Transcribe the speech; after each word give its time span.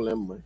lembro. 0.00 0.42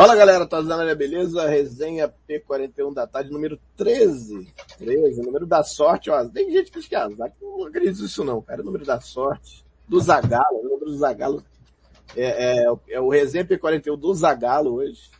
Fala 0.00 0.16
galera, 0.16 0.46
tá 0.46 0.62
na 0.62 0.76
área, 0.76 0.94
beleza? 0.94 1.46
Resenha 1.46 2.10
P41 2.26 2.94
da 2.94 3.06
tarde, 3.06 3.30
número 3.30 3.60
13. 3.76 4.50
13, 4.78 5.20
número 5.20 5.44
da 5.44 5.62
sorte, 5.62 6.08
ó. 6.08 6.24
Tem 6.24 6.50
gente 6.50 6.70
que 6.70 6.94
é 6.94 6.98
azar, 6.98 7.30
que 7.30 7.44
não 7.44 7.66
acredito 7.66 8.00
nisso 8.00 8.24
não, 8.24 8.40
cara. 8.40 8.62
Número 8.62 8.82
da 8.86 8.98
sorte, 8.98 9.62
do 9.86 10.00
Zagalo, 10.00 10.62
número 10.62 10.86
do 10.86 10.96
Zagalo. 10.96 11.44
É, 12.16 12.62
é, 12.62 12.66
é 12.92 12.98
o 12.98 13.10
Resenha 13.10 13.44
P41 13.44 13.94
do 13.94 14.14
Zagalo 14.14 14.76
hoje. 14.76 15.10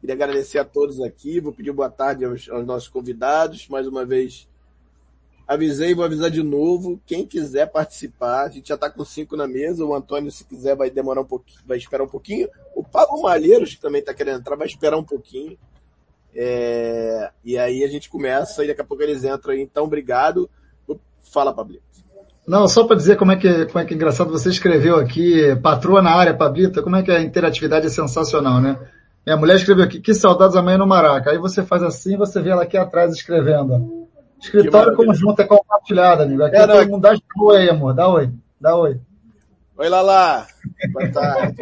Queria 0.00 0.14
agradecer 0.14 0.60
a 0.60 0.64
todos 0.64 1.02
aqui, 1.02 1.38
vou 1.38 1.52
pedir 1.52 1.72
boa 1.72 1.90
tarde 1.90 2.24
aos, 2.24 2.48
aos 2.48 2.64
nossos 2.64 2.88
convidados, 2.88 3.68
mais 3.68 3.86
uma 3.86 4.06
vez 4.06 4.48
Avisei, 5.46 5.94
vou 5.94 6.04
avisar 6.04 6.30
de 6.30 6.42
novo. 6.42 7.00
Quem 7.06 7.26
quiser 7.26 7.66
participar, 7.70 8.44
a 8.44 8.48
gente 8.48 8.68
já 8.68 8.74
está 8.76 8.88
com 8.88 9.04
cinco 9.04 9.36
na 9.36 9.46
mesa. 9.46 9.84
O 9.84 9.94
Antônio, 9.94 10.30
se 10.30 10.44
quiser, 10.44 10.74
vai 10.74 10.90
demorar 10.90 11.20
um 11.20 11.26
pouquinho, 11.26 11.60
vai 11.66 11.76
esperar 11.76 12.04
um 12.04 12.08
pouquinho. 12.08 12.48
O 12.74 12.82
Pablo 12.82 13.22
Malheiros, 13.22 13.74
que 13.74 13.80
também 13.80 14.00
está 14.00 14.14
querendo 14.14 14.38
entrar, 14.40 14.56
vai 14.56 14.66
esperar 14.66 14.96
um 14.96 15.04
pouquinho. 15.04 15.58
É... 16.34 17.30
E 17.44 17.58
aí 17.58 17.84
a 17.84 17.88
gente 17.88 18.08
começa 18.08 18.64
e 18.64 18.68
daqui 18.68 18.80
a 18.80 18.84
pouco 18.84 19.02
eles 19.02 19.22
entram 19.22 19.52
aí. 19.52 19.60
Então, 19.60 19.84
obrigado. 19.84 20.48
Fala, 21.32 21.52
Pablito. 21.52 21.82
Não, 22.46 22.68
só 22.68 22.84
para 22.84 22.96
dizer 22.96 23.16
como 23.16 23.32
é, 23.32 23.36
que, 23.36 23.66
como 23.66 23.78
é 23.78 23.84
que 23.86 23.94
é 23.94 23.96
engraçado 23.96 24.30
você 24.30 24.50
escreveu 24.50 24.96
aqui, 24.96 25.56
patroa 25.62 26.02
na 26.02 26.10
área, 26.10 26.36
Pablito, 26.36 26.82
como 26.82 26.96
é 26.96 27.02
que 27.02 27.10
a 27.10 27.22
interatividade 27.22 27.86
é 27.86 27.90
sensacional, 27.90 28.60
né? 28.60 28.78
Minha 29.26 29.38
mulher 29.38 29.56
escreveu 29.56 29.84
aqui, 29.84 29.98
que 29.98 30.12
saudades 30.12 30.54
amanhã 30.54 30.76
no 30.76 30.86
Maraca. 30.86 31.30
Aí 31.30 31.38
você 31.38 31.62
faz 31.62 31.82
assim, 31.82 32.18
você 32.18 32.42
vê 32.42 32.50
ela 32.50 32.64
aqui 32.64 32.76
atrás 32.76 33.12
escrevendo. 33.12 34.03
Escritório 34.40 34.96
conjunto 34.96 35.40
é 35.40 35.46
compartilhado, 35.46 36.22
amigo. 36.22 36.42
Aqui 36.42 36.56
é, 36.56 36.66
todo 36.66 36.88
mundo 36.88 37.02
dá 37.02 37.16
oi 37.40 37.56
aí, 37.56 37.70
amor. 37.70 37.94
Dá 37.94 38.08
oi. 38.08 38.30
Dá 38.60 38.76
oi. 38.76 39.00
Oi, 39.76 39.88
Lala. 39.88 40.46
Boa 40.92 41.12
tarde. 41.12 41.56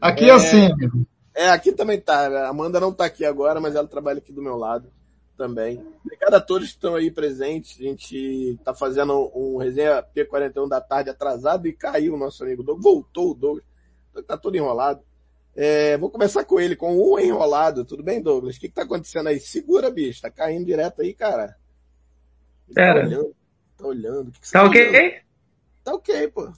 aqui 0.00 0.24
é, 0.24 0.28
é 0.28 0.32
assim, 0.32 0.72
amigo. 0.72 1.06
É, 1.34 1.50
aqui 1.50 1.72
também 1.72 2.00
tá. 2.00 2.26
A 2.26 2.48
Amanda 2.48 2.80
não 2.80 2.92
tá 2.92 3.04
aqui 3.04 3.24
agora, 3.24 3.60
mas 3.60 3.74
ela 3.74 3.86
trabalha 3.86 4.18
aqui 4.18 4.32
do 4.32 4.42
meu 4.42 4.56
lado 4.56 4.90
também. 5.38 5.80
Obrigado 6.04 6.34
a 6.34 6.40
todos 6.40 6.68
que 6.68 6.74
estão 6.74 6.96
aí 6.96 7.10
presentes. 7.10 7.78
A 7.80 7.84
gente 7.84 8.58
tá 8.64 8.74
fazendo 8.74 9.30
um 9.34 9.56
resenha 9.56 10.04
P41 10.14 10.68
da 10.68 10.80
tarde 10.80 11.10
atrasado 11.10 11.68
e 11.68 11.72
caiu 11.72 12.14
o 12.14 12.18
nosso 12.18 12.42
amigo 12.42 12.64
Doug. 12.64 12.82
Voltou 12.82 13.30
o 13.30 13.34
Doug. 13.34 13.60
Tá 14.26 14.36
todo 14.36 14.56
enrolado. 14.56 15.00
É, 15.60 15.98
vou 15.98 16.08
começar 16.08 16.44
com 16.44 16.60
ele, 16.60 16.76
com 16.76 16.96
um 16.96 17.18
enrolado. 17.18 17.84
Tudo 17.84 18.00
bem, 18.00 18.22
Douglas? 18.22 18.54
O 18.54 18.60
que, 18.60 18.68
que 18.68 18.74
tá 18.74 18.82
acontecendo 18.82 19.26
aí? 19.26 19.40
Segura, 19.40 19.90
bicho. 19.90 20.22
Tá 20.22 20.30
caindo 20.30 20.64
direto 20.64 21.02
aí, 21.02 21.12
cara. 21.12 21.56
Pera. 22.72 23.00
Tá 23.00 23.06
olhando. 23.08 23.34
Tá 23.76 23.86
olhando. 23.88 24.30
Que 24.30 24.40
que 24.40 24.52
tá, 24.52 24.60
tá 24.60 24.66
ok? 24.66 24.88
Olhando? 24.88 25.14
Tá 25.82 25.94
ok, 25.94 26.28
pô. 26.28 26.52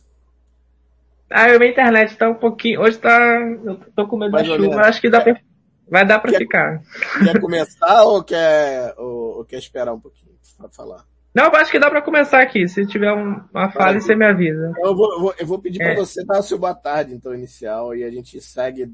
Ah, 1.31 1.59
minha 1.59 1.71
internet 1.71 2.15
tá 2.15 2.29
um 2.29 2.35
pouquinho. 2.35 2.83
Hoje 2.83 2.99
tá. 2.99 3.41
Eu 3.65 3.77
tô 3.97 4.07
com 4.07 4.19
medo 4.19 4.33
Mais 4.33 4.47
da 4.47 4.55
chuva. 4.55 4.81
Acho 4.83 5.01
que 5.01 5.09
dá 5.09 5.23
pra... 5.23 5.41
vai 5.89 6.07
dar 6.07 6.19
pra 6.19 6.33
quer, 6.33 6.39
ficar. 6.39 6.83
Quer 7.25 7.41
começar 7.41 8.05
ou 8.05 8.23
quer, 8.23 8.95
ou, 8.99 9.39
ou, 9.39 9.45
quer 9.47 9.57
esperar 9.57 9.95
um 9.95 10.01
pouquinho 10.01 10.35
pra 10.59 10.69
falar? 10.69 11.07
Não, 11.35 11.45
eu 11.45 11.57
acho 11.57 11.71
que 11.71 11.79
dá 11.79 11.89
pra 11.89 12.03
começar 12.03 12.43
aqui. 12.43 12.67
Se 12.67 12.85
tiver 12.87 13.13
uma 13.13 13.71
falha, 13.71 14.01
você 14.01 14.17
me 14.17 14.27
avisa. 14.27 14.73
Eu 14.79 14.95
vou, 14.97 15.13
eu 15.13 15.21
vou, 15.21 15.35
eu 15.39 15.47
vou 15.47 15.59
pedir 15.61 15.81
é. 15.81 15.95
pra 15.95 16.05
você 16.05 16.25
dar 16.25 16.41
o 16.41 16.43
seu 16.43 16.59
boa 16.59 16.75
tarde, 16.75 17.15
então, 17.15 17.35
inicial, 17.35 17.95
e 17.95 18.03
a 18.03 18.11
gente 18.11 18.41
segue 18.41 18.93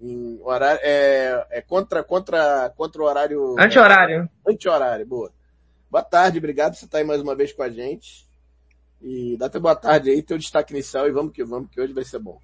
em 0.00 0.40
horário. 0.42 0.80
É, 0.82 1.46
é 1.50 1.60
contra, 1.60 2.04
contra, 2.04 2.70
contra 2.76 3.02
o 3.02 3.04
horário. 3.04 3.56
Anti-horário. 3.58 4.28
Anti-horário, 4.46 5.06
boa. 5.06 5.32
Boa 5.90 6.04
tarde, 6.04 6.38
obrigado 6.38 6.72
por 6.72 6.78
você 6.78 6.84
estar 6.84 6.98
aí 6.98 7.04
mais 7.04 7.20
uma 7.20 7.34
vez 7.34 7.52
com 7.52 7.62
a 7.62 7.68
gente. 7.68 8.26
E 9.00 9.36
dá 9.36 9.48
teu 9.48 9.60
boa 9.60 9.74
tarde 9.74 10.10
aí, 10.10 10.22
teu 10.22 10.38
destaque 10.38 10.72
inicial 10.72 11.08
e 11.08 11.10
vamos 11.10 11.32
que 11.32 11.42
vamos, 11.44 11.68
que 11.68 11.80
hoje 11.80 11.92
vai 11.92 12.04
ser 12.04 12.20
bom. 12.20 12.38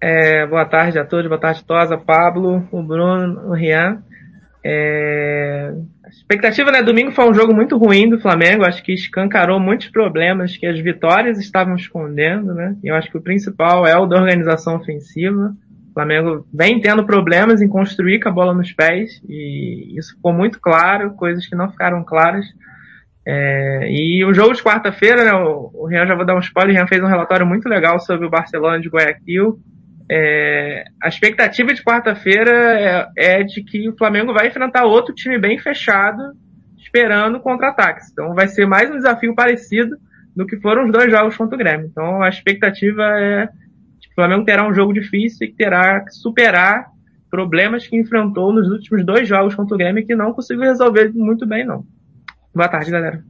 É, 0.00 0.46
boa 0.46 0.66
tarde 0.66 0.98
a 0.98 1.06
todos, 1.06 1.28
boa 1.28 1.40
tarde 1.40 1.64
Tosa, 1.64 1.96
Pablo, 1.96 2.66
o 2.72 2.82
Bruno, 2.82 3.48
o 3.48 3.52
Rian. 3.52 4.02
É... 4.64 5.74
A 6.04 6.08
expectativa, 6.08 6.70
né? 6.70 6.82
Domingo 6.82 7.12
foi 7.12 7.28
um 7.28 7.34
jogo 7.34 7.54
muito 7.54 7.76
ruim 7.76 8.08
do 8.08 8.18
Flamengo. 8.18 8.64
Acho 8.64 8.82
que 8.82 8.92
escancarou 8.92 9.60
muitos 9.60 9.88
problemas 9.88 10.56
que 10.56 10.66
as 10.66 10.78
vitórias 10.80 11.38
estavam 11.38 11.74
escondendo, 11.76 12.54
né? 12.54 12.76
E 12.82 12.88
eu 12.88 12.94
acho 12.94 13.10
que 13.10 13.18
o 13.18 13.22
principal 13.22 13.86
é 13.86 13.96
o 13.96 14.06
da 14.06 14.16
organização 14.16 14.76
ofensiva. 14.76 15.54
O 15.90 15.92
Flamengo 15.92 16.46
vem 16.52 16.80
tendo 16.80 17.04
problemas 17.04 17.60
em 17.60 17.68
construir 17.68 18.20
com 18.20 18.28
a 18.28 18.32
bola 18.32 18.54
nos 18.54 18.72
pés 18.72 19.22
e 19.28 19.96
isso 19.96 20.14
ficou 20.16 20.32
muito 20.32 20.60
claro, 20.60 21.14
coisas 21.14 21.46
que 21.46 21.54
não 21.54 21.70
ficaram 21.70 22.02
claras. 22.02 22.46
É... 23.26 23.90
e 23.90 24.22
o 24.24 24.34
jogo 24.34 24.52
de 24.52 24.62
quarta-feira, 24.62 25.24
né? 25.24 25.32
O, 25.32 25.86
Rian 25.86 26.06
já 26.06 26.14
vou 26.14 26.26
dar 26.26 26.36
um 26.36 26.40
spoiler, 26.40 26.74
o 26.74 26.78
Rian 26.78 26.86
fez 26.86 27.02
um 27.02 27.06
relatório 27.06 27.46
muito 27.46 27.68
legal 27.68 27.98
sobre 28.00 28.26
o 28.26 28.30
Barcelona 28.30 28.80
de 28.80 28.88
Guayaquil 28.88 29.58
é, 30.10 30.84
a 31.02 31.08
expectativa 31.08 31.72
de 31.72 31.82
quarta-feira 31.82 32.50
é, 32.50 33.08
é, 33.16 33.42
de 33.42 33.62
que 33.62 33.88
o 33.88 33.96
Flamengo 33.96 34.34
vai 34.34 34.48
enfrentar 34.48 34.84
outro 34.84 35.14
time 35.14 35.38
bem 35.38 35.58
fechado, 35.58 36.34
esperando 36.76 37.40
contra-ataques. 37.40 38.10
Então 38.10 38.34
vai 38.34 38.48
ser 38.48 38.66
mais 38.66 38.90
um 38.90 38.96
desafio 38.96 39.34
parecido 39.34 39.96
do 40.36 40.46
que 40.46 40.60
foram 40.60 40.84
os 40.84 40.92
dois 40.92 41.10
jogos 41.10 41.36
contra 41.36 41.54
o 41.54 41.58
Grêmio. 41.58 41.86
Então 41.86 42.22
a 42.22 42.28
expectativa 42.28 43.02
é 43.18 43.46
que 44.00 44.10
o 44.10 44.14
Flamengo 44.14 44.44
terá 44.44 44.68
um 44.68 44.74
jogo 44.74 44.92
difícil 44.92 45.46
e 45.46 45.50
que 45.50 45.56
terá 45.56 46.00
que 46.00 46.12
superar 46.12 46.86
problemas 47.30 47.86
que 47.86 47.96
enfrentou 47.96 48.52
nos 48.52 48.68
últimos 48.68 49.04
dois 49.04 49.26
jogos 49.26 49.54
contra 49.54 49.74
o 49.74 49.78
Grêmio 49.78 50.06
que 50.06 50.14
não 50.14 50.32
conseguiu 50.32 50.64
resolver 50.64 51.12
muito 51.14 51.46
bem, 51.46 51.64
não. 51.64 51.84
Boa 52.54 52.68
tarde, 52.68 52.90
galera. 52.90 53.24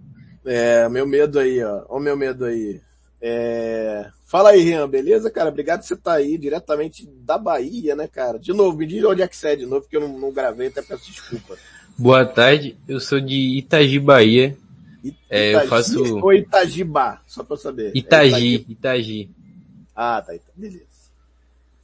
É, 0.45 0.89
meu 0.89 1.07
medo 1.07 1.39
aí, 1.39 1.63
ó. 1.63 1.87
Olha 1.89 2.01
o 2.01 2.01
meu 2.01 2.17
medo 2.17 2.45
aí. 2.45 2.81
É... 3.27 4.07
Fala 4.27 4.51
aí, 4.51 4.61
Rian, 4.61 4.87
beleza, 4.87 5.31
cara? 5.31 5.49
Obrigado 5.49 5.81
por 5.81 5.87
você 5.87 5.95
estar 5.95 6.11
tá 6.11 6.17
aí, 6.19 6.37
diretamente 6.37 7.09
da 7.25 7.39
Bahia, 7.39 7.97
né, 7.97 8.07
cara? 8.07 8.39
De 8.39 8.53
novo, 8.53 8.77
me 8.77 8.87
diz 8.87 9.03
onde 9.03 9.23
é 9.23 9.29
que 9.29 9.35
você 9.35 9.49
é 9.49 9.57
de 9.57 9.65
novo, 9.65 9.81
porque 9.81 9.97
eu 9.97 10.03
não, 10.03 10.19
não 10.19 10.31
gravei, 10.31 10.67
até 10.67 10.83
peço 10.83 11.11
desculpa. 11.11 11.57
Boa 11.97 12.27
tarde, 12.27 12.77
eu 12.87 13.01
sou 13.01 13.19
de 13.19 13.57
Itagi, 13.57 13.99
Bahia. 13.99 14.55
It 15.03 15.17
é, 15.31 15.55
eu 15.55 15.69
faço... 15.69 16.19
Ou 16.19 16.35
Itagibá, 16.35 17.23
só 17.27 17.43
pra 17.43 17.55
eu 17.55 17.59
saber. 17.59 17.93
Itagi, 17.95 18.57
é 18.69 18.73
Itagi. 18.73 19.31
Ah, 19.97 20.21
tá, 20.21 20.35
beleza. 20.55 20.85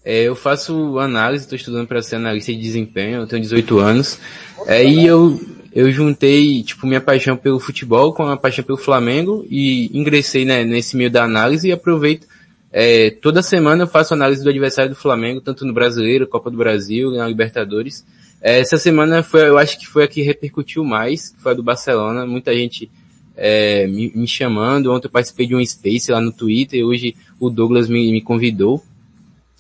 É, 0.05 0.23
eu 0.25 0.37
faço 0.37 0.99
análise, 0.99 1.45
estou 1.45 1.57
estudando 1.57 1.89
para 1.89 2.03
ser 2.03 2.17
analista 2.17 2.53
de 2.53 2.61
desempenho, 2.61 3.21
eu 3.21 3.27
tenho 3.27 3.41
18 3.41 3.79
anos. 3.79 4.19
É, 4.67 4.85
e 4.85 5.07
eu, 5.07 5.41
eu 5.73 5.91
juntei, 5.93 6.63
tipo, 6.63 6.87
minha 6.87 7.01
paixão 7.01 7.37
pelo 7.37 7.61
futebol 7.61 8.13
com 8.13 8.25
a 8.25 8.37
paixão 8.37 8.65
pelo 8.65 8.79
Flamengo 8.79 9.47
e 9.49 9.91
ingressei 9.97 10.45
né, 10.45 10.65
nesse 10.65 10.97
meio 10.97 11.11
da 11.11 11.25
análise 11.25 11.69
e 11.69 11.73
aproveito. 11.73 12.27
É, 12.73 13.11
toda 13.11 13.43
semana 13.43 13.85
eu 13.85 13.89
faço 13.89 14.15
análise 14.15 14.43
do 14.43 14.51
adversário 14.51 14.91
do 14.91 14.97
Flamengo, 14.97 15.41
tanto 15.41 15.65
no 15.65 15.73
Brasileiro, 15.73 16.27
Copa 16.27 16.51
do 16.51 16.57
Brasil, 16.57 17.11
na 17.13 17.27
Libertadores. 17.27 18.05
É, 18.41 18.61
essa 18.61 18.77
semana 18.77 19.23
foi, 19.23 19.49
eu 19.49 19.59
acho 19.59 19.79
que 19.79 19.87
foi 19.87 20.05
a 20.05 20.09
que 20.09 20.23
repercutiu 20.23 20.85
mais, 20.85 21.35
foi 21.39 21.53
a 21.53 21.55
do 21.55 21.63
Barcelona. 21.63 22.27
Muita 22.27 22.55
gente 22.55 22.91
é, 23.37 23.87
me, 23.87 24.13
me, 24.15 24.27
chamando. 24.27 24.93
Ontem 24.93 25.07
eu 25.07 25.11
participei 25.11 25.47
de 25.47 25.55
um 25.55 25.65
Space 25.65 26.11
lá 26.11 26.21
no 26.21 26.33
Twitter 26.33 26.85
hoje 26.85 27.15
o 27.39 27.51
Douglas 27.51 27.89
me, 27.89 28.11
me 28.11 28.21
convidou. 28.21 28.83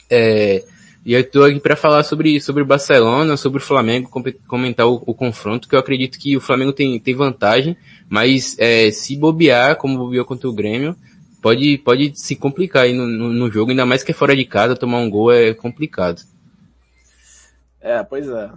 É, 0.08 0.64
e 1.04 1.14
eu 1.14 1.20
estou 1.20 1.44
aqui 1.44 1.58
para 1.58 1.76
falar 1.76 2.02
sobre, 2.02 2.40
sobre 2.40 2.62
o 2.62 2.66
Barcelona, 2.66 3.36
sobre 3.36 3.58
o 3.58 3.64
Flamengo, 3.64 4.10
comentar 4.46 4.86
o, 4.86 5.02
o, 5.06 5.14
confronto, 5.14 5.66
que 5.66 5.74
eu 5.74 5.78
acredito 5.78 6.18
que 6.18 6.36
o 6.36 6.40
Flamengo 6.40 6.72
tem, 6.72 6.98
tem 7.00 7.14
vantagem, 7.14 7.76
mas 8.08 8.54
é, 8.58 8.90
se 8.90 9.16
bobear, 9.16 9.76
como 9.76 9.96
bobeou 9.96 10.26
contra 10.26 10.48
o 10.48 10.52
Grêmio, 10.52 10.94
pode, 11.40 11.78
pode 11.78 12.12
se 12.20 12.36
complicar 12.36 12.82
aí 12.82 12.92
no, 12.92 13.06
no, 13.06 13.32
no, 13.32 13.50
jogo, 13.50 13.70
ainda 13.70 13.86
mais 13.86 14.02
que 14.02 14.12
é 14.12 14.14
fora 14.14 14.36
de 14.36 14.44
casa, 14.44 14.76
tomar 14.76 14.98
um 14.98 15.08
gol 15.08 15.32
é 15.32 15.54
complicado. 15.54 16.20
É, 17.80 18.02
pois 18.02 18.28
é. 18.28 18.50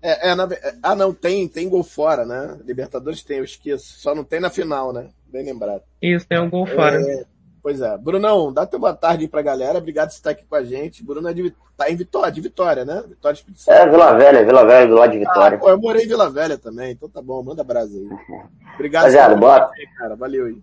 É, 0.00 0.30
é 0.30 0.34
na, 0.34 0.48
ah, 0.82 0.94
não, 0.94 1.12
tem, 1.12 1.48
tem 1.48 1.68
gol 1.68 1.82
fora, 1.82 2.24
né? 2.24 2.56
Libertadores 2.64 3.22
tem, 3.22 3.38
eu 3.38 3.44
esqueço. 3.44 3.98
Só 3.98 4.14
não 4.14 4.22
tem 4.22 4.38
na 4.38 4.50
final, 4.50 4.92
né? 4.92 5.08
Bem 5.26 5.44
lembrado. 5.44 5.82
Isso, 6.00 6.26
tem 6.28 6.38
um 6.38 6.50
gol 6.50 6.66
fora. 6.66 7.00
É, 7.00 7.24
Pois 7.64 7.80
é. 7.80 7.96
Brunão, 7.96 8.52
dá 8.52 8.66
teu 8.66 8.78
boa 8.78 8.92
tarde 8.92 9.24
aí 9.24 9.28
pra 9.28 9.40
galera. 9.40 9.78
Obrigado 9.78 10.10
por 10.10 10.14
estar 10.16 10.30
aqui 10.32 10.44
com 10.44 10.54
a 10.54 10.62
gente. 10.62 11.02
Bruno 11.02 11.26
é 11.26 11.32
de, 11.32 11.50
tá 11.74 11.90
em 11.90 11.96
Vitória, 11.96 12.30
de 12.30 12.42
Vitória, 12.42 12.84
né? 12.84 13.02
Vitória 13.08 13.34
Espírito 13.34 13.62
É, 13.70 13.88
Vila 13.88 14.12
Velha, 14.18 14.44
Vila 14.44 14.66
Velha, 14.66 14.86
do 14.86 14.96
lado 14.96 15.12
de 15.12 15.18
Vitória. 15.20 15.56
Ah, 15.56 15.60
pô, 15.60 15.70
eu 15.70 15.80
morei 15.80 16.04
em 16.04 16.06
Vila 16.06 16.28
Velha 16.28 16.58
também, 16.58 16.92
então 16.92 17.08
tá 17.08 17.22
bom, 17.22 17.42
manda 17.42 17.64
brasa 17.64 17.96
aí. 17.96 18.06
Obrigado. 18.74 19.04
Rapaziada, 19.04 19.36
boa... 19.36 19.70
Aí, 19.72 19.86
cara. 19.96 20.14
Valeu 20.14 20.44
aí. 20.44 20.58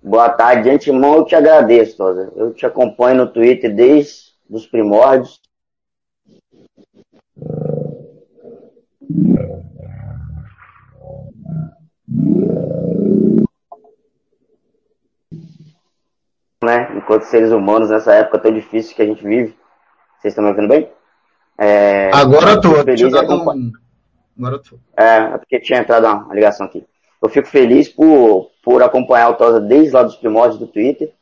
Boa 0.00 0.30
tarde. 0.30 0.62
De 0.62 0.70
antemão, 0.70 1.16
eu 1.16 1.24
te 1.24 1.34
agradeço. 1.34 2.00
Eu 2.36 2.54
te 2.54 2.64
acompanho 2.64 3.16
no 3.16 3.26
Twitter 3.26 3.74
desde 3.74 4.32
os 4.48 4.64
primórdios. 4.64 5.40
Né? 16.62 16.90
Enquanto 16.96 17.22
seres 17.22 17.50
humanos 17.50 17.90
nessa 17.90 18.12
época 18.14 18.38
tão 18.38 18.52
difícil 18.52 18.94
que 18.94 19.02
a 19.02 19.06
gente 19.06 19.22
vive. 19.24 19.56
Vocês 20.18 20.32
estão 20.32 20.42
me 20.42 20.50
ouvindo 20.50 20.68
bem? 20.68 20.88
É, 21.56 22.10
Agora 22.12 22.52
eu 22.52 22.60
tô. 22.60 22.74
Feliz 22.84 23.02
um... 23.02 23.16
Agora 23.16 24.54
eu 24.54 24.62
tô. 24.62 24.78
É, 24.96 25.34
é 25.34 25.38
porque 25.38 25.60
tinha 25.60 25.80
entrado 25.80 26.06
uma 26.06 26.34
ligação 26.34 26.66
aqui. 26.66 26.84
Eu 27.20 27.28
fico 27.28 27.48
feliz 27.48 27.88
por, 27.88 28.50
por 28.62 28.82
acompanhar 28.82 29.30
o 29.30 29.34
Tosa 29.34 29.60
desde 29.60 29.90
lá 29.90 30.02
dos 30.02 30.16
primórdios 30.16 30.58
do 30.58 30.66
Twitter. 30.66 31.12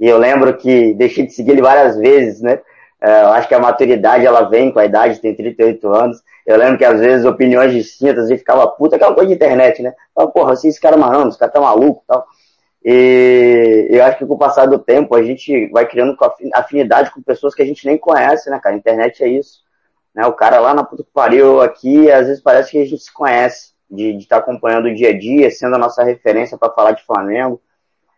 E 0.00 0.08
eu 0.08 0.18
lembro 0.18 0.56
que 0.56 0.94
deixei 0.94 1.26
de 1.26 1.32
seguir 1.32 1.52
ele 1.52 1.62
várias 1.62 1.96
vezes, 1.96 2.40
né? 2.40 2.60
É, 3.00 3.22
eu 3.22 3.28
acho 3.28 3.48
que 3.48 3.54
a 3.54 3.58
maturidade 3.58 4.24
ela 4.24 4.42
vem 4.42 4.72
com 4.72 4.78
a 4.78 4.84
idade, 4.84 5.20
tem 5.20 5.34
38 5.34 5.88
anos. 5.88 6.22
Eu 6.46 6.56
lembro 6.56 6.78
que 6.78 6.84
às 6.84 7.00
vezes 7.00 7.26
opiniões 7.26 7.72
distintas 7.72 8.30
e 8.30 8.38
ficava 8.38 8.66
puta, 8.66 8.96
aquela 8.96 9.14
coisa 9.14 9.28
de 9.28 9.34
internet, 9.34 9.82
né? 9.82 9.92
Fala, 10.14 10.30
porra, 10.30 10.52
assim, 10.52 10.68
esse 10.68 10.80
cara 10.80 10.96
é 10.96 10.98
marrando, 10.98 11.28
esse 11.28 11.38
cara 11.38 11.50
tá 11.50 11.60
maluco 11.60 12.02
e 12.04 12.06
tal. 12.06 12.26
E 12.84 13.86
eu 13.90 14.04
acho 14.04 14.18
que 14.18 14.26
com 14.26 14.34
o 14.34 14.38
passar 14.38 14.66
do 14.66 14.78
tempo 14.78 15.14
a 15.14 15.22
gente 15.22 15.68
vai 15.70 15.86
criando 15.86 16.16
afinidade 16.54 17.12
com 17.12 17.22
pessoas 17.22 17.54
que 17.54 17.62
a 17.62 17.66
gente 17.66 17.86
nem 17.86 17.96
conhece, 17.96 18.50
né, 18.50 18.58
cara? 18.60 18.74
A 18.74 18.78
internet 18.78 19.22
é 19.22 19.28
isso. 19.28 19.62
Né? 20.14 20.26
O 20.26 20.32
cara 20.32 20.58
lá 20.60 20.74
na 20.74 20.84
puta 20.84 21.04
que 21.04 21.10
pariu 21.12 21.60
aqui, 21.60 22.10
às 22.10 22.26
vezes 22.26 22.42
parece 22.42 22.72
que 22.72 22.78
a 22.78 22.84
gente 22.84 23.02
se 23.02 23.12
conhece, 23.12 23.72
de 23.90 24.16
estar 24.16 24.36
tá 24.36 24.42
acompanhando 24.42 24.86
o 24.86 24.94
dia 24.94 25.10
a 25.10 25.18
dia, 25.18 25.50
sendo 25.50 25.76
a 25.76 25.78
nossa 25.78 26.02
referência 26.02 26.58
para 26.58 26.72
falar 26.72 26.92
de 26.92 27.04
Flamengo. 27.04 27.60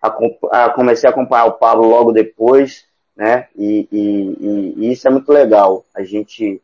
A, 0.01 0.09
a, 0.53 0.71
comecei 0.71 1.09
a 1.09 1.13
acompanhar 1.13 1.47
o 1.47 1.53
Pablo 1.53 1.89
logo 1.89 2.13
depois, 2.13 2.85
né? 3.17 3.49
E, 3.57 3.89
e, 3.91 4.75
e 4.77 4.93
isso 4.93 5.07
é 5.07 5.11
muito 5.11 5.31
legal. 5.33 5.85
A 5.95 6.03
gente 6.03 6.61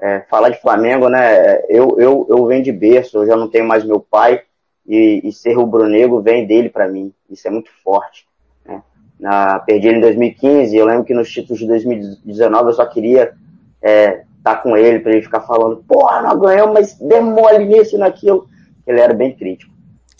é, 0.00 0.20
falar 0.30 0.48
de 0.48 0.60
Flamengo, 0.60 1.08
né? 1.08 1.62
Eu, 1.68 1.96
eu, 1.98 2.26
eu 2.28 2.46
venho 2.46 2.62
de 2.62 2.72
berço, 2.72 3.18
eu 3.18 3.26
já 3.26 3.36
não 3.36 3.48
tenho 3.48 3.64
mais 3.64 3.84
meu 3.84 4.00
pai, 4.00 4.42
e, 4.86 5.20
e 5.24 5.32
ser 5.32 5.54
rubro-negro 5.54 6.20
vem 6.20 6.46
dele 6.46 6.68
para 6.68 6.88
mim. 6.88 7.12
Isso 7.30 7.46
é 7.48 7.50
muito 7.50 7.70
forte. 7.82 8.26
Né? 8.66 8.82
Na, 9.18 9.58
perdi 9.58 9.88
ele 9.88 9.98
em 9.98 10.02
2015, 10.02 10.76
eu 10.76 10.86
lembro 10.86 11.04
que 11.04 11.14
nos 11.14 11.30
títulos 11.30 11.58
de 11.58 11.66
2019 11.66 12.68
eu 12.68 12.74
só 12.74 12.86
queria 12.86 13.32
é, 13.80 14.24
estar 14.38 14.56
tá 14.56 14.56
com 14.56 14.76
ele 14.76 15.00
para 15.00 15.12
ele 15.12 15.22
ficar 15.22 15.40
falando, 15.40 15.84
porra, 15.88 16.22
nós 16.22 16.38
ganhamos, 16.38 16.74
mas 16.74 16.98
demole 16.98 17.64
nisso 17.64 17.96
e 17.96 17.98
naquilo. 17.98 18.46
Ele 18.86 19.00
era 19.00 19.14
bem 19.14 19.34
crítico. 19.34 19.72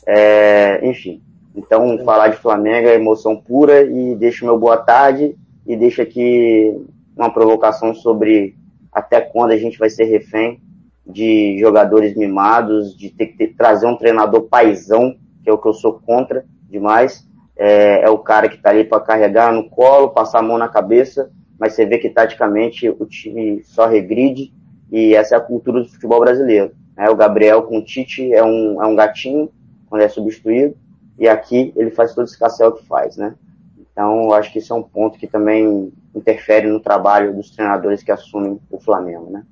É, 0.06 0.81
enfim, 0.87 1.22
então 1.55 1.99
falar 2.05 2.28
de 2.28 2.37
Flamengo 2.37 2.88
é 2.88 2.94
emoção 2.94 3.37
pura 3.37 3.82
e 3.82 4.14
deixo 4.16 4.44
meu 4.44 4.58
boa 4.58 4.76
tarde 4.76 5.37
e 5.66 5.76
deixo 5.76 6.02
aqui 6.02 6.78
uma 7.16 7.32
provocação 7.32 7.94
sobre 7.94 8.55
até 8.93 9.20
quando 9.20 9.52
a 9.52 9.56
gente 9.56 9.78
vai 9.78 9.88
ser 9.88 10.05
refém 10.05 10.61
de 11.06 11.58
jogadores 11.58 12.16
mimados, 12.16 12.96
de 12.96 13.10
ter 13.10 13.26
que 13.26 13.36
ter, 13.36 13.54
trazer 13.54 13.86
um 13.86 13.96
treinador 13.96 14.42
paisão, 14.42 15.14
que 15.42 15.50
é 15.50 15.52
o 15.52 15.58
que 15.58 15.68
eu 15.68 15.74
sou 15.74 15.94
contra 15.94 16.44
demais. 16.68 17.26
É, 17.56 18.02
é 18.04 18.10
o 18.10 18.18
cara 18.18 18.48
que 18.48 18.56
está 18.56 18.70
ali 18.70 18.84
para 18.84 19.00
carregar 19.00 19.52
no 19.52 19.68
colo, 19.68 20.10
passar 20.10 20.40
a 20.40 20.42
mão 20.42 20.58
na 20.58 20.68
cabeça, 20.68 21.30
mas 21.58 21.74
você 21.74 21.86
vê 21.86 21.98
que 21.98 22.10
taticamente 22.10 22.88
o 22.88 23.06
time 23.06 23.62
só 23.64 23.86
regride 23.86 24.52
e 24.90 25.14
essa 25.14 25.34
é 25.34 25.38
a 25.38 25.40
cultura 25.40 25.82
do 25.82 25.88
futebol 25.88 26.20
brasileiro. 26.20 26.72
É, 26.96 27.08
o 27.10 27.16
Gabriel 27.16 27.62
com 27.62 27.78
o 27.78 27.84
Tite 27.84 28.32
é 28.32 28.42
um, 28.42 28.82
é 28.82 28.86
um 28.86 28.96
gatinho 28.96 29.50
quando 29.88 30.02
é 30.02 30.08
substituído 30.08 30.76
e 31.18 31.28
aqui 31.28 31.72
ele 31.76 31.90
faz 31.90 32.14
todo 32.14 32.24
esse 32.24 32.38
cacel 32.38 32.72
que 32.72 32.84
faz, 32.86 33.16
né? 33.16 33.34
Então, 33.78 34.24
eu 34.24 34.32
acho 34.34 34.52
que 34.52 34.58
isso 34.58 34.72
é 34.72 34.76
um 34.76 34.82
ponto 34.82 35.18
que 35.18 35.26
também 35.26 35.92
interfere 36.14 36.68
no 36.68 36.80
trabalho 36.80 37.32
dos 37.34 37.50
treinadores 37.50 38.02
que 38.02 38.10
assumem 38.10 38.58
o 38.68 38.80
Flamengo, 38.80 39.30
né? 39.30 39.44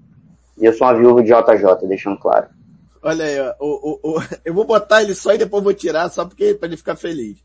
E 0.63 0.65
eu 0.65 0.73
sou 0.73 0.87
uma 0.87 0.95
viúva 0.95 1.25
de 1.25 1.31
JJ, 1.31 1.89
deixando 1.89 2.17
claro. 2.21 2.47
Olha 3.03 3.25
aí, 3.25 3.41
ó, 3.41 3.55
o, 3.59 3.67
o, 3.67 4.17
o, 4.17 4.23
eu 4.45 4.55
vou 4.55 4.65
botar 4.65 5.03
ele 5.03 5.13
só 5.13 5.35
e 5.35 5.39
depois 5.39 5.65
vou 5.65 5.75
tirar, 5.75 6.09
só 6.09 6.25
porque 6.25 6.55
para 6.55 6.69
ele 6.69 6.77
ficar 6.77 6.95
feliz. 6.95 7.43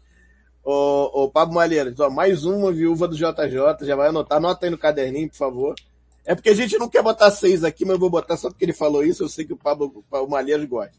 O, 0.64 1.24
o 1.24 1.32
Pablo 1.32 1.56
Malheiros, 1.56 2.00
ó, 2.00 2.12
mais 2.12 2.46
uma 2.46 2.72
viúva 2.72 3.08
do 3.08 3.16
JJ, 3.16 3.82
já 3.82 3.96
vai 3.96 4.10
anotar, 4.10 4.38
anota 4.38 4.68
aí 4.68 4.70
no 4.70 4.78
caderninho, 4.78 5.30
por 5.30 5.36
favor. 5.36 5.74
É 6.24 6.36
porque 6.36 6.52
a 6.52 6.54
gente 6.54 6.78
não 6.78 6.88
quer 6.88 7.02
botar 7.02 7.32
seis 7.32 7.64
aqui, 7.64 7.86
mas 7.86 7.96
eu 7.96 8.00
vou 8.00 8.10
botar 8.12 8.38
só 8.38 8.50
porque 8.50 8.64
ele 8.64 8.74
falou 8.74 9.04
isso, 9.04 9.24
eu 9.24 9.30
sei 9.30 9.46
que 9.46 9.54
o 9.54 9.58
Pablo 9.58 10.06
o 10.12 10.68
gosta. 10.68 10.92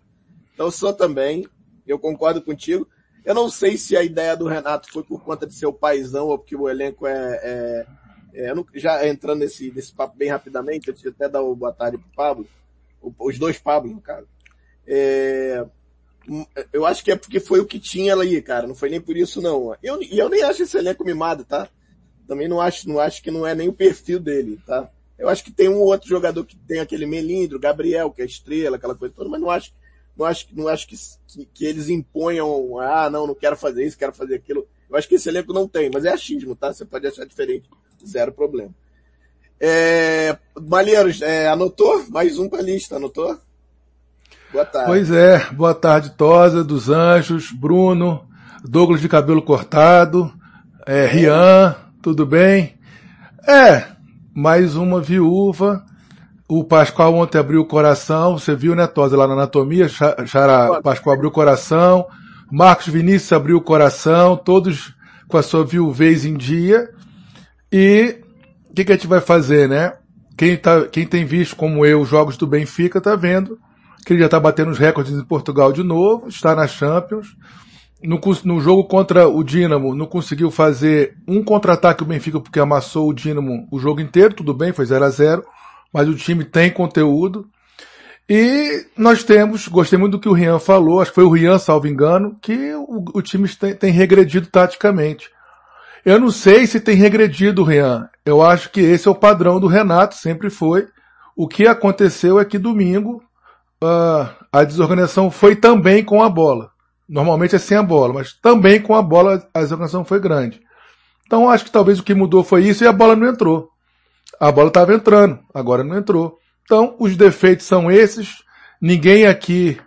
Então 0.55 0.73
sou 0.73 0.93
também, 0.93 1.47
eu 1.87 2.00
concordo 2.00 2.43
contigo. 2.43 2.88
Eu 3.25 3.35
não 3.35 3.49
sei 3.49 3.76
se 3.76 3.97
a 3.97 4.03
ideia 4.03 4.37
do 4.37 4.49
Renato 4.49 4.91
foi 4.91 5.05
por 5.05 5.23
conta 5.23 5.47
de 5.47 5.55
ser 5.55 5.67
o 5.67 5.73
paizão 5.73 6.26
ou 6.26 6.38
porque 6.38 6.56
o 6.56 6.69
elenco 6.69 7.06
é, 7.06 7.41
é 7.44 7.87
é, 8.38 8.55
não, 8.55 8.64
já 8.73 9.05
entrando 9.08 9.40
nesse, 9.40 9.73
nesse 9.73 9.93
papo 9.93 10.17
bem 10.17 10.29
rapidamente, 10.29 10.88
antes 10.88 11.02
de 11.02 11.08
até 11.08 11.29
dar 11.29 11.43
o 11.43 11.56
boa 11.56 11.73
tarde 11.73 11.99
pro 11.99 12.08
Pablo, 12.14 12.46
os 13.19 13.37
dois 13.37 13.58
Pablos, 13.58 13.93
no 13.93 14.00
caso. 14.00 14.29
É, 14.87 15.67
eu 16.73 16.87
acho 16.87 17.02
que 17.02 17.11
é 17.11 17.17
porque 17.17 17.40
foi 17.40 17.58
o 17.58 17.67
que 17.67 17.81
tinha 17.81 18.12
ali, 18.12 18.40
cara. 18.40 18.69
Não 18.69 18.76
foi 18.76 18.90
nem 18.90 19.00
por 19.00 19.17
isso, 19.17 19.43
não. 19.43 19.75
Eu, 19.82 20.00
e 20.00 20.17
eu 20.17 20.29
nem 20.29 20.44
acho 20.44 20.62
esse 20.62 20.79
elenco 20.79 21.05
mimado, 21.05 21.44
tá? 21.44 21.69
Também 22.29 22.46
não 22.46 22.61
acho, 22.61 22.88
não 22.88 23.00
acho 23.00 23.20
que 23.23 23.31
não 23.31 23.44
é 23.44 23.56
nem 23.56 23.69
o 23.69 23.73
perfil 23.73 24.20
dele, 24.20 24.61
tá? 24.64 24.88
Eu 25.19 25.29
acho 25.29 25.43
que 25.43 25.50
tem 25.50 25.69
um 25.69 25.81
outro 25.81 26.08
jogador 26.08 26.44
que 26.44 26.56
tem 26.56 26.79
aquele 26.79 27.06
melindro, 27.06 27.58
Gabriel, 27.58 28.12
que 28.12 28.23
é 28.23 28.25
estrela, 28.25 28.76
aquela 28.76 28.94
coisa 28.94 29.12
toda, 29.17 29.29
mas 29.29 29.41
não 29.41 29.50
acho, 29.50 29.73
não 30.17 30.25
acho, 30.25 30.46
não 30.52 30.69
acho 30.69 30.87
que, 30.87 30.96
que, 31.26 31.44
que 31.46 31.64
eles 31.64 31.88
imponham, 31.88 32.79
ah, 32.79 33.11
não, 33.11 33.26
não 33.26 33.34
quero 33.34 33.56
fazer 33.56 33.84
isso, 33.84 33.99
quero 33.99 34.12
fazer 34.12 34.37
aquilo. 34.37 34.64
Eu 34.88 34.96
acho 34.96 35.08
que 35.08 35.17
esse 35.17 35.29
elenco 35.29 35.52
não 35.52 35.67
tem, 35.67 35.91
mas 35.93 36.05
é 36.05 36.11
achismo, 36.11 36.55
tá? 36.55 36.73
Você 36.73 36.84
pode 36.84 37.05
achar 37.05 37.26
diferente 37.26 37.69
zero 38.08 38.32
problema. 38.32 38.70
É, 39.60 40.37
Malheiros, 40.60 41.20
é, 41.20 41.49
anotou? 41.49 42.05
Mais 42.10 42.38
um 42.38 42.49
para 42.49 42.60
a 42.60 42.62
lista, 42.62 42.96
anotou? 42.96 43.37
Boa 44.52 44.64
tarde. 44.64 44.87
Pois 44.87 45.10
é, 45.10 45.44
boa 45.52 45.75
tarde, 45.75 46.10
Tosa, 46.10 46.64
dos 46.64 46.88
Anjos, 46.88 47.50
Bruno, 47.50 48.26
Douglas 48.64 49.00
de 49.00 49.08
cabelo 49.08 49.43
cortado, 49.43 50.32
é, 50.87 51.06
Rian, 51.06 51.76
tudo 52.00 52.25
bem? 52.25 52.78
É, 53.46 53.84
mais 54.34 54.75
uma 54.75 55.00
viúva. 55.00 55.84
O 56.49 56.64
Pascoal 56.64 57.14
ontem 57.14 57.37
abriu 57.37 57.60
o 57.60 57.66
coração, 57.66 58.38
você 58.38 58.55
viu, 58.56 58.75
né, 58.75 58.87
Tosa, 58.87 59.16
lá 59.16 59.26
na 59.26 59.34
anatomia, 59.34 59.87
Xará, 59.88 60.81
Pascoal 60.82 61.15
abriu 61.15 61.29
o 61.29 61.32
coração, 61.32 62.06
Marcos 62.50 62.88
Vinícius 62.88 63.32
abriu 63.32 63.58
o 63.58 63.62
coração, 63.62 64.34
todos 64.34 64.94
com 65.29 65.36
a 65.36 65.43
sua 65.43 65.62
viuvez 65.62 66.24
em 66.24 66.34
dia. 66.34 66.88
E 67.72 68.20
o 68.70 68.75
que, 68.75 68.84
que, 68.84 68.93
a 68.93 68.94
gente 68.94 69.06
vai 69.06 69.20
fazer, 69.20 69.69
né? 69.69 69.93
Quem, 70.37 70.56
tá, 70.56 70.87
quem 70.87 71.06
tem 71.06 71.25
visto, 71.25 71.56
como 71.56 71.84
eu, 71.84 72.01
os 72.01 72.08
jogos 72.08 72.37
do 72.37 72.46
Benfica, 72.46 73.01
tá 73.01 73.17
vendo 73.17 73.58
que 74.08 74.15
ele 74.15 74.22
já 74.22 74.29
tá 74.29 74.41
batendo 74.41 74.70
os 74.70 74.79
recordes 74.79 75.13
em 75.13 75.25
Portugal 75.25 75.70
de 75.70 75.82
novo, 75.82 76.29
está 76.29 76.55
na 76.55 76.67
Champions. 76.67 77.37
No, 78.03 78.19
no 78.44 78.58
jogo 78.58 78.84
contra 78.84 79.29
o 79.29 79.44
Dinamo, 79.44 79.94
não 79.94 80.06
conseguiu 80.06 80.51
fazer 80.51 81.17
um 81.27 81.44
contra-ataque 81.44 82.03
o 82.03 82.06
Benfica 82.06 82.41
porque 82.41 82.58
amassou 82.58 83.10
o 83.10 83.13
Dinamo 83.13 83.69
o 83.70 83.79
jogo 83.79 84.01
inteiro, 84.01 84.34
tudo 84.34 84.55
bem, 84.55 84.72
foi 84.72 84.87
0 84.87 85.05
a 85.05 85.10
0 85.10 85.44
mas 85.93 86.08
o 86.08 86.15
time 86.15 86.44
tem 86.44 86.70
conteúdo. 86.70 87.46
E 88.29 88.87
nós 88.96 89.25
temos, 89.25 89.69
gostei 89.69 89.98
muito 89.98 90.13
do 90.13 90.20
que 90.20 90.29
o 90.29 90.34
Rian 90.34 90.58
falou, 90.58 91.01
acho 91.01 91.10
que 91.10 91.17
foi 91.17 91.25
o 91.25 91.31
Rian, 91.31 91.58
salvo 91.58 91.87
engano, 91.87 92.39
que 92.41 92.75
o, 92.75 93.05
o 93.15 93.22
time 93.22 93.48
tem, 93.48 93.75
tem 93.75 93.93
regredido 93.93 94.46
taticamente. 94.46 95.31
Eu 96.05 96.19
não 96.19 96.31
sei 96.31 96.67
se 96.67 96.81
tem 96.81 96.96
regredido, 96.96 97.62
Rian. 97.62 98.08
Eu 98.24 98.43
acho 98.43 98.70
que 98.70 98.81
esse 98.81 99.08
é 99.08 99.10
o 99.10 99.14
padrão 99.14 99.58
do 99.58 99.67
Renato, 99.67 100.14
sempre 100.14 100.50
foi. 100.50 100.86
O 101.36 101.46
que 101.46 101.67
aconteceu 101.67 102.38
é 102.38 102.44
que 102.44 102.58
domingo 102.58 103.22
uh, 103.82 104.28
a 104.52 104.64
desorganização 104.64 105.31
foi 105.31 105.56
também 105.56 106.05
com 106.05 106.22
a 106.22 106.28
bola. 106.28 106.70
Normalmente 107.08 107.56
é 107.56 107.58
sem 107.58 107.76
a 107.76 107.82
bola, 107.82 108.14
mas 108.14 108.32
também 108.32 108.81
com 108.81 108.94
a 108.94 109.02
bola 109.02 109.46
a 109.55 109.60
desorganização 109.60 110.05
foi 110.05 110.20
grande. 110.20 110.60
Então 111.26 111.48
acho 111.48 111.64
que 111.64 111.70
talvez 111.70 111.98
o 111.98 112.02
que 112.02 112.14
mudou 112.14 112.43
foi 112.43 112.64
isso 112.64 112.84
e 112.84 112.86
a 112.86 112.93
bola 112.93 113.14
não 113.14 113.28
entrou. 113.28 113.69
A 114.40 114.52
bola 114.52 114.69
estava 114.69 114.94
entrando, 114.94 115.38
agora 115.55 115.82
não 115.82 115.96
entrou. 115.96 116.38
Então 116.64 116.96
os 116.98 117.17
defeitos 117.17 117.67
são 117.67 117.90
esses. 117.90 118.43
Ninguém 118.81 119.26
aqui 119.26 119.78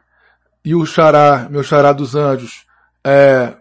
e 0.64 0.76
o 0.76 0.86
xará, 0.86 1.48
meu 1.50 1.64
xará 1.64 1.92
dos 1.92 2.16
anjos, 2.16 2.66
é, 3.04 3.54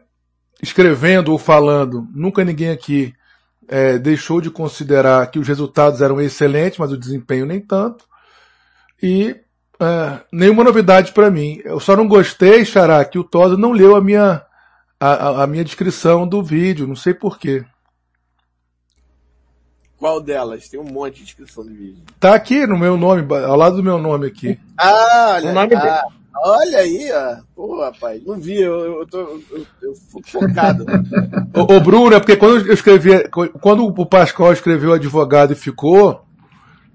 escrevendo 0.62 1.32
ou 1.32 1.38
falando, 1.38 2.06
nunca 2.12 2.44
ninguém 2.44 2.70
aqui 2.70 3.14
é, 3.68 3.98
deixou 3.98 4.40
de 4.40 4.50
considerar 4.50 5.30
que 5.30 5.38
os 5.38 5.46
resultados 5.46 6.02
eram 6.02 6.20
excelentes, 6.20 6.78
mas 6.78 6.92
o 6.92 6.98
desempenho 6.98 7.46
nem 7.46 7.60
tanto. 7.60 8.04
E 9.02 9.36
é, 9.80 10.20
nenhuma 10.32 10.64
novidade 10.64 11.12
para 11.12 11.30
mim. 11.30 11.60
Eu 11.64 11.80
só 11.80 11.96
não 11.96 12.06
gostei, 12.06 12.64
Xará, 12.64 13.04
que 13.04 13.18
o 13.18 13.24
Tosa 13.24 13.56
não 13.56 13.72
leu 13.72 13.96
a 13.96 14.00
minha, 14.00 14.42
a, 14.98 15.44
a 15.44 15.46
minha 15.46 15.64
descrição 15.64 16.26
do 16.26 16.42
vídeo, 16.42 16.86
não 16.86 16.96
sei 16.96 17.14
porquê. 17.14 17.64
Qual 19.96 20.20
delas? 20.20 20.68
Tem 20.68 20.80
um 20.80 20.84
monte 20.84 21.16
de 21.16 21.24
descrição 21.24 21.64
do 21.64 21.70
vídeo. 21.70 22.02
Tá 22.18 22.34
aqui 22.34 22.66
no 22.66 22.78
meu 22.78 22.96
nome, 22.96 23.22
ao 23.34 23.56
lado 23.56 23.76
do 23.76 23.82
meu 23.82 23.98
nome 23.98 24.26
aqui. 24.26 24.58
Ah, 24.78 25.34
olha, 25.34 25.50
o 25.50 25.52
nome 25.52 25.74
ah, 25.74 26.04
olha 26.34 26.78
aí, 26.78 27.10
ó. 27.12 27.36
Pô, 27.54 27.80
rapaz, 27.80 28.24
não 28.24 28.38
vi, 28.38 28.60
eu, 28.60 29.00
eu 29.00 29.06
tô 29.06 29.18
eu, 29.18 29.66
eu 29.82 29.94
focado. 30.26 30.84
ô, 31.54 31.74
ô, 31.74 31.80
Bruno, 31.80 32.14
é 32.14 32.20
porque 32.20 32.36
quando 32.36 32.66
eu 32.66 32.72
escrevi, 32.72 33.28
quando 33.60 33.84
o 33.84 34.06
Pascoal 34.06 34.52
escreveu 34.52 34.92
advogado 34.92 35.52
e 35.52 35.56
ficou, 35.56 36.24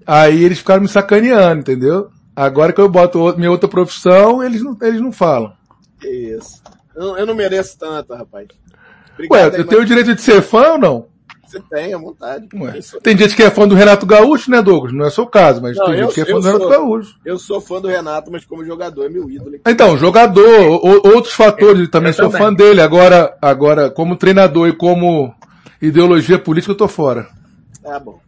aí 0.06 0.44
eles 0.44 0.58
ficaram 0.58 0.82
me 0.82 0.88
sacaneando, 0.88 1.60
entendeu? 1.60 2.10
Agora 2.34 2.72
que 2.72 2.80
eu 2.80 2.88
boto 2.88 3.36
minha 3.38 3.50
outra 3.50 3.68
profissão, 3.68 4.42
eles 4.42 4.62
não, 4.62 4.76
eles 4.82 5.00
não 5.00 5.12
falam. 5.12 5.52
Que 6.00 6.08
isso. 6.08 6.62
Eu, 6.94 7.16
eu 7.16 7.26
não 7.26 7.34
mereço 7.34 7.78
tanto, 7.78 8.14
rapaz. 8.14 8.48
Obrigado, 9.14 9.54
Ué, 9.54 9.60
eu 9.60 9.66
tenho 9.66 9.82
o 9.82 9.86
direito 9.86 10.14
de 10.14 10.20
ser 10.20 10.42
fã 10.42 10.72
ou 10.72 10.78
não? 10.78 11.15
Você 11.46 11.60
tem, 11.60 11.94
à 11.94 11.98
vontade. 11.98 12.48
Ué, 12.54 12.80
tem 13.02 13.16
gente 13.16 13.36
que 13.36 13.42
é 13.42 13.50
fã 13.50 13.66
do 13.68 13.74
Renato 13.74 14.04
Gaúcho, 14.04 14.50
né, 14.50 14.60
Douglas? 14.60 14.92
Não 14.92 15.06
é 15.06 15.10
seu 15.10 15.26
caso, 15.26 15.62
mas 15.62 15.76
não, 15.76 15.86
tem 15.86 15.94
eu, 15.94 16.04
gente 16.04 16.14
que 16.14 16.20
é 16.20 16.24
fã 16.24 16.34
do 16.34 16.42
sou, 16.42 16.52
Renato 16.52 16.68
Gaúcho. 16.70 17.20
Eu 17.24 17.38
sou 17.38 17.60
fã 17.60 17.80
do 17.80 17.88
Renato, 17.88 18.30
mas 18.30 18.44
como 18.44 18.64
jogador 18.64 19.04
é 19.04 19.08
meu 19.08 19.30
ídolo. 19.30 19.58
Então, 19.66 19.96
jogador, 19.96 20.44
o, 20.44 21.14
outros 21.14 21.34
fatores, 21.34 21.88
também 21.88 22.10
eu 22.10 22.14
sou 22.14 22.30
também. 22.30 22.40
fã 22.40 22.52
dele. 22.52 22.80
Agora, 22.80 23.36
agora, 23.40 23.90
como 23.90 24.16
treinador 24.16 24.68
e 24.68 24.76
como 24.76 25.32
ideologia 25.80 26.38
política, 26.38 26.72
eu 26.72 26.76
tô 26.76 26.88
fora. 26.88 27.28
Tá 27.82 28.00
bom. 28.00 28.20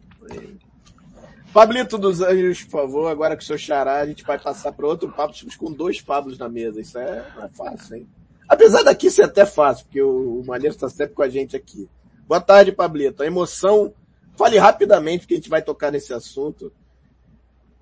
Pablito 1.52 1.98
dos 1.98 2.20
Anjos, 2.20 2.62
por 2.64 2.82
favor, 2.82 3.10
agora 3.10 3.36
que 3.36 3.42
o 3.42 3.46
seu 3.46 3.58
xará, 3.58 3.96
a 3.96 4.06
gente 4.06 4.22
vai 4.22 4.38
passar 4.38 4.70
para 4.70 4.86
outro 4.86 5.10
papo, 5.10 5.32
estamos 5.34 5.56
com 5.56 5.72
dois 5.72 6.00
Pablos 6.00 6.38
na 6.38 6.48
mesa, 6.48 6.80
isso 6.80 6.98
é, 6.98 7.24
é 7.42 7.48
fácil, 7.48 7.96
hein? 7.96 8.06
Apesar 8.48 8.82
daqui 8.82 9.10
ser 9.10 9.24
até 9.24 9.44
fácil, 9.44 9.84
porque 9.84 10.00
o, 10.00 10.40
o 10.40 10.46
Maneiro 10.46 10.74
está 10.74 10.88
sempre 10.88 11.14
com 11.14 11.22
a 11.22 11.28
gente 11.28 11.56
aqui. 11.56 11.88
Boa 12.28 12.42
tarde, 12.42 12.70
Pablito. 12.70 13.22
A 13.22 13.26
emoção, 13.26 13.94
fale 14.36 14.58
rapidamente, 14.58 15.20
porque 15.20 15.32
a 15.32 15.36
gente 15.38 15.48
vai 15.48 15.62
tocar 15.62 15.90
nesse 15.90 16.12
assunto. 16.12 16.70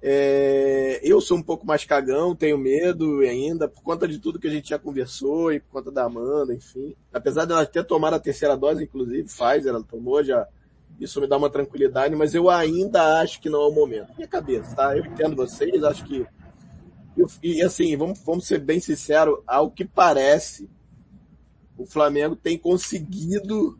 É, 0.01 1.01
eu 1.03 1.21
sou 1.21 1.37
um 1.37 1.43
pouco 1.43 1.67
mais 1.67 1.85
cagão, 1.85 2.37
tenho 2.37 2.57
medo 2.57 3.19
ainda, 3.23 3.67
por 3.69 3.83
conta 3.83 4.07
de 4.07 4.21
tudo 4.21 4.39
que 4.39 4.47
a 4.47 4.51
gente 4.51 4.69
já 4.69 4.79
conversou 4.79 5.53
e 5.53 5.59
por 5.59 5.73
conta 5.73 5.91
da 5.91 6.05
Amanda, 6.05 6.55
enfim. 6.55 6.95
Apesar 7.13 7.45
dela 7.45 7.67
ter 7.67 7.83
tomado 7.83 8.15
a 8.15 8.21
terceira 8.21 8.57
dose, 8.57 8.85
inclusive, 8.85 9.29
faz, 9.29 9.67
ela 9.67 9.83
tomou 9.83 10.23
já 10.23 10.47
isso 11.01 11.21
me 11.21 11.27
dá 11.27 11.37
uma 11.37 11.51
tranquilidade, 11.51 12.15
mas 12.15 12.33
eu 12.33 12.49
ainda 12.49 13.21
acho 13.21 13.41
que 13.41 13.51
não 13.51 13.63
é 13.63 13.67
o 13.67 13.73
momento. 13.73 14.15
Minha 14.17 14.29
cabeça, 14.29 14.77
tá? 14.77 14.97
Eu 14.97 15.05
entendo 15.05 15.37
vocês, 15.37 15.83
acho 15.83 16.05
que. 16.05 16.25
Eu, 17.17 17.27
e 17.43 17.63
assim, 17.63 17.97
vamos, 17.97 18.21
vamos 18.21 18.47
ser 18.47 18.61
bem 18.61 18.79
sinceros, 18.79 19.41
ao 19.45 19.71
que 19.71 19.85
parece, 19.85 20.71
o 21.77 21.85
Flamengo 21.85 22.37
tem 22.37 22.57
conseguido. 22.57 23.77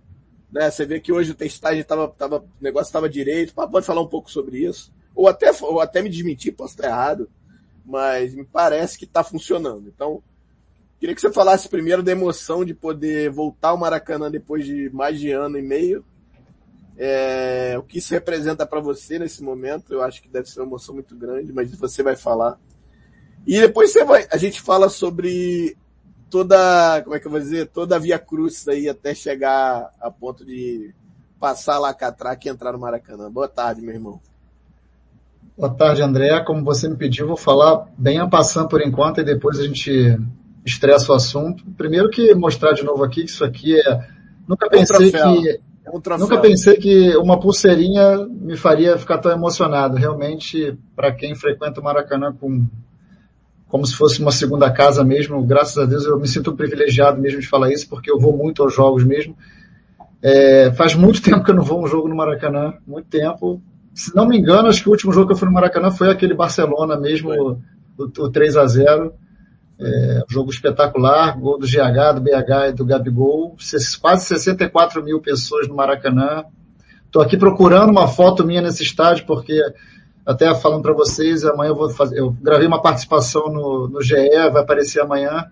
Né? 0.57 0.71
Você 0.71 0.87
vê 0.87 1.01
que 1.01 1.13
hoje 1.13 1.33
o 1.33 1.35
testagem 1.35 1.85
tava, 1.85 2.09
tava, 2.09 2.39
o 2.39 2.49
negócio 2.61 2.89
estava 2.89 3.09
direito. 3.09 3.55
Pode 3.55 3.87
falar 3.87 4.01
um 4.01 4.09
pouco 4.09 4.31
sobre 4.31 4.59
isso. 4.59 4.93
Ou 5.15 5.29
até, 5.29 5.51
ou 5.63 5.81
até 5.81 6.03
me 6.03 6.09
desmentir, 6.09 6.55
posso 6.55 6.75
estar 6.75 6.89
errado. 6.89 7.29
Mas 7.85 8.35
me 8.35 8.45
parece 8.45 8.99
que 8.99 9.05
está 9.05 9.23
funcionando. 9.23 9.89
Então, 9.89 10.23
queria 10.99 11.15
que 11.15 11.21
você 11.21 11.33
falasse 11.33 11.69
primeiro 11.69 12.03
da 12.03 12.13
emoção 12.13 12.65
de 12.65 12.75
poder 12.75 13.31
voltar 13.31 13.69
ao 13.69 13.79
Maracanã 13.79 14.31
depois 14.31 14.65
de 14.65 14.91
mais 14.91 15.21
de 15.21 15.31
ano 15.31 15.59
e 15.59 15.63
meio 15.63 16.05
é, 16.99 17.77
o 17.79 17.83
que 17.83 17.99
isso 17.99 18.15
representa 18.15 18.65
para 18.65 18.81
você 18.81 19.19
nesse 19.19 19.43
momento, 19.43 19.93
eu 19.93 20.03
acho 20.03 20.23
que 20.23 20.29
deve 20.29 20.49
ser 20.49 20.61
uma 20.61 20.67
emoção 20.67 20.95
muito 20.95 21.15
grande, 21.15 21.53
mas 21.53 21.75
você 21.75 22.03
vai 22.03 22.17
falar. 22.17 22.59
E 23.47 23.61
depois 23.61 23.93
você 23.93 24.03
vai, 24.03 24.27
a 24.31 24.37
gente 24.37 24.61
fala 24.61 24.89
sobre 24.89 25.77
toda, 26.37 27.01
como 27.03 27.17
é 27.17 27.19
que 27.19 27.27
eu 27.27 27.31
vou 27.31 27.41
dizer, 27.41 27.67
toda 27.69 27.97
a 27.97 27.99
via 27.99 28.19
cruz 28.19 28.69
aí 28.69 28.91
até 28.91 29.15
chegar 29.15 29.91
a 29.99 30.11
ponto 30.11 30.45
de 30.45 30.93
passar 31.41 31.79
lá 31.79 31.95
catraca 31.95 32.47
e 32.47 32.51
entrar 32.51 32.73
no 32.73 32.79
Maracanã. 32.79 33.31
Boa 33.31 33.49
tarde, 33.49 33.81
meu 33.81 33.95
irmão. 33.95 34.21
Boa 35.57 35.71
tarde, 35.71 36.03
André. 36.03 36.39
Como 36.41 36.63
você 36.63 36.91
me 36.91 36.97
pediu, 36.97 37.27
vou 37.27 37.39
falar 37.39 37.87
bem 37.97 38.19
a 38.19 38.29
passando 38.29 38.69
por 38.69 38.83
enquanto 38.83 39.23
e 39.23 39.25
depois 39.25 39.59
a 39.59 39.63
gente 39.63 40.19
estressa 40.63 41.11
o 41.11 41.15
assunto. 41.15 41.65
Primeiro 41.75 42.11
que 42.11 42.35
mostrar 42.35 42.75
de 42.75 42.85
novo 42.85 43.03
aqui 43.03 43.23
que 43.23 43.31
isso 43.31 43.43
aqui 43.43 43.81
é, 43.81 44.07
nunca 44.47 44.69
pensei 44.69 45.11
que 45.11 45.17
é 45.87 45.91
um 45.91 46.19
Nunca 46.19 46.39
pensei 46.39 46.77
que 46.77 47.17
uma 47.17 47.41
pulseirinha 47.41 48.27
me 48.29 48.59
faria 48.59 48.99
ficar 48.99 49.17
tão 49.19 49.33
emocionado. 49.33 49.97
Realmente, 49.97 50.77
para 50.95 51.13
quem 51.13 51.35
frequenta 51.35 51.81
o 51.81 51.85
Maracanã 51.85 52.31
com, 52.39 52.67
como 53.69 53.87
se 53.87 53.97
fosse 53.97 54.21
uma 54.21 54.31
segunda 54.31 54.71
casa 54.71 55.05
mesmo, 55.05 55.43
graças 55.45 55.77
a 55.77 55.85
Deus 55.85 56.05
eu 56.05 56.19
me 56.19 56.29
sinto 56.29 56.55
privilegiado 56.55 57.21
mesmo 57.21 57.41
de 57.41 57.49
falar 57.49 57.73
isso, 57.73 57.89
porque 57.89 58.11
eu 58.11 58.19
vou 58.19 58.37
muito 58.37 58.63
aos 58.63 58.75
jogos 58.75 59.05
mesmo. 59.05 59.37
É, 60.23 60.73
faz 60.73 60.95
muito 60.95 61.21
tempo 61.23 61.45
que 61.45 61.51
eu 61.51 61.55
não 61.55 61.65
vou 61.65 61.81
a 61.81 61.85
um 61.85 61.87
jogo 61.87 62.09
no 62.09 62.17
Maracanã, 62.17 62.75
muito 62.87 63.09
tempo. 63.09 63.61
Se 63.95 64.15
não 64.15 64.27
me 64.27 64.39
engano, 64.39 64.69
acho 64.69 64.83
que 64.83 64.89
o 64.89 64.93
último 64.93 65.13
jogo 65.13 65.27
que 65.27 65.33
eu 65.33 65.37
fui 65.37 65.49
no 65.49 65.55
Maracanã 65.55 65.91
foi 65.91 66.11
aquele 66.11 66.35
Barcelona 66.35 66.97
mesmo, 66.99 67.31
o, 67.33 67.59
o 67.99 68.31
3 68.31 68.57
a 68.57 68.67
0 68.67 69.13
é, 69.79 70.23
jogo 70.29 70.51
espetacular, 70.51 71.39
gol 71.39 71.59
do 71.59 71.67
GH, 71.67 72.15
do 72.15 72.21
BH 72.21 72.69
e 72.69 72.73
do 72.73 72.85
Gabigol, 72.85 73.57
quase 74.01 74.25
64 74.25 75.03
mil 75.03 75.21
pessoas 75.21 75.69
no 75.69 75.75
Maracanã. 75.75 76.45
Estou 77.05 77.23
aqui 77.23 77.37
procurando 77.37 77.91
uma 77.91 78.09
foto 78.09 78.45
minha 78.45 78.63
nesse 78.63 78.83
estádio, 78.83 79.27
porque 79.27 79.61
até 80.27 80.53
falando 80.57 80.83
para 80.83 80.93
vocês, 80.93 81.45
amanhã 81.45 81.71
eu 81.71 81.77
vou 81.77 81.89
fazer, 81.89 82.19
eu 82.19 82.33
gravei 82.43 82.67
uma 82.67 82.83
participação 82.83 83.49
no, 83.49 83.89
no 83.89 84.03
GE, 84.03 84.17
vai 84.53 84.63
aparecer 84.63 85.01
amanhã. 85.01 85.47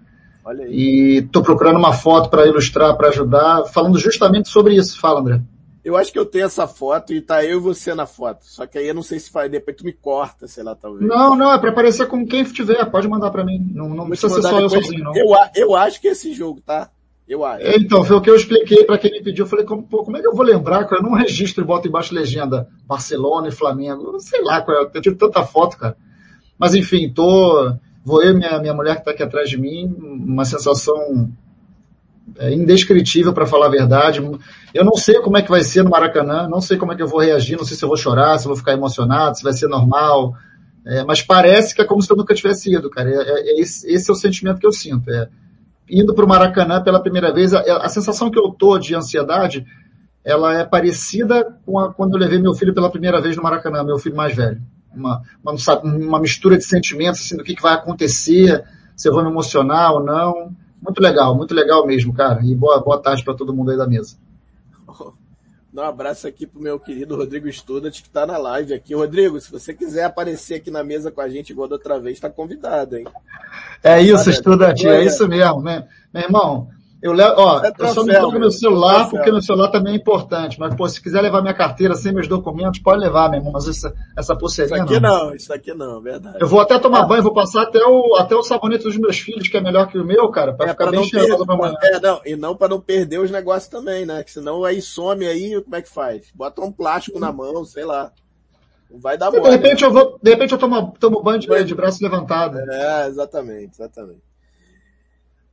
E 0.68 1.22
estou 1.24 1.42
procurando 1.42 1.78
uma 1.78 1.92
foto 1.92 2.28
para 2.28 2.46
ilustrar, 2.46 2.94
para 2.96 3.08
ajudar, 3.08 3.64
falando 3.66 3.98
justamente 3.98 4.48
sobre 4.48 4.74
isso. 4.74 5.00
Fala, 5.00 5.20
André. 5.20 5.40
Eu 5.82 5.96
acho 5.96 6.10
que 6.10 6.18
eu 6.18 6.24
tenho 6.24 6.46
essa 6.46 6.66
foto 6.66 7.12
e 7.12 7.20
tá 7.20 7.44
eu 7.44 7.58
e 7.58 7.60
você 7.60 7.94
na 7.94 8.06
foto. 8.06 8.44
Só 8.46 8.66
que 8.66 8.78
aí 8.78 8.88
eu 8.88 8.94
não 8.94 9.02
sei 9.02 9.18
se 9.18 9.30
faz, 9.30 9.50
depois 9.50 9.76
tu 9.76 9.84
me 9.84 9.92
corta, 9.92 10.46
sei 10.46 10.64
lá, 10.64 10.74
talvez. 10.74 11.06
Não, 11.06 11.36
não, 11.36 11.52
é 11.52 11.58
pra 11.58 11.70
aparecer 11.70 12.06
com 12.06 12.26
quem 12.26 12.42
tiver, 12.42 12.84
pode 12.90 13.06
mandar 13.06 13.30
pra 13.30 13.44
mim. 13.44 13.70
Não, 13.72 13.90
não 13.90 14.08
precisa 14.08 14.34
ser 14.34 14.42
só 14.42 14.60
eu 14.60 14.68
sozinho, 14.68 15.04
não. 15.04 15.14
Eu, 15.14 15.26
eu 15.54 15.76
acho 15.76 16.00
que 16.00 16.08
é 16.08 16.12
esse 16.12 16.32
jogo, 16.32 16.60
tá? 16.60 16.90
Eu 17.26 17.44
acho. 17.44 17.64
É, 17.64 17.76
então, 17.76 18.04
foi 18.04 18.16
o 18.16 18.20
que 18.20 18.28
eu 18.28 18.36
expliquei 18.36 18.84
para 18.84 18.98
quem 18.98 19.10
me 19.10 19.22
pediu. 19.22 19.44
Eu 19.44 19.48
falei, 19.48 19.64
como, 19.64 19.82
pô, 19.82 20.04
como 20.04 20.16
é 20.16 20.20
que 20.20 20.26
eu 20.26 20.34
vou 20.34 20.44
lembrar? 20.44 20.84
Cara? 20.84 21.00
Eu 21.00 21.08
não 21.08 21.16
registro 21.16 21.64
e 21.64 21.66
boto 21.66 21.88
embaixo 21.88 22.14
legenda 22.14 22.68
Barcelona 22.86 23.48
e 23.48 23.52
Flamengo. 23.52 24.18
Sei 24.20 24.42
lá, 24.42 24.60
cara, 24.60 24.90
eu 24.92 25.00
tive 25.00 25.16
tanta 25.16 25.42
foto, 25.42 25.78
cara. 25.78 25.96
Mas 26.58 26.74
enfim, 26.74 27.10
tô. 27.12 27.74
Vou 28.04 28.22
eu 28.22 28.32
e 28.32 28.34
minha, 28.34 28.58
minha 28.58 28.74
mulher 28.74 28.96
que 28.96 29.04
tá 29.04 29.12
aqui 29.12 29.22
atrás 29.22 29.48
de 29.48 29.58
mim, 29.58 29.86
uma 29.98 30.44
sensação 30.44 31.32
é 32.38 32.52
indescritível 32.52 33.32
para 33.32 33.46
falar 33.46 33.66
a 33.66 33.70
verdade. 33.70 34.20
Eu 34.72 34.84
não 34.84 34.94
sei 34.94 35.20
como 35.20 35.36
é 35.36 35.42
que 35.42 35.50
vai 35.50 35.62
ser 35.62 35.82
no 35.82 35.90
Maracanã, 35.90 36.48
não 36.48 36.60
sei 36.60 36.76
como 36.76 36.92
é 36.92 36.96
que 36.96 37.02
eu 37.02 37.08
vou 37.08 37.20
reagir, 37.20 37.56
não 37.56 37.64
sei 37.64 37.76
se 37.76 37.84
eu 37.84 37.88
vou 37.88 37.96
chorar, 37.96 38.38
se 38.38 38.46
eu 38.46 38.50
vou 38.50 38.56
ficar 38.56 38.72
emocionado, 38.72 39.36
se 39.36 39.42
vai 39.42 39.52
ser 39.52 39.68
normal. 39.68 40.34
É, 40.86 41.02
mas 41.04 41.22
parece 41.22 41.74
que 41.74 41.80
é 41.80 41.84
como 41.84 42.02
se 42.02 42.12
eu 42.12 42.16
nunca 42.16 42.34
tivesse 42.34 42.72
ido, 42.72 42.90
cara. 42.90 43.10
É, 43.10 43.14
é, 43.14 43.50
é 43.52 43.60
esse, 43.60 43.90
esse, 43.90 44.10
é 44.10 44.12
o 44.12 44.16
sentimento 44.16 44.58
que 44.58 44.66
eu 44.66 44.72
sinto. 44.72 45.10
É, 45.10 45.28
indo 45.88 46.14
para 46.14 46.24
o 46.24 46.28
Maracanã 46.28 46.82
pela 46.82 47.00
primeira 47.00 47.32
vez, 47.32 47.52
a, 47.52 47.60
a, 47.60 47.88
sensação 47.88 48.30
que 48.30 48.38
eu 48.38 48.50
tô 48.50 48.78
de 48.78 48.94
ansiedade, 48.94 49.66
ela 50.24 50.54
é 50.54 50.64
parecida 50.64 51.58
com 51.64 51.78
a, 51.78 51.92
quando 51.92 52.14
eu 52.14 52.20
levei 52.20 52.38
meu 52.38 52.54
filho 52.54 52.74
pela 52.74 52.90
primeira 52.90 53.20
vez 53.20 53.36
no 53.36 53.42
Maracanã, 53.42 53.84
meu 53.84 53.98
filho 53.98 54.16
mais 54.16 54.34
velho. 54.34 54.60
Uma, 54.94 55.22
uma, 55.42 55.54
uma 55.82 56.20
mistura 56.20 56.56
de 56.56 56.64
sentimentos, 56.64 57.20
assim, 57.20 57.36
do 57.36 57.44
que, 57.44 57.54
que 57.54 57.62
vai 57.62 57.74
acontecer, 57.74 58.64
se 58.96 59.08
eu 59.08 59.12
vou 59.12 59.22
me 59.22 59.30
emocionar 59.30 59.92
ou 59.92 60.02
não. 60.02 60.54
Muito 60.80 61.00
legal, 61.00 61.34
muito 61.34 61.54
legal 61.54 61.86
mesmo, 61.86 62.12
cara. 62.12 62.40
E 62.44 62.54
boa, 62.54 62.80
boa 62.80 63.00
tarde 63.00 63.24
para 63.24 63.34
todo 63.34 63.54
mundo 63.54 63.70
aí 63.70 63.76
da 63.76 63.86
mesa. 63.86 64.16
Dá 65.74 65.82
um 65.82 65.86
abraço 65.86 66.28
aqui 66.28 66.46
pro 66.46 66.62
meu 66.62 66.78
querido 66.78 67.16
Rodrigo 67.16 67.52
Studat, 67.52 68.00
que 68.00 68.08
tá 68.08 68.24
na 68.24 68.38
live 68.38 68.72
aqui. 68.72 68.94
Rodrigo, 68.94 69.40
se 69.40 69.50
você 69.50 69.74
quiser 69.74 70.04
aparecer 70.04 70.54
aqui 70.54 70.70
na 70.70 70.84
mesa 70.84 71.10
com 71.10 71.20
a 71.20 71.28
gente 71.28 71.50
igual 71.50 71.66
da 71.66 71.74
outra 71.74 71.98
vez, 71.98 72.20
tá 72.20 72.30
convidado, 72.30 72.96
hein? 72.96 73.04
É 73.82 74.00
isso, 74.00 74.32
Studat, 74.32 74.86
é 74.86 75.02
isso 75.02 75.26
mesmo, 75.26 75.62
né? 75.62 75.88
Meu 76.12 76.22
irmão, 76.22 76.68
eu 77.04 77.12
levo, 77.12 77.34
ó, 77.36 77.62
é 77.62 77.70
troféu, 77.70 77.86
eu 77.86 77.94
só 77.94 78.02
não 78.02 78.20
toco 78.22 78.38
meu 78.38 78.50
celular 78.50 79.10
porque 79.10 79.30
meu 79.30 79.42
celular 79.42 79.68
também 79.68 79.92
é 79.92 79.96
importante. 79.96 80.58
Mas, 80.58 80.74
pô, 80.74 80.88
se 80.88 81.02
quiser 81.02 81.20
levar 81.20 81.42
minha 81.42 81.52
carteira 81.52 81.94
sem 81.94 82.14
meus 82.14 82.26
documentos, 82.26 82.80
pode 82.80 82.98
levar, 82.98 83.28
meu 83.28 83.40
irmão. 83.40 83.52
Mas 83.52 83.68
essa, 83.68 83.94
essa 84.16 84.34
pulseirinha 84.34 84.78
Isso 84.78 84.84
aqui 84.84 85.00
não. 85.02 85.26
não. 85.26 85.34
isso 85.34 85.52
aqui 85.52 85.74
não, 85.74 86.00
verdade. 86.00 86.38
Eu 86.40 86.48
vou 86.48 86.60
até 86.60 86.78
tomar 86.78 87.02
banho, 87.02 87.22
vou 87.22 87.34
passar 87.34 87.64
até 87.64 87.84
o, 87.84 88.16
até 88.16 88.34
o 88.34 88.42
sabonete 88.42 88.84
dos 88.84 88.96
meus 88.96 89.18
filhos, 89.18 89.48
que 89.48 89.56
é 89.58 89.60
melhor 89.60 89.86
que 89.88 89.98
o 89.98 90.04
meu, 90.04 90.30
cara, 90.30 90.54
pra 90.54 90.64
é, 90.64 90.70
ficar 90.70 90.84
pra 90.84 90.92
bem 90.92 91.04
cheiroso 91.04 91.44
pra 91.44 91.54
amanhã. 91.54 91.74
É, 91.82 92.00
não, 92.00 92.20
e 92.24 92.36
não 92.36 92.56
pra 92.56 92.68
não 92.68 92.80
perder 92.80 93.20
os 93.20 93.30
negócios 93.30 93.68
também, 93.68 94.06
né? 94.06 94.24
Que 94.24 94.30
senão 94.30 94.64
aí 94.64 94.80
some 94.80 95.26
aí, 95.26 95.60
como 95.62 95.76
é 95.76 95.82
que 95.82 95.90
faz? 95.90 96.32
Bota 96.34 96.62
um 96.62 96.72
plástico 96.72 97.20
na 97.20 97.30
mão, 97.30 97.66
sei 97.66 97.84
lá. 97.84 98.12
Vai 98.90 99.18
dar 99.18 99.30
mole. 99.30 99.42
De 99.42 99.50
repente 99.50 99.82
né? 99.82 99.88
eu 99.88 99.92
vou, 99.92 100.18
de 100.22 100.30
repente 100.30 100.52
eu 100.52 100.58
tomo, 100.58 100.94
tomo 100.98 101.22
banho 101.22 101.38
de, 101.38 101.64
de 101.64 101.74
braço 101.74 102.02
levantado. 102.02 102.58
É, 102.58 103.08
exatamente, 103.08 103.74
exatamente. 103.74 104.22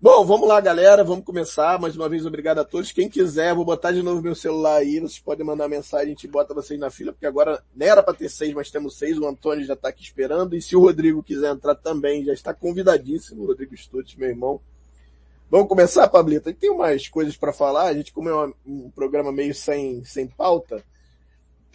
Bom, 0.04 0.26
vamos 0.26 0.48
lá, 0.48 0.60
galera. 0.60 1.04
Vamos 1.04 1.24
começar. 1.24 1.80
Mais 1.80 1.96
uma 1.96 2.10
vez, 2.10 2.26
obrigado 2.26 2.58
a 2.58 2.66
todos. 2.66 2.92
Quem 2.92 3.08
quiser, 3.08 3.54
vou 3.54 3.64
botar 3.64 3.92
de 3.92 4.02
novo 4.02 4.20
meu 4.20 4.34
celular 4.34 4.78
aí. 4.78 5.00
Vocês 5.00 5.20
podem 5.20 5.46
mandar 5.46 5.68
mensagem, 5.68 6.08
a 6.08 6.10
gente 6.10 6.28
bota 6.28 6.56
vocês 6.56 6.80
na 6.80 6.90
fila, 6.90 7.12
porque 7.12 7.28
agora 7.28 7.64
nem 7.76 7.88
era 7.88 8.02
para 8.02 8.16
ter 8.16 8.28
seis, 8.28 8.52
mas 8.52 8.72
temos 8.72 8.98
seis. 8.98 9.20
O 9.20 9.28
Antônio 9.28 9.64
já 9.64 9.76
está 9.76 9.90
aqui 9.90 10.02
esperando. 10.02 10.56
E 10.56 10.62
se 10.62 10.76
o 10.76 10.80
Rodrigo 10.80 11.22
quiser 11.22 11.52
entrar 11.52 11.76
também, 11.76 12.26
já 12.26 12.34
está 12.34 12.52
convidadíssimo. 12.52 13.46
Rodrigo 13.46 13.78
Stutz, 13.78 14.16
meu 14.16 14.28
irmão. 14.28 14.60
Vamos 15.52 15.68
começar, 15.68 16.08
Pablito? 16.08 16.52
Tem 16.52 16.72
umas 16.72 17.08
coisas 17.08 17.38
para 17.38 17.54
falar, 17.54 17.84
a 17.84 17.94
gente 17.94 18.12
como 18.12 18.28
é 18.28 18.54
um 18.66 18.90
programa 18.90 19.32
meio 19.32 19.54
sem, 19.54 20.04
sem 20.04 20.26
pauta, 20.26 20.84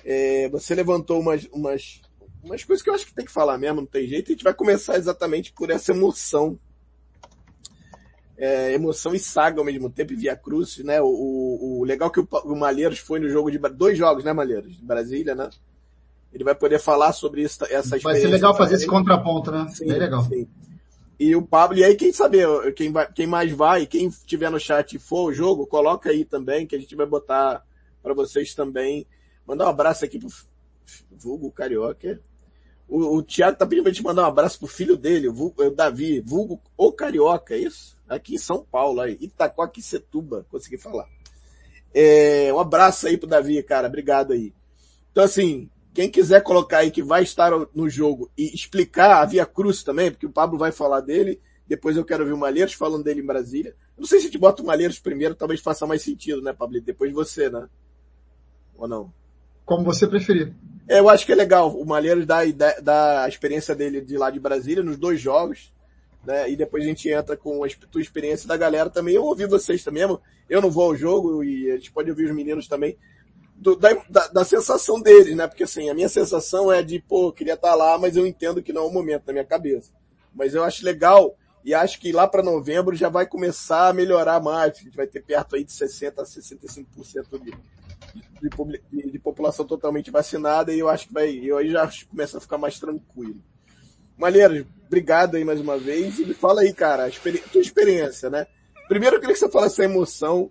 é, 0.05 0.49
você 0.49 0.75
levantou 0.75 1.21
umas, 1.21 1.47
umas, 1.53 2.01
umas 2.43 2.65
coisas 2.65 2.83
que 2.83 2.91
eu 2.91 2.95
acho 2.95 3.07
que 3.07 3.15
tem 3.15 3.25
que 3.25 3.31
falar 3.31 3.57
mesmo, 3.57 3.83
não 3.83 3.87
tem 3.87 4.09
jeito, 4.09 4.33
a 4.33 4.33
gente 4.33 4.43
vai 4.43 4.55
começar 4.55 4.97
exatamente 4.97 5.53
por 5.53 5.71
essa 5.71 5.93
emoção. 5.93 6.59
É, 8.39 8.73
emoção 8.75 9.15
e 9.15 9.19
saga 9.19 9.61
ao 9.61 9.65
mesmo 9.65 9.89
tempo, 9.89 10.13
e 10.13 10.17
Via 10.17 10.37
Cruz, 10.37 10.79
né? 10.79 11.01
O, 11.01 11.07
o, 11.07 11.81
o 11.81 11.85
legal 11.85 12.09
é 12.09 12.13
que 12.13 12.21
o, 12.21 12.29
o 12.45 12.55
Malheiros 12.55 12.99
foi 12.99 13.19
no 13.19 13.29
jogo 13.29 13.51
de, 13.51 13.59
dois 13.59 13.97
jogos, 13.97 14.25
né, 14.25 14.33
Malheiros? 14.33 14.77
De 14.77 14.85
Brasília, 14.85 15.35
né? 15.35 15.49
Ele 16.33 16.45
vai 16.45 16.55
poder 16.55 16.79
falar 16.79 17.13
sobre 17.13 17.43
isso, 17.43 17.65
essa 17.65 17.97
experiência. 17.97 18.03
Vai 18.03 18.21
ser 18.21 18.29
legal 18.29 18.55
fazer 18.55 18.75
esse 18.75 18.87
contraponto, 18.87 19.51
né? 19.51 19.67
Sim, 19.71 19.87
Bem 19.87 19.99
legal. 19.99 20.23
Sim 20.25 20.47
e 21.19 21.35
o 21.35 21.43
Pablo, 21.43 21.79
e 21.79 21.85
aí 21.85 21.97
quem 21.97 22.13
saber, 22.13 22.47
quem, 22.75 22.93
vai, 22.93 23.11
quem 23.11 23.27
mais 23.27 23.51
vai, 23.51 23.87
quem 23.87 24.11
tiver 24.27 24.51
no 24.51 24.61
chat 24.61 24.95
e 24.95 24.99
for 24.99 25.31
o 25.31 25.33
jogo, 25.33 25.67
coloca 25.67 26.11
aí 26.11 26.25
também, 26.25 26.67
que 26.67 26.77
a 26.77 26.79
gente 26.79 26.95
vai 26.95 27.07
botar 27.07 27.65
para 28.03 28.13
vocês 28.13 28.55
também. 28.55 29.07
Mandar 29.47 29.67
um 29.67 29.71
abraço 29.71 30.05
aqui 30.05 30.19
pro 30.19 30.29
vulgo 31.11 31.51
carioca. 31.51 32.21
O, 32.87 33.17
o 33.17 33.23
Thiago 33.23 33.57
tá 33.57 33.67
pedindo 33.67 33.85
pra 33.85 33.93
gente 33.93 34.05
mandar 34.05 34.25
um 34.25 34.27
abraço 34.27 34.59
pro 34.59 34.69
filho 34.69 34.97
dele, 34.97 35.29
o, 35.29 35.33
vulgo, 35.33 35.65
o 35.65 35.71
Davi, 35.71 36.21
vulgo 36.21 36.61
o 36.77 36.93
carioca, 36.93 37.55
é 37.55 37.59
isso? 37.59 37.96
Aqui 38.09 38.35
em 38.35 38.39
São 38.39 38.65
Paulo, 38.65 39.01
aí, 39.01 39.17
Itacoaquecetuba, 39.21 40.47
consegui 40.51 40.79
falar. 40.79 41.09
É, 41.93 42.53
um 42.53 42.59
abraço 42.59 43.07
aí 43.07 43.17
pro 43.17 43.29
Davi, 43.29 43.63
cara, 43.63 43.89
obrigado 43.89 44.33
aí. 44.33 44.53
Então 45.11 45.25
assim, 45.25 45.69
quem 45.95 46.11
quiser 46.11 46.43
colocar 46.43 46.79
aí 46.79 46.91
que 46.91 47.03
vai 47.03 47.23
estar 47.23 47.51
no 47.75 47.89
jogo 47.89 48.31
e 48.37 48.55
explicar 48.55 49.23
a 49.23 49.25
Via 49.25 49.47
Cruz 49.47 49.83
também, 49.83 50.11
porque 50.11 50.27
o 50.27 50.31
Pablo 50.31 50.59
vai 50.59 50.71
falar 50.71 51.01
dele, 51.01 51.41
depois 51.67 51.97
eu 51.97 52.05
quero 52.05 52.25
ver 52.25 52.33
o 52.33 52.39
Malheiros 52.39 52.75
falando 52.75 53.03
dele 53.03 53.21
em 53.21 53.27
Brasília. 53.27 53.75
não 53.97 54.07
sei 54.07 54.21
se 54.21 54.27
a 54.27 54.29
gente 54.29 54.39
bota 54.39 54.63
o 54.63 54.67
Malheiros 54.67 54.99
primeiro, 54.99 55.35
talvez 55.35 55.61
faça 55.61 55.87
mais 55.87 56.03
sentido, 56.03 56.43
né, 56.43 56.53
Pablo? 56.53 56.81
Depois 56.81 57.13
você, 57.13 57.49
né? 57.49 57.67
Ou 58.77 58.87
não? 58.87 59.13
Como 59.65 59.85
você 59.85 60.07
preferir. 60.07 60.55
É, 60.89 61.01
eu 61.01 61.09
acho 61.09 61.27
que 61.27 61.33
é 61.33 61.35
legal. 61.35 61.75
O 61.77 61.85
Malheiros 61.85 62.27
dá, 62.27 62.43
dá 62.83 63.25
a 63.25 63.29
experiência 63.29 63.75
dele 63.75 64.01
de 64.01 64.17
lá 64.17 64.31
de 64.31 64.39
Brasília 64.39 64.83
nos 64.83 64.97
dois 64.97 65.21
jogos, 65.21 65.73
né? 66.27 66.51
E 66.51 66.57
depois 66.57 66.85
a 66.85 66.87
gente 66.87 67.09
entra 67.09 67.37
com 67.37 67.65
a 67.65 67.69
tua 67.91 68.01
experiência 68.01 68.49
da 68.49 68.57
galera 68.57 68.91
também. 68.91 69.15
Eu 69.15 69.25
ouvi 69.25 69.47
vocês 69.47 69.85
também. 69.85 70.03
Eu 70.49 70.61
não 70.61 70.71
vou 70.71 70.85
ao 70.85 70.97
jogo 70.97 71.43
e 71.45 71.71
a 71.71 71.77
gente 71.77 71.93
pode 71.93 72.11
ouvir 72.11 72.27
os 72.27 72.35
meninos 72.35 72.67
também 72.67 72.99
do, 73.57 73.75
da, 73.75 73.95
da, 74.09 74.29
da, 74.29 74.45
sensação 74.45 75.01
deles, 75.01 75.35
né? 75.35 75.47
Porque 75.47 75.65
assim, 75.65 75.89
a 75.89 75.95
minha 75.95 76.09
sensação 76.09 76.71
é 76.71 76.83
de, 76.83 77.01
pô, 77.01 77.33
queria 77.33 77.55
estar 77.55 77.71
tá 77.71 77.75
lá, 77.75 77.99
mas 77.99 78.17
eu 78.17 78.27
entendo 78.27 78.63
que 78.63 78.73
não 78.73 78.83
é 78.83 78.87
o 78.87 78.93
momento 78.93 79.25
na 79.27 79.33
minha 79.33 79.45
cabeça. 79.45 79.93
Mas 80.35 80.55
eu 80.55 80.63
acho 80.63 80.85
legal 80.85 81.35
e 81.65 81.75
acho 81.75 81.99
que 81.99 82.13
lá 82.13 82.29
para 82.29 82.43
novembro 82.43 82.95
já 82.95 83.09
vai 83.09 83.27
começar 83.27 83.89
a 83.89 83.93
melhorar 83.93 84.41
mais. 84.41 84.79
A 84.79 84.83
gente 84.83 84.97
vai 84.97 85.07
ter 85.07 85.23
perto 85.23 85.57
aí 85.57 85.65
de 85.65 85.73
60 85.73 86.21
a 86.21 86.25
65% 86.25 86.87
de, 87.43 87.51
de, 88.41 88.83
de, 88.93 89.11
de 89.11 89.19
população 89.19 89.65
totalmente 89.65 90.11
vacinada 90.11 90.73
e 90.73 90.79
eu 90.79 90.89
acho 90.89 91.09
que 91.09 91.15
vai, 91.15 91.31
eu 91.31 91.57
aí 91.57 91.71
já 91.71 91.91
começa 92.11 92.39
a 92.39 92.41
ficar 92.41 92.59
mais 92.59 92.79
tranquilo. 92.79 93.43
Malheiros, 94.19 94.65
obrigado 94.87 95.37
aí 95.37 95.45
mais 95.45 95.61
uma 95.61 95.77
vez 95.77 96.19
e 96.19 96.25
me 96.25 96.35
fala 96.35 96.63
aí, 96.63 96.73
cara, 96.73 97.05
a 97.05 97.09
experi 97.09 97.39
tua 97.39 97.61
experiência, 97.61 98.31
né? 98.31 98.47
Primeiro 98.89 99.17
eu 99.17 99.21
queria 99.21 99.35
que 99.35 99.41
você 99.41 99.51
falasse 99.51 99.83
a 99.83 99.85
emoção 99.85 100.51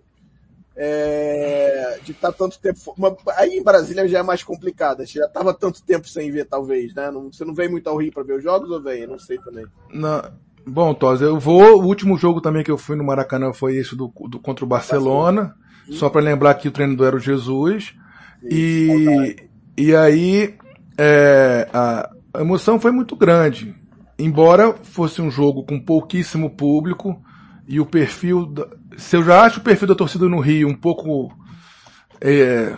é, 0.76 1.98
de 2.04 2.12
estar 2.12 2.30
tá 2.30 2.38
tanto 2.38 2.58
tempo. 2.58 2.78
Aí 3.36 3.56
em 3.56 3.62
Brasília 3.62 4.06
já 4.06 4.18
é 4.18 4.22
mais 4.22 4.44
complicado. 4.44 4.98
Você 4.98 5.18
já 5.18 5.24
estava 5.24 5.54
tanto 5.54 5.82
tempo 5.82 6.06
sem 6.06 6.30
ver, 6.30 6.44
talvez, 6.44 6.94
né? 6.94 7.10
Não, 7.10 7.32
você 7.32 7.44
não 7.44 7.54
vem 7.54 7.68
muito 7.68 7.88
ao 7.88 7.96
Rio 7.96 8.12
para 8.12 8.22
ver 8.22 8.34
os 8.34 8.42
jogos 8.42 8.70
ou 8.70 8.82
vem? 8.82 9.02
Eu 9.02 9.08
não 9.08 9.18
sei 9.18 9.38
também. 9.38 9.64
Não. 9.90 10.22
Bom, 10.66 10.92
Tos, 10.92 11.22
eu 11.22 11.38
vou. 11.38 11.80
O 11.80 11.86
último 11.86 12.18
jogo 12.18 12.40
também 12.40 12.62
que 12.62 12.70
eu 12.70 12.76
fui 12.76 12.96
no 12.96 13.04
Maracanã 13.04 13.52
foi 13.52 13.76
esse 13.76 13.96
do, 13.96 14.12
do 14.28 14.38
contra 14.38 14.64
o 14.64 14.68
Barcelona. 14.68 15.42
Barcelona. 15.42 15.98
Só 15.98 16.10
para 16.10 16.20
lembrar 16.20 16.54
que 16.54 16.68
o 16.68 16.72
treinador 16.72 17.06
era 17.06 17.16
o 17.16 17.20
Jesus. 17.20 17.94
e, 18.42 19.36
e 19.78 19.94
aí 19.94 20.56
é, 20.98 21.68
a 21.72 22.10
emoção 22.40 22.80
foi 22.80 22.90
muito 22.90 23.16
grande. 23.16 23.74
Embora 24.18 24.74
fosse 24.82 25.20
um 25.20 25.30
jogo 25.30 25.64
com 25.64 25.78
pouquíssimo 25.78 26.50
público, 26.50 27.22
e 27.66 27.80
o 27.80 27.86
perfil. 27.86 28.46
Da, 28.46 28.66
se 28.96 29.16
eu 29.16 29.24
já 29.24 29.42
acho 29.42 29.60
o 29.60 29.62
perfil 29.62 29.88
da 29.88 29.94
torcida 29.94 30.28
no 30.28 30.40
Rio 30.40 30.68
um 30.68 30.74
pouco 30.74 31.32
é, 32.20 32.76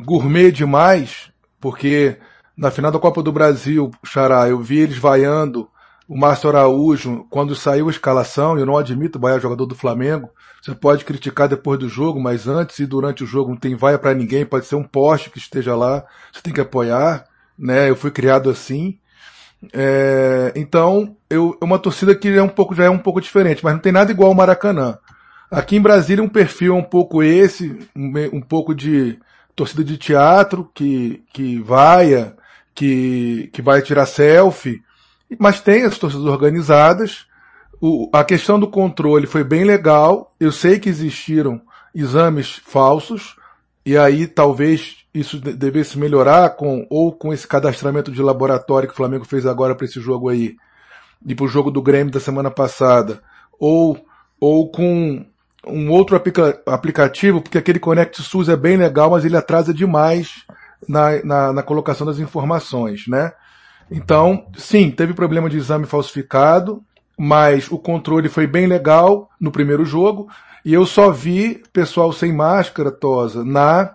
gourmet 0.00 0.50
demais, 0.50 1.30
porque 1.60 2.18
na 2.56 2.70
final 2.70 2.90
da 2.90 2.98
Copa 2.98 3.22
do 3.22 3.32
Brasil, 3.32 3.90
Xará, 4.04 4.48
eu 4.48 4.60
vi 4.60 4.78
eles 4.78 4.96
vaiando 4.96 5.68
o 6.08 6.16
Márcio 6.16 6.48
Araújo 6.48 7.26
quando 7.28 7.56
saiu 7.56 7.88
a 7.88 7.90
escalação, 7.90 8.56
eu 8.56 8.64
não 8.64 8.78
admito 8.78 9.18
vaiar 9.18 9.40
jogador 9.40 9.66
do 9.66 9.74
Flamengo. 9.74 10.30
Você 10.62 10.74
pode 10.74 11.04
criticar 11.04 11.48
depois 11.48 11.78
do 11.78 11.88
jogo, 11.88 12.20
mas 12.20 12.46
antes 12.46 12.78
e 12.78 12.86
durante 12.86 13.24
o 13.24 13.26
jogo 13.26 13.50
não 13.50 13.56
tem 13.56 13.74
vaia 13.74 13.98
para 13.98 14.14
ninguém, 14.14 14.46
pode 14.46 14.66
ser 14.66 14.76
um 14.76 14.84
poste 14.84 15.30
que 15.30 15.38
esteja 15.38 15.76
lá, 15.76 16.04
você 16.32 16.40
tem 16.40 16.52
que 16.52 16.60
apoiar, 16.60 17.26
né? 17.58 17.90
Eu 17.90 17.96
fui 17.96 18.10
criado 18.10 18.50
assim. 18.50 18.98
É, 19.72 20.52
então, 20.54 21.16
eu, 21.28 21.56
é 21.60 21.64
uma 21.64 21.78
torcida 21.78 22.14
que 22.14 22.28
é 22.28 22.42
um 22.42 22.48
pouco, 22.48 22.74
já 22.74 22.84
é 22.84 22.90
um 22.90 22.98
pouco 22.98 23.20
diferente, 23.20 23.64
mas 23.64 23.74
não 23.74 23.80
tem 23.80 23.92
nada 23.92 24.10
igual 24.10 24.28
ao 24.28 24.34
Maracanã. 24.34 24.98
Aqui 25.50 25.76
em 25.76 25.80
Brasília 25.80 26.24
um 26.24 26.28
perfil 26.28 26.74
é 26.74 26.78
um 26.78 26.82
pouco 26.82 27.22
esse, 27.22 27.88
um, 27.94 28.12
um 28.32 28.40
pouco 28.40 28.74
de 28.74 29.18
torcida 29.54 29.82
de 29.82 29.96
teatro, 29.96 30.70
que, 30.74 31.22
que 31.32 31.58
vaia, 31.60 32.36
que, 32.74 33.48
que 33.52 33.62
vai 33.62 33.80
tirar 33.80 34.06
selfie, 34.06 34.82
mas 35.38 35.60
tem 35.60 35.84
as 35.84 35.98
torcidas 35.98 36.26
organizadas. 36.26 37.26
O, 37.80 38.10
a 38.12 38.22
questão 38.22 38.60
do 38.60 38.68
controle 38.68 39.26
foi 39.26 39.44
bem 39.44 39.64
legal. 39.64 40.34
Eu 40.38 40.52
sei 40.52 40.78
que 40.78 40.88
existiram 40.88 41.60
exames 41.94 42.60
falsos, 42.64 43.36
e 43.84 43.96
aí 43.96 44.26
talvez 44.26 45.05
isso 45.18 45.38
devesse 45.40 45.98
melhorar 45.98 46.50
com 46.50 46.86
ou 46.90 47.12
com 47.12 47.32
esse 47.32 47.46
cadastramento 47.46 48.12
de 48.12 48.20
laboratório 48.22 48.88
que 48.88 48.94
o 48.94 48.96
Flamengo 48.96 49.24
fez 49.24 49.46
agora 49.46 49.74
para 49.74 49.86
esse 49.86 50.00
jogo 50.00 50.28
aí 50.28 50.56
e 51.26 51.34
para 51.34 51.44
o 51.44 51.48
jogo 51.48 51.70
do 51.70 51.80
Grêmio 51.80 52.12
da 52.12 52.20
semana 52.20 52.50
passada 52.50 53.20
ou 53.58 53.98
ou 54.38 54.70
com 54.70 55.24
um 55.66 55.90
outro 55.90 56.16
aplica 56.16 56.60
aplicativo 56.66 57.40
porque 57.40 57.58
aquele 57.58 57.78
Connect 57.78 58.22
SUS 58.22 58.48
é 58.48 58.56
bem 58.56 58.76
legal 58.76 59.10
mas 59.10 59.24
ele 59.24 59.36
atrasa 59.36 59.72
demais 59.72 60.44
na, 60.86 61.24
na, 61.24 61.52
na 61.52 61.62
colocação 61.62 62.06
das 62.06 62.18
informações, 62.18 63.06
né? 63.08 63.32
Então, 63.90 64.46
sim, 64.56 64.90
teve 64.90 65.14
problema 65.14 65.48
de 65.48 65.56
exame 65.56 65.86
falsificado, 65.86 66.82
mas 67.16 67.70
o 67.70 67.78
controle 67.78 68.28
foi 68.28 68.46
bem 68.46 68.66
legal 68.66 69.30
no 69.40 69.50
primeiro 69.50 69.84
jogo 69.84 70.28
e 70.64 70.74
eu 70.74 70.84
só 70.84 71.10
vi 71.10 71.62
pessoal 71.72 72.12
sem 72.12 72.32
máscara, 72.32 72.90
Tosa, 72.90 73.44
na 73.44 73.94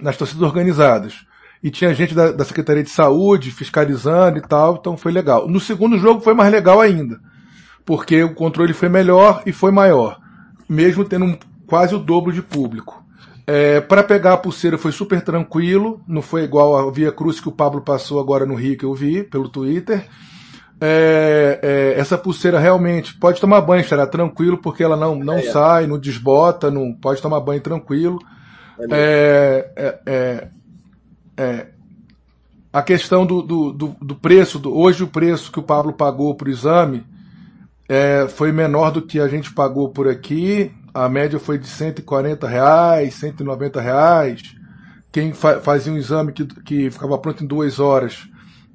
nas 0.00 0.16
torcidas 0.16 0.42
organizadas. 0.42 1.26
E 1.62 1.70
tinha 1.70 1.92
gente 1.92 2.14
da, 2.14 2.30
da, 2.30 2.44
Secretaria 2.44 2.82
de 2.82 2.90
Saúde 2.90 3.50
fiscalizando 3.50 4.38
e 4.38 4.42
tal, 4.42 4.76
então 4.76 4.96
foi 4.96 5.10
legal. 5.10 5.48
No 5.48 5.58
segundo 5.58 5.98
jogo 5.98 6.20
foi 6.20 6.34
mais 6.34 6.52
legal 6.52 6.80
ainda, 6.80 7.18
porque 7.84 8.22
o 8.22 8.34
controle 8.34 8.72
foi 8.72 8.88
melhor 8.88 9.42
e 9.44 9.52
foi 9.52 9.72
maior, 9.72 10.20
mesmo 10.68 11.04
tendo 11.04 11.24
um, 11.24 11.38
quase 11.66 11.94
o 11.94 11.98
dobro 11.98 12.32
de 12.32 12.42
público. 12.42 13.04
É, 13.44 13.80
para 13.80 14.04
pegar 14.04 14.34
a 14.34 14.36
pulseira 14.36 14.76
foi 14.76 14.92
super 14.92 15.22
tranquilo, 15.22 16.00
não 16.06 16.20
foi 16.20 16.44
igual 16.44 16.76
a 16.76 16.92
Via 16.92 17.10
Cruz 17.10 17.40
que 17.40 17.48
o 17.48 17.52
Pablo 17.52 17.80
passou 17.80 18.20
agora 18.20 18.44
no 18.44 18.54
Rio 18.54 18.76
que 18.76 18.84
eu 18.84 18.94
vi 18.94 19.24
pelo 19.24 19.48
Twitter. 19.48 20.06
É, 20.80 21.58
é, 21.60 22.00
essa 22.00 22.16
pulseira 22.16 22.58
realmente 22.58 23.14
pode 23.14 23.40
tomar 23.40 23.62
banho, 23.62 23.82
será 23.82 24.06
tranquilo, 24.06 24.58
porque 24.58 24.84
ela 24.84 24.96
não, 24.96 25.16
não 25.16 25.34
é, 25.34 25.46
é. 25.46 25.50
sai, 25.50 25.86
não 25.86 25.98
desbota, 25.98 26.70
não 26.70 26.92
pode 26.92 27.20
tomar 27.20 27.40
banho 27.40 27.60
tranquilo. 27.60 28.18
É, 28.90 29.70
é, 29.74 29.98
é, 30.06 30.48
é, 31.36 31.66
a 32.72 32.82
questão 32.82 33.26
do, 33.26 33.42
do, 33.42 33.72
do, 33.72 33.96
do 34.00 34.14
preço, 34.14 34.58
do, 34.58 34.76
hoje 34.76 35.02
o 35.02 35.08
preço 35.08 35.50
que 35.50 35.58
o 35.58 35.62
Pablo 35.62 35.92
pagou 35.92 36.34
para 36.34 36.48
o 36.48 36.50
exame 36.50 37.04
é, 37.88 38.28
foi 38.28 38.52
menor 38.52 38.92
do 38.92 39.02
que 39.02 39.18
a 39.18 39.26
gente 39.26 39.52
pagou 39.52 39.88
por 39.88 40.06
aqui. 40.06 40.72
A 40.94 41.08
média 41.08 41.38
foi 41.38 41.58
de 41.58 41.66
140 41.66 42.46
reais, 42.46 43.14
190 43.14 43.80
reais. 43.80 44.42
Quem 45.10 45.32
fa 45.32 45.60
fazia 45.60 45.92
um 45.92 45.96
exame 45.96 46.32
que, 46.32 46.44
que 46.44 46.90
ficava 46.90 47.18
pronto 47.18 47.42
em 47.42 47.46
duas 47.46 47.80
horas 47.80 48.28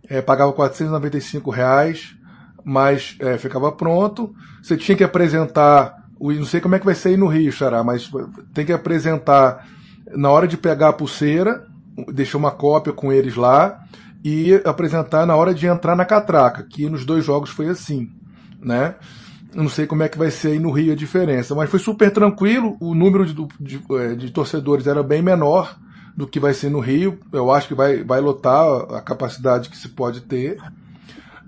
é, 0.10 0.22
pagava 0.22 0.52
495 0.52 1.50
reais, 1.50 2.16
mas 2.64 3.18
ficava 3.40 3.72
pronto. 3.72 4.34
Você 4.62 4.76
tinha 4.76 4.98
que 4.98 5.04
apresentar, 5.04 6.04
não 6.20 6.46
sei 6.46 6.60
como 6.60 6.76
é 6.76 6.80
que 6.80 6.86
vai 6.86 6.96
ser 6.96 7.10
aí 7.10 7.18
no 7.18 7.28
Rio, 7.28 7.52
Xará, 7.52 7.84
mas 7.84 8.12
tem 8.54 8.66
que 8.66 8.74
apresentar 8.74 9.66
na 10.16 10.30
hora 10.30 10.48
de 10.48 10.58
pegar 10.58 10.90
a 10.90 10.94
pulseira, 10.94 11.66
deixar 12.14 12.38
uma 12.38 12.52
cópia 12.52 12.94
com 12.94 13.12
eles 13.12 13.36
lá 13.36 13.84
e 14.24 14.54
apresentar 14.66 15.26
na 15.26 15.36
hora 15.36 15.54
de 15.54 15.68
entrar 15.68 15.96
na 15.96 16.06
catraca, 16.06 16.64
que 16.64 16.90
nos 16.90 17.06
dois 17.06 17.26
jogos 17.26 17.50
foi 17.50 17.70
assim, 17.70 18.10
né? 18.62 18.96
não 19.56 19.70
sei 19.70 19.86
como 19.86 20.04
é 20.04 20.10
que 20.10 20.18
vai 20.18 20.32
ser 20.32 20.50
aí 20.50 20.60
no 20.60 20.72
Rio 20.72 20.94
a 20.94 20.96
diferença, 20.96 21.54
mas 21.56 21.70
foi 21.70 21.80
super 21.80 22.12
tranquilo, 22.12 22.76
o 22.80 22.94
número 22.94 23.26
de, 23.26 23.36
de, 23.60 23.82
é, 23.92 24.16
de 24.16 24.32
torcedores 24.32 24.88
era 24.88 25.04
bem 25.04 25.22
menor 25.22 25.78
do 26.16 26.28
que 26.28 26.40
vai 26.40 26.54
ser 26.54 26.70
no 26.70 26.80
Rio, 26.80 27.20
eu 27.32 27.52
acho 27.52 27.68
que 27.68 27.76
vai, 27.76 28.04
vai 28.04 28.20
lotar 28.20 28.66
a 28.96 29.02
capacidade 29.02 29.70
que 29.70 29.78
se 29.78 29.90
pode 29.90 30.22
ter. 30.22 30.58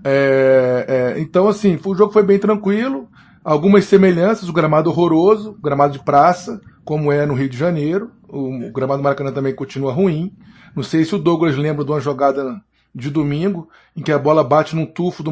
É, 0.04 1.14
é, 1.16 1.20
então, 1.20 1.48
assim, 1.48 1.78
o 1.84 1.94
jogo 1.94 2.12
foi 2.12 2.22
bem 2.22 2.38
tranquilo, 2.38 3.08
algumas 3.46 3.84
semelhanças, 3.84 4.48
o 4.48 4.52
gramado 4.52 4.90
horroroso, 4.90 5.50
o 5.50 5.62
gramado 5.62 5.92
de 5.92 6.00
praça, 6.00 6.60
como 6.84 7.12
é 7.12 7.24
no 7.24 7.34
Rio 7.34 7.48
de 7.48 7.56
Janeiro, 7.56 8.10
o 8.28 8.72
gramado 8.72 9.00
do 9.00 9.04
Maracanã 9.04 9.30
também 9.30 9.54
continua 9.54 9.92
ruim. 9.92 10.34
Não 10.74 10.82
sei 10.82 11.04
se 11.04 11.14
o 11.14 11.18
Douglas 11.18 11.56
lembra 11.56 11.84
de 11.84 11.90
uma 11.92 12.00
jogada 12.00 12.60
de 12.92 13.08
domingo, 13.08 13.68
em 13.96 14.02
que 14.02 14.10
a 14.10 14.18
bola 14.18 14.42
bate 14.42 14.74
num 14.74 14.84
tufo 14.84 15.22
do, 15.22 15.30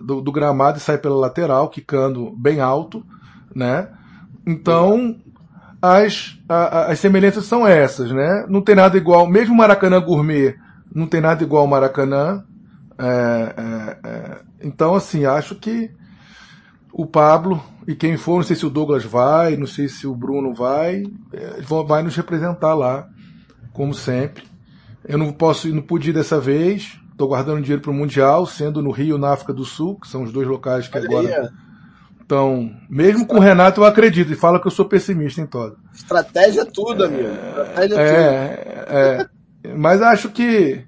do, 0.00 0.20
do 0.20 0.32
gramado 0.32 0.78
e 0.78 0.80
sai 0.80 0.96
pela 0.96 1.16
lateral, 1.16 1.68
quicando 1.68 2.30
bem 2.36 2.60
alto, 2.60 3.04
né? 3.52 3.88
Então, 4.46 5.16
as, 5.82 6.38
a, 6.48 6.92
as 6.92 7.00
semelhanças 7.00 7.46
são 7.46 7.66
essas, 7.66 8.12
né? 8.12 8.46
Não 8.48 8.62
tem 8.62 8.76
nada 8.76 8.96
igual, 8.96 9.26
mesmo 9.26 9.56
Maracanã 9.56 10.00
Gourmet, 10.00 10.54
não 10.94 11.08
tem 11.08 11.20
nada 11.20 11.42
igual 11.42 11.62
ao 11.62 11.68
Maracanã. 11.68 12.44
É, 12.96 13.54
é, 13.56 14.08
é, 14.08 14.40
então, 14.62 14.94
assim, 14.94 15.24
acho 15.24 15.56
que 15.56 15.90
o 16.92 17.06
Pablo 17.06 17.62
e 17.86 17.94
quem 17.94 18.16
for, 18.16 18.36
não 18.36 18.42
sei 18.42 18.56
se 18.56 18.66
o 18.66 18.70
Douglas 18.70 19.04
vai, 19.04 19.56
não 19.56 19.66
sei 19.66 19.88
se 19.88 20.06
o 20.06 20.14
Bruno 20.14 20.54
vai, 20.54 21.04
é, 21.32 21.60
vai 21.86 22.02
nos 22.02 22.16
representar 22.16 22.74
lá, 22.74 23.08
como 23.72 23.94
sempre. 23.94 24.44
Eu 25.06 25.18
não 25.18 25.32
posso, 25.32 25.68
não 25.68 25.82
pude 25.82 26.10
ir 26.10 26.12
dessa 26.12 26.38
vez, 26.38 26.98
estou 27.10 27.28
guardando 27.28 27.62
dinheiro 27.62 27.82
para 27.82 27.90
o 27.90 27.94
Mundial, 27.94 28.46
sendo 28.46 28.82
no 28.82 28.90
Rio 28.90 29.16
e 29.16 29.20
na 29.20 29.32
África 29.32 29.52
do 29.52 29.64
Sul, 29.64 29.98
que 29.98 30.08
são 30.08 30.22
os 30.22 30.32
dois 30.32 30.46
locais 30.46 30.88
que 30.88 30.98
agora 30.98 31.50
então, 32.30 32.70
mesmo 32.88 33.26
com 33.26 33.38
o 33.38 33.40
Renato 33.40 33.80
eu 33.80 33.84
acredito, 33.84 34.32
e 34.32 34.36
fala 34.36 34.60
que 34.60 34.66
eu 34.68 34.70
sou 34.70 34.84
pessimista 34.84 35.40
em 35.40 35.46
todo. 35.46 35.76
Estratégia 35.92 36.60
é 36.60 36.64
tudo, 36.64 37.04
amigo. 37.04 37.26
Estratégia 37.26 38.00
é, 38.00 38.86
é, 38.88 39.26
é, 39.64 39.74
mas 39.74 40.00
acho 40.00 40.28
que 40.28 40.80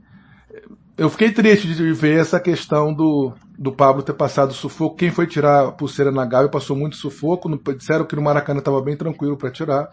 eu 0.97 1.11
fiquei 1.11 1.33
triste 1.33 1.75
de 1.75 1.93
ver 1.93 2.21
essa 2.21 2.39
questão 2.39 2.95
do, 2.95 3.33
do 3.63 3.71
Pablo 3.71 4.03
ter 4.03 4.13
passado 4.13 4.53
sufoco. 4.53 4.97
Quem 4.97 5.13
foi 5.13 5.25
tirar 5.25 5.69
a 5.69 5.73
pulseira 5.73 6.11
na 6.11 6.27
Gávea 6.27 6.49
passou 6.49 6.77
muito 6.77 6.97
sufoco. 6.97 7.49
Disseram 7.77 8.05
que 8.05 8.17
no 8.17 8.23
Maracanã 8.23 8.59
estava 8.59 8.83
bem 8.83 8.97
tranquilo 8.97 9.37
para 9.37 9.53
tirar. 9.53 9.89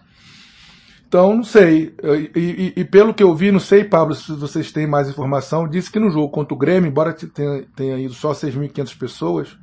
Então, 1.08 1.36
não 1.36 1.44
sei. 1.44 1.96
E, 2.36 2.40
e, 2.40 2.74
e, 2.78 2.86
pelo 2.86 3.14
que 3.14 3.22
eu 3.22 3.36
vi, 3.36 3.52
não 3.52 3.60
sei, 3.60 3.84
Pablo, 3.84 4.16
se 4.16 4.32
vocês 4.34 4.72
têm 4.72 4.88
mais 4.88 5.08
informação, 5.08 5.68
disse 5.68 5.92
que 5.92 6.00
no 6.00 6.10
jogo 6.10 6.30
contra 6.30 6.54
o 6.54 6.58
Grêmio, 6.58 6.90
embora 6.90 7.14
tenha, 7.14 7.64
tenha 7.76 8.00
ido 8.00 8.14
só 8.14 8.32
6.500 8.32 8.98
pessoas, 8.98 9.58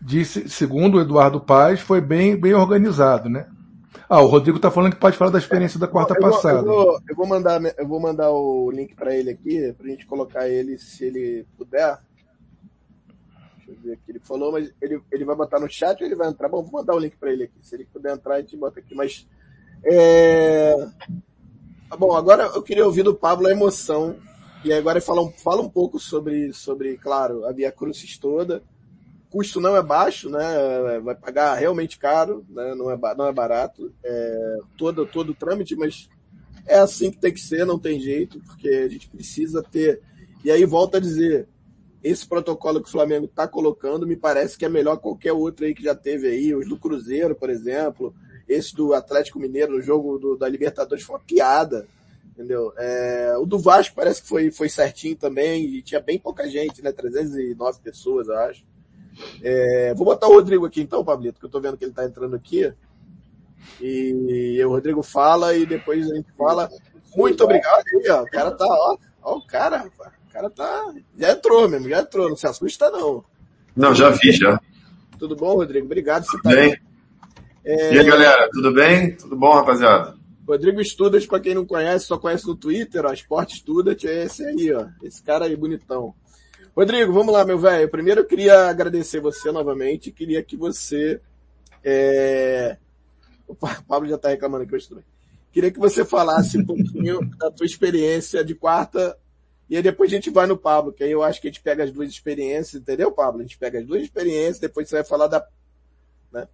disse, 0.00 0.48
segundo 0.50 0.98
o 0.98 1.00
Eduardo 1.00 1.40
Paz, 1.40 1.80
foi 1.80 2.02
bem, 2.02 2.38
bem 2.38 2.52
organizado, 2.52 3.30
né? 3.30 3.46
Ah, 4.08 4.20
o 4.20 4.26
Rodrigo 4.26 4.58
está 4.58 4.70
falando 4.70 4.92
que 4.92 5.00
pode 5.00 5.16
falar 5.16 5.30
da 5.30 5.38
experiência 5.38 5.80
da 5.80 5.88
quarta 5.88 6.14
eu 6.14 6.20
vou, 6.20 6.30
passada. 6.30 6.58
Eu 6.58 6.64
vou, 6.64 6.98
eu 7.08 7.16
vou, 7.16 7.26
mandar, 7.26 7.60
eu 7.78 7.88
vou 7.88 8.00
mandar 8.00 8.30
o 8.30 8.70
link 8.70 8.94
para 8.94 9.14
ele 9.14 9.30
aqui, 9.30 9.74
para 9.76 9.86
a 9.86 9.90
gente 9.90 10.06
colocar 10.06 10.46
ele, 10.46 10.76
se 10.76 11.06
ele 11.06 11.46
puder. 11.56 11.98
Deixa 13.66 13.80
eu 13.80 13.84
ver 13.84 13.92
aqui. 13.94 14.02
Ele 14.08 14.20
falou, 14.20 14.52
mas 14.52 14.72
ele, 14.80 15.00
ele 15.10 15.24
vai 15.24 15.36
botar 15.36 15.58
no 15.58 15.68
chat 15.68 16.00
ou 16.00 16.06
ele 16.06 16.14
vai 16.14 16.28
entrar? 16.28 16.48
Bom, 16.48 16.62
vou 16.62 16.80
mandar 16.80 16.94
o 16.94 16.98
link 16.98 17.16
para 17.16 17.32
ele 17.32 17.44
aqui. 17.44 17.58
Se 17.60 17.74
ele 17.74 17.88
puder 17.92 18.14
entrar, 18.14 18.36
a 18.36 18.40
gente 18.40 18.56
bota 18.56 18.80
aqui. 18.80 18.94
Mas. 18.94 19.26
É... 19.84 20.74
Bom, 21.98 22.16
agora 22.16 22.44
eu 22.54 22.62
queria 22.62 22.84
ouvir 22.84 23.02
do 23.02 23.14
Pablo 23.14 23.46
a 23.46 23.52
emoção. 23.52 24.16
E 24.64 24.72
agora 24.72 25.00
fala 25.00 25.22
um, 25.22 25.30
fala 25.30 25.62
um 25.62 25.68
pouco 25.68 25.98
sobre, 25.98 26.52
sobre, 26.52 26.96
claro, 26.96 27.44
a 27.44 27.52
Via 27.52 27.70
Crucis 27.70 28.18
toda 28.18 28.62
custo 29.36 29.60
não 29.60 29.76
é 29.76 29.82
baixo, 29.82 30.30
né? 30.30 30.98
Vai 31.02 31.14
pagar 31.14 31.54
realmente 31.56 31.98
caro, 31.98 32.42
né? 32.48 32.74
Não 32.74 32.90
é, 32.90 32.98
não 33.14 33.26
é 33.26 33.32
barato. 33.32 33.92
É, 34.02 34.58
todo, 34.78 35.04
todo 35.04 35.30
o 35.30 35.34
trâmite, 35.34 35.76
mas 35.76 36.08
é 36.66 36.78
assim 36.78 37.10
que 37.10 37.18
tem 37.18 37.32
que 37.32 37.40
ser, 37.40 37.66
não 37.66 37.78
tem 37.78 38.00
jeito, 38.00 38.40
porque 38.46 38.68
a 38.68 38.88
gente 38.88 39.08
precisa 39.08 39.62
ter. 39.62 40.00
E 40.42 40.50
aí 40.50 40.64
volta 40.64 40.96
a 40.96 41.00
dizer, 41.00 41.46
esse 42.02 42.26
protocolo 42.26 42.80
que 42.80 42.88
o 42.88 42.92
Flamengo 42.92 43.26
está 43.26 43.48
colocando 43.48 44.06
me 44.06 44.16
parece 44.16 44.56
que 44.56 44.64
é 44.64 44.68
melhor 44.68 44.98
qualquer 44.98 45.32
outro 45.32 45.64
aí 45.64 45.74
que 45.74 45.82
já 45.82 45.94
teve 45.94 46.28
aí, 46.28 46.54
os 46.54 46.68
do 46.68 46.78
Cruzeiro, 46.78 47.34
por 47.34 47.50
exemplo, 47.50 48.14
esse 48.48 48.74
do 48.74 48.94
Atlético 48.94 49.38
Mineiro 49.38 49.72
no 49.72 49.82
jogo 49.82 50.18
do, 50.18 50.36
da 50.36 50.48
Libertadores 50.48 51.04
foi 51.04 51.16
uma 51.16 51.22
piada, 51.22 51.86
entendeu? 52.24 52.72
É, 52.76 53.34
o 53.38 53.46
do 53.46 53.58
Vasco 53.58 53.96
parece 53.96 54.22
que 54.22 54.28
foi, 54.28 54.50
foi 54.50 54.68
certinho 54.68 55.16
também, 55.16 55.64
e 55.64 55.82
tinha 55.82 56.00
bem 56.00 56.18
pouca 56.18 56.48
gente, 56.48 56.82
né? 56.82 56.92
309 56.92 57.80
pessoas, 57.80 58.28
eu 58.28 58.38
acho. 58.38 58.64
É, 59.42 59.94
vou 59.94 60.04
botar 60.04 60.28
o 60.28 60.34
Rodrigo 60.34 60.66
aqui 60.66 60.80
então, 60.82 61.04
Pablito, 61.04 61.40
que 61.40 61.46
eu 61.46 61.50
tô 61.50 61.60
vendo 61.60 61.76
que 61.76 61.84
ele 61.84 61.92
tá 61.92 62.04
entrando 62.04 62.36
aqui. 62.36 62.72
E 63.80 64.62
o 64.64 64.68
Rodrigo 64.68 65.02
fala 65.02 65.54
e 65.54 65.66
depois 65.66 66.10
a 66.10 66.14
gente 66.14 66.30
fala. 66.32 66.70
Muito 67.16 67.42
obrigado 67.42 67.82
ó. 68.10 68.22
O 68.22 68.30
cara 68.30 68.50
tá, 68.52 68.66
ó, 68.66 68.96
ó 69.22 69.36
o 69.38 69.46
cara, 69.46 69.78
rapaz. 69.78 70.12
O 70.36 70.38
cara 70.38 70.50
tá. 70.50 70.94
Já 71.16 71.32
entrou 71.32 71.66
mesmo, 71.66 71.88
já 71.88 72.00
entrou, 72.00 72.28
não 72.28 72.36
se 72.36 72.46
assusta 72.46 72.90
não. 72.90 73.24
Não, 73.74 73.94
já 73.94 74.10
vi, 74.10 74.32
já. 74.32 74.60
Tudo 75.18 75.34
bom, 75.34 75.54
Rodrigo? 75.54 75.86
Obrigado 75.86 76.26
por 76.26 76.36
estar 76.36 76.50
bem. 76.50 76.78
É... 77.64 77.94
E 77.94 77.98
aí, 77.98 78.04
galera, 78.04 78.50
tudo 78.52 78.70
bem? 78.70 79.16
Tudo 79.16 79.34
bom, 79.34 79.54
rapaziada? 79.54 80.14
Rodrigo 80.46 80.78
Estudas, 80.78 81.24
para 81.24 81.40
quem 81.40 81.54
não 81.54 81.64
conhece, 81.64 82.04
só 82.04 82.18
conhece 82.18 82.46
no 82.46 82.54
Twitter, 82.54 83.06
ó, 83.06 83.12
Sport 83.14 83.54
Studat, 83.54 84.06
é 84.06 84.24
esse 84.24 84.44
aí, 84.44 84.72
ó. 84.74 84.86
Esse 85.02 85.22
cara 85.22 85.46
aí 85.46 85.56
bonitão. 85.56 86.14
Rodrigo, 86.76 87.14
vamos 87.14 87.32
lá, 87.32 87.42
meu 87.42 87.58
velho. 87.58 87.88
Primeiro 87.88 88.20
eu 88.20 88.26
queria 88.26 88.68
agradecer 88.68 89.20
você 89.20 89.50
novamente. 89.50 90.12
Queria 90.12 90.42
que 90.42 90.54
você. 90.54 91.18
É... 91.82 92.76
O 93.48 93.54
Pablo 93.54 94.06
já 94.06 94.16
está 94.16 94.28
reclamando 94.28 94.64
aqui 94.64 94.74
hoje 94.74 94.88
também. 94.88 95.04
Queria 95.50 95.70
que 95.70 95.78
você 95.78 96.04
falasse 96.04 96.58
um 96.58 96.66
pouquinho 96.66 97.20
da 97.38 97.50
tua 97.50 97.64
experiência 97.64 98.44
de 98.44 98.54
quarta. 98.54 99.16
E 99.68 99.76
aí 99.76 99.82
depois 99.82 100.10
a 100.10 100.14
gente 100.14 100.30
vai 100.30 100.46
no 100.46 100.56
Pablo, 100.56 100.92
que 100.92 101.02
aí 101.02 101.10
eu 101.10 101.22
acho 101.22 101.40
que 101.40 101.48
a 101.48 101.50
gente 101.50 101.62
pega 101.62 101.84
as 101.84 101.90
duas 101.90 102.08
experiências, 102.08 102.80
entendeu, 102.80 103.10
Pablo? 103.10 103.40
A 103.40 103.42
gente 103.42 103.58
pega 103.58 103.78
as 103.78 103.86
duas 103.86 104.02
experiências, 104.02 104.60
depois 104.60 104.88
você 104.88 104.96
vai 104.96 105.04
falar 105.04 105.26
da. 105.26 105.44
Né? 106.32 106.46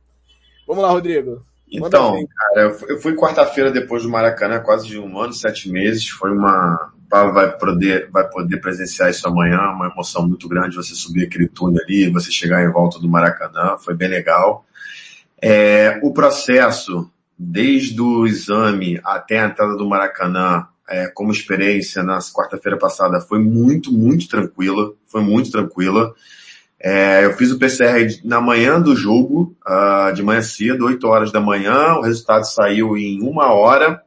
Vamos 0.66 0.82
lá, 0.82 0.90
Rodrigo. 0.90 1.42
Então, 1.70 2.26
cara, 2.36 2.76
eu 2.88 3.00
fui 3.00 3.14
quarta-feira 3.14 3.70
depois 3.70 4.02
do 4.02 4.10
Maracanã, 4.10 4.60
quase 4.60 4.86
de 4.86 4.98
um 4.98 5.18
ano, 5.18 5.32
sete 5.32 5.70
meses. 5.70 6.06
Foi 6.08 6.30
uma, 6.30 6.92
Paulo 7.12 7.34
vai 7.34 7.50
poder, 7.58 8.10
vai 8.10 8.26
poder 8.26 8.58
presenciar 8.58 9.10
isso 9.10 9.28
amanhã, 9.28 9.58
uma 9.70 9.88
emoção 9.88 10.26
muito 10.26 10.48
grande 10.48 10.76
você 10.76 10.94
subir 10.94 11.24
aquele 11.24 11.46
túnel 11.46 11.82
ali, 11.82 12.10
você 12.10 12.30
chegar 12.30 12.62
em 12.62 12.72
volta 12.72 12.98
do 12.98 13.06
Maracanã, 13.06 13.76
foi 13.78 13.94
bem 13.94 14.08
legal. 14.08 14.64
É, 15.40 16.00
o 16.02 16.10
processo, 16.10 17.10
desde 17.38 18.00
o 18.00 18.26
exame 18.26 18.98
até 19.04 19.40
a 19.40 19.46
entrada 19.46 19.76
do 19.76 19.86
Maracanã, 19.86 20.66
é, 20.92 21.08
como 21.08 21.32
experiência 21.32 22.02
na 22.02 22.18
quarta-feira 22.18 22.76
passada, 22.76 23.18
foi 23.18 23.38
muito, 23.38 23.90
muito 23.90 24.28
tranquila, 24.28 24.92
foi 25.06 25.22
muito 25.22 25.50
tranquila. 25.50 26.14
É, 26.78 27.24
eu 27.24 27.34
fiz 27.34 27.50
o 27.50 27.58
PCR 27.58 28.20
na 28.22 28.42
manhã 28.42 28.78
do 28.78 28.94
jogo, 28.94 29.56
uh, 29.66 30.12
de 30.12 30.22
manhã 30.22 30.42
cedo, 30.42 30.84
8 30.84 31.06
horas 31.06 31.32
da 31.32 31.40
manhã, 31.40 31.94
o 31.94 32.02
resultado 32.02 32.44
saiu 32.44 32.94
em 32.94 33.22
uma 33.22 33.54
hora, 33.54 34.02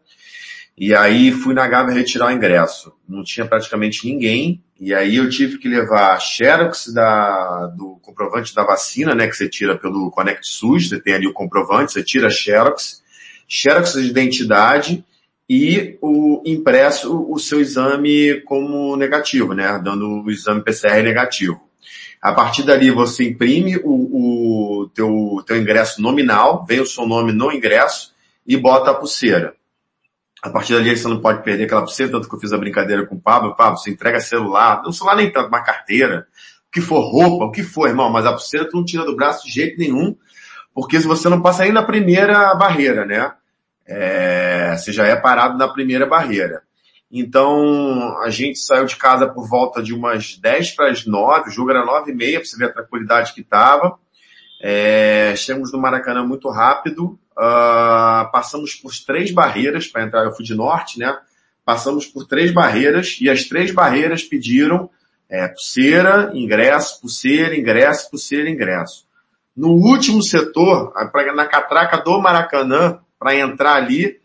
e 0.78 0.94
aí 0.94 1.32
fui 1.32 1.56
na 1.56 1.68
Gávea 1.68 1.96
retirar 1.96 2.28
o 2.28 2.32
ingresso. 2.32 2.94
Não 3.08 3.24
tinha 3.24 3.48
praticamente 3.48 4.06
ninguém. 4.06 4.62
E 4.80 4.94
aí 4.94 5.16
eu 5.16 5.30
tive 5.30 5.58
que 5.58 5.70
levar 5.70 6.14
a 6.14 6.20
xerox 6.20 6.94
da, 6.94 7.68
do 7.68 7.98
comprovante 8.02 8.54
da 8.54 8.64
vacina, 8.64 9.16
né, 9.16 9.26
que 9.26 9.36
você 9.36 9.50
tira 9.50 9.76
pelo 9.76 10.12
Connect 10.12 10.48
SUS, 10.48 10.90
você 10.90 11.00
tem 11.00 11.14
ali 11.14 11.26
o 11.26 11.34
comprovante, 11.34 11.94
você 11.94 12.04
tira 12.04 12.28
a 12.28 12.30
xerox, 12.30 13.02
xerox 13.48 13.94
de 13.94 14.08
identidade 14.08 15.04
e 15.48 15.98
o 16.02 16.42
impresso 16.46 17.26
o 17.30 17.38
seu 17.40 17.60
exame 17.60 18.42
como 18.42 18.96
negativo, 18.96 19.54
né, 19.54 19.80
dando 19.84 20.24
o 20.24 20.32
exame 20.32 20.64
PCR 20.64 21.04
negativo. 21.04 21.62
A 22.22 22.34
partir 22.34 22.64
dali 22.64 22.90
você 22.90 23.24
imprime 23.24 23.78
o, 23.84 24.82
o 24.82 24.90
teu, 24.90 25.44
teu 25.46 25.58
ingresso 25.58 26.02
nominal, 26.02 26.66
vem 26.66 26.80
o 26.80 26.86
seu 26.86 27.06
nome 27.06 27.32
no 27.32 27.52
ingresso 27.52 28.16
e 28.48 28.58
bota 28.58 28.90
a 28.90 28.96
pulseira. 28.96 29.54
A 30.42 30.50
partir 30.50 30.74
dali 30.74 30.96
você 30.96 31.08
não 31.08 31.22
pode 31.22 31.44
perder 31.44 31.66
aquela 31.66 31.82
pulseira, 31.82 32.12
tanto 32.12 32.28
que 32.28 32.36
eu 32.36 32.40
fiz 32.40 32.52
a 32.52 32.58
brincadeira 32.58 33.06
com 33.06 33.16
o 33.16 33.22
Pablo. 33.22 33.56
Pablo, 33.56 33.78
você 33.78 33.92
entrega 33.92 34.20
celular, 34.20 34.82
não 34.84 34.92
celular 34.92 35.18
nem 35.18 35.32
tanto, 35.32 35.50
uma 35.50 35.64
carteira, 35.64 36.28
o 36.68 36.72
que 36.72 36.82
for 36.82 37.02
roupa, 37.02 37.46
o 37.46 37.52
que 37.52 37.62
for, 37.62 37.88
irmão, 37.88 38.10
mas 38.10 38.26
a 38.26 38.32
pulseira 38.32 38.68
tu 38.68 38.78
não 38.78 38.86
tira 38.86 39.06
do 39.06 39.16
braço 39.16 39.46
de 39.46 39.52
jeito 39.52 39.78
nenhum, 39.78 40.16
porque 40.74 41.00
se 41.00 41.08
você 41.08 41.30
não 41.30 41.42
passa 41.42 41.64
aí 41.64 41.72
na 41.72 41.84
primeira 41.84 42.56
barreira, 42.56 43.06
né? 43.06 43.32
É, 43.88 44.76
você 44.76 44.92
já 44.92 45.06
é 45.06 45.16
parado 45.16 45.58
na 45.58 45.68
primeira 45.68 46.06
barreira. 46.06 46.64
Então, 47.12 48.18
a 48.22 48.30
gente 48.30 48.60
saiu 48.60 48.86
de 48.86 48.96
casa 48.96 49.28
por 49.28 49.48
volta 49.48 49.82
de 49.82 49.94
umas 49.94 50.38
10 50.38 50.72
para 50.72 50.90
as 50.90 51.06
9, 51.06 51.50
o 51.50 51.52
jogo 51.54 51.70
era 51.70 51.86
9 51.86 52.12
e 52.12 52.16
meia, 52.16 52.40
para 52.40 52.46
você 52.46 52.58
ver 52.58 52.66
a 52.66 52.74
tranquilidade 52.74 53.34
que 53.34 53.42
estava. 53.42 53.98
É, 54.62 55.34
chegamos 55.36 55.72
no 55.72 55.80
Maracanã 55.80 56.26
muito 56.26 56.50
rápido, 56.50 57.20
uh, 57.38 58.32
passamos 58.32 58.74
por 58.74 58.92
três 59.06 59.32
barreiras 59.32 59.88
para 59.88 60.04
entrar, 60.04 60.26
eu 60.26 60.34
fui 60.34 60.44
de 60.44 60.56
norte, 60.56 60.98
né? 60.98 61.18
Passamos 61.64 62.06
por 62.06 62.26
três 62.26 62.52
barreiras 62.52 63.18
e 63.22 63.30
as 63.30 63.44
três 63.46 63.72
barreiras 63.72 64.24
pediram 64.24 64.90
é, 65.30 65.48
pulseira, 65.48 66.32
ingresso, 66.34 67.02
pulseira, 67.02 67.56
ingresso, 67.56 68.10
pulseira, 68.10 68.50
ingresso. 68.50 69.06
No 69.56 69.70
último 69.70 70.22
setor, 70.22 70.94
na 71.34 71.46
catraca 71.46 71.98
do 71.98 72.20
Maracanã, 72.20 73.00
para 73.26 73.36
entrar 73.36 73.74
ali, 73.74 74.20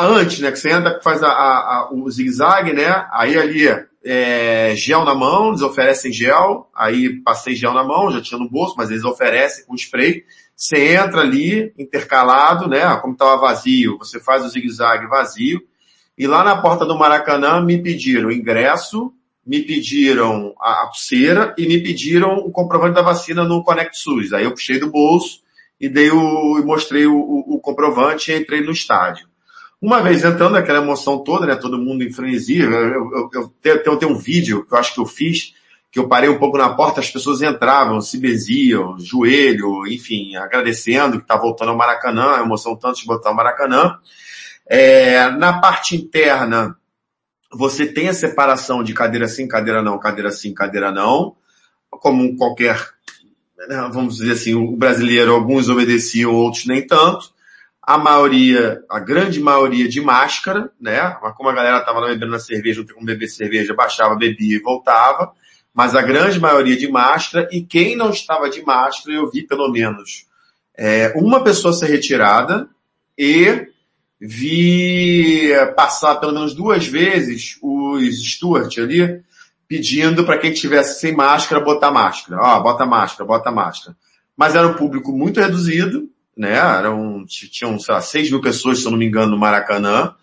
antes, 0.00 0.40
né, 0.40 0.50
que 0.50 0.58
você 0.58 0.72
entra, 0.72 1.00
faz 1.00 1.22
a, 1.22 1.28
a, 1.28 1.90
o 1.92 2.10
zigue-zague, 2.10 2.72
né, 2.72 3.06
aí 3.12 3.38
ali 3.38 3.68
é, 4.04 4.74
gel 4.74 5.04
na 5.04 5.14
mão, 5.14 5.50
eles 5.50 5.62
oferecem 5.62 6.12
gel, 6.12 6.68
aí 6.74 7.20
passei 7.20 7.54
gel 7.54 7.72
na 7.72 7.84
mão, 7.84 8.10
já 8.10 8.20
tinha 8.20 8.40
no 8.40 8.50
bolso, 8.50 8.74
mas 8.76 8.90
eles 8.90 9.04
oferecem 9.04 9.64
com 9.64 9.76
spray. 9.76 10.24
Você 10.56 10.96
entra 10.96 11.20
ali, 11.20 11.72
intercalado, 11.78 12.68
né? 12.68 12.96
Como 12.96 13.12
estava 13.12 13.40
vazio, 13.40 13.96
você 13.96 14.18
faz 14.18 14.44
o 14.44 14.48
zigue-zague 14.48 15.06
vazio. 15.06 15.60
E 16.18 16.26
lá 16.26 16.42
na 16.42 16.60
porta 16.60 16.84
do 16.84 16.98
Maracanã 16.98 17.62
me 17.62 17.80
pediram 17.80 18.32
ingresso, 18.32 19.12
me 19.46 19.62
pediram 19.62 20.52
a, 20.60 20.82
a 20.82 20.86
pulseira 20.88 21.54
e 21.56 21.66
me 21.66 21.80
pediram 21.80 22.38
o 22.38 22.50
comprovante 22.50 22.94
da 22.94 23.02
vacina 23.02 23.44
no 23.44 23.62
Conect 23.62 23.96
SUS. 23.96 24.32
Aí 24.32 24.44
eu 24.44 24.50
puxei 24.50 24.80
do 24.80 24.90
bolso 24.90 25.48
e 25.80 25.88
dei 25.88 26.10
o, 26.10 26.62
mostrei 26.64 27.06
o, 27.06 27.16
o, 27.16 27.54
o 27.54 27.60
comprovante 27.60 28.30
e 28.30 28.36
entrei 28.36 28.60
no 28.60 28.70
estádio. 28.70 29.28
Uma 29.80 30.02
vez 30.02 30.22
entrando, 30.22 30.56
aquela 30.56 30.80
emoção 30.80 31.24
toda, 31.24 31.46
né? 31.46 31.56
Todo 31.56 31.78
mundo 31.78 32.04
em 32.04 32.12
frenesia. 32.12 32.64
Eu, 32.64 32.72
eu, 32.72 33.30
eu, 33.32 33.54
eu, 33.64 33.82
eu 33.86 33.96
tenho 33.96 34.12
um 34.12 34.18
vídeo 34.18 34.66
que 34.66 34.74
eu 34.74 34.78
acho 34.78 34.92
que 34.92 35.00
eu 35.00 35.06
fiz, 35.06 35.54
que 35.90 35.98
eu 35.98 36.06
parei 36.06 36.28
um 36.28 36.38
pouco 36.38 36.58
na 36.58 36.68
porta, 36.68 37.00
as 37.00 37.10
pessoas 37.10 37.40
entravam, 37.40 38.00
se 38.00 38.18
beziam, 38.18 38.98
joelho, 38.98 39.86
enfim, 39.86 40.36
agradecendo 40.36 41.16
que 41.16 41.24
está 41.24 41.36
voltando 41.36 41.70
ao 41.70 41.76
Maracanã, 41.76 42.36
a 42.36 42.42
emoção 42.42 42.76
tanto 42.76 43.00
de 43.00 43.06
botar 43.06 43.30
o 43.30 43.34
Maracanã. 43.34 43.98
É, 44.66 45.30
na 45.30 45.60
parte 45.60 45.96
interna, 45.96 46.76
você 47.50 47.86
tem 47.86 48.08
a 48.08 48.14
separação 48.14 48.84
de 48.84 48.94
cadeira 48.94 49.26
sim, 49.26 49.48
cadeira 49.48 49.82
não, 49.82 49.98
cadeira 49.98 50.30
sim, 50.30 50.54
cadeira 50.54 50.92
não, 50.92 51.34
como 51.90 52.36
qualquer, 52.36 52.78
vamos 53.92 54.16
dizer 54.16 54.32
assim, 54.32 54.54
o 54.54 54.76
brasileiro, 54.76 55.32
alguns 55.32 55.68
obedeciam, 55.68 56.34
outros 56.34 56.66
nem 56.66 56.86
tanto 56.86 57.32
a 57.90 57.98
maioria, 57.98 58.84
a 58.88 59.00
grande 59.00 59.40
maioria 59.40 59.88
de 59.88 60.00
máscara, 60.00 60.70
né? 60.80 61.16
Mas 61.20 61.34
como 61.34 61.48
a 61.48 61.52
galera 61.52 61.78
estava 61.78 62.06
bebendo 62.06 62.30
na 62.30 62.38
cerveja, 62.38 62.78
não 62.78 62.86
tem 62.86 62.94
como 62.94 63.06
beber 63.06 63.26
cerveja, 63.26 63.74
baixava, 63.74 64.14
bebia 64.14 64.56
e 64.56 64.62
voltava. 64.62 65.32
Mas 65.74 65.96
a 65.96 66.02
grande 66.02 66.38
maioria 66.38 66.76
de 66.76 66.88
máscara, 66.88 67.48
e 67.50 67.62
quem 67.62 67.96
não 67.96 68.10
estava 68.10 68.48
de 68.48 68.62
máscara, 68.62 69.16
eu 69.16 69.28
vi 69.28 69.42
pelo 69.44 69.68
menos 69.72 70.26
é, 70.76 71.12
uma 71.16 71.42
pessoa 71.42 71.72
ser 71.72 71.86
retirada 71.86 72.68
e 73.18 73.66
vi 74.20 75.50
passar 75.74 76.16
pelo 76.16 76.32
menos 76.32 76.54
duas 76.54 76.86
vezes 76.86 77.58
os 77.60 78.32
Stuart 78.34 78.78
ali 78.78 79.20
pedindo 79.70 80.24
para 80.24 80.36
quem 80.36 80.52
tivesse 80.52 80.98
sem 80.98 81.14
máscara 81.14 81.62
botar 81.62 81.92
máscara. 81.92 82.42
Ó, 82.42 82.60
bota 82.60 82.84
máscara, 82.84 83.24
bota 83.24 83.52
máscara. 83.52 83.96
Mas 84.36 84.56
era 84.56 84.66
um 84.66 84.74
público 84.74 85.12
muito 85.12 85.38
reduzido, 85.38 86.10
né? 86.36 86.56
Eram, 86.56 87.24
tinham, 87.24 87.78
sei 87.78 87.94
lá, 87.94 88.00
6 88.00 88.32
mil 88.32 88.40
pessoas, 88.40 88.80
se 88.80 88.84
eu 88.84 88.90
não 88.90 88.98
me 88.98 89.06
engano, 89.06 89.30
no 89.30 89.38
Maracanã. 89.38 90.16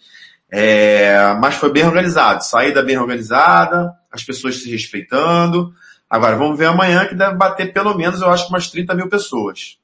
É, 0.51 1.33
mas 1.39 1.55
foi 1.55 1.71
bem 1.71 1.85
organizado, 1.85 2.43
saída 2.43 2.83
bem 2.83 2.97
organizada, 2.97 3.93
as 4.11 4.21
pessoas 4.21 4.57
se 4.57 4.69
respeitando. 4.69 5.73
Agora, 6.09 6.35
vamos 6.35 6.59
ver 6.59 6.65
amanhã 6.65 7.07
que 7.07 7.15
deve 7.15 7.37
bater 7.37 7.71
pelo 7.71 7.95
menos, 7.95 8.19
eu 8.19 8.29
acho, 8.29 8.49
umas 8.49 8.69
30 8.69 8.95
mil 8.95 9.07
pessoas. 9.07 9.77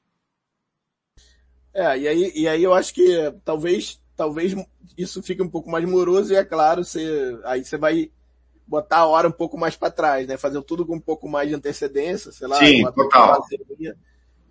É, 1.72 1.98
e 1.98 2.06
aí, 2.06 2.32
e 2.34 2.46
aí 2.46 2.62
eu 2.62 2.74
acho 2.74 2.92
que 2.92 3.32
talvez, 3.46 3.98
talvez 4.14 4.54
isso 4.96 5.22
fique 5.22 5.42
um 5.42 5.48
pouco 5.48 5.70
mais 5.70 5.88
moroso 5.88 6.34
e 6.34 6.36
é 6.36 6.44
claro, 6.44 6.84
você, 6.84 7.38
aí 7.44 7.64
você 7.64 7.78
vai 7.78 8.10
botar 8.66 8.98
a 8.98 9.06
hora 9.06 9.28
um 9.28 9.32
pouco 9.32 9.58
mais 9.58 9.76
para 9.76 9.90
trás, 9.90 10.26
né? 10.26 10.36
Fazer 10.36 10.60
tudo 10.62 10.86
com 10.86 10.96
um 10.96 11.00
pouco 11.00 11.28
mais 11.28 11.48
de 11.48 11.54
antecedência, 11.54 12.32
sei 12.32 12.48
lá. 12.48 12.56
Sim, 12.58 12.84
total. 12.92 13.44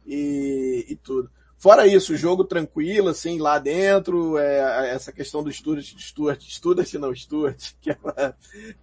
E, 0.06 0.86
e 0.90 0.96
tudo. 0.98 1.30
Fora 1.64 1.88
isso, 1.88 2.18
jogo 2.18 2.44
tranquilo, 2.44 3.08
assim, 3.08 3.40
lá 3.40 3.58
dentro, 3.58 4.38
é, 4.38 4.90
essa 4.90 5.14
questão 5.14 5.42
do 5.42 5.50
Stuart, 5.50 5.96
Stuart, 5.98 6.42
Stuart, 6.42 6.94
não, 6.96 7.16
Stuart, 7.16 7.72
que 7.80 7.90
é, 7.90 7.98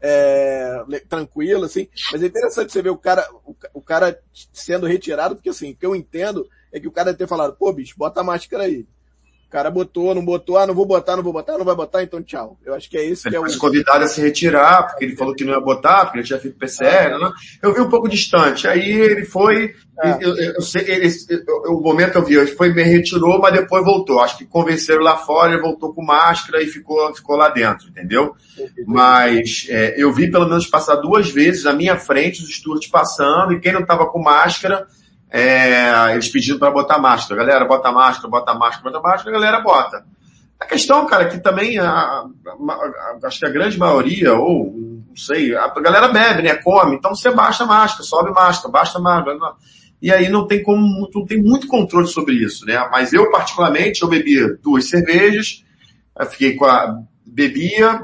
é, 0.01 1.01
tranquilo, 1.07 1.67
assim. 1.67 1.89
Mas 2.11 2.23
é 2.23 2.27
interessante 2.27 2.73
você 2.73 2.81
ver 2.81 2.89
o 2.89 2.97
cara, 2.97 3.29
o, 3.45 3.55
o, 3.75 3.83
cara 3.83 4.19
sendo 4.51 4.87
retirado, 4.87 5.35
porque 5.35 5.51
assim, 5.51 5.73
o 5.73 5.77
que 5.77 5.85
eu 5.85 5.95
entendo 5.95 6.49
é 6.73 6.81
que 6.81 6.89
o 6.89 6.91
cara 6.91 7.13
ter 7.13 7.29
falado, 7.29 7.55
pô, 7.55 7.71
bicho, 7.71 7.99
bota 7.99 8.23
a 8.23 8.25
máscara 8.25 8.65
aí. 8.65 8.87
O 9.51 9.59
cara 9.59 9.69
botou, 9.69 10.15
não 10.15 10.25
botou, 10.25 10.57
ah, 10.57 10.65
não 10.65 10.73
vou 10.73 10.87
botar, 10.87 11.17
não 11.17 11.25
vou 11.25 11.33
botar, 11.33 11.59
não 11.59 11.65
vai 11.65 11.75
botar, 11.75 12.05
então 12.05 12.23
tchau. 12.23 12.57
Eu 12.65 12.73
acho 12.73 12.89
que 12.89 12.97
é 12.97 13.03
isso 13.05 13.27
ele 13.27 13.37
que 13.37 13.37
é 13.37 13.57
o. 13.57 13.59
convidado 13.59 14.05
a 14.05 14.07
se 14.07 14.21
retirar, 14.21 14.87
porque 14.87 15.05
ele 15.05 15.17
falou 15.17 15.35
que 15.35 15.43
não 15.43 15.55
ia 15.55 15.61
botar, 15.61 16.05
porque 16.05 16.19
ele 16.19 16.27
tinha 16.29 16.39
feito 16.39 16.57
PCR, 16.57 17.19
né? 17.19 17.33
Eu 17.61 17.75
vi 17.75 17.81
um 17.81 17.89
pouco 17.89 18.09
distante. 18.09 18.69
Aí 18.69 18.89
ele 18.89 19.25
foi, 19.25 19.75
é. 20.05 20.19
eu, 20.21 20.37
eu, 20.37 20.53
eu, 20.53 20.63
sei, 20.63 20.89
ele, 20.89 21.09
o 21.67 21.81
momento 21.81 22.17
eu 22.17 22.25
vi, 22.25 22.37
ele 22.37 22.47
foi, 22.53 22.73
me 22.73 22.85
retirou, 22.85 23.41
mas 23.41 23.53
depois 23.53 23.85
voltou. 23.85 24.21
Acho 24.21 24.39
que 24.39 24.47
convenceram 24.47 25.03
lá 25.03 25.17
fora, 25.17 25.53
ele 25.53 25.63
voltou 25.63 25.93
com 25.93 26.05
máscara 26.05 26.63
e 26.63 26.69
ficou, 26.69 27.13
ficou 27.13 27.35
lá 27.35 27.49
dentro, 27.49 27.89
entendeu? 27.89 28.37
Mas 28.87 29.67
é, 29.69 30.01
eu 30.01 30.13
vi 30.13 30.31
pelo 30.31 30.49
menos 30.49 30.69
passar 30.69 30.95
duas 30.95 31.29
vezes 31.29 31.67
à 31.67 31.73
minha 31.73 31.97
frente 31.97 32.41
os 32.41 32.55
Stuart 32.55 32.89
passando, 32.89 33.53
e 33.53 33.59
quem 33.59 33.73
não 33.73 33.81
estava 33.81 34.07
com 34.07 34.23
máscara, 34.23 34.87
é, 35.31 36.13
eles 36.13 36.29
pedindo 36.29 36.59
para 36.59 36.71
botar 36.71 36.99
máscara. 36.99 37.45
Galera, 37.45 37.65
bota 37.65 37.93
máscara, 37.93 38.29
bota 38.29 38.55
máscara, 38.55 38.91
bota 38.91 39.01
máscara, 39.01 39.31
a 39.31 39.41
galera 39.41 39.61
bota. 39.61 40.05
A 40.59 40.67
questão, 40.67 41.07
cara, 41.07 41.25
é 41.25 41.29
que 41.29 41.39
também 41.39 41.79
a, 41.79 41.89
a, 41.89 42.27
a, 42.45 43.19
acho 43.25 43.39
que 43.39 43.47
a 43.47 43.51
grande 43.51 43.79
maioria, 43.79 44.35
ou 44.35 44.75
não 45.09 45.17
sei, 45.17 45.55
a 45.57 45.69
galera 45.81 46.09
bebe, 46.09 46.43
né? 46.43 46.55
Come, 46.57 46.97
então 46.97 47.15
você 47.15 47.31
baixa 47.31 47.65
a 47.65 47.67
máscara, 47.67 48.03
sobe 48.03 48.31
máscara, 48.31 48.73
baixa 48.73 48.99
a 48.99 49.01
máscara. 49.01 49.39
E 50.03 50.13
aí 50.13 50.29
não 50.29 50.47
tem 50.47 50.63
como, 50.63 51.09
não 51.15 51.25
tem 51.25 51.41
muito 51.41 51.67
controle 51.67 52.07
sobre 52.07 52.35
isso, 52.35 52.65
né? 52.67 52.89
Mas 52.91 53.13
eu, 53.13 53.31
particularmente, 53.31 54.03
eu 54.03 54.09
bebia 54.09 54.59
duas 54.63 54.89
cervejas, 54.89 55.65
fiquei 56.31 56.57
com 56.57 56.65
a, 56.65 57.03
bebia, 57.31 58.03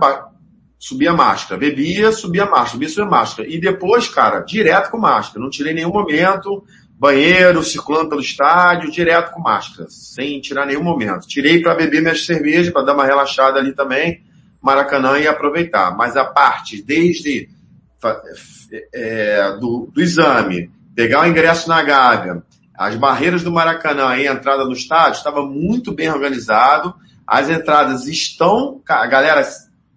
subia 0.78 1.10
a 1.10 1.14
máscara, 1.14 1.58
bebia, 1.58 2.12
subia 2.12 2.44
a 2.44 2.46
máscara, 2.46 2.70
subia, 2.70 2.88
subia 2.88 3.04
a 3.04 3.10
máscara. 3.10 3.48
E 3.48 3.60
depois, 3.60 4.08
cara, 4.08 4.40
direto 4.40 4.90
com 4.90 4.98
máscara, 4.98 5.40
não 5.40 5.50
tirei 5.50 5.74
nenhum 5.74 5.92
momento, 5.92 6.64
banheiro, 6.98 7.62
circulando 7.62 8.08
pelo 8.08 8.20
estádio, 8.20 8.90
direto 8.90 9.32
com 9.32 9.40
máscara, 9.40 9.88
sem 9.90 10.40
tirar 10.40 10.66
nenhum 10.66 10.82
momento. 10.82 11.28
Tirei 11.28 11.60
para 11.60 11.74
beber 11.74 12.00
minha 12.00 12.14
cerveja, 12.14 12.72
para 12.72 12.82
dar 12.82 12.94
uma 12.94 13.04
relaxada 13.04 13.58
ali 13.58 13.72
também, 13.72 14.24
Maracanã 14.60 15.18
e 15.18 15.28
aproveitar. 15.28 15.94
Mas 15.96 16.16
a 16.16 16.24
parte 16.24 16.82
desde 16.82 17.48
é, 18.92 19.52
do, 19.60 19.90
do, 19.92 20.00
exame, 20.00 20.70
pegar 20.94 21.22
o 21.22 21.26
ingresso 21.26 21.68
na 21.68 21.82
Gávea, 21.82 22.42
as 22.74 22.96
barreiras 22.96 23.42
do 23.42 23.52
Maracanã 23.52 24.16
e 24.16 24.26
a 24.26 24.32
entrada 24.32 24.64
no 24.64 24.72
estádio 24.72 25.18
estava 25.18 25.44
muito 25.44 25.92
bem 25.92 26.10
organizado. 26.10 26.94
As 27.26 27.50
entradas 27.50 28.06
estão, 28.06 28.80
galera, 28.86 29.46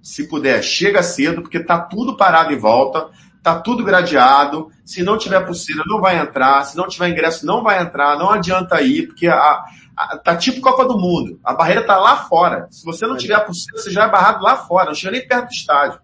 se 0.02 0.28
puder, 0.28 0.62
chega 0.64 1.04
cedo, 1.04 1.42
porque 1.42 1.60
tá 1.60 1.80
tudo 1.80 2.18
parado 2.18 2.54
em 2.54 2.58
volta 2.58 3.10
tá 3.54 3.60
tudo 3.60 3.84
gradeado. 3.84 4.70
Se 4.86 5.04
não 5.04 5.18
tiver 5.18 5.46
pulseira, 5.46 5.84
não 5.88 6.00
vai 6.00 6.20
entrar. 6.20 6.64
Se 6.64 6.78
não 6.78 6.88
tiver 6.88 7.10
ingresso, 7.10 7.46
não 7.46 7.64
vai 7.64 7.82
entrar. 7.82 8.18
Não 8.18 8.32
adianta 8.32 8.82
ir, 8.82 9.08
porque 9.08 9.28
a, 9.28 9.64
a, 9.98 10.18
tá 10.18 10.36
tipo 10.36 10.62
Copa 10.62 10.86
do 10.86 10.98
Mundo. 10.98 11.40
A 11.44 11.54
barreira 11.54 11.84
tá 11.84 11.98
lá 11.98 12.18
fora. 12.18 12.68
Se 12.70 12.86
você 12.86 13.06
não 13.08 13.18
tiver 13.18 13.40
pulseira, 13.46 13.82
você 13.82 13.92
já 13.92 14.06
é 14.06 14.10
barrado 14.10 14.44
lá 14.44 14.58
fora. 14.58 14.88
Não 14.88 14.96
chega 14.96 15.12
nem 15.12 15.28
perto 15.28 15.48
do 15.48 15.54
estádio. 15.54 16.00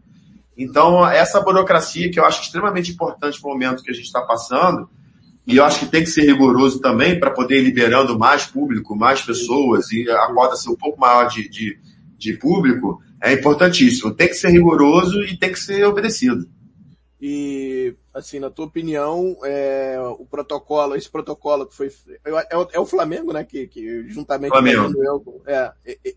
Então, 0.57 1.07
essa 1.07 1.41
burocracia 1.41 2.09
que 2.09 2.19
eu 2.19 2.25
acho 2.25 2.41
extremamente 2.41 2.91
importante 2.91 3.41
no 3.43 3.49
momento 3.49 3.83
que 3.83 3.91
a 3.91 3.93
gente 3.93 4.05
está 4.05 4.21
passando, 4.21 4.89
e 5.45 5.57
eu 5.57 5.65
acho 5.65 5.79
que 5.79 5.85
tem 5.85 6.01
que 6.03 6.09
ser 6.09 6.21
rigoroso 6.21 6.79
também 6.79 7.19
para 7.19 7.31
poder 7.31 7.59
ir 7.59 7.65
liberando 7.65 8.17
mais 8.17 8.45
público, 8.45 8.95
mais 8.95 9.21
pessoas, 9.21 9.91
e 9.91 10.09
a 10.09 10.27
cota 10.33 10.55
ser 10.55 10.69
um 10.69 10.75
pouco 10.75 10.99
maior 10.99 11.27
de, 11.27 11.47
de, 11.49 11.77
de 12.17 12.33
público, 12.33 13.01
é 13.21 13.33
importantíssimo. 13.33 14.13
Tem 14.13 14.27
que 14.27 14.33
ser 14.33 14.49
rigoroso 14.49 15.21
e 15.23 15.37
tem 15.37 15.51
que 15.51 15.59
ser 15.59 15.85
obedecido. 15.85 16.47
E, 17.21 17.95
assim, 18.13 18.39
na 18.39 18.49
tua 18.49 18.65
opinião, 18.65 19.37
é, 19.43 19.97
o 20.19 20.25
protocolo, 20.25 20.95
esse 20.95 21.09
protocolo 21.09 21.65
que 21.65 21.75
foi. 21.75 21.89
É, 22.25 22.57
o, 22.57 22.67
é 22.73 22.79
o 22.79 22.85
Flamengo, 22.85 23.31
né? 23.31 23.43
Que, 23.43 23.67
que 23.67 24.07
juntamente 24.09 24.51
Flamengo. 24.51 24.93
com 25.23 25.31
o 25.31 25.41
é, 25.45 25.71
é, 25.85 25.97
é, 26.05 26.13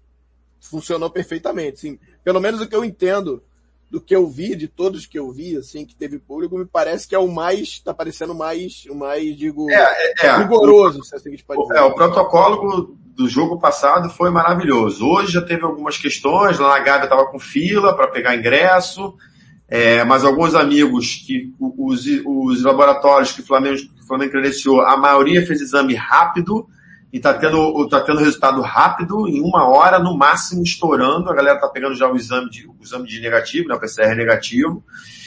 funcionou 0.60 1.08
perfeitamente. 1.08 1.80
Sim. 1.80 1.98
Pelo 2.24 2.40
menos 2.40 2.60
o 2.60 2.68
que 2.68 2.74
eu 2.74 2.84
entendo 2.84 3.42
do 3.90 4.00
que 4.00 4.14
eu 4.14 4.26
vi, 4.26 4.54
de 4.54 4.68
todos 4.68 5.06
que 5.06 5.18
eu 5.18 5.30
vi, 5.32 5.56
assim, 5.56 5.86
que 5.86 5.94
teve 5.94 6.18
público, 6.18 6.58
me 6.58 6.66
parece 6.66 7.08
que 7.08 7.14
é 7.14 7.18
o 7.18 7.28
mais, 7.28 7.80
tá 7.80 7.94
parecendo 7.94 8.34
mais, 8.34 8.84
o 8.90 8.94
mais, 8.94 9.34
digo, 9.34 9.70
é, 9.70 10.12
é, 10.20 10.36
rigoroso, 10.36 11.02
se 11.02 11.16
assim 11.16 11.30
a 11.30 11.32
gente 11.32 11.44
pode 11.44 11.62
dizer. 11.62 11.76
É, 11.76 11.80
o 11.80 11.94
protocolo 11.94 12.98
do 13.16 13.28
jogo 13.28 13.58
passado 13.58 14.10
foi 14.10 14.30
maravilhoso. 14.30 15.06
Hoje 15.06 15.32
já 15.32 15.42
teve 15.42 15.64
algumas 15.64 15.96
questões, 15.96 16.58
lá 16.58 16.68
na 16.68 16.80
Gávea 16.80 17.08
tava 17.08 17.26
com 17.26 17.38
fila 17.38 17.96
para 17.96 18.08
pegar 18.08 18.36
ingresso, 18.36 19.14
é, 19.68 20.02
mas 20.04 20.24
alguns 20.24 20.54
amigos 20.54 21.22
que 21.26 21.52
os, 21.58 22.06
os 22.24 22.62
laboratórios 22.62 23.32
que 23.32 23.42
o 23.42 23.46
Flamengo, 23.46 23.76
que 23.76 24.02
o 24.02 24.06
Flamengo 24.06 24.32
credenciou, 24.32 24.80
a 24.80 24.96
maioria 24.96 25.44
fez 25.46 25.60
exame 25.60 25.94
rápido, 25.94 26.66
e 27.12 27.18
tá 27.18 27.32
tendo, 27.32 27.88
tá 27.88 28.00
tendo 28.00 28.18
resultado 28.18 28.60
rápido, 28.60 29.26
em 29.28 29.40
uma 29.40 29.66
hora, 29.66 29.98
no 29.98 30.16
máximo, 30.16 30.62
estourando. 30.62 31.30
A 31.30 31.34
galera 31.34 31.58
tá 31.58 31.68
pegando 31.68 31.94
já 31.94 32.10
o 32.10 32.16
exame 32.16 32.50
de, 32.50 32.66
o 32.66 32.76
exame 32.82 33.08
de 33.08 33.20
negativo, 33.20 33.68
né, 33.68 33.74
o 33.74 33.80
PCR 33.80 34.14
negativo. 34.14 34.84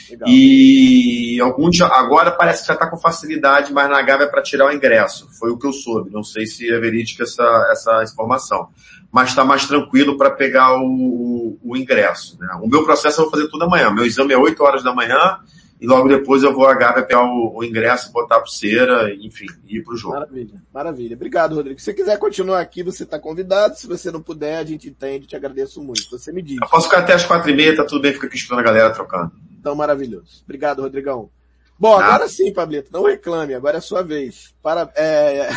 Legal. 0.08 0.28
E 0.28 1.40
alguns 1.40 1.80
agora 1.80 2.30
parece 2.30 2.62
que 2.62 2.68
já 2.68 2.74
está 2.74 2.86
com 2.88 2.98
facilidade, 2.98 3.72
mas 3.72 3.88
na 3.88 4.00
Gávea 4.02 4.26
é 4.26 4.28
para 4.28 4.42
tirar 4.42 4.66
o 4.66 4.72
ingresso. 4.72 5.28
Foi 5.38 5.50
o 5.50 5.58
que 5.58 5.66
eu 5.66 5.72
soube. 5.72 6.10
Não 6.10 6.22
sei 6.22 6.46
se 6.46 6.72
é 6.72 6.78
verídica 6.78 7.24
essa, 7.24 7.68
essa 7.72 8.02
informação. 8.04 8.68
Mas 9.12 9.28
está 9.28 9.44
mais 9.44 9.66
tranquilo 9.66 10.16
para 10.16 10.30
pegar 10.30 10.80
o, 10.80 11.58
o 11.62 11.76
ingresso. 11.76 12.38
Né? 12.40 12.48
O 12.62 12.66
meu 12.66 12.82
processo 12.82 13.20
eu 13.20 13.24
vou 13.24 13.30
fazer 13.30 13.48
tudo 13.48 13.64
amanhã. 13.64 13.90
Meu 13.90 14.06
exame 14.06 14.32
é 14.32 14.38
8 14.38 14.62
horas 14.64 14.82
da 14.82 14.94
manhã 14.94 15.38
e 15.82 15.86
logo 15.86 16.08
depois 16.08 16.44
eu 16.44 16.54
vou 16.54 16.64
à 16.64 16.74
Gávea 16.74 17.02
pegar 17.02 17.24
o, 17.24 17.56
o 17.56 17.64
ingresso, 17.64 18.12
botar 18.12 18.36
a 18.36 18.40
pulseira, 18.40 19.12
enfim, 19.16 19.46
e 19.66 19.78
ir 19.78 19.82
pro 19.82 19.96
jogo. 19.96 20.14
Maravilha, 20.14 20.62
maravilha. 20.72 21.16
Obrigado, 21.16 21.56
Rodrigo. 21.56 21.80
Se 21.80 21.86
você 21.86 21.92
quiser 21.92 22.18
continuar 22.20 22.60
aqui, 22.60 22.84
você 22.84 23.02
está 23.02 23.18
convidado. 23.18 23.76
Se 23.76 23.88
você 23.88 24.08
não 24.12 24.22
puder, 24.22 24.58
a 24.58 24.64
gente 24.64 24.88
entende, 24.88 25.26
te 25.26 25.34
agradeço 25.34 25.82
muito. 25.82 26.08
Você 26.08 26.30
me 26.30 26.40
diz. 26.40 26.58
Eu 26.62 26.68
posso 26.68 26.88
ficar 26.88 27.00
até 27.00 27.14
as 27.14 27.24
quatro 27.24 27.50
e 27.50 27.56
meia, 27.56 27.74
tá 27.74 27.84
tudo 27.84 28.00
bem, 28.00 28.12
fica 28.12 28.28
aqui 28.28 28.36
escutando 28.36 28.60
a 28.60 28.62
galera 28.62 28.90
trocando. 28.90 29.32
Então, 29.58 29.74
maravilhoso. 29.74 30.42
Obrigado, 30.44 30.82
Rodrigão. 30.82 31.28
Bom, 31.76 31.98
ah. 31.98 32.04
agora 32.04 32.28
sim, 32.28 32.52
Pablito, 32.52 32.92
não 32.92 33.02
reclame, 33.02 33.52
agora 33.52 33.76
é 33.76 33.78
a 33.78 33.82
sua 33.82 34.02
vez. 34.02 34.54
Para, 34.62 34.88
é... 34.94 35.48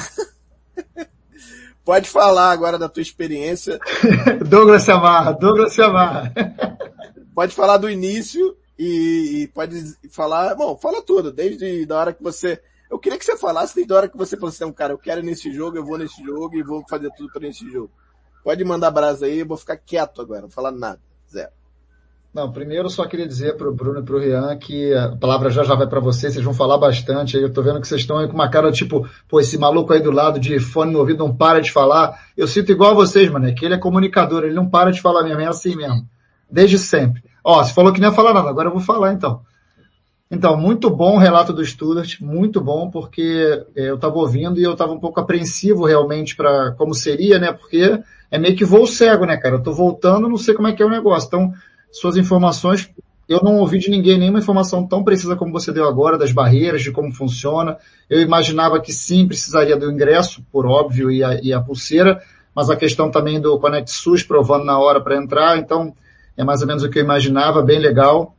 Pode 1.85 2.09
falar 2.09 2.49
agora 2.49 2.79
da 2.79 2.89
tua 2.89 3.03
experiência. 3.03 3.79
Douglas 4.49 4.81
se 4.81 4.91
amarra, 4.91 5.33
Douglas 5.33 5.71
se 5.71 5.83
amarra. 5.83 6.33
pode 7.35 7.53
falar 7.53 7.77
do 7.77 7.87
início 7.87 8.57
e, 8.77 9.43
e, 9.43 9.47
pode 9.49 9.95
falar, 10.09 10.55
bom, 10.55 10.75
fala 10.75 11.03
tudo, 11.03 11.31
desde 11.31 11.85
a 11.89 11.95
hora 11.95 12.13
que 12.13 12.23
você, 12.23 12.59
eu 12.89 12.97
queria 12.97 13.19
que 13.19 13.23
você 13.23 13.37
falasse 13.37 13.75
desde 13.75 13.93
a 13.93 13.97
hora 13.97 14.09
que 14.09 14.17
você 14.17 14.35
falou 14.35 14.49
assim, 14.49 14.71
cara, 14.73 14.93
eu 14.93 14.97
quero 14.97 15.21
ir 15.21 15.25
nesse 15.25 15.53
jogo, 15.53 15.77
eu 15.77 15.85
vou 15.85 15.97
nesse 15.99 16.23
jogo 16.23 16.57
e 16.57 16.63
vou 16.63 16.83
fazer 16.89 17.11
tudo 17.15 17.31
para 17.31 17.43
nesse 17.43 17.69
jogo. 17.71 17.91
Pode 18.43 18.63
mandar 18.65 18.89
brasa 18.89 19.27
aí, 19.27 19.39
eu 19.39 19.45
vou 19.45 19.55
ficar 19.57 19.77
quieto 19.77 20.21
agora, 20.21 20.41
não 20.41 20.49
falar 20.49 20.71
nada, 20.71 20.99
zero. 21.31 21.51
Não, 22.35 22.51
primeiro 22.51 22.89
só 22.89 23.05
queria 23.05 23.25
dizer 23.25 23.55
para 23.55 23.69
o 23.69 23.73
Bruno 23.73 24.01
e 24.01 24.03
para 24.03 24.13
o 24.13 24.19
Rian 24.19 24.57
que 24.57 24.93
a 24.93 25.15
palavra 25.15 25.49
já 25.49 25.63
já 25.63 25.73
vai 25.73 25.87
para 25.87 26.01
vocês, 26.01 26.33
vocês 26.33 26.43
vão 26.43 26.53
falar 26.53 26.77
bastante. 26.77 27.37
Aí 27.37 27.43
eu 27.43 27.53
tô 27.53 27.61
vendo 27.61 27.79
que 27.79 27.87
vocês 27.87 28.01
estão 28.01 28.17
aí 28.17 28.27
com 28.27 28.33
uma 28.33 28.49
cara 28.49 28.73
tipo, 28.73 29.07
pô, 29.25 29.39
esse 29.39 29.57
maluco 29.57 29.93
aí 29.93 30.01
do 30.01 30.11
lado 30.11 30.37
de 30.37 30.59
fone 30.59 30.91
no 30.91 30.99
ouvido 30.99 31.19
não 31.19 31.33
para 31.33 31.61
de 31.61 31.71
falar. 31.71 32.19
Eu 32.35 32.45
sinto 32.45 32.73
igual 32.73 32.91
a 32.91 32.93
vocês, 32.93 33.31
mano, 33.31 33.47
é 33.47 33.53
que 33.53 33.63
ele 33.63 33.75
é 33.75 33.77
comunicador, 33.77 34.43
ele 34.43 34.53
não 34.53 34.69
para 34.69 34.91
de 34.91 34.99
falar 34.99 35.23
mesmo, 35.23 35.39
é 35.39 35.47
assim 35.47 35.77
mesmo. 35.77 36.05
Desde 36.51 36.77
sempre. 36.77 37.23
Ó, 37.41 37.63
você 37.63 37.71
falou 37.71 37.93
que 37.93 38.01
não 38.01 38.09
ia 38.09 38.13
falar 38.13 38.33
nada, 38.33 38.49
agora 38.49 38.67
eu 38.67 38.73
vou 38.73 38.81
falar 38.81 39.13
então. 39.13 39.39
Então, 40.29 40.57
muito 40.57 40.89
bom 40.89 41.15
o 41.15 41.19
relato 41.19 41.53
do 41.53 41.63
Studart, 41.63 42.19
muito 42.19 42.59
bom, 42.59 42.89
porque 42.89 43.63
é, 43.77 43.91
eu 43.91 43.95
estava 43.95 44.17
ouvindo 44.17 44.59
e 44.59 44.63
eu 44.63 44.73
estava 44.73 44.91
um 44.91 44.99
pouco 44.99 45.21
apreensivo 45.21 45.85
realmente 45.85 46.35
para 46.35 46.73
como 46.73 46.93
seria, 46.93 47.39
né? 47.39 47.53
Porque 47.53 47.97
é 48.29 48.37
meio 48.37 48.57
que 48.57 48.65
voo 48.65 48.85
cego, 48.85 49.25
né, 49.25 49.37
cara? 49.37 49.55
Eu 49.55 49.63
tô 49.63 49.71
voltando, 49.71 50.27
não 50.27 50.35
sei 50.35 50.53
como 50.53 50.67
é 50.67 50.73
que 50.73 50.83
é 50.83 50.85
o 50.85 50.89
negócio. 50.89 51.27
Então, 51.27 51.53
suas 51.95 52.17
informações, 52.17 52.89
eu 53.27 53.41
não 53.41 53.57
ouvi 53.57 53.79
de 53.79 53.89
ninguém 53.89 54.19
nenhuma 54.19 54.39
informação 54.39 54.85
tão 54.85 55.03
precisa 55.03 55.35
como 55.35 55.51
você 55.51 55.71
deu 55.71 55.87
agora, 55.87 56.17
das 56.17 56.31
barreiras, 56.31 56.83
de 56.83 56.91
como 56.91 57.11
funciona. 57.13 57.77
Eu 58.09 58.21
imaginava 58.21 58.79
que 58.81 58.91
sim, 58.91 59.25
precisaria 59.25 59.77
do 59.77 59.89
ingresso, 59.89 60.45
por 60.51 60.65
óbvio, 60.65 61.09
e 61.09 61.23
a, 61.23 61.39
e 61.41 61.53
a 61.53 61.61
pulseira, 61.61 62.21
mas 62.53 62.69
a 62.69 62.75
questão 62.75 63.09
também 63.09 63.39
do 63.39 63.57
Connect 63.59 63.89
SUS 63.91 64.23
provando 64.23 64.65
na 64.65 64.77
hora 64.77 65.01
para 65.01 65.15
entrar, 65.15 65.57
então 65.57 65.93
é 66.35 66.43
mais 66.43 66.61
ou 66.61 66.67
menos 66.67 66.83
o 66.83 66.89
que 66.89 66.99
eu 66.99 67.03
imaginava, 67.03 67.63
bem 67.63 67.79
legal. 67.79 68.35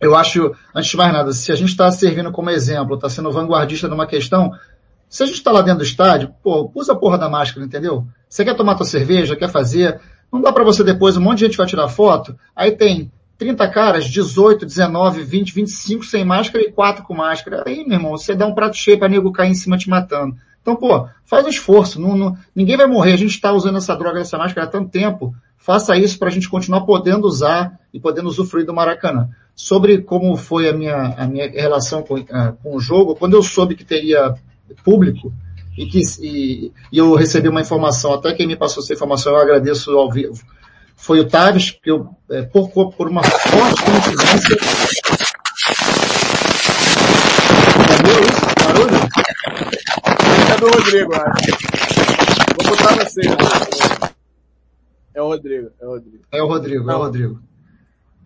Eu 0.00 0.16
acho, 0.16 0.52
antes 0.74 0.90
de 0.90 0.96
mais 0.96 1.12
nada, 1.12 1.32
se 1.32 1.52
a 1.52 1.54
gente 1.54 1.68
está 1.68 1.90
servindo 1.92 2.32
como 2.32 2.50
exemplo, 2.50 2.96
está 2.96 3.08
sendo 3.08 3.30
vanguardista 3.30 3.86
numa 3.86 4.06
questão, 4.06 4.50
se 5.08 5.22
a 5.22 5.26
gente 5.26 5.36
está 5.36 5.52
lá 5.52 5.62
dentro 5.62 5.78
do 5.78 5.84
estádio, 5.84 6.34
pô, 6.42 6.70
usa 6.74 6.92
a 6.92 6.96
porra 6.96 7.16
da 7.16 7.28
máscara, 7.28 7.64
entendeu? 7.64 8.06
Você 8.28 8.44
quer 8.44 8.56
tomar 8.56 8.74
tua 8.74 8.86
cerveja, 8.86 9.36
quer 9.36 9.48
fazer, 9.48 10.00
não 10.32 10.40
dá 10.40 10.52
para 10.52 10.64
você 10.64 10.84
depois, 10.84 11.16
um 11.16 11.20
monte 11.20 11.38
de 11.38 11.46
gente 11.46 11.56
vai 11.56 11.66
tirar 11.66 11.88
foto, 11.88 12.36
aí 12.54 12.72
tem 12.72 13.10
30 13.40 13.68
caras, 13.70 14.04
18, 14.06 14.66
19, 14.66 15.22
20, 15.22 15.54
25 15.54 16.04
sem 16.04 16.24
máscara 16.24 16.62
e 16.62 16.70
4 16.70 17.02
com 17.02 17.14
máscara. 17.14 17.64
Aí, 17.66 17.84
meu 17.86 17.96
irmão, 17.96 18.10
você 18.10 18.34
dá 18.34 18.46
um 18.46 18.54
prato 18.54 18.76
cheio 18.76 18.98
para 18.98 19.08
nego 19.08 19.32
cair 19.32 19.50
em 19.50 19.54
cima 19.54 19.78
te 19.78 19.88
matando. 19.88 20.36
Então, 20.60 20.76
pô, 20.76 21.08
faz 21.24 21.46
um 21.46 21.48
esforço. 21.48 21.98
Não, 21.98 22.14
não, 22.14 22.36
ninguém 22.54 22.76
vai 22.76 22.86
morrer. 22.86 23.14
A 23.14 23.16
gente 23.16 23.30
está 23.30 23.50
usando 23.50 23.78
essa 23.78 23.96
droga, 23.96 24.20
essa 24.20 24.36
máscara 24.36 24.66
há 24.66 24.70
tanto 24.70 24.90
tempo. 24.90 25.34
Faça 25.56 25.96
isso 25.96 26.18
para 26.18 26.28
a 26.28 26.30
gente 26.30 26.50
continuar 26.50 26.82
podendo 26.82 27.26
usar 27.26 27.78
e 27.94 27.98
podendo 27.98 28.28
usufruir 28.28 28.66
do 28.66 28.74
Maracanã. 28.74 29.30
Sobre 29.54 30.02
como 30.02 30.36
foi 30.36 30.68
a 30.68 30.72
minha, 30.74 31.14
a 31.16 31.26
minha 31.26 31.50
relação 31.50 32.02
com, 32.02 32.16
uh, 32.16 32.56
com 32.62 32.76
o 32.76 32.80
jogo, 32.80 33.14
quando 33.14 33.34
eu 33.34 33.42
soube 33.42 33.74
que 33.74 33.84
teria 33.84 34.34
público, 34.84 35.32
e 35.80 35.86
que 35.86 36.00
e, 36.20 36.72
e, 36.92 36.98
eu 36.98 37.14
recebi 37.14 37.48
uma 37.48 37.62
informação, 37.62 38.12
até 38.12 38.34
quem 38.34 38.46
me 38.46 38.54
passou 38.54 38.82
essa 38.82 38.92
informação 38.92 39.32
eu 39.32 39.40
agradeço 39.40 39.90
ao 39.96 40.10
vivo, 40.10 40.38
foi 40.94 41.20
o 41.20 41.26
Taves, 41.26 41.70
que 41.70 41.90
eu, 41.90 42.06
é, 42.30 42.42
por, 42.42 42.68
por 42.68 43.08
uma 43.08 43.22
forte 43.22 43.82
coincidência... 43.82 44.56
Entendeu 47.80 48.20
isso? 48.20 48.40
Barulho? 48.62 49.00
É 50.52 50.56
do 50.60 50.66
Rodrigo, 50.68 51.14
acho. 51.14 51.50
Vou 52.56 52.76
botar 52.76 52.94
você. 52.96 53.20
Né? 53.22 54.10
É 55.14 55.22
o 55.22 55.28
Rodrigo, 55.28 55.70
é 55.80 55.86
o 55.86 55.90
Rodrigo. 55.90 56.24
É 56.30 56.42
o 56.42 56.46
Rodrigo, 56.46 56.84
não. 56.84 56.92
é 56.92 56.96
o 56.96 57.00
Rodrigo. 57.00 57.40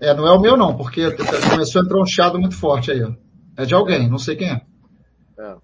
É, 0.00 0.12
não 0.12 0.26
é 0.26 0.32
o 0.32 0.40
meu 0.40 0.56
não, 0.56 0.76
porque 0.76 1.08
começou 1.50 1.80
a 1.80 1.84
entrar 1.84 2.02
um 2.02 2.06
chiado 2.06 2.36
muito 2.36 2.56
forte 2.56 2.90
aí, 2.90 3.04
ó. 3.04 3.12
É 3.56 3.64
de 3.64 3.74
alguém, 3.74 4.10
não 4.10 4.18
sei 4.18 4.34
quem 4.34 4.50
é. 4.50 4.60
é. 5.38 5.54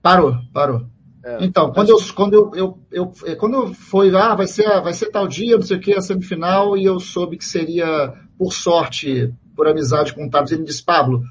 Parou, 0.00 0.36
parou. 0.54 0.86
É, 1.22 1.44
então, 1.44 1.72
quando 1.72 1.90
eu, 1.90 1.98
quando 2.14 2.34
eu, 2.34 2.50
eu, 2.54 2.78
eu, 2.90 3.12
é, 3.26 3.34
quando 3.34 3.54
eu 3.54 3.74
fui, 3.74 4.14
ah, 4.16 4.34
vai 4.34 4.46
ser, 4.46 4.80
vai 4.80 4.92
ser 4.92 5.10
tal 5.10 5.28
dia, 5.28 5.56
não 5.56 5.62
sei 5.62 5.76
o 5.76 5.80
que, 5.80 5.94
a 5.94 6.00
semifinal, 6.00 6.76
e 6.76 6.84
eu 6.84 6.98
soube 6.98 7.36
que 7.36 7.44
seria, 7.44 8.14
por 8.38 8.52
sorte, 8.52 9.32
por 9.54 9.68
amizade 9.68 10.14
com 10.14 10.26
o 10.26 10.30
Tabs, 10.30 10.50
ele 10.50 10.62
me 10.62 10.66
disse, 10.66 10.82
Pablo, 10.82 11.22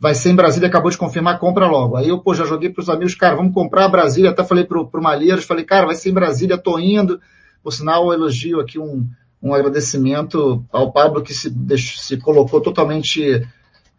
vai 0.00 0.14
ser 0.14 0.30
em 0.30 0.34
Brasília, 0.36 0.68
acabou 0.68 0.90
de 0.90 0.98
confirmar, 0.98 1.38
compra 1.38 1.66
logo. 1.66 1.96
Aí 1.96 2.08
eu, 2.08 2.18
pô, 2.18 2.34
já 2.34 2.44
joguei 2.44 2.70
pros 2.70 2.88
amigos, 2.88 3.14
cara, 3.14 3.36
vamos 3.36 3.52
comprar 3.52 3.88
Brasília, 3.88 4.30
até 4.30 4.42
falei 4.42 4.64
pro, 4.64 4.86
pro 4.86 5.02
Malheiros, 5.02 5.44
falei, 5.44 5.64
cara, 5.64 5.86
vai 5.86 5.94
ser 5.94 6.10
em 6.10 6.14
Brasília, 6.14 6.58
tô 6.58 6.78
indo. 6.78 7.20
Por 7.62 7.72
sinal, 7.72 8.06
eu 8.06 8.12
elogio 8.14 8.60
aqui 8.60 8.78
um, 8.78 9.06
um 9.42 9.54
agradecimento 9.54 10.64
ao 10.72 10.90
Pablo 10.90 11.22
que 11.22 11.34
se, 11.34 11.52
se 11.78 12.16
colocou 12.16 12.60
totalmente 12.60 13.46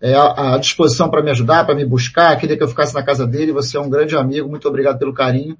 é, 0.02 0.14
à 0.16 0.58
disposição 0.58 1.10
para 1.10 1.24
me 1.24 1.32
ajudar, 1.32 1.66
para 1.66 1.76
me 1.76 1.86
buscar, 1.86 2.36
queria 2.38 2.58
que 2.58 2.64
eu 2.64 2.68
ficasse 2.68 2.94
na 2.94 3.04
casa 3.04 3.26
dele, 3.26 3.52
você 3.52 3.78
é 3.78 3.80
um 3.80 3.90
grande 3.90 4.16
amigo, 4.16 4.50
muito 4.50 4.68
obrigado 4.68 5.00
pelo 5.00 5.14
carinho. 5.14 5.58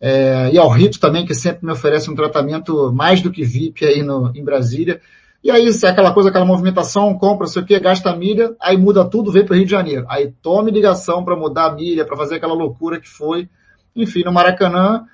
É, 0.00 0.50
e 0.52 0.58
ao 0.58 0.68
Rito 0.68 1.00
também, 1.00 1.24
que 1.24 1.34
sempre 1.34 1.64
me 1.64 1.72
oferece 1.72 2.10
um 2.10 2.14
tratamento 2.14 2.92
mais 2.92 3.20
do 3.20 3.30
que 3.30 3.44
VIP 3.44 3.84
aí 3.84 4.02
no, 4.02 4.30
em 4.34 4.44
Brasília. 4.44 5.00
E 5.42 5.50
aí, 5.50 5.72
se 5.72 5.86
é 5.86 5.90
aquela 5.90 6.12
coisa, 6.12 6.28
aquela 6.28 6.44
movimentação, 6.44 7.12
compra, 7.18 7.46
sei 7.46 7.62
o 7.62 7.66
que, 7.66 7.78
gasta 7.78 8.14
milha, 8.16 8.54
aí 8.60 8.76
muda 8.76 9.04
tudo, 9.04 9.30
vem 9.30 9.44
para 9.44 9.54
o 9.54 9.56
Rio 9.56 9.66
de 9.66 9.70
Janeiro. 9.70 10.06
Aí 10.08 10.32
tome 10.42 10.70
ligação 10.70 11.24
para 11.24 11.36
mudar 11.36 11.66
a 11.66 11.72
milha, 11.74 12.04
para 12.04 12.16
fazer 12.16 12.36
aquela 12.36 12.54
loucura 12.54 13.00
que 13.00 13.08
foi. 13.08 13.48
Enfim, 13.94 14.22
no 14.24 14.32
Maracanã, 14.32 15.04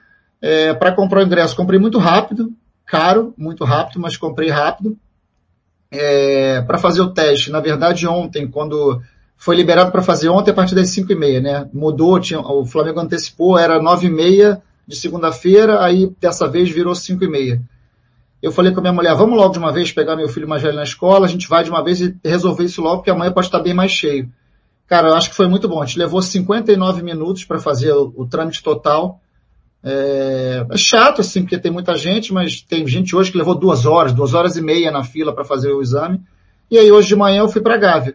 é, 0.41 0.73
para 0.75 0.93
comprar 0.93 1.21
o 1.21 1.27
ingresso, 1.27 1.57
comprei 1.57 1.79
muito 1.79 1.99
rápido, 1.99 2.53
caro, 2.87 3.35
muito 3.37 3.65
rápido, 3.65 4.01
mas 4.01 4.17
comprei 4.17 4.49
rápido 4.49 4.97
é, 5.91 6.61
para 6.63 6.79
fazer 6.79 7.01
o 7.01 7.11
teste. 7.11 7.51
Na 7.51 7.61
verdade, 7.61 8.07
ontem, 8.07 8.49
quando 8.49 9.01
foi 9.37 9.57
liberado 9.57 9.91
para 9.91 10.03
fazer 10.03 10.29
ontem 10.29 10.51
a 10.51 10.55
partir 10.55 10.75
das 10.75 10.91
5 10.91 11.11
e 11.13 11.15
meia, 11.15 11.41
né? 11.41 11.69
Mudou, 11.73 12.21
tinha, 12.21 12.41
o 12.41 12.65
Flamengo 12.65 13.01
antecipou, 13.01 13.59
era 13.59 13.81
9 13.81 14.07
e 14.07 14.11
meia 14.11 14.63
de 14.87 14.97
segunda-feira, 14.97 15.83
aí 15.83 16.13
dessa 16.21 16.47
vez 16.47 16.71
virou 16.71 16.95
5 16.95 17.25
e 17.25 17.29
meia. 17.29 17.63
Eu 18.43 18.53
falei 18.53 18.73
com 18.73 18.81
a 18.81 18.83
minha 18.83 18.93
mulher, 18.93 19.15
vamos 19.15 19.37
logo 19.37 19.53
de 19.53 19.59
uma 19.59 19.73
vez 19.73 19.93
pegar 19.93 20.17
meu 20.17 20.29
filho 20.29 20.49
mais 20.49 20.63
velho 20.63 20.77
na 20.77 20.83
escola, 20.83 21.27
a 21.27 21.29
gente 21.29 21.49
vai 21.49 21.63
de 21.63 21.71
uma 21.71 21.85
vez 21.85 22.01
e 22.01 22.17
resolver 22.25 22.65
isso 22.65 22.81
logo, 22.81 22.99
porque 22.99 23.11
amanhã 23.11 23.33
pode 23.33 23.47
estar 23.47 23.61
bem 23.61 23.75
mais 23.75 23.93
cheio. 23.93 24.31
Cara, 24.87 25.09
eu 25.09 25.15
acho 25.15 25.31
que 25.31 25.37
foi 25.37 25.47
muito 25.47 25.69
bom. 25.69 25.81
A 25.81 25.87
gente 25.87 25.99
levou 25.99 26.21
59 26.21 27.03
minutos 27.03 27.45
para 27.45 27.61
fazer 27.61 27.93
o, 27.93 28.13
o 28.17 28.27
trâmite 28.27 28.63
total. 28.63 29.21
É, 29.83 30.67
é, 30.71 30.77
chato, 30.77 31.21
assim, 31.21 31.43
porque 31.43 31.59
tem 31.59 31.73
muita 31.73 31.97
gente, 31.97 32.33
mas 32.33 32.61
tem 32.61 32.87
gente 32.87 33.17
hoje 33.17 33.33
que 33.33 33.39
levou 33.39 33.55
duas 33.55 33.87
horas, 33.87 34.13
duas 34.13 34.35
horas 34.35 34.57
e 34.57 34.63
meia 34.63 34.91
na 34.91 35.03
fila 35.03 35.35
para 35.35 35.45
fazer 35.45 35.73
o 35.73 35.81
exame. 35.81 36.21
E 36.71 36.79
aí 36.79 36.91
hoje 36.93 37.09
de 37.09 37.17
manhã 37.17 37.41
eu 37.41 37.49
fui 37.49 37.61
para 37.61 37.77
Gávea. 37.77 38.15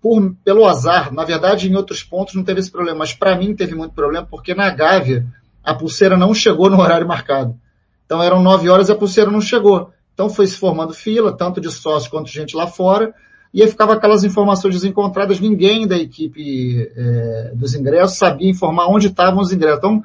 Por, 0.00 0.34
pelo 0.44 0.66
azar, 0.66 1.12
na 1.12 1.24
verdade 1.24 1.70
em 1.70 1.76
outros 1.76 2.02
pontos 2.02 2.34
não 2.34 2.42
teve 2.42 2.58
esse 2.58 2.70
problema, 2.70 2.98
mas 2.98 3.14
para 3.14 3.36
mim 3.36 3.54
teve 3.54 3.74
muito 3.74 3.94
problema 3.94 4.26
porque 4.28 4.52
na 4.52 4.68
Gávea 4.68 5.24
a 5.62 5.72
pulseira 5.72 6.16
não 6.16 6.34
chegou 6.34 6.68
no 6.68 6.80
horário 6.80 7.06
marcado. 7.06 7.56
Então 8.04 8.20
eram 8.20 8.42
nove 8.42 8.68
horas 8.68 8.88
e 8.88 8.92
a 8.92 8.96
pulseira 8.96 9.30
não 9.30 9.40
chegou. 9.40 9.92
Então 10.12 10.28
foi 10.28 10.46
se 10.46 10.56
formando 10.56 10.92
fila, 10.92 11.36
tanto 11.36 11.60
de 11.60 11.70
sócio 11.70 12.10
quanto 12.10 12.26
de 12.26 12.32
gente 12.32 12.56
lá 12.56 12.66
fora, 12.66 13.14
e 13.54 13.62
aí 13.62 13.68
ficava 13.68 13.92
aquelas 13.92 14.24
informações 14.24 14.74
desencontradas, 14.74 15.38
ninguém 15.38 15.86
da 15.86 15.96
equipe 15.96 16.90
é, 16.96 17.52
dos 17.54 17.74
ingressos 17.74 18.18
sabia 18.18 18.50
informar 18.50 18.88
onde 18.88 19.06
estavam 19.06 19.40
os 19.40 19.52
ingressos. 19.52 19.78
Então, 19.78 20.04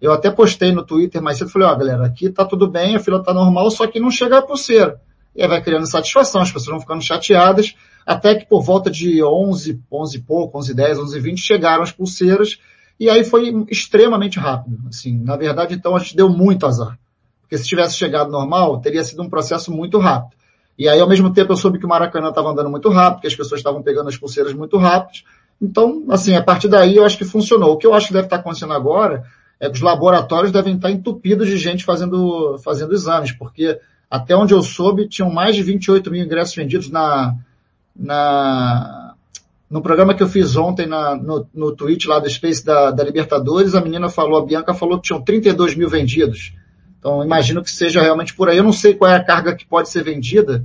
eu 0.00 0.12
até 0.12 0.30
postei 0.30 0.72
no 0.72 0.84
Twitter 0.84 1.22
mais 1.22 1.38
cedo, 1.38 1.50
falei, 1.50 1.68
ó, 1.68 1.72
oh, 1.72 1.76
galera, 1.76 2.06
aqui 2.06 2.28
tá 2.28 2.44
tudo 2.44 2.68
bem, 2.68 2.96
a 2.96 3.00
fila 3.00 3.22
tá 3.22 3.32
normal, 3.32 3.70
só 3.70 3.86
que 3.86 3.98
não 3.98 4.10
chega 4.10 4.38
a 4.38 4.42
pulseira. 4.42 5.00
E 5.34 5.42
aí 5.42 5.48
vai 5.48 5.62
criando 5.62 5.86
satisfação, 5.86 6.40
as 6.40 6.50
pessoas 6.50 6.70
vão 6.70 6.80
ficando 6.80 7.02
chateadas, 7.02 7.74
até 8.06 8.34
que 8.34 8.46
por 8.46 8.62
volta 8.62 8.90
de 8.90 9.22
11, 9.22 9.80
11 9.90 10.16
e 10.16 10.20
pouco, 10.20 10.58
11 10.58 10.74
10, 10.74 10.98
11 10.98 11.20
20, 11.20 11.38
chegaram 11.40 11.82
as 11.82 11.92
pulseiras, 11.92 12.58
E 12.98 13.10
aí 13.10 13.24
foi 13.24 13.66
extremamente 13.70 14.38
rápido. 14.38 14.78
Assim, 14.88 15.18
na 15.22 15.36
verdade, 15.36 15.74
então 15.74 15.94
a 15.94 15.98
gente 15.98 16.16
deu 16.16 16.30
muito 16.30 16.66
azar. 16.66 16.98
Porque 17.42 17.58
se 17.58 17.68
tivesse 17.68 17.94
chegado 17.94 18.30
normal, 18.30 18.80
teria 18.80 19.04
sido 19.04 19.22
um 19.22 19.28
processo 19.28 19.70
muito 19.70 19.98
rápido. 19.98 20.34
E 20.78 20.88
aí, 20.88 20.98
ao 20.98 21.08
mesmo 21.08 21.32
tempo, 21.32 21.52
eu 21.52 21.56
soube 21.56 21.78
que 21.78 21.86
o 21.86 21.88
Maracanã 21.88 22.30
estava 22.30 22.50
andando 22.50 22.70
muito 22.70 22.88
rápido, 22.88 23.20
que 23.20 23.26
as 23.26 23.34
pessoas 23.34 23.60
estavam 23.60 23.82
pegando 23.82 24.08
as 24.08 24.16
pulseiras 24.16 24.54
muito 24.54 24.76
rápido. 24.78 25.24
Então, 25.60 26.04
assim, 26.10 26.34
a 26.34 26.42
partir 26.42 26.68
daí 26.68 26.96
eu 26.96 27.04
acho 27.04 27.16
que 27.16 27.24
funcionou. 27.24 27.72
O 27.72 27.76
que 27.76 27.86
eu 27.86 27.94
acho 27.94 28.08
que 28.08 28.12
deve 28.12 28.26
estar 28.26 28.36
acontecendo 28.36 28.72
agora 28.72 29.24
é 29.58 29.68
que 29.68 29.76
os 29.76 29.80
laboratórios 29.80 30.52
devem 30.52 30.76
estar 30.76 30.90
entupidos 30.90 31.48
de 31.48 31.56
gente 31.56 31.84
fazendo, 31.84 32.58
fazendo 32.58 32.92
exames, 32.92 33.32
porque 33.32 33.78
até 34.10 34.36
onde 34.36 34.54
eu 34.54 34.62
soube, 34.62 35.08
tinham 35.08 35.30
mais 35.30 35.56
de 35.56 35.62
28 35.62 36.10
mil 36.10 36.24
ingressos 36.24 36.54
vendidos 36.54 36.90
na, 36.90 37.34
na, 37.94 39.14
no 39.68 39.82
programa 39.82 40.14
que 40.14 40.22
eu 40.22 40.28
fiz 40.28 40.56
ontem 40.56 40.86
na, 40.86 41.16
no, 41.16 41.46
no 41.52 41.74
tweet 41.74 42.06
lá 42.06 42.18
do 42.18 42.28
Space 42.28 42.64
da, 42.64 42.90
da 42.90 43.02
Libertadores, 43.02 43.74
a 43.74 43.80
menina 43.80 44.08
falou, 44.08 44.38
a 44.38 44.46
Bianca 44.46 44.74
falou 44.74 44.98
que 44.98 45.08
tinham 45.08 45.22
32 45.22 45.74
mil 45.74 45.88
vendidos. 45.88 46.52
Então, 46.98 47.22
imagino 47.22 47.62
que 47.62 47.70
seja 47.70 48.02
realmente 48.02 48.34
por 48.34 48.48
aí. 48.48 48.56
Eu 48.56 48.64
não 48.64 48.72
sei 48.72 48.94
qual 48.94 49.10
é 49.10 49.16
a 49.16 49.24
carga 49.24 49.54
que 49.54 49.66
pode 49.66 49.88
ser 49.88 50.02
vendida. 50.02 50.64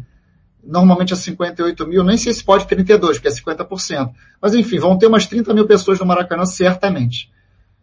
Normalmente 0.63 1.13
é 1.13 1.15
58 1.15 1.87
mil, 1.87 2.03
nem 2.03 2.17
sei 2.17 2.33
se 2.33 2.43
pode 2.43 2.67
32, 2.67 3.17
porque 3.17 3.27
é 3.27 3.31
50%. 3.31 4.11
Mas 4.39 4.53
enfim, 4.53 4.77
vão 4.77 4.97
ter 4.97 5.07
umas 5.07 5.25
30 5.25 5.53
mil 5.53 5.65
pessoas 5.65 5.99
no 5.99 6.05
Maracanã, 6.05 6.45
certamente. 6.45 7.31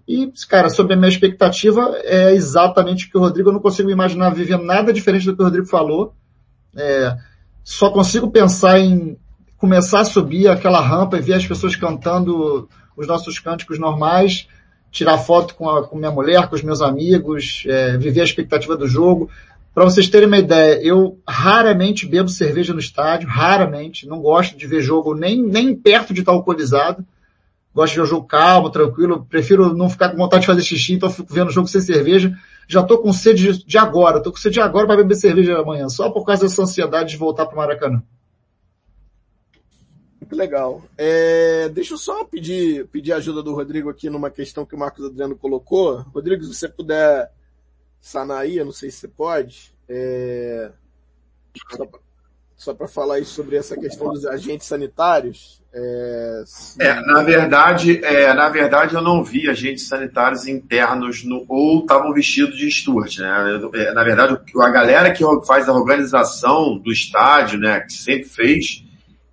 E, 0.08 0.32
cara, 0.48 0.70
sobre 0.70 0.94
a 0.94 0.96
minha 0.96 1.10
expectativa, 1.10 1.94
é 2.02 2.32
exatamente 2.32 3.04
o 3.04 3.10
que 3.10 3.18
o 3.18 3.20
Rodrigo, 3.20 3.50
eu 3.50 3.52
não 3.52 3.60
consigo 3.60 3.90
imaginar 3.90 4.30
viver 4.30 4.56
nada 4.56 4.90
diferente 4.90 5.26
do 5.26 5.36
que 5.36 5.42
o 5.42 5.44
Rodrigo 5.44 5.66
falou. 5.66 6.14
É, 6.74 7.14
só 7.62 7.90
consigo 7.90 8.30
pensar 8.30 8.80
em 8.80 9.18
começar 9.58 10.00
a 10.00 10.04
subir 10.06 10.48
aquela 10.48 10.80
rampa 10.80 11.18
e 11.18 11.20
ver 11.20 11.34
as 11.34 11.46
pessoas 11.46 11.76
cantando 11.76 12.66
os 12.96 13.06
nossos 13.06 13.38
cânticos 13.38 13.78
normais, 13.78 14.48
tirar 14.90 15.18
foto 15.18 15.54
com, 15.54 15.68
a, 15.68 15.86
com 15.86 15.98
minha 15.98 16.10
mulher, 16.10 16.48
com 16.48 16.56
os 16.56 16.62
meus 16.62 16.80
amigos, 16.80 17.64
é, 17.66 17.98
viver 17.98 18.22
a 18.22 18.24
expectativa 18.24 18.78
do 18.78 18.88
jogo. 18.88 19.28
Para 19.74 19.84
vocês 19.84 20.08
terem 20.08 20.26
uma 20.26 20.38
ideia, 20.38 20.80
eu 20.82 21.18
raramente 21.28 22.06
bebo 22.06 22.30
cerveja 22.30 22.72
no 22.72 22.80
estádio, 22.80 23.28
raramente, 23.28 24.08
não 24.08 24.22
gosto 24.22 24.56
de 24.56 24.66
ver 24.66 24.80
jogo 24.80 25.14
nem, 25.14 25.42
nem 25.42 25.76
perto 25.76 26.14
de 26.14 26.20
estar 26.20 26.32
alcoolizado 26.32 27.04
gosto 27.74 27.94
de 27.94 28.00
o 28.00 28.06
jogo 28.06 28.26
calmo, 28.26 28.70
tranquilo, 28.70 29.24
prefiro 29.24 29.74
não 29.74 29.88
ficar 29.88 30.10
com 30.10 30.16
vontade 30.16 30.42
de 30.42 30.46
fazer 30.46 30.62
xixi, 30.62 30.94
então 30.94 31.10
fico 31.10 31.32
vendo 31.32 31.48
o 31.48 31.52
jogo 31.52 31.68
sem 31.68 31.80
cerveja. 31.80 32.36
Já 32.66 32.82
tô 32.82 32.98
com 32.98 33.12
sede 33.12 33.64
de 33.64 33.78
agora, 33.78 34.22
tô 34.22 34.30
com 34.30 34.38
sede 34.38 34.54
de 34.54 34.60
agora 34.60 34.86
para 34.86 34.96
beber 34.96 35.14
cerveja 35.14 35.58
amanhã, 35.58 35.88
só 35.88 36.10
por 36.10 36.24
causa 36.24 36.42
dessa 36.42 36.62
ansiedade 36.62 37.10
de 37.10 37.16
voltar 37.16 37.46
para 37.46 37.56
Maracanã. 37.56 38.02
Muito 40.20 40.36
legal. 40.36 40.82
É, 40.98 41.70
deixa 41.70 41.94
eu 41.94 41.98
só 41.98 42.24
pedir, 42.24 42.86
pedir 42.88 43.14
ajuda 43.14 43.42
do 43.42 43.54
Rodrigo 43.54 43.88
aqui 43.88 44.10
numa 44.10 44.30
questão 44.30 44.66
que 44.66 44.74
o 44.74 44.78
Marcos 44.78 45.06
Adriano 45.06 45.34
colocou. 45.34 46.02
Rodrigo, 46.14 46.44
se 46.44 46.52
você 46.54 46.68
puder 46.68 47.32
sanar 48.00 48.40
aí, 48.40 48.58
eu 48.58 48.64
não 48.66 48.72
sei 48.72 48.90
se 48.90 48.98
você 48.98 49.08
pode. 49.08 49.74
É, 49.88 50.70
só 52.54 52.74
para 52.74 52.88
falar 52.88 53.14
aí 53.14 53.24
sobre 53.24 53.56
essa 53.56 53.76
questão 53.76 54.12
dos 54.12 54.26
agentes 54.26 54.66
sanitários. 54.66 55.57
É, 55.72 56.44
é, 56.80 56.94
na 57.02 57.22
verdade, 57.22 58.02
é, 58.02 58.32
na 58.32 58.48
verdade 58.48 58.94
eu 58.94 59.02
não 59.02 59.22
vi 59.22 59.48
agentes 59.48 59.86
sanitários 59.86 60.46
internos 60.46 61.22
no, 61.24 61.44
ou 61.46 61.80
estavam 61.80 62.12
vestidos 62.12 62.56
de 62.56 62.70
Stuart, 62.70 63.18
né? 63.18 63.60
É, 63.74 63.92
na 63.92 64.02
verdade, 64.02 64.38
a 64.60 64.68
galera 64.70 65.12
que 65.12 65.22
faz 65.46 65.68
a 65.68 65.72
organização 65.72 66.78
do 66.78 66.90
estádio, 66.90 67.58
né, 67.58 67.80
que 67.80 67.92
sempre 67.92 68.28
fez, 68.28 68.82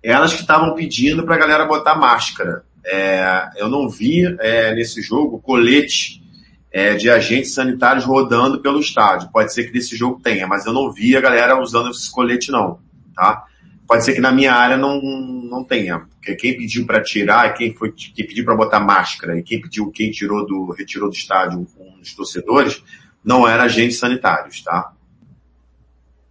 elas 0.02 0.34
que 0.34 0.42
estavam 0.42 0.74
pedindo 0.74 1.24
para 1.24 1.34
a 1.34 1.38
galera 1.38 1.64
botar 1.64 1.96
máscara. 1.96 2.64
É, 2.84 3.48
eu 3.56 3.68
não 3.68 3.88
vi 3.88 4.24
é, 4.38 4.74
nesse 4.74 5.02
jogo 5.02 5.40
colete 5.40 6.22
é, 6.70 6.94
de 6.94 7.10
agentes 7.10 7.54
sanitários 7.54 8.04
rodando 8.04 8.60
pelo 8.60 8.78
estádio. 8.78 9.30
Pode 9.32 9.52
ser 9.52 9.64
que 9.64 9.72
nesse 9.72 9.96
jogo 9.96 10.20
tenha, 10.22 10.46
mas 10.46 10.66
eu 10.66 10.72
não 10.72 10.92
vi 10.92 11.16
a 11.16 11.20
galera 11.20 11.60
usando 11.60 11.90
esse 11.90 12.10
colete 12.12 12.52
não 12.52 12.78
tá? 13.16 13.44
Pode 13.88 14.04
ser 14.04 14.12
que 14.12 14.20
na 14.20 14.30
minha 14.30 14.52
área 14.52 14.76
não, 14.76 15.00
não 15.46 15.64
tenha, 15.64 16.06
quem 16.38 16.56
pediu 16.56 16.86
para 16.86 17.02
tirar, 17.02 17.54
quem 17.54 17.74
foi 17.74 17.92
quem 17.92 18.26
pediu 18.26 18.44
para 18.44 18.56
botar 18.56 18.80
máscara 18.80 19.38
e 19.38 19.42
quem 19.42 19.60
pediu, 19.60 19.90
quem 19.90 20.10
tirou 20.10 20.46
do 20.46 20.70
retirou 20.72 21.08
do 21.08 21.14
estádio 21.14 21.66
um 21.78 21.98
dos 21.98 22.14
torcedores, 22.14 22.82
não 23.24 23.46
era 23.46 23.64
agentes 23.64 23.98
sanitários, 23.98 24.62
tá? 24.62 24.92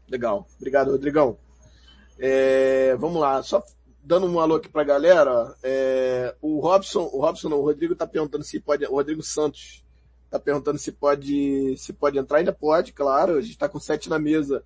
Legal, 0.09 0.47
obrigado, 0.57 0.91
Rodrigão. 0.91 1.38
É, 2.20 2.95
vamos 2.97 3.20
lá, 3.20 3.41
só 3.43 3.63
dando 4.01 4.28
um 4.28 4.39
alô 4.39 4.55
aqui 4.55 4.70
pra 4.70 4.84
galera, 4.84 5.55
é, 5.63 6.36
o 6.41 6.59
Robson, 6.59 7.09
o 7.11 7.20
Robson 7.20 7.49
não, 7.49 7.57
o 7.57 7.63
Rodrigo 7.63 7.95
tá 7.95 8.05
perguntando 8.05 8.43
se 8.43 8.59
pode, 8.59 8.86
o 8.86 8.91
Rodrigo 8.91 9.24
Santos 9.24 9.84
tá 10.30 10.39
perguntando 10.39 10.78
se 10.78 10.91
pode, 10.91 11.76
se 11.78 11.91
pode 11.91 12.18
entrar, 12.18 12.38
ainda 12.38 12.53
pode, 12.53 12.93
claro, 12.93 13.36
a 13.36 13.41
gente 13.41 13.57
tá 13.57 13.68
com 13.68 13.80
sete 13.80 14.07
na 14.07 14.20
mesa, 14.20 14.63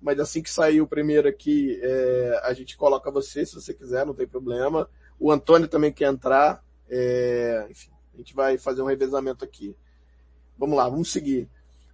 mas 0.00 0.18
assim 0.18 0.42
que 0.42 0.50
sair 0.50 0.80
o 0.80 0.86
primeiro 0.86 1.28
aqui, 1.28 1.78
é, 1.82 2.40
a 2.44 2.52
gente 2.52 2.76
coloca 2.76 3.10
você, 3.10 3.44
se 3.44 3.54
você 3.54 3.74
quiser, 3.74 4.06
não 4.06 4.14
tem 4.14 4.26
problema. 4.26 4.88
O 5.18 5.30
Antônio 5.30 5.68
também 5.68 5.92
quer 5.92 6.08
entrar, 6.08 6.64
é, 6.88 7.66
enfim, 7.70 7.90
a 8.14 8.16
gente 8.16 8.34
vai 8.34 8.56
fazer 8.56 8.82
um 8.82 8.86
revezamento 8.86 9.44
aqui. 9.44 9.76
Vamos 10.58 10.76
lá, 10.76 10.88
vamos 10.88 11.12
seguir. 11.12 11.48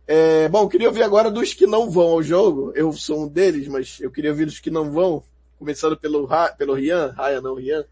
É, 0.06 0.48
bom, 0.48 0.68
queria 0.68 0.88
ouvir 0.88 1.02
agora 1.02 1.30
dos 1.30 1.52
que 1.52 1.66
não 1.66 1.90
vão 1.90 2.06
ao 2.06 2.22
jogo. 2.22 2.72
Eu 2.76 2.92
sou 2.92 3.24
um 3.24 3.28
deles, 3.28 3.66
mas 3.66 4.00
eu 4.00 4.10
queria 4.10 4.30
ouvir 4.30 4.44
dos 4.44 4.60
que 4.60 4.70
não 4.70 4.90
vão, 4.92 5.22
começando 5.58 5.96
pelo, 5.96 6.28
pelo 6.56 6.74
Rian, 6.74 7.12
Raya 7.16 7.40
não 7.40 7.54
Rian, 7.54 7.84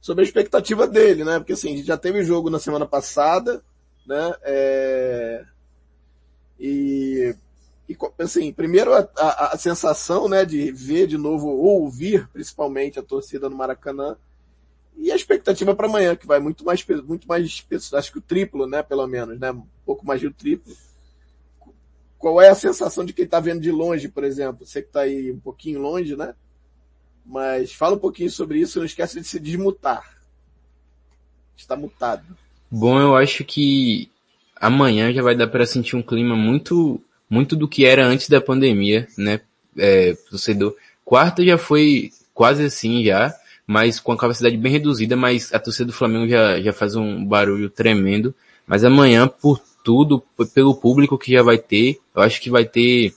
sobre 0.00 0.22
a 0.22 0.26
expectativa 0.26 0.86
dele, 0.86 1.24
né? 1.24 1.38
Porque 1.38 1.54
assim, 1.54 1.82
já 1.82 1.96
teve 1.96 2.20
o 2.20 2.24
jogo 2.24 2.50
na 2.50 2.58
semana 2.58 2.84
passada, 2.84 3.62
né? 4.06 4.34
É, 4.42 5.44
e 6.60 7.34
e, 7.88 7.96
assim, 8.18 8.52
primeiro 8.52 8.92
a, 8.92 9.08
a, 9.16 9.54
a, 9.54 9.58
sensação, 9.58 10.28
né, 10.28 10.44
de 10.44 10.72
ver 10.72 11.06
de 11.06 11.16
novo, 11.16 11.48
ou 11.48 11.82
ouvir 11.82 12.28
principalmente 12.32 12.98
a 12.98 13.02
torcida 13.02 13.48
no 13.48 13.56
Maracanã, 13.56 14.16
e 14.96 15.12
a 15.12 15.16
expectativa 15.16 15.74
para 15.74 15.86
amanhã, 15.86 16.16
que 16.16 16.26
vai 16.26 16.40
muito 16.40 16.64
mais, 16.64 16.84
muito 17.04 17.28
mais, 17.28 17.64
acho 17.92 18.12
que 18.12 18.18
o 18.18 18.22
triplo, 18.22 18.66
né, 18.66 18.82
pelo 18.82 19.06
menos, 19.06 19.38
né, 19.38 19.52
um 19.52 19.66
pouco 19.84 20.04
mais 20.04 20.20
do 20.20 20.32
triplo. 20.32 20.74
Qual 22.18 22.40
é 22.40 22.48
a 22.48 22.54
sensação 22.54 23.04
de 23.04 23.12
quem 23.12 23.24
está 23.24 23.38
vendo 23.38 23.60
de 23.60 23.70
longe, 23.70 24.08
por 24.08 24.24
exemplo? 24.24 24.66
Você 24.66 24.80
que 24.80 24.88
está 24.88 25.02
aí 25.02 25.30
um 25.30 25.38
pouquinho 25.38 25.80
longe, 25.80 26.16
né? 26.16 26.34
Mas 27.24 27.72
fala 27.72 27.94
um 27.94 27.98
pouquinho 27.98 28.30
sobre 28.30 28.58
isso, 28.58 28.78
não 28.78 28.86
esquece 28.86 29.20
de 29.20 29.26
se 29.26 29.38
desmutar. 29.38 30.16
Está 31.56 31.76
mutado. 31.76 32.24
Bom, 32.70 32.98
eu 32.98 33.14
acho 33.14 33.44
que 33.44 34.10
amanhã 34.56 35.12
já 35.12 35.22
vai 35.22 35.36
dar 35.36 35.46
para 35.46 35.66
sentir 35.66 35.94
um 35.94 36.02
clima 36.02 36.34
muito 36.34 37.00
muito 37.28 37.56
do 37.56 37.68
que 37.68 37.84
era 37.84 38.06
antes 38.06 38.28
da 38.28 38.40
pandemia, 38.40 39.06
né? 39.16 39.40
É, 39.76 40.14
torcedor. 40.30 40.74
Quarta 41.04 41.44
já 41.44 41.58
foi 41.58 42.10
quase 42.32 42.64
assim 42.64 43.04
já, 43.04 43.34
mas 43.66 44.00
com 44.00 44.12
a 44.12 44.16
capacidade 44.16 44.56
bem 44.56 44.72
reduzida, 44.72 45.16
mas 45.16 45.52
a 45.52 45.58
torcida 45.58 45.86
do 45.86 45.92
Flamengo 45.92 46.28
já, 46.28 46.60
já 46.60 46.72
faz 46.72 46.94
um 46.94 47.24
barulho 47.24 47.68
tremendo. 47.68 48.34
Mas 48.66 48.84
amanhã, 48.84 49.28
por 49.28 49.60
tudo, 49.84 50.22
pelo 50.52 50.74
público 50.74 51.18
que 51.18 51.32
já 51.32 51.42
vai 51.42 51.58
ter, 51.58 51.98
eu 52.14 52.22
acho 52.22 52.40
que 52.40 52.50
vai 52.50 52.64
ter, 52.64 53.14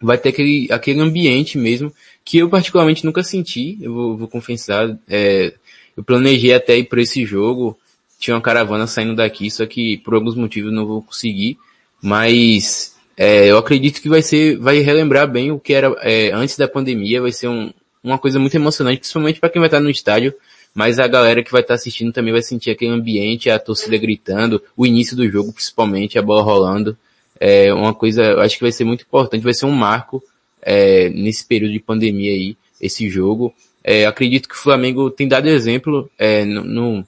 vai 0.00 0.18
ter 0.18 0.30
aquele, 0.30 0.68
aquele 0.70 1.00
ambiente 1.00 1.56
mesmo, 1.56 1.92
que 2.24 2.38
eu 2.38 2.48
particularmente 2.48 3.04
nunca 3.04 3.22
senti, 3.22 3.78
eu 3.80 3.94
vou, 3.94 4.16
vou 4.16 4.28
confessar, 4.28 4.98
é, 5.08 5.54
eu 5.96 6.02
planejei 6.02 6.54
até 6.54 6.76
ir 6.76 6.84
para 6.84 7.00
esse 7.00 7.24
jogo, 7.24 7.78
tinha 8.18 8.34
uma 8.34 8.42
caravana 8.42 8.86
saindo 8.86 9.14
daqui, 9.14 9.50
só 9.50 9.64
que 9.64 9.98
por 9.98 10.14
alguns 10.14 10.34
motivos 10.34 10.72
não 10.72 10.86
vou 10.86 11.02
conseguir, 11.02 11.56
mas 12.02 12.91
é, 13.16 13.50
eu 13.50 13.58
acredito 13.58 14.00
que 14.00 14.08
vai 14.08 14.22
ser, 14.22 14.56
vai 14.58 14.78
relembrar 14.80 15.30
bem 15.30 15.52
o 15.52 15.58
que 15.58 15.72
era 15.72 15.94
é, 16.00 16.30
antes 16.32 16.56
da 16.56 16.66
pandemia, 16.66 17.20
vai 17.20 17.32
ser 17.32 17.48
um, 17.48 17.72
uma 18.02 18.18
coisa 18.18 18.38
muito 18.38 18.54
emocionante, 18.54 19.00
principalmente 19.00 19.40
para 19.40 19.50
quem 19.50 19.60
vai 19.60 19.68
estar 19.68 19.80
no 19.80 19.90
estádio, 19.90 20.34
mas 20.74 20.98
a 20.98 21.06
galera 21.06 21.42
que 21.42 21.52
vai 21.52 21.60
estar 21.60 21.74
assistindo 21.74 22.12
também 22.12 22.32
vai 22.32 22.42
sentir 22.42 22.70
aquele 22.70 22.90
ambiente, 22.90 23.50
a 23.50 23.58
torcida 23.58 23.96
gritando, 23.98 24.62
o 24.76 24.86
início 24.86 25.16
do 25.16 25.28
jogo 25.28 25.52
principalmente, 25.52 26.18
a 26.18 26.22
bola 26.22 26.42
rolando. 26.42 26.96
É 27.38 27.72
uma 27.74 27.92
coisa, 27.92 28.40
acho 28.40 28.56
que 28.56 28.62
vai 28.62 28.72
ser 28.72 28.84
muito 28.84 29.02
importante, 29.02 29.42
vai 29.42 29.52
ser 29.52 29.66
um 29.66 29.72
marco 29.72 30.22
é, 30.62 31.08
nesse 31.10 31.44
período 31.44 31.72
de 31.72 31.80
pandemia 31.80 32.32
aí, 32.32 32.56
esse 32.80 33.08
jogo. 33.10 33.54
É, 33.84 34.06
acredito 34.06 34.48
que 34.48 34.54
o 34.54 34.58
Flamengo 34.58 35.10
tem 35.10 35.26
dado 35.28 35.48
exemplo, 35.48 36.08
é, 36.18 36.44
no, 36.44 36.64
no, 36.64 37.06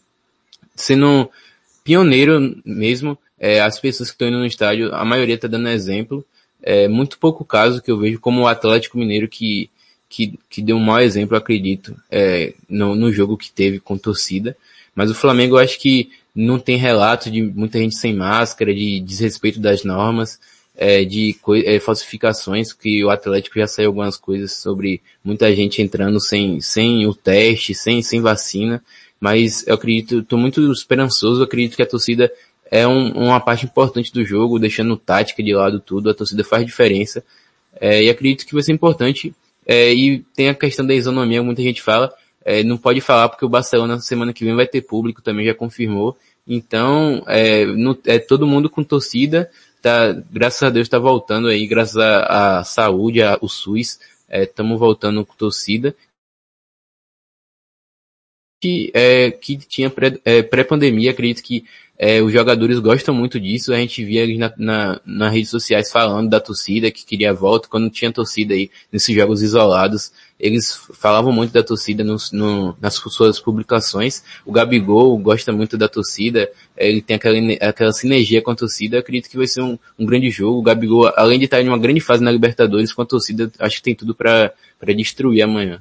sendo 0.74 1.30
pioneiro 1.84 2.56
mesmo, 2.64 3.16
é, 3.44 3.60
as 3.60 3.78
pessoas 3.78 4.08
que 4.08 4.14
estão 4.14 4.28
indo 4.28 4.38
no 4.38 4.46
estádio, 4.46 4.94
a 4.94 5.04
maioria 5.04 5.34
está 5.34 5.46
dando 5.46 5.68
exemplo. 5.68 6.24
É 6.62 6.88
muito 6.88 7.18
pouco 7.18 7.44
caso 7.44 7.82
que 7.82 7.90
eu 7.90 7.98
vejo 7.98 8.18
como 8.18 8.40
o 8.40 8.46
Atlético 8.46 8.96
Mineiro 8.96 9.28
que, 9.28 9.68
que, 10.08 10.38
que 10.48 10.62
deu 10.62 10.76
um 10.76 10.80
mau 10.80 10.98
exemplo, 10.98 11.36
acredito, 11.36 11.94
é, 12.10 12.54
no, 12.66 12.94
no 12.94 13.12
jogo 13.12 13.36
que 13.36 13.52
teve 13.52 13.78
com 13.80 13.98
torcida. 13.98 14.56
Mas 14.94 15.10
o 15.10 15.14
Flamengo 15.14 15.56
eu 15.56 15.58
acho 15.62 15.78
que 15.78 16.10
não 16.34 16.58
tem 16.58 16.78
relato 16.78 17.30
de 17.30 17.42
muita 17.42 17.78
gente 17.78 17.96
sem 17.96 18.14
máscara, 18.14 18.74
de 18.74 18.98
desrespeito 19.00 19.60
das 19.60 19.84
normas, 19.84 20.40
é, 20.74 21.04
de 21.04 21.36
é, 21.66 21.78
falsificações, 21.78 22.72
que 22.72 23.04
o 23.04 23.10
Atlético 23.10 23.58
já 23.58 23.66
saiu 23.66 23.88
algumas 23.88 24.16
coisas 24.16 24.52
sobre 24.52 25.02
muita 25.22 25.54
gente 25.54 25.82
entrando 25.82 26.18
sem, 26.18 26.62
sem 26.62 27.06
o 27.06 27.14
teste, 27.14 27.74
sem, 27.74 28.00
sem 28.00 28.22
vacina. 28.22 28.82
mas 29.20 29.66
eu 29.66 29.74
acredito, 29.74 30.20
estou 30.20 30.38
muito 30.38 30.72
esperançoso, 30.72 31.42
eu 31.42 31.44
acredito 31.44 31.76
que 31.76 31.82
a 31.82 31.86
torcida 31.86 32.32
é 32.70 32.86
um, 32.86 33.12
uma 33.12 33.40
parte 33.40 33.66
importante 33.66 34.12
do 34.12 34.24
jogo, 34.24 34.58
deixando 34.58 34.96
tática 34.96 35.42
de 35.42 35.54
lado 35.54 35.80
tudo, 35.80 36.10
a 36.10 36.14
torcida 36.14 36.42
faz 36.44 36.64
diferença, 36.64 37.24
é, 37.80 38.02
e 38.02 38.10
acredito 38.10 38.46
que 38.46 38.54
vai 38.54 38.62
ser 38.62 38.72
importante, 38.72 39.34
é, 39.66 39.92
e 39.92 40.20
tem 40.34 40.48
a 40.48 40.54
questão 40.54 40.86
da 40.86 40.94
isonomia, 40.94 41.42
muita 41.42 41.62
gente 41.62 41.82
fala, 41.82 42.12
é, 42.44 42.62
não 42.62 42.76
pode 42.76 43.00
falar 43.00 43.28
porque 43.28 43.44
o 43.44 43.48
Barcelona 43.48 43.94
na 43.94 44.00
semana 44.00 44.32
que 44.32 44.44
vem 44.44 44.54
vai 44.54 44.66
ter 44.66 44.82
público, 44.82 45.22
também 45.22 45.46
já 45.46 45.54
confirmou, 45.54 46.16
então, 46.46 47.24
é, 47.26 47.64
no, 47.64 47.98
é 48.04 48.18
todo 48.18 48.46
mundo 48.46 48.68
com 48.68 48.84
torcida, 48.84 49.50
tá, 49.80 50.12
graças 50.30 50.62
a 50.62 50.70
Deus 50.70 50.86
está 50.86 50.98
voltando 50.98 51.48
aí, 51.48 51.66
graças 51.66 51.96
à 51.96 52.62
saúde, 52.64 53.22
ao 53.22 53.48
SUS, 53.48 53.98
estamos 54.30 54.76
é, 54.76 54.78
voltando 54.78 55.24
com 55.24 55.34
torcida. 55.34 55.94
Que, 58.60 58.90
é, 58.94 59.30
que 59.30 59.58
tinha 59.58 59.92
é, 60.24 60.42
pré-pandemia, 60.42 61.10
acredito 61.10 61.42
que 61.42 61.66
é, 61.96 62.20
os 62.20 62.32
jogadores 62.32 62.80
gostam 62.80 63.14
muito 63.14 63.38
disso, 63.38 63.72
a 63.72 63.76
gente 63.76 64.04
via 64.04 64.22
eles 64.22 64.36
na, 64.36 64.52
na, 64.56 65.00
nas 65.06 65.32
redes 65.32 65.50
sociais 65.50 65.92
falando 65.92 66.28
da 66.28 66.40
torcida, 66.40 66.90
que 66.90 67.06
queria 67.06 67.32
volta, 67.32 67.68
quando 67.68 67.88
tinha 67.88 68.12
torcida 68.12 68.52
aí, 68.52 68.68
nesses 68.90 69.14
jogos 69.14 69.42
isolados, 69.42 70.12
eles 70.38 70.76
falavam 70.92 71.32
muito 71.32 71.52
da 71.52 71.62
torcida 71.62 72.02
no, 72.02 72.76
nas 72.80 72.94
suas 72.94 73.38
publicações. 73.38 74.24
O 74.44 74.50
Gabigol 74.50 75.16
gosta 75.18 75.52
muito 75.52 75.78
da 75.78 75.88
torcida, 75.88 76.50
ele 76.76 77.00
tem 77.00 77.14
aquela, 77.14 77.36
aquela 77.60 77.92
sinergia 77.92 78.42
com 78.42 78.50
a 78.50 78.56
torcida, 78.56 78.98
acredito 78.98 79.30
que 79.30 79.36
vai 79.36 79.46
ser 79.46 79.62
um, 79.62 79.78
um 79.96 80.04
grande 80.04 80.30
jogo. 80.30 80.58
O 80.58 80.62
Gabigol, 80.62 81.12
além 81.16 81.38
de 81.38 81.44
estar 81.44 81.62
em 81.62 81.68
uma 81.68 81.78
grande 81.78 82.00
fase 82.00 82.24
na 82.24 82.32
Libertadores 82.32 82.92
com 82.92 83.02
a 83.02 83.06
torcida, 83.06 83.50
acho 83.60 83.76
que 83.76 83.82
tem 83.82 83.94
tudo 83.94 84.16
para 84.16 84.52
destruir 84.96 85.42
amanhã. 85.42 85.80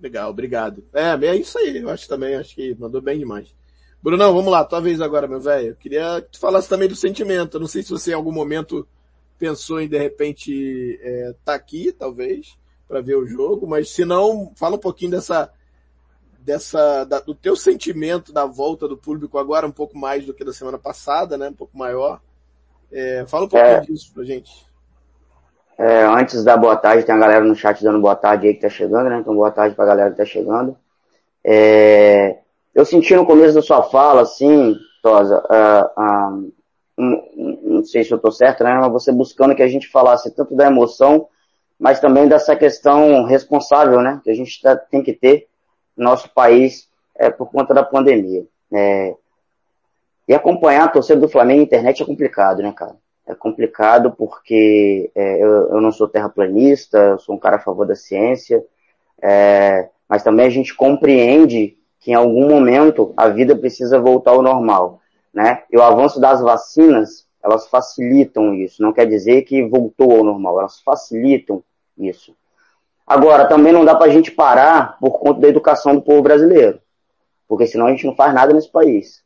Legal, 0.00 0.30
obrigado. 0.30 0.82
É, 0.94 1.26
é 1.26 1.36
isso 1.36 1.58
aí, 1.58 1.76
eu 1.76 1.90
acho 1.90 2.08
também, 2.08 2.34
acho 2.36 2.54
que 2.54 2.74
mandou 2.78 3.02
bem 3.02 3.18
demais. 3.18 3.57
Brunão, 4.02 4.32
vamos 4.32 4.52
lá, 4.52 4.64
tua 4.64 4.80
vez 4.80 5.00
agora, 5.00 5.26
meu 5.26 5.40
velho. 5.40 5.74
Queria 5.76 6.22
que 6.22 6.32
tu 6.32 6.38
falasse 6.38 6.68
também 6.68 6.88
do 6.88 6.94
sentimento. 6.94 7.56
Eu 7.56 7.60
não 7.60 7.66
sei 7.66 7.82
se 7.82 7.90
você 7.90 8.12
em 8.12 8.14
algum 8.14 8.32
momento 8.32 8.86
pensou 9.38 9.80
em 9.80 9.88
de 9.88 9.98
repente 9.98 10.98
é, 11.02 11.34
tá 11.44 11.54
aqui, 11.54 11.92
talvez, 11.92 12.56
para 12.86 13.00
ver 13.00 13.16
o 13.16 13.26
jogo, 13.26 13.66
mas 13.66 13.90
se 13.90 14.04
não, 14.04 14.52
fala 14.56 14.76
um 14.76 14.80
pouquinho 14.80 15.12
dessa 15.12 15.52
dessa 16.40 17.04
da, 17.04 17.20
do 17.20 17.34
teu 17.34 17.54
sentimento 17.54 18.32
da 18.32 18.46
volta 18.46 18.88
do 18.88 18.96
público 18.96 19.36
agora 19.36 19.66
um 19.66 19.72
pouco 19.72 19.98
mais 19.98 20.24
do 20.24 20.32
que 20.32 20.44
da 20.44 20.52
semana 20.52 20.78
passada, 20.78 21.36
né? 21.36 21.48
Um 21.48 21.54
pouco 21.54 21.76
maior. 21.76 22.20
É, 22.90 23.24
fala 23.26 23.44
um 23.44 23.48
pouquinho 23.48 23.76
é, 23.76 23.80
disso 23.80 24.12
pra 24.14 24.24
gente. 24.24 24.66
É, 25.76 26.04
antes 26.04 26.42
da 26.42 26.56
boa 26.56 26.76
tarde, 26.76 27.04
tem 27.04 27.14
a 27.14 27.18
galera 27.18 27.44
no 27.44 27.54
chat 27.54 27.82
dando 27.82 28.00
boa 28.00 28.16
tarde 28.16 28.46
aí 28.46 28.54
que 28.54 28.60
tá 28.60 28.68
chegando, 28.68 29.10
né? 29.10 29.18
Então 29.18 29.34
boa 29.34 29.50
tarde 29.50 29.76
pra 29.76 29.84
galera 29.84 30.10
que 30.10 30.16
tá 30.16 30.24
chegando. 30.24 30.76
É, 31.44 32.38
eu 32.78 32.84
senti 32.84 33.12
no 33.16 33.26
começo 33.26 33.56
da 33.56 33.60
sua 33.60 33.82
fala, 33.82 34.22
assim, 34.22 34.76
Tosa, 35.02 35.42
uh, 35.50 36.00
uh, 36.00 36.52
não 36.96 37.84
sei 37.84 38.04
se 38.04 38.12
eu 38.12 38.16
estou 38.18 38.30
certo, 38.30 38.62
né, 38.62 38.72
mas 38.72 38.92
você 38.92 39.10
buscando 39.10 39.52
que 39.52 39.64
a 39.64 39.66
gente 39.66 39.88
falasse 39.88 40.30
tanto 40.30 40.54
da 40.54 40.66
emoção, 40.66 41.26
mas 41.76 41.98
também 41.98 42.28
dessa 42.28 42.54
questão 42.54 43.24
responsável, 43.24 44.00
né, 44.00 44.20
que 44.22 44.30
a 44.30 44.34
gente 44.34 44.62
tá, 44.62 44.76
tem 44.76 45.02
que 45.02 45.12
ter 45.12 45.48
no 45.96 46.04
nosso 46.04 46.32
país 46.32 46.88
é, 47.16 47.28
por 47.28 47.50
conta 47.50 47.74
da 47.74 47.82
pandemia. 47.82 48.46
É, 48.72 49.16
e 50.28 50.32
acompanhar 50.32 50.84
a 50.84 50.88
torcida 50.88 51.18
do 51.18 51.28
Flamengo 51.28 51.58
na 51.58 51.64
internet 51.64 52.00
é 52.00 52.06
complicado, 52.06 52.62
né, 52.62 52.70
cara? 52.70 52.94
É 53.26 53.34
complicado 53.34 54.12
porque 54.12 55.10
é, 55.16 55.42
eu, 55.42 55.70
eu, 55.70 55.80
não 55.80 55.90
sou 55.90 56.06
terraplanista, 56.06 56.96
eu 56.96 57.18
sou 57.18 57.34
um 57.34 57.38
cara 57.40 57.56
a 57.56 57.60
favor 57.60 57.88
da 57.88 57.96
ciência, 57.96 58.64
é, 59.20 59.88
mas 60.08 60.22
também 60.22 60.46
a 60.46 60.50
gente 60.50 60.76
compreende 60.76 61.76
que 62.08 62.12
em 62.12 62.14
algum 62.14 62.48
momento 62.48 63.12
a 63.14 63.28
vida 63.28 63.54
precisa 63.54 64.00
voltar 64.00 64.30
ao 64.30 64.40
normal, 64.40 65.02
né? 65.30 65.64
E 65.70 65.76
o 65.76 65.82
avanço 65.82 66.18
das 66.18 66.40
vacinas, 66.40 67.26
elas 67.44 67.68
facilitam 67.68 68.54
isso. 68.54 68.80
Não 68.82 68.94
quer 68.94 69.04
dizer 69.04 69.42
que 69.42 69.68
voltou 69.68 70.12
ao 70.12 70.24
normal, 70.24 70.58
elas 70.58 70.80
facilitam 70.80 71.62
isso. 71.98 72.34
Agora, 73.06 73.44
também 73.44 73.74
não 73.74 73.84
dá 73.84 73.94
para 73.94 74.06
a 74.06 74.10
gente 74.10 74.30
parar 74.30 74.96
por 74.98 75.18
conta 75.18 75.40
da 75.42 75.48
educação 75.48 75.96
do 75.96 76.00
povo 76.00 76.22
brasileiro, 76.22 76.80
porque 77.46 77.66
senão 77.66 77.84
a 77.84 77.90
gente 77.90 78.06
não 78.06 78.16
faz 78.16 78.32
nada 78.32 78.54
nesse 78.54 78.72
país, 78.72 79.22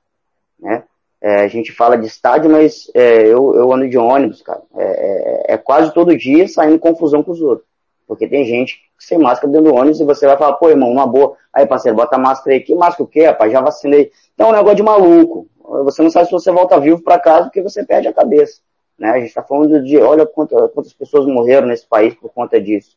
né? 0.59 0.83
É, 1.21 1.37
a 1.43 1.47
gente 1.47 1.71
fala 1.71 1.97
de 1.97 2.09
estádio, 2.09 2.51
mas 2.51 2.91
é, 2.95 3.29
eu, 3.29 3.55
eu 3.55 3.73
ando 3.73 3.89
de 3.89 3.97
ônibus, 3.97 4.43
cara. 4.43 4.61
É, 4.75 5.53
é, 5.53 5.55
é 5.55 5.57
quase 5.57 5.95
todo 5.95 6.19
dia 6.19 6.49
saindo 6.49 6.81
confusão 6.81 7.23
com 7.23 7.31
os 7.31 7.41
outros. 7.41 7.69
Porque 8.07 8.27
tem 8.27 8.45
gente 8.45 8.81
sem 8.99 9.19
máscara 9.19 9.53
dentro 9.53 9.73
do 9.73 9.77
ônibus 9.77 10.01
e 10.01 10.05
você 10.05 10.27
vai 10.27 10.37
falar, 10.37 10.55
pô, 10.55 10.69
irmão, 10.69 10.91
uma 10.91 11.07
boa. 11.07 11.37
Aí, 11.53 11.67
parceiro, 11.67 11.97
bota 11.97 12.19
máscara 12.19 12.55
aí. 12.55 12.61
Que 12.61 12.75
máscara 12.75 13.03
o 13.03 13.07
quê, 13.07 13.27
rapaz? 13.27 13.51
Já 13.51 13.61
vacinei. 13.61 14.13
Então 14.35 14.49
é 14.49 14.51
um 14.51 14.57
negócio 14.57 14.77
de 14.77 14.83
maluco. 14.83 15.49
Você 15.85 16.03
não 16.03 16.11
sabe 16.11 16.27
se 16.27 16.33
você 16.33 16.51
volta 16.51 16.79
vivo 16.79 17.03
para 17.03 17.19
casa 17.19 17.45
porque 17.45 17.63
você 17.63 17.85
perde 17.85 18.09
a 18.09 18.13
cabeça. 18.13 18.61
Né? 18.99 19.11
A 19.11 19.19
gente 19.19 19.29
está 19.29 19.43
falando 19.43 19.83
de, 19.83 19.97
olha 19.99 20.27
quantas, 20.27 20.71
quantas 20.73 20.93
pessoas 20.93 21.27
morreram 21.27 21.67
nesse 21.67 21.87
país 21.87 22.15
por 22.15 22.31
conta 22.33 22.61
disso. 22.61 22.97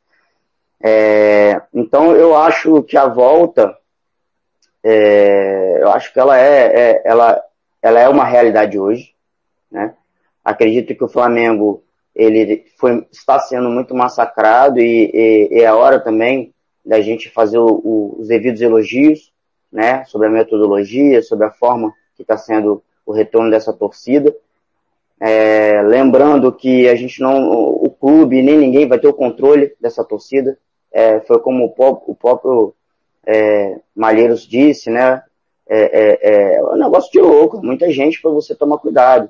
É, 0.83 1.61
então 1.73 2.15
eu 2.15 2.35
acho 2.35 2.83
que 2.83 2.97
a 2.97 3.07
volta, 3.07 3.75
é, 4.83 5.79
eu 5.81 5.89
acho 5.91 6.11
que 6.13 6.19
ela 6.19 6.37
é, 6.37 6.65
é, 6.65 7.01
ela, 7.05 7.41
ela 7.81 7.99
é 7.99 8.09
uma 8.09 8.25
realidade 8.25 8.77
hoje. 8.77 9.15
Né? 9.71 9.93
Acredito 10.43 10.93
que 10.93 11.03
o 11.03 11.09
Flamengo 11.09 11.83
ele 12.15 12.65
foi, 12.77 13.05
está 13.11 13.39
sendo 13.39 13.69
muito 13.69 13.93
massacrado 13.93 14.79
e, 14.79 15.49
e, 15.51 15.61
é 15.61 15.71
hora 15.71 15.99
também 15.99 16.53
da 16.85 17.01
gente 17.01 17.29
fazer 17.29 17.57
o, 17.57 17.81
o, 17.83 18.15
os 18.19 18.27
devidos 18.27 18.61
elogios, 18.61 19.33
né, 19.71 20.05
sobre 20.05 20.27
a 20.27 20.31
metodologia, 20.31 21.21
sobre 21.21 21.45
a 21.45 21.51
forma 21.51 21.93
que 22.15 22.21
está 22.21 22.37
sendo 22.37 22.81
o 23.05 23.11
retorno 23.11 23.51
dessa 23.51 23.73
torcida. 23.73 24.33
É, 25.19 25.81
lembrando 25.81 26.51
que 26.51 26.87
a 26.87 26.95
gente 26.95 27.21
não, 27.21 27.49
o 27.49 27.89
clube 27.89 28.41
nem 28.41 28.57
ninguém 28.57 28.87
vai 28.87 28.99
ter 28.99 29.07
o 29.07 29.13
controle 29.13 29.73
dessa 29.79 30.03
torcida. 30.03 30.57
É, 30.91 31.19
foi 31.21 31.39
como 31.39 31.65
o, 31.65 32.11
o 32.11 32.15
próprio 32.15 32.73
é, 33.25 33.79
Malheiros 33.95 34.47
disse, 34.47 34.89
né? 34.89 35.21
É, 35.67 35.79
é, 36.21 36.55
é 36.55 36.63
um 36.63 36.77
negócio 36.77 37.11
de 37.11 37.19
louco, 37.19 37.61
muita 37.61 37.91
gente 37.91 38.21
para 38.21 38.31
você 38.31 38.53
tomar 38.53 38.77
cuidado. 38.77 39.29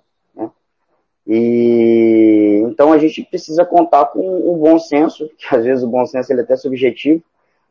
E 1.28 2.62
então 2.68 2.94
a 2.94 2.98
gente 2.98 3.24
precisa 3.24 3.66
contar 3.66 4.06
com 4.08 4.20
o 4.20 4.58
bom 4.58 4.78
senso, 4.78 5.30
que 5.38 5.56
às 5.56 5.64
vezes 5.64 5.84
o 5.84 5.88
bom 5.88 6.06
senso 6.06 6.32
ele 6.32 6.42
é 6.42 6.44
até 6.44 6.56
subjetivo, 6.56 7.24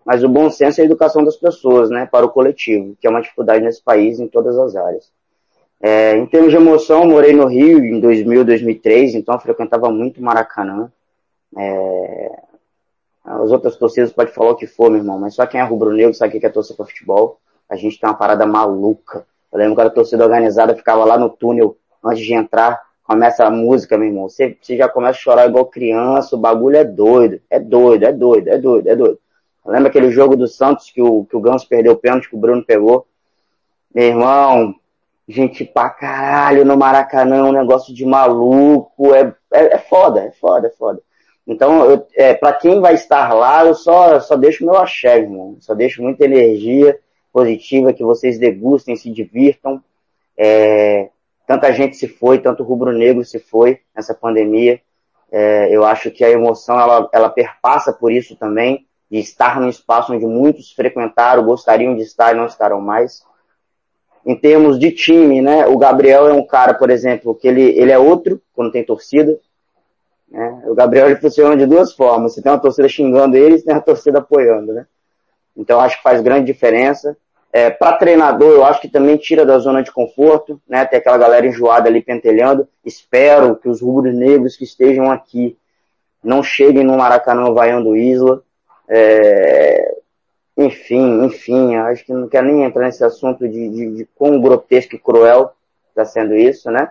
mas 0.05 0.23
o 0.25 0.29
bom 0.29 0.51
senso 0.51 0.81
é 0.81 0.83
a 0.83 0.87
educação 0.87 1.25
das 1.25 1.37
pessoas, 1.37 1.89
né, 1.89 2.07
para 2.07 2.27
o 2.27 2.31
coletivo, 2.31 2.97
que 3.01 3.07
é 3.07 3.11
uma 3.11 3.23
dificuldade 3.23 3.65
nesse 3.65 3.83
país 3.83 4.21
em 4.21 4.27
todas 4.27 4.59
as 4.59 4.77
áreas. 4.77 5.11
É, 5.81 6.17
em 6.17 6.27
termos 6.27 6.51
de 6.51 6.57
emoção, 6.57 7.07
morei 7.07 7.33
no 7.33 7.47
Rio 7.47 7.85
em 7.85 8.01
2000, 8.01 8.45
2003, 8.45 9.15
então 9.15 9.39
frequentava 9.39 9.91
muito 9.91 10.23
Maracanã. 10.23 10.91
É, 11.57 12.43
as 13.25 13.51
outras 13.51 13.77
torcidas 13.77 14.13
pode 14.13 14.33
falar 14.33 14.51
o 14.51 14.57
que 14.57 14.67
for, 14.67 14.91
meu 14.91 15.01
irmão, 15.01 15.19
mas 15.19 15.35
só 15.35 15.47
quem 15.47 15.61
é 15.61 15.65
rubro-negro 15.65 16.13
sabe 16.13 16.37
o 16.37 16.41
que 16.41 16.47
é 16.47 16.51
torcer 16.51 16.77
para 16.77 16.87
futebol. 16.87 17.39
A 17.69 17.77
gente 17.77 17.99
tem 17.99 18.09
uma 18.09 18.17
parada 18.17 18.47
maluca. 18.47 19.27
Eu 19.53 19.59
lembro 19.59 19.75
que 19.77 19.81
a 19.83 19.91
torcida 19.91 20.25
organizada 20.25 20.75
ficava 20.75 21.05
lá 21.05 21.19
no 21.19 21.31
túnel 21.31 21.77
antes 22.03 22.25
de 22.25 22.35
entrar, 22.35 22.83
começa 23.05 23.45
a 23.45 23.51
música, 23.51 23.97
meu 23.99 24.09
irmão, 24.09 24.29
você, 24.29 24.57
você 24.61 24.77
já 24.77 24.89
começa 24.89 25.19
a 25.19 25.23
chorar 25.23 25.49
igual 25.49 25.67
criança, 25.67 26.35
o 26.35 26.39
bagulho 26.39 26.77
é 26.77 26.85
doido, 26.85 27.41
é 27.51 27.61
doido, 27.61 28.05
é 28.05 28.13
doido, 28.13 28.49
é 28.49 28.59
doido, 28.59 28.89
é 28.89 28.97
doido. 28.97 29.19
Lembra 29.65 29.89
aquele 29.89 30.11
jogo 30.11 30.37
do 30.37 30.49
Santos 30.49 30.91
que 30.91 31.01
o, 31.01 31.25
que 31.25 31.37
o 31.37 31.41
Ganso 31.41 31.69
perdeu 31.69 31.93
o 31.93 31.97
pênalti 31.97 32.29
que 32.29 32.37
o 32.37 32.39
Bruno 32.39 32.65
pegou? 32.65 33.07
Meu 33.95 34.07
irmão, 34.07 34.75
gente 35.29 35.65
pra 35.65 35.89
caralho 35.89 36.65
no 36.65 36.77
Maracanã, 36.77 37.45
um 37.45 37.53
negócio 37.53 37.95
de 37.95 38.05
maluco, 38.05 39.15
é, 39.15 39.35
é, 39.53 39.75
é 39.75 39.79
foda, 39.79 40.21
é 40.21 40.31
foda, 40.33 40.67
é 40.67 40.71
foda. 40.71 41.01
Então, 41.47 41.85
eu, 41.91 42.07
é, 42.17 42.35
para 42.35 42.55
quem 42.55 42.81
vai 42.81 42.95
estar 42.95 43.33
lá, 43.35 43.65
eu 43.65 43.75
só, 43.75 44.19
só 44.21 44.35
deixo 44.35 44.65
meu 44.65 44.77
axé, 44.77 45.19
irmão. 45.19 45.57
Só 45.61 45.75
deixo 45.75 46.03
muita 46.03 46.25
energia 46.25 46.99
positiva, 47.33 47.93
que 47.93 48.03
vocês 48.03 48.39
degustem, 48.39 48.97
se 48.97 49.11
divirtam. 49.11 49.83
É, 50.37 51.11
tanta 51.47 51.73
gente 51.73 51.97
se 51.97 52.09
foi, 52.09 52.39
tanto 52.39 52.63
rubro-negro 52.63 53.25
se 53.25 53.39
foi 53.39 53.81
nessa 53.95 54.15
pandemia. 54.15 54.81
É, 55.31 55.69
eu 55.75 55.85
acho 55.85 56.11
que 56.11 56.25
a 56.25 56.31
emoção 56.31 56.79
ela, 56.79 57.09
ela 57.13 57.29
perpassa 57.29 57.93
por 57.93 58.13
isso 58.13 58.37
também, 58.37 58.87
de 59.11 59.19
estar 59.19 59.61
num 59.61 59.69
espaço 59.69 60.13
onde 60.13 60.27
muitos 60.27 60.73
frequentaram, 60.73 61.45
gostariam 61.45 61.95
de 61.95 62.03
estar 62.03 62.33
e 62.33 62.37
não 62.37 62.47
estarão 62.47 62.81
mais. 62.81 63.23
Em 64.25 64.35
termos 64.35 64.79
de 64.79 64.91
time, 64.91 65.43
né, 65.43 65.67
o 65.67 65.77
Gabriel 65.77 66.27
é 66.27 66.33
um 66.33 66.47
cara, 66.47 66.73
por 66.75 66.89
exemplo, 66.89 67.35
que 67.35 67.47
ele, 67.47 67.63
ele 67.79 67.93
é 67.93 67.99
outro 67.99 68.41
quando 68.55 68.73
tem 68.73 68.85
torcida. 68.85 69.39
Né? 70.31 70.63
O 70.67 70.75
Gabriel 70.75 71.07
ele 71.07 71.17
funciona 71.17 71.57
de 71.57 71.67
duas 71.67 71.93
formas. 71.93 72.33
Você 72.33 72.43
tem 72.43 72.51
uma 72.51 72.59
torcida 72.59 72.89
xingando 72.89 73.37
ele 73.37 73.57
e 73.57 73.63
tem 73.63 73.75
a 73.75 73.81
torcida 73.81 74.19
apoiando, 74.19 74.73
né? 74.73 74.87
Então 75.57 75.79
acho 75.79 75.99
que 75.99 76.03
faz 76.03 76.21
grande 76.21 76.47
diferença. 76.47 77.17
É, 77.57 77.71
para 77.71 77.97
treinador, 77.97 78.51
eu 78.51 78.65
acho 78.65 78.81
que 78.81 78.89
também 78.89 79.17
tira 79.17 79.47
da 79.47 79.59
zona 79.59 79.81
de 79.81 79.93
conforto, 79.93 80.61
né? 80.69 80.85
Tem 80.87 80.99
aquela 80.99 81.17
galera 81.17 81.47
enjoada 81.47 81.89
ali 81.89 82.03
pentelhando. 82.03 82.67
Espero 82.85 83.55
que 83.55 83.69
os 83.69 83.81
rubros 83.81 84.13
negros 84.13 84.57
que 84.57 84.65
estejam 84.65 85.09
aqui 85.09 85.57
não 86.21 86.43
cheguem 86.43 86.83
no 86.83 86.97
Maracanã 86.97 87.55
vaiando 87.55 87.97
Isla. 87.97 88.43
É, 88.89 89.99
enfim, 90.57 91.25
enfim, 91.25 91.77
acho 91.77 92.05
que 92.05 92.13
não 92.13 92.27
quero 92.27 92.49
nem 92.49 92.65
entrar 92.65 92.87
nesse 92.87 93.05
assunto 93.05 93.47
de, 93.49 93.69
de, 93.69 93.97
de 93.99 94.09
quão 94.17 94.41
grotesco 94.41 94.97
e 94.97 94.99
cruel 94.99 95.53
está 95.91 96.05
sendo 96.05 96.35
isso, 96.35 96.73
né? 96.73 96.91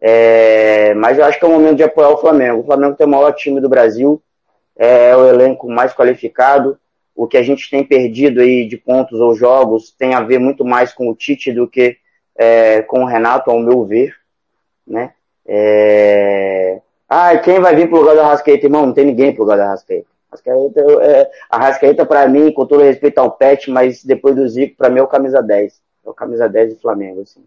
É, 0.00 0.94
mas 0.94 1.18
eu 1.18 1.24
acho 1.24 1.36
que 1.36 1.44
é 1.44 1.48
o 1.48 1.50
momento 1.50 1.78
de 1.78 1.82
apoiar 1.82 2.10
o 2.10 2.18
Flamengo. 2.18 2.60
O 2.60 2.64
Flamengo 2.64 2.94
tem 2.94 3.08
o 3.08 3.10
maior 3.10 3.32
time 3.32 3.60
do 3.60 3.68
Brasil, 3.68 4.22
é 4.76 5.16
o 5.16 5.26
elenco 5.26 5.68
mais 5.68 5.92
qualificado. 5.92 6.78
O 7.16 7.26
que 7.26 7.38
a 7.38 7.42
gente 7.42 7.70
tem 7.70 7.82
perdido 7.82 8.40
aí 8.40 8.68
de 8.68 8.76
pontos 8.76 9.18
ou 9.18 9.34
jogos 9.34 9.90
tem 9.90 10.14
a 10.14 10.20
ver 10.20 10.38
muito 10.38 10.64
mais 10.64 10.92
com 10.92 11.08
o 11.08 11.14
Tite 11.14 11.50
do 11.50 11.66
que 11.66 11.96
é, 12.36 12.82
com 12.82 13.02
o 13.02 13.06
Renato, 13.06 13.50
ao 13.50 13.58
meu 13.58 13.84
ver, 13.84 14.14
né? 14.86 15.12
É... 15.46 16.80
Ah, 17.08 17.36
quem 17.38 17.60
vai 17.60 17.74
vir 17.74 17.88
pro 17.88 18.00
lugar 18.00 18.16
da 18.16 18.26
Rascaeta? 18.26 18.66
Irmão, 18.66 18.86
não 18.86 18.92
tem 18.92 19.06
ninguém 19.06 19.32
pro 19.32 19.44
lugar 19.44 19.56
da 19.56 19.68
Rascaeta. 19.68 20.06
Rascaeta, 20.30 20.80
é, 21.02 21.30
a 21.48 21.58
Rascaeta 21.58 22.04
para 22.04 22.28
mim, 22.28 22.52
com 22.52 22.66
todo 22.66 22.82
respeito 22.82 23.18
ao 23.18 23.30
Pet, 23.30 23.70
mas 23.70 24.04
depois 24.04 24.34
do 24.34 24.46
Zico, 24.48 24.76
para 24.76 24.90
mim 24.90 24.98
é 24.98 25.02
o 25.02 25.06
camisa 25.06 25.42
10. 25.42 25.80
É 26.04 26.10
o 26.10 26.14
camisa 26.14 26.48
10 26.48 26.74
do 26.74 26.80
Flamengo, 26.80 27.22
assim. 27.22 27.42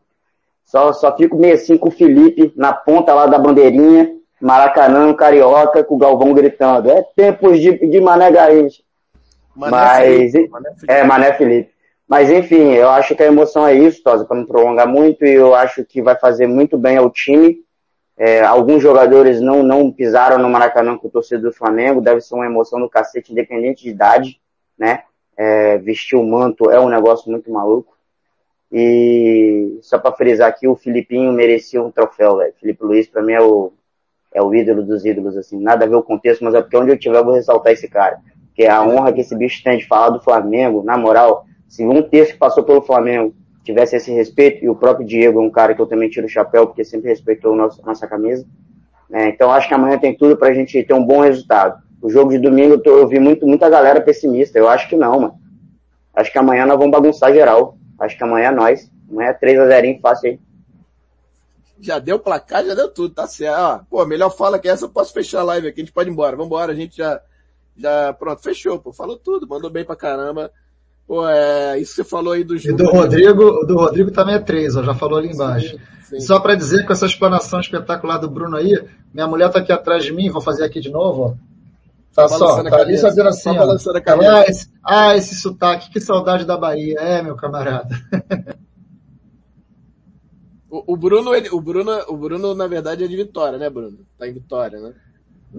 Só, 0.66 0.94
só 0.94 1.16
fico 1.16 1.36
meio 1.36 1.56
assim 1.56 1.78
com 1.78 1.90
o 1.90 1.92
Felipe 1.92 2.54
na 2.56 2.72
ponta 2.72 3.14
lá 3.14 3.26
da 3.26 3.38
bandeirinha, 3.38 4.16
Maracanã, 4.40 5.14
Carioca, 5.14 5.84
com 5.84 5.96
o 5.96 5.98
Galvão 5.98 6.34
gritando. 6.34 6.90
É 6.90 7.02
tempos 7.16 7.60
de, 7.60 7.88
de 7.88 8.00
Mané 8.00 8.32
Garrincha. 8.32 8.82
Mané 9.60 9.72
mas, 9.72 10.32
Felipe, 10.32 10.50
Mané 10.50 10.70
Felipe. 10.70 10.92
é, 10.94 11.04
Mané 11.04 11.34
Felipe. 11.34 11.72
Mas 12.08 12.32
enfim, 12.32 12.74
eu 12.74 12.90
acho 12.90 13.16
que 13.16 13.22
a 13.22 13.28
emoção 13.28 13.68
é 13.68 13.76
isso, 13.76 14.02
Tosa, 14.02 14.26
para 14.26 14.38
não 14.38 14.46
prolongar 14.46 14.88
muito, 14.88 15.24
e 15.24 15.34
eu 15.34 15.54
acho 15.54 15.86
que 15.86 16.02
vai 16.02 16.16
fazer 16.16 16.48
muito 16.48 16.78
bem 16.78 16.98
ao 16.98 17.10
time. 17.12 17.60
É, 18.18 18.42
alguns 18.42 18.82
jogadores 18.82 19.40
não, 19.40 19.62
não 19.62 19.92
pisaram 19.92 20.40
no 20.40 20.50
Maracanã 20.50 20.98
com 20.98 21.08
o 21.08 21.12
torcedor 21.12 21.52
do 21.52 21.56
Flamengo, 21.56 22.02
deve 22.02 22.20
ser 22.22 22.34
uma 22.34 22.46
emoção 22.46 22.80
do 22.80 22.90
cacete, 22.90 23.32
independente 23.32 23.84
de 23.84 23.90
idade, 23.90 24.42
né? 24.78 25.04
É, 25.38 25.78
vestir 25.78 26.18
o 26.18 26.24
manto 26.24 26.70
é 26.72 26.80
um 26.80 26.90
negócio 26.90 27.30
muito 27.30 27.52
maluco. 27.52 27.96
E 28.72 29.78
só 29.82 29.98
para 29.98 30.12
frisar 30.12 30.50
aqui, 30.50 30.68
o 30.68 30.76
Filipinho 30.76 31.32
merecia 31.32 31.82
um 31.82 31.92
troféu, 31.92 32.38
velho. 32.38 32.54
Felipe 32.60 32.84
Luiz, 32.84 33.08
para 33.08 33.22
mim, 33.22 33.34
é 33.34 33.42
o, 33.42 33.72
é 34.34 34.42
o 34.42 34.54
ídolo 34.54 34.84
dos 34.84 35.06
ídolos, 35.06 35.38
assim. 35.38 35.60
Nada 35.60 35.86
a 35.86 35.88
ver 35.88 35.96
o 35.96 36.04
contexto, 36.04 36.44
mas 36.44 36.54
é 36.54 36.62
porque 36.62 36.78
onde 36.78 36.92
eu 36.92 37.00
tiver 37.00 37.18
eu 37.18 37.26
vou 37.26 37.36
ressaltar 37.36 37.72
esse 37.72 37.88
cara. 37.88 38.20
Que 38.60 38.64
é 38.64 38.70
a 38.70 38.84
honra 38.84 39.14
que 39.14 39.22
esse 39.22 39.34
bicho 39.34 39.64
tem 39.64 39.78
de 39.78 39.88
falar 39.88 40.10
do 40.10 40.20
Flamengo, 40.20 40.84
na 40.84 40.98
moral, 40.98 41.46
se 41.66 41.86
um 41.86 42.02
terço 42.02 42.34
que 42.34 42.38
passou 42.38 42.62
pelo 42.62 42.82
Flamengo 42.82 43.34
tivesse 43.64 43.96
esse 43.96 44.12
respeito, 44.12 44.66
e 44.66 44.68
o 44.68 44.76
próprio 44.76 45.08
Diego 45.08 45.40
é 45.40 45.42
um 45.42 45.50
cara 45.50 45.74
que 45.74 45.82
eu 45.82 45.86
também 45.86 46.10
tiro 46.10 46.26
o 46.26 46.30
chapéu, 46.30 46.68
porque 46.68 46.84
sempre 46.84 47.08
respeitou 47.08 47.56
nosso, 47.56 47.82
nossa 47.86 48.06
camisa. 48.06 48.46
É, 49.14 49.30
então 49.30 49.50
acho 49.50 49.66
que 49.66 49.74
amanhã 49.74 49.98
tem 49.98 50.14
tudo 50.14 50.36
pra 50.36 50.54
gente 50.54 50.84
ter 50.84 50.94
um 50.94 51.06
bom 51.06 51.22
resultado. 51.22 51.82
O 52.02 52.10
jogo 52.10 52.32
de 52.32 52.38
domingo 52.38 52.74
eu, 52.74 52.84
tô, 52.84 52.98
eu 52.98 53.08
vi 53.08 53.18
muito, 53.18 53.48
muita 53.48 53.70
galera 53.70 54.02
pessimista. 54.02 54.60
Eu 54.60 54.68
acho 54.68 54.90
que 54.90 54.98
não, 54.98 55.22
mano. 55.22 55.40
Acho 56.14 56.30
que 56.30 56.38
amanhã 56.38 56.66
nós 56.66 56.78
vamos 56.78 56.92
bagunçar 56.92 57.32
geral. 57.32 57.78
Acho 57.98 58.18
que 58.18 58.24
amanhã 58.26 58.50
é 58.50 58.52
nós. 58.52 58.92
Amanhã 59.10 59.30
é 59.30 59.34
3x0 59.40 60.02
fácil 60.02 60.32
aí. 60.32 60.40
Já 61.80 61.98
deu 61.98 62.20
placar, 62.20 62.66
já 62.66 62.76
deu 62.76 62.90
tudo, 62.90 63.16
tá 63.16 63.26
certo. 63.26 63.58
Ó, 63.58 63.80
pô, 63.90 64.06
melhor 64.06 64.30
fala 64.32 64.60
que 64.60 64.68
essa 64.68 64.84
eu 64.84 64.90
posso 64.90 65.14
fechar 65.14 65.40
a 65.40 65.44
live 65.44 65.70
aqui, 65.70 65.80
a 65.80 65.84
gente 65.86 65.94
pode 65.94 66.10
ir 66.10 66.12
embora. 66.12 66.36
Vambora, 66.36 66.74
a 66.74 66.76
gente 66.76 66.98
já, 66.98 67.22
já, 67.80 68.14
pronto, 68.14 68.42
fechou, 68.42 68.80
pô. 68.80 68.92
Falou 68.92 69.18
tudo, 69.18 69.48
mandou 69.48 69.70
bem 69.70 69.86
pra 69.86 69.96
caramba. 69.96 70.52
Pô, 71.08 71.28
é, 71.28 71.80
isso 71.80 71.96
que 71.96 72.04
você 72.04 72.04
falou 72.04 72.34
aí 72.34 72.44
do 72.44 72.56
E 72.56 72.72
do 72.72 72.86
Rodrigo, 72.86 73.66
do 73.66 73.76
Rodrigo 73.76 74.12
também 74.12 74.36
é 74.36 74.40
três, 74.40 74.76
ó, 74.76 74.84
já 74.84 74.94
falou 74.94 75.18
ali 75.18 75.30
embaixo. 75.30 75.78
Sim, 76.02 76.20
sim. 76.20 76.20
Só 76.20 76.40
para 76.40 76.54
dizer 76.54 76.86
com 76.86 76.94
essa 76.94 77.06
explanação 77.06 77.60
espetacular 77.60 78.18
do 78.18 78.30
Bruno 78.30 78.58
aí, 78.58 78.80
minha 79.12 79.28
mulher 79.28 79.50
tá 79.50 79.60
aqui 79.60 79.72
atrás 79.72 80.04
de 80.04 80.14
mim, 80.14 80.30
vou 80.30 80.42
fazer 80.42 80.64
aqui 80.64 80.80
de 80.80 80.92
novo, 80.92 81.22
ó. 81.24 81.50
Tá, 82.14 82.28
tá 82.28 82.38
só, 82.38 82.64
tá 82.64 82.78
ali 82.78 82.98
fazendo 82.98 83.30
assim, 83.30 83.50
ó. 83.50 83.72
Ah 83.72 84.46
esse, 84.48 84.70
ah, 84.84 85.16
esse 85.16 85.36
sotaque, 85.36 85.90
que 85.90 86.00
saudade 86.00 86.46
da 86.46 86.58
Bahia. 86.58 87.00
É, 87.00 87.22
meu 87.22 87.36
camarada. 87.36 87.96
o, 90.70 90.94
o, 90.94 90.98
Bruno, 90.98 91.34
ele, 91.34 91.50
o 91.50 91.62
Bruno, 91.62 91.92
o 92.08 92.18
Bruno, 92.18 92.54
na 92.54 92.68
verdade, 92.68 93.04
é 93.04 93.08
de 93.08 93.16
Vitória, 93.16 93.58
né, 93.58 93.70
Bruno? 93.70 94.00
Tá 94.18 94.28
em 94.28 94.34
Vitória, 94.34 94.80
né? 94.80 94.94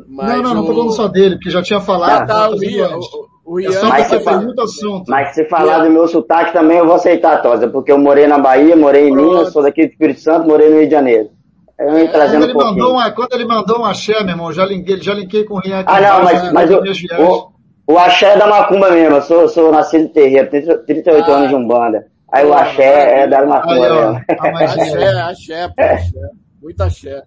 Mas 0.08 0.36
não, 0.36 0.42
não, 0.42 0.50
o... 0.50 0.54
não 0.54 0.66
tô 0.66 0.74
falando 0.74 0.92
só 0.92 1.08
dele, 1.08 1.36
porque 1.36 1.50
já 1.50 1.62
tinha 1.62 1.80
falado. 1.80 2.22
Ah, 2.22 2.26
tá, 2.26 2.50
o 2.50 2.64
Ian, 2.64 2.98
o 3.44 3.60
Ian, 3.60 3.70
é 3.70 3.72
só 3.72 3.88
mas, 3.88 4.06
se 4.06 4.20
fala, 4.20 4.54
assunto. 4.62 5.10
mas 5.10 5.34
se 5.34 5.44
falar 5.46 5.78
Ian. 5.78 5.84
do 5.84 5.90
meu 5.90 6.06
sotaque 6.06 6.52
também 6.52 6.78
eu 6.78 6.86
vou 6.86 6.94
aceitar, 6.94 7.42
Tosa, 7.42 7.68
porque 7.68 7.90
eu 7.90 7.98
morei 7.98 8.26
na 8.26 8.38
Bahia, 8.38 8.76
morei 8.76 9.08
em 9.08 9.14
Minas, 9.14 9.52
sou 9.52 9.62
daqui 9.62 9.86
do 9.86 9.90
Espírito 9.90 10.20
Santo, 10.20 10.46
morei 10.46 10.68
no 10.68 10.76
Rio 10.76 10.86
de 10.86 10.92
Janeiro. 10.92 11.30
Eu 11.78 11.96
é, 11.96 12.08
quando, 12.08 12.44
ele 12.44 12.52
um 12.52 12.56
mandou 12.56 12.92
uma, 12.92 13.10
quando 13.10 13.32
ele 13.32 13.46
mandou 13.46 13.80
um 13.80 13.84
axé, 13.86 14.20
meu 14.20 14.34
irmão, 14.34 14.52
já 14.52 14.66
linkei, 14.66 15.00
já 15.00 15.14
linkei 15.14 15.44
com 15.44 15.54
o 15.54 15.58
Rian 15.58 15.80
aqui. 15.80 15.90
Ah, 15.90 16.00
não, 16.00 16.24
mas, 16.24 16.42
né, 16.42 16.50
mas 16.52 16.70
o, 16.70 16.76
o, 16.76 17.94
o, 17.94 17.98
axé 17.98 18.34
é 18.34 18.36
da 18.36 18.46
Macumba 18.46 18.90
mesmo, 18.90 19.16
eu 19.16 19.22
sou, 19.22 19.48
sou 19.48 19.72
nascido 19.72 20.04
em 20.04 20.08
terreiro, 20.08 20.50
tenho 20.50 20.78
38 20.84 21.30
ah, 21.30 21.34
anos 21.34 21.48
de 21.48 21.54
Umbanda. 21.54 22.06
Aí 22.30 22.46
o 22.46 22.52
axé 22.52 23.22
é 23.22 23.26
da 23.26 23.46
Macumba 23.46 23.74
aí, 23.74 23.80
mesmo. 23.80 24.20
Axé, 24.38 25.20
axé, 25.22 25.68
pô, 25.68 25.82
axé. 25.82 26.20
Muito 26.62 26.82
axé. 26.82 27.22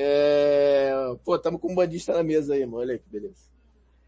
É... 0.00 0.92
Pô, 1.24 1.36
tamo 1.36 1.58
com 1.58 1.72
um 1.72 1.74
bandista 1.74 2.12
na 2.12 2.22
mesa 2.22 2.54
aí, 2.54 2.64
mano. 2.64 2.78
Olha 2.78 2.92
aí 2.92 2.98
que 3.00 3.10
beleza. 3.10 3.48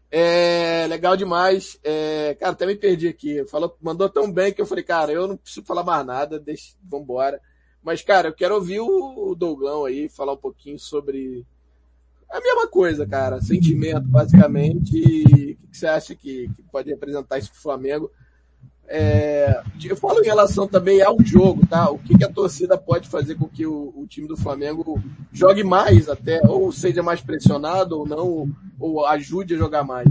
É, 0.09 0.87
legal 0.87 1.17
demais. 1.17 1.77
É, 1.83 2.33
cara, 2.39 2.53
até 2.53 2.65
me 2.65 2.75
perdi 2.75 3.09
aqui. 3.09 3.45
Falou, 3.45 3.77
mandou 3.81 4.07
tão 4.07 4.31
bem 4.31 4.53
que 4.53 4.61
eu 4.61 4.65
falei, 4.65 4.85
cara, 4.85 5.11
eu 5.11 5.27
não 5.27 5.35
preciso 5.35 5.65
falar 5.65 5.83
mais 5.83 6.05
nada, 6.05 6.39
deixa, 6.39 6.75
vambora. 6.81 7.41
Mas, 7.83 8.01
cara, 8.01 8.29
eu 8.29 8.33
quero 8.33 8.55
ouvir 8.55 8.79
o, 8.79 9.35
Douglão 9.35 9.83
aí 9.83 10.07
falar 10.07 10.33
um 10.33 10.37
pouquinho 10.37 10.79
sobre 10.79 11.45
a 12.29 12.39
mesma 12.39 12.67
coisa, 12.67 13.05
cara. 13.05 13.41
Sentimento, 13.41 14.07
basicamente. 14.07 14.97
E 14.97 15.57
o 15.61 15.67
que 15.67 15.77
você 15.77 15.87
acha 15.87 16.15
que, 16.15 16.49
que 16.55 16.63
pode 16.71 16.89
representar 16.89 17.37
isso 17.37 17.51
pro 17.51 17.61
Flamengo? 17.61 18.09
É, 18.93 19.61
eu 19.85 19.95
falo 19.95 20.19
em 20.19 20.25
relação 20.25 20.67
também 20.67 21.01
ao 21.01 21.15
jogo, 21.23 21.65
tá? 21.65 21.89
O 21.89 21.97
que, 21.97 22.17
que 22.17 22.25
a 22.25 22.31
torcida 22.31 22.77
pode 22.77 23.07
fazer 23.07 23.35
com 23.35 23.47
que 23.47 23.65
o, 23.65 23.93
o, 23.95 24.05
time 24.05 24.27
do 24.27 24.35
Flamengo 24.35 25.01
jogue 25.31 25.63
mais 25.63 26.09
até, 26.09 26.41
ou 26.45 26.73
seja 26.73 27.01
mais 27.01 27.21
pressionado 27.21 27.97
ou 27.97 28.05
não, 28.05 28.49
ou 28.77 29.05
ajude 29.05 29.55
a 29.55 29.57
jogar 29.57 29.85
mais. 29.85 30.09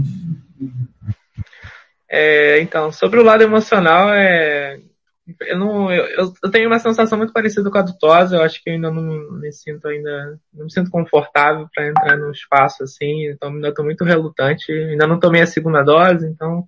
É, 2.09 2.59
então, 2.59 2.91
sobre 2.91 3.19
o 3.19 3.23
lado 3.23 3.43
emocional, 3.43 4.11
é, 4.15 4.79
eu, 5.41 5.59
não, 5.59 5.91
eu, 5.93 6.33
eu, 6.43 6.51
tenho 6.51 6.67
uma 6.67 6.79
sensação 6.79 7.19
muito 7.19 7.33
parecida 7.33 7.69
com 7.69 7.77
a 7.77 7.83
do 7.83 7.95
Tosa, 7.99 8.37
eu 8.37 8.41
acho 8.41 8.63
que 8.63 8.71
eu 8.71 8.73
ainda 8.73 8.89
não 8.89 9.03
me 9.39 9.53
sinto 9.53 9.87
ainda, 9.87 10.39
não 10.51 10.65
me 10.65 10.71
sinto 10.71 10.89
confortável 10.89 11.69
para 11.71 11.87
entrar 11.87 12.17
no 12.17 12.31
espaço 12.31 12.81
assim, 12.81 13.27
então 13.27 13.49
ainda 13.49 13.69
estou 13.69 13.85
muito 13.85 14.03
relutante, 14.03 14.71
ainda 14.71 15.05
não 15.05 15.19
tomei 15.19 15.43
a 15.43 15.47
segunda 15.47 15.83
dose, 15.83 16.25
então 16.25 16.67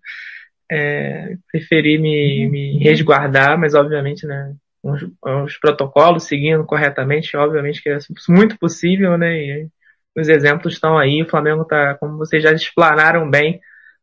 é, 0.72 1.36
preferi 1.51 1.97
me, 1.97 2.49
me 2.49 2.78
resguardar, 2.80 3.57
mas 3.59 3.74
obviamente, 3.74 4.26
né, 4.26 4.55
os, 4.82 5.03
os, 5.22 5.57
protocolos 5.57 6.24
seguindo 6.24 6.66
corretamente, 6.66 7.36
obviamente 7.38 7.82
que 7.82 7.89
é 7.89 7.97
muito 8.30 8.57
possível, 8.57 9.18
né, 9.18 9.36
e 9.38 9.68
os 10.16 10.30
exemplos 10.30 10.74
estão 10.74 10.97
aí, 10.97 11.22
o 11.24 11.30
Flamengo 11.30 11.66
tá, 11.66 11.95
como 11.95 12.18
vocês 12.18 12.43
já 12.43 12.51
explanaram 12.51 13.30
bem, 13.30 13.59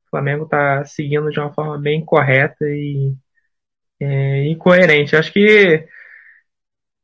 o 0.07 0.11
Flamengo 0.11 0.45
está 0.45 0.85
seguindo 0.85 1.31
de 1.31 1.39
uma 1.39 1.53
forma 1.53 1.79
bem 1.79 2.05
correta 2.05 2.65
e, 2.65 3.15
é, 4.01 4.49
e 4.49 4.57
coerente. 4.57 5.15
Acho 5.15 5.33
que 5.33 5.87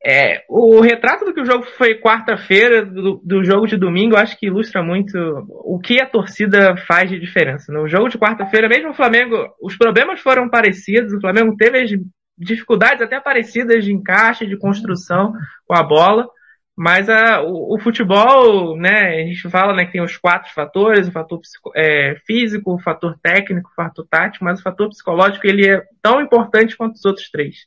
é, 0.09 0.45
o 0.49 0.81
retrato 0.81 1.25
do 1.25 1.35
que 1.35 1.41
o 1.41 1.45
jogo 1.45 1.65
foi 1.65 1.97
quarta-feira, 1.97 2.87
do, 2.87 3.21
do, 3.25 3.43
jogo 3.43 3.67
de 3.67 3.77
domingo, 3.77 4.15
eu 4.15 4.21
acho 4.21 4.39
que 4.39 4.47
ilustra 4.47 4.81
muito 4.81 5.19
o 5.49 5.81
que 5.81 6.01
a 6.01 6.07
torcida 6.07 6.77
faz 6.87 7.11
de 7.11 7.19
diferença. 7.19 7.73
No 7.73 7.89
jogo 7.89 8.09
de 8.09 8.17
quarta-feira, 8.17 8.69
mesmo 8.69 8.91
o 8.91 8.95
Flamengo, 8.95 9.35
os 9.61 9.77
problemas 9.77 10.21
foram 10.21 10.49
parecidos, 10.49 11.13
o 11.13 11.21
Flamengo 11.21 11.57
teve 11.57 11.81
as 11.81 11.91
dificuldades 12.39 13.03
até 13.03 13.19
parecidas 13.19 13.85
de 13.85 13.93
encaixe, 13.93 14.47
de 14.47 14.57
construção 14.57 15.33
com 15.67 15.75
a 15.75 15.83
bola, 15.83 16.29
mas 16.77 17.09
a, 17.09 17.43
o, 17.43 17.75
o, 17.75 17.81
futebol, 17.81 18.77
né, 18.77 19.23
a 19.23 19.27
gente 19.27 19.51
fala 19.51 19.75
né, 19.75 19.87
que 19.87 19.93
tem 19.93 20.03
os 20.03 20.17
quatro 20.17 20.55
fatores, 20.55 21.09
o 21.09 21.13
fator 21.13 21.41
é, 21.75 22.15
físico, 22.25 22.75
o 22.75 22.79
fator 22.79 23.19
técnico, 23.21 23.71
o 23.71 23.75
fator 23.75 24.07
tático, 24.09 24.45
mas 24.45 24.61
o 24.61 24.63
fator 24.63 24.89
psicológico 24.89 25.49
ele 25.49 25.69
é 25.69 25.83
tão 26.01 26.21
importante 26.21 26.77
quanto 26.77 26.95
os 26.95 27.05
outros 27.05 27.29
três. 27.29 27.67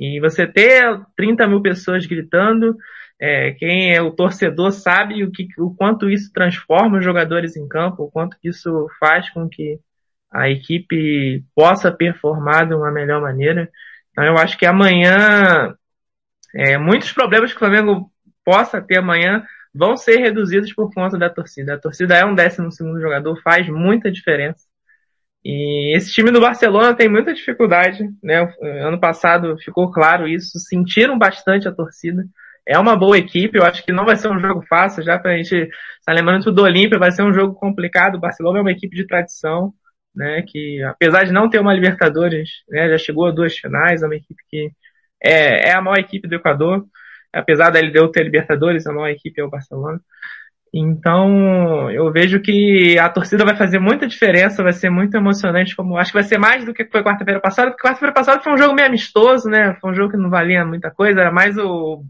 E 0.00 0.18
você 0.18 0.46
ter 0.46 0.98
30 1.14 1.46
mil 1.46 1.60
pessoas 1.60 2.06
gritando, 2.06 2.74
é, 3.20 3.52
quem 3.52 3.94
é 3.94 4.00
o 4.00 4.10
torcedor 4.10 4.72
sabe 4.72 5.22
o, 5.22 5.30
que, 5.30 5.46
o 5.58 5.74
quanto 5.74 6.08
isso 6.08 6.32
transforma 6.32 6.96
os 6.96 7.04
jogadores 7.04 7.54
em 7.54 7.68
campo, 7.68 8.04
o 8.04 8.10
quanto 8.10 8.34
isso 8.42 8.88
faz 8.98 9.28
com 9.28 9.46
que 9.46 9.78
a 10.32 10.48
equipe 10.48 11.44
possa 11.54 11.92
performar 11.92 12.66
de 12.66 12.74
uma 12.74 12.90
melhor 12.90 13.20
maneira. 13.20 13.70
Então 14.10 14.24
eu 14.24 14.38
acho 14.38 14.56
que 14.56 14.64
amanhã, 14.64 15.74
é, 16.54 16.78
muitos 16.78 17.12
problemas 17.12 17.50
que 17.50 17.56
o 17.56 17.60
Flamengo 17.60 18.10
possa 18.42 18.80
ter 18.80 18.98
amanhã 18.98 19.44
vão 19.74 19.98
ser 19.98 20.16
reduzidos 20.16 20.72
por 20.72 20.90
conta 20.94 21.18
da 21.18 21.28
torcida. 21.28 21.74
A 21.74 21.78
torcida 21.78 22.16
é 22.16 22.24
um 22.24 22.34
décimo 22.34 22.72
segundo 22.72 23.02
jogador, 23.02 23.38
faz 23.42 23.68
muita 23.68 24.10
diferença. 24.10 24.69
E 25.44 25.96
esse 25.96 26.12
time 26.12 26.30
do 26.30 26.40
Barcelona 26.40 26.94
tem 26.94 27.08
muita 27.08 27.32
dificuldade, 27.32 28.08
né? 28.22 28.52
Ano 28.82 29.00
passado 29.00 29.56
ficou 29.58 29.90
claro 29.90 30.28
isso, 30.28 30.58
sentiram 30.58 31.18
bastante 31.18 31.66
a 31.66 31.72
torcida. 31.72 32.24
É 32.66 32.78
uma 32.78 32.94
boa 32.96 33.18
equipe, 33.18 33.58
eu 33.58 33.64
acho 33.64 33.84
que 33.84 33.92
não 33.92 34.04
vai 34.04 34.16
ser 34.16 34.28
um 34.28 34.38
jogo 34.38 34.62
fácil, 34.68 35.02
já 35.02 35.18
pra 35.18 35.36
gente, 35.36 35.68
tá 36.04 36.12
lembrando 36.12 36.52
do 36.52 36.62
Olímpia, 36.62 36.98
vai 36.98 37.10
ser 37.10 37.22
um 37.22 37.32
jogo 37.32 37.54
complicado. 37.54 38.16
O 38.16 38.20
Barcelona 38.20 38.58
é 38.58 38.62
uma 38.62 38.70
equipe 38.72 38.94
de 38.94 39.06
tradição, 39.06 39.72
né, 40.14 40.42
que 40.46 40.82
apesar 40.84 41.24
de 41.24 41.32
não 41.32 41.48
ter 41.48 41.58
uma 41.60 41.72
Libertadores, 41.74 42.50
né, 42.68 42.88
já 42.90 42.98
chegou 42.98 43.26
a 43.26 43.30
duas 43.30 43.56
finais, 43.56 44.02
é 44.02 44.06
uma 44.06 44.16
equipe 44.16 44.42
que 44.48 44.70
é, 45.22 45.70
é 45.70 45.72
a 45.74 45.80
maior 45.80 45.98
equipe 45.98 46.28
do 46.28 46.34
Equador, 46.34 46.84
apesar 47.32 47.70
da 47.70 47.80
LDU 47.80 48.10
ter 48.10 48.24
Libertadores, 48.24 48.86
a 48.86 48.92
maior 48.92 49.08
equipe 49.08 49.40
é 49.40 49.44
o 49.44 49.50
Barcelona. 49.50 50.00
Então, 50.72 51.90
eu 51.90 52.12
vejo 52.12 52.40
que 52.40 52.96
a 52.98 53.08
torcida 53.08 53.44
vai 53.44 53.56
fazer 53.56 53.80
muita 53.80 54.06
diferença, 54.06 54.62
vai 54.62 54.72
ser 54.72 54.88
muito 54.88 55.16
emocionante, 55.16 55.74
como 55.74 55.96
acho 55.96 56.12
que 56.12 56.18
vai 56.18 56.22
ser 56.22 56.38
mais 56.38 56.64
do 56.64 56.72
que 56.72 56.84
foi 56.84 57.02
quarta-feira 57.02 57.40
passada, 57.40 57.70
porque 57.72 57.82
quarta-feira 57.82 58.14
passada 58.14 58.40
foi 58.40 58.52
um 58.52 58.56
jogo 58.56 58.74
meio 58.74 58.86
amistoso, 58.86 59.48
né? 59.48 59.76
Foi 59.80 59.90
um 59.90 59.94
jogo 59.94 60.12
que 60.12 60.16
não 60.16 60.30
valia 60.30 60.64
muita 60.64 60.90
coisa, 60.90 61.20
era 61.20 61.32
mais 61.32 61.58
o, 61.58 62.04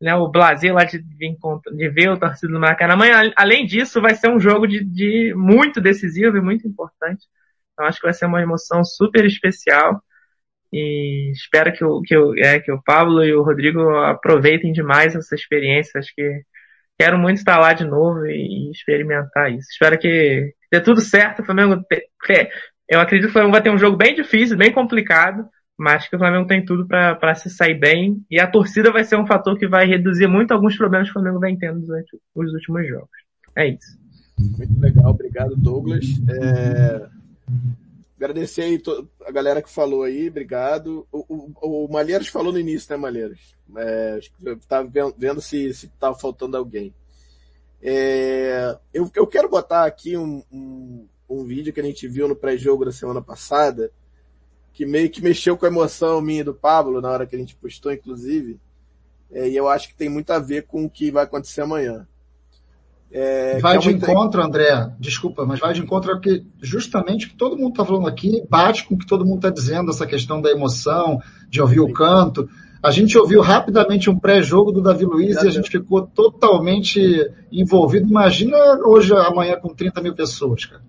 né, 0.00 0.14
o 0.14 0.28
blazer 0.28 0.74
lá 0.74 0.84
de, 0.84 0.98
de 1.02 1.88
ver 1.88 2.10
o 2.10 2.18
torcida 2.18 2.52
do 2.52 2.60
Maracanã. 2.60 2.94
Amanhã, 2.94 3.32
além 3.36 3.64
disso, 3.64 4.02
vai 4.02 4.14
ser 4.14 4.28
um 4.28 4.38
jogo 4.38 4.66
de, 4.66 4.84
de 4.84 5.32
muito 5.34 5.80
decisivo 5.80 6.36
e 6.36 6.42
muito 6.42 6.68
importante. 6.68 7.26
Então, 7.72 7.86
acho 7.86 7.98
que 8.00 8.06
vai 8.06 8.12
ser 8.12 8.26
uma 8.26 8.42
emoção 8.42 8.84
super 8.84 9.24
especial. 9.24 10.02
E 10.72 11.30
espero 11.32 11.72
que 11.72 11.84
o, 11.84 12.02
que 12.02 12.16
o, 12.16 12.34
é, 12.36 12.60
que 12.60 12.72
o 12.72 12.82
Pablo 12.82 13.24
e 13.24 13.34
o 13.34 13.42
Rodrigo 13.42 13.80
aproveitem 13.96 14.72
demais 14.72 15.14
essa 15.14 15.34
experiência. 15.34 15.98
Acho 15.98 16.12
que 16.14 16.42
quero 16.98 17.18
muito 17.18 17.38
estar 17.38 17.58
lá 17.58 17.72
de 17.72 17.84
novo 17.84 18.26
e, 18.26 18.70
experimentar 18.70 19.52
isso. 19.52 19.68
Espero 19.70 19.98
que 19.98 20.52
dê 20.70 20.80
tudo 20.80 21.00
certo. 21.00 21.42
O 21.42 21.44
Flamengo, 21.44 21.82
eu 22.88 23.00
acredito 23.00 23.26
que 23.26 23.30
o 23.30 23.32
Flamengo 23.32 23.52
vai 23.52 23.62
ter 23.62 23.70
um 23.70 23.78
jogo 23.78 23.96
bem 23.96 24.14
difícil, 24.14 24.56
bem 24.56 24.72
complicado, 24.72 25.46
mas 25.78 26.08
que 26.08 26.16
o 26.16 26.18
Flamengo 26.18 26.46
tem 26.46 26.64
tudo 26.64 26.86
para 26.86 27.34
se 27.34 27.50
sair 27.50 27.78
bem. 27.78 28.24
E 28.30 28.40
a 28.40 28.46
torcida 28.46 28.92
vai 28.92 29.04
ser 29.04 29.16
um 29.16 29.26
fator 29.26 29.58
que 29.58 29.66
vai 29.66 29.86
reduzir 29.86 30.26
muito 30.26 30.52
alguns 30.52 30.76
problemas 30.76 31.08
que 31.08 31.10
o 31.10 31.20
Flamengo 31.20 31.40
vem 31.40 31.56
tendo 31.56 31.80
durante 31.80 32.16
os 32.34 32.52
últimos 32.52 32.86
jogos. 32.88 33.10
É 33.56 33.68
isso. 33.68 33.98
Muito 34.38 34.80
legal, 34.80 35.10
obrigado 35.10 35.56
Douglas. 35.56 36.04
É... 36.28 37.06
Agradecer 38.24 38.62
aí 38.62 38.82
a 39.26 39.30
galera 39.30 39.60
que 39.60 39.68
falou 39.68 40.02
aí, 40.02 40.30
obrigado. 40.30 41.06
O, 41.12 41.52
o, 41.60 41.84
o 41.84 41.92
Malheiros 41.92 42.28
falou 42.28 42.50
no 42.50 42.58
início, 42.58 42.90
né, 42.90 42.96
Malheiros? 42.96 43.54
É, 43.76 44.18
estava 44.58 44.90
vendo, 45.14 45.42
se 45.42 45.66
estava 45.66 46.18
faltando 46.18 46.56
alguém. 46.56 46.94
É, 47.82 48.78
eu, 48.94 49.10
eu 49.14 49.26
quero 49.26 49.46
botar 49.46 49.84
aqui 49.84 50.16
um, 50.16 50.42
um, 50.50 51.06
um 51.28 51.44
vídeo 51.44 51.70
que 51.70 51.80
a 51.80 51.84
gente 51.84 52.08
viu 52.08 52.26
no 52.26 52.34
pré-jogo 52.34 52.86
da 52.86 52.92
semana 52.92 53.20
passada, 53.20 53.92
que 54.72 54.86
meio 54.86 55.10
que 55.10 55.22
mexeu 55.22 55.54
com 55.54 55.66
a 55.66 55.68
emoção 55.68 56.22
minha 56.22 56.40
e 56.40 56.44
do 56.44 56.54
Pablo 56.54 57.02
na 57.02 57.10
hora 57.10 57.26
que 57.26 57.36
a 57.36 57.38
gente 57.38 57.54
postou, 57.54 57.92
inclusive. 57.92 58.58
É, 59.30 59.46
e 59.50 59.54
eu 59.54 59.68
acho 59.68 59.88
que 59.88 59.94
tem 59.94 60.08
muito 60.08 60.30
a 60.30 60.38
ver 60.38 60.66
com 60.66 60.86
o 60.86 60.90
que 60.90 61.10
vai 61.10 61.24
acontecer 61.24 61.60
amanhã. 61.60 62.08
É, 63.10 63.60
vai 63.60 63.76
é 63.76 63.78
de 63.78 63.90
encontro, 63.90 64.42
André, 64.42 64.90
desculpa, 64.98 65.46
mas 65.46 65.60
vai 65.60 65.72
de 65.72 65.80
encontro 65.80 66.12
ao 66.12 66.20
que 66.20 66.44
justamente 66.60 67.28
que 67.28 67.36
todo 67.36 67.56
mundo 67.56 67.70
está 67.70 67.84
falando 67.84 68.08
aqui, 68.08 68.44
bate 68.50 68.84
com 68.84 68.96
o 68.96 68.98
que 68.98 69.06
todo 69.06 69.24
mundo 69.24 69.36
está 69.36 69.50
dizendo, 69.50 69.90
essa 69.90 70.06
questão 70.06 70.40
da 70.40 70.50
emoção, 70.50 71.20
de 71.48 71.62
ouvir 71.62 71.80
o 71.80 71.92
canto. 71.92 72.48
A 72.82 72.90
gente 72.90 73.16
ouviu 73.16 73.40
rapidamente 73.40 74.10
um 74.10 74.18
pré-jogo 74.18 74.72
do 74.72 74.82
Davi 74.82 75.04
Luiz 75.04 75.36
e 75.42 75.48
a 75.48 75.50
gente 75.50 75.70
ficou 75.70 76.02
totalmente 76.02 77.00
envolvido. 77.50 78.06
Imagina 78.06 78.58
hoje, 78.84 79.14
amanhã, 79.14 79.56
com 79.56 79.72
30 79.72 80.02
mil 80.02 80.14
pessoas, 80.14 80.66
cara. 80.66 80.82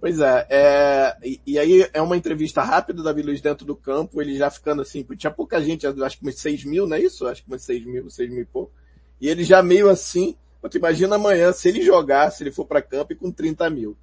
Pois 0.00 0.20
é, 0.20 0.46
é 0.48 1.16
e, 1.24 1.40
e, 1.46 1.58
aí 1.58 1.86
é 1.92 2.00
uma 2.00 2.16
entrevista 2.16 2.62
rápida 2.62 2.98
do 2.98 3.02
Davi 3.02 3.22
Luiz 3.22 3.40
dentro 3.40 3.66
do 3.66 3.74
campo, 3.74 4.22
ele 4.22 4.36
já 4.36 4.48
ficando 4.48 4.80
assim, 4.80 5.04
tinha 5.16 5.30
pouca 5.30 5.60
gente, 5.60 5.86
acho 5.86 6.18
que 6.18 6.24
umas 6.24 6.38
6 6.38 6.64
mil, 6.64 6.86
não 6.86 6.96
é 6.96 7.00
isso? 7.00 7.26
Acho 7.26 7.42
que 7.42 7.50
umas 7.50 7.62
6 7.62 7.84
mil, 7.84 8.08
6 8.08 8.30
mil 8.30 8.42
e 8.42 8.46
pouco. 8.46 8.72
E 9.20 9.28
ele 9.28 9.42
já 9.42 9.62
meio 9.62 9.90
assim, 9.90 10.36
Tu 10.70 10.76
imagina 10.76 11.16
amanhã 11.16 11.52
se 11.52 11.68
ele 11.68 11.82
jogar, 11.82 12.30
se 12.30 12.42
ele 12.42 12.50
for 12.50 12.64
para 12.64 12.82
campo 12.82 13.12
e 13.12 13.16
com 13.16 13.30
30 13.30 13.70
mil. 13.70 13.96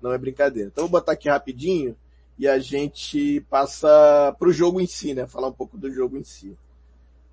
Não 0.00 0.12
é 0.12 0.18
brincadeira. 0.18 0.68
Então 0.68 0.84
vou 0.84 0.90
botar 0.90 1.12
aqui 1.12 1.28
rapidinho 1.28 1.96
e 2.38 2.46
a 2.48 2.58
gente 2.58 3.40
passa 3.48 4.34
pro 4.38 4.52
jogo 4.52 4.80
em 4.80 4.86
si, 4.86 5.14
né? 5.14 5.26
Falar 5.26 5.48
um 5.48 5.52
pouco 5.52 5.78
do 5.78 5.90
jogo 5.90 6.16
em 6.16 6.24
si. 6.24 6.56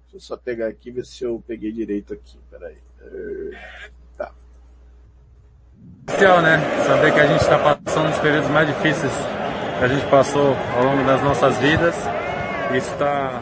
Deixa 0.03 0.17
eu 0.17 0.19
só 0.19 0.37
pegar 0.37 0.67
aqui, 0.67 0.91
ver 0.91 1.05
se 1.05 1.23
eu 1.23 1.43
peguei 1.45 1.71
direito 1.71 2.13
aqui. 2.13 2.37
Peraí. 2.49 2.77
Tá. 4.17 4.31
Especial, 6.07 6.41
né? 6.41 6.57
Saber 6.85 7.13
que 7.13 7.19
a 7.19 7.27
gente 7.27 7.41
está 7.41 7.75
passando 7.75 8.09
dos 8.09 8.19
períodos 8.19 8.49
mais 8.49 8.67
difíceis 8.67 9.13
que 9.79 9.85
a 9.85 9.87
gente 9.87 10.05
passou 10.09 10.55
ao 10.75 10.83
longo 10.83 11.05
das 11.05 11.21
nossas 11.23 11.57
vidas. 11.57 11.95
Isso 12.75 12.91
está 12.91 13.41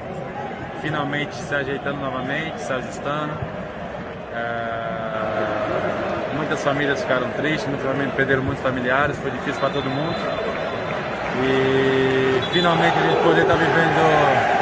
finalmente 0.81 1.35
se 1.35 1.53
ajeitando 1.53 1.99
novamente, 1.99 2.61
se 2.61 2.71
ajustando. 2.71 3.33
É, 4.37 6.35
muitas 6.35 6.63
famílias 6.63 7.01
ficaram 7.01 7.29
tristes, 7.31 7.67
muitas 7.67 7.85
famílias 7.85 8.13
perderam 8.15 8.43
muitos 8.43 8.63
familiares, 8.63 9.17
foi 9.17 9.31
difícil 9.31 9.59
para 9.59 9.69
todo 9.69 9.89
mundo. 9.89 10.15
E 11.43 12.41
finalmente 12.51 12.97
a 12.97 13.01
gente 13.01 13.21
poder 13.23 13.41
estar 13.41 13.53
tá 13.53 13.59
vivendo 13.59 14.57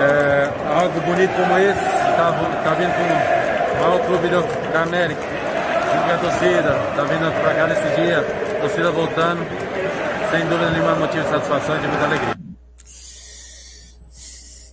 é, 0.00 0.50
algo 0.74 1.00
bonito 1.00 1.34
como 1.34 1.58
esse, 1.58 1.78
está 1.78 2.32
tá 2.64 2.74
vindo 2.74 2.92
com 2.94 3.02
o 3.02 3.82
maior 3.82 4.00
clube 4.06 4.28
do, 4.28 4.42
da 4.72 4.82
América, 4.82 5.20
junto 5.20 6.10
a 6.10 6.18
torcida, 6.18 6.76
está 6.90 7.04
vindo 7.04 7.40
para 7.40 7.54
cá 7.54 7.66
nesse 7.66 8.00
dia, 8.00 8.22
torcida 8.60 8.90
voltando, 8.90 9.46
sem 10.30 10.46
dúvida 10.46 10.70
nenhuma 10.70 10.94
motivo 10.96 11.22
de 11.22 11.30
satisfação 11.30 11.76
e 11.76 11.80
de 11.80 11.86
muita 11.86 12.04
alegria. 12.04 12.38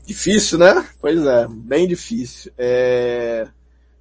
Difícil, 0.05 0.59
né? 0.59 0.85
Pois 1.01 1.25
é, 1.25 1.47
bem 1.49 1.87
difícil. 1.87 2.51
É... 2.57 3.47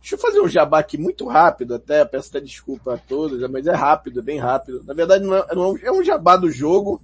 Deixa 0.05 0.17
eu 0.17 0.19
fazer 0.19 0.41
um 0.43 0.49
jabá 0.49 0.81
aqui 0.81 0.99
muito 0.99 1.27
rápido 1.27 1.75
até, 1.75 2.05
peço 2.05 2.29
até 2.29 2.39
desculpa 2.39 2.93
a 2.93 2.99
todos, 2.99 3.41
mas 3.51 3.67
é 3.67 3.73
rápido, 3.73 4.21
é 4.21 4.23
bem 4.23 4.39
rápido. 4.39 4.85
Na 4.87 4.93
verdade 4.93 5.25
não 5.25 5.35
é, 5.35 5.47
é 5.83 5.91
um 5.91 6.05
jabá 6.05 6.37
do 6.37 6.51
jogo, 6.51 7.01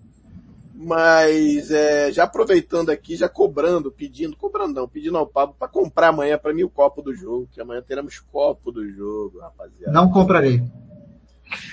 mas 0.74 1.70
é, 1.70 2.12
já 2.12 2.24
aproveitando 2.24 2.90
aqui, 2.90 3.16
já 3.16 3.26
cobrando, 3.26 3.90
pedindo, 3.90 4.36
cobrando 4.36 4.74
não, 4.74 4.86
pedindo 4.86 5.16
ao 5.16 5.26
Pablo 5.26 5.56
para 5.58 5.66
comprar 5.66 6.08
amanhã 6.08 6.36
para 6.36 6.52
mim 6.52 6.62
o 6.62 6.68
copo 6.68 7.00
do 7.00 7.14
jogo, 7.14 7.48
que 7.50 7.58
amanhã 7.58 7.80
teremos 7.80 8.18
copo 8.18 8.70
do 8.70 8.86
jogo, 8.92 9.38
rapaziada. 9.38 9.92
Não 9.92 10.10
comprarei. 10.10 10.62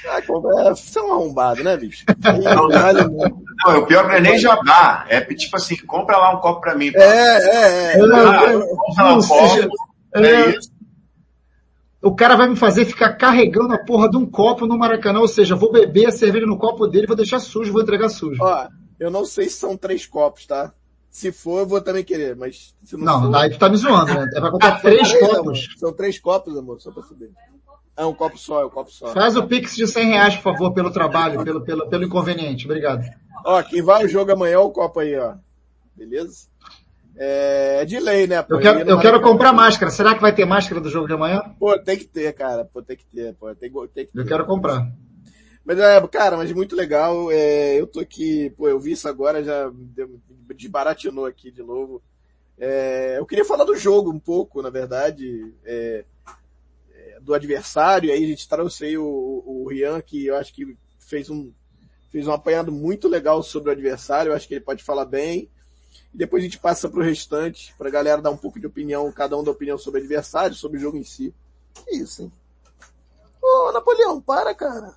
Ah, 0.08 0.20
é, 0.20 0.70
você 0.70 0.98
é 0.98 1.04
um 1.04 1.12
arrombado, 1.12 1.62
né, 1.62 1.76
bicho? 1.76 2.06
Não, 2.24 3.74
não, 3.74 3.80
o 3.82 3.86
pior 3.86 4.08
não 4.08 4.12
é 4.12 4.22
nem 4.22 4.38
jabá. 4.38 5.06
É 5.10 5.20
tipo 5.22 5.58
assim, 5.58 5.76
compra 5.86 6.18
lá 6.18 6.36
um 6.36 6.40
copo 6.40 6.62
pra 6.62 6.76
mim. 6.76 6.92
É, 6.96 7.02
é, 7.02 7.98
é. 7.98 8.02
Ah, 8.02 8.60
compra 8.76 9.04
lá 9.04 9.14
um 9.16 9.22
copo. 9.22 9.76
É, 10.16 10.22
é 10.22 10.50
isso 10.58 10.77
o 12.02 12.16
cara 12.16 12.36
vai 12.36 12.48
me 12.48 12.56
fazer 12.56 12.86
ficar 12.86 13.14
carregando 13.14 13.74
a 13.74 13.84
porra 13.84 14.10
de 14.10 14.18
um 14.18 14.26
copo 14.26 14.68
no 14.68 14.78
Maracanã, 14.78 15.20
ou 15.20 15.28
seja, 15.28 15.56
vou 15.56 15.72
beber 15.72 16.08
a 16.08 16.12
cerveja 16.12 16.46
no 16.46 16.58
copo 16.58 16.88
dele, 16.88 17.08
vou 17.08 17.16
deixar 17.16 17.40
sujo, 17.40 17.72
vou 17.72 17.82
entregar 17.82 18.10
sujo. 18.10 18.42
Ó, 18.42 18.68
eu 19.00 19.10
não 19.10 19.26
sei 19.26 19.50
se 19.50 19.58
são 19.58 19.76
três 19.76 20.06
copos, 20.06 20.46
tá? 20.46 20.74
Se 21.10 21.32
for, 21.32 21.60
eu 21.60 21.68
vou 21.68 21.82
também 21.82 22.04
querer, 22.04 22.36
mas 22.36 22.76
se 22.84 22.96
não, 22.96 23.06
não 23.06 23.22
for... 23.24 23.32
daí 23.32 23.50
tu 23.50 23.58
tá 23.58 23.70
me 23.70 23.78
zoando, 23.78 24.14
né? 24.14 24.30
É 24.36 24.40
pra 24.40 24.52
comprar 24.52 24.74
ah, 24.74 24.80
três, 24.80 25.10
três 25.10 25.20
copos. 25.20 25.40
Amor. 25.40 25.58
São 25.78 25.94
três 25.94 26.20
copos, 26.20 26.58
amor, 26.58 26.80
só 26.80 26.92
pra 26.92 27.02
saber. 27.04 27.32
É 27.96 28.06
um 28.06 28.14
copo 28.14 28.38
só, 28.38 28.62
é 28.62 28.66
um 28.66 28.70
copo 28.70 28.92
só. 28.92 29.08
Faz 29.08 29.36
o 29.36 29.48
pix 29.48 29.76
de 29.76 29.88
100 29.88 30.08
reais, 30.10 30.36
por 30.36 30.44
favor, 30.44 30.72
pelo 30.72 30.92
trabalho, 30.92 31.44
pelo, 31.44 31.62
pelo, 31.62 31.90
pelo 31.90 32.04
inconveniente. 32.04 32.66
Obrigado. 32.66 33.04
Ó, 33.44 33.64
quem 33.64 33.82
vai 33.82 34.04
ao 34.04 34.08
jogo 34.08 34.32
amanhã 34.32 34.54
é 34.54 34.60
o 34.60 34.70
copo 34.70 35.00
aí, 35.00 35.18
ó. 35.18 35.34
Beleza? 35.96 36.48
É, 37.20 37.80
é 37.82 37.86
de 37.86 38.00
lei, 38.00 38.28
né? 38.28 38.42
Pô, 38.44 38.56
eu 38.56 38.60
quero, 38.60 38.80
eu 38.90 39.00
quero 39.00 39.22
comprar 39.22 39.52
máscara. 39.52 39.92
Será 39.92 40.14
que 40.14 40.22
vai 40.22 40.34
ter 40.34 40.46
máscara 40.46 40.80
do 40.80 40.90
jogo 40.90 41.08
de 41.08 41.14
amanhã? 41.14 41.42
Pô, 41.60 41.78
tem 41.80 41.98
que 41.98 42.06
ter, 42.06 42.32
cara. 42.34 42.64
Pô, 42.66 42.82
tem 42.82 42.96
que 42.96 43.06
ter. 43.06 43.34
Pô, 43.34 43.54
tem, 43.56 43.72
tem 43.72 44.06
que 44.06 44.14
ter. 44.14 44.20
Eu 44.20 44.26
quero 44.26 44.46
comprar. 44.46 44.88
Mas 45.66 45.80
é, 45.80 46.08
cara, 46.08 46.38
mas 46.38 46.52
muito 46.54 46.76
legal. 46.76 47.30
É, 47.32 47.76
eu 47.80 47.88
tô 47.88 48.00
aqui, 48.00 48.52
pô, 48.52 48.70
eu 48.70 48.80
vi 48.80 48.92
isso 48.92 49.10
agora, 49.10 49.44
já 49.44 49.70
desbaratinou 50.56 51.26
aqui 51.26 51.52
de 51.52 51.62
novo. 51.62 52.02
É, 52.58 53.18
eu 53.18 53.26
queria 53.26 53.44
falar 53.44 53.66
do 53.66 53.76
jogo 53.76 54.10
um 54.10 54.20
pouco, 54.20 54.62
na 54.62 54.70
verdade, 54.70 55.54
é, 55.66 56.06
é, 56.94 57.20
do 57.20 57.34
adversário. 57.34 58.12
Aí 58.12 58.24
a 58.24 58.28
gente 58.28 58.48
trouxe 58.48 58.86
aí 58.86 58.98
o, 58.98 59.04
o 59.46 59.68
Rian, 59.68 60.00
que 60.02 60.28
eu 60.28 60.38
acho 60.38 60.54
que 60.54 60.78
fez 61.00 61.30
um, 61.30 61.52
fez 62.10 62.28
um 62.28 62.32
apanhado 62.32 62.72
muito 62.72 63.08
legal 63.08 63.44
sobre 63.44 63.70
o 63.70 63.74
adversário. 63.74 64.32
Eu 64.32 64.36
acho 64.36 64.48
que 64.48 64.54
ele 64.54 64.62
pode 64.64 64.84
falar 64.84 65.06
bem. 65.06 65.50
E 66.14 66.18
depois 66.18 66.42
a 66.42 66.46
gente 66.46 66.60
passa 66.60 66.90
para 66.90 67.00
o 67.00 67.04
restante, 67.04 67.74
para 67.78 67.88
a 67.88 67.92
galera 67.92 68.22
dar 68.22 68.32
um 68.32 68.38
pouco 68.38 68.60
de 68.60 68.68
opinião, 68.68 69.12
cada 69.12 69.38
um 69.38 69.44
da 69.44 69.52
opinião 69.52 69.78
sobre 69.78 70.00
o 70.00 70.04
adversário, 70.04 70.56
sobre 70.56 70.78
o 70.78 70.82
jogo 70.82 70.98
em 70.98 71.04
si. 71.04 71.34
Que 71.74 71.96
isso, 71.98 72.24
hein? 72.24 72.32
Ô, 73.42 73.72
Napoleão, 73.72 74.20
para, 74.22 74.54
cara. 74.54 74.94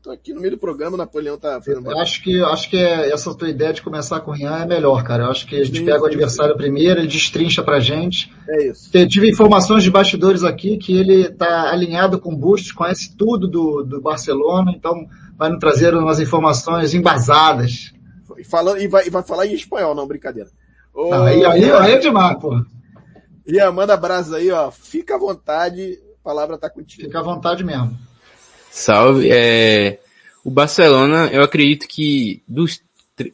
Tô 0.00 0.12
aqui 0.12 0.32
no 0.32 0.40
meio 0.40 0.52
do 0.52 0.58
programa, 0.58 0.94
o 0.94 0.96
Napoleão 0.96 1.36
tá 1.36 1.58
vendo. 1.58 1.90
Eu 1.90 1.98
acho 1.98 2.22
que, 2.22 2.40
acho 2.40 2.70
que 2.70 2.76
é, 2.76 3.10
essa 3.12 3.34
tua 3.34 3.48
ideia 3.48 3.72
de 3.72 3.82
começar 3.82 4.20
com 4.20 4.30
o 4.30 4.34
Rian 4.34 4.56
é 4.56 4.66
melhor, 4.66 5.02
cara. 5.02 5.24
Eu 5.24 5.30
acho 5.30 5.44
que 5.44 5.56
a 5.56 5.64
gente 5.64 5.80
sim, 5.80 5.84
pega 5.84 5.98
sim, 5.98 6.04
o 6.04 6.06
adversário 6.06 6.52
sim. 6.52 6.58
primeiro, 6.58 7.00
ele 7.00 7.08
destrincha 7.08 7.64
pra 7.64 7.80
gente. 7.80 8.32
É 8.48 8.68
isso. 8.68 8.90
Eu 8.94 9.08
tive 9.08 9.28
informações 9.28 9.82
de 9.82 9.90
bastidores 9.90 10.44
aqui 10.44 10.76
que 10.78 10.96
ele 10.96 11.28
tá 11.30 11.70
alinhado 11.70 12.20
com 12.20 12.32
o 12.32 12.36
Bustos, 12.36 12.70
conhece 12.70 13.14
tudo 13.16 13.48
do, 13.48 13.82
do 13.82 14.00
Barcelona, 14.00 14.72
então 14.74 15.08
vai 15.36 15.50
nos 15.50 15.58
trazer 15.58 15.94
umas 15.94 16.20
informações 16.20 16.94
embasadas. 16.94 17.92
E, 18.38 18.44
falando, 18.44 18.80
e, 18.80 18.86
vai, 18.86 19.06
e 19.06 19.10
vai 19.10 19.22
falar 19.22 19.46
em 19.46 19.54
espanhol, 19.54 19.94
não, 19.94 20.06
brincadeira. 20.06 20.50
Ô, 20.94 21.10
não, 21.10 21.24
aí, 21.24 21.44
aí, 21.44 21.70
aí 21.70 21.92
é 21.92 21.98
demais, 21.98 22.38
pô. 22.38 22.60
Ian, 23.46 23.72
manda 23.72 23.96
brasa 23.96 24.36
aí, 24.36 24.50
ó. 24.50 24.70
Fica 24.70 25.14
à 25.14 25.18
vontade, 25.18 25.98
a 26.20 26.24
palavra 26.24 26.58
tá 26.58 26.68
contigo. 26.68 27.04
Fica 27.04 27.20
à 27.20 27.22
vontade 27.22 27.64
mesmo. 27.64 27.96
Salve. 28.70 29.30
É... 29.30 29.98
O 30.44 30.50
Barcelona, 30.50 31.28
eu 31.32 31.42
acredito 31.42 31.86
que 31.88 32.42
dos 32.46 32.80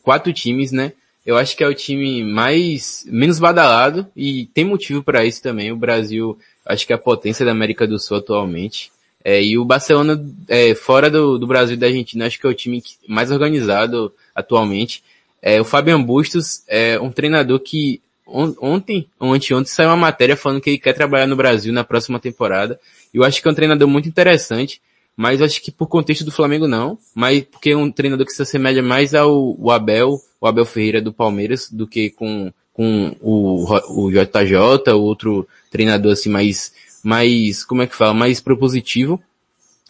quatro 0.02 0.32
times, 0.32 0.72
né, 0.72 0.92
eu 1.24 1.36
acho 1.36 1.56
que 1.56 1.64
é 1.64 1.68
o 1.68 1.74
time 1.74 2.24
mais, 2.24 3.04
menos 3.08 3.38
badalado 3.38 4.06
e 4.14 4.46
tem 4.54 4.64
motivo 4.64 5.02
para 5.02 5.24
isso 5.24 5.42
também. 5.42 5.72
O 5.72 5.76
Brasil, 5.76 6.38
acho 6.66 6.86
que 6.86 6.92
é 6.92 6.96
a 6.96 6.98
potência 6.98 7.44
da 7.44 7.52
América 7.52 7.86
do 7.86 7.98
Sul 7.98 8.18
atualmente. 8.18 8.92
É, 9.24 9.42
e 9.42 9.56
o 9.56 9.64
Barcelona, 9.64 10.22
é, 10.46 10.74
fora 10.74 11.10
do, 11.10 11.38
do 11.38 11.46
Brasil 11.46 11.74
e 11.74 11.78
da 11.78 11.86
Argentina, 11.86 12.26
acho 12.26 12.38
que 12.38 12.46
é 12.46 12.50
o 12.50 12.54
time 12.54 12.82
mais 13.08 13.30
organizado 13.30 14.12
atualmente. 14.34 15.02
É, 15.40 15.60
o 15.60 15.64
Fabian 15.64 16.02
Bustos 16.02 16.62
é 16.68 17.00
um 17.00 17.10
treinador 17.10 17.58
que 17.60 18.02
on, 18.26 18.54
ontem, 18.60 19.08
ou 19.18 19.32
anteontem, 19.32 19.72
saiu 19.72 19.88
uma 19.88 19.96
matéria 19.96 20.36
falando 20.36 20.60
que 20.60 20.70
ele 20.70 20.78
quer 20.78 20.92
trabalhar 20.92 21.26
no 21.26 21.36
Brasil 21.36 21.72
na 21.72 21.84
próxima 21.84 22.20
temporada. 22.20 22.78
Eu 23.12 23.24
acho 23.24 23.40
que 23.40 23.48
é 23.48 23.50
um 23.50 23.54
treinador 23.54 23.88
muito 23.88 24.08
interessante, 24.08 24.80
mas 25.16 25.40
acho 25.40 25.62
que 25.62 25.70
por 25.70 25.86
contexto 25.86 26.24
do 26.24 26.32
Flamengo 26.32 26.66
não, 26.66 26.98
mas 27.14 27.42
porque 27.44 27.70
é 27.70 27.76
um 27.76 27.90
treinador 27.90 28.26
que 28.26 28.32
se 28.32 28.42
assemelha 28.42 28.82
mais 28.82 29.14
ao, 29.14 29.70
Abel, 29.70 30.20
o 30.40 30.46
Abel 30.46 30.66
Ferreira 30.66 31.00
do 31.00 31.12
Palmeiras, 31.12 31.70
do 31.70 31.86
que 31.86 32.10
com, 32.10 32.52
com 32.72 33.16
o, 33.20 33.64
o 33.90 34.10
JJ, 34.10 34.92
outro 34.94 35.46
treinador 35.70 36.12
assim 36.12 36.28
mais 36.28 36.72
mais, 37.04 37.64
como 37.64 37.82
é 37.82 37.86
que 37.86 37.94
fala, 37.94 38.14
mais 38.14 38.40
propositivo. 38.40 39.22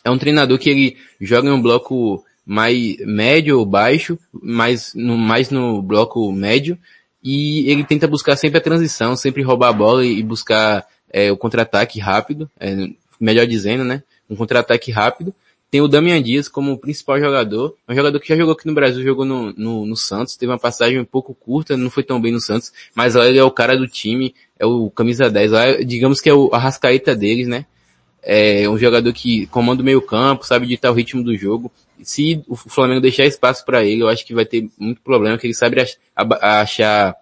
É 0.05 0.11
um 0.11 0.19
treinador 0.19 0.59
que 0.59 0.69
ele 0.69 0.97
joga 1.21 1.49
em 1.49 1.53
um 1.53 1.63
bloco 1.63 2.23
mais 2.45 2.97
médio 2.99 3.59
ou 3.59 3.65
baixo, 3.65 4.19
mais 4.33 4.93
no, 4.95 5.17
mais 5.17 5.49
no 5.51 5.81
bloco 5.81 6.31
médio, 6.31 6.79
e 7.23 7.71
ele 7.71 7.85
tenta 7.85 8.07
buscar 8.07 8.37
sempre 8.37 8.59
a 8.59 8.61
transição, 8.61 9.17
sempre 9.17 9.43
roubar 9.43 9.71
a 9.71 9.73
bola 9.73 10.05
e, 10.05 10.23
buscar 10.23 10.87
é, 11.11 11.33
o 11.33 11.37
contra-ataque 11.37 11.99
rápido, 11.99 12.51
é, 12.61 12.89
melhor 13.19 13.47
dizendo, 13.47 13.83
né? 13.83 14.03
Um 14.29 14.37
contra-ataque 14.37 14.91
rápido. 14.91 15.35
Tem 15.75 15.81
o 15.81 15.89
Damian 15.89 16.23
Dias 16.23 16.47
como 16.47 16.79
principal 16.79 17.19
jogador, 17.19 17.77
um 17.89 17.95
jogador 17.97 18.21
que 18.21 18.29
já 18.29 18.37
jogou 18.37 18.53
aqui 18.53 18.65
no 18.65 18.75
Brasil, 18.75 19.03
jogou 19.03 19.25
no, 19.25 19.53
no, 19.55 19.85
no, 19.85 19.97
Santos, 19.97 20.37
teve 20.37 20.53
uma 20.53 20.57
passagem 20.57 21.01
um 21.01 21.05
pouco 21.05 21.35
curta, 21.35 21.77
não 21.77 21.91
foi 21.91 22.05
tão 22.05 22.21
bem 22.21 22.31
no 22.31 22.39
Santos, 22.41 22.73
mas 22.95 23.17
lá 23.17 23.27
ele 23.27 23.39
é 23.39 23.43
o 23.43 23.51
cara 23.51 23.77
do 23.77 23.89
time, 23.89 24.33
é 24.57 24.65
o 24.65 24.89
camisa 24.89 25.29
10, 25.29 25.51
lá 25.51 25.73
digamos 25.79 26.21
que 26.21 26.31
é 26.31 26.33
o 26.33 26.49
arrascaeta 26.55 27.17
deles, 27.17 27.49
né? 27.49 27.67
É 28.23 28.69
um 28.71 28.79
jogador 28.79 29.13
que 29.13 29.47
comanda 29.47 29.83
o 29.83 29.85
meio 29.85 30.01
campo, 30.01 30.47
sabe 30.47 30.69
ditar 30.69 30.93
o 30.93 30.95
ritmo 30.95 31.25
do 31.25 31.37
jogo. 31.37 31.73
Se 32.05 32.41
o 32.47 32.55
Flamengo 32.55 33.01
deixar 33.01 33.25
espaço 33.25 33.65
para 33.65 33.85
ele, 33.85 34.05
eu 34.05 34.09
acho 34.09 34.25
que 34.25 34.33
vai 34.33 34.47
ter 34.47 34.71
muito 34.79 35.01
problema, 35.01 35.37
que 35.37 35.49
ele 35.49 35.55
sabe 35.55 35.85
achar 36.41 37.17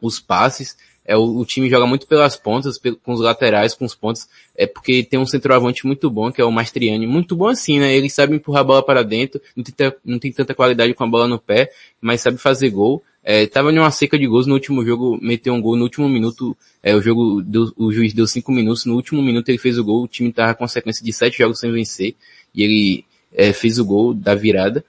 os 0.00 0.20
passes, 0.20 0.76
é, 1.10 1.16
o, 1.16 1.38
o, 1.38 1.44
time 1.44 1.68
joga 1.68 1.88
muito 1.88 2.06
pelas 2.06 2.36
pontas, 2.36 2.78
com 3.02 3.12
os 3.12 3.18
laterais, 3.18 3.74
com 3.74 3.84
os 3.84 3.96
pontos, 3.96 4.28
é 4.56 4.64
porque 4.64 5.02
tem 5.02 5.18
um 5.18 5.26
centroavante 5.26 5.84
muito 5.84 6.08
bom, 6.08 6.30
que 6.30 6.40
é 6.40 6.44
o 6.44 6.52
Mastriani. 6.52 7.04
Muito 7.04 7.34
bom 7.34 7.48
assim, 7.48 7.80
né? 7.80 7.96
Ele 7.96 8.08
sabe 8.08 8.36
empurrar 8.36 8.60
a 8.60 8.64
bola 8.64 8.82
para 8.84 9.02
dentro, 9.02 9.40
não 9.56 9.64
tem, 9.64 9.92
não 10.04 10.18
tem 10.20 10.30
tanta 10.30 10.54
qualidade 10.54 10.94
com 10.94 11.02
a 11.02 11.08
bola 11.08 11.26
no 11.26 11.36
pé, 11.36 11.68
mas 12.00 12.20
sabe 12.20 12.38
fazer 12.38 12.70
gol. 12.70 13.02
É, 13.24 13.44
tava 13.48 13.72
numa 13.72 13.90
seca 13.90 14.16
de 14.16 14.24
gols 14.24 14.46
no 14.46 14.54
último 14.54 14.84
jogo, 14.86 15.18
meteu 15.20 15.52
um 15.52 15.60
gol 15.60 15.74
no 15.74 15.82
último 15.82 16.08
minuto, 16.08 16.56
é, 16.80 16.94
o 16.94 17.02
jogo, 17.02 17.42
deu, 17.42 17.72
o 17.76 17.90
juiz 17.90 18.12
deu 18.12 18.28
cinco 18.28 18.52
minutos, 18.52 18.84
no 18.84 18.94
último 18.94 19.20
minuto 19.20 19.48
ele 19.48 19.58
fez 19.58 19.78
o 19.78 19.84
gol, 19.84 20.04
o 20.04 20.08
time 20.08 20.32
tava 20.32 20.54
com 20.54 20.68
sequência 20.68 21.04
de 21.04 21.12
sete 21.12 21.38
jogos 21.38 21.58
sem 21.58 21.72
vencer, 21.72 22.14
e 22.54 22.62
ele 22.62 23.04
é, 23.34 23.52
fez 23.52 23.80
o 23.80 23.84
gol 23.84 24.14
da 24.14 24.36
virada. 24.36 24.84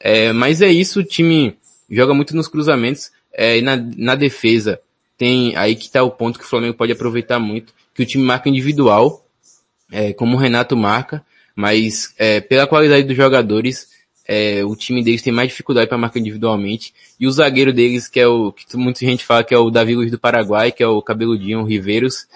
É, 0.00 0.32
mas 0.32 0.60
é 0.62 0.68
isso, 0.68 0.98
o 0.98 1.04
time 1.04 1.54
joga 1.88 2.12
muito 2.12 2.34
nos 2.34 2.48
cruzamentos, 2.48 3.12
é, 3.32 3.58
e 3.58 3.62
na, 3.62 3.76
na 3.76 4.16
defesa, 4.16 4.80
tem 5.20 5.54
aí 5.54 5.76
que 5.76 5.84
está 5.84 6.02
o 6.02 6.10
ponto 6.10 6.38
que 6.38 6.46
o 6.46 6.48
Flamengo 6.48 6.72
pode 6.72 6.92
aproveitar 6.92 7.38
muito, 7.38 7.74
que 7.94 8.02
o 8.02 8.06
time 8.06 8.24
marca 8.24 8.48
individual, 8.48 9.22
é, 9.92 10.14
como 10.14 10.34
o 10.34 10.40
Renato 10.40 10.74
marca, 10.74 11.22
mas 11.54 12.14
é, 12.16 12.40
pela 12.40 12.66
qualidade 12.66 13.06
dos 13.06 13.14
jogadores, 13.14 13.88
é, 14.26 14.64
o 14.64 14.74
time 14.74 15.04
deles 15.04 15.20
tem 15.20 15.30
mais 15.30 15.50
dificuldade 15.50 15.90
para 15.90 15.98
marcar 15.98 16.20
individualmente. 16.20 16.94
E 17.20 17.26
o 17.26 17.30
zagueiro 17.30 17.70
deles, 17.70 18.08
que 18.08 18.18
é 18.18 18.26
o 18.26 18.50
que 18.50 18.64
muita 18.78 19.00
gente 19.00 19.22
fala 19.22 19.44
que 19.44 19.52
é 19.52 19.58
o 19.58 19.68
Davi 19.68 19.94
Luiz 19.94 20.10
do 20.10 20.18
Paraguai, 20.18 20.72
que 20.72 20.82
é 20.82 20.86
o 20.86 21.02
cabeludinho, 21.02 21.60
o 21.60 21.64
Riveiros, 21.64 22.26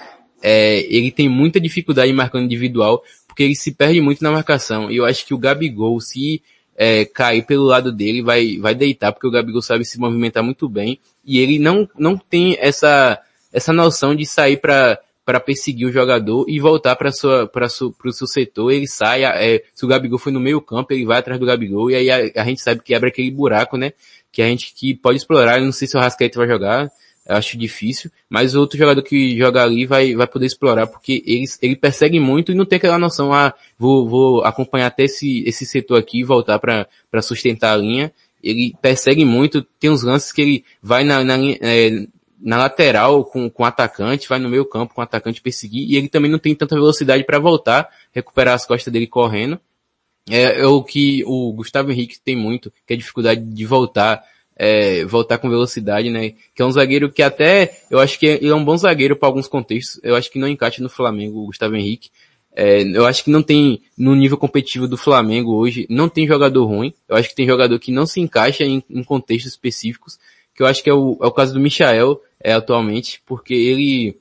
é, 0.43 0.81
ele 0.95 1.11
tem 1.11 1.27
muita 1.27 1.59
dificuldade 1.59 2.11
em 2.11 2.15
marcando 2.15 2.45
individual, 2.45 3.03
porque 3.27 3.45
ele 3.45 3.55
se 3.55 3.73
perde 3.73 3.99
muito 4.03 4.23
na 4.23 4.31
marcação. 4.31 4.91
E 4.91 4.99
eu 4.99 5.07
acho 5.07 5.25
que 5.25 5.33
o 5.33 5.39
Gabigol, 5.39 5.99
se 6.03 6.43
é, 6.77 7.05
cair 7.05 7.45
pelo 7.45 7.65
lado 7.65 7.93
dele, 7.93 8.23
vai, 8.23 8.59
vai 8.59 8.75
deitar, 8.75 9.13
porque 9.13 9.27
o 9.27 9.31
Gabigol 9.31 9.63
sabe 9.63 9.85
se 9.85 9.99
movimentar 9.99 10.43
muito 10.43 10.69
bem, 10.69 10.99
e 11.25 11.39
ele 11.39 11.59
não, 11.59 11.89
não 11.99 12.17
tem 12.17 12.57
essa, 12.61 13.21
essa 13.53 13.73
noção 13.73 14.15
de 14.15 14.27
sair 14.27 14.57
para 14.59 14.99
para 15.25 15.41
perseguir 15.41 15.89
o 15.89 15.93
jogador 15.93 16.45
e 16.47 16.61
voltar 16.61 16.95
para 16.97 17.11
sua 17.11 17.47
para 17.47 17.67
o 17.67 18.13
seu 18.13 18.27
setor, 18.27 18.71
ele 18.71 18.87
sai, 18.87 19.25
é, 19.25 19.63
se 19.73 19.85
o 19.85 19.89
Gabigol 19.89 20.19
foi 20.19 20.31
no 20.31 20.39
meio 20.39 20.61
campo, 20.61 20.93
ele 20.93 21.07
vai 21.07 21.19
atrás 21.19 21.41
do 21.41 21.47
Gabigol 21.47 21.91
e 21.91 21.95
aí 21.95 22.11
a, 22.11 22.43
a 22.43 22.45
gente 22.45 22.61
sabe 22.61 22.83
que 22.83 22.95
abre 22.95 23.09
aquele 23.09 23.31
buraco, 23.31 23.79
né? 23.79 23.95
Que 24.31 24.43
a 24.43 24.47
gente 24.47 24.75
que 24.75 24.95
pode 24.95 25.17
explorar, 25.17 25.59
eu 25.59 25.65
não 25.65 25.73
sei 25.73 25.89
se 25.89 25.97
o 25.97 26.01
Rascaeta 26.01 26.39
vai 26.39 26.47
jogar, 26.47 26.91
eu 27.27 27.37
acho 27.37 27.57
difícil, 27.57 28.11
mas 28.29 28.55
outro 28.55 28.77
jogador 28.77 29.03
que 29.03 29.37
joga 29.39 29.63
ali 29.63 29.87
vai, 29.87 30.15
vai 30.15 30.27
poder 30.27 30.47
explorar, 30.47 30.87
porque 30.87 31.23
ele, 31.27 31.45
ele 31.63 31.77
persegue 31.77 32.21
muito 32.21 32.53
e 32.53 32.55
não 32.55 32.67
tem 32.67 32.77
aquela 32.77 32.99
noção, 32.99 33.33
ah, 33.33 33.55
vou, 33.79 34.07
vou 34.07 34.45
acompanhar 34.45 34.89
até 34.89 35.05
esse, 35.05 35.43
esse 35.47 35.65
setor 35.65 35.99
aqui 35.99 36.21
e 36.21 36.25
voltar 36.25 36.59
para 36.59 37.23
sustentar 37.23 37.73
a 37.73 37.77
linha. 37.77 38.13
Ele 38.43 38.75
persegue 38.83 39.25
muito, 39.25 39.63
tem 39.81 39.89
uns 39.89 40.03
lances 40.03 40.31
que 40.31 40.43
ele 40.43 40.65
vai 40.83 41.03
na, 41.03 41.25
na, 41.25 41.37
é, 41.63 42.07
na 42.39 42.59
lateral 42.59 43.25
com, 43.25 43.49
com 43.49 43.63
o 43.63 43.67
atacante, 43.67 44.29
vai 44.29 44.39
no 44.39 44.51
meio 44.51 44.67
campo 44.67 44.93
com 44.93 45.01
o 45.01 45.05
atacante 45.05 45.41
perseguir, 45.41 45.91
e 45.91 45.97
ele 45.97 46.09
também 46.11 46.31
não 46.31 46.39
tem 46.39 46.55
tanta 46.55 46.75
velocidade 46.75 47.25
para 47.25 47.39
voltar, 47.39 47.89
recuperar 48.13 48.55
as 48.55 48.67
costas 48.67 48.93
dele 48.93 49.07
correndo. 49.07 49.59
É, 50.29 50.61
é, 50.61 50.67
o 50.67 50.83
que 50.83 51.23
o 51.27 51.53
Gustavo 51.55 51.91
Henrique 51.91 52.21
tem 52.21 52.37
muito, 52.37 52.71
que 52.87 52.93
é 52.93 52.97
a 52.97 52.99
dificuldade 52.99 53.43
de 53.43 53.65
voltar 53.65 54.23
é, 54.57 55.05
voltar 55.05 55.39
com 55.39 55.51
velocidade, 55.51 56.11
né? 56.11 56.35
Que 56.55 56.63
é 56.63 56.65
um 56.65 56.71
zagueiro 56.71 57.11
que 57.11 57.23
até, 57.23 57.81
eu 57.91 57.99
acho 57.99 58.19
que 58.19 58.27
ele 58.27 58.49
é 58.49 58.55
um 58.55 58.65
bom 58.65 58.77
zagueiro 58.77 59.17
para 59.17 59.29
alguns 59.29 59.49
contextos. 59.49 60.01
Eu 60.03 60.15
acho 60.15 60.31
que 60.31 60.39
não 60.39 60.49
encaixa 60.49 60.83
no 60.83 60.89
Flamengo 60.89 61.41
o 61.41 61.47
Gustavo 61.47 61.77
Henrique. 61.77 62.11
É, 62.57 62.83
eu 62.83 63.05
acho 63.05 63.25
que 63.25 63.31
não 63.31 63.43
tem, 63.43 63.83
no 63.99 64.15
nível 64.15 64.39
competitivo 64.39 64.87
do 64.87 64.97
Flamengo 64.97 65.55
hoje, 65.57 65.87
não 65.91 66.09
tem 66.09 66.27
jogador 66.27 66.65
ruim. 66.65 66.95
Eu 67.09 67.17
acho 67.17 67.29
que 67.29 67.35
tem 67.35 67.47
jogador 67.47 67.79
que 67.81 67.91
não 67.91 68.07
se 68.07 68.21
encaixa 68.21 68.65
em, 68.65 68.83
em 68.89 69.03
contextos 69.03 69.53
específicos, 69.53 70.19
que 70.55 70.63
eu 70.63 70.67
acho 70.67 70.83
que 70.83 70.89
é 70.89 70.95
o, 70.95 71.19
é 71.21 71.27
o 71.27 71.33
caso 71.33 71.53
do 71.53 71.59
Michael, 71.59 72.21
é, 72.41 72.53
atualmente, 72.53 73.21
porque 73.27 73.55
ele, 73.55 74.17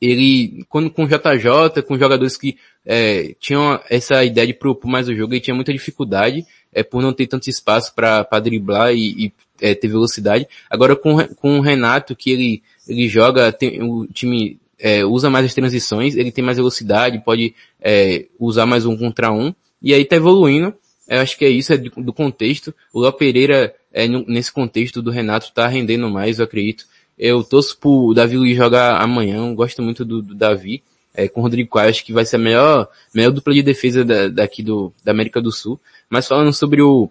ele, 0.00 0.64
quando 0.68 0.90
com 0.90 1.08
JJ, 1.08 1.82
com 1.84 1.98
jogadores 1.98 2.36
que 2.36 2.56
é, 2.86 3.34
tinham 3.40 3.80
essa 3.90 4.24
ideia 4.24 4.46
de 4.46 4.54
propor 4.54 4.88
mais 4.88 5.08
o 5.08 5.14
jogo, 5.14 5.34
ele 5.34 5.40
tinha 5.40 5.54
muita 5.56 5.72
dificuldade, 5.72 6.46
é, 6.72 6.82
por 6.82 7.02
não 7.02 7.12
ter 7.12 7.26
tanto 7.26 7.48
espaço 7.48 7.94
para 7.94 8.40
driblar 8.40 8.94
e, 8.94 9.26
e 9.26 9.32
é, 9.60 9.74
ter 9.74 9.88
velocidade. 9.88 10.46
Agora 10.70 10.94
com, 10.94 11.16
com 11.36 11.58
o 11.58 11.60
Renato, 11.60 12.14
que 12.14 12.30
ele, 12.30 12.62
ele 12.86 13.08
joga, 13.08 13.52
tem, 13.52 13.82
o 13.82 14.06
time 14.06 14.58
é, 14.78 15.04
usa 15.04 15.28
mais 15.28 15.46
as 15.46 15.54
transições, 15.54 16.14
ele 16.14 16.30
tem 16.30 16.44
mais 16.44 16.56
velocidade, 16.56 17.22
pode 17.24 17.54
é, 17.80 18.26
usar 18.38 18.66
mais 18.66 18.86
um 18.86 18.96
contra 18.96 19.32
um, 19.32 19.52
e 19.82 19.92
aí 19.92 20.04
tá 20.04 20.16
evoluindo. 20.16 20.74
Eu 21.08 21.20
acho 21.20 21.38
que 21.38 21.44
é 21.44 21.48
isso, 21.48 21.72
é 21.72 21.78
do, 21.78 21.90
do 22.02 22.12
contexto. 22.12 22.74
O 22.92 23.00
Léo 23.00 23.12
Pereira, 23.12 23.74
é, 23.92 24.06
nesse 24.06 24.52
contexto 24.52 25.00
do 25.00 25.10
Renato, 25.10 25.52
tá 25.52 25.66
rendendo 25.66 26.08
mais, 26.10 26.38
eu 26.38 26.44
acredito. 26.44 26.84
Eu 27.18 27.42
torço 27.42 27.78
pro 27.78 28.12
Davi 28.14 28.36
Luiz 28.36 28.56
jogar 28.56 29.02
amanhã, 29.02 29.52
gosto 29.54 29.82
muito 29.82 30.04
do, 30.04 30.22
do 30.22 30.34
Davi 30.34 30.82
é, 31.18 31.26
com 31.26 31.40
o 31.40 31.42
Rodrigo 31.42 31.70
Caio, 31.70 31.90
acho 31.90 32.04
que 32.04 32.12
vai 32.12 32.24
ser 32.24 32.36
a 32.36 32.38
melhor, 32.38 32.88
melhor 33.12 33.32
dupla 33.32 33.52
de 33.52 33.60
defesa 33.60 34.04
da, 34.04 34.28
daqui 34.28 34.62
do, 34.62 34.92
da 35.02 35.10
América 35.10 35.42
do 35.42 35.50
Sul. 35.50 35.80
Mas 36.08 36.28
falando 36.28 36.52
sobre 36.52 36.80
o, 36.80 37.10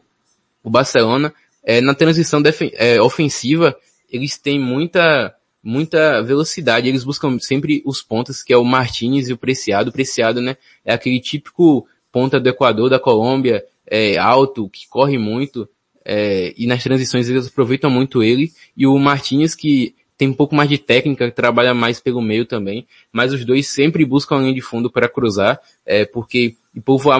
o 0.63 0.69
Barcelona, 0.69 1.33
é, 1.61 1.81
na 1.81 1.93
transição 1.93 2.41
é, 2.75 3.01
ofensiva, 3.01 3.75
eles 4.09 4.37
têm 4.37 4.57
muita, 4.57 5.35
muita 5.61 6.21
velocidade, 6.21 6.87
eles 6.87 7.03
buscam 7.03 7.37
sempre 7.37 7.83
os 7.85 8.01
pontas, 8.01 8.41
que 8.41 8.53
é 8.53 8.57
o 8.57 8.63
Martinez 8.63 9.27
e 9.27 9.33
o 9.33 9.37
Preciado. 9.37 9.89
O 9.89 9.93
Preciado, 9.93 10.39
né, 10.39 10.55
é 10.85 10.93
aquele 10.93 11.19
típico 11.19 11.85
ponta 12.09 12.39
do 12.39 12.47
Equador, 12.47 12.89
da 12.89 12.99
Colômbia, 12.99 13.61
é, 13.85 14.17
alto, 14.17 14.69
que 14.69 14.87
corre 14.87 15.17
muito, 15.17 15.67
é, 16.05 16.53
e 16.57 16.65
nas 16.65 16.81
transições 16.81 17.27
eles 17.27 17.47
aproveitam 17.47 17.89
muito 17.89 18.23
ele, 18.23 18.53
e 18.75 18.87
o 18.87 18.97
Martinez 18.97 19.53
que 19.53 19.93
tem 20.18 20.28
um 20.28 20.34
pouco 20.34 20.55
mais 20.55 20.68
de 20.68 20.78
técnica, 20.80 21.30
trabalha 21.30 21.74
mais 21.74 21.99
pelo 21.99 22.22
meio 22.22 22.45
também, 22.45 22.88
mas 23.11 23.32
os 23.32 23.45
dois 23.45 23.68
sempre 23.68 24.03
buscam 24.03 24.38
a 24.38 24.39
linha 24.39 24.53
de 24.53 24.61
fundo 24.61 24.89
para 24.89 25.07
cruzar, 25.07 25.61
é, 25.86 26.05
porque 26.05 26.55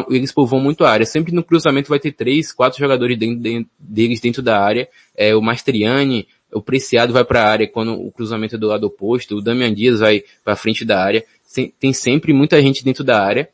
eles 0.10 0.32
povoam 0.32 0.62
muito 0.62 0.84
a 0.84 0.90
área. 0.90 1.06
Sempre 1.06 1.34
no 1.34 1.44
cruzamento 1.44 1.90
vai 1.90 2.00
ter 2.00 2.12
três, 2.12 2.52
quatro 2.52 2.80
jogadores 2.80 3.18
dentro, 3.18 3.40
dentro 3.40 3.70
deles 3.78 4.20
dentro 4.20 4.42
da 4.42 4.60
área. 4.60 4.90
É, 5.16 5.36
o 5.36 5.42
Mastriani, 5.42 6.28
o 6.52 6.62
Preciado 6.62 7.14
vai 7.14 7.24
para 7.24 7.44
a 7.44 7.48
área 7.48 7.68
quando 7.68 7.94
o 7.94 8.12
cruzamento 8.12 8.56
é 8.56 8.58
do 8.58 8.68
lado 8.68 8.86
oposto, 8.86 9.36
o 9.36 9.42
Damian 9.42 9.74
Dias 9.74 10.00
vai 10.00 10.24
para 10.44 10.56
frente 10.56 10.84
da 10.84 11.04
área. 11.04 11.24
Tem, 11.80 11.94
sempre 11.94 12.34
muita 12.34 12.62
gente 12.62 12.84
dentro 12.84 13.04
da 13.04 13.24
área. 13.24 13.50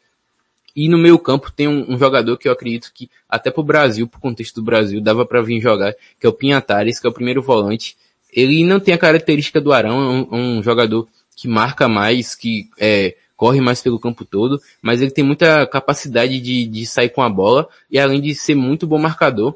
E 0.76 0.90
no 0.90 0.98
meio 0.98 1.20
campo 1.20 1.52
tem 1.52 1.68
um, 1.68 1.94
um, 1.94 1.98
jogador 2.00 2.36
que 2.38 2.48
eu 2.48 2.52
acredito 2.52 2.92
que 2.94 3.08
até 3.30 3.52
pro 3.52 3.62
Brasil, 3.62 4.08
pro 4.08 4.20
contexto 4.20 4.56
do 4.56 4.64
Brasil, 4.64 5.00
dava 5.00 5.24
para 5.24 5.42
vir 5.42 5.62
jogar, 5.62 5.94
que 6.20 6.26
é 6.26 6.30
o 6.30 6.34
Pinhatares, 6.34 7.00
que 7.00 7.06
é 7.06 7.10
o 7.10 7.14
primeiro 7.14 7.44
volante 7.44 7.96
ele 8.36 8.64
não 8.64 8.80
tem 8.80 8.94
a 8.94 8.98
característica 8.98 9.62
do 9.62 9.72
Arão, 9.72 10.02
é 10.02 10.36
um, 10.36 10.58
um 10.58 10.64
jogador 10.64 11.08
que 11.36 11.48
marca 11.48 11.88
mais, 11.88 12.36
que 12.36 12.70
é, 12.80 13.16
corre 13.36 13.60
mais 13.60 13.82
pelo 13.82 14.00
campo 14.00 14.24
todo, 14.24 14.62
mas 14.82 15.02
ele 15.02 15.12
tem 15.12 15.24
muita 15.24 15.66
capacidade 15.68 16.40
de, 16.40 16.66
de 16.66 16.86
sair 16.86 17.10
com 17.10 17.22
a 17.22 17.30
bola 17.30 17.68
e 17.90 18.00
além 18.00 18.22
de 18.22 18.34
ser 18.36 18.56
muito 18.56 18.88
bom 18.88 18.98
marcador, 18.98 19.56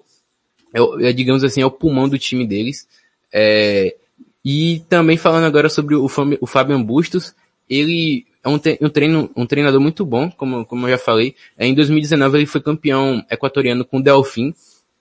é, 0.74 1.10
é 1.10 1.14
digamos 1.14 1.44
assim, 1.44 1.62
é 1.62 1.66
o 1.66 1.72
pulmão 1.72 2.10
do 2.10 2.18
time 2.18 2.46
deles. 2.46 2.88
É, 3.32 3.96
e 4.44 4.82
também 4.90 5.18
falando 5.18 5.46
agora 5.46 5.70
sobre 5.70 5.96
o, 5.96 6.06
o 6.06 6.48
Fabian 6.48 6.82
Bustos, 6.82 7.36
ele 7.70 8.26
é 8.44 8.50
um, 8.50 8.60
um, 8.82 8.90
treino, 8.90 9.30
um 9.36 9.46
treinador 9.46 9.82
muito 9.82 10.06
bom, 10.06 10.32
como, 10.32 10.66
como 10.66 10.86
eu 10.88 10.92
já 10.92 10.98
falei. 10.98 11.36
É, 11.58 11.68
em 11.68 11.74
2019 11.74 12.38
ele 12.38 12.46
foi 12.46 12.62
campeão 12.62 13.24
equatoriano 13.30 13.84
com 13.84 13.98
o 13.98 14.04
Delfim. 14.04 14.54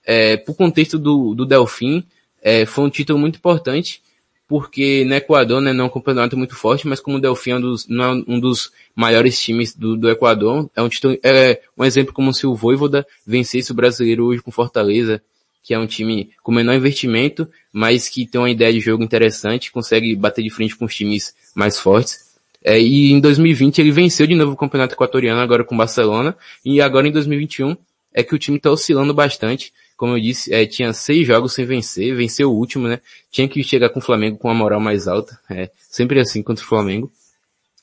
É, 0.05 0.37
por 0.37 0.55
contexto 0.55 0.97
do, 0.97 1.35
do 1.35 1.45
Delfim, 1.45 2.05
é, 2.41 2.65
foi 2.65 2.85
um 2.85 2.89
título 2.89 3.19
muito 3.19 3.37
importante, 3.37 4.01
porque 4.47 5.03
no 5.05 5.13
Equador 5.13 5.61
né, 5.61 5.73
não 5.73 5.85
é 5.85 5.87
um 5.87 5.91
campeonato 5.91 6.37
muito 6.37 6.55
forte, 6.55 6.87
mas 6.87 6.99
como 7.01 7.17
o 7.17 7.21
Delfim 7.21 7.51
é 7.51 7.55
um 7.55 7.61
dos, 7.61 7.87
não 7.87 8.05
é 8.05 8.23
um 8.27 8.39
dos 8.39 8.71
maiores 8.95 9.39
times 9.41 9.75
do, 9.75 9.97
do 9.97 10.09
Equador, 10.09 10.69
é 10.75 10.81
um 10.81 10.87
título, 10.87 11.17
é 11.21 11.61
um 11.77 11.83
exemplo 11.83 12.13
como 12.13 12.33
se 12.33 12.47
o 12.47 12.55
Voivoda 12.55 13.05
vencesse 13.25 13.71
o 13.71 13.75
brasileiro 13.75 14.25
hoje 14.25 14.41
com 14.41 14.51
Fortaleza, 14.51 15.21
que 15.61 15.73
é 15.73 15.79
um 15.79 15.85
time 15.85 16.29
com 16.41 16.53
menor 16.53 16.75
investimento, 16.75 17.45
mas 17.73 18.07
que 18.07 18.25
tem 18.25 18.39
uma 18.39 18.49
ideia 18.49 18.71
de 18.71 18.79
jogo 18.79 19.03
interessante, 19.03 19.69
consegue 19.69 20.15
bater 20.15 20.41
de 20.41 20.49
frente 20.49 20.77
com 20.77 20.85
os 20.85 20.95
times 20.95 21.35
mais 21.53 21.77
fortes. 21.77 22.27
É, 22.63 22.79
e 22.79 23.11
em 23.11 23.19
2020 23.19 23.79
ele 23.79 23.91
venceu 23.91 24.25
de 24.25 24.33
novo 24.33 24.53
o 24.53 24.57
campeonato 24.57 24.95
equatoriano, 24.95 25.41
agora 25.41 25.65
com 25.65 25.75
o 25.75 25.77
Barcelona, 25.77 26.37
e 26.63 26.79
agora 26.79 27.07
em 27.07 27.11
2021 27.11 27.75
é 28.13 28.23
que 28.23 28.33
o 28.33 28.39
time 28.39 28.55
está 28.57 28.71
oscilando 28.71 29.13
bastante. 29.13 29.73
Como 29.97 30.15
eu 30.15 30.21
disse, 30.21 30.53
é, 30.53 30.65
tinha 30.65 30.93
seis 30.93 31.25
jogos 31.25 31.53
sem 31.53 31.65
vencer, 31.65 32.15
venceu 32.15 32.51
o 32.51 32.55
último, 32.55 32.87
né? 32.87 32.99
Tinha 33.31 33.47
que 33.47 33.63
chegar 33.63 33.89
com 33.89 33.99
o 33.99 34.01
Flamengo 34.01 34.37
com 34.37 34.47
uma 34.47 34.53
moral 34.53 34.79
mais 34.79 35.07
alta, 35.07 35.37
é, 35.49 35.71
sempre 35.89 36.19
assim 36.19 36.43
contra 36.43 36.63
o 36.63 36.67
Flamengo. 36.67 37.11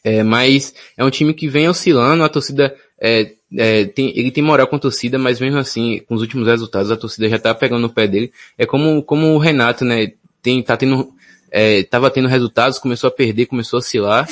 É, 0.05 0.23
mas 0.23 0.73
é 0.97 1.05
um 1.05 1.11
time 1.11 1.35
que 1.35 1.49
vem 1.49 1.69
oscilando, 1.69 2.23
a 2.23 2.29
torcida 2.29 2.75
é, 3.01 3.33
é, 3.57 3.85
tem, 3.85 4.17
ele 4.17 4.31
tem 4.31 4.45
moral 4.45 4.67
com 4.67 4.77
a 4.77 4.79
torcida, 4.79 5.19
mas 5.19 5.41
mesmo 5.41 5.59
assim, 5.59 6.01
com 6.07 6.15
os 6.15 6.21
últimos 6.21 6.47
resultados, 6.47 6.91
a 6.91 6.97
torcida 6.97 7.29
já 7.29 7.39
tá 7.39 7.55
pegando 7.55 7.83
no 7.83 7.91
pé 7.91 8.07
dele. 8.07 8.33
É 8.57 8.65
como, 8.65 9.03
como 9.03 9.35
o 9.35 9.39
Renato, 9.39 9.85
né, 9.85 10.13
tem, 10.41 10.63
tá 10.63 10.77
tendo, 10.77 11.13
é, 11.51 11.83
tava 11.83 12.11
tendo 12.11 12.29
resultados, 12.29 12.79
começou 12.79 13.09
a 13.09 13.11
perder, 13.11 13.47
começou 13.47 13.79
a 13.79 13.81
oscilar, 13.81 14.29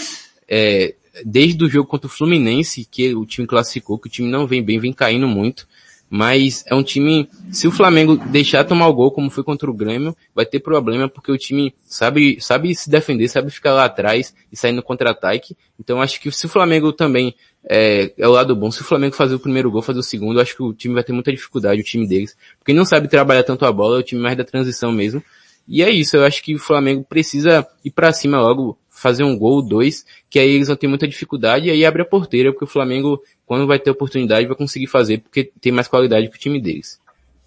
é, 0.48 0.94
desde 1.24 1.64
o 1.64 1.68
jogo 1.68 1.88
contra 1.88 2.06
o 2.06 2.10
Fluminense, 2.10 2.86
que 2.90 3.14
o 3.14 3.26
time 3.26 3.46
classificou, 3.46 3.98
que 3.98 4.08
o 4.08 4.10
time 4.10 4.28
não 4.28 4.46
vem 4.46 4.62
bem, 4.62 4.78
vem 4.78 4.92
caindo 4.92 5.26
muito. 5.26 5.66
Mas 6.14 6.62
é 6.66 6.74
um 6.74 6.82
time, 6.82 7.26
se 7.50 7.66
o 7.66 7.72
Flamengo 7.72 8.18
deixar 8.18 8.64
tomar 8.64 8.86
o 8.86 8.92
gol, 8.92 9.10
como 9.10 9.30
foi 9.30 9.42
contra 9.42 9.70
o 9.70 9.72
Grêmio, 9.72 10.14
vai 10.34 10.44
ter 10.44 10.60
problema 10.60 11.08
porque 11.08 11.32
o 11.32 11.38
time 11.38 11.74
sabe, 11.86 12.38
sabe 12.38 12.74
se 12.74 12.90
defender, 12.90 13.28
sabe 13.28 13.50
ficar 13.50 13.72
lá 13.72 13.86
atrás 13.86 14.34
e 14.52 14.54
sair 14.54 14.72
no 14.72 14.82
contra-ataque. 14.82 15.56
Então 15.80 16.02
acho 16.02 16.20
que 16.20 16.30
se 16.30 16.44
o 16.44 16.50
Flamengo 16.50 16.92
também 16.92 17.34
é, 17.66 18.12
é 18.18 18.28
o 18.28 18.30
lado 18.30 18.54
bom. 18.54 18.70
Se 18.70 18.82
o 18.82 18.84
Flamengo 18.84 19.16
fazer 19.16 19.36
o 19.36 19.40
primeiro 19.40 19.70
gol, 19.70 19.80
fazer 19.80 20.00
o 20.00 20.02
segundo, 20.02 20.38
acho 20.38 20.54
que 20.54 20.62
o 20.62 20.74
time 20.74 20.92
vai 20.92 21.02
ter 21.02 21.14
muita 21.14 21.32
dificuldade, 21.32 21.80
o 21.80 21.84
time 21.84 22.06
deles. 22.06 22.36
Porque 22.58 22.74
não 22.74 22.84
sabe 22.84 23.08
trabalhar 23.08 23.42
tanto 23.42 23.64
a 23.64 23.72
bola, 23.72 23.96
é 23.96 24.00
o 24.00 24.02
time 24.02 24.20
mais 24.20 24.36
da 24.36 24.44
transição 24.44 24.92
mesmo. 24.92 25.24
E 25.66 25.82
é 25.82 25.88
isso, 25.88 26.18
eu 26.18 26.26
acho 26.26 26.42
que 26.42 26.54
o 26.54 26.58
Flamengo 26.58 27.06
precisa 27.08 27.66
ir 27.82 27.90
para 27.90 28.12
cima 28.12 28.38
logo, 28.38 28.76
fazer 29.02 29.24
um 29.24 29.36
gol, 29.36 29.60
dois, 29.60 30.06
que 30.30 30.38
aí 30.38 30.48
eles 30.48 30.68
vão 30.68 30.76
ter 30.76 30.86
muita 30.86 31.08
dificuldade 31.08 31.66
e 31.66 31.70
aí 31.72 31.84
abre 31.84 32.02
a 32.02 32.06
porteira, 32.06 32.52
porque 32.52 32.64
o 32.64 32.68
Flamengo, 32.68 33.20
quando 33.44 33.66
vai 33.66 33.78
ter 33.78 33.90
oportunidade, 33.90 34.46
vai 34.46 34.56
conseguir 34.56 34.86
fazer, 34.86 35.18
porque 35.18 35.50
tem 35.60 35.72
mais 35.72 35.88
qualidade 35.88 36.28
que 36.28 36.36
o 36.36 36.40
time 36.40 36.60
deles. 36.60 37.00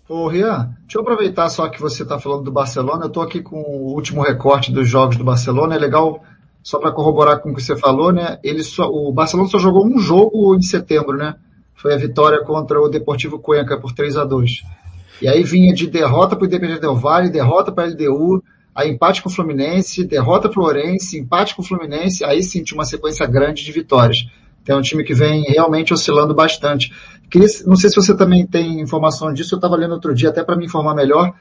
Ô, 0.07 0.27
Rian, 0.27 0.69
deixa 0.81 0.97
eu 0.97 1.01
aproveitar 1.01 1.49
só 1.49 1.67
que 1.69 1.81
você 1.81 2.03
está 2.03 2.19
falando 2.19 2.43
do 2.43 2.51
Barcelona. 2.51 3.05
Eu 3.05 3.07
estou 3.07 3.23
aqui 3.23 3.41
com 3.41 3.59
o 3.59 3.93
último 3.93 4.21
recorte 4.21 4.71
dos 4.71 4.87
jogos 4.87 5.15
do 5.17 5.23
Barcelona. 5.23 5.75
É 5.75 5.79
legal 5.79 6.21
só 6.61 6.77
para 6.77 6.91
corroborar 6.91 7.39
com 7.39 7.51
o 7.51 7.55
que 7.55 7.63
você 7.63 7.75
falou, 7.75 8.11
né? 8.11 8.37
Ele 8.43 8.61
só, 8.61 8.87
o 8.87 9.11
Barcelona 9.11 9.49
só 9.49 9.57
jogou 9.57 9.85
um 9.85 9.97
jogo 9.97 10.55
em 10.55 10.61
setembro, 10.61 11.17
né? 11.17 11.35
Foi 11.73 11.93
a 11.93 11.97
vitória 11.97 12.43
contra 12.43 12.79
o 12.79 12.89
Deportivo 12.89 13.39
Cuenca 13.39 13.79
por 13.79 13.93
3 13.93 14.17
a 14.17 14.25
2 14.25 14.63
E 15.21 15.27
aí 15.27 15.43
vinha 15.43 15.73
de 15.73 15.87
derrota 15.87 16.35
para 16.35 16.43
o 16.43 16.47
Independente 16.47 16.81
Del 16.81 16.95
Valle, 16.95 17.29
derrota 17.29 17.71
para 17.71 17.85
a 17.85 17.87
LDU, 17.87 18.43
aí 18.75 18.89
empate 18.89 19.21
com 19.23 19.29
o 19.29 19.31
Fluminense, 19.31 20.05
derrota 20.05 20.49
para 20.49 20.61
o 20.61 20.65
Orense, 20.65 21.17
empate 21.17 21.55
com 21.55 21.61
o 21.61 21.65
Fluminense, 21.65 22.23
aí 22.25 22.43
sim 22.43 22.63
uma 22.73 22.83
sequência 22.85 23.25
grande 23.25 23.63
de 23.63 23.71
vitórias. 23.71 24.27
Então 24.61 24.75
é 24.75 24.79
um 24.79 24.81
time 24.81 25.03
que 25.03 25.13
vem 25.13 25.43
realmente 25.43 25.93
oscilando 25.93 26.35
bastante. 26.35 26.91
Queria, 27.29 27.47
não 27.65 27.75
sei 27.75 27.89
se 27.89 27.95
você 27.95 28.15
também 28.15 28.45
tem 28.45 28.81
informação 28.81 29.31
disso, 29.33 29.55
eu 29.55 29.57
estava 29.57 29.75
lendo 29.75 29.93
outro 29.93 30.13
dia 30.13 30.29
até 30.29 30.43
para 30.43 30.57
me 30.57 30.65
informar 30.65 30.93
melhor, 30.93 31.33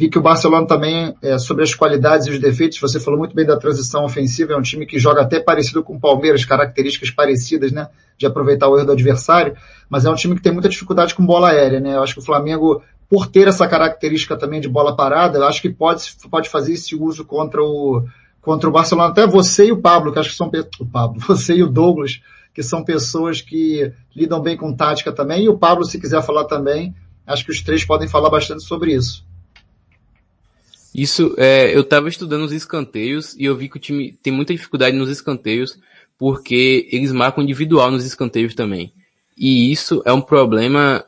Vi 0.00 0.08
que 0.08 0.18
o 0.18 0.22
Barcelona 0.22 0.66
também, 0.66 1.14
é, 1.20 1.36
sobre 1.36 1.62
as 1.62 1.74
qualidades 1.74 2.26
e 2.26 2.30
os 2.30 2.38
defeitos, 2.38 2.80
você 2.80 2.98
falou 2.98 3.18
muito 3.18 3.34
bem 3.34 3.44
da 3.44 3.58
transição 3.58 4.02
ofensiva, 4.02 4.54
é 4.54 4.56
um 4.56 4.62
time 4.62 4.86
que 4.86 4.98
joga 4.98 5.20
até 5.20 5.38
parecido 5.38 5.82
com 5.82 5.96
o 5.96 6.00
Palmeiras, 6.00 6.42
características 6.42 7.10
parecidas, 7.10 7.70
né? 7.70 7.86
De 8.16 8.24
aproveitar 8.24 8.66
o 8.66 8.78
erro 8.78 8.86
do 8.86 8.92
adversário, 8.92 9.54
mas 9.90 10.06
é 10.06 10.10
um 10.10 10.14
time 10.14 10.34
que 10.34 10.40
tem 10.40 10.54
muita 10.54 10.70
dificuldade 10.70 11.14
com 11.14 11.26
bola 11.26 11.50
aérea, 11.50 11.80
né? 11.80 11.96
Eu 11.96 12.02
acho 12.02 12.14
que 12.14 12.20
o 12.20 12.24
Flamengo, 12.24 12.82
por 13.10 13.26
ter 13.26 13.48
essa 13.48 13.66
característica 13.66 14.36
também 14.36 14.60
de 14.60 14.68
bola 14.68 14.94
parada, 14.94 15.38
eu 15.38 15.44
acho 15.44 15.60
que 15.60 15.68
pode, 15.68 16.04
pode 16.30 16.48
fazer 16.48 16.74
esse 16.74 16.94
uso 16.94 17.24
contra 17.24 17.60
o, 17.60 18.04
contra 18.40 18.68
o 18.68 18.72
Barcelona. 18.72 19.10
Até 19.10 19.26
você 19.26 19.66
e 19.66 19.72
o 19.72 19.80
Pablo, 19.80 20.12
que 20.12 20.20
acho 20.20 20.30
que 20.30 20.36
são, 20.36 20.48
o 20.78 20.86
Pablo, 20.86 21.18
você 21.26 21.56
e 21.56 21.62
o 21.64 21.68
Douglas, 21.68 22.22
que 22.54 22.62
são 22.62 22.84
pessoas 22.84 23.40
que 23.40 23.92
lidam 24.14 24.40
bem 24.40 24.56
com 24.56 24.72
tática 24.72 25.10
também, 25.10 25.44
e 25.44 25.48
o 25.48 25.58
Pablo, 25.58 25.84
se 25.84 26.00
quiser 26.00 26.22
falar 26.22 26.44
também, 26.44 26.94
acho 27.26 27.44
que 27.44 27.50
os 27.50 27.60
três 27.60 27.84
podem 27.84 28.08
falar 28.08 28.30
bastante 28.30 28.62
sobre 28.62 28.94
isso. 28.94 29.24
Isso, 30.94 31.34
é, 31.36 31.76
eu 31.76 31.82
tava 31.82 32.08
estudando 32.08 32.44
os 32.44 32.52
escanteios 32.52 33.34
e 33.36 33.44
eu 33.44 33.56
vi 33.56 33.68
que 33.68 33.76
o 33.76 33.80
time 33.80 34.12
tem 34.22 34.32
muita 34.32 34.54
dificuldade 34.54 34.96
nos 34.96 35.10
escanteios 35.10 35.76
porque 36.16 36.88
eles 36.92 37.12
marcam 37.12 37.42
individual 37.42 37.90
nos 37.90 38.04
escanteios 38.04 38.54
também. 38.54 38.92
E 39.36 39.72
isso 39.72 40.02
é 40.04 40.12
um 40.12 40.20
problema. 40.20 41.04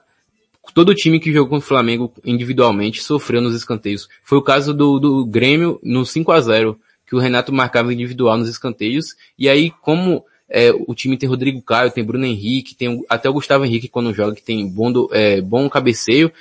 Todo 0.74 0.94
time 0.94 1.18
que 1.18 1.32
jogou 1.32 1.48
com 1.48 1.56
o 1.56 1.60
Flamengo 1.60 2.12
individualmente 2.24 3.02
sofreu 3.02 3.40
nos 3.40 3.54
escanteios. 3.54 4.08
Foi 4.22 4.38
o 4.38 4.42
caso 4.42 4.72
do, 4.72 4.98
do 4.98 5.26
Grêmio 5.26 5.78
no 5.82 6.06
5 6.06 6.30
a 6.32 6.40
0 6.40 6.78
que 7.06 7.16
o 7.16 7.18
Renato 7.18 7.52
marcava 7.52 7.92
individual 7.92 8.38
nos 8.38 8.48
escanteios. 8.48 9.16
E 9.38 9.48
aí, 9.48 9.70
como 9.82 10.24
é, 10.48 10.70
o 10.86 10.94
time 10.94 11.16
tem 11.16 11.28
Rodrigo 11.28 11.60
Caio, 11.60 11.90
tem 11.90 12.04
Bruno 12.04 12.24
Henrique, 12.24 12.74
tem 12.74 13.04
até 13.08 13.28
o 13.28 13.32
Gustavo 13.32 13.64
Henrique 13.64 13.88
quando 13.88 14.14
joga, 14.14 14.34
que 14.34 14.42
tem 14.42 14.66
bom, 14.66 14.90
do, 14.90 15.10
é, 15.12 15.40
bom 15.40 15.68
cabeceio, 15.68 16.32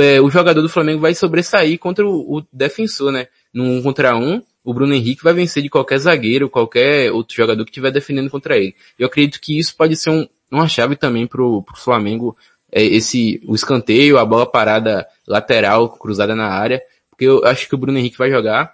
é, 0.00 0.20
o 0.20 0.30
jogador 0.30 0.62
do 0.62 0.68
Flamengo 0.68 1.00
vai 1.00 1.14
sobressair 1.14 1.78
contra 1.78 2.06
o, 2.06 2.38
o 2.38 2.46
defensor, 2.52 3.12
né? 3.12 3.28
Num 3.52 3.78
um 3.78 3.82
contra 3.82 4.16
um, 4.16 4.42
o 4.64 4.72
Bruno 4.72 4.94
Henrique 4.94 5.24
vai 5.24 5.32
vencer 5.32 5.62
de 5.62 5.68
qualquer 5.68 5.98
zagueiro, 5.98 6.48
qualquer 6.48 7.10
outro 7.10 7.34
jogador 7.34 7.64
que 7.64 7.70
estiver 7.70 7.90
defendendo 7.90 8.30
contra 8.30 8.56
ele. 8.56 8.74
Eu 8.98 9.06
acredito 9.06 9.40
que 9.40 9.58
isso 9.58 9.76
pode 9.76 9.96
ser 9.96 10.10
um, 10.10 10.26
uma 10.50 10.68
chave 10.68 10.94
também 10.94 11.26
pro, 11.26 11.62
pro 11.62 11.76
Flamengo, 11.76 12.36
esse, 12.80 13.42
o 13.46 13.54
escanteio, 13.54 14.18
a 14.18 14.24
bola 14.24 14.46
parada 14.46 15.06
lateral, 15.26 15.90
cruzada 15.90 16.34
na 16.34 16.46
área, 16.46 16.80
porque 17.10 17.26
eu 17.26 17.44
acho 17.44 17.68
que 17.68 17.74
o 17.74 17.78
Bruno 17.78 17.98
Henrique 17.98 18.16
vai 18.16 18.30
jogar. 18.30 18.72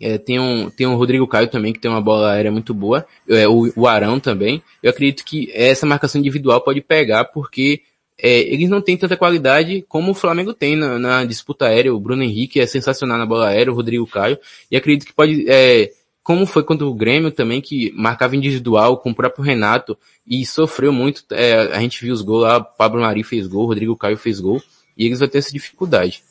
É, 0.00 0.16
tem 0.16 0.40
um, 0.40 0.70
tem 0.70 0.86
um 0.86 0.96
Rodrigo 0.96 1.28
Caio 1.28 1.48
também, 1.48 1.72
que 1.74 1.78
tem 1.78 1.90
uma 1.90 2.00
bola 2.00 2.32
aérea 2.32 2.50
muito 2.50 2.72
boa, 2.72 3.06
é, 3.28 3.46
o, 3.46 3.70
o 3.76 3.86
Arão 3.86 4.18
também. 4.18 4.62
Eu 4.82 4.90
acredito 4.90 5.24
que 5.24 5.50
essa 5.52 5.86
marcação 5.86 6.18
individual 6.18 6.62
pode 6.62 6.80
pegar, 6.80 7.26
porque 7.26 7.82
é, 8.22 8.40
eles 8.40 8.68
não 8.68 8.80
têm 8.80 8.96
tanta 8.96 9.16
qualidade 9.16 9.84
como 9.88 10.10
o 10.10 10.14
Flamengo 10.14 10.52
tem 10.52 10.76
na, 10.76 10.98
na, 10.98 11.24
disputa 11.24 11.66
aérea. 11.66 11.94
O 11.94 12.00
Bruno 12.00 12.22
Henrique 12.22 12.60
é 12.60 12.66
sensacional 12.66 13.18
na 13.18 13.26
bola 13.26 13.48
aérea, 13.48 13.72
o 13.72 13.76
Rodrigo 13.76 14.06
Caio. 14.06 14.38
E 14.70 14.76
acredito 14.76 15.06
que 15.06 15.14
pode, 15.14 15.44
é, 15.48 15.90
como 16.30 16.46
foi 16.46 16.62
contra 16.62 16.86
o 16.86 16.94
Grêmio 16.94 17.32
também, 17.32 17.60
que 17.60 17.92
marcava 17.96 18.36
individual 18.36 18.98
com 18.98 19.10
o 19.10 19.14
próprio 19.14 19.44
Renato 19.44 19.98
e 20.24 20.46
sofreu 20.46 20.92
muito. 20.92 21.24
É, 21.32 21.74
a 21.74 21.80
gente 21.80 22.00
viu 22.00 22.14
os 22.14 22.22
gols 22.22 22.44
lá, 22.44 22.60
Pablo 22.60 23.00
Mari 23.00 23.24
fez 23.24 23.48
gol, 23.48 23.66
Rodrigo 23.66 23.96
Caio 23.96 24.16
fez 24.16 24.38
gol. 24.38 24.62
E 24.96 25.06
eles 25.06 25.18
vão 25.18 25.28
ter 25.28 25.38
essa 25.38 25.52
dificuldade. 25.52 26.22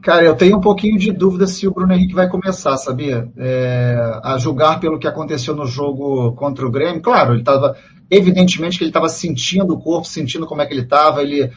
Cara, 0.00 0.22
eu 0.22 0.36
tenho 0.36 0.58
um 0.58 0.60
pouquinho 0.60 0.96
de 0.96 1.10
dúvida 1.10 1.48
se 1.48 1.66
o 1.66 1.72
Bruno 1.72 1.92
Henrique 1.92 2.14
vai 2.14 2.28
começar, 2.28 2.76
sabia? 2.76 3.28
É, 3.36 4.20
a 4.22 4.38
julgar 4.38 4.78
pelo 4.78 4.96
que 4.96 5.08
aconteceu 5.08 5.56
no 5.56 5.66
jogo 5.66 6.30
contra 6.34 6.64
o 6.64 6.70
Grêmio. 6.70 7.02
Claro, 7.02 7.32
ele 7.32 7.40
estava 7.40 7.76
Evidentemente 8.10 8.76
que 8.76 8.82
ele 8.82 8.90
estava 8.90 9.08
sentindo 9.08 9.72
o 9.72 9.78
corpo, 9.78 10.04
sentindo 10.04 10.44
como 10.44 10.60
é 10.60 10.66
que 10.66 10.74
ele 10.74 10.82
estava, 10.82 11.22
ele 11.22 11.48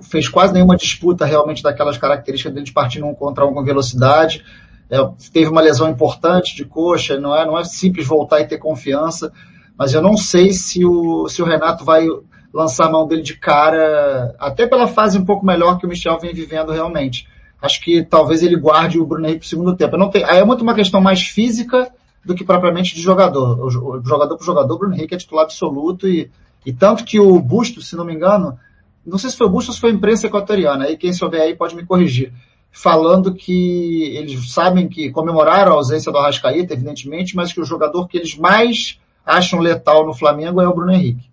fez 0.00 0.28
quase 0.28 0.52
nenhuma 0.52 0.76
disputa 0.76 1.24
realmente 1.24 1.62
daquelas 1.62 1.96
características 1.96 2.52
dele 2.52 2.66
de 2.66 2.72
partir 2.72 3.04
um 3.04 3.14
contra 3.14 3.46
um 3.46 3.54
com 3.54 3.62
velocidade. 3.62 4.44
É, 4.92 4.98
teve 5.32 5.48
uma 5.48 5.62
lesão 5.62 5.88
importante 5.88 6.54
de 6.54 6.66
coxa, 6.66 7.18
não 7.18 7.34
é, 7.34 7.46
não 7.46 7.58
é 7.58 7.64
simples 7.64 8.06
voltar 8.06 8.40
e 8.40 8.46
ter 8.46 8.58
confiança, 8.58 9.32
mas 9.78 9.94
eu 9.94 10.02
não 10.02 10.18
sei 10.18 10.52
se 10.52 10.84
o, 10.84 11.26
se 11.30 11.40
o 11.40 11.46
Renato 11.46 11.82
vai 11.82 12.06
lançar 12.52 12.88
a 12.88 12.90
mão 12.90 13.08
dele 13.08 13.22
de 13.22 13.34
cara, 13.38 14.36
até 14.38 14.66
pela 14.66 14.86
fase 14.86 15.16
um 15.16 15.24
pouco 15.24 15.46
melhor 15.46 15.78
que 15.78 15.86
o 15.86 15.88
Michel 15.88 16.18
vem 16.18 16.34
vivendo 16.34 16.72
realmente. 16.72 17.26
Acho 17.62 17.80
que 17.80 18.04
talvez 18.04 18.42
ele 18.42 18.54
guarde 18.54 18.98
o 18.98 19.06
Bruno 19.06 19.24
Henrique 19.24 19.40
pro 19.40 19.48
segundo 19.48 19.74
tempo. 19.74 19.96
não 19.96 20.10
tem, 20.10 20.24
aí 20.24 20.40
é 20.40 20.44
muito 20.44 20.60
uma 20.60 20.74
questão 20.74 21.00
mais 21.00 21.22
física 21.22 21.90
do 22.22 22.34
que 22.34 22.44
propriamente 22.44 22.94
de 22.94 23.00
jogador. 23.00 23.64
O, 23.64 23.70
jogador 24.04 24.36
por 24.36 24.44
jogador, 24.44 24.74
o 24.74 24.78
Bruno 24.78 24.94
Henrique 24.94 25.14
é 25.14 25.18
titular 25.18 25.44
absoluto 25.44 26.06
e, 26.06 26.30
e 26.66 26.72
tanto 26.72 27.02
que 27.02 27.18
o 27.18 27.40
Bustos, 27.40 27.88
se 27.88 27.96
não 27.96 28.04
me 28.04 28.12
engano, 28.12 28.58
não 29.06 29.16
sei 29.16 29.30
se 29.30 29.38
foi 29.38 29.46
o 29.46 29.50
Bustos 29.50 29.70
ou 29.70 29.74
se 29.74 29.80
foi 29.80 29.90
a 29.90 29.94
imprensa 29.94 30.26
equatoriana, 30.26 30.84
aí 30.84 30.98
quem 30.98 31.14
souber 31.14 31.40
aí 31.40 31.56
pode 31.56 31.74
me 31.74 31.86
corrigir, 31.86 32.30
falando 32.72 33.34
que 33.34 34.16
eles 34.16 34.50
sabem 34.50 34.88
que 34.88 35.10
comemoraram 35.10 35.72
a 35.72 35.74
ausência 35.74 36.10
do 36.10 36.16
Arrascaíta, 36.16 36.72
evidentemente, 36.72 37.36
mas 37.36 37.52
que 37.52 37.60
o 37.60 37.64
jogador 37.64 38.08
que 38.08 38.16
eles 38.16 38.36
mais 38.36 38.98
acham 39.24 39.60
letal 39.60 40.06
no 40.06 40.14
Flamengo 40.14 40.60
é 40.60 40.66
o 40.66 40.74
Bruno 40.74 40.92
Henrique. 40.92 41.30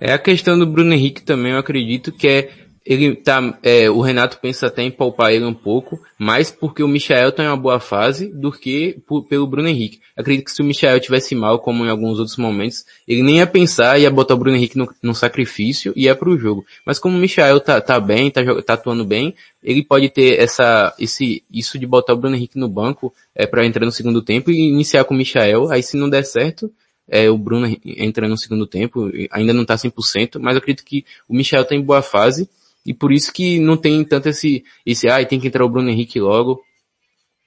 É 0.00 0.12
a 0.12 0.18
questão 0.18 0.58
do 0.58 0.66
Bruno 0.66 0.94
Henrique 0.94 1.20
também, 1.20 1.52
eu 1.52 1.58
acredito 1.58 2.12
que 2.12 2.26
é 2.26 2.50
ele 2.84 3.14
tá, 3.14 3.58
é, 3.62 3.90
o 3.90 4.00
Renato 4.00 4.38
pensa 4.38 4.66
até 4.66 4.82
em 4.82 4.90
poupar 4.90 5.32
ele 5.32 5.44
um 5.44 5.54
pouco, 5.54 6.00
mais 6.18 6.50
porque 6.50 6.82
o 6.82 6.88
Michael 6.88 7.30
tá 7.30 7.44
em 7.44 7.46
uma 7.46 7.56
boa 7.56 7.78
fase 7.78 8.28
do 8.28 8.50
que 8.50 8.98
por, 9.06 9.24
pelo 9.26 9.46
Bruno 9.46 9.68
Henrique. 9.68 10.00
Acredito 10.16 10.46
que 10.46 10.52
se 10.52 10.62
o 10.62 10.64
Michael 10.64 10.98
tivesse 10.98 11.34
mal, 11.34 11.58
como 11.58 11.84
em 11.84 11.90
alguns 11.90 12.18
outros 12.18 12.36
momentos, 12.38 12.84
ele 13.06 13.22
nem 13.22 13.36
ia 13.36 13.46
pensar, 13.46 13.98
ia 13.98 14.10
botar 14.10 14.34
o 14.34 14.38
Bruno 14.38 14.56
Henrique 14.56 14.78
no, 15.02 15.14
sacrifício 15.14 15.92
e 15.94 16.04
ia 16.04 16.16
pro 16.16 16.38
jogo. 16.38 16.64
Mas 16.84 16.98
como 16.98 17.16
o 17.16 17.20
Michael 17.20 17.60
tá, 17.60 17.80
tá 17.80 18.00
bem, 18.00 18.30
tá, 18.30 18.42
tá 18.62 18.74
atuando 18.74 19.04
bem, 19.04 19.34
ele 19.62 19.84
pode 19.84 20.08
ter 20.08 20.40
essa, 20.40 20.94
esse, 20.98 21.44
isso 21.50 21.78
de 21.78 21.86
botar 21.86 22.14
o 22.14 22.16
Bruno 22.16 22.34
Henrique 22.34 22.58
no 22.58 22.68
banco, 22.68 23.12
é, 23.34 23.46
para 23.46 23.64
entrar 23.66 23.84
no 23.84 23.92
segundo 23.92 24.22
tempo 24.22 24.50
e 24.50 24.68
iniciar 24.68 25.04
com 25.04 25.14
o 25.14 25.16
Michael, 25.18 25.70
aí 25.70 25.82
se 25.82 25.96
não 25.98 26.08
der 26.08 26.24
certo, 26.24 26.72
é, 27.10 27.28
o 27.28 27.36
Bruno 27.36 27.66
entra 27.84 28.28
no 28.28 28.38
segundo 28.38 28.66
tempo, 28.66 29.10
ainda 29.30 29.52
não 29.52 29.64
tá 29.64 29.74
100%, 29.74 30.38
mas 30.38 30.54
eu 30.54 30.58
acredito 30.58 30.84
que 30.84 31.04
o 31.28 31.34
Michel 31.34 31.64
tá 31.64 31.74
em 31.74 31.82
boa 31.82 32.02
fase, 32.02 32.48
e 32.84 32.94
por 32.94 33.12
isso 33.12 33.32
que 33.32 33.58
não 33.58 33.76
tem 33.76 34.04
tanto 34.04 34.28
esse, 34.28 34.64
esse, 34.84 35.08
ah, 35.08 35.24
tem 35.24 35.38
que 35.38 35.48
entrar 35.48 35.64
o 35.64 35.68
Bruno 35.68 35.90
Henrique 35.90 36.20
logo. 36.20 36.62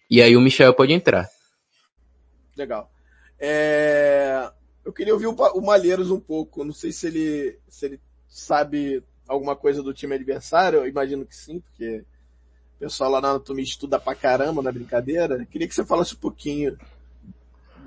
E 0.09 0.21
aí 0.21 0.35
o 0.35 0.41
Michel 0.41 0.73
pode 0.73 0.93
entrar. 0.93 1.27
Legal. 2.55 2.91
É... 3.39 4.51
Eu 4.85 4.93
queria 4.93 5.13
ouvir 5.13 5.27
o 5.27 5.61
Malheiros 5.61 6.11
um 6.11 6.19
pouco. 6.19 6.63
Não 6.63 6.73
sei 6.73 6.91
se 6.91 7.07
ele, 7.07 7.59
se 7.67 7.85
ele 7.85 8.01
sabe 8.27 9.03
alguma 9.27 9.55
coisa 9.55 9.81
do 9.81 9.93
time 9.93 10.15
adversário. 10.15 10.79
Eu 10.79 10.87
imagino 10.87 11.25
que 11.25 11.35
sim, 11.35 11.59
porque 11.61 12.05
o 12.75 12.79
pessoal 12.79 13.09
lá 13.09 13.21
na 13.21 13.29
anatomia 13.29 13.63
estuda 13.63 13.97
pra 13.97 14.13
caramba 14.13 14.61
na 14.61 14.71
brincadeira. 14.71 15.45
Queria 15.45 15.67
que 15.67 15.73
você 15.73 15.85
falasse 15.85 16.15
um 16.15 16.19
pouquinho 16.19 16.77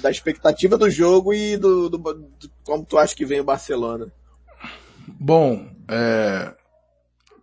da 0.01 0.11
expectativa 0.11 0.77
do 0.77 0.91
jogo 0.91 1.33
e 1.33 1.57
do, 1.57 1.89
do, 1.89 1.99
do 1.99 2.51
como 2.65 2.85
tu 2.85 2.99
acha 2.99 3.15
que 3.15 3.25
vem 3.25 3.41
o 3.41 3.45
Barcelona. 3.45 4.11
Bom, 5.07 5.69
é, 5.89 6.55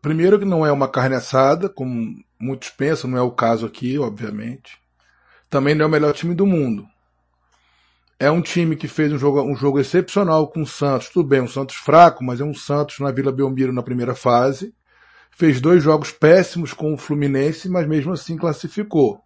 Primeiro 0.03 0.37
que 0.37 0.43
não 0.43 0.65
é 0.65 0.71
uma 0.71 0.89
carne 0.89 1.15
assada, 1.15 1.69
como 1.69 2.21
muitos 2.37 2.69
pensam, 2.69 3.09
não 3.09 3.17
é 3.17 3.21
o 3.21 3.31
caso 3.31 3.65
aqui, 3.65 3.97
obviamente. 3.97 4.77
Também 5.49 5.73
não 5.73 5.85
é 5.85 5.87
o 5.87 5.91
melhor 5.91 6.13
time 6.13 6.35
do 6.35 6.45
mundo. 6.45 6.85
É 8.19 8.29
um 8.29 8.41
time 8.41 8.75
que 8.75 8.85
fez 8.85 9.13
um 9.13 9.17
jogo, 9.17 9.41
um 9.41 9.55
jogo 9.55 9.79
excepcional 9.79 10.49
com 10.49 10.63
o 10.63 10.67
Santos. 10.67 11.07
Tudo 11.07 11.29
bem, 11.29 11.39
um 11.39 11.47
Santos 11.47 11.77
fraco, 11.77 12.21
mas 12.21 12.41
é 12.41 12.43
um 12.43 12.53
Santos 12.53 12.99
na 12.99 13.11
Vila 13.11 13.31
Belmiro 13.31 13.71
na 13.71 13.81
primeira 13.81 14.13
fase. 14.13 14.75
Fez 15.31 15.61
dois 15.61 15.81
jogos 15.81 16.11
péssimos 16.11 16.73
com 16.73 16.93
o 16.93 16.97
Fluminense, 16.97 17.69
mas 17.69 17.87
mesmo 17.87 18.11
assim 18.11 18.35
classificou. 18.35 19.23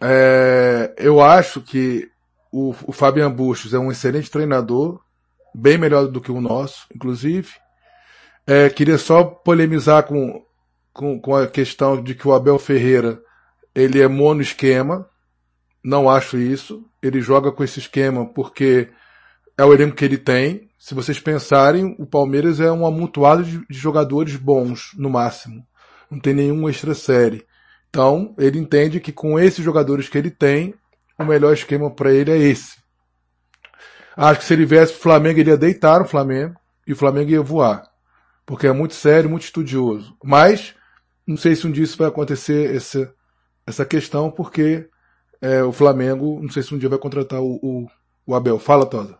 É, 0.00 0.94
eu 0.96 1.20
acho 1.20 1.60
que 1.60 2.08
o, 2.52 2.72
o 2.84 2.92
Fabian 2.92 3.32
Bustos 3.32 3.74
é 3.74 3.80
um 3.80 3.90
excelente 3.90 4.30
treinador, 4.30 5.00
bem 5.52 5.76
melhor 5.76 6.06
do 6.06 6.20
que 6.20 6.30
o 6.30 6.40
nosso, 6.40 6.86
inclusive. 6.94 7.65
É, 8.46 8.70
queria 8.70 8.96
só 8.96 9.24
polemizar 9.24 10.04
com, 10.04 10.40
com, 10.92 11.20
com 11.20 11.34
a 11.34 11.48
questão 11.48 12.00
de 12.00 12.14
que 12.14 12.28
o 12.28 12.32
Abel 12.32 12.60
Ferreira 12.60 13.20
ele 13.74 14.00
é 14.00 14.06
mono 14.06 14.40
esquema. 14.40 15.08
Não 15.82 16.08
acho 16.08 16.38
isso. 16.38 16.84
Ele 17.02 17.20
joga 17.20 17.50
com 17.50 17.64
esse 17.64 17.80
esquema 17.80 18.24
porque 18.24 18.88
é 19.58 19.64
o 19.64 19.74
elenco 19.74 19.96
que 19.96 20.04
ele 20.04 20.16
tem. 20.16 20.70
Se 20.78 20.94
vocês 20.94 21.18
pensarem, 21.18 21.96
o 21.98 22.06
Palmeiras 22.06 22.60
é 22.60 22.70
um 22.70 22.86
amontoado 22.86 23.42
de, 23.42 23.66
de 23.66 23.76
jogadores 23.76 24.36
bons, 24.36 24.92
no 24.96 25.10
máximo. 25.10 25.66
Não 26.08 26.20
tem 26.20 26.32
nenhum 26.32 26.68
extra 26.68 26.94
série. 26.94 27.44
Então, 27.90 28.32
ele 28.38 28.60
entende 28.60 29.00
que 29.00 29.10
com 29.10 29.40
esses 29.40 29.64
jogadores 29.64 30.08
que 30.08 30.16
ele 30.16 30.30
tem, 30.30 30.72
o 31.18 31.24
melhor 31.24 31.52
esquema 31.52 31.90
para 31.90 32.12
ele 32.12 32.30
é 32.30 32.38
esse. 32.38 32.76
Acho 34.16 34.40
que 34.40 34.46
se 34.46 34.52
ele 34.52 34.66
viesse 34.66 34.92
o 34.92 34.98
Flamengo, 34.98 35.40
ele 35.40 35.50
ia 35.50 35.56
deitar 35.56 36.00
o 36.00 36.06
Flamengo 36.06 36.54
e 36.86 36.92
o 36.92 36.96
Flamengo 36.96 37.30
ia 37.30 37.42
voar 37.42 37.95
porque 38.46 38.68
é 38.68 38.72
muito 38.72 38.94
sério, 38.94 39.28
muito 39.28 39.42
estudioso. 39.42 40.16
Mas 40.24 40.74
não 41.26 41.36
sei 41.36 41.56
se 41.56 41.66
um 41.66 41.72
dia 41.72 41.82
isso 41.82 41.98
vai 41.98 42.06
acontecer, 42.06 42.74
essa, 42.74 43.12
essa 43.66 43.84
questão, 43.84 44.30
porque 44.30 44.88
é, 45.40 45.62
o 45.62 45.72
Flamengo, 45.72 46.40
não 46.40 46.48
sei 46.48 46.62
se 46.62 46.74
um 46.74 46.78
dia 46.78 46.88
vai 46.88 46.98
contratar 46.98 47.40
o, 47.42 47.58
o, 47.60 47.86
o 48.24 48.34
Abel. 48.34 48.58
Fala, 48.58 48.86
Tosa. 48.86 49.18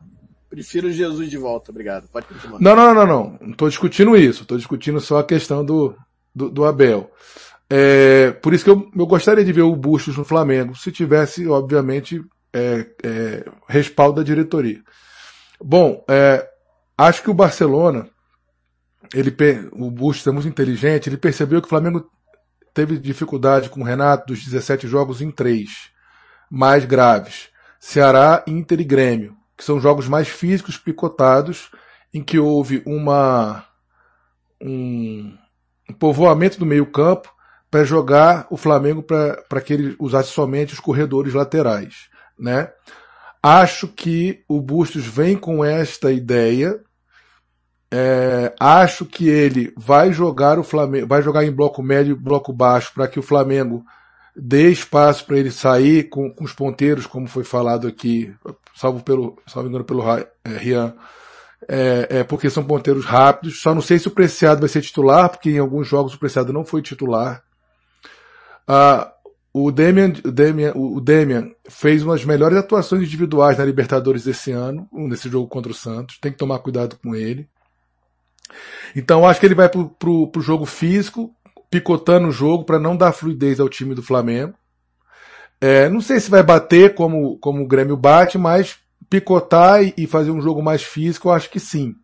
Prefiro 0.49 0.91
Jesus 0.93 1.29
de 1.29 1.37
volta, 1.37 1.73
obrigado. 1.73 2.09
Pode 2.09 2.27
continuar. 2.27 2.61
Não, 2.61 2.77
não, 2.77 2.95
não, 2.95 3.07
não. 3.07 3.39
Não 3.41 3.51
estou 3.51 3.69
discutindo 3.69 4.17
isso. 4.17 4.43
Estou 4.43 4.57
discutindo 4.57 5.01
só 5.01 5.19
a 5.19 5.25
questão 5.25 5.65
do, 5.65 5.97
do, 6.33 6.49
do 6.49 6.65
Abel. 6.65 7.11
É, 7.69 8.31
por 8.31 8.55
isso 8.55 8.63
que 8.63 8.71
eu, 8.71 8.89
eu 8.97 9.07
gostaria 9.07 9.45
de 9.45 9.53
ver 9.53 9.63
o 9.63 9.75
Bustos 9.75 10.17
no 10.17 10.25
Flamengo, 10.25 10.77
se 10.77 10.93
tivesse, 10.93 11.49
obviamente, 11.49 12.25
é, 12.53 12.87
é, 13.03 13.45
respaldo 13.67 14.21
da 14.21 14.23
diretoria. 14.23 14.81
Bom, 15.61 16.05
é, 16.09 16.49
acho 16.97 17.25
que 17.25 17.31
o 17.31 17.35
Barcelona 17.35 18.09
ele, 19.15 19.35
o 19.73 19.91
Bustos 19.91 20.27
é 20.27 20.31
muito 20.31 20.49
inteligente, 20.49 21.09
ele 21.09 21.17
percebeu 21.17 21.61
que 21.61 21.67
o 21.67 21.71
Flamengo 21.71 22.11
teve 22.73 22.99
dificuldade 22.99 23.71
com 23.71 23.81
o 23.81 23.85
Renato 23.85 24.27
dos 24.27 24.45
17 24.45 24.87
jogos 24.87 25.21
em 25.21 25.31
três 25.31 25.91
mais 26.51 26.85
graves. 26.85 27.49
Ceará, 27.81 28.43
Inter 28.47 28.81
e 28.81 28.85
Grêmio, 28.85 29.37
que 29.57 29.65
são 29.65 29.81
jogos 29.81 30.09
mais 30.09 30.29
físicos, 30.29 30.77
picotados, 30.77 31.71
em 32.13 32.23
que 32.23 32.39
houve 32.39 32.83
uma 32.87 33.65
um, 34.61 35.37
um 35.89 35.95
povoamento 35.95 36.59
do 36.59 36.67
meio 36.67 36.87
campo 36.87 37.35
para 37.71 37.85
jogar 37.85 38.47
o 38.51 38.57
Flamengo 38.57 39.03
para 39.03 39.61
que 39.61 39.73
ele 39.73 39.97
usasse 39.99 40.31
somente 40.31 40.73
os 40.73 40.81
corredores 40.81 41.35
laterais, 41.35 42.09
né? 42.39 42.71
Acho 43.43 43.87
que 43.89 44.43
o 44.49 44.61
Bustos 44.61 45.07
vem 45.07 45.37
com 45.37 45.65
esta 45.65 46.11
ideia 46.11 46.81
é, 47.99 48.55
acho 48.61 49.07
que 49.07 49.27
ele 49.27 49.73
vai 49.75 50.13
jogar 50.13 50.59
o 50.59 50.63
Flamengo, 50.63 51.07
vai 51.07 51.23
jogar 51.23 51.47
em 51.47 51.51
bloco 51.51 51.83
médio 51.83 52.13
e 52.13 52.15
bloco 52.15 52.53
baixo 52.53 52.93
para 52.95 53.09
que 53.09 53.19
o 53.19 53.23
Flamengo 53.23 53.83
dê 54.37 54.71
espaço 54.71 55.25
para 55.25 55.39
ele 55.39 55.51
sair 55.51 56.11
com, 56.11 56.31
com, 56.31 56.45
os 56.45 56.53
ponteiros, 56.53 57.07
como 57.07 57.27
foi 57.27 57.43
falado 57.43 57.89
aqui, 57.89 58.35
salvo 58.75 59.03
pelo, 59.03 59.39
salvo 59.47 59.71
engano 59.71 59.83
pelo 59.85 60.03
é, 60.15 60.29
Rian, 60.45 60.95
é, 61.67 62.19
é, 62.19 62.25
porque 62.25 62.51
são 62.51 62.67
ponteiros 62.67 63.07
rápidos. 63.07 63.63
Só 63.63 63.75
não 63.75 63.81
sei 63.81 63.99
se 63.99 64.09
o 64.09 64.11
Preciado 64.11 64.61
vai 64.61 64.69
ser 64.69 64.83
titular, 64.83 65.31
porque 65.31 65.49
em 65.49 65.59
alguns 65.59 65.89
jogos 65.89 66.13
o 66.13 66.19
Preciado 66.19 66.53
não 66.53 66.67
foi 66.67 66.83
titular. 66.83 67.43
Ah, 68.69 69.11
o 69.55 69.73
Demian, 69.73 70.13
o 70.75 70.97
o 70.97 71.01
Demian 71.01 71.51
fez 71.67 72.03
umas 72.03 72.23
melhores 72.27 72.59
atuações 72.59 73.05
individuais 73.05 73.57
na 73.57 73.65
Libertadores 73.65 74.27
esse 74.27 74.53
ano, 74.53 74.87
nesse 74.93 75.31
jogo 75.31 75.49
contra 75.49 75.73
o 75.73 75.75
Santos. 75.75 76.19
Tem 76.19 76.31
que 76.31 76.37
tomar 76.37 76.59
cuidado 76.59 76.99
com 77.03 77.15
ele. 77.15 77.49
Então 78.95 79.27
acho 79.27 79.41
que 79.41 79.47
ele 79.47 79.55
vai 79.55 79.69
pro, 79.69 79.89
pro 79.89 80.41
jogo 80.41 80.65
físico, 80.65 81.35
picotando 81.71 82.29
o 82.29 82.33
jogo 82.33 82.65
para 82.65 82.79
não 82.79 82.97
dar 82.97 83.13
fluidez 83.13 83.61
ao 83.61 83.69
time 83.69 83.95
do 83.95 84.03
Flamengo. 84.03 84.55
É, 85.61 85.89
não 85.89 86.01
sei 86.01 86.21
se 86.21 86.31
vai 86.31 86.43
bater 86.43 86.95
como, 86.95 87.39
como 87.39 87.63
o 87.63 87.67
Grêmio 87.67 87.97
bate, 87.97 88.37
mas 88.39 88.79
picotar 89.09 89.83
e, 89.83 89.95
e 89.97 90.07
fazer 90.07 90.31
um 90.31 90.41
jogo 90.41 90.63
mais 90.63 90.83
físico, 90.83 91.29
eu 91.29 91.33
acho 91.33 91.51
que 91.51 91.61
sim. 91.61 91.95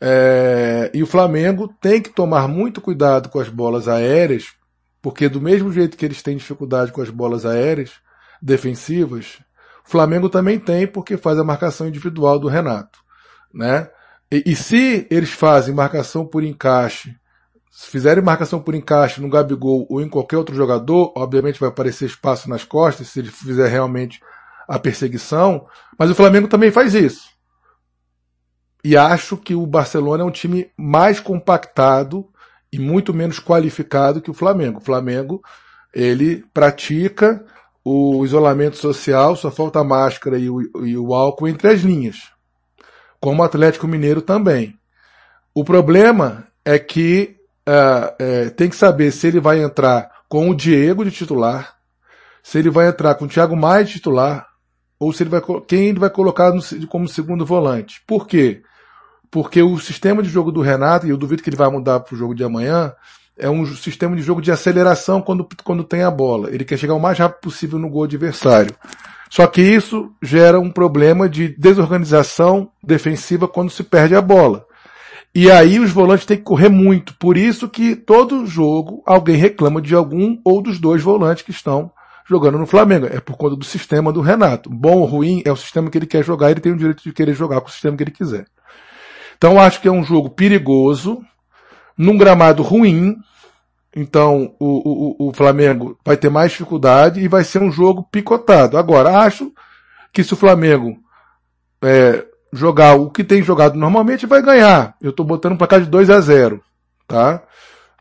É, 0.00 0.90
e 0.94 1.02
o 1.02 1.06
Flamengo 1.06 1.74
tem 1.80 2.00
que 2.00 2.10
tomar 2.10 2.46
muito 2.46 2.80
cuidado 2.80 3.28
com 3.28 3.40
as 3.40 3.48
bolas 3.48 3.88
aéreas, 3.88 4.52
porque 5.02 5.28
do 5.28 5.40
mesmo 5.40 5.72
jeito 5.72 5.96
que 5.96 6.04
eles 6.04 6.22
têm 6.22 6.36
dificuldade 6.36 6.92
com 6.92 7.02
as 7.02 7.10
bolas 7.10 7.44
aéreas 7.44 7.92
defensivas, 8.40 9.40
o 9.84 9.90
Flamengo 9.90 10.28
também 10.28 10.58
tem, 10.58 10.86
porque 10.86 11.16
faz 11.16 11.38
a 11.38 11.44
marcação 11.44 11.88
individual 11.88 12.38
do 12.38 12.46
Renato, 12.46 13.00
né? 13.52 13.90
E, 14.30 14.42
e, 14.46 14.54
se 14.54 15.06
eles 15.10 15.30
fazem 15.30 15.74
marcação 15.74 16.26
por 16.26 16.44
encaixe, 16.44 17.16
se 17.70 17.86
fizerem 17.88 18.22
marcação 18.22 18.60
por 18.60 18.74
encaixe 18.74 19.20
no 19.20 19.30
Gabigol 19.30 19.86
ou 19.88 20.02
em 20.02 20.08
qualquer 20.08 20.36
outro 20.36 20.54
jogador, 20.54 21.12
obviamente 21.16 21.58
vai 21.58 21.70
aparecer 21.70 22.06
espaço 22.06 22.48
nas 22.48 22.64
costas 22.64 23.08
se 23.08 23.20
ele 23.20 23.30
fizer 23.30 23.68
realmente 23.68 24.20
a 24.68 24.78
perseguição, 24.78 25.66
mas 25.98 26.10
o 26.10 26.14
Flamengo 26.14 26.46
também 26.46 26.70
faz 26.70 26.94
isso. 26.94 27.30
E 28.84 28.96
acho 28.96 29.36
que 29.36 29.54
o 29.54 29.66
Barcelona 29.66 30.22
é 30.22 30.26
um 30.26 30.30
time 30.30 30.70
mais 30.76 31.20
compactado 31.20 32.28
e 32.70 32.78
muito 32.78 33.14
menos 33.14 33.40
qualificado 33.40 34.20
que 34.20 34.30
o 34.30 34.34
Flamengo. 34.34 34.78
O 34.78 34.84
Flamengo, 34.84 35.42
ele 35.94 36.44
pratica 36.52 37.44
o 37.82 38.24
isolamento 38.26 38.76
social, 38.76 39.34
só 39.36 39.50
falta 39.50 39.80
a 39.80 39.84
máscara 39.84 40.38
e 40.38 40.50
o, 40.50 40.60
e 40.84 40.96
o 40.98 41.14
álcool 41.14 41.48
entre 41.48 41.68
as 41.68 41.80
linhas 41.80 42.37
como 43.20 43.42
o 43.42 43.44
Atlético 43.44 43.86
Mineiro 43.86 44.22
também. 44.22 44.78
O 45.54 45.64
problema 45.64 46.46
é 46.64 46.78
que 46.78 47.36
uh, 47.68 48.50
tem 48.52 48.68
que 48.68 48.76
saber 48.76 49.10
se 49.10 49.26
ele 49.26 49.40
vai 49.40 49.62
entrar 49.62 50.10
com 50.28 50.50
o 50.50 50.54
Diego 50.54 51.04
de 51.04 51.10
titular, 51.10 51.76
se 52.42 52.58
ele 52.58 52.70
vai 52.70 52.88
entrar 52.88 53.14
com 53.14 53.24
o 53.24 53.28
Thiago 53.28 53.56
Maia 53.56 53.84
de 53.84 53.92
titular, 53.92 54.46
ou 54.98 55.12
se 55.12 55.22
ele 55.22 55.30
vai, 55.30 55.40
quem 55.66 55.88
ele 55.88 55.98
vai 55.98 56.10
colocar 56.10 56.52
no, 56.52 56.62
como 56.86 57.08
segundo 57.08 57.46
volante. 57.46 58.02
Por 58.06 58.26
quê? 58.26 58.62
Porque 59.30 59.62
o 59.62 59.78
sistema 59.78 60.22
de 60.22 60.28
jogo 60.28 60.50
do 60.50 60.60
Renato, 60.60 61.06
e 61.06 61.10
eu 61.10 61.16
duvido 61.16 61.42
que 61.42 61.50
ele 61.50 61.56
vai 61.56 61.70
mudar 61.70 62.00
para 62.00 62.14
o 62.14 62.18
jogo 62.18 62.34
de 62.34 62.42
amanhã, 62.42 62.92
é 63.36 63.48
um 63.48 63.64
sistema 63.66 64.16
de 64.16 64.22
jogo 64.22 64.40
de 64.40 64.50
aceleração 64.50 65.22
quando, 65.22 65.46
quando 65.62 65.84
tem 65.84 66.02
a 66.02 66.10
bola. 66.10 66.50
Ele 66.50 66.64
quer 66.64 66.76
chegar 66.76 66.94
o 66.94 67.00
mais 67.00 67.18
rápido 67.18 67.40
possível 67.40 67.78
no 67.78 67.88
gol 67.88 68.04
adversário. 68.04 68.74
Só 69.30 69.46
que 69.46 69.60
isso 69.60 70.10
gera 70.22 70.58
um 70.58 70.70
problema 70.70 71.28
de 71.28 71.48
desorganização 71.48 72.70
defensiva 72.82 73.46
quando 73.46 73.70
se 73.70 73.82
perde 73.82 74.14
a 74.14 74.22
bola. 74.22 74.66
E 75.34 75.50
aí 75.50 75.78
os 75.78 75.90
volantes 75.90 76.26
têm 76.26 76.36
que 76.36 76.42
correr 76.42 76.68
muito. 76.68 77.14
Por 77.14 77.36
isso 77.36 77.68
que 77.68 77.94
todo 77.94 78.46
jogo 78.46 79.02
alguém 79.06 79.36
reclama 79.36 79.80
de 79.80 79.94
algum 79.94 80.38
ou 80.44 80.62
dos 80.62 80.78
dois 80.78 81.02
volantes 81.02 81.42
que 81.42 81.50
estão 81.50 81.92
jogando 82.28 82.58
no 82.58 82.66
Flamengo. 82.66 83.06
É 83.06 83.20
por 83.20 83.36
conta 83.36 83.56
do 83.56 83.64
sistema 83.64 84.12
do 84.12 84.20
Renato. 84.20 84.70
Bom 84.70 84.98
ou 84.98 85.04
ruim 85.04 85.42
é 85.44 85.52
o 85.52 85.56
sistema 85.56 85.90
que 85.90 85.98
ele 85.98 86.06
quer 86.06 86.24
jogar, 86.24 86.50
ele 86.50 86.60
tem 86.60 86.72
o 86.72 86.76
direito 86.76 87.02
de 87.02 87.12
querer 87.12 87.34
jogar 87.34 87.60
com 87.60 87.68
o 87.68 87.70
sistema 87.70 87.96
que 87.96 88.02
ele 88.02 88.10
quiser. 88.10 88.46
Então 89.36 89.60
acho 89.60 89.80
que 89.80 89.88
é 89.88 89.92
um 89.92 90.02
jogo 90.02 90.30
perigoso, 90.30 91.22
num 91.96 92.18
gramado 92.18 92.62
ruim. 92.62 93.16
Então 93.94 94.54
o, 94.58 95.26
o, 95.26 95.28
o 95.28 95.32
Flamengo 95.32 95.98
vai 96.04 96.16
ter 96.16 96.28
mais 96.28 96.52
dificuldade 96.52 97.20
e 97.20 97.28
vai 97.28 97.44
ser 97.44 97.62
um 97.62 97.70
jogo 97.70 98.06
picotado. 98.10 98.76
Agora, 98.76 99.18
acho 99.18 99.52
que 100.12 100.22
se 100.22 100.32
o 100.32 100.36
Flamengo 100.36 100.98
é, 101.82 102.24
jogar 102.52 102.94
o 102.94 103.10
que 103.10 103.24
tem 103.24 103.42
jogado 103.42 103.78
normalmente, 103.78 104.26
vai 104.26 104.42
ganhar. 104.42 104.94
Eu 105.00 105.10
estou 105.10 105.24
botando 105.24 105.52
um 105.52 105.56
placar 105.56 105.80
de 105.80 105.86
2 105.86 106.10
a 106.10 106.20
0 106.20 106.62
tá? 107.06 107.42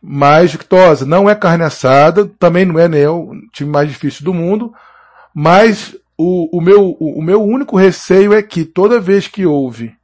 Mas 0.02 0.52
Victosa 0.52 1.06
não 1.06 1.30
é 1.30 1.34
carne 1.34 1.64
assada, 1.64 2.30
também 2.38 2.66
não 2.66 2.78
é 2.78 2.88
nem 2.88 3.08
o 3.08 3.32
time 3.52 3.72
mais 3.72 3.90
difícil 3.90 4.24
do 4.24 4.34
mundo, 4.34 4.74
mas 5.34 5.96
o, 6.18 6.58
o, 6.58 6.62
meu, 6.62 6.96
o, 7.00 7.20
o 7.20 7.22
meu 7.22 7.42
único 7.42 7.78
receio 7.78 8.34
é 8.34 8.44
que 8.44 8.66
toda 8.66 9.00
vez 9.00 9.28
que 9.28 9.46
houve 9.46 9.96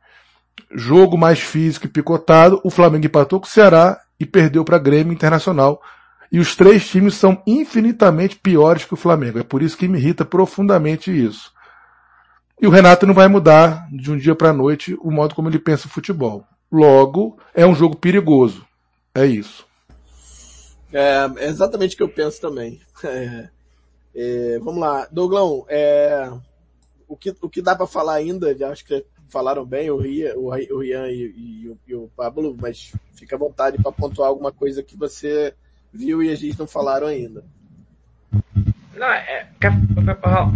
jogo 0.72 1.18
mais 1.18 1.40
físico 1.40 1.86
e 1.86 1.90
picotado, 1.90 2.60
o 2.64 2.72
Flamengo 2.72 3.06
empatou 3.06 3.40
com 3.40 3.46
o 3.46 3.50
Ceará 3.50 4.00
e 4.24 4.26
perdeu 4.26 4.64
para 4.64 4.80
Grêmio 4.80 5.14
Internacional. 5.14 5.82
E 6.32 6.40
os 6.40 6.56
três 6.56 6.88
times 6.90 7.14
são 7.16 7.42
infinitamente 7.46 8.38
piores 8.38 8.86
que 8.86 8.94
o 8.94 8.98
Flamengo. 8.98 9.38
É 9.38 9.44
por 9.44 9.62
isso 9.62 9.78
que 9.78 9.88
me 9.88 10.00
irrita 10.00 10.26
profundamente 10.26 11.12
isso. 11.12 11.52
E 12.60 12.66
o 12.66 12.72
Renato 12.72 13.06
não 13.06 13.14
vai 13.14 13.28
mudar 13.28 13.88
de 13.92 14.12
um 14.12 14.18
dia 14.18 14.34
para 14.34 14.50
a 14.50 14.54
noite 14.54 14.98
o 15.02 15.12
modo 15.12 15.36
como 15.36 15.50
ele 15.50 15.60
pensa 15.60 15.88
o 15.88 15.92
futebol. 15.92 16.46
Logo, 16.72 17.38
é 17.54 17.68
um 17.68 17.76
jogo 17.76 17.96
perigoso. 17.96 18.66
É 19.14 19.26
isso. 19.26 19.66
É, 20.92 21.30
é 21.38 21.48
exatamente 21.48 21.94
o 21.94 21.98
que 21.98 22.04
eu 22.04 22.10
penso 22.10 22.42
também. 22.42 22.82
É, 23.06 23.50
é, 24.16 24.60
vamos 24.60 24.80
lá, 24.80 25.08
Douglão, 25.12 25.66
é, 25.68 26.32
o, 27.08 27.18
que, 27.18 27.36
o 27.42 27.50
que 27.50 27.64
dá 27.64 27.76
para 27.76 27.88
falar 27.88 28.14
ainda, 28.14 28.56
acho 28.70 28.86
que 28.86 29.04
falaram 29.30 29.66
bem 29.66 29.90
o 29.90 29.98
Rian, 29.98 30.34
o, 30.36 30.48
o 30.48 30.80
Rian 30.80 31.08
e, 31.08 31.34
e, 31.36 31.78
e, 31.88 31.96
o 31.96 32.10
Pablo, 32.16 32.56
mas 32.60 32.94
fica 33.16 33.36
à 33.36 33.40
vontade 33.40 33.82
para 33.82 33.92
pontuar 33.92 34.30
alguma 34.30 34.52
coisa 34.52 34.84
que 34.84 34.98
você 34.98 35.54
viu 35.92 36.22
e 36.24 36.30
a 36.30 36.36
gente 36.36 36.58
não 36.58 36.68
falaram 36.68 37.08
ainda. 37.08 37.44
Não, 38.96 39.08
é, 39.08 39.48
quer 39.60 39.72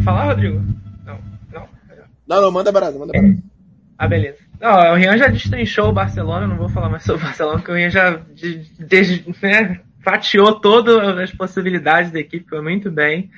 falar, 0.04 0.26
Rodrigo? 0.26 0.62
Não, 1.06 1.20
não. 1.52 1.70
Não, 2.28 2.42
não, 2.42 2.52
manda 2.52 2.72
brasa, 2.72 3.00
manda 3.00 3.14
brasa. 3.14 3.38
Ah, 3.98 4.08
beleza. 4.08 4.38
Não, 4.60 4.94
o 4.94 4.96
Rian 4.96 5.18
já 5.18 5.28
destrinchou 5.28 5.90
o 5.90 5.94
Barcelona, 5.94 6.48
não 6.48 6.58
vou 6.58 6.70
falar 6.70 6.90
mais 6.90 7.04
sobre 7.04 7.24
o 7.24 7.26
Barcelona, 7.26 7.58
porque 7.58 7.72
o 7.72 7.76
Rian 7.76 7.90
já 7.90 8.12
de, 8.34 8.60
de, 8.86 9.26
né, 9.42 9.80
fatiou 10.02 10.60
todas 10.60 11.18
as 11.18 11.32
possibilidades 11.32 12.12
da 12.12 12.20
equipe, 12.20 12.48
foi 12.48 12.62
muito 12.62 12.92
bem. 12.92 13.30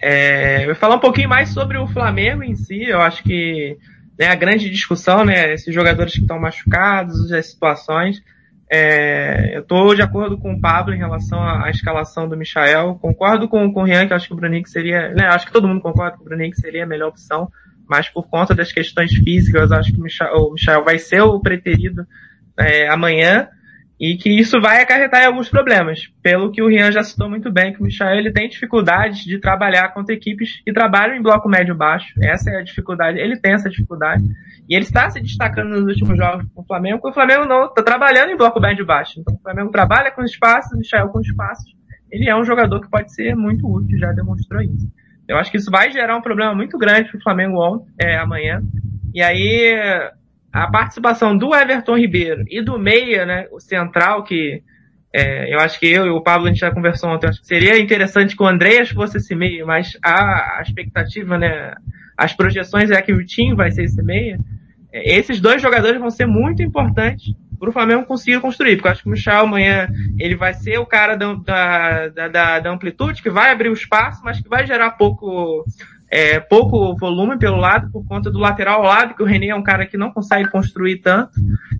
É, 0.00 0.66
vou 0.66 0.74
falar 0.74 0.96
um 0.96 1.00
pouquinho 1.00 1.28
mais 1.28 1.50
sobre 1.50 1.78
o 1.78 1.86
Flamengo 1.86 2.42
em 2.42 2.54
si, 2.54 2.82
eu 2.82 3.00
acho 3.00 3.22
que 3.22 3.76
né, 4.20 4.26
a 4.26 4.34
grande 4.34 4.68
discussão, 4.68 5.24
né, 5.24 5.54
esses 5.54 5.74
jogadores 5.74 6.12
que 6.12 6.20
estão 6.20 6.38
machucados, 6.38 7.32
as 7.32 7.46
situações. 7.46 8.22
É, 8.70 9.56
eu 9.56 9.62
estou 9.62 9.94
de 9.94 10.02
acordo 10.02 10.36
com 10.36 10.52
o 10.52 10.60
Pablo 10.60 10.94
em 10.94 10.98
relação 10.98 11.40
à, 11.40 11.64
à, 11.64 11.70
escalação 11.70 12.28
do 12.28 12.36
Michael. 12.36 12.98
Concordo 13.00 13.48
com, 13.48 13.72
com 13.72 13.80
o 13.80 13.84
Rian, 13.84 14.06
que 14.06 14.12
acho 14.12 14.28
que 14.28 14.34
o 14.34 14.36
Bruninho 14.36 14.68
seria, 14.68 15.08
né, 15.14 15.26
acho 15.28 15.46
que 15.46 15.52
todo 15.52 15.66
mundo 15.66 15.80
concorda 15.80 16.18
que 16.18 16.22
o 16.22 16.26
Bruninho 16.26 16.54
seria 16.54 16.84
a 16.84 16.86
melhor 16.86 17.08
opção, 17.08 17.50
mas 17.88 18.10
por 18.10 18.28
conta 18.28 18.54
das 18.54 18.70
questões 18.70 19.10
físicas, 19.10 19.72
acho 19.72 19.90
que 19.90 19.98
o 19.98 20.02
Michael, 20.02 20.34
o 20.34 20.52
Michael 20.52 20.84
vai 20.84 20.98
ser 20.98 21.22
o 21.22 21.40
preterido 21.40 22.06
é, 22.58 22.92
amanhã 22.92 23.48
e 24.00 24.16
que 24.16 24.30
isso 24.30 24.58
vai 24.58 24.80
acarretar 24.80 25.22
em 25.22 25.26
alguns 25.26 25.50
problemas. 25.50 26.08
Pelo 26.22 26.50
que 26.50 26.62
o 26.62 26.68
Rian 26.68 26.90
já 26.90 27.02
citou 27.02 27.28
muito 27.28 27.52
bem, 27.52 27.74
que 27.74 27.80
o 27.80 27.84
Michel 27.84 28.14
ele 28.14 28.32
tem 28.32 28.48
dificuldades 28.48 29.22
de 29.22 29.38
trabalhar 29.38 29.92
contra 29.92 30.14
equipes 30.14 30.62
que 30.64 30.72
trabalham 30.72 31.14
em 31.14 31.22
bloco 31.22 31.46
médio-baixo. 31.50 32.14
Essa 32.22 32.50
é 32.50 32.56
a 32.56 32.62
dificuldade, 32.62 33.18
ele 33.18 33.38
tem 33.38 33.52
essa 33.52 33.68
dificuldade. 33.68 34.24
E 34.66 34.74
ele 34.74 34.86
está 34.86 35.10
se 35.10 35.20
destacando 35.20 35.68
nos 35.68 35.84
últimos 35.84 36.16
jogos 36.16 36.46
com 36.54 36.62
o 36.62 36.64
Flamengo, 36.64 37.06
o 37.06 37.12
Flamengo 37.12 37.44
não 37.44 37.66
está 37.66 37.82
trabalhando 37.82 38.30
em 38.30 38.36
bloco 38.38 38.58
médio-baixo. 38.58 39.20
Então 39.20 39.34
o 39.34 39.42
Flamengo 39.42 39.70
trabalha 39.70 40.10
com 40.10 40.24
espaços, 40.24 40.72
o 40.72 40.78
Michel 40.78 41.08
com 41.10 41.20
espaços. 41.20 41.70
Ele 42.10 42.26
é 42.26 42.34
um 42.34 42.44
jogador 42.44 42.80
que 42.80 42.88
pode 42.88 43.12
ser 43.12 43.36
muito 43.36 43.70
útil, 43.70 43.98
já 43.98 44.12
demonstrou 44.12 44.62
isso. 44.62 44.90
Eu 45.28 45.36
acho 45.36 45.50
que 45.50 45.58
isso 45.58 45.70
vai 45.70 45.92
gerar 45.92 46.16
um 46.16 46.22
problema 46.22 46.54
muito 46.54 46.78
grande 46.78 47.10
para 47.10 47.18
o 47.18 47.22
Flamengo 47.22 47.62
ontem, 47.62 47.92
é, 48.00 48.16
amanhã. 48.16 48.62
E 49.14 49.22
aí, 49.22 50.10
a 50.52 50.70
participação 50.70 51.36
do 51.36 51.54
Everton 51.54 51.96
Ribeiro 51.96 52.44
e 52.48 52.62
do 52.62 52.78
Meia, 52.78 53.24
né, 53.24 53.46
o 53.52 53.60
central, 53.60 54.24
que 54.24 54.62
é, 55.12 55.52
eu 55.52 55.58
acho 55.60 55.78
que 55.78 55.86
eu 55.86 56.06
e 56.06 56.10
o 56.10 56.22
Pablo 56.22 56.46
a 56.46 56.50
gente 56.50 56.60
já 56.60 56.70
conversou 56.70 57.10
ontem, 57.10 57.28
acho 57.28 57.40
que 57.40 57.46
seria 57.46 57.78
interessante 57.78 58.36
que 58.36 58.42
o 58.42 58.46
Andreas 58.46 58.90
fosse 58.90 59.16
esse 59.16 59.34
meia, 59.34 59.64
mas 59.66 59.96
a, 60.02 60.58
a 60.58 60.62
expectativa, 60.62 61.36
né, 61.36 61.74
as 62.16 62.32
projeções 62.32 62.90
é 62.90 63.02
que 63.02 63.12
o 63.12 63.24
Tim 63.24 63.54
vai 63.54 63.70
ser 63.70 63.84
esse 63.84 64.02
meia. 64.02 64.38
É, 64.92 65.16
esses 65.18 65.40
dois 65.40 65.62
jogadores 65.62 66.00
vão 66.00 66.10
ser 66.10 66.26
muito 66.26 66.62
importantes 66.62 67.34
para 67.58 67.68
o 67.68 67.72
Flamengo 67.72 68.06
conseguir 68.06 68.40
construir, 68.40 68.76
porque 68.76 68.88
eu 68.88 68.92
acho 68.92 69.02
que 69.02 69.08
o 69.08 69.12
Michel 69.12 69.40
amanhã 69.40 69.88
ele 70.18 70.34
vai 70.34 70.54
ser 70.54 70.78
o 70.78 70.86
cara 70.86 71.14
da, 71.16 71.34
da, 71.34 72.28
da, 72.28 72.60
da 72.60 72.70
amplitude, 72.70 73.22
que 73.22 73.28
vai 73.28 73.52
abrir 73.52 73.68
o 73.68 73.74
espaço, 73.74 74.22
mas 74.24 74.40
que 74.40 74.48
vai 74.48 74.66
gerar 74.66 74.92
pouco 74.92 75.64
é, 76.10 76.40
pouco 76.40 76.96
volume 76.96 77.38
pelo 77.38 77.56
lado, 77.56 77.90
por 77.92 78.04
conta 78.04 78.30
do 78.30 78.38
lateral 78.38 78.80
ao 78.80 78.86
lado, 78.86 79.14
que 79.14 79.22
o 79.22 79.26
René 79.26 79.48
é 79.48 79.54
um 79.54 79.62
cara 79.62 79.86
que 79.86 79.96
não 79.96 80.10
consegue 80.10 80.50
construir 80.50 80.98
tanto. 80.98 81.30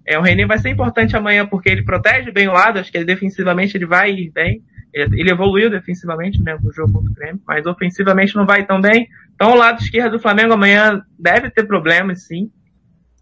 É, 0.06 0.18
o 0.18 0.22
René 0.22 0.46
vai 0.46 0.58
ser 0.58 0.70
importante 0.70 1.16
amanhã 1.16 1.44
porque 1.46 1.68
ele 1.68 1.84
protege 1.84 2.30
bem 2.30 2.48
o 2.48 2.52
lado, 2.52 2.78
acho 2.78 2.92
que 2.92 2.98
ele 2.98 3.04
defensivamente 3.04 3.76
ele 3.76 3.86
vai 3.86 4.12
ir 4.12 4.30
bem. 4.30 4.62
Ele 4.92 5.30
evoluiu 5.30 5.70
defensivamente, 5.70 6.42
né, 6.42 6.56
no 6.60 6.72
jogo 6.72 6.92
contra 6.92 7.10
o 7.10 7.14
Grêmio, 7.14 7.40
mas 7.46 7.64
ofensivamente 7.64 8.34
não 8.34 8.44
vai 8.44 8.66
tão 8.66 8.80
bem. 8.80 9.08
Então 9.34 9.52
o 9.52 9.56
lado 9.56 9.80
esquerdo 9.80 10.12
do 10.12 10.18
Flamengo 10.18 10.52
amanhã 10.52 11.02
deve 11.18 11.50
ter 11.50 11.64
problemas, 11.64 12.26
sim. 12.26 12.50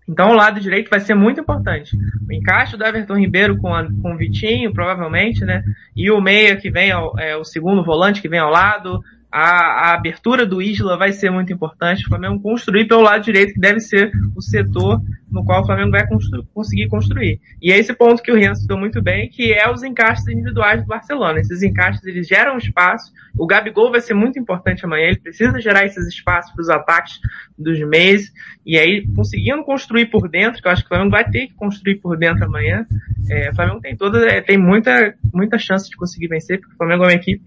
Então 0.08 0.30
o 0.30 0.34
lado 0.34 0.60
direito 0.60 0.88
vai 0.88 1.00
ser 1.00 1.14
muito 1.14 1.40
importante. 1.40 1.94
O 2.26 2.32
encaixe 2.32 2.76
do 2.76 2.84
Everton 2.84 3.18
Ribeiro 3.18 3.58
com, 3.58 3.74
a, 3.74 3.84
com 3.84 4.14
o 4.14 4.16
Vitinho, 4.16 4.72
provavelmente, 4.72 5.44
né? 5.44 5.62
E 5.94 6.10
o 6.10 6.20
meia 6.20 6.56
que 6.56 6.70
vem, 6.70 6.90
ao, 6.90 7.18
é, 7.18 7.36
o 7.36 7.44
segundo 7.44 7.84
volante 7.84 8.22
que 8.22 8.28
vem 8.28 8.40
ao 8.40 8.50
lado, 8.50 9.00
a, 9.30 9.90
a, 9.90 9.94
abertura 9.94 10.46
do 10.46 10.62
Isla 10.62 10.96
vai 10.96 11.12
ser 11.12 11.30
muito 11.30 11.52
importante. 11.52 12.04
O 12.04 12.08
Flamengo 12.08 12.40
construir 12.40 12.86
pelo 12.86 13.02
lado 13.02 13.22
direito, 13.22 13.52
que 13.52 13.60
deve 13.60 13.80
ser 13.80 14.10
o 14.34 14.40
setor 14.40 15.02
no 15.30 15.44
qual 15.44 15.62
o 15.62 15.66
Flamengo 15.66 15.90
vai 15.90 16.06
constru 16.06 16.42
conseguir 16.54 16.88
construir. 16.88 17.38
E 17.60 17.70
é 17.70 17.78
esse 17.78 17.92
ponto 17.92 18.22
que 18.22 18.32
o 18.32 18.34
Rian 18.34 18.54
citou 18.54 18.78
muito 18.78 19.02
bem, 19.02 19.28
que 19.28 19.52
é 19.52 19.70
os 19.70 19.82
encaixes 19.82 20.26
individuais 20.28 20.80
do 20.80 20.86
Barcelona. 20.86 21.40
Esses 21.40 21.62
encaixes, 21.62 22.02
eles 22.06 22.26
geram 22.26 22.56
espaço. 22.56 23.12
O 23.36 23.46
Gabigol 23.46 23.90
vai 23.90 24.00
ser 24.00 24.14
muito 24.14 24.38
importante 24.38 24.84
amanhã. 24.84 25.08
Ele 25.08 25.20
precisa 25.20 25.60
gerar 25.60 25.84
esses 25.84 26.06
espaços 26.06 26.50
para 26.52 26.62
os 26.62 26.70
ataques 26.70 27.20
dos 27.58 27.78
meses. 27.80 28.32
E 28.64 28.78
aí, 28.78 29.06
conseguindo 29.14 29.62
construir 29.62 30.06
por 30.06 30.28
dentro, 30.28 30.62
que 30.62 30.66
eu 30.68 30.72
acho 30.72 30.82
que 30.82 30.86
o 30.86 30.88
Flamengo 30.88 31.10
vai 31.10 31.28
ter 31.28 31.48
que 31.48 31.54
construir 31.54 31.96
por 31.96 32.16
dentro 32.16 32.46
amanhã. 32.46 32.86
É, 33.28 33.50
o 33.50 33.54
Flamengo 33.54 33.80
tem 33.80 33.94
toda, 33.94 34.26
é, 34.26 34.40
tem 34.40 34.56
muita, 34.56 35.14
muita 35.34 35.58
chance 35.58 35.90
de 35.90 35.96
conseguir 35.96 36.28
vencer, 36.28 36.58
porque 36.58 36.72
o 36.72 36.76
Flamengo 36.78 37.04
é 37.04 37.08
uma 37.08 37.12
equipe 37.12 37.42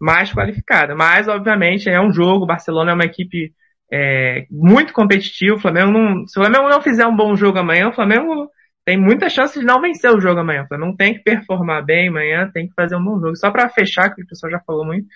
mais 0.00 0.32
qualificada. 0.32 0.94
Mas, 0.94 1.28
obviamente, 1.28 1.88
é 1.88 2.00
um 2.00 2.12
jogo. 2.12 2.44
O 2.44 2.46
Barcelona 2.46 2.92
é 2.92 2.94
uma 2.94 3.04
equipe 3.04 3.52
é, 3.92 4.46
muito 4.50 4.92
competitiva. 4.92 5.56
O 5.56 5.60
Flamengo 5.60 5.92
não, 5.92 6.26
se 6.26 6.38
o 6.38 6.42
Flamengo 6.42 6.68
não 6.68 6.82
fizer 6.82 7.06
um 7.06 7.16
bom 7.16 7.36
jogo 7.36 7.58
amanhã, 7.58 7.88
o 7.88 7.94
Flamengo 7.94 8.50
tem 8.84 8.96
muita 8.96 9.28
chance 9.28 9.58
de 9.58 9.64
não 9.64 9.80
vencer 9.80 10.10
o 10.10 10.20
jogo 10.20 10.40
amanhã. 10.40 10.62
O 10.62 10.68
Flamengo 10.68 10.96
tem 10.96 11.14
que 11.14 11.22
performar 11.22 11.84
bem 11.84 12.08
amanhã, 12.08 12.50
tem 12.52 12.68
que 12.68 12.74
fazer 12.74 12.96
um 12.96 13.04
bom 13.04 13.18
jogo. 13.18 13.36
Só 13.36 13.50
para 13.50 13.68
fechar, 13.68 14.14
que 14.14 14.22
o 14.22 14.26
pessoal 14.26 14.52
já 14.52 14.60
falou 14.60 14.84
muito, 14.84 15.06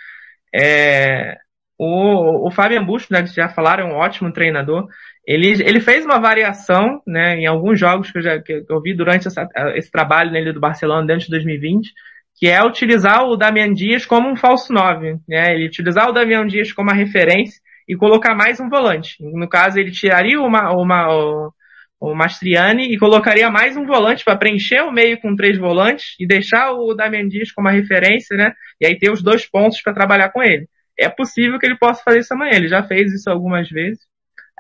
é, 0.55 1.37
o, 1.79 2.49
o 2.49 2.51
Fabian 2.51 2.85
Bush, 2.85 3.09
né, 3.11 3.23
que 3.23 3.35
já 3.35 3.49
falaram, 3.49 3.89
é 3.89 3.93
um 3.93 3.97
ótimo 3.97 4.33
treinador. 4.33 4.89
Ele, 5.27 5.49
ele 5.63 5.81
fez 5.81 6.05
uma 6.05 6.19
variação, 6.19 7.01
né, 7.07 7.37
em 7.37 7.47
alguns 7.47 7.79
jogos 7.79 8.11
que 8.11 8.19
eu 8.19 8.23
já 8.23 8.41
que 8.41 8.65
eu 8.69 8.83
vi 8.83 8.95
durante 8.95 9.29
essa, 9.29 9.49
esse 9.75 9.91
trabalho 9.91 10.33
nele 10.33 10.53
do 10.53 10.61
Barcelona 10.61 11.17
de 11.17 11.29
2020 11.29 11.93
que 12.41 12.49
é 12.49 12.65
utilizar 12.65 13.23
o 13.25 13.37
Damian 13.37 13.71
Dias 13.75 14.07
como 14.07 14.27
um 14.27 14.35
falso 14.35 14.73
9, 14.73 15.19
né? 15.29 15.53
Ele 15.53 15.67
utilizar 15.67 16.09
o 16.09 16.13
Damian 16.13 16.47
Dias 16.47 16.73
como 16.73 16.89
uma 16.89 16.97
referência 16.97 17.61
e 17.87 17.95
colocar 17.95 18.35
mais 18.35 18.59
um 18.59 18.69
volante. 18.71 19.17
No 19.21 19.47
caso, 19.47 19.79
ele 19.79 19.91
tiraria 19.91 20.41
uma, 20.41 20.73
uma, 20.73 21.15
o, 21.15 21.53
o 22.01 22.15
Mastriani 22.15 22.95
e 22.95 22.99
colocaria 22.99 23.51
mais 23.51 23.77
um 23.77 23.85
volante 23.85 24.25
para 24.25 24.39
preencher 24.39 24.81
o 24.81 24.91
meio 24.91 25.21
com 25.21 25.37
três 25.37 25.59
volantes 25.59 26.15
e 26.19 26.27
deixar 26.27 26.73
o 26.73 26.95
Damian 26.95 27.29
Dias 27.29 27.53
como 27.53 27.69
referência, 27.69 28.35
né? 28.35 28.55
E 28.81 28.87
aí 28.87 28.99
ter 28.99 29.11
os 29.11 29.23
dois 29.23 29.45
pontos 29.45 29.83
para 29.83 29.93
trabalhar 29.93 30.31
com 30.31 30.43
ele. 30.43 30.67
É 30.99 31.11
possível 31.11 31.59
que 31.59 31.67
ele 31.67 31.77
possa 31.77 32.03
fazer 32.03 32.21
isso 32.21 32.33
amanhã. 32.33 32.53
Ele 32.55 32.69
já 32.69 32.83
fez 32.83 33.13
isso 33.13 33.29
algumas 33.29 33.69
vezes. 33.69 34.01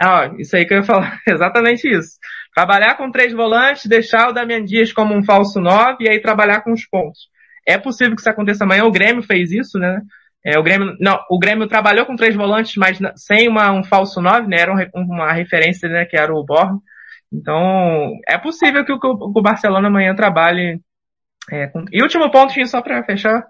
Ah, 0.02 0.30
isso 0.38 0.54
aí 0.54 0.66
que 0.66 0.74
eu 0.74 0.78
ia 0.78 0.84
falar. 0.84 1.18
Exatamente 1.26 1.88
isso. 1.88 2.18
Trabalhar 2.54 2.96
com 2.96 3.10
três 3.10 3.32
volantes, 3.32 3.86
deixar 3.86 4.28
o 4.28 4.32
Damian 4.34 4.64
Dias 4.64 4.92
como 4.92 5.16
um 5.16 5.24
falso 5.24 5.58
9 5.58 6.04
e 6.04 6.10
aí 6.10 6.20
trabalhar 6.20 6.60
com 6.60 6.72
os 6.72 6.86
pontos. 6.86 7.30
É 7.66 7.78
possível 7.78 8.14
que 8.14 8.20
isso 8.20 8.30
aconteça 8.30 8.64
amanhã. 8.64 8.84
O 8.84 8.90
Grêmio 8.90 9.22
fez 9.22 9.50
isso, 9.50 9.78
né? 9.78 10.00
É, 10.44 10.58
o 10.58 10.62
Grêmio, 10.62 10.96
não, 10.98 11.18
o 11.30 11.38
Grêmio 11.38 11.66
trabalhou 11.66 12.06
com 12.06 12.16
três 12.16 12.34
volantes, 12.34 12.76
mas 12.76 12.98
sem 13.16 13.48
uma, 13.48 13.70
um 13.72 13.84
falso 13.84 14.20
nove, 14.20 14.48
né? 14.48 14.60
Era 14.60 14.72
um, 14.72 15.02
uma 15.02 15.32
referência, 15.32 15.88
né? 15.88 16.04
Que 16.04 16.16
era 16.16 16.34
o 16.34 16.44
Borro. 16.44 16.82
Então, 17.32 18.12
é 18.28 18.38
possível 18.38 18.84
que 18.84 18.92
o, 18.92 18.98
o 19.02 19.42
Barcelona 19.42 19.88
amanhã 19.88 20.14
trabalhe. 20.14 20.80
É, 21.50 21.66
com... 21.68 21.84
E 21.92 22.02
último 22.02 22.30
ponto, 22.30 22.52
só 22.66 22.80
para 22.82 23.04
fechar. 23.04 23.44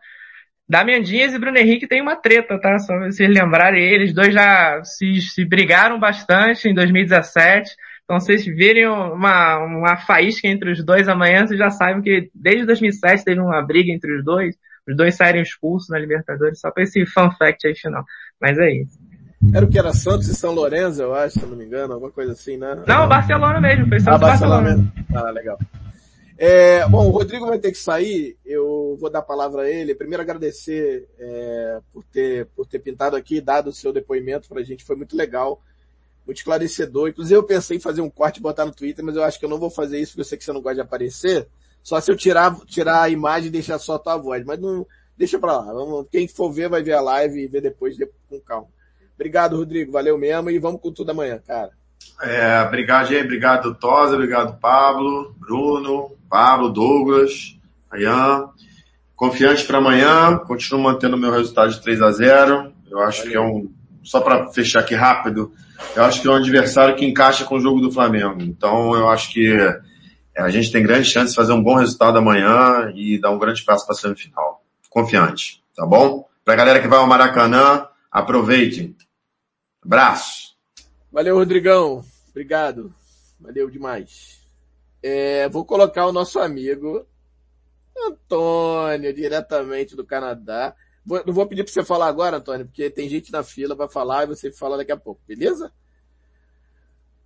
Damian 0.68 1.02
Dias 1.02 1.34
e 1.34 1.38
Bruno 1.38 1.58
Henrique 1.58 1.88
tem 1.88 2.00
uma 2.00 2.14
treta, 2.14 2.60
tá? 2.60 2.78
Só 2.78 2.96
vocês 3.00 3.28
lembrarem, 3.28 3.82
eles 3.82 4.12
dois 4.14 4.32
já 4.32 4.80
se, 4.84 5.20
se 5.20 5.44
brigaram 5.44 5.98
bastante 5.98 6.68
em 6.68 6.74
2017. 6.74 7.74
Então, 8.10 8.18
vocês 8.18 8.44
virem 8.44 8.88
uma, 8.88 9.58
uma 9.58 9.96
faísca 9.96 10.48
entre 10.48 10.72
os 10.72 10.84
dois 10.84 11.08
amanhã, 11.08 11.46
vocês 11.46 11.56
já 11.56 11.70
sabem 11.70 12.02
que 12.02 12.28
desde 12.34 12.66
2007 12.66 13.24
teve 13.24 13.40
uma 13.40 13.62
briga 13.62 13.92
entre 13.92 14.18
os 14.18 14.24
dois. 14.24 14.56
Os 14.84 14.96
dois 14.96 15.14
saíram 15.14 15.40
expulsos 15.40 15.88
na 15.90 15.96
Libertadores, 15.96 16.58
só 16.58 16.72
pra 16.72 16.82
esse 16.82 17.06
fun 17.06 17.30
fact 17.38 17.68
aí 17.68 17.74
final. 17.76 18.04
Mas 18.40 18.58
é 18.58 18.72
isso. 18.72 18.98
Era 19.54 19.64
o 19.64 19.68
que 19.68 19.78
era 19.78 19.92
Santos 19.92 20.26
e 20.26 20.34
São 20.34 20.52
Lourenço, 20.52 21.00
eu 21.00 21.14
acho, 21.14 21.38
se 21.38 21.46
não 21.46 21.56
me 21.56 21.64
engano, 21.64 21.92
alguma 21.92 22.10
coisa 22.10 22.32
assim, 22.32 22.56
né? 22.56 22.82
Não, 22.84 23.08
Barcelona 23.08 23.60
mesmo, 23.60 23.86
foi 23.86 24.00
Santos 24.00 24.22
ah, 24.22 24.26
Barcelona. 24.26 24.62
Barcelona. 24.62 25.28
Ah, 25.28 25.30
legal. 25.30 25.58
É, 26.36 26.88
bom, 26.88 27.06
o 27.06 27.10
Rodrigo 27.10 27.46
vai 27.46 27.60
ter 27.60 27.70
que 27.70 27.78
sair, 27.78 28.36
eu 28.44 28.98
vou 29.00 29.08
dar 29.08 29.20
a 29.20 29.22
palavra 29.22 29.62
a 29.62 29.70
ele. 29.70 29.94
Primeiro 29.94 30.20
agradecer 30.20 31.06
é, 31.16 31.78
por, 31.92 32.02
ter, 32.02 32.46
por 32.56 32.66
ter 32.66 32.80
pintado 32.80 33.14
aqui, 33.14 33.40
dado 33.40 33.68
o 33.68 33.72
seu 33.72 33.92
depoimento 33.92 34.48
pra 34.48 34.64
gente, 34.64 34.84
foi 34.84 34.96
muito 34.96 35.16
legal, 35.16 35.62
muito 36.30 36.38
esclarecedor. 36.38 37.08
Inclusive 37.08 37.36
eu 37.36 37.42
pensei 37.42 37.76
em 37.76 37.80
fazer 37.80 38.00
um 38.00 38.08
corte 38.08 38.38
e 38.38 38.42
botar 38.42 38.64
no 38.64 38.72
Twitter, 38.72 39.04
mas 39.04 39.16
eu 39.16 39.24
acho 39.24 39.38
que 39.38 39.44
eu 39.44 39.48
não 39.48 39.58
vou 39.58 39.70
fazer 39.70 39.98
isso 39.98 40.12
porque 40.12 40.20
eu 40.20 40.24
sei 40.24 40.38
que 40.38 40.44
você 40.44 40.52
não 40.52 40.62
gosta 40.62 40.76
de 40.76 40.80
aparecer. 40.80 41.48
Só 41.82 42.00
se 42.00 42.10
eu 42.10 42.16
tirar, 42.16 42.54
tirar 42.66 43.02
a 43.02 43.08
imagem 43.08 43.48
e 43.48 43.52
deixar 43.52 43.78
só 43.78 43.94
a 43.94 43.98
tua 43.98 44.16
voz, 44.16 44.44
mas 44.44 44.58
não, 44.58 44.86
deixa 45.16 45.38
pra 45.38 45.58
lá. 45.58 45.72
Vamos, 45.72 46.06
quem 46.10 46.28
for 46.28 46.50
ver 46.52 46.68
vai 46.68 46.82
ver 46.82 46.92
a 46.92 47.00
live 47.00 47.40
e 47.40 47.48
ver 47.48 47.60
depois, 47.60 47.96
depois 47.96 48.18
com 48.28 48.40
calma. 48.40 48.68
Obrigado, 49.14 49.56
Rodrigo, 49.56 49.92
valeu 49.92 50.16
mesmo 50.16 50.50
e 50.50 50.58
vamos 50.58 50.80
com 50.80 50.92
tudo 50.92 51.10
amanhã, 51.10 51.38
cara. 51.46 51.72
É, 52.22 52.62
obrigado, 52.62 53.08
gente. 53.08 53.24
Obrigado, 53.24 53.74
Tosa. 53.74 54.14
Obrigado, 54.14 54.58
Pablo, 54.58 55.34
Bruno, 55.38 56.12
Pablo, 56.28 56.70
Douglas, 56.70 57.58
Ayan. 57.90 58.48
Confiante 59.16 59.64
para 59.64 59.78
amanhã. 59.78 60.38
Continuo 60.38 60.82
mantendo 60.82 61.18
meu 61.18 61.30
resultado 61.30 61.70
de 61.70 61.82
3 61.82 62.00
a 62.00 62.10
0 62.12 62.72
Eu 62.90 63.00
acho 63.00 63.18
Valeu. 63.18 63.30
que 63.32 63.36
é 63.36 63.40
um. 63.40 63.79
Só 64.02 64.20
para 64.20 64.48
fechar 64.52 64.80
aqui 64.80 64.94
rápido, 64.94 65.52
eu 65.94 66.04
acho 66.04 66.20
que 66.20 66.28
é 66.28 66.30
um 66.30 66.34
adversário 66.34 66.96
que 66.96 67.04
encaixa 67.04 67.44
com 67.44 67.56
o 67.56 67.60
jogo 67.60 67.80
do 67.80 67.92
Flamengo. 67.92 68.42
Então 68.42 68.94
eu 68.94 69.08
acho 69.08 69.32
que 69.32 69.52
é, 70.36 70.42
a 70.42 70.48
gente 70.48 70.70
tem 70.72 70.82
grande 70.82 71.08
chance 71.08 71.30
de 71.30 71.36
fazer 71.36 71.52
um 71.52 71.62
bom 71.62 71.74
resultado 71.74 72.18
amanhã 72.18 72.92
e 72.94 73.20
dar 73.20 73.30
um 73.30 73.38
grande 73.38 73.62
passo 73.62 73.86
para 73.86 73.94
a 73.94 73.98
semifinal. 73.98 74.64
Confiante, 74.88 75.62
tá 75.76 75.86
bom? 75.86 76.28
Para 76.44 76.54
a 76.54 76.56
galera 76.56 76.80
que 76.80 76.88
vai 76.88 76.98
ao 76.98 77.06
Maracanã, 77.06 77.86
aproveitem. 78.10 78.96
Abraço. 79.84 80.56
Valeu, 81.12 81.36
Rodrigão. 81.36 82.04
Obrigado. 82.30 82.92
Valeu 83.40 83.70
demais. 83.70 84.40
É, 85.02 85.48
vou 85.48 85.64
colocar 85.64 86.06
o 86.06 86.12
nosso 86.12 86.38
amigo 86.38 87.06
Antônio, 88.06 89.12
diretamente 89.12 89.96
do 89.96 90.04
Canadá. 90.04 90.74
Vou, 91.04 91.22
não 91.26 91.32
vou 91.32 91.46
pedir 91.46 91.64
para 91.64 91.72
você 91.72 91.84
falar 91.84 92.06
agora, 92.06 92.36
Antônio, 92.36 92.66
porque 92.66 92.90
tem 92.90 93.08
gente 93.08 93.32
na 93.32 93.42
fila 93.42 93.74
para 93.74 93.88
falar 93.88 94.24
e 94.24 94.28
você 94.28 94.52
fala 94.52 94.76
daqui 94.76 94.92
a 94.92 94.96
pouco, 94.96 95.20
beleza? 95.26 95.72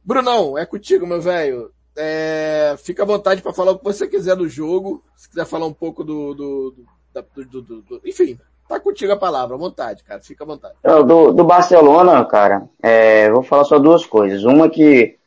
Brunão, 0.05 0.57
é 0.57 0.65
contigo, 0.67 1.07
meu 1.07 1.21
velho. 1.21 1.73
É, 1.97 2.75
fica 2.79 3.03
à 3.03 3.07
vontade 3.07 3.43
para 3.43 3.53
falar 3.53 3.73
o 3.73 3.79
que 3.79 3.85
você 3.85 4.07
quiser 4.07 4.37
do 4.37 4.49
jogo. 4.49 5.03
Se 5.17 5.29
quiser 5.29 5.47
falar 5.47 5.67
um 5.67 5.73
pouco 5.73 6.05
do, 6.05 6.35
do, 6.35 6.75
do, 7.13 7.45
do, 7.45 7.63
do, 7.63 7.83
do 7.83 8.01
enfim, 8.05 8.39
Tá 8.69 8.81
contigo 8.81 9.13
a 9.13 9.17
palavra, 9.17 9.55
à 9.55 9.59
vontade, 9.59 10.03
cara. 10.03 10.21
Fica 10.21 10.43
à 10.43 10.47
vontade. 10.47 10.75
Do, 10.83 11.33
do 11.33 11.45
Barcelona, 11.45 12.25
cara, 12.25 12.67
é, 12.83 13.31
vou 13.31 13.43
falar 13.43 13.65
só 13.65 13.79
duas 13.79 14.07
coisas. 14.07 14.45
Uma 14.45 14.71
que 14.71 15.19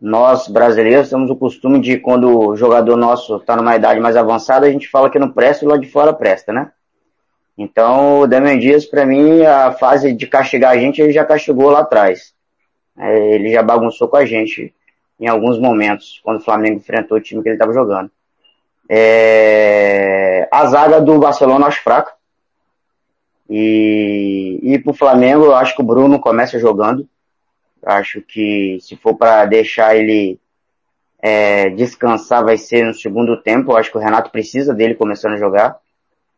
nós, 0.00 0.46
brasileiros, 0.46 1.10
temos 1.10 1.28
o 1.28 1.36
costume 1.36 1.80
de, 1.80 1.98
quando 1.98 2.38
o 2.38 2.56
jogador 2.56 2.96
nosso 2.96 3.40
tá 3.40 3.56
numa 3.56 3.74
idade 3.74 3.98
mais 3.98 4.16
avançada, 4.16 4.66
a 4.66 4.70
gente 4.70 4.88
fala 4.88 5.10
que 5.10 5.18
não 5.18 5.32
presta 5.32 5.64
e 5.64 5.68
lá 5.68 5.76
de 5.76 5.90
fora 5.90 6.12
presta, 6.12 6.52
né? 6.52 6.70
Então, 7.56 8.20
o 8.20 8.26
Damian 8.26 8.58
Dias, 8.58 8.84
para 8.84 9.06
mim, 9.06 9.42
a 9.42 9.72
fase 9.72 10.12
de 10.12 10.26
castigar 10.26 10.72
a 10.72 10.78
gente, 10.78 11.00
ele 11.00 11.12
já 11.12 11.24
castigou 11.24 11.70
lá 11.70 11.80
atrás. 11.80 12.34
É, 12.98 13.34
ele 13.34 13.50
já 13.50 13.62
bagunçou 13.62 14.08
com 14.08 14.16
a 14.16 14.26
gente 14.26 14.74
em 15.18 15.26
alguns 15.26 15.58
momentos, 15.58 16.20
quando 16.22 16.38
o 16.38 16.44
Flamengo 16.44 16.76
enfrentou 16.76 17.16
o 17.16 17.20
time 17.20 17.42
que 17.42 17.48
ele 17.48 17.56
estava 17.56 17.72
jogando. 17.72 18.10
É... 18.88 20.46
A 20.52 20.66
zaga 20.66 21.00
do 21.00 21.18
Barcelona 21.18 21.66
acho 21.66 21.82
fraca. 21.82 22.12
E, 23.48 24.58
e 24.62 24.78
pro 24.78 24.92
Flamengo, 24.92 25.46
eu 25.46 25.54
acho 25.54 25.74
que 25.74 25.80
o 25.80 25.84
Bruno 25.84 26.20
começa 26.20 26.58
jogando. 26.58 27.08
Acho 27.82 28.20
que 28.20 28.78
se 28.80 28.96
for 28.96 29.14
para 29.14 29.46
deixar 29.46 29.96
ele 29.96 30.38
é, 31.20 31.70
descansar, 31.70 32.44
vai 32.44 32.58
ser 32.58 32.84
no 32.84 32.92
segundo 32.92 33.40
tempo. 33.40 33.72
Eu 33.72 33.76
acho 33.76 33.90
que 33.90 33.96
o 33.96 34.00
Renato 34.00 34.30
precisa 34.30 34.74
dele 34.74 34.94
começando 34.94 35.34
a 35.34 35.38
jogar. 35.38 35.78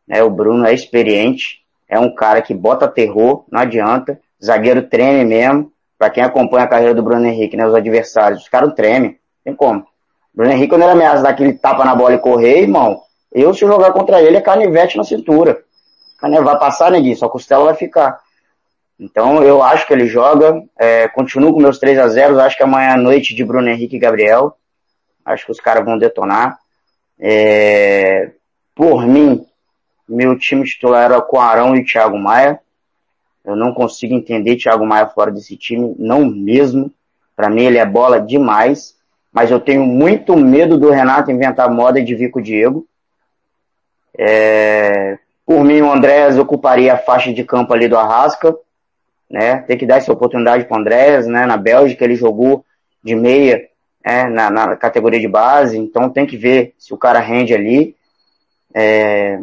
É, 0.08 0.22
o 0.22 0.30
Bruno 0.30 0.66
é 0.66 0.72
experiente, 0.72 1.60
é 1.88 1.98
um 1.98 2.14
cara 2.14 2.40
que 2.40 2.54
bota 2.54 2.88
terror, 2.88 3.44
não 3.50 3.60
adianta. 3.60 4.18
Zagueiro 4.42 4.82
treme 4.82 5.24
mesmo. 5.24 5.72
Para 5.98 6.10
quem 6.10 6.22
acompanha 6.22 6.64
a 6.64 6.68
carreira 6.68 6.94
do 6.94 7.02
Bruno 7.02 7.26
Henrique, 7.26 7.56
né, 7.56 7.66
os 7.66 7.74
adversários, 7.74 8.42
os 8.42 8.48
caras 8.48 8.72
tremem. 8.74 9.18
Tem 9.44 9.54
como. 9.54 9.84
Bruno 10.32 10.52
Henrique, 10.52 10.68
quando 10.68 10.82
ele 10.82 10.92
ameaça 10.92 11.22
dar 11.22 11.30
aquele 11.30 11.54
tapa 11.54 11.84
na 11.84 11.94
bola 11.94 12.14
e 12.14 12.18
correr, 12.18 12.60
irmão, 12.62 13.00
eu 13.32 13.52
se 13.52 13.60
jogar 13.60 13.92
contra 13.92 14.22
ele 14.22 14.36
é 14.36 14.40
canivete 14.40 14.96
na 14.96 15.02
cintura 15.02 15.64
né, 16.26 16.40
vai 16.40 16.58
passar, 16.58 16.90
né, 16.90 17.00
Gui? 17.00 17.14
Sua 17.14 17.28
costela 17.28 17.66
vai 17.66 17.74
ficar. 17.74 18.18
Então, 18.98 19.44
eu 19.44 19.62
acho 19.62 19.86
que 19.86 19.92
ele 19.92 20.06
joga. 20.06 20.60
É, 20.76 21.06
continuo 21.08 21.52
com 21.52 21.60
meus 21.60 21.78
3 21.78 21.98
a 21.98 22.08
0 22.08 22.40
Acho 22.40 22.56
que 22.56 22.64
amanhã 22.64 22.94
à 22.94 22.96
noite 22.96 23.34
de 23.34 23.44
Bruno 23.44 23.68
Henrique 23.68 23.96
e 23.96 24.00
Gabriel. 24.00 24.56
Acho 25.24 25.44
que 25.46 25.52
os 25.52 25.60
caras 25.60 25.84
vão 25.84 25.98
detonar. 25.98 26.58
É, 27.20 28.32
por 28.74 29.06
mim, 29.06 29.46
meu 30.08 30.38
time 30.38 30.64
titular 30.64 31.04
era 31.04 31.20
com 31.20 31.40
Arão 31.40 31.76
e 31.76 31.84
Thiago 31.84 32.18
Maia. 32.18 32.60
Eu 33.44 33.56
não 33.56 33.72
consigo 33.72 34.14
entender 34.14 34.56
Thiago 34.56 34.86
Maia 34.86 35.06
fora 35.06 35.30
desse 35.30 35.56
time, 35.56 35.94
não 35.98 36.24
mesmo. 36.24 36.90
Para 37.36 37.48
mim 37.48 37.64
ele 37.64 37.78
é 37.78 37.86
bola 37.86 38.20
demais, 38.20 38.96
mas 39.32 39.50
eu 39.50 39.60
tenho 39.60 39.84
muito 39.84 40.36
medo 40.36 40.76
do 40.76 40.90
Renato 40.90 41.30
inventar 41.30 41.70
moda 41.70 42.02
de 42.02 42.14
vir 42.14 42.30
com 42.30 42.40
o 42.40 42.42
Diego. 42.42 42.86
É, 44.16 45.18
por 45.46 45.64
mim, 45.64 45.80
o 45.80 45.90
Andrés 45.90 46.36
ocuparia 46.36 46.92
a 46.92 46.98
faixa 46.98 47.32
de 47.32 47.42
campo 47.42 47.72
ali 47.72 47.88
do 47.88 47.96
Arrasca, 47.96 48.54
né? 49.30 49.62
Tem 49.62 49.78
que 49.78 49.86
dar 49.86 49.96
essa 49.96 50.12
oportunidade 50.12 50.64
para 50.64 50.76
o 50.76 50.80
Andrés, 50.80 51.26
né? 51.26 51.46
Na 51.46 51.56
Bélgica 51.56 52.04
ele 52.04 52.16
jogou 52.16 52.64
de 53.02 53.14
meia, 53.14 53.66
né? 54.04 54.24
na, 54.24 54.50
na, 54.50 54.76
categoria 54.76 55.18
de 55.18 55.26
base, 55.26 55.78
então 55.78 56.10
tem 56.10 56.26
que 56.26 56.36
ver 56.36 56.74
se 56.78 56.92
o 56.92 56.98
cara 56.98 57.20
rende 57.20 57.54
ali. 57.54 57.96
É... 58.74 59.40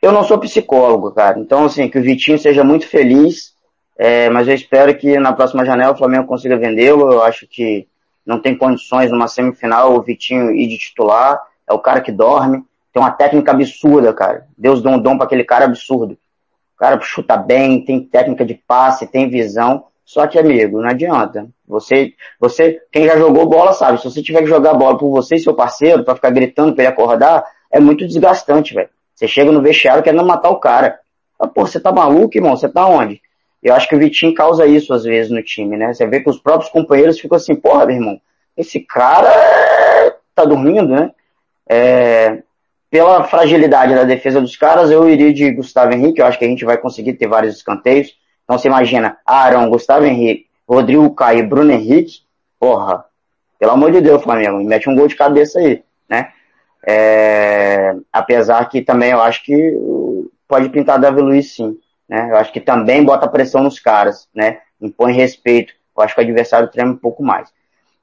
Eu 0.00 0.12
não 0.12 0.24
sou 0.24 0.38
psicólogo, 0.38 1.10
cara, 1.12 1.38
então 1.38 1.64
assim, 1.64 1.88
que 1.88 1.98
o 1.98 2.02
Vitinho 2.02 2.38
seja 2.38 2.62
muito 2.62 2.86
feliz, 2.86 3.54
é, 3.98 4.28
mas 4.28 4.46
eu 4.46 4.54
espero 4.54 4.96
que 4.96 5.18
na 5.18 5.32
próxima 5.32 5.64
janela 5.64 5.94
o 5.94 5.96
Flamengo 5.96 6.26
consiga 6.26 6.56
vendê-lo. 6.56 7.10
Eu 7.10 7.22
acho 7.22 7.46
que 7.46 7.88
não 8.24 8.40
tem 8.40 8.56
condições 8.56 9.10
numa 9.10 9.26
semifinal 9.26 9.94
o 9.94 10.02
Vitinho 10.02 10.50
ir 10.50 10.68
de 10.68 10.78
titular, 10.78 11.40
é 11.68 11.72
o 11.72 11.78
cara 11.78 12.00
que 12.00 12.12
dorme 12.12 12.62
tem 12.96 13.02
uma 13.02 13.10
técnica 13.10 13.50
absurda, 13.50 14.10
cara. 14.14 14.46
Deus 14.56 14.82
deu 14.82 14.92
um 14.92 14.98
dom 14.98 15.18
para 15.18 15.26
aquele 15.26 15.44
cara 15.44 15.66
absurdo. 15.66 16.14
O 16.14 16.78
cara 16.78 16.98
chuta 17.02 17.36
bem, 17.36 17.84
tem 17.84 18.00
técnica 18.00 18.42
de 18.42 18.54
passe, 18.54 19.06
tem 19.06 19.28
visão. 19.28 19.84
Só 20.02 20.26
que, 20.26 20.38
amigo, 20.38 20.80
não 20.80 20.88
adianta. 20.88 21.46
Você, 21.68 22.14
você, 22.40 22.80
quem 22.90 23.04
já 23.04 23.18
jogou 23.18 23.44
bola 23.44 23.74
sabe, 23.74 23.98
se 23.98 24.04
você 24.04 24.22
tiver 24.22 24.40
que 24.40 24.46
jogar 24.46 24.72
bola 24.72 24.96
por 24.96 25.10
você 25.10 25.36
e 25.36 25.38
seu 25.38 25.52
parceiro, 25.52 26.04
para 26.04 26.14
ficar 26.14 26.30
gritando 26.30 26.72
pra 26.72 26.84
ele 26.84 26.92
acordar, 26.94 27.44
é 27.70 27.78
muito 27.78 28.06
desgastante, 28.06 28.72
velho. 28.72 28.88
Você 29.16 29.26
chega 29.26 29.50
no 29.50 29.62
vestiário 29.62 30.02
querendo 30.02 30.24
matar 30.24 30.50
o 30.50 30.60
cara. 30.60 31.00
Ah, 31.40 31.48
pô, 31.48 31.66
você 31.66 31.80
tá 31.80 31.90
maluco, 31.90 32.36
irmão? 32.36 32.54
Você 32.54 32.68
tá 32.68 32.86
onde? 32.86 33.20
Eu 33.62 33.74
acho 33.74 33.88
que 33.88 33.96
o 33.96 33.98
Vitinho 33.98 34.34
causa 34.34 34.66
isso 34.66 34.92
às 34.92 35.04
vezes 35.04 35.32
no 35.32 35.42
time, 35.42 35.76
né? 35.76 35.92
Você 35.92 36.06
vê 36.06 36.20
que 36.20 36.28
os 36.28 36.38
próprios 36.38 36.70
companheiros 36.70 37.18
ficam 37.18 37.36
assim, 37.36 37.56
porra, 37.56 37.86
meu 37.86 37.96
irmão, 37.96 38.20
esse 38.56 38.78
cara 38.80 39.30
tá 40.34 40.44
dormindo, 40.44 40.88
né? 40.88 41.10
É, 41.68 42.42
pela 42.90 43.24
fragilidade 43.24 43.94
da 43.94 44.04
defesa 44.04 44.40
dos 44.40 44.54
caras, 44.54 44.90
eu 44.90 45.08
iria 45.08 45.32
de 45.32 45.50
Gustavo 45.50 45.92
Henrique. 45.92 46.20
Eu 46.20 46.26
acho 46.26 46.38
que 46.38 46.44
a 46.44 46.48
gente 46.48 46.64
vai 46.64 46.76
conseguir 46.76 47.14
ter 47.14 47.26
vários 47.26 47.56
escanteios. 47.56 48.14
Então 48.44 48.58
você 48.58 48.68
imagina, 48.68 49.16
Arão, 49.26 49.70
Gustavo 49.70 50.04
Henrique, 50.04 50.46
Rodrigo 50.68 51.12
Caio, 51.14 51.48
Bruno 51.48 51.72
Henrique. 51.72 52.20
Porra, 52.60 53.04
pelo 53.58 53.72
amor 53.72 53.90
de 53.90 54.00
Deus, 54.00 54.22
Flamengo, 54.22 54.62
mete 54.62 54.88
um 54.88 54.94
gol 54.94 55.08
de 55.08 55.16
cabeça 55.16 55.58
aí, 55.58 55.82
né? 56.08 56.32
É, 56.86 57.96
apesar 58.12 58.68
que 58.68 58.80
também 58.80 59.10
eu 59.10 59.20
acho 59.20 59.44
que 59.44 59.76
pode 60.46 60.68
pintar 60.68 61.00
Davi 61.00 61.20
Luiz 61.20 61.54
sim, 61.54 61.76
né? 62.08 62.28
Eu 62.30 62.36
acho 62.36 62.52
que 62.52 62.60
também 62.60 63.04
bota 63.04 63.26
pressão 63.26 63.62
nos 63.62 63.80
caras, 63.80 64.28
né? 64.32 64.58
Impõe 64.80 65.12
respeito. 65.12 65.72
Eu 65.96 66.04
acho 66.04 66.14
que 66.14 66.20
o 66.20 66.24
adversário 66.24 66.70
treme 66.70 66.92
um 66.92 66.96
pouco 66.96 67.24
mais. 67.24 67.52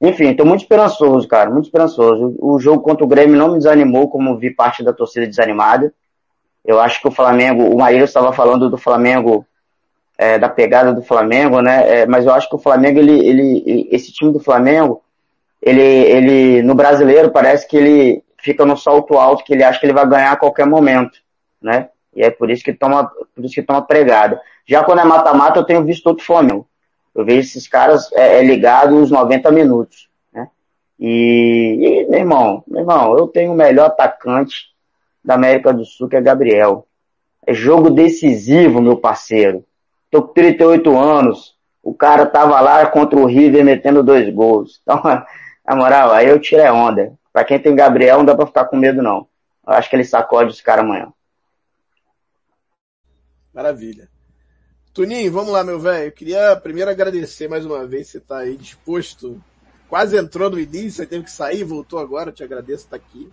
Enfim, 0.00 0.30
estou 0.30 0.44
muito 0.44 0.62
esperançoso, 0.62 1.26
cara, 1.26 1.48
muito 1.48 1.64
esperançoso. 1.64 2.36
O 2.38 2.58
jogo 2.58 2.82
contra 2.82 3.04
o 3.04 3.08
Grêmio 3.08 3.38
não 3.38 3.52
me 3.52 3.58
desanimou, 3.58 4.10
como 4.10 4.36
vi 4.36 4.50
parte 4.50 4.82
da 4.82 4.92
torcida 4.92 5.26
desanimada. 5.26 5.94
Eu 6.62 6.78
acho 6.80 7.00
que 7.00 7.08
o 7.08 7.12
Flamengo, 7.12 7.64
o 7.64 7.78
Maíra 7.78 8.04
estava 8.04 8.32
falando 8.32 8.68
do 8.68 8.76
Flamengo, 8.76 9.46
é, 10.18 10.38
da 10.38 10.48
pegada 10.48 10.92
do 10.92 11.02
Flamengo, 11.02 11.62
né? 11.62 12.00
É, 12.00 12.06
mas 12.06 12.26
eu 12.26 12.34
acho 12.34 12.48
que 12.48 12.56
o 12.56 12.58
Flamengo, 12.58 12.98
ele, 12.98 13.26
ele, 13.26 13.88
esse 13.90 14.12
time 14.12 14.32
do 14.32 14.40
Flamengo, 14.40 15.02
ele, 15.62 15.80
ele, 15.80 16.62
no 16.62 16.74
brasileiro 16.74 17.30
parece 17.30 17.66
que 17.66 17.76
ele 17.76 18.23
fica 18.44 18.66
no 18.66 18.76
salto 18.76 19.14
alto, 19.16 19.42
que 19.42 19.54
ele 19.54 19.64
acha 19.64 19.80
que 19.80 19.86
ele 19.86 19.94
vai 19.94 20.06
ganhar 20.06 20.32
a 20.32 20.36
qualquer 20.36 20.66
momento, 20.66 21.18
né? 21.60 21.88
E 22.14 22.22
é 22.22 22.30
por 22.30 22.50
isso 22.50 22.62
que 22.62 22.74
toma, 22.74 23.10
por 23.34 23.44
isso 23.44 23.54
que 23.54 23.62
toma 23.62 23.80
pregada. 23.80 24.40
Já 24.66 24.84
quando 24.84 25.00
é 25.00 25.04
mata-mata, 25.04 25.58
eu 25.58 25.64
tenho 25.64 25.82
visto 25.82 26.06
outro 26.06 26.24
Flamengo. 26.24 26.68
Eu 27.14 27.24
vejo 27.24 27.40
esses 27.40 27.66
caras 27.66 28.12
é, 28.12 28.38
é 28.38 28.44
ligado 28.44 28.94
uns 28.94 29.10
90 29.10 29.50
minutos, 29.50 30.08
né? 30.32 30.48
E, 31.00 32.04
e, 32.04 32.10
meu 32.10 32.20
irmão, 32.20 32.62
meu 32.68 32.82
irmão, 32.82 33.16
eu 33.16 33.26
tenho 33.28 33.52
o 33.52 33.56
melhor 33.56 33.86
atacante 33.86 34.74
da 35.24 35.34
América 35.34 35.72
do 35.72 35.84
Sul, 35.84 36.08
que 36.08 36.16
é 36.16 36.20
Gabriel. 36.20 36.86
É 37.46 37.54
jogo 37.54 37.90
decisivo, 37.90 38.80
meu 38.80 38.98
parceiro. 38.98 39.64
Tô 40.10 40.22
com 40.22 40.34
38 40.34 40.96
anos. 40.96 41.54
O 41.82 41.94
cara 41.94 42.26
tava 42.26 42.60
lá 42.60 42.84
contra 42.86 43.18
o 43.18 43.26
River 43.26 43.64
metendo 43.64 44.02
dois 44.02 44.32
gols. 44.32 44.80
Então, 44.82 45.02
na 45.66 45.76
moral, 45.76 46.12
aí 46.12 46.28
eu 46.28 46.38
tirei 46.38 46.68
onda. 46.68 47.12
Pra 47.34 47.44
quem 47.44 47.58
tem 47.58 47.74
Gabriel, 47.74 48.18
não 48.18 48.24
dá 48.24 48.32
pra 48.32 48.46
ficar 48.46 48.66
com 48.66 48.76
medo, 48.76 49.02
não. 49.02 49.26
Eu 49.66 49.72
acho 49.72 49.90
que 49.90 49.96
ele 49.96 50.04
sacode 50.04 50.52
os 50.52 50.60
caras 50.60 50.84
amanhã. 50.84 51.12
Maravilha. 53.52 54.08
Tuninho, 54.92 55.32
vamos 55.32 55.50
lá, 55.50 55.64
meu 55.64 55.80
velho. 55.80 56.06
Eu 56.06 56.12
queria 56.12 56.54
primeiro 56.54 56.92
agradecer 56.92 57.48
mais 57.48 57.66
uma 57.66 57.84
vez 57.84 58.06
você 58.06 58.20
tá 58.20 58.38
aí 58.38 58.56
disposto. 58.56 59.42
Quase 59.88 60.16
entrou 60.16 60.48
no 60.48 60.60
início, 60.60 61.02
aí 61.02 61.08
teve 61.08 61.24
que 61.24 61.30
sair, 61.32 61.64
voltou 61.64 61.98
agora. 61.98 62.30
Eu 62.30 62.34
te 62.34 62.44
agradeço 62.44 62.84
estar 62.84 63.00
tá 63.00 63.04
aqui. 63.04 63.28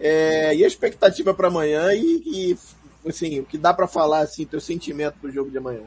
É, 0.00 0.56
e 0.56 0.64
a 0.64 0.66
expectativa 0.66 1.34
para 1.34 1.48
amanhã 1.48 1.92
e, 1.92 2.22
e, 2.24 2.58
assim, 3.06 3.38
o 3.38 3.44
que 3.44 3.58
dá 3.58 3.74
para 3.74 3.86
falar 3.86 4.20
assim, 4.20 4.46
teu 4.46 4.62
sentimento 4.62 5.18
pro 5.20 5.30
jogo 5.30 5.50
de 5.50 5.58
amanhã. 5.58 5.82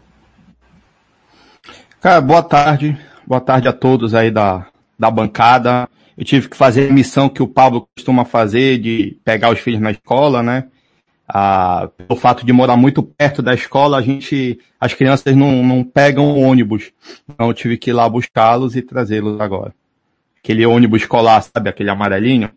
Cara, 2.00 2.22
boa 2.22 2.44
tarde. 2.44 2.96
Boa 3.26 3.42
tarde 3.42 3.68
a 3.68 3.74
todos 3.74 4.14
aí 4.14 4.30
da, 4.30 4.68
da 5.00 5.10
bancada. 5.10 5.90
Eu 6.18 6.26
tive 6.26 6.50
que 6.50 6.58
fazer 6.58 6.90
a 6.90 6.94
missão 6.94 7.30
que 7.30 7.44
o 7.44 7.48
Pablo 7.48 7.88
costuma 7.96 8.26
fazer 8.26 8.80
de 8.80 9.20
pegar 9.24 9.52
os 9.52 9.60
filhos 9.60 9.80
na 9.80 9.92
escola, 9.92 10.42
né? 10.42 10.68
Ah, 11.28 11.90
pelo 11.96 12.20
fato 12.20 12.46
de 12.46 12.52
morar 12.52 12.76
muito 12.76 13.04
perto 13.04 13.42
da 13.42 13.54
escola, 13.54 13.98
a 13.98 14.02
gente, 14.02 14.60
as 14.80 14.94
crianças 14.94 15.36
não, 15.36 15.64
não 15.64 15.84
pegam 15.84 16.40
ônibus. 16.40 16.92
Então 17.30 17.48
eu 17.48 17.54
tive 17.54 17.78
que 17.78 17.92
ir 17.92 17.94
lá 17.94 18.10
buscá-los 18.10 18.76
e 18.76 18.82
trazê-los 18.82 19.40
agora. 19.40 19.76
Aquele 20.40 20.66
ônibus 20.66 21.02
escolar, 21.02 21.42
sabe? 21.42 21.70
Aquele 21.70 21.90
amarelinho. 21.90 22.50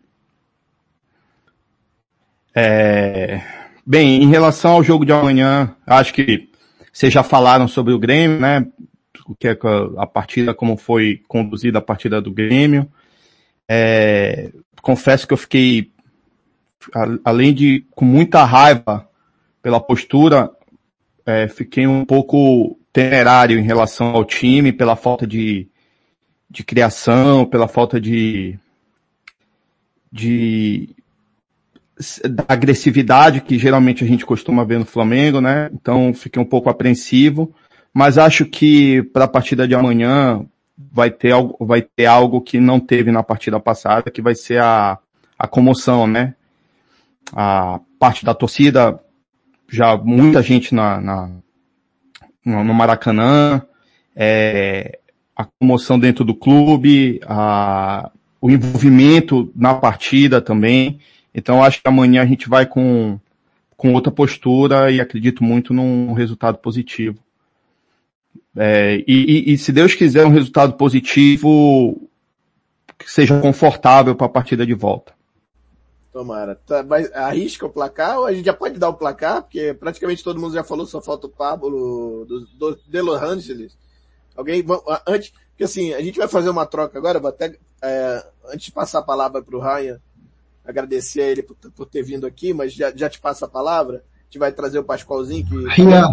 É... 2.55 3.41
Bem, 3.85 4.23
em 4.23 4.29
relação 4.29 4.71
ao 4.71 4.83
jogo 4.83 5.05
de 5.05 5.11
amanhã, 5.11 5.75
acho 5.85 6.13
que 6.13 6.49
vocês 6.91 7.13
já 7.13 7.23
falaram 7.23 7.67
sobre 7.67 7.93
o 7.93 7.99
Grêmio, 7.99 8.39
né? 8.39 8.65
O 9.27 9.35
que 9.35 9.49
é 9.49 9.57
a 9.97 10.07
partida, 10.07 10.53
como 10.53 10.77
foi 10.77 11.21
conduzida 11.27 11.77
a 11.77 11.81
partida 11.81 12.21
do 12.21 12.31
Grêmio. 12.31 12.89
É... 13.69 14.51
Confesso 14.81 15.27
que 15.27 15.33
eu 15.33 15.37
fiquei 15.37 15.91
além 17.23 17.53
de 17.53 17.85
com 17.91 18.05
muita 18.05 18.43
raiva 18.43 19.07
pela 19.61 19.79
postura, 19.79 20.49
é, 21.25 21.47
fiquei 21.47 21.85
um 21.85 22.03
pouco 22.03 22.79
temerário 22.91 23.59
em 23.59 23.63
relação 23.63 24.07
ao 24.07 24.25
time, 24.25 24.71
pela 24.71 24.95
falta 24.95 25.27
de, 25.27 25.67
de 26.49 26.63
criação, 26.63 27.45
pela 27.45 27.67
falta 27.67 28.01
de, 28.01 28.57
de 30.11 30.89
da 32.27 32.45
agressividade 32.47 33.41
que 33.41 33.59
geralmente 33.59 34.03
a 34.03 34.07
gente 34.07 34.25
costuma 34.25 34.65
ver 34.65 34.79
no 34.79 34.85
Flamengo, 34.85 35.39
né? 35.39 35.69
Então 35.71 36.13
fiquei 36.13 36.41
um 36.41 36.45
pouco 36.45 36.69
apreensivo, 36.69 37.53
mas 37.93 38.17
acho 38.17 38.45
que 38.45 39.03
para 39.13 39.25
a 39.25 39.27
partida 39.27 39.67
de 39.67 39.75
amanhã 39.75 40.43
vai 40.77 41.11
ter 41.11 41.31
algo, 41.31 41.65
vai 41.65 41.81
ter 41.81 42.05
algo 42.05 42.41
que 42.41 42.59
não 42.59 42.79
teve 42.79 43.11
na 43.11 43.23
partida 43.23 43.59
passada, 43.59 44.11
que 44.11 44.21
vai 44.21 44.35
ser 44.35 44.61
a, 44.61 44.97
a 45.37 45.47
comoção, 45.47 46.07
né? 46.07 46.35
a 47.33 47.79
parte 47.99 48.25
da 48.25 48.33
torcida, 48.33 48.99
já 49.69 49.95
muita 49.95 50.41
gente 50.41 50.75
na, 50.75 50.99
na 50.99 51.29
no 52.43 52.73
Maracanã, 52.73 53.61
é, 54.15 54.99
a 55.35 55.45
comoção 55.45 55.99
dentro 55.99 56.25
do 56.25 56.33
clube, 56.33 57.19
a, 57.25 58.11
o 58.41 58.49
envolvimento 58.49 59.51
na 59.55 59.75
partida 59.75 60.41
também. 60.41 60.99
Então 61.33 61.63
acho 61.63 61.81
que 61.81 61.87
amanhã 61.87 62.23
a 62.23 62.25
gente 62.25 62.49
vai 62.49 62.65
com, 62.65 63.19
com 63.77 63.93
outra 63.93 64.11
postura 64.11 64.91
e 64.91 64.99
acredito 64.99 65.43
muito 65.43 65.73
num 65.73 66.13
resultado 66.13 66.57
positivo. 66.57 67.19
É, 68.55 69.03
e, 69.07 69.49
e, 69.49 69.53
e, 69.53 69.57
se 69.57 69.71
Deus 69.71 69.95
quiser 69.95 70.25
um 70.25 70.31
resultado 70.31 70.73
positivo, 70.73 72.09
que 72.97 73.09
seja 73.09 73.39
confortável 73.39 74.15
para 74.15 74.27
a 74.27 74.29
partida 74.29 74.65
de 74.65 74.73
volta. 74.73 75.13
Tomara. 76.11 76.55
Tá, 76.55 76.83
mas 76.83 77.11
arrisca 77.13 77.65
o 77.65 77.69
placar 77.69 78.19
ou 78.19 78.25
a 78.25 78.33
gente 78.33 78.45
já 78.45 78.53
pode 78.53 78.77
dar 78.77 78.89
o 78.89 78.93
placar? 78.93 79.43
Porque 79.43 79.73
praticamente 79.73 80.23
todo 80.23 80.39
mundo 80.39 80.53
já 80.53 80.63
falou, 80.63 80.85
só 80.85 81.01
falta 81.01 81.27
o 81.27 81.29
Pablo 81.29 82.25
do, 82.25 82.45
do 82.57 82.79
de 82.85 83.01
Los 83.01 83.21
Angeles. 83.21 83.77
Alguém, 84.35 84.63
antes, 85.07 85.31
porque 85.49 85.63
assim, 85.63 85.93
a 85.93 86.01
gente 86.01 86.17
vai 86.17 86.27
fazer 86.27 86.49
uma 86.49 86.65
troca 86.65 86.97
agora, 86.97 87.19
vou 87.19 87.29
até, 87.29 87.55
é, 87.81 88.25
antes 88.47 88.65
de 88.65 88.71
passar 88.71 88.99
a 88.99 89.03
palavra 89.03 89.41
para 89.41 89.55
o 89.55 89.61
Ryan, 89.61 89.99
agradecer 90.65 91.21
a 91.21 91.27
ele 91.27 91.43
por, 91.43 91.55
por, 91.55 91.85
ter 91.85 92.03
vindo 92.03 92.27
aqui, 92.27 92.53
mas 92.53 92.73
já, 92.73 92.91
já 92.93 93.09
te 93.09 93.19
passa 93.19 93.45
a 93.45 93.49
palavra, 93.49 93.97
a 93.97 94.23
gente 94.25 94.39
vai 94.39 94.51
trazer 94.51 94.79
o 94.79 94.83
Pascoalzinho 94.83 95.45
que... 95.45 95.81
Rian. 95.81 96.07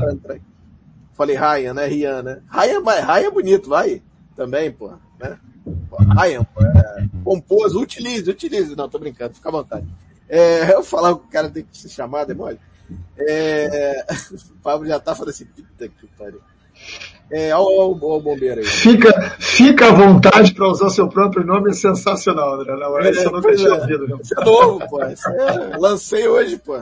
Falei 1.18 1.36
Ryan, 1.36 1.74
né? 1.74 1.86
Rian, 1.88 2.22
né? 2.22 2.38
Ryan, 2.48 2.80
Ryan 2.80 3.26
é 3.26 3.30
bonito, 3.32 3.68
vai. 3.68 4.00
Também, 4.36 4.70
pô, 4.70 4.92
né? 5.18 5.36
Ryan, 6.16 6.46
é, 6.60 7.08
compôs, 7.24 7.74
utilize, 7.74 8.30
utilize. 8.30 8.76
Não, 8.76 8.88
tô 8.88 9.00
brincando, 9.00 9.34
fica 9.34 9.48
à 9.48 9.52
vontade. 9.52 9.84
É, 10.28 10.72
eu 10.72 10.84
falar 10.84 11.16
que 11.16 11.26
o 11.26 11.30
cara 11.30 11.50
tem 11.50 11.64
que 11.64 11.76
se 11.76 11.88
chamar, 11.88 12.24
demole. 12.24 12.60
É, 13.18 14.06
o 14.30 14.62
Pablo 14.62 14.86
já 14.86 15.00
tá 15.00 15.12
falando 15.12 15.30
assim, 15.30 15.44
puta 15.46 15.88
que 15.88 16.06
pariu. 16.16 16.40
É, 17.32 17.52
olha 17.52 17.88
o 17.90 18.20
bombeiro 18.20 18.60
aí. 18.60 18.64
Fica, 18.64 19.36
fica 19.40 19.88
à 19.88 19.92
vontade 19.92 20.54
para 20.54 20.68
usar 20.68 20.88
seu 20.88 21.08
próprio 21.08 21.44
nome, 21.44 21.70
é 21.70 21.74
sensacional, 21.74 22.54
André. 22.54 22.76
Não, 22.76 22.96
é, 23.00 23.10
isso 23.10 23.22
eu 23.22 23.32
nunca 23.32 23.56
tinha 23.56 23.68
é. 23.68 23.72
ouvido. 23.72 24.06
Né? 24.06 24.16
Isso 24.22 24.40
é 24.40 24.44
novo, 24.44 24.88
pô. 24.88 25.02
É, 25.02 25.16
lancei 25.78 26.28
hoje, 26.28 26.56
pô. 26.58 26.80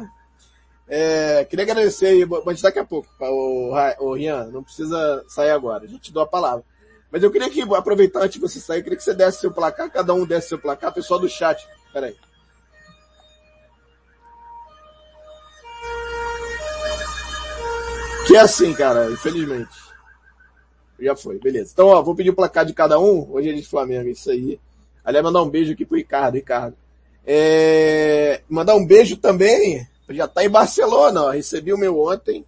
É, 0.88 1.44
queria 1.44 1.64
agradecer 1.64 2.06
aí, 2.06 2.26
mas 2.44 2.62
daqui 2.62 2.78
a 2.78 2.84
pouco, 2.84 3.08
o, 3.20 3.72
o 3.98 4.14
Rian, 4.14 4.46
não 4.46 4.62
precisa 4.62 5.24
sair 5.26 5.50
agora, 5.50 5.84
a 5.84 5.88
gente 5.88 6.12
dá 6.12 6.22
a 6.22 6.26
palavra. 6.26 6.64
Mas 7.10 7.22
eu 7.22 7.30
queria 7.30 7.50
que, 7.50 7.62
aproveitar 7.62 8.20
antes 8.20 8.34
de 8.34 8.40
você 8.40 8.60
sair, 8.60 8.82
queria 8.82 8.96
que 8.96 9.02
você 9.02 9.14
desse 9.14 9.40
seu 9.40 9.50
placar, 9.50 9.90
cada 9.90 10.14
um 10.14 10.24
desse 10.24 10.48
seu 10.48 10.58
placar, 10.58 10.92
pessoal 10.92 11.18
do 11.18 11.28
chat. 11.28 11.66
Peraí. 11.92 12.14
Que 18.26 18.36
é 18.36 18.40
assim, 18.40 18.74
cara, 18.74 19.10
infelizmente. 19.10 19.70
Já 20.98 21.14
foi, 21.14 21.38
beleza. 21.38 21.70
Então, 21.72 21.88
ó, 21.88 22.02
vou 22.02 22.14
pedir 22.14 22.30
o 22.30 22.34
placar 22.34 22.64
de 22.64 22.72
cada 22.72 22.98
um. 22.98 23.30
Hoje 23.30 23.50
é 23.50 23.52
de 23.52 23.62
Flamengo, 23.62 24.08
isso 24.08 24.30
aí. 24.30 24.58
Aliás, 25.04 25.24
mandar 25.24 25.42
um 25.42 25.48
beijo 25.48 25.72
aqui 25.72 25.84
pro 25.84 25.96
Ricardo, 25.96 26.34
Ricardo. 26.34 26.76
É... 27.24 28.42
Mandar 28.48 28.74
um 28.74 28.84
beijo 28.84 29.16
também. 29.16 29.86
Já 30.08 30.28
tá 30.28 30.44
em 30.44 30.50
Barcelona, 30.50 31.24
ó. 31.24 31.30
Recebi 31.30 31.72
o 31.72 31.78
meu 31.78 32.00
ontem 32.00 32.44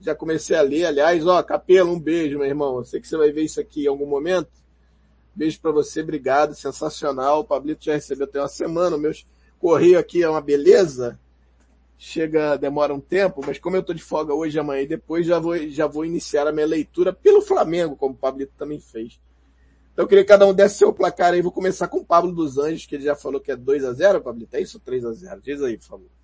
já 0.00 0.14
comecei 0.14 0.56
a 0.56 0.62
ler, 0.62 0.86
aliás, 0.86 1.26
ó, 1.26 1.42
Capelo, 1.42 1.92
um 1.92 2.00
beijo, 2.00 2.38
meu 2.38 2.46
irmão. 2.46 2.78
Eu 2.78 2.84
sei 2.84 3.00
que 3.00 3.08
você 3.08 3.16
vai 3.16 3.32
ver 3.32 3.42
isso 3.42 3.60
aqui 3.60 3.84
em 3.84 3.88
algum 3.88 4.06
momento. 4.06 4.50
Beijo 5.34 5.60
para 5.60 5.70
você, 5.70 6.00
obrigado, 6.00 6.54
sensacional. 6.54 7.40
O 7.40 7.44
Pablito 7.44 7.84
já 7.84 7.94
recebeu 7.94 8.24
até 8.24 8.40
uma 8.40 8.48
semana, 8.48 8.96
o 8.96 8.98
meu 8.98 9.12
correio 9.58 9.98
aqui 9.98 10.22
é 10.22 10.28
uma 10.28 10.40
beleza. 10.40 11.18
Chega, 11.98 12.56
demora 12.56 12.92
um 12.92 13.00
tempo, 13.00 13.42
mas 13.46 13.58
como 13.58 13.76
eu 13.76 13.82
tô 13.82 13.94
de 13.94 14.02
folga 14.02 14.34
hoje, 14.34 14.58
amanhã 14.58 14.82
e 14.82 14.86
depois, 14.86 15.26
já 15.26 15.38
vou, 15.38 15.56
já 15.68 15.86
vou 15.86 16.04
iniciar 16.04 16.46
a 16.46 16.52
minha 16.52 16.66
leitura 16.66 17.12
pelo 17.12 17.40
Flamengo, 17.40 17.96
como 17.96 18.14
o 18.14 18.18
Pablito 18.18 18.52
também 18.56 18.78
fez. 18.78 19.18
Então 19.92 20.04
eu 20.04 20.08
queria 20.08 20.24
que 20.24 20.28
cada 20.28 20.46
um 20.46 20.52
desse 20.52 20.76
seu 20.76 20.92
placar 20.92 21.32
aí. 21.32 21.40
Vou 21.40 21.52
começar 21.52 21.88
com 21.88 21.98
o 21.98 22.04
Pablo 22.04 22.32
dos 22.32 22.58
Anjos, 22.58 22.84
que 22.84 22.96
ele 22.96 23.04
já 23.04 23.16
falou 23.16 23.40
que 23.40 23.50
é 23.50 23.56
2 23.56 23.82
a 23.82 23.94
0 23.94 24.20
Pablito. 24.20 24.54
É 24.54 24.60
isso 24.60 24.78
3 24.78 25.06
a 25.06 25.12
0 25.12 25.40
Diz 25.40 25.62
aí, 25.62 25.78
por 25.78 25.86
favor. 25.86 26.15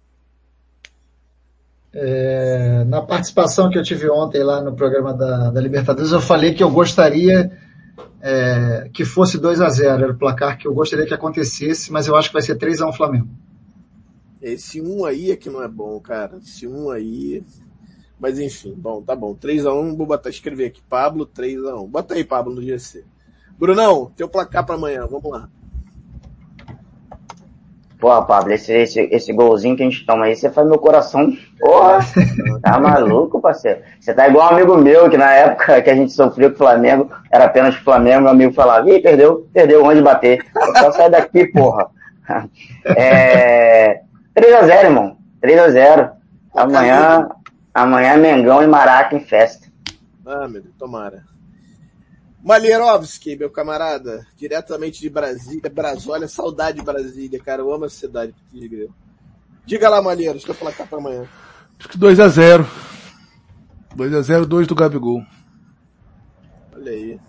É, 1.95 2.85
na 2.85 3.03
participação 3.03 3.69
que 3.69 3.79
eu 3.79 3.83
tive 3.83 4.09
ontem 4.09 4.43
lá 4.43 4.63
no 4.63 4.75
programa 4.75 5.13
da, 5.13 5.51
da 5.51 5.61
Libertadores, 5.61 6.13
eu 6.13 6.21
falei 6.21 6.55
que 6.55 6.63
eu 6.63 6.71
gostaria 6.71 7.53
é, 8.21 8.89
que 8.93 9.05
fosse 9.05 9.37
2 9.37 9.61
a 9.61 9.69
0 9.69 10.05
Era 10.05 10.13
o 10.13 10.17
placar 10.17 10.57
que 10.57 10.67
eu 10.67 10.73
gostaria 10.73 11.05
que 11.05 11.13
acontecesse, 11.13 11.93
mas 11.93 12.07
eu 12.07 12.17
acho 12.17 12.29
que 12.29 12.35
vai 12.35 12.43
ser 12.43 12.57
3 12.57 12.81
a 12.81 12.89
1 12.89 12.93
Flamengo. 12.93 13.29
Esse 14.41 14.81
1 14.81 15.05
aí 15.05 15.31
é 15.31 15.37
que 15.37 15.51
não 15.51 15.63
é 15.63 15.69
bom, 15.69 16.01
cara. 16.01 16.39
Esse 16.39 16.67
1 16.67 16.91
aí. 16.91 17.45
Mas 18.19 18.39
enfim, 18.39 18.75
bom, 18.77 19.03
tá 19.03 19.15
bom. 19.15 19.35
3 19.35 19.67
a 19.67 19.75
1 19.75 19.97
vou 19.97 20.07
botar, 20.07 20.31
escrever 20.31 20.67
aqui. 20.67 20.81
Pablo, 20.89 21.27
3 21.27 21.65
a 21.65 21.77
1 21.77 21.87
Bota 21.89 22.15
aí, 22.15 22.25
Pablo, 22.25 22.55
no 22.55 22.63
GC. 22.63 23.05
Brunão, 23.59 24.13
teu 24.17 24.29
placar 24.29 24.65
para 24.65 24.77
amanhã, 24.77 25.07
vamos 25.07 25.31
lá. 25.31 25.49
Porra, 28.03 28.21
Pablo, 28.27 28.53
esse, 28.53 28.73
esse, 28.73 29.01
esse 29.13 29.33
golzinho 29.33 29.77
que 29.77 29.83
a 29.85 29.89
gente 29.89 30.05
toma 30.05 30.25
aí, 30.25 30.35
você 30.35 30.51
faz 30.51 30.67
meu 30.67 30.77
coração. 30.77 31.33
Porra, 31.61 32.01
tá 32.61 32.81
maluco, 32.81 33.41
parceiro? 33.41 33.83
Você 34.01 34.13
tá 34.13 34.27
igual 34.27 34.51
um 34.51 34.57
amigo 34.57 34.77
meu, 34.77 35.09
que 35.09 35.17
na 35.17 35.31
época 35.31 35.81
que 35.81 35.89
a 35.89 35.95
gente 35.95 36.11
sofreu 36.11 36.49
com 36.51 36.57
o 36.57 36.59
Flamengo, 36.59 37.09
era 37.31 37.45
apenas 37.45 37.77
o 37.77 37.85
Flamengo, 37.85 38.23
meu 38.23 38.33
amigo 38.33 38.53
falava, 38.53 38.91
ih, 38.91 39.01
perdeu, 39.01 39.47
perdeu 39.55 39.85
onde 39.85 40.03
bater. 40.03 40.45
Só 40.81 40.91
sai 40.91 41.11
daqui, 41.11 41.47
porra. 41.47 41.87
É, 42.85 44.01
3x0, 44.35 44.85
irmão. 44.85 45.17
3x0. 45.41 46.11
Amanhã, 46.57 47.29
amanhã 47.73 48.17
Mengão 48.17 48.65
e 48.65 48.67
Maraca 48.67 49.15
em 49.15 49.21
festa. 49.21 49.69
Ah, 50.27 50.49
meu 50.49 50.61
Deus, 50.61 50.75
tomara. 50.77 51.23
Malierovski, 52.43 53.37
meu 53.37 53.51
camarada, 53.51 54.27
diretamente 54.37 55.01
de 55.01 55.09
Brasília, 55.09 55.71
Brasólia, 55.71 56.27
saudade 56.27 56.79
de 56.79 56.85
Brasília, 56.85 57.41
cara, 57.41 57.63
eu 57.63 57.73
amo 57.73 57.85
essa 57.85 57.95
cidade. 57.95 58.35
Diga 59.65 59.89
lá, 59.89 60.03
Malheiros, 60.03 60.45
que 60.45 60.51
eu 60.51 60.55
falar 60.55 60.73
pra 60.73 60.99
amanhã. 60.99 61.25
Acho 61.79 61.89
que 61.89 61.99
2x0. 61.99 62.67
2x0, 63.97 64.45
2 64.45 64.67
do 64.67 64.75
Gabigol. 64.75 65.23
Olha 66.75 66.91
aí. 66.91 67.21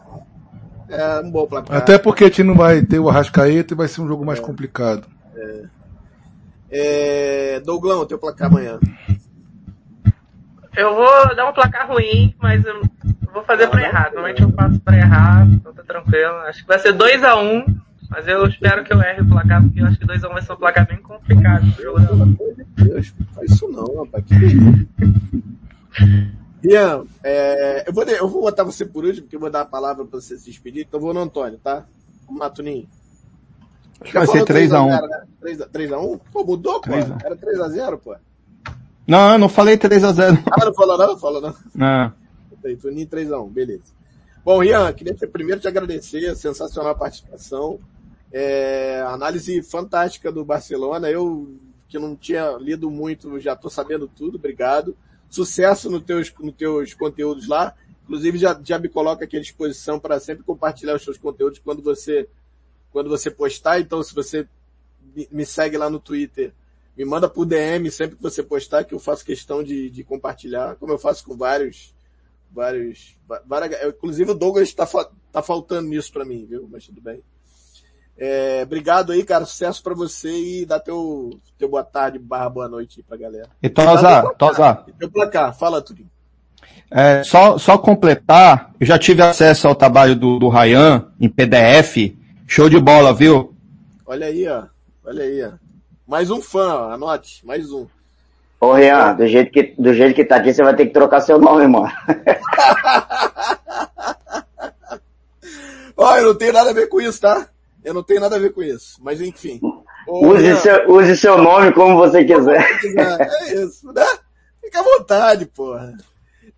É 0.89 1.19
um 1.19 1.29
bom 1.29 1.45
placar. 1.45 1.77
Até 1.77 1.97
porque 1.97 2.23
a 2.23 2.27
gente 2.27 2.43
não 2.43 2.55
vai 2.55 2.81
ter 2.81 2.99
o 2.99 3.07
Arrascaeta 3.07 3.73
e 3.73 3.77
vai 3.77 3.87
ser 3.87 4.01
um 4.01 4.07
jogo 4.07 4.25
mais 4.25 4.39
é. 4.39 4.41
complicado. 4.41 5.07
É. 5.35 5.65
é. 6.71 7.59
Douglão, 7.59 8.05
teu 8.05 8.17
placar 8.17 8.49
amanhã. 8.49 8.79
Eu 10.75 10.95
vou 10.95 11.35
dar 11.35 11.49
um 11.49 11.53
placar 11.53 11.87
ruim, 11.87 12.35
mas 12.41 12.65
eu 12.65 12.81
vou 13.33 13.43
fazer 13.43 13.67
pra 13.67 13.81
errar. 13.81 14.05
Normalmente 14.05 14.41
eu 14.41 14.51
faço 14.51 14.79
pra 14.79 14.97
errar, 14.97 15.47
então 15.47 15.73
tá 15.73 15.83
tranquilo. 15.83 16.35
Acho 16.47 16.61
que 16.61 16.67
vai 16.67 16.79
ser 16.79 16.93
2x1, 16.93 17.41
um, 17.41 17.75
mas 18.09 18.27
eu 18.27 18.45
espero 18.45 18.83
que 18.83 18.93
eu 18.93 19.01
erre 19.01 19.21
o 19.21 19.27
placar, 19.27 19.61
porque 19.61 19.81
eu 19.81 19.87
acho 19.87 19.97
que 19.97 20.05
2x1 20.05 20.29
um 20.29 20.33
vai 20.33 20.41
ser 20.41 20.53
um 20.53 20.57
placar 20.57 20.87
bem 20.87 21.01
complicado 21.01 21.71
pro 21.73 21.83
jogo. 21.83 22.05
Pelo 22.05 22.23
amor 22.23 22.55
de 22.55 22.63
Deus, 22.83 23.13
faz 23.33 23.51
isso 23.51 23.67
não, 23.69 24.03
rapaz. 24.03 24.23
Que 24.25 24.87
Ian, 26.63 27.03
é, 27.21 27.89
eu, 27.89 27.93
vou, 27.93 28.03
eu 28.05 28.27
vou 28.29 28.41
botar 28.43 28.63
você 28.63 28.85
por 28.85 29.03
último, 29.03 29.23
porque 29.23 29.35
eu 29.35 29.39
vou 29.39 29.49
dar 29.49 29.61
a 29.61 29.65
palavra 29.65 30.05
pra 30.05 30.21
você 30.21 30.37
se 30.37 30.45
despedir, 30.45 30.85
então 30.87 30.97
eu 30.97 31.03
vou 31.03 31.13
no 31.13 31.19
Antônio, 31.19 31.59
tá? 31.61 31.83
Vamos 32.25 32.39
lá, 32.39 32.49
Tuninho. 32.49 32.87
Acho 33.99 34.11
que 34.11 34.17
vai 34.17 34.27
ser 34.27 34.45
3x1. 34.45 35.09
Né? 35.09 35.25
3x1? 35.73 36.21
Pô, 36.31 36.43
mudou, 36.43 36.79
pô. 36.79 36.93
Era 36.93 37.35
3x0, 37.35 37.97
pô. 37.97 38.15
Não, 39.05 39.33
eu 39.33 39.37
não 39.37 39.49
falei 39.49 39.77
3x0. 39.77 40.41
Ah, 40.51 40.65
não 40.65 40.73
falou 40.73 40.97
não? 40.97 41.07
Não 41.07 41.19
falou 41.19 41.41
não. 41.41 41.53
Não. 41.75 42.22
Tuninho 42.81 43.07
3x1, 43.07 43.49
beleza. 43.49 43.93
Bom, 44.43 44.63
Ian, 44.63 44.91
queria 44.91 45.15
primeiro 45.15 45.61
te 45.61 45.67
agradecer, 45.67 46.35
sensacional 46.35 46.91
a 46.91 46.95
participação. 46.95 47.79
É, 48.31 49.01
análise 49.07 49.61
fantástica 49.61 50.31
do 50.31 50.43
Barcelona. 50.43 51.09
Eu, 51.09 51.55
que 51.87 51.97
não 51.99 52.15
tinha 52.15 52.57
lido 52.59 52.89
muito, 52.89 53.39
já 53.39 53.53
estou 53.53 53.69
sabendo 53.69 54.07
tudo, 54.07 54.35
obrigado. 54.35 54.97
Sucesso 55.29 55.89
nos 55.89 56.03
teus, 56.03 56.33
nos 56.39 56.55
teus 56.55 56.93
conteúdos 56.93 57.47
lá. 57.47 57.75
Inclusive, 58.03 58.37
já, 58.37 58.59
já 58.63 58.77
me 58.77 58.89
coloca 58.89 59.23
aqui 59.23 59.37
à 59.37 59.41
disposição 59.41 59.99
para 59.99 60.19
sempre 60.19 60.43
compartilhar 60.43 60.95
os 60.95 61.03
seus 61.03 61.17
conteúdos 61.17 61.59
quando 61.59 61.81
você, 61.81 62.27
quando 62.91 63.09
você 63.09 63.31
postar. 63.31 63.79
Então, 63.79 64.03
se 64.03 64.13
você 64.13 64.47
me 65.31 65.45
segue 65.45 65.77
lá 65.77 65.89
no 65.89 65.99
Twitter, 65.99 66.53
me 66.97 67.05
manda 67.05 67.29
por 67.29 67.45
DM 67.45 67.89
sempre 67.89 68.15
que 68.15 68.21
você 68.21 68.43
postar, 68.43 68.83
que 68.83 68.93
eu 68.93 68.99
faço 68.99 69.25
questão 69.25 69.63
de, 69.63 69.89
de 69.89 70.03
compartilhar, 70.03 70.75
como 70.75 70.91
eu 70.91 70.99
faço 70.99 71.25
com 71.25 71.35
vários, 71.35 71.92
vários, 72.53 73.17
várias, 73.45 73.87
inclusive 73.87 74.31
o 74.31 74.35
Douglas 74.35 74.69
está 74.69 74.87
tá 75.31 75.41
faltando 75.41 75.89
nisso 75.89 76.11
para 76.11 76.25
mim, 76.25 76.45
viu? 76.45 76.67
Mas 76.71 76.85
tudo 76.85 77.01
bem. 77.01 77.21
É, 78.17 78.61
obrigado 78.63 79.11
aí, 79.11 79.23
cara. 79.23 79.45
Sucesso 79.45 79.81
para 79.81 79.95
você 79.95 80.29
e 80.29 80.65
dá 80.65 80.79
teu, 80.79 81.39
teu 81.57 81.67
boa 81.67 81.83
tarde, 81.83 82.19
barra 82.19 82.49
boa 82.49 82.69
noite 82.69 82.99
aí 82.99 83.03
pra 83.03 83.17
galera. 83.17 83.49
E 83.61 83.69
Tosa, 83.69 84.33
Tosa. 84.37 84.85
Teu 84.99 85.09
placar, 85.09 85.53
fala 85.57 85.81
tudo. 85.81 86.05
É, 86.91 87.23
só, 87.23 87.57
só 87.57 87.77
completar, 87.77 88.71
eu 88.79 88.85
já 88.85 88.99
tive 88.99 89.23
acesso 89.23 89.67
ao 89.67 89.73
trabalho 89.73 90.15
do, 90.15 90.37
do 90.37 90.47
Ryan 90.47 91.11
em 91.19 91.27
PDF. 91.27 92.15
Show 92.45 92.69
de 92.69 92.79
bola, 92.79 93.13
viu? 93.13 93.55
Olha 94.05 94.27
aí, 94.27 94.47
ó. 94.47 94.65
Olha 95.03 95.23
aí, 95.23 95.43
ó. 95.43 95.53
Mais 96.05 96.29
um 96.29 96.39
fã, 96.39 96.73
ó. 96.73 96.91
anote, 96.91 97.43
mais 97.45 97.71
um. 97.71 97.87
Ô, 98.63 98.71
Rian, 98.71 99.13
do 99.15 99.27
jeito, 99.27 99.51
que, 99.51 99.75
do 99.77 99.93
jeito 99.93 100.15
que 100.15 100.23
tá 100.23 100.37
aqui, 100.37 100.53
você 100.53 100.63
vai 100.63 100.73
ter 100.73 100.85
que 100.85 100.93
trocar 100.93 101.19
seu 101.19 101.37
nome, 101.37 101.67
mano. 101.67 101.91
Ó, 105.97 106.15
eu 106.15 106.27
não 106.27 106.35
tenho 106.35 106.53
nada 106.53 106.69
a 106.69 106.73
ver 106.73 106.87
com 106.87 107.01
isso, 107.01 107.19
tá? 107.19 107.49
Eu 107.83 107.93
não 107.93 108.01
tenho 108.01 108.21
nada 108.21 108.37
a 108.37 108.39
ver 108.39 108.53
com 108.53 108.63
isso. 108.63 109.01
Mas 109.03 109.19
enfim. 109.19 109.59
Ô, 110.07 110.29
use, 110.29 110.43
Rian, 110.43 110.55
seu, 110.55 110.89
use 110.89 111.17
seu 111.17 111.37
nome 111.37 111.73
como 111.73 111.97
você 111.97 112.23
quiser. 112.23 112.65
É 112.85 113.53
isso, 113.53 113.91
né? 113.91 114.05
Fica 114.61 114.79
à 114.79 114.83
vontade, 114.83 115.45
porra. 115.45 115.93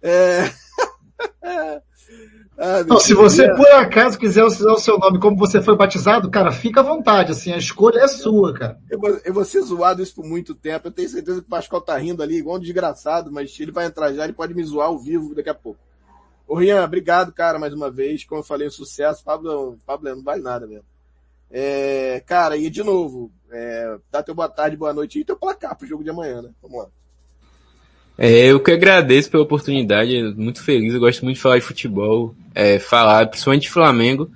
É... 0.04 0.44
Ah, 2.58 2.84
não, 2.86 2.98
se 3.00 3.14
você 3.14 3.54
por 3.54 3.68
acaso 3.74 4.18
quiser 4.18 4.44
usar 4.44 4.72
o 4.72 4.78
seu 4.78 4.98
nome 4.98 5.20
como 5.20 5.36
você 5.36 5.62
foi 5.62 5.76
batizado, 5.76 6.30
cara, 6.32 6.52
fica 6.52 6.80
à 6.80 6.84
vontade, 6.84 7.32
assim, 7.32 7.52
a 7.52 7.58
escolha 7.58 8.00
é 8.00 8.08
sua, 8.08 8.54
cara. 8.54 8.80
Eu, 8.90 9.00
eu 9.26 9.34
vou 9.34 9.44
ser 9.44 9.62
zoado 9.62 10.02
isso 10.02 10.16
por 10.16 10.26
muito 10.26 10.56
tempo. 10.56 10.88
Eu 10.88 10.92
tenho 10.92 11.10
certeza 11.10 11.42
que 11.42 11.48
o 11.48 11.50
Pascoal 11.50 11.82
tá 11.82 11.98
rindo 11.98 12.24
ali, 12.24 12.38
igual 12.38 12.56
um 12.56 12.62
desgraçado, 12.62 13.32
mas 13.32 13.60
ele 13.60 13.72
vai 13.72 13.86
entrar 13.86 14.14
já, 14.14 14.24
ele 14.24 14.34
pode 14.34 14.54
me 14.54 14.64
zoar 14.64 14.88
ao 14.88 14.98
vivo 14.98 15.36
daqui 15.36 15.50
a 15.50 15.54
pouco. 15.54 15.80
Ô 16.48 16.56
Rian, 16.56 16.84
obrigado, 16.84 17.34
cara, 17.34 17.60
mais 17.60 17.74
uma 17.74 17.90
vez. 17.90 18.24
Como 18.24 18.40
eu 18.40 18.46
falei, 18.46 18.68
um 18.68 18.72
sucesso. 18.72 19.24
Pablo, 19.24 19.78
Pablo 19.86 20.16
não 20.16 20.24
vale 20.24 20.42
nada 20.42 20.68
mesmo. 20.68 20.86
É, 21.50 22.24
cara, 22.26 22.56
e 22.56 22.70
de 22.70 22.84
novo, 22.84 23.32
é, 23.52 23.98
dá 24.12 24.22
teu 24.22 24.36
boa 24.36 24.50
tarde, 24.50 24.78
boa 24.78 24.94
noite 24.94 25.20
e 25.20 25.26
teu 25.26 25.36
placar 25.36 25.76
pro 25.76 25.88
jogo 25.88 26.04
de 26.04 26.10
amanhã, 26.10 26.42
né? 26.42 26.52
Vamos 26.62 26.84
lá. 26.84 26.90
É, 28.18 28.48
eu 28.48 28.60
que 28.60 28.72
agradeço 28.72 29.30
pela 29.30 29.44
oportunidade, 29.44 30.34
muito 30.38 30.64
feliz, 30.64 30.94
eu 30.94 31.00
gosto 31.00 31.24
muito 31.24 31.36
de 31.36 31.42
falar 31.42 31.60
de 31.60 31.66
futebol, 31.66 32.34
é, 32.54 32.80
falar, 32.80 33.28
principalmente 33.28 33.64
de 33.64 33.70
Flamengo. 33.70 34.30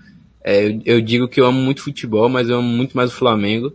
É, 0.43 0.65
eu, 0.65 0.81
eu, 0.85 1.01
digo 1.01 1.27
que 1.27 1.39
eu 1.39 1.45
amo 1.45 1.59
muito 1.59 1.83
futebol, 1.83 2.27
mas 2.27 2.49
eu 2.49 2.57
amo 2.57 2.67
muito 2.67 2.95
mais 2.95 3.11
o 3.11 3.15
Flamengo. 3.15 3.73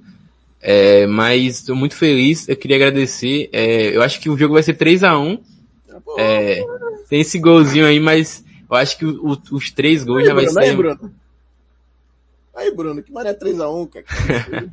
É, 0.61 1.07
mas 1.07 1.59
estou 1.59 1.77
muito 1.77 1.95
feliz, 1.95 2.49
eu 2.49 2.57
queria 2.57 2.77
agradecer. 2.77 3.49
É, 3.53 3.97
eu 3.97 4.03
acho 4.03 4.21
que 4.21 4.31
o 4.31 4.37
jogo 4.37 4.55
vai 4.55 4.63
ser 4.63 4.75
3 4.75 5.05
a 5.05 5.19
1 5.19 5.39
é, 6.19 6.65
Tem 7.09 7.21
esse 7.21 7.39
golzinho 7.39 7.87
aí, 7.87 8.01
mas 8.01 8.45
eu 8.71 8.77
acho 8.77 8.99
que 8.99 9.05
o, 9.05 9.39
os 9.53 9.71
três 9.71 10.05
gols 10.05 10.21
aí, 10.21 10.27
já 10.27 10.35
vai 10.35 10.45
Bruno, 10.45 10.61
ser. 10.61 10.69
Aí, 10.69 10.77
Bruno. 10.77 11.15
Aí, 12.55 12.75
Bruno, 12.75 13.03
que 13.03 13.13
maré 13.13 13.35
3x1, 13.35 13.91
cara. 13.91 14.73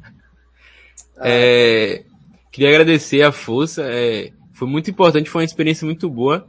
é, 1.24 2.04
queria 2.52 2.70
agradecer 2.70 3.22
a 3.24 3.32
força. 3.32 3.84
É, 3.84 4.32
foi 4.62 4.68
muito 4.68 4.92
importante, 4.92 5.28
foi 5.28 5.42
uma 5.42 5.46
experiência 5.46 5.86
muito 5.86 6.08
boa. 6.08 6.46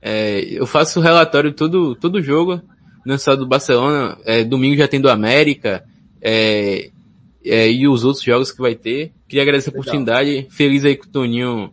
É, 0.00 0.40
eu 0.40 0.66
faço 0.66 1.00
relatório 1.00 1.52
todo, 1.52 1.94
todo 1.94 2.22
jogo, 2.22 2.62
não 3.04 3.18
só 3.18 3.36
do 3.36 3.46
Barcelona, 3.46 4.16
é, 4.24 4.42
domingo 4.42 4.74
já 4.74 4.88
tem 4.88 4.98
do 4.98 5.10
América, 5.10 5.84
é, 6.22 6.88
é, 7.44 7.70
e 7.70 7.86
os 7.86 8.06
outros 8.06 8.24
jogos 8.24 8.50
que 8.50 8.58
vai 8.58 8.74
ter. 8.74 9.12
Queria 9.28 9.42
agradecer 9.42 9.68
a 9.68 9.72
oportunidade, 9.72 10.46
feliz 10.48 10.82
aí 10.82 10.96
que 10.96 11.06
o 11.06 11.10
Toninho 11.10 11.70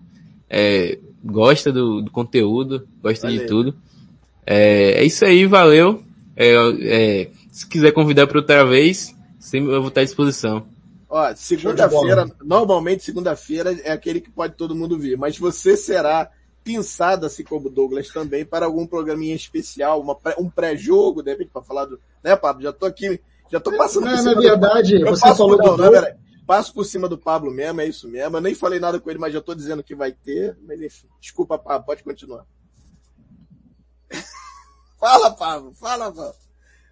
é, 0.50 1.00
gosta 1.24 1.72
do, 1.72 2.02
do, 2.02 2.12
conteúdo, 2.12 2.86
gosta 3.02 3.28
valeu. 3.28 3.42
de 3.42 3.48
tudo. 3.48 3.76
É, 4.46 5.00
é, 5.00 5.06
isso 5.06 5.24
aí, 5.24 5.46
valeu. 5.46 6.04
É, 6.36 7.30
se 7.54 7.66
quiser 7.66 7.94
convidar 7.94 8.28
para 8.28 8.40
outra 8.40 8.66
vez, 8.66 9.16
sempre 9.40 9.74
eu 9.74 9.80
vou 9.80 9.88
estar 9.88 10.02
à 10.02 10.04
disposição. 10.04 10.66
Ó, 11.10 11.36
segunda-feira, 11.36 12.30
normalmente 12.44 13.04
segunda-feira 13.04 13.74
é 13.84 13.92
aquele 13.92 14.22
que 14.22 14.30
pode 14.30 14.54
todo 14.54 14.76
mundo 14.76 14.98
vir, 15.00 15.18
mas 15.18 15.40
você 15.40 15.76
será 15.76 16.30
pensado 16.64 17.26
assim 17.26 17.44
como 17.44 17.68
Douglas 17.68 18.10
também 18.10 18.46
para 18.46 18.68
algum 18.68 18.86
programinha 18.86 19.36
especial, 19.36 20.00
uma, 20.02 20.16
um 20.38 20.48
pré-jogo, 20.48 21.24
de 21.24 21.32
repente 21.32 21.50
para 21.52 21.64
falar 21.64 21.86
do, 21.86 22.00
né, 22.24 22.36
Pablo? 22.36 22.62
Já 22.62 22.72
tô 22.72 22.86
aqui, 22.86 23.20
já 23.52 23.60
tô 23.60 23.76
passando 23.76 24.06
não, 24.06 24.12
por 24.12 24.20
cima. 24.20 24.36
Na 24.36 24.42
verdade, 24.42 25.00
do... 25.00 25.06
você 25.08 25.36
falou 25.36 25.58
por, 25.58 25.78
não, 25.80 25.92
do... 25.92 25.92
não, 25.92 26.08
passo 26.46 26.72
por 26.72 26.86
cima 26.86 27.10
do 27.10 27.18
Pablo 27.18 27.50
mesmo, 27.50 27.82
é 27.82 27.88
isso 27.88 28.08
mesmo. 28.08 28.38
Eu 28.38 28.42
nem 28.42 28.54
falei 28.54 28.80
nada 28.80 29.00
com 29.00 29.10
ele, 29.10 29.18
mas 29.18 29.34
já 29.34 29.42
tô 29.42 29.56
dizendo 29.56 29.84
que 29.84 29.96
vai 29.96 30.12
ter, 30.12 30.56
mas 30.62 30.80
enfim. 30.80 31.08
Desculpa, 31.20 31.58
Pablo, 31.58 31.88
pode 31.88 32.04
continuar. 32.04 32.46
fala, 35.00 35.32
Pablo, 35.32 35.74
fala, 35.74 36.12
Pablo. 36.12 36.49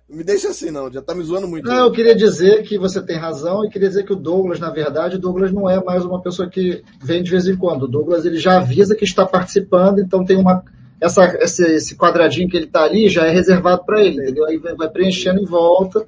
Me 0.10 0.24
deixa 0.24 0.50
assim 0.50 0.72
não, 0.72 0.90
já 0.90 1.02
tá 1.02 1.14
me 1.14 1.22
zoando 1.22 1.50
muito. 1.50 1.68
Não, 1.68 1.86
eu 1.86 1.92
queria 1.92 2.16
dizer 2.16 2.64
que 2.64 2.78
você 2.78 3.02
tem 3.02 3.18
razão 3.18 3.66
e 3.66 3.70
queria 3.70 3.90
dizer 3.90 4.04
que 4.04 4.14
o 4.14 4.16
Douglas, 4.16 4.58
na 4.58 4.70
verdade, 4.70 5.18
o 5.18 5.20
Douglas 5.20 5.52
não 5.52 5.70
é 5.70 5.84
mais 5.84 6.06
uma 6.06 6.22
pessoa 6.22 6.50
que 6.50 6.82
vem 7.02 7.22
de 7.22 7.30
vez 7.30 7.46
em 7.46 7.58
quando. 7.58 7.84
O 7.84 7.88
Douglas 7.88 8.26
ele 8.26 8.38
já 8.38 8.58
avisa 8.58 8.96
que 8.96 9.04
está 9.04 9.26
participando, 9.26 10.00
então 10.00 10.24
tem 10.24 10.38
uma 10.38 10.64
essa, 11.00 11.26
esse, 11.42 11.64
esse 11.64 11.96
quadradinho 11.96 12.50
que 12.50 12.56
ele 12.56 12.66
está 12.66 12.84
ali 12.84 13.10
já 13.10 13.26
é 13.28 13.32
reservado 13.32 13.84
para 13.86 14.02
ele, 14.02 14.22
entendeu? 14.22 14.46
Aí 14.46 14.58
vai, 14.58 14.76
vai, 14.76 14.90
preenchendo 14.90 15.42
em 15.42 15.46
volta. 15.46 16.06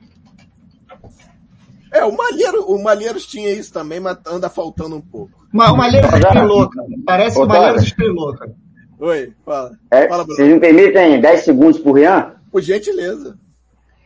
É, 1.92 2.04
o 2.06 2.16
Malheiro, 2.16 2.64
o 2.72 2.82
Malheiros 2.82 3.26
tinha 3.26 3.52
isso 3.52 3.74
também, 3.74 4.00
mas 4.00 4.18
anda 4.26 4.50
faltando 4.50 4.96
um 4.96 5.02
pouco. 5.02 5.46
o 5.54 5.58
Malheiros 5.58 6.12
estrelou, 6.14 6.70
cara. 6.70 6.88
Parece 7.06 7.36
que 7.36 7.44
o 7.44 7.48
Malheiros 7.48 7.84
estrelou, 7.84 8.34
cara. 8.34 8.56
Oi, 9.00 9.34
fala. 9.46 9.72
É, 9.92 10.08
fala 10.08 10.24
vocês 10.26 10.52
me 10.52 10.60
permitem 10.60 11.20
10 11.20 11.42
segundos 11.42 11.80
por 11.80 11.94
Rian? 11.94 12.34
Por 12.52 12.62
gentileza. 12.62 13.38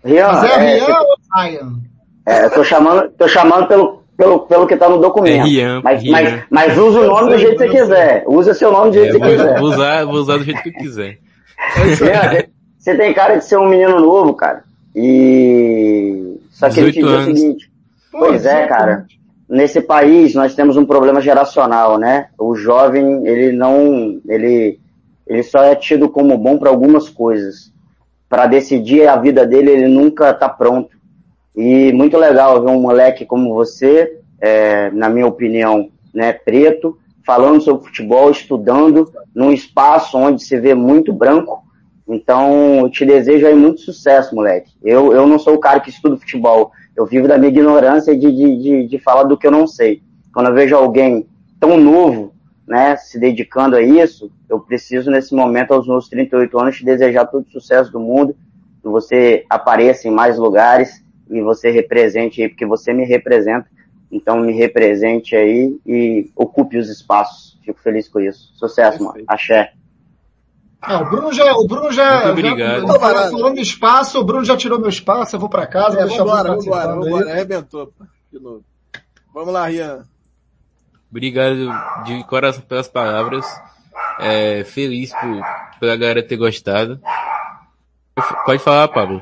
Rian, 0.04 0.28
Mas 0.28 0.44
é, 0.44 0.54
é 0.54 0.76
Rian 0.76 1.00
ou 1.00 1.16
Ryan? 1.36 1.74
É, 2.26 2.46
eu 2.46 2.52
tô 2.52 2.64
chamando, 2.64 3.10
tô 3.12 3.28
chamando 3.28 3.68
pelo, 3.68 4.04
pelo, 4.18 4.40
pelo 4.42 4.68
que 4.68 4.78
tá 4.78 4.90
no 4.90 5.00
documento. 5.00 5.42
É 5.42 5.44
Rian, 5.44 5.82
mas, 5.84 6.02
Rian. 6.02 6.12
Mas, 6.12 6.44
mas 6.50 6.78
usa 6.78 7.02
o 7.02 7.08
nome 7.08 7.32
do 7.32 7.38
jeito 7.38 7.58
que 7.58 7.68
você 7.68 7.70
quiser. 7.70 8.24
Usa 8.28 8.54
seu 8.54 8.72
nome 8.72 8.92
do 8.92 8.94
jeito 8.96 9.16
é, 9.16 9.20
que 9.20 9.26
você 9.26 9.38
quiser. 9.38 9.60
Vou 9.60 9.70
usar, 9.72 10.06
vou 10.06 10.16
usar 10.16 10.38
do 10.38 10.44
jeito 10.44 10.62
que 10.62 10.70
eu 10.70 10.74
quiser. 10.74 11.18
Rian, 11.76 12.44
você 12.78 12.96
tem 12.96 13.14
cara 13.14 13.38
de 13.38 13.46
ser 13.46 13.58
um 13.58 13.70
menino 13.70 14.00
novo, 14.00 14.34
cara. 14.34 14.64
E. 14.96 16.38
Só 16.52 16.70
que 16.70 16.80
ele 16.80 16.92
te 16.92 17.02
diz 17.02 17.10
o 17.10 17.24
seguinte. 17.24 17.72
Pois 18.12 18.46
é, 18.46 18.68
cara. 18.68 19.06
Nesse 19.50 19.82
país 19.82 20.34
nós 20.34 20.56
temos 20.56 20.78
um 20.78 20.86
problema 20.86 21.22
geracional, 21.22 21.98
né? 21.98 22.28
O 22.38 22.56
jovem, 22.56 23.26
ele 23.28 23.52
não. 23.52 24.20
Ele, 24.28 24.80
ele 25.28 25.44
só 25.44 25.64
é 25.64 25.76
tido 25.76 26.10
como 26.10 26.38
bom 26.38 26.58
para 26.58 26.70
algumas 26.70 27.10
coisas. 27.10 27.73
Para 28.34 28.48
decidir 28.48 29.08
a 29.08 29.16
vida 29.16 29.46
dele, 29.46 29.70
ele 29.70 29.88
nunca 29.88 30.32
está 30.32 30.50
pronto. 30.50 30.98
E 31.56 31.94
muito 31.94 32.18
legal 32.18 32.64
ver 32.64 32.72
um 32.72 32.82
moleque 32.82 33.28
como 33.28 33.54
você, 33.54 34.18
é, 34.42 34.90
na 34.90 35.08
minha 35.08 35.28
opinião, 35.28 35.92
né, 36.12 36.34
preto, 36.34 36.98
falando 37.24 37.62
sobre 37.62 37.86
futebol, 37.86 38.32
estudando 38.32 39.08
num 39.36 39.52
espaço 39.52 40.18
onde 40.18 40.44
se 40.44 40.60
vê 40.60 40.74
muito 40.74 41.14
branco. 41.14 41.62
Então, 42.08 42.80
eu 42.80 42.90
te 42.90 43.06
desejo 43.06 43.46
aí 43.46 43.54
muito 43.54 43.82
sucesso, 43.82 44.34
moleque. 44.34 44.72
Eu, 44.84 45.14
eu 45.14 45.28
não 45.28 45.38
sou 45.38 45.54
o 45.54 45.60
cara 45.60 45.80
que 45.80 45.92
estuda 45.92 46.18
futebol. 46.18 46.72
Eu 46.98 47.06
vivo 47.06 47.28
da 47.28 47.38
minha 47.38 47.52
ignorância 47.52 48.18
de, 48.18 48.32
de, 48.32 48.58
de, 48.58 48.88
de 48.88 48.98
falar 48.98 49.26
do 49.26 49.38
que 49.38 49.46
eu 49.46 49.52
não 49.52 49.68
sei. 49.68 50.02
Quando 50.34 50.48
eu 50.48 50.56
vejo 50.56 50.76
alguém 50.76 51.28
tão 51.60 51.78
novo, 51.78 52.33
né, 52.68 52.96
se 52.96 53.20
dedicando 53.20 53.76
a 53.76 53.82
isso, 53.82 54.32
eu 54.50 54.60
preciso 54.60 55.12
nesse 55.12 55.36
momento, 55.36 55.74
aos 55.74 55.88
meus 55.88 56.08
38 56.08 56.60
anos, 56.60 56.78
te 56.78 56.86
desejar 56.86 57.26
todo 57.26 57.46
o 57.46 57.52
sucesso 57.52 57.92
do 57.92 58.00
mundo, 58.00 58.36
que 58.82 58.88
você 58.88 59.46
apareça 59.50 60.08
em 60.08 60.12
mais 60.12 60.38
lugares 60.38 61.04
e 61.30 61.42
você 61.42 61.70
represente 61.70 62.42
aí, 62.42 62.50
porque 62.50 62.66
você 62.66 62.94
me 62.94 63.06
representa. 63.06 63.68
Então 64.12 64.40
me 64.40 64.54
represente 64.54 65.36
aí 65.36 65.76
e 65.86 66.30
ocupe 66.36 66.78
os 66.78 66.88
espaços. 66.88 67.58
Fico 67.66 67.80
feliz 67.80 68.08
com 68.08 68.20
isso. 68.20 68.52
Sucesso, 68.56 69.04
mano. 69.04 69.24
Axé. 69.28 69.74
Ah, 70.80 71.02
o 71.02 71.10
Bruno 71.10 71.34
já, 71.34 71.56
o 71.56 71.66
Bruno 71.66 71.92
já, 71.92 72.26
Muito 72.26 72.32
obrigado. 72.32 72.86
já 72.86 73.00
falando 73.00 73.58
espaço, 73.58 74.20
o 74.20 74.24
Bruno 74.24 74.44
já 74.44 74.58
tirou 74.58 74.78
meu 74.78 74.90
espaço, 74.90 75.34
eu 75.34 75.40
vou 75.40 75.48
para 75.48 75.66
casa, 75.66 75.98
é, 75.98 76.04
deixa 76.04 76.18
vambora, 76.26 76.58
vambora, 76.58 76.96
vambora, 76.96 77.32
arrebentou, 77.32 77.94
de 78.30 78.38
novo. 78.38 78.66
Vamos 79.34 79.54
lá, 79.54 79.68
Rian. 79.68 80.04
Obrigado 81.14 81.72
de 82.06 82.24
coração 82.24 82.64
pelas 82.64 82.88
palavras. 82.88 83.46
É, 84.20 84.64
feliz 84.64 85.12
por, 85.12 85.44
pela 85.80 85.96
galera 85.96 86.28
ter 86.28 86.38
gostado. 86.38 87.00
Pode 88.44 88.64
falar, 88.64 88.88
Pablo. 88.88 89.22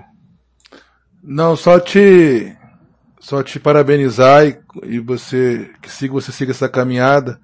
Não, 1.22 1.54
só 1.58 1.82
te, 1.82 2.56
só 3.20 3.44
te 3.44 3.60
parabenizar 3.60 4.48
e, 4.48 4.58
e 4.84 5.00
você, 5.00 5.70
que 5.82 5.92
siga, 5.92 6.14
você 6.14 6.32
siga 6.32 6.52
essa 6.52 6.70
caminhada. 6.70 7.42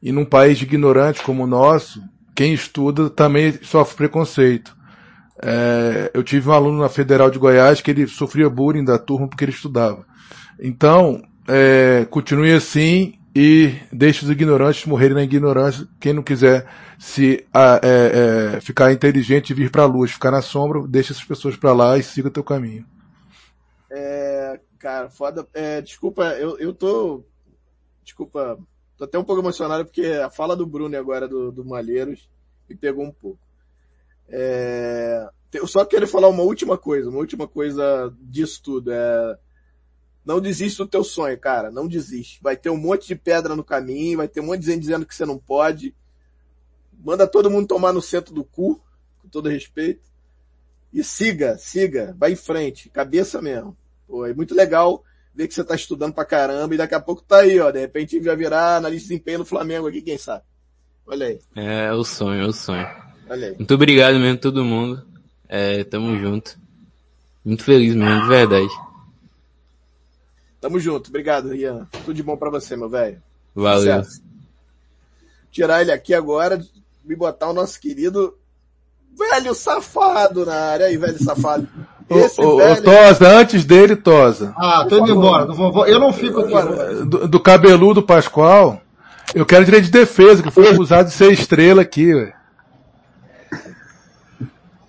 E 0.00 0.12
num 0.12 0.24
país 0.24 0.62
ignorante 0.62 1.20
como 1.24 1.42
o 1.42 1.48
nosso, 1.48 2.00
quem 2.32 2.54
estuda 2.54 3.10
também 3.10 3.58
sofre 3.60 3.96
preconceito. 3.96 4.76
É, 5.42 6.12
eu 6.14 6.22
tive 6.22 6.48
um 6.48 6.52
aluno 6.52 6.78
na 6.80 6.88
Federal 6.88 7.28
de 7.28 7.40
Goiás 7.40 7.80
que 7.80 7.90
ele 7.90 8.06
sofria 8.06 8.48
bullying 8.48 8.84
da 8.84 9.00
turma 9.00 9.26
porque 9.26 9.44
ele 9.44 9.50
estudava. 9.50 10.06
Então, 10.60 11.20
é, 11.48 12.06
continue 12.08 12.52
assim 12.52 13.19
e 13.34 13.74
deixe 13.92 14.24
os 14.24 14.30
ignorantes 14.30 14.84
morrerem 14.86 15.14
na 15.14 15.22
ignorância. 15.22 15.86
Quem 16.00 16.12
não 16.12 16.22
quiser 16.22 16.66
se 16.98 17.46
é, 17.82 18.56
é, 18.56 18.60
ficar 18.60 18.92
inteligente 18.92 19.50
e 19.50 19.54
vir 19.54 19.70
para 19.70 19.84
a 19.84 19.86
luz, 19.86 20.12
ficar 20.12 20.30
na 20.30 20.42
sombra, 20.42 20.86
deixe 20.86 21.12
essas 21.12 21.24
pessoas 21.24 21.56
para 21.56 21.72
lá 21.72 21.96
e 21.96 22.02
siga 22.02 22.28
o 22.28 22.32
teu 22.32 22.42
caminho. 22.42 22.84
É, 23.90 24.60
cara, 24.78 25.08
foda. 25.08 25.46
É, 25.54 25.80
desculpa, 25.80 26.24
eu, 26.38 26.58
eu 26.58 26.72
tô. 26.74 27.24
Desculpa, 28.02 28.58
tô 28.96 29.04
até 29.04 29.18
um 29.18 29.24
pouco 29.24 29.42
emocionado 29.42 29.84
porque 29.84 30.06
a 30.06 30.30
fala 30.30 30.56
do 30.56 30.66
Bruno 30.66 30.96
agora 30.96 31.28
do, 31.28 31.52
do 31.52 31.64
Malheiros 31.64 32.28
me 32.68 32.76
pegou 32.76 33.04
um 33.04 33.12
pouco. 33.12 33.38
É, 34.28 35.28
eu 35.52 35.66
só 35.66 35.84
quero 35.84 36.06
falar 36.06 36.28
uma 36.28 36.42
última 36.42 36.78
coisa, 36.78 37.08
uma 37.08 37.18
última 37.18 37.46
coisa 37.46 38.12
disso 38.20 38.60
tudo. 38.62 38.92
É, 38.92 39.38
não 40.30 40.40
desista 40.40 40.84
do 40.84 40.88
teu 40.88 41.02
sonho, 41.02 41.36
cara. 41.36 41.72
Não 41.72 41.88
desiste. 41.88 42.38
Vai 42.40 42.56
ter 42.56 42.70
um 42.70 42.76
monte 42.76 43.08
de 43.08 43.16
pedra 43.16 43.56
no 43.56 43.64
caminho, 43.64 44.18
vai 44.18 44.28
ter 44.28 44.40
um 44.40 44.46
monte 44.46 44.60
de 44.60 44.66
gente 44.66 44.80
dizendo 44.80 45.04
que 45.04 45.12
você 45.12 45.26
não 45.26 45.36
pode. 45.36 45.92
Manda 47.04 47.26
todo 47.26 47.50
mundo 47.50 47.66
tomar 47.66 47.92
no 47.92 48.00
centro 48.00 48.32
do 48.32 48.44
cu, 48.44 48.80
com 49.20 49.28
todo 49.28 49.48
respeito. 49.48 50.08
E 50.92 51.02
siga, 51.02 51.58
siga, 51.58 52.14
vai 52.16 52.32
em 52.32 52.36
frente, 52.36 52.88
cabeça 52.90 53.42
mesmo. 53.42 53.76
Pô, 54.06 54.24
é 54.24 54.32
muito 54.32 54.54
legal 54.54 55.02
ver 55.34 55.48
que 55.48 55.54
você 55.54 55.64
tá 55.64 55.74
estudando 55.74 56.14
pra 56.14 56.24
caramba 56.24 56.74
e 56.74 56.78
daqui 56.78 56.94
a 56.94 57.00
pouco 57.00 57.22
tá 57.22 57.38
aí, 57.38 57.58
ó. 57.58 57.70
De 57.72 57.80
repente 57.80 58.20
vai 58.20 58.36
virar 58.36 58.76
analista 58.76 59.08
de 59.08 59.14
desempenho 59.14 59.40
no 59.40 59.44
Flamengo 59.44 59.88
aqui, 59.88 60.00
quem 60.00 60.16
sabe. 60.16 60.44
Olha 61.06 61.26
aí. 61.26 61.40
É, 61.56 61.86
é 61.86 61.92
o 61.92 62.04
sonho, 62.04 62.42
é 62.42 62.46
o 62.46 62.52
sonho. 62.52 62.86
Olha 63.28 63.48
aí. 63.48 63.56
Muito 63.56 63.74
obrigado 63.74 64.16
mesmo 64.18 64.38
todo 64.38 64.64
mundo. 64.64 65.04
É, 65.48 65.82
tamo 65.82 66.16
junto. 66.18 66.56
Muito 67.44 67.64
feliz 67.64 67.96
mesmo, 67.96 68.22
de 68.22 68.28
verdade. 68.28 68.89
Tamo 70.60 70.78
junto. 70.78 71.08
Obrigado, 71.08 71.48
Rian. 71.48 71.88
Tudo 72.04 72.14
de 72.14 72.22
bom 72.22 72.36
pra 72.36 72.50
você, 72.50 72.76
meu 72.76 72.88
velho. 72.88 73.22
Valeu. 73.54 74.02
Sucesso. 74.02 74.22
Tirar 75.50 75.80
ele 75.80 75.90
aqui 75.90 76.14
agora 76.14 76.60
e 77.08 77.16
botar 77.16 77.48
o 77.48 77.54
nosso 77.54 77.80
querido 77.80 78.36
velho 79.18 79.54
safado 79.54 80.46
na 80.46 80.54
área 80.54 80.86
aí, 80.86 80.96
velho 80.96 81.22
safado. 81.22 81.68
Esse 82.08 82.40
o, 82.40 82.56
velho... 82.56 82.82
Tosa, 82.82 83.28
antes 83.28 83.64
dele, 83.64 83.96
Tosa. 83.96 84.52
Ah, 84.56 84.84
tô 84.88 84.98
indo 84.98 85.12
embora. 85.12 85.48
Eu 85.88 85.98
não 85.98 86.12
fico 86.12 86.40
aqui. 86.40 87.04
Do, 87.06 87.28
do 87.28 87.40
cabeludo 87.40 88.02
Pascoal, 88.02 88.80
eu 89.34 89.46
quero 89.46 89.64
direito 89.64 89.84
de 89.84 89.90
defesa, 89.90 90.42
que 90.42 90.50
foi 90.50 90.68
acusado 90.68 91.08
de 91.08 91.14
ser 91.14 91.32
estrela 91.32 91.82
aqui, 91.82 92.12
velho. 92.12 92.39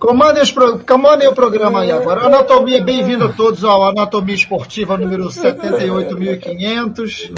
Comandem, 0.01 0.43
pro... 0.51 0.79
Comandem 0.79 1.27
o 1.27 1.35
programa 1.35 1.81
aí 1.81 1.91
agora. 1.91 2.25
Anatomia, 2.25 2.83
bem-vindo 2.83 3.25
a 3.25 3.33
todos 3.33 3.63
ao 3.63 3.83
Anatomia 3.83 4.33
Esportiva 4.33 4.97
número 4.97 5.25
78.500. 5.25 7.31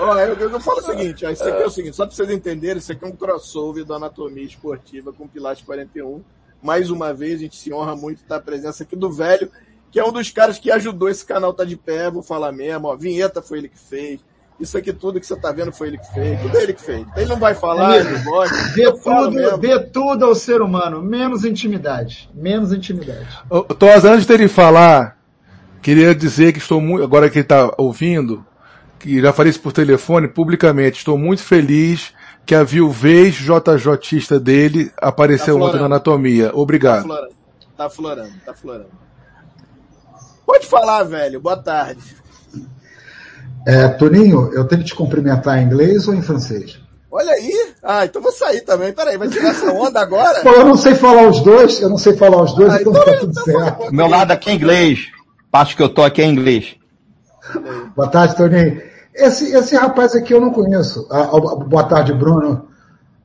Olha, 0.00 0.20
eu, 0.20 0.50
eu, 0.50 0.60
falo 0.60 0.78
o 0.78 0.82
seguinte, 0.82 1.26
ó, 1.26 1.30
isso 1.30 1.42
aqui 1.42 1.62
é 1.62 1.66
o 1.66 1.70
seguinte, 1.70 1.96
só 1.96 2.06
para 2.06 2.14
vocês 2.14 2.30
entenderem, 2.30 2.78
isso 2.78 2.92
aqui 2.92 3.04
é 3.04 3.08
um 3.08 3.16
crossover 3.16 3.84
do 3.84 3.92
Anatomia 3.92 4.44
Esportiva 4.44 5.12
com 5.12 5.26
Pilates 5.26 5.64
41. 5.64 6.22
Mais 6.62 6.90
uma 6.90 7.12
vez, 7.12 7.40
a 7.40 7.42
gente 7.42 7.56
se 7.56 7.74
honra 7.74 7.96
muito 7.96 8.24
da 8.24 8.38
presença 8.38 8.84
aqui 8.84 8.94
do 8.94 9.10
velho, 9.10 9.50
que 9.90 9.98
é 9.98 10.04
um 10.04 10.12
dos 10.12 10.30
caras 10.30 10.60
que 10.60 10.70
ajudou 10.70 11.08
esse 11.08 11.26
canal 11.26 11.52
tá 11.52 11.64
de 11.64 11.76
pé, 11.76 12.08
vou 12.08 12.22
falar 12.22 12.52
mesmo, 12.52 12.86
ó, 12.86 12.94
vinheta 12.94 13.42
foi 13.42 13.58
ele 13.58 13.68
que 13.68 13.78
fez, 13.78 14.20
isso 14.60 14.76
aqui 14.76 14.92
tudo 14.92 15.20
que 15.20 15.26
você 15.26 15.36
tá 15.36 15.52
vendo 15.52 15.72
foi 15.72 15.88
ele 15.88 15.98
que 15.98 16.12
fez. 16.12 16.40
Tudo 16.40 16.58
ele 16.58 16.72
que 16.72 16.82
fez. 16.82 17.06
Ele 17.16 17.26
não 17.26 17.38
vai 17.38 17.54
falar, 17.54 17.98
ele, 17.98 18.18
gosta. 18.24 18.56
Vê 18.74 18.92
tudo, 18.92 19.58
vê 19.58 19.78
tudo 19.78 20.24
ao 20.24 20.34
ser 20.34 20.60
humano, 20.60 21.00
menos 21.00 21.44
intimidade. 21.44 22.28
Menos 22.34 22.72
intimidade. 22.72 23.28
Tos, 23.78 24.04
antes 24.04 24.26
dele 24.26 24.48
falar, 24.48 25.16
queria 25.80 26.14
dizer 26.14 26.52
que 26.52 26.58
estou 26.58 26.80
muito, 26.80 27.04
agora 27.04 27.30
que 27.30 27.38
ele 27.38 27.44
está 27.44 27.72
ouvindo, 27.78 28.44
que 28.98 29.20
já 29.20 29.32
falei 29.32 29.50
isso 29.50 29.60
por 29.60 29.72
telefone, 29.72 30.26
publicamente, 30.26 30.98
estou 30.98 31.16
muito 31.16 31.42
feliz 31.42 32.12
que 32.44 32.54
a 32.54 32.64
viuvez 32.64 33.36
JJista 33.36 34.40
dele 34.40 34.90
apareceu 34.96 35.58
tá 35.58 35.64
ontem 35.64 35.78
na 35.78 35.86
anatomia. 35.86 36.50
Obrigado. 36.54 37.02
Tá 37.02 37.04
florando, 37.04 37.34
tá 37.76 37.90
florando, 37.90 38.32
tá 38.44 38.54
florando. 38.54 39.08
Pode 40.44 40.66
falar, 40.66 41.04
velho. 41.04 41.38
Boa 41.38 41.58
tarde. 41.58 42.16
É, 43.66 43.88
Toninho, 43.88 44.50
eu 44.52 44.64
tenho 44.64 44.82
que 44.82 44.88
te 44.88 44.94
cumprimentar 44.94 45.58
em 45.58 45.66
inglês 45.66 46.08
ou 46.08 46.14
em 46.14 46.22
francês? 46.22 46.78
Olha 47.10 47.32
aí. 47.32 47.52
Ah, 47.82 48.04
então 48.04 48.20
vou 48.20 48.32
sair 48.32 48.60
também. 48.62 48.92
Peraí, 48.92 49.16
vai 49.16 49.28
tirar 49.28 49.50
essa 49.50 49.72
onda 49.72 50.00
agora? 50.00 50.40
Pô, 50.40 50.50
eu 50.50 50.64
não 50.64 50.76
sei 50.76 50.94
falar 50.94 51.28
os 51.28 51.40
dois, 51.40 51.80
eu 51.80 51.88
não 51.88 51.98
sei 51.98 52.16
falar 52.16 52.42
os 52.42 52.54
dois, 52.54 52.72
ah, 52.72 52.80
então, 52.80 52.92
então 52.92 53.04
tá 53.04 53.18
tudo 53.18 53.32
então, 53.32 53.44
certo. 53.44 53.92
Meu 53.92 54.06
lado 54.06 54.30
aqui 54.30 54.50
é 54.50 54.54
inglês. 54.54 55.08
Parte 55.50 55.74
que 55.74 55.82
eu 55.82 55.88
tô 55.88 56.02
aqui 56.02 56.20
é 56.20 56.26
inglês. 56.26 56.76
Boa 57.96 58.08
tarde, 58.08 58.36
Toninho. 58.36 58.82
Esse, 59.14 59.52
esse 59.54 59.74
rapaz 59.74 60.14
aqui 60.14 60.32
eu 60.32 60.40
não 60.40 60.50
conheço. 60.50 61.08
Ah, 61.10 61.28
boa 61.66 61.84
tarde, 61.84 62.12
Bruno. 62.12 62.68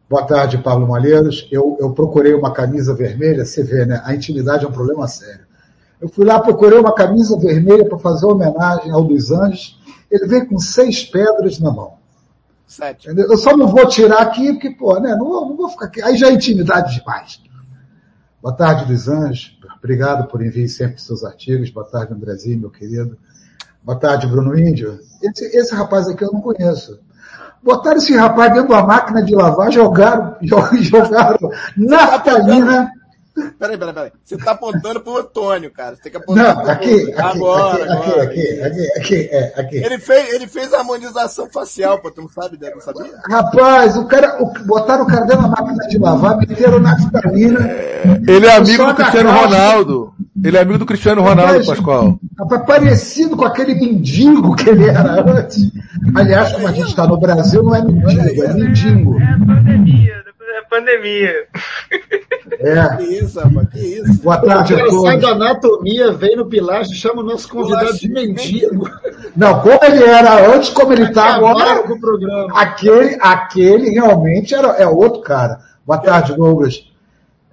Boa 0.10 0.26
tarde, 0.26 0.57
Pablo 0.57 0.88
Malheiros. 0.88 1.47
Eu, 1.51 1.77
eu 1.80 1.91
procurei 1.91 2.34
uma 2.34 2.51
camisa 2.51 2.93
vermelha, 2.95 3.45
você 3.45 3.64
vê, 3.64 3.85
né? 3.85 4.01
A 4.05 4.15
intimidade 4.15 4.65
é 4.65 4.68
um 4.68 4.72
problema 4.72 5.07
sério. 5.07 5.45
Eu 6.03 6.09
fui 6.09 6.25
lá, 6.25 6.38
procurei 6.41 6.77
uma 6.77 6.93
camisa 6.93 7.39
vermelha 7.39 7.88
para 7.88 7.97
fazer 7.97 8.25
homenagem 8.25 8.91
ao 8.91 9.05
dos 9.05 9.31
Anjos 9.31 9.81
ele 10.13 10.27
vem 10.27 10.45
com 10.45 10.59
seis 10.59 11.03
pedras 11.03 11.59
na 11.59 11.71
mão. 11.71 11.95
Sete. 12.67 13.07
Entendeu? 13.07 13.31
Eu 13.31 13.38
só 13.38 13.57
não 13.57 13.67
vou 13.67 13.88
tirar 13.88 14.21
aqui, 14.21 14.53
porque, 14.53 14.69
pô, 14.69 14.99
né, 14.99 15.15
não, 15.15 15.25
vou, 15.25 15.49
não 15.49 15.57
vou 15.57 15.69
ficar 15.69 15.88
aqui. 15.88 16.03
Aí 16.03 16.15
já 16.15 16.27
é 16.27 16.34
intimidade 16.34 16.99
demais. 16.99 17.41
Boa 18.39 18.53
tarde, 18.55 18.85
Luiz 18.85 19.07
Anjos. 19.07 19.57
Obrigado 19.80 20.27
por 20.27 20.45
enviar 20.45 20.69
sempre 20.69 21.01
seus 21.01 21.23
artigos. 21.23 21.71
Boa 21.71 21.85
tarde, 21.85 22.13
Andrezinho, 22.13 22.59
meu 22.59 22.69
querido. 22.69 23.17
Boa 23.81 23.97
tarde, 23.97 24.27
Bruno 24.27 24.57
Índio. 24.57 24.99
Esse, 25.21 25.45
esse 25.57 25.73
rapaz 25.73 26.07
aqui 26.07 26.23
eu 26.23 26.31
não 26.31 26.41
conheço. 26.41 26.99
Botaram 27.63 27.97
esse 27.97 28.13
rapaz 28.15 28.53
dentro 28.53 28.69
da 28.69 28.84
máquina 28.84 29.23
de 29.23 29.34
lavar, 29.34 29.71
jogaram, 29.71 30.35
jogaram 30.80 31.49
naftalina, 31.75 32.91
Peraí, 33.35 33.77
peraí, 33.77 33.93
peraí. 33.93 34.11
Você 34.23 34.38
tá 34.38 34.51
apontando 34.51 35.01
pro 35.01 35.18
Antônio, 35.18 35.72
cara. 35.72 35.95
Você 35.95 36.03
tem 36.03 36.11
que 36.11 36.18
apontar 36.18 36.55
Não, 36.55 36.72
aqui, 36.72 36.93
aqui, 36.93 37.22
agora, 37.22 37.84
aqui, 37.84 37.91
agora. 37.91 38.23
Aqui, 38.23 38.61
aqui, 38.61 38.91
aqui, 38.97 39.30
é, 39.31 39.53
aqui. 39.60 39.77
Ele 39.77 39.97
fez, 39.97 40.34
ele 40.34 40.47
fez 40.47 40.73
harmonização 40.73 41.49
facial, 41.49 41.99
pô, 41.99 42.11
tu 42.11 42.22
não 42.22 42.30
sabe, 42.30 42.60
não 42.61 42.81
sabia? 42.81 43.11
Rapaz, 43.30 43.97
o 43.97 44.05
cara, 44.05 44.38
o, 44.41 44.53
botaram 44.65 45.03
o 45.03 45.07
cara 45.07 45.26
dentro 45.26 45.41
da 45.41 45.47
máquina 45.47 45.88
de 45.88 45.97
lavar, 45.97 46.38
meteram 46.38 46.80
na 46.80 46.95
vitamina. 46.95 47.60
Ele 48.27 48.45
é 48.45 48.55
amigo 48.55 48.85
do 48.85 48.95
Cristiano 48.95 49.31
Ronaldo. 49.31 50.14
Ele 50.43 50.57
é 50.57 50.61
amigo 50.61 50.80
do 50.80 50.85
Cristiano 50.85 51.22
Ronaldo, 51.22 51.51
rapaz, 51.53 51.68
Pascoal. 51.68 52.19
Rapaz, 52.38 52.65
parecido 52.65 53.38
com 53.38 53.45
aquele 53.45 53.76
mendigo 53.76 54.55
que 54.55 54.69
ele 54.69 54.89
era 54.89 55.22
antes. 55.22 55.72
Aliás, 56.14 56.51
como 56.53 56.68
a 56.68 56.72
gente 56.72 56.89
está 56.89 57.07
no 57.07 57.18
Brasil, 57.18 57.64
não 57.64 57.73
é 57.73 57.84
mendigo, 57.84 58.43
é 58.43 58.53
mendigo. 58.53 59.22
É 59.22 59.45
pandemia, 59.45 60.23
é 60.55 60.61
pandemia. 60.69 61.34
É. 62.59 62.97
Que 62.97 63.03
isso, 63.03 63.39
rapaz, 63.39 63.69
que 63.69 63.80
isso. 63.80 64.21
Boa 64.21 64.38
tarde 64.41 64.75
a 64.75 64.85
todos. 64.85 65.01
sai 65.01 65.19
da 65.19 65.30
anatomia, 65.30 66.11
vem 66.11 66.35
no 66.35 66.45
pilar, 66.45 66.85
chama 66.85 67.21
o 67.21 67.25
nosso 67.25 67.49
convidado 67.49 67.97
de 67.97 68.09
mendigo. 68.09 68.89
Não, 69.35 69.59
como 69.61 69.80
ele 69.84 70.03
era 70.03 70.53
antes, 70.53 70.69
como 70.69 70.93
ele 70.93 71.03
está 71.03 71.35
agora, 71.35 71.84
aquele, 72.53 73.17
aquele 73.19 73.89
realmente 73.89 74.53
era, 74.53 74.67
é 74.69 74.88
outro 74.88 75.21
cara. 75.21 75.59
Boa 75.85 75.99
tarde, 75.99 76.35
Douglas. 76.35 76.85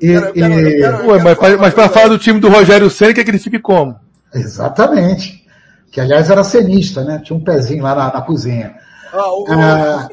E, 0.00 0.08
quero, 0.08 0.32
quero, 0.32 0.68
e... 0.68 0.78
Quero, 0.78 1.06
Ué, 1.08 1.56
mas, 1.58 1.74
para 1.74 1.88
falar 1.88 2.08
do 2.08 2.18
time 2.18 2.40
do 2.40 2.48
Rogério 2.48 2.90
Senna, 2.90 3.14
quer 3.14 3.24
que 3.24 3.30
ele 3.30 3.38
fique 3.38 3.58
como? 3.58 3.96
Exatamente. 4.34 5.44
Que 5.90 6.00
aliás 6.00 6.30
era 6.30 6.44
cenista, 6.44 7.02
né? 7.02 7.20
Tinha 7.24 7.36
um 7.36 7.42
pezinho 7.42 7.82
lá 7.82 7.94
na, 7.94 8.12
na 8.12 8.22
cozinha. 8.22 8.74
Ah, 9.12 9.32
o... 9.32 9.44
ah, 9.48 10.08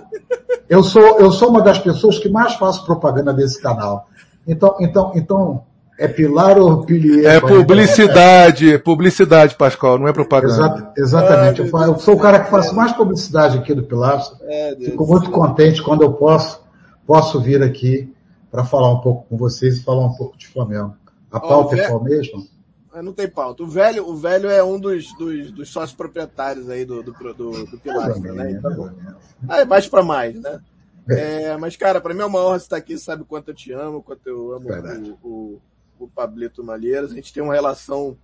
eu, 0.70 0.84
sou, 0.84 1.20
eu 1.20 1.32
sou 1.32 1.50
uma 1.50 1.62
das 1.62 1.80
pessoas 1.80 2.20
que 2.20 2.30
mais 2.30 2.54
faço 2.54 2.86
propaganda 2.86 3.34
desse 3.34 3.62
canal. 3.62 4.08
Então, 4.48 4.76
então, 4.80 5.12
então, 5.16 5.64
é 5.98 6.08
Pilar 6.08 6.58
ou 6.58 6.86
Pilier? 6.86 7.26
É 7.26 7.40
publicidade, 7.40 8.74
é 8.74 8.78
publicidade, 8.78 9.56
Pascoal, 9.56 9.98
não 9.98 10.08
é 10.08 10.14
propaganda. 10.14 10.54
Exato, 10.54 10.92
exatamente. 10.96 11.60
eu, 11.62 11.82
eu, 11.82 12.00
sou 12.00 12.16
o 12.16 12.20
cara 12.20 12.40
que 12.40 12.52
faço 12.52 12.76
mais 12.76 12.94
publicidade 12.94 13.58
aqui 13.58 13.74
do 13.74 13.84
Pilar. 13.84 14.22
É, 14.44 14.76
Fico 14.80 15.06
muito 15.08 15.32
contente 15.32 15.82
quando 15.82 16.04
eu 16.04 16.14
posso, 16.14 16.62
posso 17.06 17.42
vir 17.42 17.64
aqui 17.64 18.14
para 18.52 18.64
falar 18.64 18.92
um 18.92 19.00
pouco 19.00 19.26
com 19.28 19.38
vocês 19.38 19.78
e 19.78 19.84
falar 19.84 20.06
um 20.06 20.14
pouco 20.14 20.38
de 20.38 20.48
Flamengo. 20.48 20.96
A 21.32 21.40
pauta 21.40 21.76
oh, 21.76 21.80
é 21.80 21.88
qual 21.88 22.04
mesmo? 22.04 22.46
Não 23.02 23.14
tem 23.14 23.30
pauta. 23.30 23.64
O 23.64 23.68
velho, 23.68 24.08
o 24.08 24.16
velho 24.16 24.50
é 24.50 24.64
um 24.64 24.80
dos, 24.80 25.14
dos, 25.18 25.52
dos 25.52 25.70
sócios 25.70 25.96
proprietários 25.96 26.70
aí 26.70 26.86
do, 26.86 27.04
do, 27.04 27.12
do, 27.12 27.66
do 27.66 27.80
Pilastra, 27.80 28.34
né? 28.34 28.52
Então, 28.52 28.96
aí 29.48 29.66
mais 29.66 29.88
para 29.88 30.04
mais, 30.04 30.40
né? 30.40 30.60
É, 31.10 31.56
mas, 31.58 31.76
cara, 31.78 32.02
para 32.02 32.14
mim 32.14 32.22
é 32.22 32.26
uma 32.26 32.46
honra 32.46 32.58
estar 32.58 32.78
aqui, 32.78 32.98
sabe 32.98 33.24
quanto 33.24 33.50
eu 33.50 33.56
te 33.56 33.72
amo, 33.72 34.04
quanto 34.04 34.28
eu 34.28 34.54
amo 34.54 34.68
o, 35.22 35.28
o, 35.28 35.62
o, 36.00 36.08
Pablito 36.08 36.64
Malheiros. 36.64 37.12
A 37.12 37.16
gente 37.16 37.34
tem 37.34 37.42
uma 37.42 37.54
relação 37.54 38.18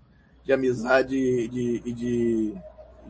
de 0.44 0.52
amizade 0.52 1.16
e 1.16 1.48
de, 1.48 1.80
de, 1.80 1.94
de, 1.94 2.54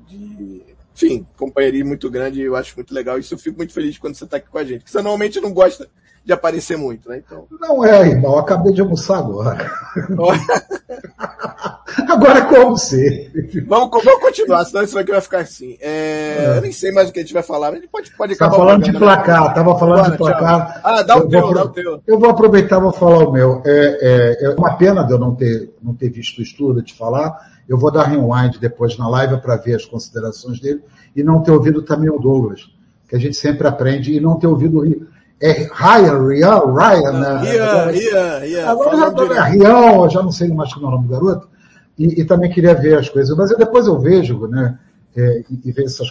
de, 0.07 0.63
enfim, 0.93 1.25
companheirismo 1.35 1.87
muito 1.87 2.09
grande 2.11 2.41
eu 2.41 2.55
acho 2.55 2.75
muito 2.75 2.93
legal. 2.93 3.17
Isso 3.17 3.33
eu 3.33 3.39
fico 3.39 3.57
muito 3.57 3.73
feliz 3.73 3.97
quando 3.97 4.15
você 4.15 4.25
está 4.25 4.37
aqui 4.37 4.47
com 4.47 4.59
a 4.59 4.63
gente. 4.63 4.81
Porque 4.81 4.91
você 4.91 5.01
normalmente 5.01 5.41
não 5.41 5.51
gosta 5.51 5.89
de 6.25 6.31
aparecer 6.31 6.77
muito, 6.77 7.09
né? 7.09 7.21
Então. 7.25 7.45
Não 7.59 7.83
é, 7.83 8.07
irmão, 8.07 8.37
acabei 8.37 8.71
de 8.71 8.79
almoçar 8.79 9.17
agora. 9.17 9.69
agora 12.07 12.45
como 12.45 12.77
ser? 12.77 13.31
Vamos, 13.67 13.89
vamos 14.03 14.21
continuar, 14.21 14.63
senão 14.65 14.83
isso 14.83 14.97
aqui 14.97 15.11
vai 15.11 15.19
ficar 15.19 15.39
assim. 15.39 15.77
É, 15.81 16.37
é. 16.39 16.57
Eu 16.57 16.61
nem 16.61 16.71
sei 16.71 16.91
mais 16.91 17.09
o 17.09 17.13
que 17.13 17.19
a 17.19 17.21
gente 17.21 17.33
vai 17.33 17.43
falar, 17.43 17.71
mas 17.71 17.79
a 17.79 17.81
gente 17.81 17.91
pode, 17.91 18.11
pode 18.15 18.33
acabar. 18.33 18.51
Tava 18.51 18.65
falando 18.65 18.83
de 18.83 18.93
placar, 18.93 19.47
né? 19.47 19.53
tava 19.53 19.79
falando 19.79 20.11
de 20.11 20.17
placar. 20.17 20.81
Ah, 20.83 21.01
dá 21.01 21.17
o 21.17 21.27
teu, 21.27 21.53
dá 21.53 21.65
o 21.65 21.69
teu. 21.69 22.01
Eu 22.07 22.17
vou 22.17 22.29
aproveitar 22.29 22.77
e 22.77 22.81
vou 22.81 22.93
falar 22.93 23.27
o 23.27 23.31
meu. 23.31 23.61
É, 23.65 24.37
é, 24.41 24.45
é 24.45 24.49
uma 24.51 24.77
pena 24.77 25.03
de 25.03 25.11
eu 25.11 25.19
não 25.19 25.35
ter, 25.35 25.73
não 25.81 25.93
ter 25.93 26.09
visto 26.09 26.39
o 26.39 26.41
estudo 26.41 26.81
de 26.81 26.93
falar. 26.93 27.51
Eu 27.67 27.77
vou 27.77 27.91
dar 27.91 28.03
rewind 28.03 28.57
depois 28.59 28.97
na 28.97 29.09
live 29.09 29.41
para 29.41 29.57
ver 29.57 29.75
as 29.75 29.85
considerações 29.85 30.59
dele 30.59 30.81
e 31.15 31.23
não 31.23 31.41
ter 31.41 31.51
ouvido 31.51 31.81
também 31.81 32.09
o 32.09 32.19
Douglas, 32.19 32.69
que 33.07 33.15
a 33.15 33.19
gente 33.19 33.35
sempre 33.35 33.67
aprende, 33.67 34.13
e 34.13 34.19
não 34.19 34.37
ter 34.37 34.47
ouvido 34.47 34.79
o 34.79 35.12
é 35.41 35.69
Ryan, 35.73 36.27
Rian, 36.27 36.59
Ryan, 36.73 37.11
né? 37.11 37.51
Rian, 37.51 37.85
Rian, 37.91 38.39
Rian. 38.39 38.69
Agora 38.69 38.97
já 38.97 39.11
tô, 39.11 39.27
Rian, 39.27 40.09
já 40.09 40.23
não 40.23 40.31
sei 40.31 40.53
mais 40.53 40.73
como 40.73 40.85
é 40.85 40.89
o 40.89 40.91
nome 40.91 41.07
do 41.07 41.13
garoto. 41.13 41.49
E, 41.97 42.21
e, 42.21 42.25
também 42.25 42.49
queria 42.49 42.73
ver 42.73 42.97
as 42.97 43.09
coisas, 43.09 43.37
mas 43.37 43.51
eu, 43.51 43.57
depois 43.57 43.85
eu 43.85 43.99
vejo, 43.99 44.47
né? 44.47 44.79
É, 45.15 45.43
e, 45.49 45.61
e 45.65 45.71
vejo 45.71 45.87
essas, 45.87 46.09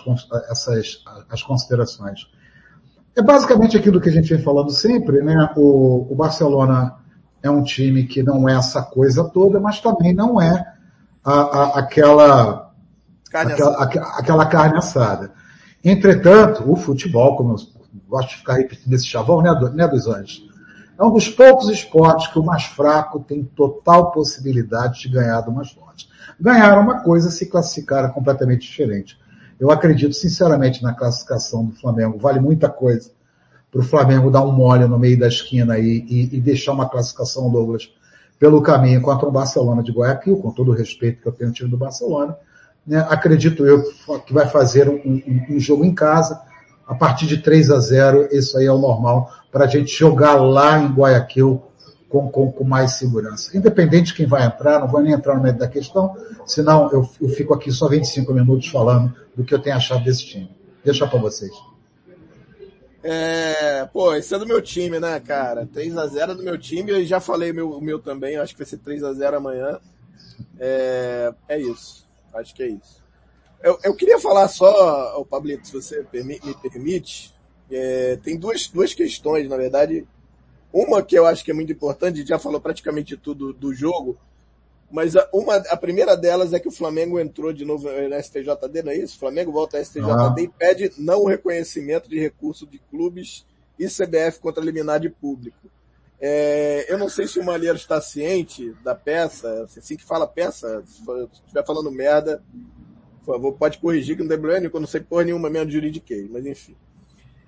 essas 0.48 1.04
as 1.28 1.42
considerações. 1.42 2.28
É 3.16 3.22
basicamente 3.22 3.76
aquilo 3.76 4.00
que 4.00 4.08
a 4.08 4.12
gente 4.12 4.32
vem 4.32 4.42
falando 4.42 4.70
sempre, 4.70 5.22
né? 5.22 5.50
O, 5.56 6.06
o 6.10 6.14
Barcelona 6.14 6.94
é 7.42 7.50
um 7.50 7.62
time 7.62 8.04
que 8.04 8.22
não 8.22 8.48
é 8.48 8.54
essa 8.54 8.82
coisa 8.82 9.24
toda, 9.24 9.58
mas 9.58 9.80
também 9.80 10.14
não 10.14 10.40
é 10.40 10.72
a, 11.24 11.32
a, 11.32 11.78
aquela, 11.80 12.70
carne 13.30 13.52
aquela, 13.52 13.84
aquela 14.18 14.46
carne 14.46 14.78
assada. 14.78 15.32
Entretanto, 15.84 16.70
o 16.70 16.76
futebol, 16.76 17.36
como 17.36 17.54
eu 17.54 17.81
gosto 18.08 18.30
de 18.30 18.36
ficar 18.36 18.54
repetindo 18.54 18.92
esse 18.92 19.06
chavão, 19.06 19.42
né, 19.42 19.50
né 19.74 19.88
dos 19.88 20.06
anjos? 20.06 20.48
É 20.98 21.04
um 21.04 21.10
dos 21.10 21.28
poucos 21.28 21.68
esportes 21.68 22.28
que 22.28 22.38
o 22.38 22.44
mais 22.44 22.64
fraco 22.64 23.20
tem 23.20 23.42
total 23.42 24.12
possibilidade 24.12 25.00
de 25.00 25.08
ganhar 25.08 25.40
do 25.40 25.50
mais 25.50 25.70
forte. 25.70 26.08
Ganhar 26.40 26.78
uma 26.78 27.00
coisa, 27.00 27.30
se 27.30 27.46
classificar 27.46 28.04
é 28.04 28.08
completamente 28.08 28.62
diferente. 28.62 29.18
Eu 29.58 29.70
acredito 29.70 30.14
sinceramente 30.14 30.82
na 30.82 30.92
classificação 30.92 31.64
do 31.64 31.72
Flamengo. 31.72 32.18
Vale 32.18 32.40
muita 32.40 32.68
coisa 32.68 33.10
para 33.70 33.80
o 33.80 33.84
Flamengo 33.84 34.30
dar 34.30 34.42
um 34.42 34.52
mole 34.52 34.86
no 34.86 34.98
meio 34.98 35.18
da 35.18 35.28
esquina 35.28 35.74
aí 35.74 36.04
e, 36.08 36.36
e, 36.36 36.40
deixar 36.40 36.72
uma 36.72 36.88
classificação, 36.88 37.50
Douglas, 37.50 37.90
pelo 38.38 38.60
caminho 38.60 39.00
contra 39.00 39.26
o 39.26 39.32
Barcelona 39.32 39.82
de 39.82 39.92
Guayaquil, 39.92 40.36
com 40.36 40.50
todo 40.50 40.72
o 40.72 40.74
respeito 40.74 41.22
que 41.22 41.28
eu 41.28 41.32
tenho 41.32 41.50
ao 41.50 41.54
time 41.54 41.70
do 41.70 41.78
Barcelona. 41.78 42.36
Né? 42.86 42.98
Acredito 43.08 43.64
eu 43.64 43.82
que 44.26 44.34
vai 44.34 44.46
fazer 44.48 44.88
um, 44.88 44.96
um, 44.96 45.56
um 45.56 45.60
jogo 45.60 45.84
em 45.84 45.94
casa 45.94 46.42
a 46.86 46.94
partir 46.94 47.26
de 47.26 47.38
3 47.38 47.70
a 47.70 47.78
0, 47.78 48.28
isso 48.32 48.56
aí 48.58 48.66
é 48.66 48.72
o 48.72 48.78
normal 48.78 49.32
para 49.50 49.64
a 49.64 49.68
gente 49.68 49.92
jogar 49.92 50.34
lá 50.34 50.78
em 50.78 50.92
Guayaquil 50.92 51.62
com, 52.08 52.28
com, 52.28 52.52
com, 52.52 52.64
mais 52.64 52.92
segurança. 52.92 53.56
Independente 53.56 54.08
de 54.08 54.14
quem 54.14 54.26
vai 54.26 54.44
entrar, 54.44 54.80
não 54.80 54.88
vou 54.88 55.00
nem 55.00 55.12
entrar 55.12 55.34
no 55.36 55.42
meio 55.42 55.56
da 55.56 55.68
questão, 55.68 56.14
senão 56.46 56.90
eu, 56.92 57.08
eu 57.20 57.28
fico 57.28 57.54
aqui 57.54 57.70
só 57.70 57.88
25 57.88 58.32
minutos 58.34 58.68
falando 58.68 59.14
do 59.34 59.44
que 59.44 59.54
eu 59.54 59.58
tenho 59.58 59.76
achado 59.76 60.04
desse 60.04 60.26
time. 60.26 60.50
Deixa 60.84 61.06
para 61.06 61.18
vocês. 61.18 61.52
É, 63.02 63.84
pô, 63.92 64.14
esse 64.14 64.34
é 64.34 64.38
do 64.38 64.46
meu 64.46 64.62
time, 64.62 65.00
né, 65.00 65.18
cara? 65.20 65.66
3 65.66 65.96
a 65.96 66.06
0 66.06 66.34
do 66.36 66.42
meu 66.42 66.56
time, 66.56 66.92
eu 66.92 67.04
já 67.04 67.18
falei 67.18 67.52
meu, 67.52 67.70
o 67.70 67.80
meu 67.80 67.98
também, 67.98 68.36
acho 68.36 68.52
que 68.52 68.60
vai 68.60 68.66
ser 68.66 68.78
3 68.78 69.02
a 69.02 69.12
0 69.12 69.38
amanhã. 69.38 69.80
É, 70.58 71.32
é 71.48 71.58
isso. 71.58 72.06
Acho 72.32 72.54
que 72.54 72.62
é 72.62 72.68
isso. 72.68 73.01
Eu, 73.62 73.78
eu 73.84 73.94
queria 73.94 74.18
falar 74.18 74.48
só, 74.48 75.20
o 75.20 75.24
Pablito, 75.24 75.66
se 75.66 75.72
você 75.72 76.06
me 76.22 76.54
permite, 76.54 77.34
é, 77.70 78.16
tem 78.16 78.36
duas, 78.36 78.68
duas 78.68 78.92
questões, 78.92 79.48
na 79.48 79.56
verdade. 79.56 80.06
Uma 80.72 81.02
que 81.02 81.16
eu 81.16 81.26
acho 81.26 81.44
que 81.44 81.50
é 81.50 81.54
muito 81.54 81.70
importante, 81.70 82.26
já 82.26 82.38
falou 82.38 82.60
praticamente 82.60 83.16
tudo 83.16 83.52
do 83.52 83.74
jogo, 83.74 84.18
mas 84.90 85.16
a, 85.16 85.28
uma, 85.32 85.56
a 85.56 85.76
primeira 85.76 86.16
delas 86.16 86.52
é 86.52 86.58
que 86.58 86.68
o 86.68 86.72
Flamengo 86.72 87.20
entrou 87.20 87.52
de 87.52 87.64
novo 87.64 87.88
na 88.08 88.22
STJD, 88.22 88.82
não 88.82 88.92
é 88.92 88.96
isso? 88.96 89.16
O 89.16 89.20
Flamengo 89.20 89.52
volta 89.52 89.78
à 89.78 89.84
STJD 89.84 90.10
ah. 90.10 90.34
e 90.38 90.48
pede 90.48 90.92
não 90.98 91.24
reconhecimento 91.24 92.08
de 92.08 92.18
recurso 92.18 92.66
de 92.66 92.78
clubes 92.78 93.46
e 93.78 93.86
CBF 93.86 94.40
contra 94.40 94.62
liminar 94.64 94.98
de 94.98 95.08
público. 95.08 95.70
É, 96.20 96.86
eu 96.88 96.98
não 96.98 97.08
sei 97.08 97.26
se 97.26 97.38
o 97.38 97.44
Malheiro 97.44 97.76
está 97.76 98.00
ciente 98.00 98.72
da 98.84 98.94
peça, 98.94 99.64
assim 99.76 99.96
que 99.96 100.04
fala 100.04 100.26
peça, 100.26 100.82
se 100.86 101.02
estiver 101.40 101.66
falando 101.66 101.90
merda, 101.90 102.42
por 103.24 103.34
favor, 103.34 103.52
pode 103.54 103.78
corrigir 103.78 104.16
que 104.16 104.22
não 104.22 104.28
tem 104.28 104.38
problema 104.38 104.70
eu 104.72 104.80
não 104.80 104.86
sei 104.86 105.00
porra 105.00 105.24
nenhuma 105.24 105.48
mesmo 105.48 105.70
de 105.70 106.28
mas 106.30 106.44
enfim. 106.44 106.74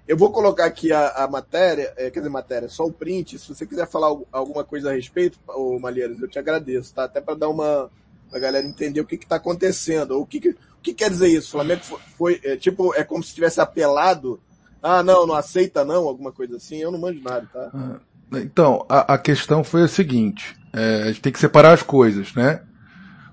Eu 0.06 0.16
vou 0.18 0.30
colocar 0.30 0.66
aqui 0.66 0.92
a, 0.92 1.08
a 1.24 1.28
matéria, 1.28 1.92
é, 1.96 2.10
quer 2.10 2.20
dizer, 2.20 2.30
matéria, 2.30 2.68
só 2.68 2.84
o 2.84 2.92
print. 2.92 3.38
Se 3.38 3.48
você 3.48 3.66
quiser 3.66 3.88
falar 3.88 4.14
alguma 4.30 4.62
coisa 4.62 4.90
a 4.90 4.94
respeito, 4.94 5.38
ô 5.48 5.78
Malheiros, 5.78 6.20
eu 6.20 6.28
te 6.28 6.38
agradeço, 6.38 6.94
tá? 6.94 7.04
Até 7.04 7.22
para 7.22 7.34
dar 7.34 7.48
uma. 7.48 7.90
a 8.30 8.38
galera 8.38 8.66
entender 8.66 9.00
o 9.00 9.06
que 9.06 9.14
está 9.14 9.36
acontecendo. 9.36 10.20
O 10.20 10.26
que, 10.26 10.40
que, 10.40 10.50
o 10.50 10.82
que 10.82 10.92
quer 10.92 11.08
dizer 11.08 11.28
isso? 11.28 11.48
O 11.48 11.52
Flamengo 11.52 11.82
foi, 11.82 12.00
foi 12.18 12.40
é, 12.44 12.56
tipo, 12.56 12.94
é 12.94 13.02
como 13.02 13.24
se 13.24 13.34
tivesse 13.34 13.60
apelado. 13.60 14.38
Ah, 14.82 15.02
não, 15.02 15.26
não 15.26 15.34
aceita 15.34 15.86
não, 15.86 16.06
alguma 16.06 16.30
coisa 16.30 16.56
assim. 16.56 16.76
Eu 16.76 16.92
não 16.92 17.00
manjo 17.00 17.22
nada, 17.22 17.48
tá? 17.50 17.70
Ah, 17.72 18.00
então, 18.38 18.84
a, 18.86 19.14
a 19.14 19.18
questão 19.18 19.64
foi 19.64 19.84
a 19.84 19.88
seguinte: 19.88 20.54
é, 20.70 21.04
a 21.04 21.06
gente 21.06 21.22
tem 21.22 21.32
que 21.32 21.40
separar 21.40 21.72
as 21.72 21.82
coisas, 21.82 22.34
né? 22.34 22.60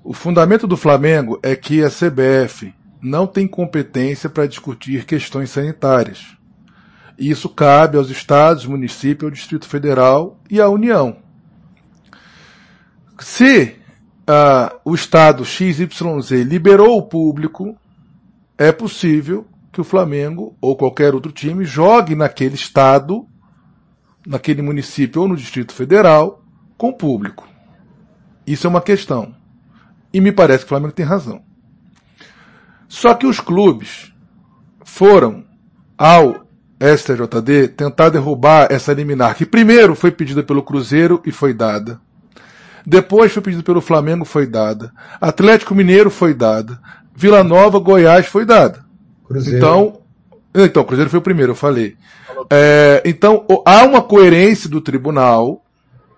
O 0.03 0.13
fundamento 0.13 0.65
do 0.65 0.75
Flamengo 0.75 1.39
é 1.43 1.55
que 1.55 1.83
a 1.83 1.89
CBF 1.89 2.73
não 3.01 3.27
tem 3.27 3.47
competência 3.47 4.29
para 4.29 4.47
discutir 4.47 5.05
questões 5.05 5.51
sanitárias. 5.51 6.35
Isso 7.17 7.47
cabe 7.47 7.97
aos 7.97 8.09
estados, 8.09 8.65
municípios, 8.65 9.25
ao 9.25 9.31
Distrito 9.31 9.67
Federal 9.67 10.39
e 10.49 10.59
à 10.59 10.67
União. 10.67 11.17
Se 13.19 13.75
uh, 14.21 14.79
o 14.83 14.95
estado 14.95 15.45
XYZ 15.45 16.31
liberou 16.47 16.97
o 16.97 17.03
público, 17.03 17.77
é 18.57 18.71
possível 18.71 19.45
que 19.71 19.79
o 19.79 19.83
Flamengo 19.83 20.57
ou 20.59 20.75
qualquer 20.75 21.13
outro 21.13 21.31
time 21.31 21.63
jogue 21.63 22.15
naquele 22.15 22.55
estado, 22.55 23.27
naquele 24.25 24.63
município 24.63 25.21
ou 25.21 25.27
no 25.27 25.37
Distrito 25.37 25.73
Federal 25.73 26.43
com 26.75 26.91
público. 26.91 27.47
Isso 28.45 28.65
é 28.65 28.69
uma 28.69 28.81
questão. 28.81 29.39
E 30.13 30.19
me 30.19 30.31
parece 30.31 30.59
que 30.59 30.65
o 30.65 30.69
Flamengo 30.69 30.93
tem 30.93 31.05
razão. 31.05 31.41
Só 32.87 33.13
que 33.13 33.25
os 33.25 33.39
clubes 33.39 34.11
foram 34.83 35.45
ao 35.97 36.45
STJD 36.79 37.69
tentar 37.69 38.09
derrubar 38.09 38.67
essa 38.71 38.91
liminar, 38.91 39.35
que 39.35 39.45
primeiro 39.45 39.95
foi 39.95 40.11
pedida 40.11 40.43
pelo 40.43 40.63
Cruzeiro 40.63 41.21
e 41.25 41.31
foi 41.31 41.53
dada. 41.53 42.01
Depois 42.85 43.31
foi 43.31 43.41
pedida 43.41 43.63
pelo 43.63 43.79
Flamengo, 43.79 44.25
foi 44.25 44.47
dada. 44.47 44.91
Atlético 45.19 45.75
Mineiro 45.75 46.09
foi 46.09 46.33
dada. 46.33 46.79
Vila 47.15 47.43
Nova, 47.43 47.79
Goiás 47.79 48.25
foi 48.25 48.45
dada. 48.45 48.83
Cruzeiro. 49.27 49.57
Então, 49.57 50.01
então, 50.53 50.83
Cruzeiro 50.83 51.09
foi 51.09 51.19
o 51.19 51.23
primeiro, 51.23 51.51
eu 51.51 51.55
falei. 51.55 51.95
É, 52.49 53.01
então, 53.05 53.45
há 53.65 53.83
uma 53.83 54.01
coerência 54.01 54.69
do 54.69 54.81
tribunal 54.81 55.63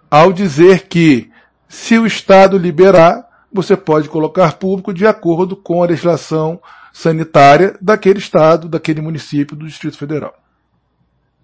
ao 0.09 0.31
dizer 0.31 0.87
que 0.87 1.29
se 1.67 1.97
o 1.97 2.05
Estado 2.05 2.57
liberar, 2.57 3.25
você 3.53 3.77
pode 3.77 4.09
colocar 4.09 4.53
público 4.53 4.93
de 4.93 5.05
acordo 5.05 5.55
com 5.55 5.83
a 5.83 5.87
legislação 5.87 6.61
sanitária 6.91 7.77
daquele 7.79 8.19
Estado, 8.19 8.67
daquele 8.67 9.01
município, 9.01 9.55
do 9.55 9.67
Distrito 9.67 9.97
Federal. 9.97 10.33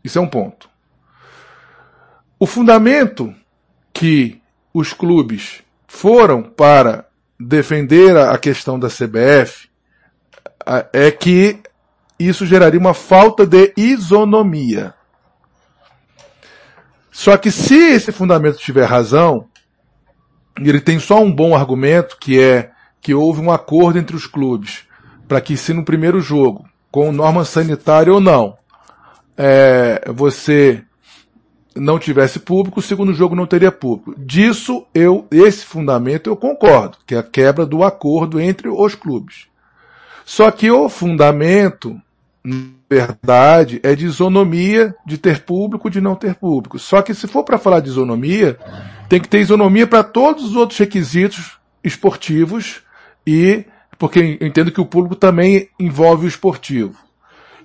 Isso 0.03 0.17
é 0.17 0.21
um 0.21 0.27
ponto. 0.27 0.69
O 2.39 2.45
fundamento 2.45 3.33
que 3.93 4.41
os 4.73 4.93
clubes 4.93 5.61
foram 5.87 6.43
para 6.43 7.05
defender 7.39 8.15
a 8.15 8.37
questão 8.37 8.79
da 8.79 8.87
CBF 8.87 9.69
é 10.93 11.11
que 11.11 11.59
isso 12.17 12.45
geraria 12.45 12.79
uma 12.79 12.93
falta 12.93 13.45
de 13.45 13.73
isonomia. 13.75 14.93
Só 17.11 17.35
que 17.37 17.51
se 17.51 17.75
esse 17.75 18.11
fundamento 18.11 18.57
tiver 18.57 18.85
razão, 18.85 19.48
ele 20.61 20.81
tem 20.81 20.99
só 20.99 21.21
um 21.21 21.31
bom 21.31 21.55
argumento, 21.55 22.17
que 22.19 22.39
é 22.39 22.71
que 23.01 23.13
houve 23.13 23.41
um 23.41 23.51
acordo 23.51 23.97
entre 23.97 24.15
os 24.15 24.27
clubes 24.27 24.83
para 25.27 25.39
que 25.39 25.55
se 25.55 25.73
no 25.73 25.85
primeiro 25.85 26.19
jogo, 26.19 26.67
com 26.91 27.11
norma 27.11 27.45
sanitária 27.45 28.11
ou 28.11 28.19
não, 28.19 28.57
é, 29.37 30.03
você 30.11 30.83
não 31.75 31.99
tivesse 31.99 32.39
público, 32.39 32.79
o 32.79 32.83
segundo 32.83 33.13
jogo 33.13 33.35
não 33.35 33.45
teria 33.45 33.71
público. 33.71 34.15
Disso 34.17 34.85
eu, 34.93 35.27
esse 35.31 35.63
fundamento 35.65 36.29
eu 36.29 36.35
concordo, 36.35 36.97
que 37.05 37.13
é 37.13 37.19
a 37.19 37.23
quebra 37.23 37.65
do 37.65 37.83
acordo 37.83 38.39
entre 38.41 38.67
os 38.67 38.95
clubes. 38.95 39.47
Só 40.25 40.49
que 40.51 40.69
o 40.69 40.89
fundamento 40.89 41.95
verdade, 42.89 43.79
é 43.83 43.93
de 43.93 44.05
isonomia 44.05 44.95
de 45.05 45.17
ter 45.17 45.41
público, 45.41 45.89
de 45.89 46.01
não 46.01 46.15
ter 46.15 46.33
público. 46.35 46.79
Só 46.79 47.01
que 47.01 47.13
se 47.13 47.27
for 47.27 47.43
para 47.43 47.59
falar 47.59 47.81
de 47.81 47.89
isonomia, 47.89 48.57
tem 49.07 49.19
que 49.19 49.27
ter 49.27 49.39
isonomia 49.39 49.85
para 49.85 50.03
todos 50.03 50.43
os 50.43 50.55
outros 50.55 50.79
requisitos 50.79 51.59
esportivos 51.83 52.81
e 53.25 53.65
porque 53.97 54.37
eu 54.39 54.47
entendo 54.47 54.71
que 54.71 54.81
o 54.81 54.85
público 54.85 55.15
também 55.15 55.69
envolve 55.79 56.25
o 56.25 56.27
esportivo. 56.27 56.95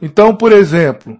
Então, 0.02 0.34
por 0.34 0.52
exemplo, 0.52 1.16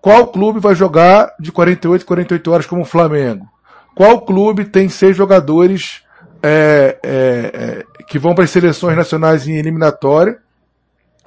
qual 0.00 0.28
clube 0.28 0.60
vai 0.60 0.74
jogar 0.74 1.34
de 1.38 1.52
48 1.52 2.06
48 2.06 2.50
horas 2.50 2.66
como 2.66 2.82
o 2.82 2.86
Flamengo? 2.86 3.46
Qual 3.94 4.20
clube 4.22 4.64
tem 4.64 4.88
seis 4.88 5.16
jogadores 5.16 6.02
é, 6.40 6.98
é, 7.02 7.10
é, 7.10 8.04
que 8.04 8.18
vão 8.18 8.34
para 8.34 8.44
as 8.44 8.50
seleções 8.50 8.96
nacionais 8.96 9.46
em 9.48 9.56
eliminatória 9.56 10.38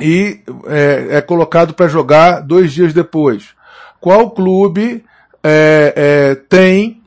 e 0.01 0.41
é, 0.67 1.17
é 1.17 1.21
colocado 1.21 1.73
para 1.73 1.87
jogar 1.87 2.41
dois 2.41 2.73
dias 2.73 2.93
depois. 2.93 3.49
Qual 3.99 4.31
clube 4.31 5.03
é, 5.43 5.93
é, 5.95 6.35
tem 6.35 7.01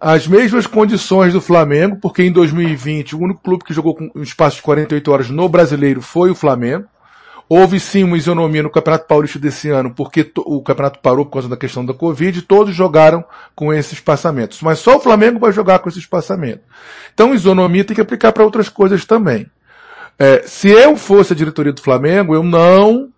as 0.00 0.26
mesmas 0.26 0.66
condições 0.66 1.32
do 1.32 1.40
Flamengo, 1.40 1.96
porque 1.96 2.22
em 2.22 2.30
2020 2.30 3.16
o 3.16 3.20
único 3.20 3.40
clube 3.42 3.64
que 3.64 3.72
jogou 3.72 3.94
com 3.94 4.10
um 4.14 4.22
espaço 4.22 4.56
de 4.56 4.62
48 4.62 5.10
horas 5.10 5.30
no 5.30 5.48
brasileiro 5.48 6.02
foi 6.02 6.30
o 6.30 6.34
Flamengo. 6.34 6.86
Houve 7.48 7.78
sim 7.78 8.04
uma 8.04 8.16
isonomia 8.16 8.62
no 8.62 8.70
Campeonato 8.70 9.06
Paulista 9.06 9.38
desse 9.38 9.68
ano, 9.70 9.94
porque 9.94 10.30
o 10.36 10.62
campeonato 10.62 10.98
parou 11.00 11.24
por 11.24 11.32
causa 11.32 11.48
da 11.48 11.56
questão 11.56 11.84
da 11.84 11.92
Covid, 11.92 12.38
e 12.38 12.42
todos 12.42 12.74
jogaram 12.74 13.24
com 13.54 13.72
esses 13.72 13.92
espaçamentos. 13.94 14.60
Mas 14.62 14.78
só 14.78 14.96
o 14.96 15.00
Flamengo 15.00 15.38
vai 15.38 15.52
jogar 15.52 15.78
com 15.78 15.88
esse 15.88 15.98
espaçamento. 15.98 16.62
Então, 17.12 17.34
isonomia 17.34 17.84
tem 17.84 17.94
que 17.94 18.00
aplicar 18.00 18.32
para 18.32 18.44
outras 18.44 18.68
coisas 18.68 19.04
também. 19.04 19.46
É, 20.24 20.42
se 20.46 20.68
eu 20.68 20.96
fosse 20.96 21.34
a 21.34 21.36
diretoria 21.36 21.72
do 21.72 21.82
Flamengo, 21.82 22.34
eu 22.34 22.42
não 22.42 23.10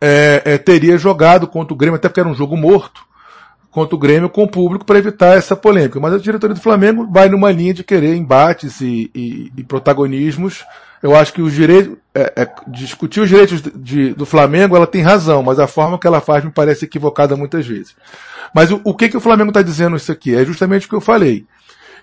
é, 0.00 0.40
é, 0.44 0.58
teria 0.58 0.96
jogado 0.96 1.48
contra 1.48 1.74
o 1.74 1.76
Grêmio, 1.76 1.96
até 1.96 2.08
porque 2.08 2.20
era 2.20 2.28
um 2.28 2.34
jogo 2.34 2.56
morto, 2.56 3.04
contra 3.72 3.96
o 3.96 3.98
Grêmio 3.98 4.30
com 4.30 4.44
o 4.44 4.48
público 4.48 4.84
para 4.84 5.00
evitar 5.00 5.36
essa 5.36 5.56
polêmica. 5.56 5.98
Mas 5.98 6.14
a 6.14 6.18
diretoria 6.18 6.54
do 6.54 6.60
Flamengo 6.60 7.08
vai 7.10 7.28
numa 7.28 7.50
linha 7.50 7.74
de 7.74 7.82
querer 7.82 8.14
embates 8.14 8.80
e, 8.80 9.10
e, 9.12 9.50
e 9.56 9.64
protagonismos. 9.64 10.64
Eu 11.02 11.16
acho 11.16 11.32
que 11.32 11.42
os 11.42 11.52
direitos, 11.52 11.96
é, 12.14 12.32
é, 12.36 12.48
discutir 12.68 13.20
os 13.20 13.28
direitos 13.28 13.60
de, 13.60 13.70
de, 13.72 14.14
do 14.14 14.24
Flamengo, 14.24 14.76
ela 14.76 14.86
tem 14.86 15.02
razão, 15.02 15.42
mas 15.42 15.58
a 15.58 15.66
forma 15.66 15.98
que 15.98 16.06
ela 16.06 16.20
faz 16.20 16.44
me 16.44 16.52
parece 16.52 16.84
equivocada 16.84 17.36
muitas 17.36 17.66
vezes. 17.66 17.96
Mas 18.54 18.70
o, 18.70 18.80
o 18.84 18.94
que, 18.94 19.08
que 19.08 19.16
o 19.16 19.20
Flamengo 19.20 19.50
está 19.50 19.60
dizendo 19.60 19.96
isso 19.96 20.12
aqui? 20.12 20.36
É 20.36 20.44
justamente 20.44 20.86
o 20.86 20.88
que 20.88 20.94
eu 20.94 21.00
falei. 21.00 21.44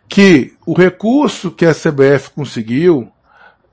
Que 0.09 0.55
o 0.65 0.73
recurso 0.73 1.51
que 1.51 1.65
a 1.65 1.73
CBF 1.73 2.31
conseguiu, 2.35 3.09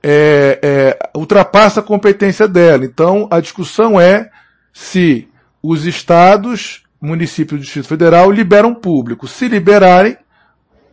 é, 0.03 0.59
é, 0.63 0.99
ultrapassa 1.17 1.81
a 1.81 1.83
competência 1.83 2.47
dela. 2.47 2.85
Então, 2.85 3.29
a 3.31 3.41
discussão 3.41 4.01
é 4.01 4.31
se 4.73 5.29
os 5.63 5.85
estados, 5.87 6.85
municípios 7.01 7.61
do 7.61 7.65
Distrito 7.65 7.89
Federal 7.89 8.31
liberam 8.31 8.75
público. 8.75 9.27
Se 9.27 9.49
liberarem, 9.49 10.17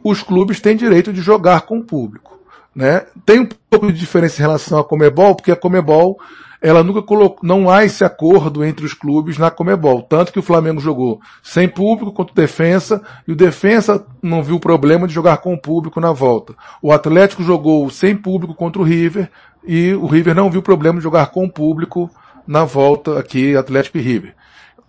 os 0.03 0.21
clubes 0.21 0.59
têm 0.59 0.75
direito 0.75 1.11
de 1.11 1.21
jogar 1.21 1.61
com 1.61 1.81
público. 1.81 2.39
Né? 2.75 3.05
Tem 3.25 3.39
um 3.39 3.49
pouco 3.69 3.91
de 3.91 3.97
diferença 3.97 4.41
em 4.41 4.45
relação 4.45 4.79
à 4.79 4.83
Comebol, 4.83 5.35
porque 5.35 5.51
a 5.51 5.55
Comebol 5.55 6.19
ela 6.65 6.83
nunca 6.83 6.99
colocou, 7.03 7.47
não 7.47 7.69
há 7.69 7.85
esse 7.85 8.03
acordo 8.03 8.65
entre 8.65 8.83
os 8.83 8.93
clubes 8.93 9.37
na 9.37 9.51
Comebol. 9.51 10.01
Tanto 10.01 10.33
que 10.33 10.39
o 10.39 10.41
Flamengo 10.41 10.81
jogou 10.81 11.21
sem 11.43 11.69
público 11.69 12.11
contra 12.11 12.33
o 12.33 12.35
Defensa, 12.35 13.03
e 13.27 13.31
o 13.31 13.35
Defensa 13.35 14.03
não 14.19 14.41
viu 14.41 14.59
problema 14.59 15.07
de 15.07 15.13
jogar 15.13 15.37
com 15.37 15.53
o 15.53 15.61
público 15.61 15.99
na 16.01 16.11
volta. 16.11 16.55
O 16.81 16.91
Atlético 16.91 17.43
jogou 17.43 17.87
sem 17.91 18.17
público 18.17 18.55
contra 18.55 18.81
o 18.81 18.85
River, 18.85 19.29
e 19.63 19.93
o 19.93 20.07
River 20.07 20.33
não 20.33 20.49
viu 20.49 20.63
problema 20.63 20.97
de 20.97 21.03
jogar 21.03 21.27
com 21.27 21.45
o 21.45 21.51
público 21.51 22.09
na 22.47 22.65
volta 22.65 23.19
aqui, 23.19 23.55
Atlético 23.55 23.99
e 23.99 24.01
River. 24.01 24.33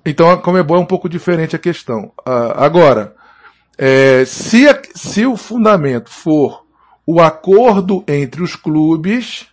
Então 0.02 0.30
a 0.30 0.38
Comebol 0.38 0.78
é 0.78 0.80
um 0.80 0.86
pouco 0.86 1.10
diferente 1.10 1.54
a 1.54 1.58
questão. 1.58 2.10
Uh, 2.26 2.56
agora, 2.56 3.14
é, 3.76 4.24
se, 4.24 4.64
se 4.94 5.26
o 5.26 5.36
fundamento 5.36 6.08
for 6.08 6.64
o 7.06 7.20
acordo 7.20 8.02
entre 8.08 8.42
os 8.42 8.56
clubes, 8.56 9.46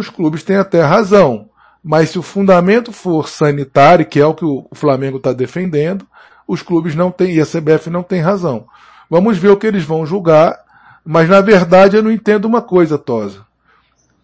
os 0.00 0.08
clubes 0.08 0.42
têm 0.42 0.56
até 0.56 0.82
razão. 0.82 1.48
Mas 1.82 2.10
se 2.10 2.18
o 2.18 2.22
fundamento 2.22 2.92
for 2.92 3.28
sanitário, 3.28 4.06
que 4.06 4.20
é 4.20 4.26
o 4.26 4.34
que 4.34 4.44
o 4.44 4.66
Flamengo 4.72 5.16
está 5.16 5.32
defendendo, 5.32 6.06
os 6.46 6.62
clubes 6.62 6.94
não 6.94 7.10
têm, 7.10 7.34
e 7.34 7.40
a 7.40 7.46
CBF 7.46 7.90
não 7.90 8.02
tem 8.02 8.20
razão. 8.20 8.66
Vamos 9.10 9.36
ver 9.38 9.48
o 9.48 9.56
que 9.56 9.66
eles 9.66 9.84
vão 9.84 10.06
julgar, 10.06 10.58
mas 11.04 11.28
na 11.28 11.40
verdade 11.40 11.96
eu 11.96 12.02
não 12.02 12.10
entendo 12.10 12.44
uma 12.44 12.62
coisa, 12.62 12.96
Tosa. 12.96 13.44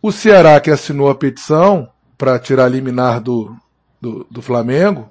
O 0.01 0.13
Ceará 0.13 0.61
que 0.61 0.71
assinou 0.71 1.11
a 1.11 1.15
petição 1.15 1.89
para 2.17 2.39
tirar 2.39 2.67
a 2.67 2.69
liminar 2.69 3.21
do, 3.21 3.55
do, 4.01 4.27
do, 4.31 4.43
Flamengo, 4.43 5.09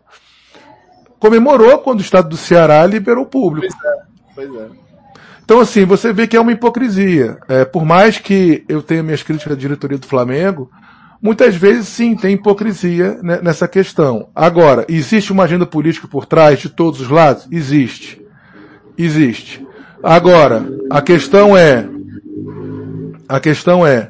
comemorou 1.20 1.80
quando 1.80 2.00
o 2.00 2.04
estado 2.04 2.30
do 2.30 2.38
Ceará 2.38 2.86
liberou 2.86 3.24
o 3.24 3.28
público. 3.28 3.74
Pois 4.34 4.50
é, 4.50 4.56
pois 4.56 4.62
é. 4.62 4.70
Então, 5.48 5.61
assim, 5.61 5.86
você 5.86 6.11
vê 6.11 6.28
que 6.28 6.36
é 6.36 6.41
uma 6.41 6.52
hipocrisia. 6.52 7.38
É, 7.48 7.64
por 7.64 7.86
mais 7.86 8.18
que 8.18 8.65
eu 8.68 8.84
tenha 8.84 9.02
minhas 9.02 9.24
críticas 9.24 9.53
à 9.53 9.56
diretoria 9.56 9.98
do 9.98 10.06
Flamengo, 10.06 10.69
muitas 11.22 11.56
vezes 11.56 11.88
sim 11.88 12.18
tem 12.18 12.34
hipocrisia 12.34 13.18
nessa 13.24 13.65
questão. 13.65 14.28
Agora, 14.36 14.86
existe 14.90 15.32
uma 15.32 15.45
agenda 15.45 15.65
política 15.65 16.06
por 16.06 16.26
trás 16.26 16.60
de 16.60 16.68
todos 16.68 16.99
os 16.99 17.07
lados? 17.07 17.48
Existe. 17.49 18.22
Existe. 18.98 19.65
Agora, 20.03 20.68
a 20.90 21.02
questão 21.02 21.56
é, 21.56 21.88
a 23.30 23.40
questão 23.40 23.88
é, 23.88 24.10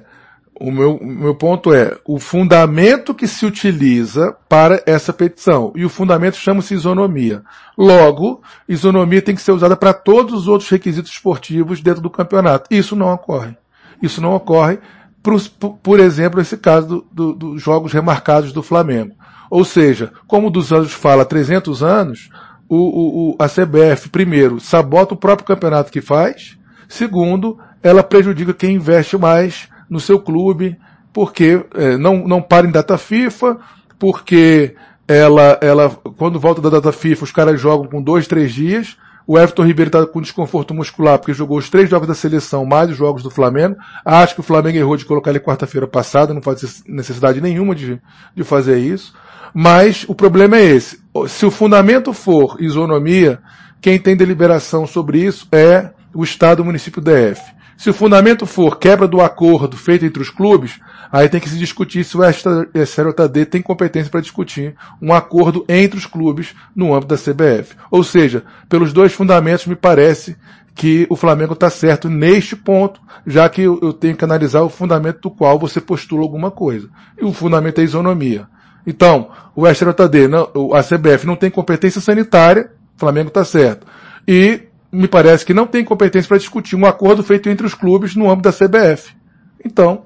o 0.59 0.71
meu, 0.71 0.95
o 0.95 1.05
meu 1.05 1.35
ponto 1.35 1.73
é 1.73 1.97
o 2.05 2.19
fundamento 2.19 3.13
que 3.13 3.27
se 3.27 3.45
utiliza 3.45 4.35
para 4.49 4.81
essa 4.85 5.13
petição. 5.13 5.71
E 5.75 5.85
o 5.85 5.89
fundamento 5.89 6.35
chama-se 6.35 6.73
isonomia. 6.73 7.43
Logo, 7.77 8.41
isonomia 8.67 9.21
tem 9.21 9.35
que 9.35 9.41
ser 9.41 9.51
usada 9.51 9.75
para 9.75 9.93
todos 9.93 10.33
os 10.33 10.47
outros 10.47 10.69
requisitos 10.69 11.11
esportivos 11.11 11.81
dentro 11.81 12.01
do 12.01 12.09
campeonato. 12.09 12.73
Isso 12.73 12.95
não 12.95 13.13
ocorre. 13.13 13.55
Isso 14.01 14.21
não 14.21 14.33
ocorre, 14.33 14.79
por, 15.23 15.39
por 15.81 15.99
exemplo, 15.99 16.39
esse 16.39 16.57
caso 16.57 17.05
dos 17.11 17.33
do, 17.33 17.33
do 17.33 17.57
jogos 17.57 17.91
remarcados 17.91 18.51
do 18.51 18.63
Flamengo. 18.63 19.15
Ou 19.49 19.63
seja, 19.63 20.11
como 20.27 20.49
dos 20.49 20.71
anos 20.71 20.93
fala 20.93 21.25
300 21.25 21.81
anos, 21.81 22.29
o, 22.69 23.31
o, 23.31 23.35
a 23.39 23.47
CBF, 23.47 24.09
primeiro, 24.09 24.59
sabota 24.59 25.13
o 25.13 25.17
próprio 25.17 25.47
campeonato 25.47 25.91
que 25.91 26.01
faz. 26.01 26.57
Segundo, 26.87 27.57
ela 27.81 28.03
prejudica 28.03 28.53
quem 28.53 28.75
investe 28.75 29.17
mais 29.17 29.69
no 29.89 29.99
seu 29.99 30.19
clube, 30.19 30.77
porque 31.13 31.63
é, 31.75 31.97
não, 31.97 32.27
não 32.27 32.41
para 32.41 32.67
em 32.67 32.71
data 32.71 32.97
FIFA, 32.97 33.57
porque 33.97 34.75
ela, 35.07 35.57
ela, 35.61 35.89
quando 36.17 36.39
volta 36.39 36.61
da 36.61 36.69
data 36.69 36.91
FIFA, 36.91 37.23
os 37.23 37.31
caras 37.31 37.59
jogam 37.59 37.87
com 37.87 38.01
dois, 38.01 38.27
três 38.27 38.53
dias, 38.53 38.97
O 39.29 39.37
Everton 39.37 39.65
Ribeiro 39.65 39.89
está 39.89 40.05
com 40.05 40.21
desconforto 40.21 40.73
muscular 40.73 41.19
porque 41.19 41.33
jogou 41.33 41.57
os 41.57 41.69
três 41.69 41.89
jogos 41.89 42.07
da 42.07 42.13
seleção 42.13 42.65
mais 42.65 42.89
os 42.89 42.95
jogos 42.95 43.21
do 43.21 43.29
Flamengo. 43.29 43.75
Acho 44.05 44.35
que 44.35 44.39
o 44.39 44.43
Flamengo 44.43 44.77
errou 44.77 44.95
de 44.95 45.03
colocar 45.03 45.31
ele 45.31 45.39
quarta-feira 45.41 45.85
passada, 45.85 46.33
não 46.33 46.41
faz 46.41 46.81
necessidade 46.87 47.41
nenhuma 47.41 47.75
de, 47.75 47.99
de 48.33 48.43
fazer 48.45 48.77
isso. 48.79 49.13
Mas 49.53 50.05
o 50.07 50.15
problema 50.15 50.55
é 50.55 50.63
esse. 50.63 51.01
Se 51.27 51.45
o 51.45 51.51
fundamento 51.51 52.13
for 52.13 52.55
isonomia, 52.61 53.39
quem 53.81 53.99
tem 53.99 54.15
deliberação 54.15 54.87
sobre 54.87 55.19
isso 55.19 55.45
é 55.51 55.91
o 56.13 56.23
Estado, 56.23 56.61
o 56.61 56.65
município 56.65 57.01
DF. 57.01 57.41
Se 57.77 57.89
o 57.89 57.93
fundamento 57.93 58.45
for 58.45 58.77
quebra 58.77 59.07
do 59.07 59.21
acordo 59.21 59.77
feito 59.77 60.05
entre 60.05 60.21
os 60.21 60.29
clubes, 60.29 60.79
Aí 61.11 61.29
tem 61.29 61.39
que 61.39 61.49
se 61.49 61.57
discutir 61.57 62.03
se 62.03 62.17
o 62.17 62.21
STJD 62.23 63.45
tem 63.45 63.61
competência 63.61 64.11
para 64.11 64.21
discutir 64.21 64.75
um 65.01 65.13
acordo 65.13 65.65
entre 65.67 65.97
os 65.97 66.05
clubes 66.05 66.53
no 66.75 66.93
âmbito 66.93 67.15
da 67.15 67.17
CBF. 67.17 67.75
Ou 67.89 68.03
seja, 68.03 68.43
pelos 68.67 68.91
dois 68.91 69.13
fundamentos 69.13 69.65
me 69.65 69.75
parece 69.75 70.35
que 70.75 71.07
o 71.09 71.15
Flamengo 71.15 71.53
está 71.53 71.69
certo 71.69 72.09
neste 72.09 72.55
ponto, 72.55 72.99
já 73.25 73.49
que 73.49 73.63
eu 73.63 73.93
tenho 73.93 74.15
que 74.15 74.23
analisar 74.23 74.61
o 74.61 74.69
fundamento 74.69 75.21
do 75.21 75.31
qual 75.31 75.57
você 75.57 75.81
postula 75.81 76.21
alguma 76.21 76.51
coisa. 76.51 76.89
E 77.19 77.25
o 77.25 77.33
fundamento 77.33 77.79
é 77.79 77.81
a 77.81 77.85
isonomia. 77.85 78.47
Então, 78.85 79.31
o 79.55 79.65
STJD, 79.67 80.29
a 80.73 80.83
CBF 80.83 81.25
não 81.25 81.35
tem 81.35 81.49
competência 81.49 81.99
sanitária, 81.99 82.71
o 82.95 82.99
Flamengo 82.99 83.29
está 83.29 83.43
certo. 83.43 83.87
E 84.27 84.66
me 84.97 85.07
parece 85.07 85.45
que 85.45 85.53
não 85.53 85.67
tem 85.67 85.85
competência 85.85 86.27
para 86.27 86.37
discutir 86.37 86.75
um 86.75 86.85
acordo 86.85 87.23
feito 87.23 87.49
entre 87.49 87.65
os 87.65 87.75
clubes 87.75 88.15
no 88.15 88.29
âmbito 88.29 88.49
da 88.49 88.67
CBF. 88.67 89.15
Então, 89.63 90.05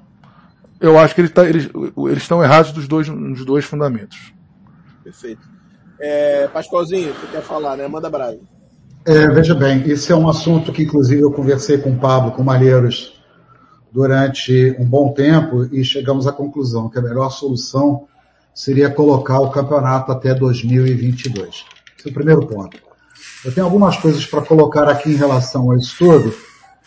eu 0.79 0.99
acho 0.99 1.15
que 1.15 1.21
ele 1.21 1.29
tá, 1.29 1.47
eles, 1.47 1.69
eles 2.09 2.23
estão 2.23 2.43
errados 2.43 2.73
dos 2.73 2.87
dois, 2.87 3.07
nos 3.07 3.45
dois 3.45 3.63
fundamentos. 3.63 4.33
Perfeito. 5.03 5.41
É, 5.99 6.47
Pascoalzinho, 6.47 7.13
tu 7.13 7.27
quer 7.31 7.41
falar, 7.41 7.77
né? 7.77 7.87
Manda 7.87 8.09
brasa. 8.09 8.39
É, 9.05 9.27
veja 9.29 9.55
bem, 9.55 9.81
esse 9.89 10.11
é 10.11 10.15
um 10.15 10.27
assunto 10.27 10.73
que 10.73 10.83
inclusive 10.83 11.21
eu 11.21 11.31
conversei 11.31 11.77
com 11.77 11.91
o 11.91 11.97
Pablo, 11.97 12.31
com 12.31 12.41
o 12.41 12.45
Malheiros, 12.45 13.19
durante 13.91 14.75
um 14.77 14.85
bom 14.85 15.13
tempo 15.13 15.67
e 15.71 15.83
chegamos 15.83 16.27
à 16.27 16.31
conclusão 16.31 16.89
que 16.89 16.99
a 16.99 17.01
melhor 17.01 17.29
solução 17.29 18.07
seria 18.53 18.89
colocar 18.89 19.39
o 19.39 19.49
campeonato 19.49 20.11
até 20.11 20.33
2022. 20.35 21.65
Esse 21.97 22.07
é 22.07 22.11
o 22.11 22.13
primeiro 22.13 22.45
ponto. 22.45 22.90
Eu 23.43 23.51
tenho 23.51 23.65
algumas 23.65 23.97
coisas 23.97 24.23
para 24.25 24.41
colocar 24.43 24.87
aqui 24.87 25.09
em 25.09 25.15
relação 25.15 25.71
a 25.71 25.75
isso 25.75 25.95
tudo, 25.97 26.33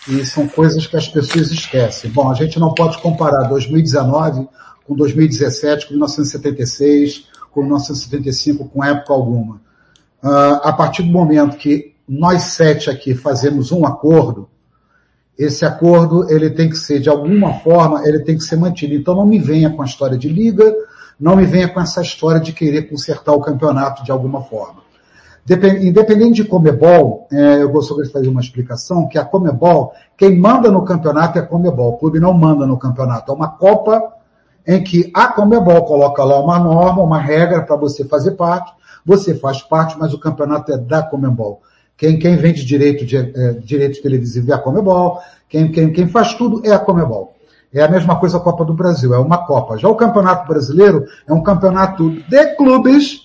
e 0.08 0.24
são 0.24 0.46
coisas 0.46 0.86
que 0.86 0.96
as 0.96 1.08
pessoas 1.08 1.50
esquecem. 1.50 2.10
Bom, 2.10 2.30
a 2.30 2.34
gente 2.34 2.60
não 2.60 2.72
pode 2.72 2.98
comparar 2.98 3.48
2019 3.48 4.46
com 4.86 4.94
2017, 4.94 5.86
com 5.86 5.94
1976, 5.94 7.26
com 7.50 7.62
1975, 7.62 8.68
com 8.68 8.84
época 8.84 9.12
alguma. 9.12 9.56
Uh, 10.22 10.60
a 10.62 10.72
partir 10.72 11.02
do 11.02 11.10
momento 11.10 11.56
que 11.56 11.92
nós 12.08 12.42
sete 12.42 12.88
aqui 12.88 13.14
fazemos 13.14 13.72
um 13.72 13.84
acordo, 13.84 14.48
esse 15.36 15.64
acordo 15.64 16.30
ele 16.30 16.50
tem 16.50 16.68
que 16.68 16.76
ser, 16.76 17.00
de 17.00 17.08
alguma 17.08 17.54
forma, 17.54 18.06
ele 18.06 18.20
tem 18.20 18.36
que 18.36 18.44
ser 18.44 18.56
mantido. 18.56 18.94
Então 18.94 19.16
não 19.16 19.26
me 19.26 19.40
venha 19.40 19.70
com 19.70 19.82
a 19.82 19.86
história 19.86 20.16
de 20.16 20.28
liga, 20.28 20.72
não 21.18 21.34
me 21.34 21.44
venha 21.44 21.68
com 21.68 21.80
essa 21.80 22.00
história 22.00 22.40
de 22.40 22.52
querer 22.52 22.88
consertar 22.88 23.32
o 23.32 23.40
campeonato 23.40 24.04
de 24.04 24.12
alguma 24.12 24.42
forma. 24.42 24.83
Independente 25.48 26.42
de 26.42 26.44
Comebol, 26.44 27.28
é, 27.30 27.62
eu 27.62 27.68
gostaria 27.68 28.04
de 28.04 28.10
fazer 28.10 28.28
uma 28.28 28.40
explicação, 28.40 29.06
que 29.06 29.18
a 29.18 29.24
Comebol, 29.24 29.92
quem 30.16 30.38
manda 30.38 30.70
no 30.70 30.82
campeonato 30.84 31.38
é 31.38 31.42
a 31.42 31.46
Comebol, 31.46 31.90
o 31.90 31.98
clube 31.98 32.18
não 32.18 32.32
manda 32.32 32.66
no 32.66 32.78
campeonato. 32.78 33.30
É 33.30 33.34
uma 33.34 33.48
Copa 33.48 34.14
em 34.66 34.82
que 34.82 35.10
a 35.12 35.28
Comebol 35.28 35.84
coloca 35.84 36.24
lá 36.24 36.40
uma 36.40 36.58
norma, 36.58 37.02
uma 37.02 37.20
regra 37.20 37.60
para 37.60 37.76
você 37.76 38.06
fazer 38.06 38.32
parte, 38.32 38.72
você 39.04 39.34
faz 39.34 39.60
parte, 39.60 39.98
mas 39.98 40.14
o 40.14 40.18
campeonato 40.18 40.72
é 40.72 40.78
da 40.78 41.02
Comebol. 41.02 41.60
Quem, 41.94 42.18
quem 42.18 42.36
vende 42.36 42.64
direito, 42.64 43.04
de, 43.04 43.18
é, 43.18 43.52
direito 43.52 44.00
televisivo 44.00 44.50
é 44.50 44.54
a 44.54 44.58
Comebol, 44.58 45.20
quem, 45.46 45.70
quem, 45.70 45.92
quem 45.92 46.08
faz 46.08 46.32
tudo 46.32 46.62
é 46.64 46.72
a 46.72 46.78
Comebol. 46.78 47.34
É 47.70 47.82
a 47.82 47.88
mesma 47.88 48.16
coisa 48.16 48.38
a 48.38 48.40
Copa 48.40 48.64
do 48.64 48.72
Brasil, 48.72 49.12
é 49.12 49.18
uma 49.18 49.44
Copa. 49.46 49.76
Já 49.76 49.88
o 49.88 49.94
Campeonato 49.94 50.48
Brasileiro 50.48 51.04
é 51.28 51.34
um 51.34 51.42
campeonato 51.42 52.08
de 52.08 52.46
clubes 52.56 53.23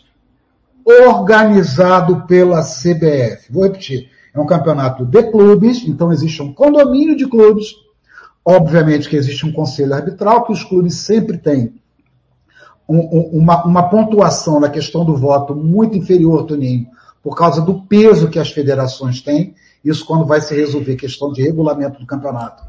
organizado 0.90 2.26
pela 2.26 2.62
CBF. 2.62 3.52
Vou 3.52 3.64
repetir. 3.64 4.10
É 4.34 4.40
um 4.40 4.46
campeonato 4.46 5.06
de 5.06 5.24
clubes, 5.32 5.88
então 5.88 6.12
existe 6.12 6.42
um 6.42 6.54
condomínio 6.54 7.16
de 7.16 7.28
clubes. 7.28 7.68
Obviamente 8.46 9.10
que 9.10 9.16
existe 9.16 9.46
um 9.46 9.52
conselho 9.52 9.94
arbitral, 9.94 10.46
que 10.46 10.54
os 10.54 10.64
clubes 10.64 10.96
sempre 10.96 11.38
têm 11.38 11.80
um, 12.90 12.98
um, 12.98 13.30
uma, 13.34 13.64
uma, 13.64 13.90
pontuação 13.90 14.60
na 14.60 14.70
questão 14.70 15.06
do 15.06 15.16
voto 15.16 15.56
muito 15.56 15.96
inferior, 15.96 16.46
Toninho, 16.46 16.88
por 17.22 17.36
causa 17.36 17.62
do 17.62 17.84
peso 17.84 18.30
que 18.30 18.40
as 18.40 18.50
federações 18.50 19.22
têm. 19.22 19.54
Isso 19.86 20.06
quando 20.06 20.26
vai 20.26 20.42
se 20.42 20.56
resolver 20.56 20.96
questão 20.96 21.32
de 21.32 21.44
regulamento 21.44 22.00
do 22.00 22.06
campeonato. 22.08 22.64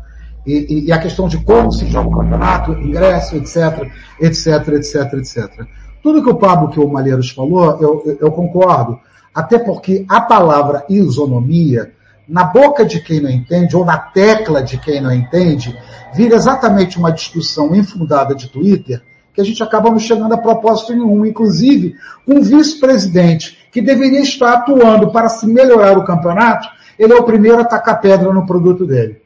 E, 0.47 0.53
e, 0.53 0.85
e 0.87 0.93
a 0.93 0.99
questão 0.99 1.27
de 1.27 1.43
como 1.43 1.73
se 1.73 1.87
joga 1.87 2.09
o 2.09 2.17
campeonato, 2.19 2.73
ingresso, 2.73 3.37
etc, 3.37 3.91
etc, 4.21 4.69
etc, 4.69 5.13
etc. 5.15 5.67
Tudo 6.03 6.23
que 6.23 6.31
o 6.31 6.37
Pablo, 6.37 6.71
que 6.71 6.81
o 6.81 6.89
Malheiros 6.89 7.31
falou, 7.31 7.79
eu, 7.81 8.19
eu, 8.21 8.33
concordo. 8.33 8.99
Até 9.35 9.59
porque 9.59 10.05
a 10.09 10.21
palavra 10.21 10.85
isonomia, 10.89 11.93
na 12.29 12.45
boca 12.45 12.85
de 12.85 13.01
quem 13.01 13.21
não 13.21 13.31
entende, 13.31 13.77
ou 13.77 13.85
na 13.85 13.99
tecla 13.99 14.63
de 14.63 14.79
quem 14.79 15.01
não 15.01 15.13
entende, 15.13 15.77
vira 16.15 16.37
exatamente 16.37 16.99
uma 16.99 17.13
discussão 17.13 17.75
infundada 17.75 18.35
de 18.35 18.49
Twitter, 18.49 19.03
que 19.33 19.41
a 19.41 19.45
gente 19.45 19.63
acaba 19.63 19.91
não 19.91 19.99
chegando 19.99 20.33
a 20.33 20.39
propósito 20.39 20.93
nenhum, 20.93 21.25
inclusive 21.25 21.95
um 22.27 22.41
vice-presidente 22.41 23.59
que 23.71 23.81
deveria 23.81 24.21
estar 24.21 24.53
atuando 24.55 25.13
para 25.13 25.29
se 25.29 25.47
melhorar 25.47 25.97
o 25.97 26.05
campeonato, 26.05 26.69
ele 26.99 27.13
é 27.13 27.17
o 27.17 27.25
primeiro 27.25 27.61
a 27.61 27.65
tacar 27.65 28.01
pedra 28.01 28.33
no 28.33 28.47
produto 28.47 28.85
dele. 28.85 29.21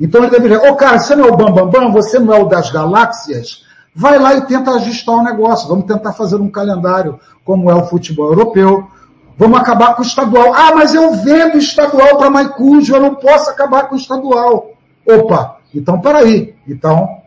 Então 0.00 0.22
ele 0.22 0.30
deveria, 0.30 0.62
ô 0.62 0.72
oh, 0.72 0.76
cara, 0.76 0.98
você 0.98 1.14
não 1.14 1.26
é 1.26 1.28
o 1.30 1.36
Bambambam, 1.36 1.70
Bam, 1.70 1.80
Bam, 1.86 1.92
você 1.92 2.18
não 2.18 2.32
é 2.34 2.40
o 2.40 2.48
das 2.48 2.70
galáxias, 2.70 3.64
vai 3.94 4.18
lá 4.18 4.34
e 4.34 4.46
tenta 4.46 4.72
ajustar 4.72 5.16
o 5.16 5.22
negócio. 5.22 5.68
Vamos 5.68 5.86
tentar 5.86 6.12
fazer 6.12 6.36
um 6.36 6.48
calendário 6.48 7.18
como 7.44 7.70
é 7.70 7.74
o 7.74 7.86
futebol 7.86 8.28
europeu. 8.28 8.86
Vamos 9.36 9.58
acabar 9.58 9.94
com 9.94 10.02
o 10.02 10.06
estadual. 10.06 10.52
Ah, 10.54 10.72
mas 10.74 10.94
eu 10.94 11.14
vendo 11.14 11.58
estadual 11.58 12.16
para 12.18 12.30
Maicujo, 12.30 12.94
eu 12.94 13.00
não 13.00 13.14
posso 13.14 13.50
acabar 13.50 13.88
com 13.88 13.94
o 13.94 13.98
estadual. 13.98 14.72
Opa, 15.06 15.58
então 15.74 16.00
peraí. 16.00 16.54
Então, 16.66 17.22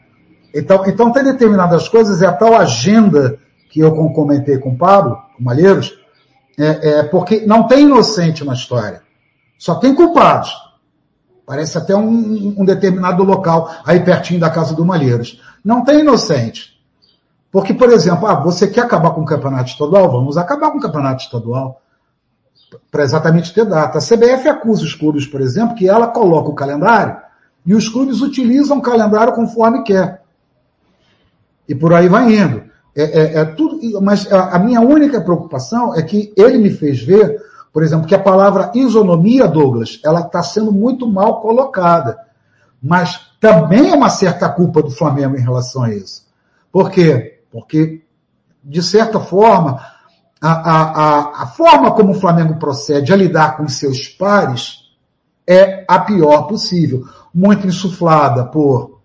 então, 0.53 0.85
então 0.85 1.11
tem 1.11 1.23
determinadas 1.23 1.89
coisas, 1.89 2.21
é 2.21 2.27
a 2.27 2.33
tal 2.33 2.55
agenda 2.55 3.37
que 3.69 3.81
eu 3.81 3.93
comentei 4.13 4.57
com 4.57 4.69
o 4.69 4.77
Pablo, 4.77 5.17
com 5.35 5.41
o 5.41 5.43
Malheiros, 5.43 5.93
é, 6.57 6.99
é, 6.99 7.03
porque 7.03 7.45
não 7.45 7.67
tem 7.67 7.83
inocente 7.83 8.43
na 8.45 8.53
história. 8.53 9.01
Só 9.57 9.75
tem 9.75 9.93
culpados. 9.93 10.53
Parece 11.45 11.77
até 11.77 11.95
um, 11.95 12.55
um, 12.57 12.65
determinado 12.65 13.23
local 13.23 13.71
aí 13.85 13.99
pertinho 13.99 14.39
da 14.39 14.49
casa 14.49 14.73
do 14.73 14.83
Malheiros. 14.83 15.39
Não 15.63 15.83
tem 15.83 15.99
inocente. 15.99 16.75
Porque, 17.51 17.73
por 17.73 17.89
exemplo, 17.91 18.27
ah, 18.27 18.35
você 18.35 18.67
quer 18.67 18.81
acabar 18.81 19.11
com 19.11 19.21
o 19.21 19.25
campeonato 19.25 19.69
estadual? 19.69 20.11
Vamos 20.11 20.37
acabar 20.37 20.71
com 20.71 20.79
o 20.79 20.81
campeonato 20.81 21.23
estadual. 21.23 21.81
Para 22.91 23.03
exatamente 23.03 23.53
ter 23.53 23.65
data. 23.65 23.99
A 23.99 24.01
CBF 24.01 24.49
acusa 24.49 24.83
os 24.83 24.95
clubes, 24.95 25.27
por 25.27 25.39
exemplo, 25.39 25.75
que 25.75 25.87
ela 25.87 26.07
coloca 26.07 26.49
o 26.49 26.55
calendário 26.55 27.17
e 27.65 27.73
os 27.73 27.89
clubes 27.89 28.21
utilizam 28.21 28.77
o 28.77 28.81
calendário 28.81 29.33
conforme 29.33 29.83
quer. 29.83 30.21
E 31.67 31.73
por 31.73 31.93
aí 31.93 32.07
vai 32.07 32.35
indo. 32.35 32.63
É, 32.95 33.03
é, 33.03 33.37
é 33.39 33.45
tudo, 33.45 34.01
mas 34.01 34.31
a, 34.31 34.55
a 34.55 34.59
minha 34.59 34.79
única 34.79 35.19
preocupação 35.19 35.95
é 35.95 36.01
que 36.01 36.33
ele 36.37 36.57
me 36.57 36.69
fez 36.69 37.03
ver, 37.03 37.41
por 37.75 37.83
exemplo, 37.83 38.07
que 38.07 38.15
a 38.15 38.19
palavra 38.19 38.71
isonomia, 38.73 39.49
Douglas, 39.49 39.99
ela 40.01 40.21
está 40.21 40.41
sendo 40.41 40.71
muito 40.71 41.05
mal 41.05 41.41
colocada. 41.41 42.17
Mas 42.81 43.19
também 43.37 43.89
é 43.89 43.93
uma 43.93 44.07
certa 44.07 44.47
culpa 44.47 44.81
do 44.81 44.89
Flamengo 44.89 45.35
em 45.35 45.41
relação 45.41 45.83
a 45.83 45.93
isso. 45.93 46.25
Por 46.71 46.89
quê? 46.89 47.41
Porque, 47.51 48.01
de 48.63 48.81
certa 48.81 49.19
forma, 49.19 49.85
a, 50.41 50.51
a, 50.51 51.43
a, 51.43 51.47
forma 51.47 51.91
como 51.91 52.11
o 52.11 52.17
Flamengo 52.17 52.55
procede 52.55 53.11
a 53.11 53.15
lidar 53.17 53.57
com 53.57 53.67
seus 53.67 54.07
pares 54.07 54.77
é 55.45 55.83
a 55.85 55.99
pior 55.99 56.43
possível. 56.43 57.03
Muito 57.33 57.67
insuflada 57.67 58.45
por, 58.45 59.01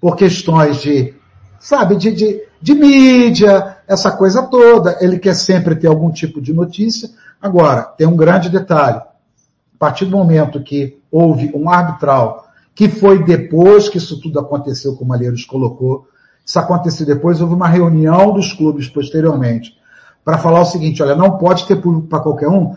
por 0.00 0.14
questões 0.14 0.76
de, 0.80 1.16
sabe, 1.58 1.96
de, 1.96 2.12
de, 2.12 2.42
de 2.60 2.74
mídia, 2.76 3.78
essa 3.88 4.12
coisa 4.12 4.44
toda. 4.44 4.98
Ele 5.00 5.18
quer 5.18 5.34
sempre 5.34 5.74
ter 5.74 5.88
algum 5.88 6.12
tipo 6.12 6.40
de 6.40 6.52
notícia. 6.52 7.10
Agora, 7.42 7.82
tem 7.82 8.06
um 8.06 8.16
grande 8.16 8.48
detalhe. 8.48 8.98
A 8.98 9.78
partir 9.78 10.04
do 10.04 10.16
momento 10.16 10.62
que 10.62 11.02
houve 11.10 11.50
um 11.54 11.68
arbitral 11.68 12.46
que 12.74 12.88
foi 12.88 13.22
depois 13.24 13.88
que 13.88 13.98
isso 13.98 14.20
tudo 14.20 14.38
aconteceu, 14.38 14.92
como 14.92 15.04
o 15.04 15.08
Malheiros 15.08 15.44
colocou. 15.44 16.06
Isso 16.44 16.58
aconteceu 16.58 17.06
depois, 17.06 17.40
houve 17.40 17.54
uma 17.54 17.68
reunião 17.68 18.32
dos 18.32 18.52
clubes 18.52 18.88
posteriormente, 18.88 19.76
para 20.24 20.38
falar 20.38 20.60
o 20.60 20.64
seguinte, 20.64 21.02
olha, 21.02 21.14
não 21.14 21.36
pode 21.36 21.66
ter 21.66 21.76
público 21.76 22.08
para 22.08 22.20
qualquer 22.20 22.48
um. 22.48 22.74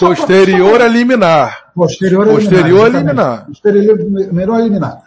Posterior 0.00 0.80
a 0.80 0.88
liminar. 0.88 1.72
Posterior 1.74 2.28
a 2.28 2.32
Posterior 2.32 2.90
liminar. 2.90 3.46
Posterior 3.46 4.54
a 4.54 4.60
liminar. 4.60 5.02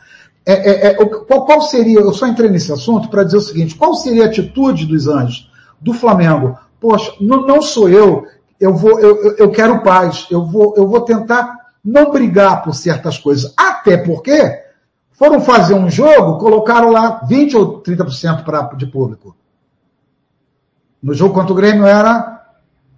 É, 0.46 0.54
é, 0.54 0.88
é, 0.88 0.94
qual, 0.94 1.46
qual, 1.46 1.62
seria, 1.62 2.00
eu 2.00 2.14
só 2.14 2.26
entrei 2.28 2.50
nesse 2.50 2.72
assunto 2.72 3.10
para 3.10 3.24
dizer 3.24 3.38
o 3.38 3.42
seguinte, 3.42 3.76
qual 3.76 3.94
seria 3.94 4.24
a 4.24 4.28
atitude 4.28 4.86
dos 4.86 5.08
anjos, 5.08 5.52
do 5.80 5.94
Flamengo? 5.94 6.58
Poxa, 6.80 7.14
não, 7.20 7.46
não 7.46 7.62
sou 7.62 7.90
eu 7.90 8.26
eu 8.62 8.76
vou, 8.76 9.00
eu, 9.00 9.36
eu 9.38 9.52
quero 9.52 9.82
paz, 9.82 10.28
eu 10.30 10.46
vou, 10.46 10.76
eu 10.78 10.88
vou 10.88 11.02
tentar 11.02 11.58
não 11.84 12.12
brigar 12.12 12.64
por 12.64 12.76
certas 12.76 13.18
coisas. 13.18 13.52
Até 13.58 13.98
porque 13.98 14.64
foram 15.14 15.42
fazer 15.42 15.74
um 15.74 15.90
jogo, 15.90 16.38
colocaram 16.38 16.92
lá 16.92 17.26
20 17.28 17.58
ou 17.58 17.82
30% 17.82 18.44
pra, 18.44 18.62
de 18.76 18.86
público. 18.86 19.36
No 21.02 21.16
jogo 21.16 21.34
contra 21.34 21.52
o 21.52 21.56
Grêmio 21.56 21.88
era 21.88 22.54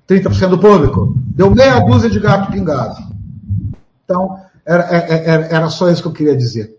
30% 0.05 0.49
do 0.49 0.59
público. 0.59 1.13
Deu 1.17 1.49
meia 1.49 1.79
dúzia 1.79 2.09
de 2.09 2.19
gato 2.19 2.51
pingado. 2.51 2.97
Então, 4.03 4.37
era, 4.65 4.83
era, 4.83 5.13
é, 5.13 5.29
é, 5.29 5.53
era 5.55 5.69
só 5.69 5.89
isso 5.89 6.01
que 6.01 6.09
eu 6.09 6.13
queria 6.13 6.35
dizer. 6.35 6.77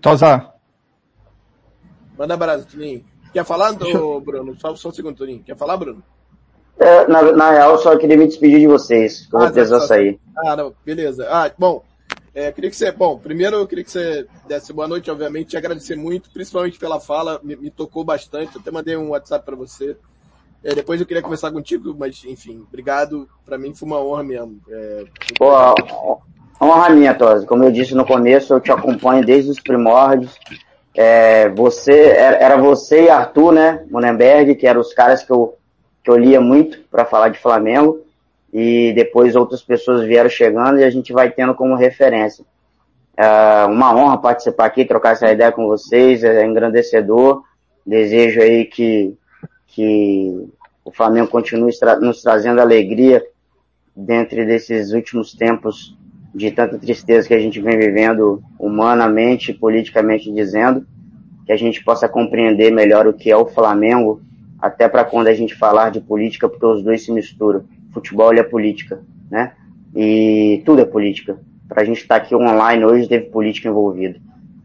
Tosa. 0.00 0.52
Manda 2.16 2.34
abraço, 2.34 2.66
Tuninho. 2.66 3.04
Quer 3.32 3.44
falar, 3.44 3.74
eu... 3.80 4.20
Bruno? 4.20 4.54
Só, 4.60 4.76
só 4.76 4.90
um 4.90 4.92
segundo, 4.92 5.16
Tuninho. 5.16 5.42
Quer 5.42 5.56
falar, 5.56 5.76
Bruno? 5.76 6.02
É, 6.78 7.06
na, 7.08 7.22
na 7.32 7.50
real, 7.52 7.78
só 7.78 7.96
queria 7.96 8.16
me 8.16 8.26
despedir 8.26 8.60
de 8.60 8.66
vocês, 8.66 9.26
que 9.26 9.34
eu 9.34 9.40
ah, 9.40 9.44
vou 9.44 9.52
precisar 9.52 9.80
só... 9.80 9.86
sair. 9.86 10.20
Ah, 10.44 10.56
não, 10.56 10.74
beleza. 10.84 11.26
Ah, 11.30 11.50
bom, 11.58 11.82
é, 12.34 12.52
queria 12.52 12.68
que 12.68 12.76
você, 12.76 12.92
bom, 12.92 13.18
primeiro 13.18 13.56
eu 13.56 13.66
queria 13.66 13.82
que 13.82 13.90
você 13.90 14.26
desse 14.46 14.70
boa 14.70 14.86
noite, 14.86 15.10
obviamente, 15.10 15.48
te 15.48 15.56
agradecer 15.56 15.96
muito, 15.96 16.30
principalmente 16.30 16.78
pela 16.78 17.00
fala, 17.00 17.40
me, 17.42 17.56
me 17.56 17.70
tocou 17.70 18.04
bastante, 18.04 18.54
eu 18.54 18.60
até 18.60 18.70
mandei 18.70 18.94
um 18.94 19.08
WhatsApp 19.08 19.42
para 19.42 19.56
você. 19.56 19.96
É, 20.62 20.74
depois 20.74 21.00
eu 21.00 21.06
queria 21.06 21.22
conversar 21.22 21.50
contigo, 21.50 21.96
mas 21.98 22.22
enfim, 22.26 22.62
obrigado, 22.68 23.26
para 23.42 23.56
mim 23.56 23.74
foi 23.74 23.88
uma 23.88 24.00
honra 24.00 24.22
mesmo. 24.22 24.60
É, 24.68 25.04
Pô, 25.38 25.50
honra 26.60 26.90
minha, 26.90 27.14
Tosi, 27.14 27.46
como 27.46 27.64
eu 27.64 27.72
disse 27.72 27.94
no 27.94 28.04
começo, 28.04 28.52
eu 28.52 28.60
te 28.60 28.70
acompanho 28.70 29.24
desde 29.24 29.50
os 29.50 29.60
primórdios, 29.60 30.38
é, 30.94 31.48
você, 31.48 32.10
era 32.10 32.58
você 32.58 33.04
e 33.04 33.08
Arthur, 33.08 33.52
né, 33.52 33.86
Monenberg, 33.90 34.56
que 34.56 34.66
eram 34.66 34.82
os 34.82 34.92
caras 34.92 35.22
que 35.22 35.32
eu 35.32 35.56
que 36.06 36.10
eu 36.10 36.16
lia 36.16 36.40
muito 36.40 36.78
para 36.88 37.04
falar 37.04 37.30
de 37.30 37.38
Flamengo, 37.40 38.00
e 38.52 38.92
depois 38.94 39.34
outras 39.34 39.60
pessoas 39.60 40.06
vieram 40.06 40.30
chegando 40.30 40.78
e 40.78 40.84
a 40.84 40.88
gente 40.88 41.12
vai 41.12 41.32
tendo 41.32 41.52
como 41.52 41.74
referência. 41.74 42.44
É 43.16 43.64
uma 43.64 43.92
honra 43.92 44.16
participar 44.16 44.66
aqui, 44.66 44.84
trocar 44.84 45.14
essa 45.14 45.32
ideia 45.32 45.50
com 45.50 45.66
vocês, 45.66 46.22
é 46.22 46.46
engrandecedor. 46.46 47.42
Desejo 47.84 48.40
aí 48.40 48.66
que, 48.66 49.16
que 49.66 50.48
o 50.84 50.92
Flamengo 50.92 51.26
continue 51.26 51.72
nos 52.00 52.22
trazendo 52.22 52.60
alegria 52.60 53.20
dentro 53.96 54.46
desses 54.46 54.92
últimos 54.92 55.34
tempos 55.34 55.98
de 56.32 56.52
tanta 56.52 56.78
tristeza 56.78 57.26
que 57.26 57.34
a 57.34 57.40
gente 57.40 57.60
vem 57.60 57.76
vivendo 57.76 58.40
humanamente 58.60 59.52
politicamente 59.52 60.30
dizendo, 60.30 60.86
que 61.44 61.50
a 61.52 61.56
gente 61.56 61.82
possa 61.82 62.08
compreender 62.08 62.70
melhor 62.70 63.08
o 63.08 63.12
que 63.12 63.28
é 63.28 63.36
o 63.36 63.46
Flamengo 63.46 64.22
até 64.66 64.88
para 64.88 65.04
quando 65.04 65.28
a 65.28 65.34
gente 65.34 65.54
falar 65.54 65.90
de 65.90 66.00
política, 66.00 66.48
porque 66.48 66.66
os 66.66 66.82
dois 66.82 67.04
se 67.04 67.12
misturam. 67.12 67.64
Futebol 67.92 68.38
a 68.38 68.44
política, 68.44 69.00
né? 69.30 69.52
E 69.94 70.62
tudo 70.66 70.82
é 70.82 70.84
política. 70.84 71.38
Para 71.68 71.82
a 71.82 71.84
gente 71.84 72.02
estar 72.02 72.18
tá 72.18 72.24
aqui 72.24 72.34
online 72.34 72.84
hoje, 72.84 73.08
teve 73.08 73.26
política 73.26 73.68
envolvida. 73.68 74.18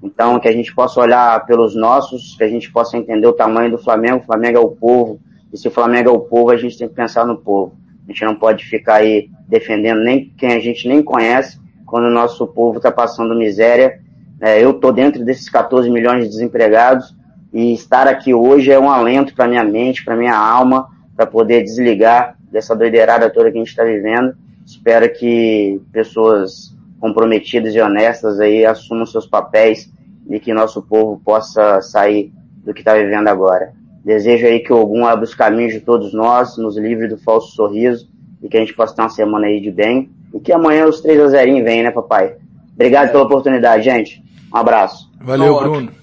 Então, 0.03 0.39
que 0.39 0.47
a 0.47 0.51
gente 0.51 0.73
possa 0.73 0.99
olhar 0.99 1.45
pelos 1.45 1.75
nossos, 1.75 2.35
que 2.35 2.43
a 2.43 2.47
gente 2.47 2.71
possa 2.71 2.97
entender 2.97 3.27
o 3.27 3.33
tamanho 3.33 3.71
do 3.71 3.77
Flamengo. 3.77 4.17
O 4.17 4.25
Flamengo 4.25 4.57
é 4.57 4.61
o 4.61 4.69
povo. 4.69 5.19
E 5.53 5.57
se 5.57 5.67
o 5.67 5.71
Flamengo 5.71 6.09
é 6.09 6.11
o 6.11 6.19
povo, 6.19 6.49
a 6.49 6.57
gente 6.57 6.77
tem 6.77 6.87
que 6.87 6.95
pensar 6.95 7.25
no 7.25 7.37
povo. 7.37 7.75
A 8.03 8.11
gente 8.11 8.25
não 8.25 8.35
pode 8.35 8.65
ficar 8.65 8.95
aí 8.95 9.29
defendendo 9.47 10.01
nem 10.01 10.33
quem 10.37 10.53
a 10.53 10.59
gente 10.59 10.87
nem 10.87 11.03
conhece, 11.03 11.59
quando 11.85 12.05
o 12.05 12.11
nosso 12.11 12.47
povo 12.47 12.77
está 12.77 12.91
passando 12.91 13.35
miséria. 13.35 13.99
É, 14.41 14.61
eu 14.61 14.71
estou 14.71 14.91
dentro 14.91 15.23
desses 15.23 15.47
14 15.47 15.89
milhões 15.89 16.23
de 16.23 16.29
desempregados 16.31 17.15
e 17.53 17.73
estar 17.73 18.07
aqui 18.07 18.33
hoje 18.33 18.71
é 18.71 18.79
um 18.79 18.89
alento 18.89 19.33
para 19.35 19.47
minha 19.47 19.63
mente, 19.63 20.03
para 20.03 20.15
minha 20.15 20.35
alma, 20.35 20.87
para 21.15 21.25
poder 21.25 21.63
desligar 21.63 22.37
dessa 22.51 22.75
doideirada 22.75 23.29
toda 23.29 23.51
que 23.51 23.57
a 23.57 23.59
gente 23.59 23.69
está 23.69 23.83
vivendo. 23.83 24.33
Espero 24.65 25.11
que 25.13 25.81
pessoas 25.91 26.75
comprometidas 26.99 27.73
e 27.73 27.81
honestas 27.81 28.39
aí 28.39 28.65
assumam 28.65 29.05
seus 29.05 29.25
papéis 29.25 29.91
e 30.29 30.39
que 30.39 30.53
nosso 30.53 30.81
povo 30.81 31.19
possa 31.23 31.81
sair 31.81 32.31
do 32.63 32.73
que 32.73 32.81
está 32.81 32.93
vivendo 32.93 33.27
agora. 33.27 33.73
Desejo 34.03 34.45
aí 34.45 34.59
que 34.59 34.71
algum 34.71 35.05
abra 35.05 35.25
os 35.25 35.35
caminhos 35.35 35.73
de 35.73 35.81
todos 35.81 36.13
nós, 36.13 36.57
nos 36.57 36.77
livre 36.77 37.07
do 37.07 37.17
falso 37.17 37.53
sorriso 37.53 38.07
e 38.41 38.47
que 38.47 38.57
a 38.57 38.59
gente 38.59 38.73
possa 38.73 38.95
ter 38.95 39.01
uma 39.01 39.09
semana 39.09 39.47
aí 39.47 39.59
de 39.59 39.71
bem 39.71 40.09
e 40.33 40.39
que 40.39 40.53
amanhã 40.53 40.85
os 40.85 41.01
3 41.01 41.19
a 41.19 41.27
0 41.27 41.63
vem, 41.63 41.83
né, 41.83 41.91
papai? 41.91 42.35
Obrigado 42.73 43.11
pela 43.11 43.23
oportunidade, 43.23 43.83
gente. 43.83 44.23
Um 44.53 44.57
abraço. 44.57 45.11
Valeu, 45.19 45.59
Bruno. 45.59 46.00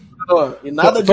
E 0.62 0.70
nada, 0.70 1.02
de, 1.02 1.12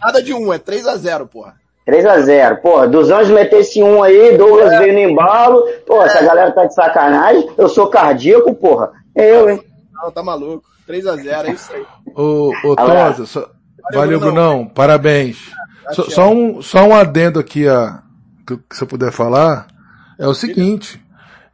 nada 0.00 0.22
de 0.22 0.34
um, 0.34 0.52
é 0.52 0.58
3x0, 0.58 1.28
porra. 1.28 1.54
3x0. 1.86 2.60
Porra, 2.60 2.88
dos 2.88 3.10
anjos 3.10 3.30
meter 3.30 3.60
esse 3.60 3.82
um 3.82 4.02
aí, 4.02 4.36
Douglas 4.36 4.72
é. 4.72 4.78
veio 4.78 4.92
no 4.92 5.10
embalo. 5.10 5.62
Pô, 5.86 6.02
é. 6.02 6.06
essa 6.06 6.22
galera 6.24 6.52
tá 6.52 6.64
de 6.64 6.74
sacanagem. 6.74 7.48
Eu 7.56 7.68
sou 7.68 7.88
cardíaco, 7.88 8.54
porra. 8.54 8.92
É 9.14 9.30
eu, 9.30 9.50
hein? 9.50 9.62
Não, 9.92 10.10
tá 10.10 10.22
maluco. 10.22 10.64
3x0, 10.88 11.44
é 11.46 11.50
isso 11.52 11.72
aí. 11.72 11.84
Ô, 12.14 12.52
ô 12.64 12.76
Tosa, 12.76 13.26
só... 13.26 13.48
valeu, 13.92 14.18
Brunão. 14.18 14.66
Parabéns. 14.66 15.50
Só, 15.92 16.04
só, 16.04 16.30
um, 16.30 16.62
só 16.62 16.84
um 16.84 16.94
adendo 16.94 17.38
aqui, 17.38 17.68
a, 17.68 18.02
que, 18.46 18.56
que 18.56 18.76
você 18.76 18.86
puder 18.86 19.12
falar, 19.12 19.66
é 20.18 20.26
o 20.26 20.34
seguinte. 20.34 21.00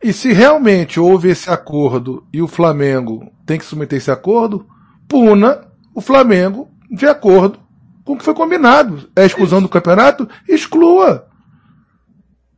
E 0.02 0.12
se 0.12 0.32
realmente 0.32 1.00
houve 1.00 1.30
esse 1.30 1.50
acordo 1.50 2.24
e 2.32 2.40
o 2.40 2.46
Flamengo 2.46 3.32
tem 3.44 3.58
que 3.58 3.64
submeter 3.64 3.98
esse 3.98 4.10
acordo, 4.10 4.66
puna 5.08 5.66
o 5.94 6.00
Flamengo 6.00 6.68
de 6.90 7.06
acordo 7.06 7.58
com 8.04 8.14
o 8.14 8.18
que 8.18 8.24
foi 8.24 8.34
combinado. 8.34 9.10
É 9.14 9.24
exclusão 9.24 9.60
do 9.60 9.68
campeonato? 9.68 10.28
Exclua. 10.48 11.26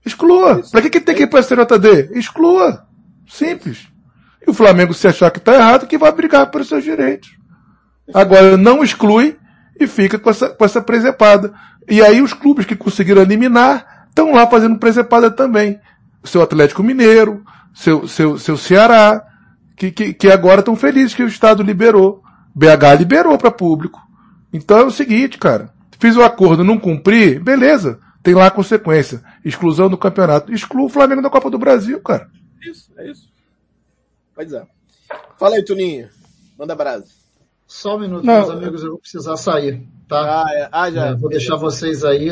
Exclua. 0.04 0.62
Para 0.70 0.82
que, 0.82 0.90
que 0.90 1.00
tem 1.00 1.14
que 1.14 1.22
ir 1.24 1.26
para 1.26 1.40
a 1.40 1.42
STJD? 1.42 2.18
Exclua. 2.18 2.86
Simples. 3.28 3.88
E 4.46 4.50
o 4.50 4.54
Flamengo, 4.54 4.94
se 4.94 5.06
achar 5.06 5.30
que 5.30 5.38
está 5.38 5.54
errado, 5.54 5.86
que 5.86 5.98
vai 5.98 6.12
brigar 6.12 6.50
pelos 6.50 6.68
seus 6.68 6.84
direitos. 6.84 7.30
Agora, 8.14 8.56
não 8.56 8.82
exclui 8.82 9.36
e 9.78 9.86
fica 9.86 10.18
com 10.18 10.30
essa, 10.30 10.48
com 10.50 10.64
essa 10.64 10.80
presepada. 10.80 11.52
E 11.88 12.02
aí 12.02 12.22
os 12.22 12.32
clubes 12.32 12.66
que 12.66 12.76
conseguiram 12.76 13.22
eliminar 13.22 14.06
estão 14.08 14.32
lá 14.32 14.46
fazendo 14.46 14.78
presepada 14.78 15.30
também. 15.30 15.78
Seu 16.24 16.42
Atlético 16.42 16.82
Mineiro, 16.82 17.42
seu, 17.74 18.06
seu, 18.06 18.38
seu 18.38 18.56
Ceará, 18.56 19.24
que, 19.76 19.90
que, 19.90 20.12
que 20.12 20.30
agora 20.30 20.60
estão 20.60 20.76
felizes 20.76 21.14
que 21.14 21.22
o 21.22 21.28
Estado 21.28 21.62
liberou. 21.62 22.22
BH 22.54 22.98
liberou 22.98 23.38
para 23.38 23.50
público. 23.50 24.00
Então 24.52 24.78
é 24.78 24.84
o 24.84 24.90
seguinte, 24.90 25.38
cara. 25.38 25.72
Fiz 25.98 26.16
o 26.16 26.22
acordo, 26.22 26.64
não 26.64 26.78
cumpri, 26.78 27.38
beleza. 27.38 28.00
Tem 28.22 28.34
lá 28.34 28.46
a 28.46 28.50
consequência. 28.50 29.22
Exclusão 29.44 29.88
do 29.88 29.98
campeonato. 29.98 30.52
Exclua 30.52 30.86
o 30.86 30.90
Flamengo 30.90 31.22
da 31.22 31.30
Copa 31.30 31.50
do 31.50 31.58
Brasil, 31.58 32.00
cara. 32.00 32.28
Isso, 32.62 32.92
é 32.96 33.10
isso. 33.10 33.28
Pois 34.34 34.52
é. 34.52 34.62
Fala 35.38 35.56
aí, 35.56 35.64
Tuninho. 35.64 36.08
Manda 36.58 36.74
brasa. 36.74 37.06
Só 37.66 37.96
um 37.96 38.00
minuto, 38.00 38.24
não. 38.24 38.34
meus 38.34 38.50
amigos, 38.50 38.82
eu 38.82 38.90
vou 38.90 38.98
precisar 38.98 39.36
sair, 39.36 39.86
tá? 40.08 40.44
Ah, 40.44 40.52
é. 40.52 40.68
ah 40.72 40.90
já. 40.90 41.06
É, 41.06 41.14
vou 41.14 41.30
deixar 41.30 41.56
vocês 41.56 42.04
aí. 42.04 42.30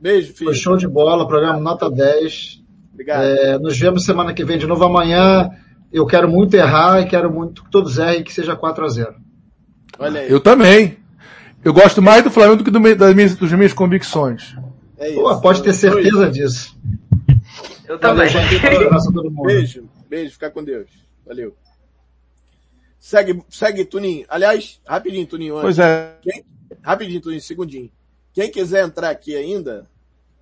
Beijo, 0.00 0.34
filho. 0.34 0.50
Foi 0.50 0.54
show 0.54 0.76
de 0.76 0.88
bola, 0.88 1.28
programa 1.28 1.60
nota 1.60 1.88
10. 1.88 2.62
Obrigado. 2.92 3.22
É, 3.22 3.58
nos 3.58 3.78
vemos 3.78 4.04
semana 4.04 4.34
que 4.34 4.44
vem 4.44 4.58
de 4.58 4.66
novo 4.66 4.84
amanhã. 4.84 5.50
Eu 5.92 6.04
quero 6.06 6.28
muito 6.28 6.54
errar 6.54 7.00
e 7.00 7.06
quero 7.06 7.32
muito 7.32 7.64
que 7.64 7.70
todos 7.70 7.98
errem 7.98 8.24
que 8.24 8.32
seja 8.32 8.56
4 8.56 8.84
a 8.84 8.88
0 8.88 9.14
Olha 9.98 10.20
aí. 10.22 10.30
Eu 10.30 10.40
também. 10.40 10.98
Eu 11.64 11.72
gosto 11.72 12.02
mais 12.02 12.22
do 12.22 12.30
Flamengo 12.30 12.56
do 12.58 12.64
que 12.64 12.70
do, 12.70 12.94
das 12.94 13.14
minhas, 13.14 13.36
das 13.36 13.52
minhas 13.52 13.72
convicções. 13.72 14.54
É 14.98 15.08
isso. 15.10 15.20
Pô, 15.20 15.40
pode 15.40 15.62
ter 15.62 15.72
certeza 15.72 16.30
disso. 16.30 16.76
Eu 17.88 17.98
também. 17.98 18.28
Beijo, 19.46 19.88
beijo, 20.08 20.32
fica 20.32 20.50
com 20.50 20.62
Deus. 20.62 20.88
Valeu. 21.26 21.56
Segue, 22.98 23.42
segue, 23.48 23.84
Tuninho. 23.84 24.24
Aliás, 24.28 24.80
rapidinho, 24.86 25.26
Tuninho. 25.26 25.60
Pois 25.60 25.78
é. 25.78 26.16
Quem, 26.22 26.44
rapidinho, 26.82 27.20
Tuninho, 27.20 27.40
segundinho. 27.40 27.90
Quem 28.32 28.50
quiser 28.50 28.84
entrar 28.84 29.10
aqui 29.10 29.36
ainda, 29.36 29.86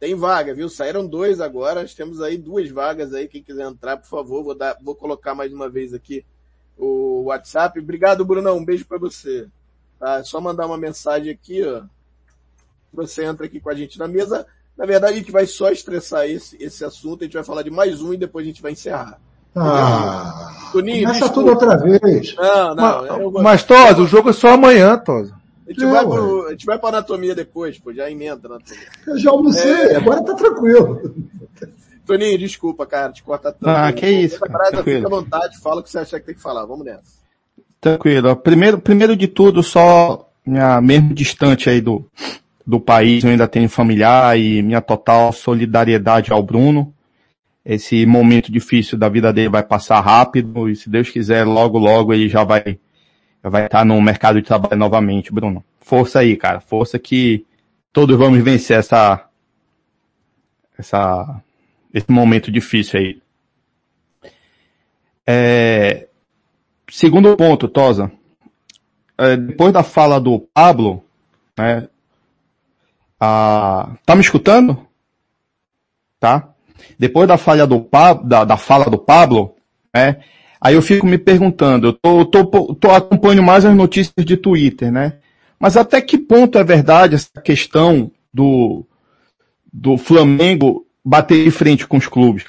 tem 0.01 0.15
vaga, 0.15 0.55
viu? 0.55 0.69
Saíram 0.69 1.07
dois 1.07 1.41
agora, 1.41 1.85
temos 1.87 2.21
aí 2.21 2.37
duas 2.37 2.71
vagas 2.71 3.15
aí. 3.15 3.29
Quem 3.29 3.43
quiser 3.43 3.67
entrar, 3.67 3.97
por 3.97 4.09
favor, 4.09 4.43
vou 4.43 4.55
dar, 4.55 4.77
vou 4.83 4.95
colocar 4.95 5.35
mais 5.35 5.53
uma 5.53 5.69
vez 5.69 5.93
aqui 5.93 6.25
o 6.77 7.25
WhatsApp. 7.25 7.79
Obrigado, 7.79 8.25
Brunão. 8.25 8.57
Um 8.57 8.65
beijo 8.65 8.85
para 8.87 8.99
você. 8.99 9.47
Tá? 10.03 10.19
É 10.19 10.25
só 10.25 10.41
mandar 10.41 10.67
uma 10.67 10.77
mensagem 10.77 11.31
aqui, 11.31 11.63
ó. 11.65 11.83
Você 12.93 13.25
entra 13.25 13.47
aqui 13.47 13.61
com 13.61 13.71
a 13.71 13.75
gente 13.75 14.01
na 14.01 14.09
mesa. 14.09 14.45
Na 14.77 14.85
verdade, 14.85 15.15
a 15.15 15.17
gente 15.17 15.31
vai 15.31 15.47
só 15.47 15.71
estressar 15.71 16.29
esse, 16.29 16.61
esse 16.61 16.85
assunto. 16.85 17.23
A 17.23 17.25
gente 17.25 17.35
vai 17.35 17.45
falar 17.45 17.63
de 17.63 17.71
mais 17.71 18.03
um 18.03 18.13
e 18.13 18.17
depois 18.17 18.45
a 18.45 18.49
gente 18.49 18.61
vai 18.61 18.73
encerrar. 18.73 19.21
Ah, 19.55 20.71
Toninho, 20.73 21.07
começa 21.07 21.29
tudo 21.29 21.51
outra 21.51 21.77
vez. 21.77 22.35
Não, 22.35 22.75
não. 22.75 23.31
Mas, 23.31 23.43
mas 23.45 23.63
Tosa, 23.63 24.03
o 24.03 24.07
jogo 24.07 24.31
é 24.31 24.33
só 24.33 24.49
amanhã, 24.49 24.99
Tosa. 24.99 25.37
A 25.69 25.71
gente, 25.71 25.85
é, 25.85 25.89
vai 25.89 26.05
pro, 26.05 26.47
a 26.49 26.51
gente 26.51 26.67
vai 26.67 26.79
pra 26.81 26.89
anatomia 26.89 27.35
depois, 27.37 27.79
pô, 27.79 27.93
já 27.93 28.11
emenda 28.11 28.49
a 28.49 28.51
anatomia. 28.57 28.89
Eu 29.07 29.19
já 29.21 29.31
almocei, 29.31 29.71
é... 29.71 29.97
agora 29.97 30.25
tá 30.25 30.35
tranquilo. 30.35 31.15
Toninho, 32.05 32.39
desculpa, 32.39 32.85
cara, 32.87 33.13
te 33.13 33.23
cortar 33.23 33.53
tanto. 33.53 33.69
Ah, 33.69 33.93
que 33.93 34.05
isso. 34.05 34.41
Cara, 34.41 34.83
fica 34.83 35.07
à 35.07 35.11
vontade, 35.11 35.61
fala 35.61 35.81
o 35.81 35.85
que 35.85 35.91
você 35.91 35.99
acha 35.99 36.19
que 36.19 36.27
tem 36.27 36.35
que 36.35 36.41
falar. 36.41 36.67
Vamos 36.67 36.85
nessa. 36.85 37.22
Tranquilo. 37.83 38.37
Primeiro, 38.37 38.79
primeiro 38.81 39.17
de 39.17 39.27
tudo, 39.27 39.61
só 39.61 40.31
minha, 40.47 40.81
mesmo 40.81 41.13
distante 41.13 41.69
aí 41.69 41.81
do, 41.81 42.09
do 42.65 42.79
país, 42.79 43.25
eu 43.25 43.31
ainda 43.31 43.49
tenho 43.49 43.69
familiar 43.69 44.39
e 44.39 44.63
minha 44.63 44.81
total 44.81 45.33
solidariedade 45.33 46.33
ao 46.33 46.45
Bruno. 46.45 46.95
esse 47.65 48.07
momento 48.07 48.53
difícil 48.53 48.97
da 48.97 49.09
vida 49.09 49.33
dele 49.33 49.49
vai 49.49 49.65
passar 49.65 50.01
rápido 50.01 50.69
e 50.69 50.77
se 50.77 50.89
Deus 50.89 51.11
quiser, 51.11 51.45
logo 51.45 51.77
logo 51.77 52.15
ele 52.15 52.29
já 52.29 52.45
vai 52.45 52.79
já 53.43 53.51
vai 53.51 53.67
estar 53.67 53.85
no 53.85 54.01
mercado 54.01 54.41
de 54.41 54.47
trabalho 54.47 54.77
novamente, 54.77 55.33
Bruno. 55.33 55.65
Força 55.81 56.21
aí, 56.21 56.37
cara. 56.37 56.61
Força 56.61 57.01
que 57.01 57.45
todos 57.93 58.17
vamos 58.17 58.41
vencer 58.45 58.79
essa 58.79 59.29
essa 60.79 61.43
esse 61.93 62.13
momento 62.13 62.49
difícil 62.49 63.01
aí. 63.01 63.23
É, 65.27 66.07
segundo 66.93 67.37
ponto, 67.37 67.67
Tosa. 67.67 68.13
É, 69.17 69.37
depois 69.37 69.73
da 69.73 69.83
fala 69.83 70.21
do 70.21 70.39
Pablo, 70.53 71.03
né, 71.57 71.89
a, 73.19 73.93
tá 74.05 74.15
me 74.15 74.21
escutando? 74.21 74.87
Tá? 76.21 76.51
Depois 76.99 77.27
da 77.27 77.39
falha 77.39 77.67
do 77.67 77.89
da, 78.25 78.45
da 78.45 78.57
fala 78.57 78.87
do 78.87 78.99
Pablo, 78.99 79.55
né, 79.95 80.21
aí 80.61 80.75
eu 80.75 80.83
fico 80.83 81.07
me 81.07 81.19
perguntando, 81.19 81.89
eu 81.89 81.93
tô, 81.93 82.25
tô, 82.27 82.75
tô 82.75 82.91
acompanhando 82.91 83.43
mais 83.43 83.65
as 83.65 83.75
notícias 83.75 84.25
de 84.25 84.37
Twitter, 84.37 84.93
né? 84.93 85.15
Mas 85.59 85.77
até 85.77 86.01
que 86.01 86.19
ponto 86.19 86.59
é 86.59 86.65
verdade 86.65 87.15
essa 87.15 87.41
questão 87.43 88.11
do, 88.35 88.85
do 89.73 89.97
Flamengo 89.97 90.85
bater 91.05 91.45
de 91.45 91.51
frente 91.51 91.87
com 91.87 91.97
os 91.97 92.09
clubes? 92.09 92.45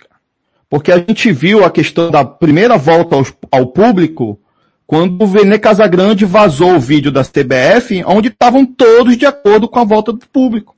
Porque 0.73 0.91
a 0.91 0.97
gente 0.97 1.31
viu 1.31 1.63
a 1.63 1.69
questão 1.69 2.09
da 2.09 2.25
primeira 2.25 2.79
volta 2.79 3.15
aos, 3.15 3.31
ao 3.51 3.67
público 3.67 4.39
quando 4.87 5.21
o 5.21 5.27
Vene 5.27 5.59
Casagrande 5.59 6.25
vazou 6.25 6.77
o 6.77 6.79
vídeo 6.79 7.11
da 7.11 7.23
CBF, 7.23 8.03
onde 8.07 8.29
estavam 8.29 8.65
todos 8.65 9.15
de 9.15 9.23
acordo 9.23 9.67
com 9.69 9.77
a 9.77 9.83
volta 9.83 10.11
do 10.11 10.25
público. 10.25 10.75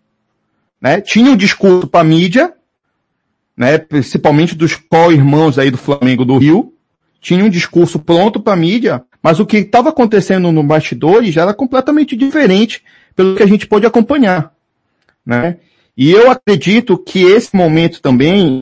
Né? 0.82 1.00
Tinha 1.00 1.32
um 1.32 1.38
discurso 1.38 1.88
para 1.88 2.02
a 2.02 2.04
mídia, 2.04 2.52
né? 3.56 3.78
principalmente 3.78 4.54
dos 4.54 4.76
co-irmãos 4.76 5.58
aí 5.58 5.72
do 5.72 5.78
Flamengo 5.78 6.26
do 6.26 6.38
Rio, 6.38 6.74
tinha 7.22 7.46
um 7.46 7.50
discurso 7.50 7.98
pronto 7.98 8.42
para 8.42 8.52
a 8.52 8.58
mídia, 8.58 9.02
mas 9.24 9.40
o 9.40 9.46
que 9.46 9.60
estava 9.60 9.92
acontecendo 9.92 10.52
no 10.52 10.62
bastidores 10.62 11.34
já 11.34 11.44
era 11.44 11.54
completamente 11.54 12.18
diferente 12.18 12.84
pelo 13.16 13.38
que 13.38 13.44
a 13.44 13.48
gente 13.48 13.66
pôde 13.66 13.86
acompanhar. 13.86 14.52
Né? 15.26 15.56
E 15.96 16.12
eu 16.12 16.30
acredito 16.30 16.98
que 16.98 17.24
esse 17.24 17.56
momento 17.56 18.02
também 18.02 18.62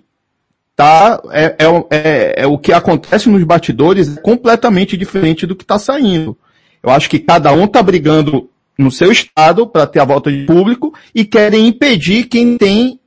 tá, 0.75 1.21
é, 1.31 1.55
é, 1.59 1.85
é, 1.89 2.33
é 2.43 2.47
o 2.47 2.57
que 2.57 2.73
acontece 2.73 3.29
nos 3.29 3.43
batidores 3.43 4.17
é 4.17 4.21
completamente 4.21 4.97
diferente 4.97 5.45
do 5.45 5.55
que 5.55 5.63
está 5.63 5.77
saindo. 5.77 6.37
Eu 6.81 6.89
acho 6.89 7.09
que 7.09 7.19
cada 7.19 7.51
um 7.53 7.65
está 7.65 7.81
brigando 7.81 8.49
no 8.77 8.91
seu 8.91 9.11
estado 9.11 9.67
para 9.67 9.85
ter 9.85 9.99
a 9.99 10.05
volta 10.05 10.31
de 10.31 10.45
público 10.45 10.93
e 11.13 11.23
querem 11.23 11.67
impedir 11.67 12.25
quem 12.25 12.57
tem 12.57 12.99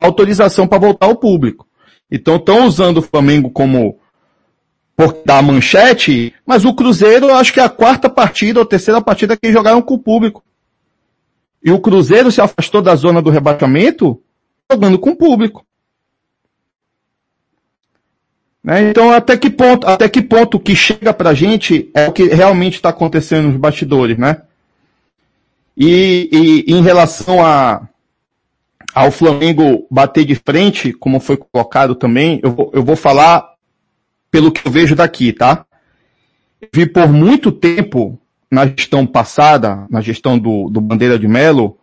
autorização 0.00 0.66
para 0.66 0.78
voltar 0.78 1.06
ao 1.06 1.16
público. 1.16 1.66
Então 2.10 2.36
estão 2.36 2.66
usando 2.66 2.98
o 2.98 3.02
Flamengo 3.02 3.50
como 3.50 3.98
dar 5.24 5.42
manchete, 5.42 6.32
mas 6.46 6.64
o 6.64 6.74
Cruzeiro 6.74 7.26
eu 7.26 7.34
acho 7.34 7.52
que 7.52 7.60
é 7.60 7.64
a 7.64 7.68
quarta 7.68 8.08
partida 8.08 8.60
ou 8.60 8.66
terceira 8.66 9.00
partida 9.00 9.36
que 9.36 9.52
jogaram 9.52 9.82
com 9.82 9.94
o 9.94 9.98
público. 9.98 10.44
E 11.64 11.70
o 11.70 11.80
Cruzeiro 11.80 12.30
se 12.30 12.40
afastou 12.40 12.82
da 12.82 12.94
zona 12.94 13.22
do 13.22 13.30
rebaixamento 13.30 14.20
jogando 14.70 14.98
com 14.98 15.10
o 15.10 15.16
público. 15.16 15.64
Né? 18.62 18.90
Então, 18.90 19.10
até 19.10 19.36
que 19.36 19.50
ponto, 19.50 19.86
até 19.86 20.08
que 20.08 20.22
ponto 20.22 20.58
que 20.60 20.76
chega 20.76 21.12
pra 21.12 21.34
gente 21.34 21.90
é 21.94 22.08
o 22.08 22.12
que 22.12 22.24
realmente 22.24 22.74
está 22.74 22.90
acontecendo 22.90 23.48
nos 23.48 23.56
bastidores, 23.56 24.16
né? 24.16 24.42
E, 25.76 26.64
e 26.66 26.72
em 26.72 26.82
relação 26.82 27.44
a, 27.44 27.88
ao 28.94 29.10
Flamengo 29.10 29.86
bater 29.90 30.24
de 30.24 30.34
frente, 30.34 30.92
como 30.92 31.18
foi 31.18 31.36
colocado 31.36 31.94
também, 31.94 32.40
eu 32.42 32.50
vou, 32.50 32.70
eu 32.74 32.84
vou 32.84 32.94
falar 32.94 33.52
pelo 34.30 34.52
que 34.52 34.66
eu 34.66 34.70
vejo 34.70 34.94
daqui, 34.94 35.32
tá? 35.32 35.64
vi 36.72 36.86
por 36.86 37.08
muito 37.08 37.50
tempo 37.50 38.18
na 38.50 38.66
gestão 38.66 39.06
passada, 39.06 39.86
na 39.90 40.00
gestão 40.00 40.38
do, 40.38 40.68
do 40.68 40.80
Bandeira 40.80 41.18
de 41.18 41.26
Melo, 41.26 41.78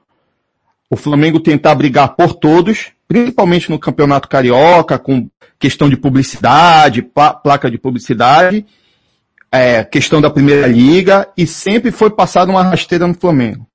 o 0.89 0.95
Flamengo 0.95 1.39
tentar 1.39 1.75
brigar 1.75 2.15
por 2.15 2.33
todos, 2.33 2.91
principalmente 3.09 3.71
no 3.71 3.79
Campeonato 3.79 4.29
Carioca, 4.29 4.99
com 4.99 5.27
questão 5.57 5.89
de 5.89 5.97
publicidade, 5.97 7.01
placa 7.01 7.69
de 7.69 7.79
publicidade, 7.79 8.63
é, 9.51 9.83
questão 9.83 10.21
da 10.21 10.29
Primeira 10.29 10.67
Liga, 10.67 11.27
e 11.35 11.47
sempre 11.47 11.89
foi 11.89 12.11
passada 12.11 12.51
uma 12.51 12.61
rasteira 12.61 13.07
no 13.07 13.15
Flamengo. 13.15 13.65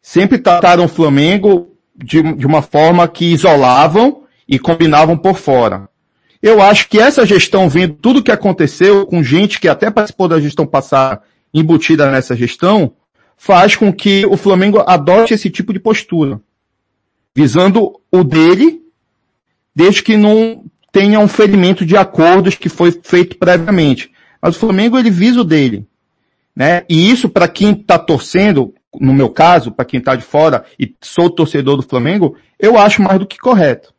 Sempre 0.00 0.38
trataram 0.38 0.86
o 0.86 0.88
Flamengo 0.88 1.76
de, 1.94 2.22
de 2.22 2.46
uma 2.46 2.62
forma 2.62 3.06
que 3.06 3.26
isolavam 3.26 4.22
e 4.48 4.58
combinavam 4.58 5.14
por 5.14 5.36
fora. 5.36 5.86
Eu 6.42 6.62
acho 6.62 6.88
que 6.88 6.98
essa 6.98 7.26
gestão, 7.26 7.68
vendo 7.68 7.94
tudo 7.94 8.22
que 8.22 8.32
aconteceu 8.32 9.06
com 9.06 9.22
gente 9.22 9.60
que 9.60 9.68
até 9.68 9.90
participou 9.90 10.26
da 10.26 10.40
gestão 10.40 10.66
passada 10.66 11.20
embutida 11.52 12.10
nessa 12.10 12.34
gestão, 12.34 12.94
faz 13.36 13.76
com 13.76 13.92
que 13.92 14.24
o 14.24 14.38
Flamengo 14.38 14.82
adote 14.86 15.34
esse 15.34 15.50
tipo 15.50 15.70
de 15.70 15.78
postura. 15.78 16.40
Visando 17.34 18.00
o 18.10 18.22
dele, 18.22 18.80
desde 19.74 20.02
que 20.02 20.16
não 20.16 20.64
tenha 20.92 21.18
um 21.18 21.26
ferimento 21.26 21.84
de 21.84 21.96
acordos 21.96 22.54
que 22.54 22.68
foi 22.68 22.92
feito 22.92 23.36
previamente. 23.36 24.12
Mas 24.40 24.56
o 24.56 24.58
Flamengo, 24.60 24.98
ele 24.98 25.10
visa 25.10 25.40
o 25.40 25.44
dele. 25.44 25.86
Né? 26.54 26.84
E 26.88 27.10
isso, 27.10 27.28
para 27.28 27.48
quem 27.48 27.72
está 27.72 27.98
torcendo, 27.98 28.72
no 29.00 29.12
meu 29.12 29.28
caso, 29.28 29.72
para 29.72 29.84
quem 29.84 29.98
está 29.98 30.14
de 30.14 30.22
fora 30.22 30.64
e 30.78 30.94
sou 31.02 31.28
torcedor 31.28 31.76
do 31.76 31.82
Flamengo, 31.82 32.36
eu 32.58 32.78
acho 32.78 33.02
mais 33.02 33.18
do 33.18 33.26
que 33.26 33.38
correto. 33.38 33.92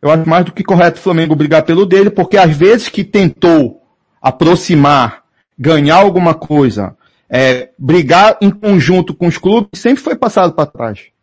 Eu 0.00 0.10
acho 0.10 0.28
mais 0.28 0.44
do 0.44 0.52
que 0.52 0.62
correto 0.62 1.00
o 1.00 1.02
Flamengo 1.02 1.34
brigar 1.34 1.64
pelo 1.64 1.86
dele, 1.86 2.10
porque 2.10 2.36
às 2.36 2.56
vezes 2.56 2.88
que 2.88 3.02
tentou 3.02 3.82
aproximar 4.20 5.24
ganhar 5.58 5.96
alguma 5.96 6.34
coisa, 6.34 6.96
é, 7.28 7.70
brigar 7.78 8.36
em 8.40 8.50
conjunto 8.50 9.14
com 9.14 9.26
os 9.26 9.38
clubes, 9.38 9.80
sempre 9.80 10.02
foi 10.02 10.14
passado 10.14 10.52
para 10.52 10.66
trás. 10.66 11.13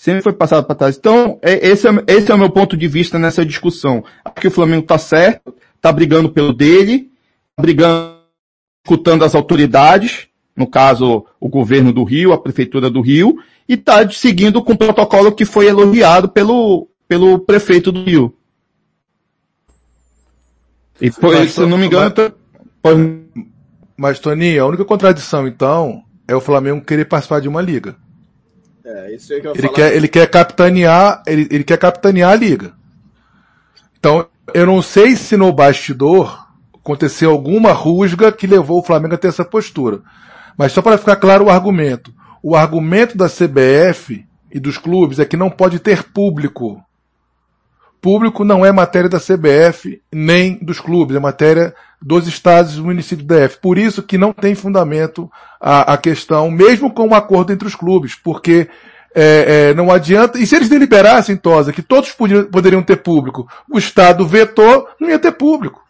Sempre 0.00 0.22
foi 0.22 0.32
passado 0.32 0.64
para 0.64 0.74
trás. 0.74 0.96
Então, 0.96 1.38
é, 1.42 1.68
esse, 1.68 1.86
é, 1.86 1.90
esse 2.06 2.32
é 2.32 2.34
o 2.34 2.38
meu 2.38 2.48
ponto 2.48 2.74
de 2.74 2.88
vista 2.88 3.18
nessa 3.18 3.44
discussão. 3.44 4.02
Acho 4.24 4.36
que 4.36 4.48
o 4.48 4.50
Flamengo 4.50 4.80
está 4.80 4.96
certo, 4.96 5.54
está 5.76 5.92
brigando 5.92 6.30
pelo 6.30 6.54
dele, 6.54 7.10
tá 7.54 7.62
brigando, 7.62 8.14
escutando 8.82 9.26
as 9.26 9.34
autoridades, 9.34 10.26
no 10.56 10.66
caso, 10.66 11.26
o 11.38 11.50
governo 11.50 11.92
do 11.92 12.02
Rio, 12.02 12.32
a 12.32 12.40
prefeitura 12.40 12.88
do 12.88 13.02
Rio, 13.02 13.36
e 13.68 13.74
está 13.74 14.08
seguindo 14.08 14.64
com 14.64 14.72
o 14.72 14.78
protocolo 14.78 15.32
que 15.32 15.44
foi 15.44 15.66
elogiado 15.66 16.30
pelo, 16.30 16.88
pelo 17.06 17.38
prefeito 17.38 17.92
do 17.92 18.02
Rio. 18.02 18.34
E 20.98 21.10
foi, 21.10 21.46
se 21.46 21.60
não 21.66 21.76
me 21.76 21.88
engano, 21.88 22.10
mas, 23.98 24.18
Toninho, 24.18 24.64
a 24.64 24.66
única 24.66 24.84
contradição, 24.86 25.46
então, 25.46 26.02
é 26.26 26.34
o 26.34 26.40
Flamengo 26.40 26.82
querer 26.82 27.04
participar 27.04 27.42
de 27.42 27.48
uma 27.48 27.60
liga. 27.60 27.98
É, 28.90 29.14
isso 29.14 29.32
aí 29.32 29.40
que 29.40 29.46
eu 29.46 29.54
ele, 29.54 29.68
quer, 29.68 29.94
ele 29.94 30.08
quer 30.08 30.26
capitanear, 30.28 31.22
ele, 31.26 31.46
ele 31.50 31.64
quer 31.64 31.78
capitanear 31.78 32.32
a 32.32 32.34
liga. 32.34 32.72
Então, 33.98 34.26
eu 34.52 34.66
não 34.66 34.82
sei 34.82 35.14
se 35.14 35.36
no 35.36 35.52
bastidor 35.52 36.48
aconteceu 36.74 37.30
alguma 37.30 37.72
rusga 37.72 38.32
que 38.32 38.46
levou 38.46 38.80
o 38.80 38.82
Flamengo 38.82 39.14
a 39.14 39.18
ter 39.18 39.28
essa 39.28 39.44
postura. 39.44 40.00
Mas 40.56 40.72
só 40.72 40.82
para 40.82 40.98
ficar 40.98 41.16
claro 41.16 41.44
o 41.44 41.50
argumento. 41.50 42.12
O 42.42 42.56
argumento 42.56 43.16
da 43.16 43.28
CBF 43.28 44.26
e 44.50 44.58
dos 44.58 44.76
clubes 44.76 45.18
é 45.18 45.24
que 45.24 45.36
não 45.36 45.50
pode 45.50 45.78
ter 45.78 46.02
público. 46.02 46.82
Público 48.00 48.44
não 48.44 48.64
é 48.64 48.72
matéria 48.72 49.08
da 49.08 49.18
CBF 49.18 50.00
nem 50.12 50.58
dos 50.62 50.80
clubes, 50.80 51.16
é 51.16 51.20
matéria 51.20 51.74
dos 52.00 52.26
estados 52.26 52.76
e 52.76 52.80
municípios 52.80 53.26
da 53.26 53.40
F. 53.40 53.58
Por 53.58 53.76
isso 53.76 54.02
que 54.02 54.16
não 54.16 54.32
tem 54.32 54.54
fundamento 54.54 55.30
a, 55.60 55.94
a 55.94 55.96
questão, 55.98 56.50
mesmo 56.50 56.90
com 56.90 57.08
um 57.08 57.14
acordo 57.14 57.52
entre 57.52 57.68
os 57.68 57.74
clubes, 57.74 58.14
porque 58.14 58.68
é, 59.14 59.70
é, 59.70 59.74
não 59.74 59.90
adianta. 59.90 60.38
E 60.38 60.46
se 60.46 60.56
eles 60.56 60.68
deliberassem, 60.68 61.36
Tosa, 61.36 61.72
que 61.72 61.82
todos 61.82 62.10
podiam, 62.12 62.44
poderiam 62.44 62.82
ter 62.82 62.96
público, 62.96 63.46
o 63.70 63.78
Estado 63.78 64.26
vetou, 64.26 64.88
não 64.98 65.10
ia 65.10 65.18
ter 65.18 65.32
público. 65.32 65.82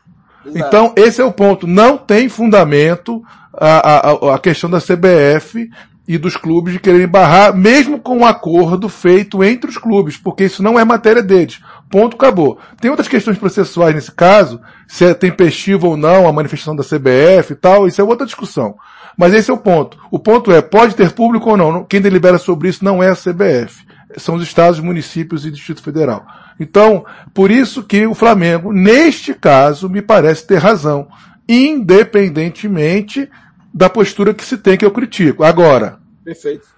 Exato. 0.44 0.66
Então, 0.66 0.92
esse 0.96 1.20
é 1.20 1.24
o 1.24 1.32
ponto. 1.32 1.66
Não 1.66 1.96
tem 1.96 2.28
fundamento 2.28 3.22
a, 3.52 4.10
a, 4.10 4.34
a 4.34 4.38
questão 4.38 4.70
da 4.70 4.80
CBF 4.80 5.68
e 6.08 6.18
dos 6.18 6.36
clubes 6.36 6.72
de 6.72 6.80
quererem 6.80 7.06
barrar, 7.06 7.54
mesmo 7.54 8.00
com 8.00 8.18
um 8.18 8.26
acordo 8.26 8.88
feito 8.88 9.44
entre 9.44 9.70
os 9.70 9.78
clubes, 9.78 10.16
porque 10.16 10.44
isso 10.44 10.60
não 10.60 10.76
é 10.76 10.84
matéria 10.84 11.22
deles. 11.22 11.60
Ponto, 11.90 12.14
acabou. 12.14 12.58
Tem 12.80 12.90
outras 12.90 13.08
questões 13.08 13.36
processuais 13.36 13.94
nesse 13.94 14.12
caso, 14.12 14.60
se 14.86 15.04
é 15.04 15.12
tempestivo 15.12 15.88
ou 15.88 15.96
não 15.96 16.28
a 16.28 16.32
manifestação 16.32 16.76
da 16.76 16.84
CBF 16.84 17.52
e 17.52 17.56
tal, 17.56 17.88
isso 17.88 18.00
é 18.00 18.04
outra 18.04 18.24
discussão. 18.24 18.76
Mas 19.16 19.34
esse 19.34 19.50
é 19.50 19.54
o 19.54 19.58
ponto. 19.58 19.98
O 20.10 20.18
ponto 20.18 20.52
é, 20.52 20.62
pode 20.62 20.94
ter 20.94 21.10
público 21.10 21.50
ou 21.50 21.56
não. 21.56 21.84
Quem 21.84 22.00
delibera 22.00 22.38
sobre 22.38 22.68
isso 22.68 22.84
não 22.84 23.02
é 23.02 23.10
a 23.10 23.16
CBF. 23.16 23.84
São 24.16 24.36
os 24.36 24.42
estados, 24.42 24.78
municípios 24.78 25.44
e 25.44 25.50
Distrito 25.50 25.82
Federal. 25.82 26.24
Então, 26.60 27.04
por 27.34 27.50
isso 27.50 27.82
que 27.82 28.06
o 28.06 28.14
Flamengo, 28.14 28.72
neste 28.72 29.34
caso, 29.34 29.88
me 29.88 30.00
parece 30.00 30.46
ter 30.46 30.58
razão. 30.58 31.08
Independentemente 31.48 33.28
da 33.74 33.90
postura 33.90 34.32
que 34.32 34.44
se 34.44 34.56
tem 34.56 34.76
que 34.76 34.84
eu 34.84 34.90
critico. 34.90 35.42
Agora, 35.42 35.98
Perfeito. 36.24 36.68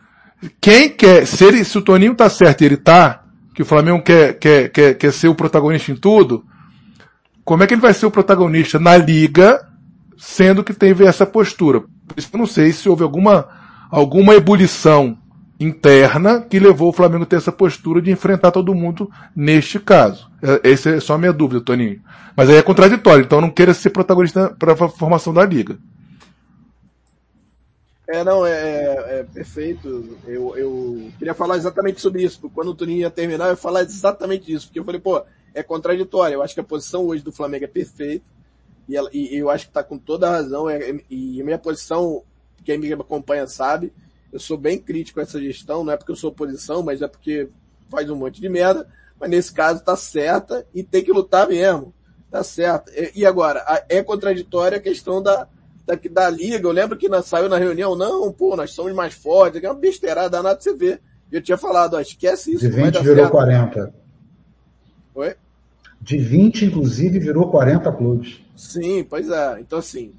Quem 0.61 0.89
quer, 0.89 1.27
se, 1.27 1.45
ele, 1.45 1.65
se 1.65 1.77
o 1.79 1.83
Toninho 1.83 2.15
tá 2.15 2.29
certo 2.29 2.63
e 2.63 2.65
ele 2.65 2.77
tá, 2.77 3.22
que 3.55 3.63
o 3.63 3.67
Flamengo 3.67 4.03
quer, 4.03 4.39
quer, 4.39 4.69
quer, 4.71 4.95
quer 4.95 5.13
ser 5.13 5.29
o 5.29 5.35
protagonista 5.35 5.93
em 5.93 5.97
tudo, 5.97 6.45
como 7.45 7.63
é 7.63 7.67
que 7.67 7.75
ele 7.75 7.81
vai 7.81 7.93
ser 7.93 8.07
o 8.07 8.11
protagonista 8.11 8.79
na 8.79 8.97
liga, 8.97 9.61
sendo 10.17 10.63
que 10.63 10.73
teve 10.73 11.05
essa 11.05 11.27
postura? 11.27 11.81
Por 11.81 12.19
isso 12.19 12.29
eu 12.33 12.39
não 12.39 12.47
sei 12.47 12.73
se 12.73 12.89
houve 12.89 13.03
alguma, 13.03 13.49
alguma 13.91 14.35
ebulição 14.35 15.19
interna 15.59 16.41
que 16.41 16.59
levou 16.59 16.91
o 16.91 16.93
Flamengo 16.93 17.25
a 17.25 17.27
ter 17.27 17.37
essa 17.37 17.53
postura 17.53 18.01
de 18.01 18.11
enfrentar 18.11 18.51
todo 18.51 18.75
mundo 18.75 19.11
neste 19.35 19.79
caso. 19.79 20.31
É, 20.43 20.71
essa 20.71 20.91
é 20.91 21.01
só 21.01 21.15
a 21.15 21.19
minha 21.19 21.33
dúvida, 21.33 21.61
Toninho. 21.61 22.01
Mas 22.37 22.49
aí 22.49 22.57
é 22.57 22.63
contraditório, 22.63 23.25
então 23.25 23.41
não 23.41 23.51
queira 23.51 23.75
ser 23.75 23.91
protagonista 23.91 24.55
para 24.59 24.73
a 24.73 24.89
formação 24.89 25.33
da 25.33 25.45
liga. 25.45 25.79
É, 28.13 28.23
não, 28.23 28.45
é, 28.45 28.53
é, 28.53 29.21
é, 29.21 29.25
perfeito. 29.25 30.19
Eu, 30.27 30.55
eu 30.55 31.11
queria 31.19 31.33
falar 31.33 31.57
exatamente 31.57 31.99
sobre 31.99 32.23
isso. 32.23 32.51
Quando 32.51 32.69
o 32.69 32.75
Toninho 32.75 33.01
ia 33.01 33.11
terminar, 33.11 33.47
eu 33.47 33.53
ia 33.53 33.57
falar 33.57 33.81
exatamente 33.81 34.53
isso. 34.53 34.67
Porque 34.67 34.81
eu 34.81 34.85
falei, 34.85 35.01
pô, 35.01 35.25
é 35.55 35.63
contraditório. 35.63 36.35
Eu 36.35 36.43
acho 36.43 36.53
que 36.53 36.61
a 36.61 36.65
posição 36.65 37.07
hoje 37.07 37.25
do 37.25 37.33
Flamengo 37.33 37.65
é 37.65 37.69
perfeita. 37.69 38.27
E, 38.87 38.95
ela, 38.95 39.09
e 39.15 39.35
eu 39.35 39.49
acho 39.49 39.65
que 39.65 39.71
está 39.71 39.83
com 39.83 39.97
toda 39.97 40.29
a 40.29 40.33
razão. 40.33 40.69
É, 40.69 41.01
e 41.09 41.41
a 41.41 41.45
minha 41.45 41.57
posição, 41.57 42.23
quem 42.63 42.77
me 42.77 42.93
acompanha 42.93 43.47
sabe, 43.47 43.91
eu 44.31 44.39
sou 44.39 44.59
bem 44.59 44.79
crítico 44.79 45.19
a 45.19 45.23
essa 45.23 45.41
gestão. 45.41 45.83
Não 45.83 45.95
é 45.95 45.97
porque 45.97 46.13
eu 46.13 46.17
sou 46.17 46.29
oposição, 46.29 46.83
mas 46.83 47.01
é 47.01 47.09
porque 47.09 47.49
faz 47.89 48.11
um 48.11 48.17
monte 48.17 48.43
de 48.43 48.49
merda. 48.51 48.87
Mas 49.19 49.31
nesse 49.31 49.55
caso 49.55 49.83
tá 49.83 49.97
certa 49.97 50.67
e 50.75 50.83
tem 50.83 51.03
que 51.03 51.13
lutar 51.13 51.49
mesmo. 51.49 51.95
Tá 52.31 52.45
certo. 52.45 52.93
E, 52.95 53.21
e 53.21 53.25
agora, 53.25 53.65
é 53.89 54.03
contraditória 54.03 54.77
a 54.77 54.83
questão 54.83 55.23
da, 55.23 55.49
da, 55.87 55.99
da 56.11 56.31
liga. 56.31 56.67
Eu 56.67 56.73
lembro 56.73 56.97
que 56.97 57.09
na, 57.09 57.23
saiu 57.23 57.49
na 57.49 57.59
reunião, 57.59 57.95
não, 57.95 58.33
pô, 58.33 58.57
nós 58.57 58.73
somos 58.73 58.93
mais 58.95 59.15
fortes. 59.15 59.63
É 59.63 59.69
uma 59.69 59.75
besteirada 59.75 60.31
danada 60.31 60.61
você 60.61 60.75
vê. 60.75 61.01
Eu 61.31 61.43
tinha 61.43 61.57
falado, 61.57 61.95
ó, 61.95 62.01
esquece 62.01 62.53
isso. 62.53 62.69
De 62.69 62.71
20 62.71 62.99
virou 63.01 63.17
certo. 63.17 63.31
40. 63.31 63.95
Oi? 65.15 65.35
De 66.01 66.19
20, 66.19 66.67
inclusive, 66.67 67.19
virou 67.19 67.51
40 67.51 67.93
clubes. 67.93 68.41
Sim, 68.57 69.05
pois 69.05 69.31
é. 69.31 69.61
Então, 69.61 69.79
assim, 69.79 70.13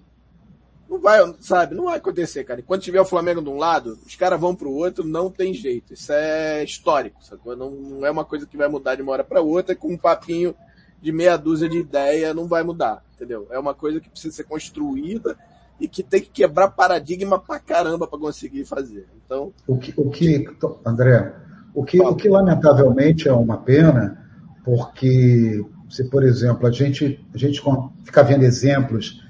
não 0.90 1.00
vai, 1.00 1.20
sabe, 1.40 1.76
não 1.76 1.86
vai 1.86 1.98
acontecer, 1.98 2.44
cara. 2.44 2.62
Enquanto 2.62 2.84
tiver 2.84 3.02
o 3.02 3.06
Flamengo 3.06 3.42
de 3.42 3.50
um 3.50 3.58
lado, 3.58 3.98
os 4.06 4.16
caras 4.16 4.40
vão 4.40 4.56
pro 4.56 4.72
outro, 4.72 5.04
não 5.04 5.30
tem 5.30 5.54
jeito. 5.54 5.94
Isso 5.94 6.12
é 6.12 6.64
histórico, 6.64 7.24
sacou? 7.24 7.56
Não, 7.56 7.70
não 7.70 8.06
é 8.06 8.12
uma 8.12 8.26
coisa 8.26 8.48
que 8.48 8.58
vai 8.58 8.68
mudar 8.68 8.96
de 8.96 9.02
uma 9.02 9.12
hora 9.12 9.24
para 9.24 9.42
outra, 9.42 9.76
com 9.76 9.92
um 9.94 9.98
papinho 9.98 10.56
de 11.04 11.12
meia 11.12 11.36
dúzia 11.36 11.68
de 11.68 11.78
ideia 11.78 12.34
não 12.34 12.48
vai 12.48 12.64
mudar, 12.64 13.04
entendeu? 13.14 13.46
É 13.52 13.60
uma 13.60 13.74
coisa 13.74 14.00
que 14.00 14.10
precisa 14.10 14.34
ser 14.34 14.46
construída 14.46 15.38
e 15.84 15.88
que 15.90 16.02
tem 16.02 16.22
que 16.22 16.30
quebrar 16.30 16.70
paradigma 16.70 17.38
pra 17.38 17.60
caramba 17.60 18.08
para 18.08 18.18
conseguir 18.18 18.64
fazer. 18.64 19.06
Então, 19.26 19.52
o 19.68 19.78
que, 19.78 19.94
o 19.98 20.10
que 20.10 20.48
André, 20.86 21.34
o 21.76 21.84
que, 21.84 22.00
o 22.00 22.16
que 22.16 22.30
lamentavelmente 22.30 23.28
é 23.28 23.34
uma 23.34 23.58
pena, 23.58 24.18
porque 24.64 25.62
se 25.90 26.06
por 26.06 26.24
exemplo 26.24 26.66
a 26.66 26.72
gente 26.72 27.20
a 27.36 27.38
gente 27.38 27.62
fica 28.06 28.24
vendo 28.24 28.46
exemplos 28.46 29.22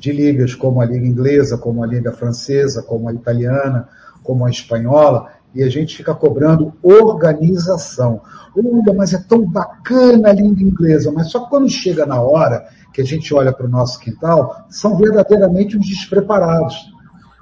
de 0.00 0.10
ligas 0.10 0.52
como 0.52 0.80
a 0.80 0.84
liga 0.84 1.06
inglesa, 1.06 1.56
como 1.56 1.84
a 1.84 1.86
liga 1.86 2.10
francesa, 2.10 2.82
como 2.82 3.08
a 3.08 3.14
italiana, 3.14 3.88
como 4.24 4.44
a 4.44 4.50
espanhola, 4.50 5.28
e 5.54 5.62
a 5.62 5.68
gente 5.68 5.96
fica 5.96 6.12
cobrando 6.12 6.72
organização. 6.82 8.20
Olha, 8.56 8.92
mas 8.94 9.14
é 9.14 9.18
tão 9.18 9.46
bacana 9.48 10.30
a 10.30 10.32
língua 10.32 10.62
inglesa, 10.62 11.12
mas 11.12 11.30
só 11.30 11.46
quando 11.46 11.70
chega 11.70 12.04
na 12.04 12.20
hora 12.20 12.66
que 12.92 13.00
a 13.00 13.04
gente 13.04 13.32
olha 13.34 13.52
para 13.52 13.66
o 13.66 13.68
nosso 13.68 13.98
quintal, 14.00 14.64
são 14.68 14.96
verdadeiramente 14.96 15.76
uns 15.76 15.86
despreparados. 15.86 16.92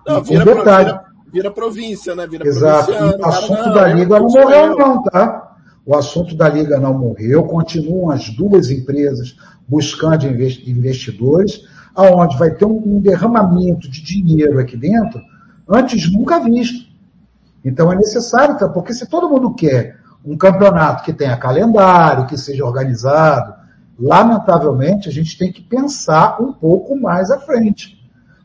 Não, 0.06 0.22
vira, 0.22 0.42
um 0.42 0.56
detalhe. 0.56 0.90
Vira, 0.90 1.04
vira, 1.32 1.50
província, 1.50 2.14
né? 2.14 2.26
Vira 2.26 2.46
Exato. 2.46 2.92
O 2.92 3.26
assunto 3.26 3.74
da 3.74 3.88
Liga 3.88 4.18
não 4.18 4.28
morreu 4.28 4.76
não, 4.76 5.02
tá? 5.02 5.56
O 5.84 5.96
assunto 5.96 6.36
da 6.36 6.48
Liga 6.48 6.78
não 6.78 6.92
morreu, 6.92 7.44
continuam 7.44 8.10
as 8.10 8.28
duas 8.28 8.70
empresas 8.70 9.36
buscando 9.66 10.26
investidores, 10.26 11.62
aonde 11.94 12.36
vai 12.38 12.50
ter 12.50 12.64
um 12.64 13.00
derramamento 13.00 13.90
de 13.90 14.02
dinheiro 14.02 14.58
aqui 14.58 14.76
dentro, 14.76 15.20
antes 15.68 16.10
nunca 16.12 16.40
visto. 16.40 16.88
Então 17.64 17.92
é 17.92 17.96
necessário, 17.96 18.56
porque 18.72 18.94
se 18.94 19.06
todo 19.06 19.28
mundo 19.28 19.54
quer 19.54 19.98
um 20.24 20.36
campeonato 20.36 21.04
que 21.04 21.12
tenha 21.12 21.36
calendário, 21.36 22.26
que 22.26 22.36
seja 22.36 22.64
organizado, 22.64 23.54
lamentavelmente 23.98 25.08
a 25.08 25.12
gente 25.12 25.36
tem 25.36 25.52
que 25.52 25.62
pensar 25.62 26.40
um 26.40 26.52
pouco 26.52 26.96
mais 26.96 27.30
à 27.30 27.38
frente. 27.38 27.98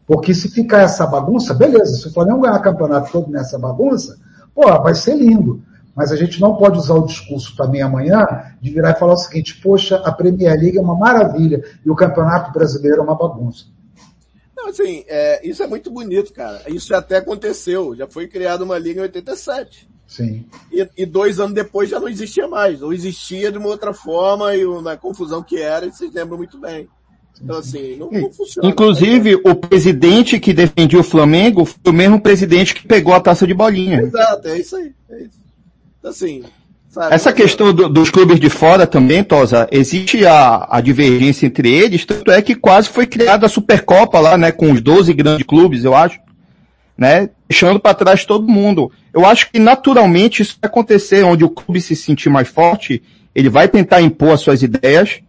Porque 0.06 0.34
se 0.34 0.50
ficar 0.50 0.82
essa 0.82 1.06
bagunça, 1.06 1.54
beleza, 1.54 1.96
se 1.96 2.08
o 2.08 2.14
Flamengo 2.14 2.42
ganhar 2.42 2.60
campeonato 2.60 3.12
todo 3.12 3.32
nessa 3.32 3.58
bagunça, 3.58 4.18
pô, 4.54 4.66
vai 4.82 4.96
ser 4.96 5.16
lindo. 5.16 5.62
Mas 5.96 6.12
a 6.12 6.16
gente 6.16 6.42
não 6.42 6.56
pode 6.56 6.78
usar 6.78 6.96
o 6.96 7.06
discurso 7.06 7.56
também 7.56 7.82
amanhã 7.82 8.26
de 8.60 8.72
virar 8.72 8.92
e 8.92 9.00
falar 9.00 9.14
o 9.14 9.18
seguinte, 9.18 9.62
poxa, 9.62 9.98
a 9.98 10.12
Premier 10.12 10.60
League 10.60 10.78
é 10.78 10.82
uma 10.82 10.96
maravilha 10.96 11.64
e 11.86 11.90
o 11.90 11.96
Campeonato 11.96 12.52
Brasileiro 12.52 13.00
é 13.00 13.04
uma 13.04 13.16
bagunça. 13.16 13.66
Não, 14.58 14.70
assim, 14.70 15.04
é, 15.08 15.48
isso 15.48 15.62
é 15.62 15.68
muito 15.68 15.92
bonito, 15.92 16.34
cara. 16.34 16.64
Isso 16.68 16.96
até 16.96 17.18
aconteceu. 17.18 17.96
Já 17.96 18.08
foi 18.08 18.28
criada 18.28 18.64
uma 18.64 18.80
liga 18.80 19.02
em 19.02 19.04
87. 19.04 19.93
Sim. 20.14 20.46
E, 20.72 20.88
e, 20.96 21.06
dois 21.08 21.40
anos 21.40 21.56
depois 21.56 21.90
já 21.90 22.00
não 22.00 22.08
existia 22.08 22.48
mais. 22.48 22.84
Ou 22.84 22.94
existia 22.94 23.52
de 23.52 23.58
uma 23.58 23.70
outra 23.70 23.96
forma 23.96 24.56
e 24.56 24.64
na 24.84 24.96
confusão 24.96 25.42
que 25.42 25.58
era, 25.58 25.90
vocês 25.90 26.14
lembram 26.14 26.38
muito 26.38 26.60
bem. 26.60 26.88
Então, 27.42 27.58
assim, 27.58 27.96
não, 27.96 28.12
não 28.12 28.32
funciona. 28.32 28.70
Inclusive, 28.70 29.42
o 29.44 29.56
presidente 29.56 30.40
que 30.40 30.54
defendia 30.54 31.00
o 31.00 31.04
Flamengo 31.04 31.66
foi 31.66 31.92
o 31.92 31.94
mesmo 31.94 32.22
presidente 32.22 32.76
que 32.76 32.88
pegou 32.88 33.16
a 33.16 33.20
taça 33.20 33.48
de 33.48 33.56
bolinha. 33.56 34.04
Exato, 34.04 34.50
é 34.50 34.60
isso 34.60 34.76
aí. 34.76 34.94
É 35.10 35.24
isso. 35.24 35.40
Então, 35.98 36.12
assim, 36.12 36.44
Sabe? 36.90 37.16
Essa 37.16 37.34
questão 37.34 37.74
do, 37.74 37.90
dos 37.90 38.12
clubes 38.12 38.40
de 38.40 38.52
fora 38.52 38.86
também, 38.86 39.24
Tosa, 39.24 39.68
existe 39.72 40.28
a, 40.28 40.68
a 40.70 40.80
divergência 40.80 41.48
entre 41.48 41.74
eles, 41.74 42.06
tanto 42.06 42.30
é 42.30 42.40
que 42.40 42.54
quase 42.54 42.88
foi 42.88 43.08
criada 43.08 43.48
a 43.48 43.50
Supercopa 43.50 44.20
lá, 44.20 44.38
né, 44.38 44.52
com 44.52 44.72
os 44.72 44.80
12 44.80 45.12
grandes 45.12 45.44
clubes, 45.44 45.84
eu 45.84 45.96
acho, 45.96 46.20
né, 46.98 47.30
deixando 47.48 47.80
para 47.80 47.94
trás 47.94 48.26
todo 48.26 48.48
mundo. 48.48 48.92
Eu 49.14 49.26
acho 49.26 49.52
que 49.52 49.60
naturalmente 49.60 50.42
isso 50.42 50.58
vai 50.62 50.70
acontecer, 50.70 51.24
onde 51.24 51.44
o 51.44 51.50
clube 51.50 51.82
se 51.82 51.96
sentir 51.96 52.30
mais 52.30 52.48
forte, 52.48 53.02
ele 53.34 53.50
vai 53.50 53.68
tentar 53.68 54.02
impor 54.02 54.32
as 54.32 54.42
suas 54.42 54.62
ideias, 54.62 55.22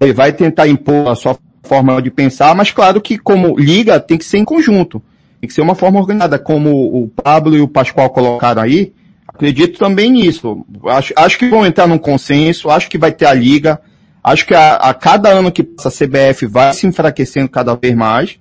ele 0.00 0.12
vai 0.12 0.32
tentar 0.32 0.68
impor 0.68 1.08
a 1.08 1.14
sua 1.14 1.38
forma 1.62 2.00
de 2.00 2.10
pensar, 2.10 2.54
mas 2.54 2.70
claro 2.70 3.00
que 3.00 3.18
como 3.18 3.58
liga 3.58 4.00
tem 4.00 4.16
que 4.16 4.24
ser 4.24 4.38
em 4.38 4.44
conjunto, 4.44 5.02
tem 5.40 5.48
que 5.48 5.54
ser 5.54 5.60
uma 5.60 5.74
forma 5.74 5.98
organizada, 5.98 6.38
como 6.38 6.70
o 6.70 7.08
Pablo 7.08 7.56
e 7.56 7.60
o 7.60 7.68
Pascoal 7.68 8.10
colocaram 8.10 8.62
aí, 8.62 8.92
Acredito 9.38 9.78
também 9.78 10.10
nisso. 10.10 10.66
Acho, 10.86 11.14
acho 11.14 11.38
que 11.38 11.48
vão 11.48 11.64
entrar 11.64 11.86
num 11.86 11.96
consenso, 11.96 12.68
acho 12.68 12.90
que 12.90 12.98
vai 12.98 13.12
ter 13.12 13.24
a 13.24 13.32
liga. 13.32 13.80
Acho 14.22 14.44
que 14.44 14.52
a, 14.52 14.74
a 14.74 14.92
cada 14.92 15.28
ano 15.28 15.52
que 15.52 15.62
passa 15.62 15.88
a 15.88 15.92
CBF 15.92 16.44
vai 16.46 16.72
se 16.72 16.88
enfraquecendo 16.88 17.48
cada 17.48 17.76
vez 17.76 17.94
mais. 17.94 18.36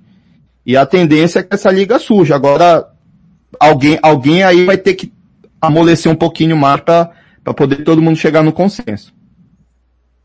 E 0.67 0.75
a 0.75 0.85
tendência 0.85 1.39
é 1.39 1.43
que 1.43 1.55
essa 1.55 1.71
liga 1.71 1.97
surja. 1.97 2.35
Agora, 2.35 2.91
alguém, 3.57 3.97
alguém 4.03 4.43
aí 4.43 4.65
vai 4.65 4.77
ter 4.77 4.95
que 4.95 5.13
amolecer 5.61 6.11
um 6.11 6.15
pouquinho 6.15 6.57
mais 6.57 6.81
para 6.81 7.13
poder 7.55 7.85
todo 7.85 8.01
mundo 8.01 8.17
chegar 8.17 8.43
no 8.43 8.51
consenso. 8.51 9.15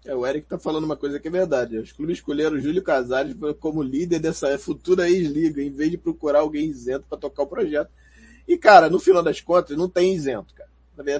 É, 0.04 0.12
o 0.16 0.26
Eric 0.26 0.48
tá 0.48 0.58
falando 0.58 0.82
uma 0.82 0.96
coisa 0.96 1.20
que 1.20 1.28
é 1.28 1.30
verdade. 1.30 1.78
Os 1.78 1.92
clubes 1.92 2.18
escolheram 2.18 2.56
o 2.56 2.60
Júlio 2.60 2.82
Casares 2.82 3.36
como 3.60 3.84
líder 3.84 4.18
dessa 4.18 4.58
futura 4.58 5.08
ex-liga, 5.08 5.62
em 5.62 5.70
vez 5.70 5.92
de 5.92 5.96
procurar 5.96 6.40
alguém 6.40 6.66
isento 6.66 7.04
para 7.08 7.18
tocar 7.18 7.44
o 7.44 7.46
projeto. 7.46 7.92
E, 8.48 8.58
cara, 8.58 8.90
no 8.90 8.98
final 8.98 9.22
das 9.22 9.40
contas, 9.40 9.76
não 9.76 9.88
tem 9.88 10.12
isento, 10.12 10.52
cara. 10.56 10.68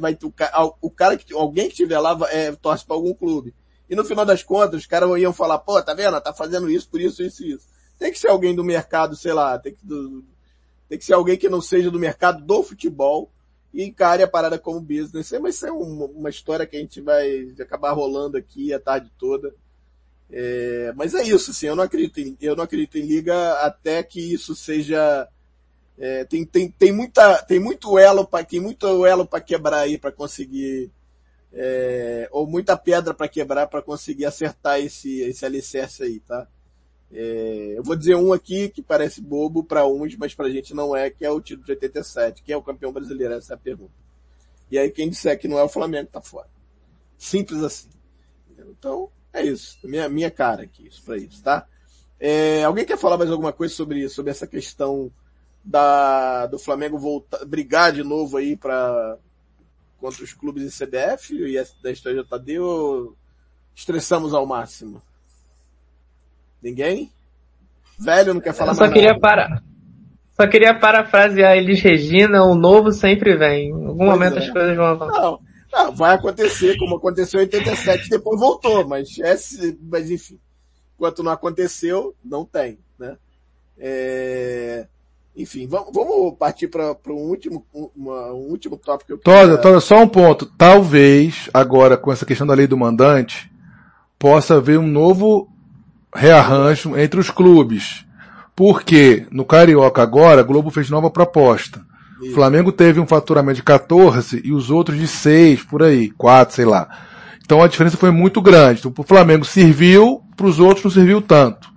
Vai, 0.01 0.19
o, 0.21 0.75
o 0.81 0.91
cara 0.91 1.17
que, 1.17 1.33
alguém 1.33 1.67
que 1.67 1.75
estiver 1.75 2.01
lá 2.01 2.19
é, 2.33 2.51
torce 2.57 2.85
para 2.85 2.97
algum 2.97 3.15
clube. 3.15 3.55
E 3.89 3.95
no 3.95 4.05
final 4.05 4.25
das 4.25 4.43
contas, 4.43 4.81
os 4.81 4.87
caras 4.87 5.09
iam 5.21 5.33
falar, 5.33 5.59
pô, 5.59 5.81
tá 5.81 5.95
vendo? 5.95 6.21
Tá 6.21 6.35
fazendo 6.35 6.69
isso, 6.69 6.89
por 6.89 7.01
isso, 7.01 7.23
isso 7.23 7.45
e 7.45 7.53
isso. 7.53 7.72
Tem 7.99 8.13
que 8.13 8.19
ser 8.19 8.29
alguém 8.29 8.55
do 8.55 8.65
mercado, 8.65 9.17
sei 9.17 9.33
lá, 9.33 9.59
tem 9.59 9.75
que, 9.75 9.87
do, 9.87 10.25
tem 10.89 10.99
que 10.99 11.05
ser 11.05 11.15
alguém 11.15 11.37
que 11.37 11.49
não 11.49 11.61
seja 11.61 11.91
do 11.91 11.99
mercado 11.99 12.45
do 12.45 12.63
futebol 12.63 13.31
e 13.73 13.85
encare 13.85 14.23
a 14.23 14.29
parada 14.29 14.59
como 14.59 14.81
business. 14.81 15.33
Mas 15.41 15.57
isso 15.57 15.67
é 15.67 15.73
uma, 15.73 16.07
uma 16.07 16.31
história 16.31 16.67
que 16.67 16.77
a 16.77 16.81
gente 16.81 17.01
vai 17.01 17.55
acabar 17.61 17.93
rolando 17.93 18.37
aqui 18.37 18.73
a 18.73 18.81
tarde 18.81 19.11
toda. 19.19 19.55
É, 20.31 20.93
mas 20.97 21.15
é 21.15 21.23
isso, 21.23 21.51
assim, 21.51 21.67
eu 21.67 21.77
não 21.77 21.85
acredito 21.85 22.19
em, 22.19 22.37
eu 22.41 22.57
não 22.57 22.65
acredito 22.65 22.97
em 22.97 23.03
liga 23.03 23.53
até 23.61 24.03
que 24.03 24.33
isso 24.33 24.55
seja 24.55 25.29
é, 25.99 26.25
tem, 26.25 26.43
tem, 26.47 26.71
tem, 26.71 26.91
muita, 26.91 27.43
tem 27.43 27.61
muito 27.61 27.99
elo 27.99 28.27
para 28.27 28.43
tem 28.43 28.59
muito 28.59 29.05
elo 29.05 29.27
para 29.27 29.43
quebrar 29.43 29.81
aí 29.81 29.99
para 29.99 30.11
conseguir 30.11 30.91
é, 31.53 32.29
ou 32.33 32.47
muita 32.47 32.79
pedra 32.79 33.13
para 33.13 33.29
quebrar 33.29 33.67
para 33.67 33.83
conseguir 33.83 34.25
acertar 34.25 34.81
esse 34.81 35.21
esse 35.21 35.45
alicerce 35.45 36.03
aí, 36.03 36.19
tá? 36.21 36.49
É, 37.13 37.75
eu 37.77 37.83
vou 37.83 37.95
dizer 37.95 38.17
um 38.17 38.33
aqui 38.33 38.71
que 38.71 38.83
parece 38.83 39.21
bobo 39.21 39.63
para 39.63 39.87
uns, 39.87 40.17
mas 40.17 40.35
para 40.35 40.47
a 40.47 40.51
gente 40.51 40.73
não 40.73 40.97
é, 40.97 41.11
que 41.11 41.25
é 41.25 41.31
o 41.31 41.41
título 41.41 41.67
de 41.67 41.73
87. 41.73 42.43
Quem 42.43 42.55
é 42.55 42.57
o 42.57 42.63
campeão 42.63 42.93
brasileiro? 42.93 43.35
Essa 43.35 43.53
é 43.53 43.57
a 43.57 43.59
pergunta. 43.59 43.93
E 44.71 44.79
aí 44.79 44.91
quem 44.91 45.11
disser 45.11 45.39
que 45.39 45.47
não 45.47 45.59
é 45.59 45.63
o 45.63 45.69
Flamengo 45.69 46.09
tá 46.11 46.23
fora. 46.23 46.49
Simples 47.19 47.63
assim. 47.63 47.91
Então, 48.59 49.11
é 49.33 49.43
isso. 49.43 49.79
Minha, 49.85 50.09
minha 50.09 50.31
cara 50.31 50.63
aqui, 50.63 50.87
isso 50.87 51.03
para 51.05 51.19
isso, 51.19 51.43
tá? 51.43 51.67
É, 52.19 52.65
alguém 52.65 52.85
quer 52.85 52.97
falar 52.97 53.19
mais 53.19 53.31
alguma 53.31 53.53
coisa 53.53 53.75
sobre, 53.75 54.09
sobre 54.09 54.31
essa 54.31 54.47
questão 54.47 55.13
da, 55.63 56.47
do 56.47 56.59
Flamengo 56.59 56.99
voltar, 56.99 57.45
brigar 57.45 57.93
de 57.93 58.03
novo 58.03 58.37
aí 58.37 58.57
para 58.57 59.19
contra 59.99 60.25
os 60.25 60.33
clubes 60.33 60.65
e 60.65 60.85
CBF 60.85 61.35
e 61.35 61.55
da 61.83 61.95
STJD 61.95 62.59
ou 62.59 63.17
estressamos 63.75 64.35
ao 64.35 64.47
máximo? 64.47 65.03
Ninguém? 66.63 67.11
Velho 67.99 68.35
não 68.35 68.41
quer 68.41 68.53
falar 68.55 68.73
Eu 68.73 68.75
só 68.77 68.81
mais 68.83 68.93
queria 68.93 69.09
nada. 69.11 69.21
parar. 69.21 69.63
Só 70.35 70.47
queria 70.47 70.75
parafrasear 70.75 71.57
Elis 71.57 71.81
Regina, 71.81 72.43
o 72.43 72.55
novo 72.55 72.91
sempre 72.91 73.37
vem. 73.37 73.69
Em 73.69 73.73
algum 73.73 73.99
Pois 73.99 74.11
momento 74.11 74.37
é. 74.37 74.39
as 74.39 74.51
coisas 74.51 74.77
vão 74.77 74.87
avançar. 74.87 75.21
Não, 75.21 75.41
não, 75.73 75.93
vai 75.93 76.15
acontecer 76.15 76.77
como 76.79 76.97
aconteceu 76.97 77.41
em 77.41 77.45
87, 77.45 78.09
depois 78.09 78.41
voltou, 78.41 78.87
mas, 78.87 79.19
é, 79.19 79.35
mas 79.83 80.11
enfim. 80.11 80.39
Enquanto 80.97 81.23
não 81.23 81.33
aconteceu, 81.33 82.15
não 82.25 82.45
tem, 82.45 82.79
né? 82.99 83.17
É, 83.79 84.87
enfim, 85.37 85.67
vamos, 85.67 85.91
vamos 85.93 86.37
partir 86.39 86.69
para 86.69 86.95
um 87.09 87.15
último, 87.15 87.67
uma, 87.95 88.33
um 88.33 88.51
último 88.51 88.77
tópico 88.77 89.07
que 89.07 89.13
eu 89.15 89.19
Tosa, 89.19 89.59
Tosa, 89.59 89.81
só 89.81 90.01
um 90.01 90.09
ponto. 90.09 90.47
Talvez, 90.57 91.49
agora, 91.53 91.97
com 91.97 92.13
essa 92.13 92.27
questão 92.27 92.47
da 92.47 92.55
lei 92.55 92.67
do 92.67 92.77
mandante, 92.77 93.51
possa 94.19 94.57
haver 94.57 94.79
um 94.79 94.87
novo 94.87 95.52
rearranjo 96.15 96.97
entre 96.97 97.19
os 97.19 97.31
clubes. 97.31 98.05
Porque 98.55 99.27
no 99.31 99.45
Carioca 99.45 100.03
agora, 100.03 100.41
a 100.41 100.45
Globo 100.45 100.71
fez 100.71 100.91
nova 100.91 101.11
proposta. 101.11 101.81
O 102.23 102.35
Flamengo 102.35 102.71
teve 102.71 103.01
um 103.01 103.07
faturamento 103.07 103.57
de 103.57 103.63
14 103.63 104.41
e 104.45 104.53
os 104.53 104.71
outros 104.71 104.97
de 104.97 105.09
6, 105.09 105.65
por 105.65 105.83
aí, 105.83 106.11
4, 106.11 106.55
sei 106.55 106.65
lá. 106.65 106.89
Então 107.45 107.63
a 107.63 107.67
diferença 107.67 107.97
foi 107.97 108.13
muito 108.13 108.41
grande. 108.41 108.81
Então, 108.81 108.93
o 108.97 109.03
Flamengo 109.03 109.45
serviu, 109.45 110.23
para 110.37 110.47
os 110.47 110.61
outros 110.61 110.85
não 110.85 110.91
serviu 110.91 111.21
tanto. 111.21 111.69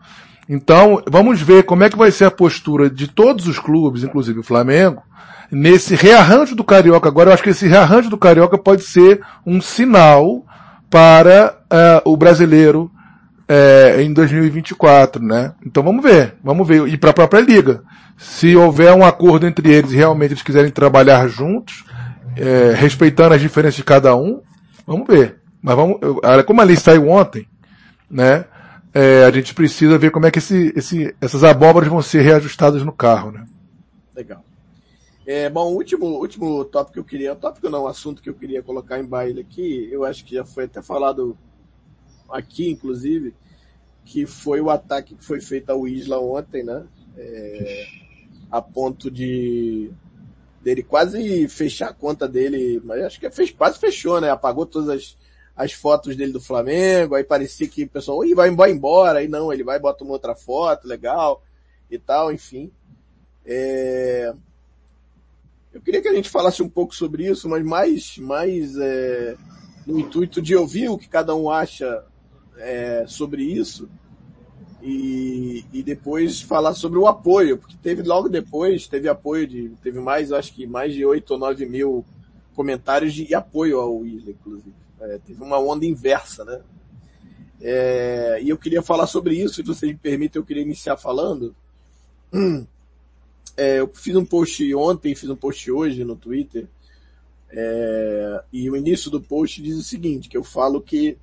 Então, 0.48 1.02
vamos 1.10 1.42
ver 1.42 1.64
como 1.64 1.84
é 1.84 1.90
que 1.90 1.98
vai 1.98 2.12
ser 2.12 2.26
a 2.26 2.32
postura 2.32 2.90
de 2.90 3.08
todos 3.08 3.48
os 3.48 3.58
clubes, 3.58 4.04
inclusive 4.04 4.40
o 4.40 4.44
Flamengo, 4.44 5.02
nesse 5.52 5.96
rearranjo 5.96 6.56
do 6.56 6.64
Carioca 6.64 7.10
agora. 7.10 7.30
Eu 7.30 7.34
acho 7.34 7.42
que 7.42 7.50
esse 7.50 7.68
rearranjo 7.68 8.12
do 8.12 8.18
Carioca 8.18 8.58
pode 8.58 8.84
ser 8.84 9.22
um 9.46 9.60
sinal 9.60 10.46
para 10.90 11.58
uh, 12.06 12.10
o 12.12 12.16
brasileiro 12.16 12.92
uh, 13.50 14.00
em 14.00 14.14
2024, 14.14 15.22
né? 15.24 15.54
Então 15.66 15.84
vamos 15.84 16.04
ver, 16.04 16.36
vamos 16.44 16.68
ver. 16.68 16.88
E 16.88 16.98
para 16.98 17.12
a 17.12 17.14
própria 17.14 17.42
liga. 17.42 17.84
Se 18.18 18.56
houver 18.56 18.94
um 18.94 19.04
acordo 19.04 19.46
entre 19.46 19.74
eles 19.74 19.92
e 19.92 19.98
realmente 19.98 20.32
eles 20.32 20.44
quiserem 20.44 20.72
trabalhar 20.72 21.28
juntos, 21.28 21.84
uh, 22.38 22.74
respeitando 22.76 23.36
as 23.36 23.42
diferenças 23.42 23.76
de 23.76 23.84
cada 23.84 24.16
um, 24.16 24.42
vamos 24.88 25.08
ver. 25.08 25.42
Mas 25.62 25.76
vamos, 25.76 26.00
como 26.46 26.62
a 26.62 26.64
lei 26.64 26.76
saiu 26.76 27.10
ontem, 27.10 27.48
né? 28.10 28.46
É, 28.94 29.26
a 29.26 29.32
gente 29.32 29.54
precisa 29.54 29.98
ver 29.98 30.10
como 30.10 30.26
é 30.26 30.32
que 30.32 30.40
esse, 30.40 30.72
esse, 30.74 31.14
essas 31.20 31.44
abóboras 31.44 31.90
vão 31.90 32.02
ser 32.02 32.22
reajustadas 32.22 32.82
no 32.82 32.94
carro, 32.94 33.30
né? 33.30 33.46
Legal. 34.16 34.42
É, 35.26 35.50
bom, 35.50 35.74
o 35.74 35.76
último, 35.76 36.06
último 36.06 36.64
tópico 36.64 36.94
que 36.94 37.00
eu 37.00 37.04
queria, 37.04 37.36
tópico 37.36 37.70
não, 37.70 37.88
assunto 37.88 38.22
que 38.22 38.30
eu 38.30 38.34
queria 38.34 38.64
colocar 38.64 38.98
em 38.98 39.04
baile 39.04 39.42
aqui, 39.42 39.90
eu 39.92 40.06
acho 40.06 40.24
que 40.24 40.36
já 40.36 40.46
foi 40.46 40.64
até 40.64 40.82
falado 40.82 41.36
aqui, 42.30 42.70
inclusive, 42.70 43.34
que 44.04 44.26
foi 44.26 44.62
o 44.62 44.70
ataque 44.70 45.16
que 45.16 45.26
foi 45.26 45.42
feito 45.42 45.70
ao 45.70 45.88
Isla 45.88 46.20
ontem, 46.20 46.64
né? 46.64 46.86
É, 47.18 47.86
a 48.52 48.62
ponto 48.62 49.10
de 49.10 49.92
dele 50.62 50.82
quase 50.82 51.48
fechar 51.48 51.90
a 51.90 51.94
conta 51.94 52.28
dele, 52.28 52.82
mas 52.84 53.04
acho 53.04 53.20
que 53.20 53.30
fez, 53.30 53.52
quase 53.52 53.78
fechou, 53.78 54.20
né? 54.20 54.32
Apagou 54.32 54.66
todas 54.66 54.90
as, 54.90 55.18
as 55.56 55.72
fotos 55.72 56.16
dele 56.16 56.32
do 56.32 56.42
Flamengo, 56.42 57.14
aí 57.14 57.24
parecia 57.24 57.68
que 57.68 57.84
o 57.84 57.90
pessoal, 57.90 58.26
Ih, 58.26 58.34
vai 58.34 58.72
embora, 58.72 59.20
aí 59.20 59.28
não, 59.28 59.54
ele 59.54 59.64
vai 59.64 59.80
bota 59.80 60.04
uma 60.04 60.14
outra 60.14 60.36
foto, 60.36 60.88
legal, 60.88 61.44
e 61.90 62.00
tal, 62.00 62.32
enfim. 62.32 62.72
É... 63.46 64.34
Eu 65.72 65.82
queria 65.82 66.02
que 66.02 66.08
a 66.08 66.14
gente 66.14 66.30
falasse 66.30 66.64
um 66.64 66.70
pouco 66.70 66.96
sobre 66.96 67.28
isso, 67.28 67.48
mas 67.50 67.64
mais, 67.64 68.18
mais 68.18 68.78
é, 68.78 69.36
no 69.86 70.00
intuito 70.00 70.42
de 70.42 70.56
ouvir 70.56 70.90
o 70.90 70.98
que 70.98 71.08
cada 71.08 71.36
um 71.36 71.50
acha 71.50 72.04
é, 72.58 73.06
sobre 73.08 73.44
isso 73.44 73.90
e, 74.86 75.66
e 75.74 75.82
depois 75.82 76.42
falar 76.42 76.76
sobre 76.76 77.00
o 77.00 77.08
apoio, 77.08 77.58
porque 77.58 77.76
teve 77.82 78.04
logo 78.04 78.30
depois, 78.30 78.88
teve 78.88 79.10
apoio 79.10 79.48
de, 79.48 79.70
teve 79.82 80.00
mais, 80.00 80.32
acho 80.32 80.54
que 80.54 80.68
mais 80.68 80.94
de 80.94 81.04
8 81.04 81.32
ou 81.32 81.40
9 81.40 81.66
mil 81.66 82.06
comentários 82.54 83.14
de 83.14 83.34
apoio 83.34 83.80
ao 83.80 84.06
Isla, 84.06 84.32
inclusive. 84.32 84.76
É, 85.02 85.18
teve 85.26 85.42
uma 85.44 85.60
onda 85.60 85.86
inversa, 85.86 86.46
né? 86.46 86.62
É, 87.60 88.40
e 88.42 88.50
eu 88.50 88.58
queria 88.58 88.82
falar 88.82 89.08
sobre 89.08 89.36
isso, 89.36 89.56
se 89.56 89.64
você 89.64 89.88
me 89.88 89.96
permite, 89.96 90.38
eu 90.38 90.46
queria 90.46 90.64
iniciar 90.64 90.98
falando. 90.98 91.56
É, 93.58 93.80
eu 93.80 93.90
fiz 93.94 94.14
um 94.18 94.26
post 94.26 94.76
ontem, 94.76 95.16
fiz 95.16 95.30
um 95.30 95.36
post 95.36 95.72
hoje 95.72 96.04
no 96.04 96.18
Twitter, 96.18 96.68
é, 97.50 98.44
e 98.52 98.70
o 98.70 98.76
início 98.76 99.10
do 99.10 99.22
post 99.22 99.62
diz 99.62 99.78
o 99.78 99.82
seguinte, 99.82 100.28
que 100.28 100.36
eu 100.36 100.44
falo 100.44 100.82
que 100.82 101.18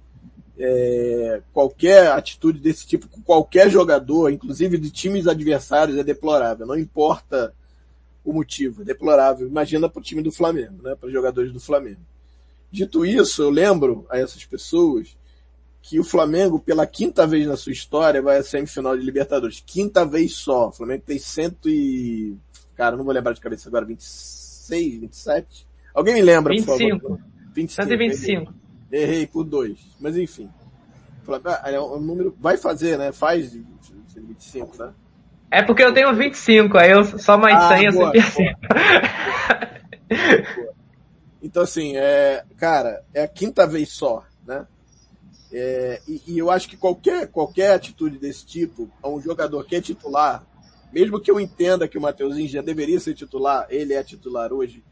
é, 0.58 1.42
qualquer 1.52 2.12
atitude 2.12 2.58
desse 2.60 2.86
tipo 2.86 3.08
com 3.08 3.22
qualquer 3.22 3.70
jogador, 3.70 4.30
inclusive 4.30 4.78
de 4.78 4.90
times 4.90 5.26
adversários, 5.26 5.98
é 5.98 6.04
deplorável. 6.04 6.66
Não 6.66 6.78
importa 6.78 7.54
o 8.24 8.32
motivo, 8.32 8.82
é 8.82 8.84
deplorável. 8.84 9.46
Imagina 9.46 9.88
para 9.88 10.00
o 10.00 10.02
time 10.02 10.22
do 10.22 10.30
Flamengo, 10.30 10.82
né, 10.82 10.94
para 10.94 11.06
os 11.06 11.12
jogadores 11.12 11.52
do 11.52 11.60
Flamengo. 11.60 12.00
Dito 12.70 13.04
isso, 13.04 13.42
eu 13.42 13.50
lembro 13.50 14.06
a 14.08 14.18
essas 14.18 14.44
pessoas 14.44 15.16
que 15.82 15.98
o 15.98 16.04
Flamengo, 16.04 16.60
pela 16.60 16.86
quinta 16.86 17.26
vez 17.26 17.46
na 17.46 17.56
sua 17.56 17.72
história, 17.72 18.22
vai 18.22 18.38
à 18.38 18.42
semifinal 18.42 18.96
de 18.96 19.04
Libertadores. 19.04 19.62
Quinta 19.66 20.06
vez 20.06 20.32
só. 20.34 20.68
O 20.68 20.72
Flamengo 20.72 21.02
tem 21.04 21.18
cento 21.18 21.68
e... 21.68 22.36
Cara, 22.76 22.96
não 22.96 23.04
vou 23.04 23.12
lembrar 23.12 23.32
de 23.32 23.40
cabeça 23.40 23.68
agora, 23.68 23.84
26, 23.84 25.00
27? 25.00 25.66
Alguém 25.92 26.14
me 26.14 26.22
lembra, 26.22 26.54
25. 26.54 27.00
por 27.00 27.08
favor? 27.08 27.20
25. 27.54 27.82
125. 27.82 28.61
Errei, 28.92 29.26
por 29.26 29.44
dois. 29.44 29.78
Mas 29.98 30.16
enfim. 30.16 30.48
É 31.64 31.80
um 31.80 32.00
número... 32.00 32.36
Vai 32.38 32.56
fazer, 32.56 32.98
né? 32.98 33.10
Faz 33.10 33.52
25, 34.14 34.76
né? 34.76 34.92
É 35.50 35.62
porque 35.62 35.82
eu 35.82 35.92
tenho 35.92 36.14
25, 36.14 36.78
aí 36.78 36.90
eu 36.90 37.04
só 37.04 37.36
mais 37.36 37.56
Ah, 37.56 37.68
100 37.68 37.84
eu 37.84 37.92
boa, 37.92 38.12
sempre. 38.20 38.68
Então, 41.42 41.64
assim, 41.64 41.96
é, 41.96 42.44
cara, 42.56 43.02
é 43.12 43.24
a 43.24 43.28
quinta 43.28 43.66
vez 43.66 43.90
só, 43.90 44.24
né? 44.46 44.64
É, 45.52 46.00
e, 46.06 46.22
e 46.28 46.38
eu 46.38 46.50
acho 46.50 46.68
que 46.68 46.76
qualquer, 46.76 47.26
qualquer 47.26 47.74
atitude 47.74 48.16
desse 48.16 48.46
tipo, 48.46 48.88
a 49.02 49.08
um 49.08 49.20
jogador 49.20 49.64
que 49.64 49.74
é 49.74 49.80
titular, 49.80 50.46
mesmo 50.92 51.20
que 51.20 51.30
eu 51.30 51.40
entenda 51.40 51.88
que 51.88 51.98
o 51.98 52.00
Mateuzinho 52.00 52.48
já 52.48 52.62
deveria 52.62 53.00
ser 53.00 53.14
titular, 53.14 53.66
ele 53.68 53.92
é 53.92 54.02
titular 54.04 54.52
hoje, 54.52 54.84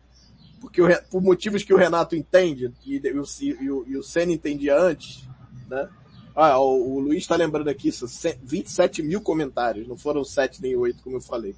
porque 0.61 0.83
o 0.83 0.89
por 1.11 1.23
motivos 1.23 1.65
que 1.65 1.73
o 1.73 1.77
Renato 1.77 2.15
entende 2.15 2.73
e, 2.85 2.97
e 2.97 3.19
o, 3.19 3.25
e 3.41 3.71
o, 3.71 3.85
e 3.89 3.97
o 3.97 4.03
Senna 4.03 4.33
entendia 4.33 4.79
antes, 4.79 5.27
né? 5.69 5.89
Ah, 6.37 6.59
o, 6.61 6.97
o 6.97 7.01
Luiz 7.01 7.19
está 7.19 7.35
lembrando 7.35 7.69
aqui, 7.69 7.89
isso, 7.89 8.07
27 8.43 9.03
mil 9.03 9.21
comentários, 9.21 9.89
não 9.89 9.97
foram 9.97 10.23
7 10.23 10.63
nem 10.63 10.77
8, 10.77 11.03
como 11.03 11.17
eu 11.17 11.21
falei. 11.21 11.57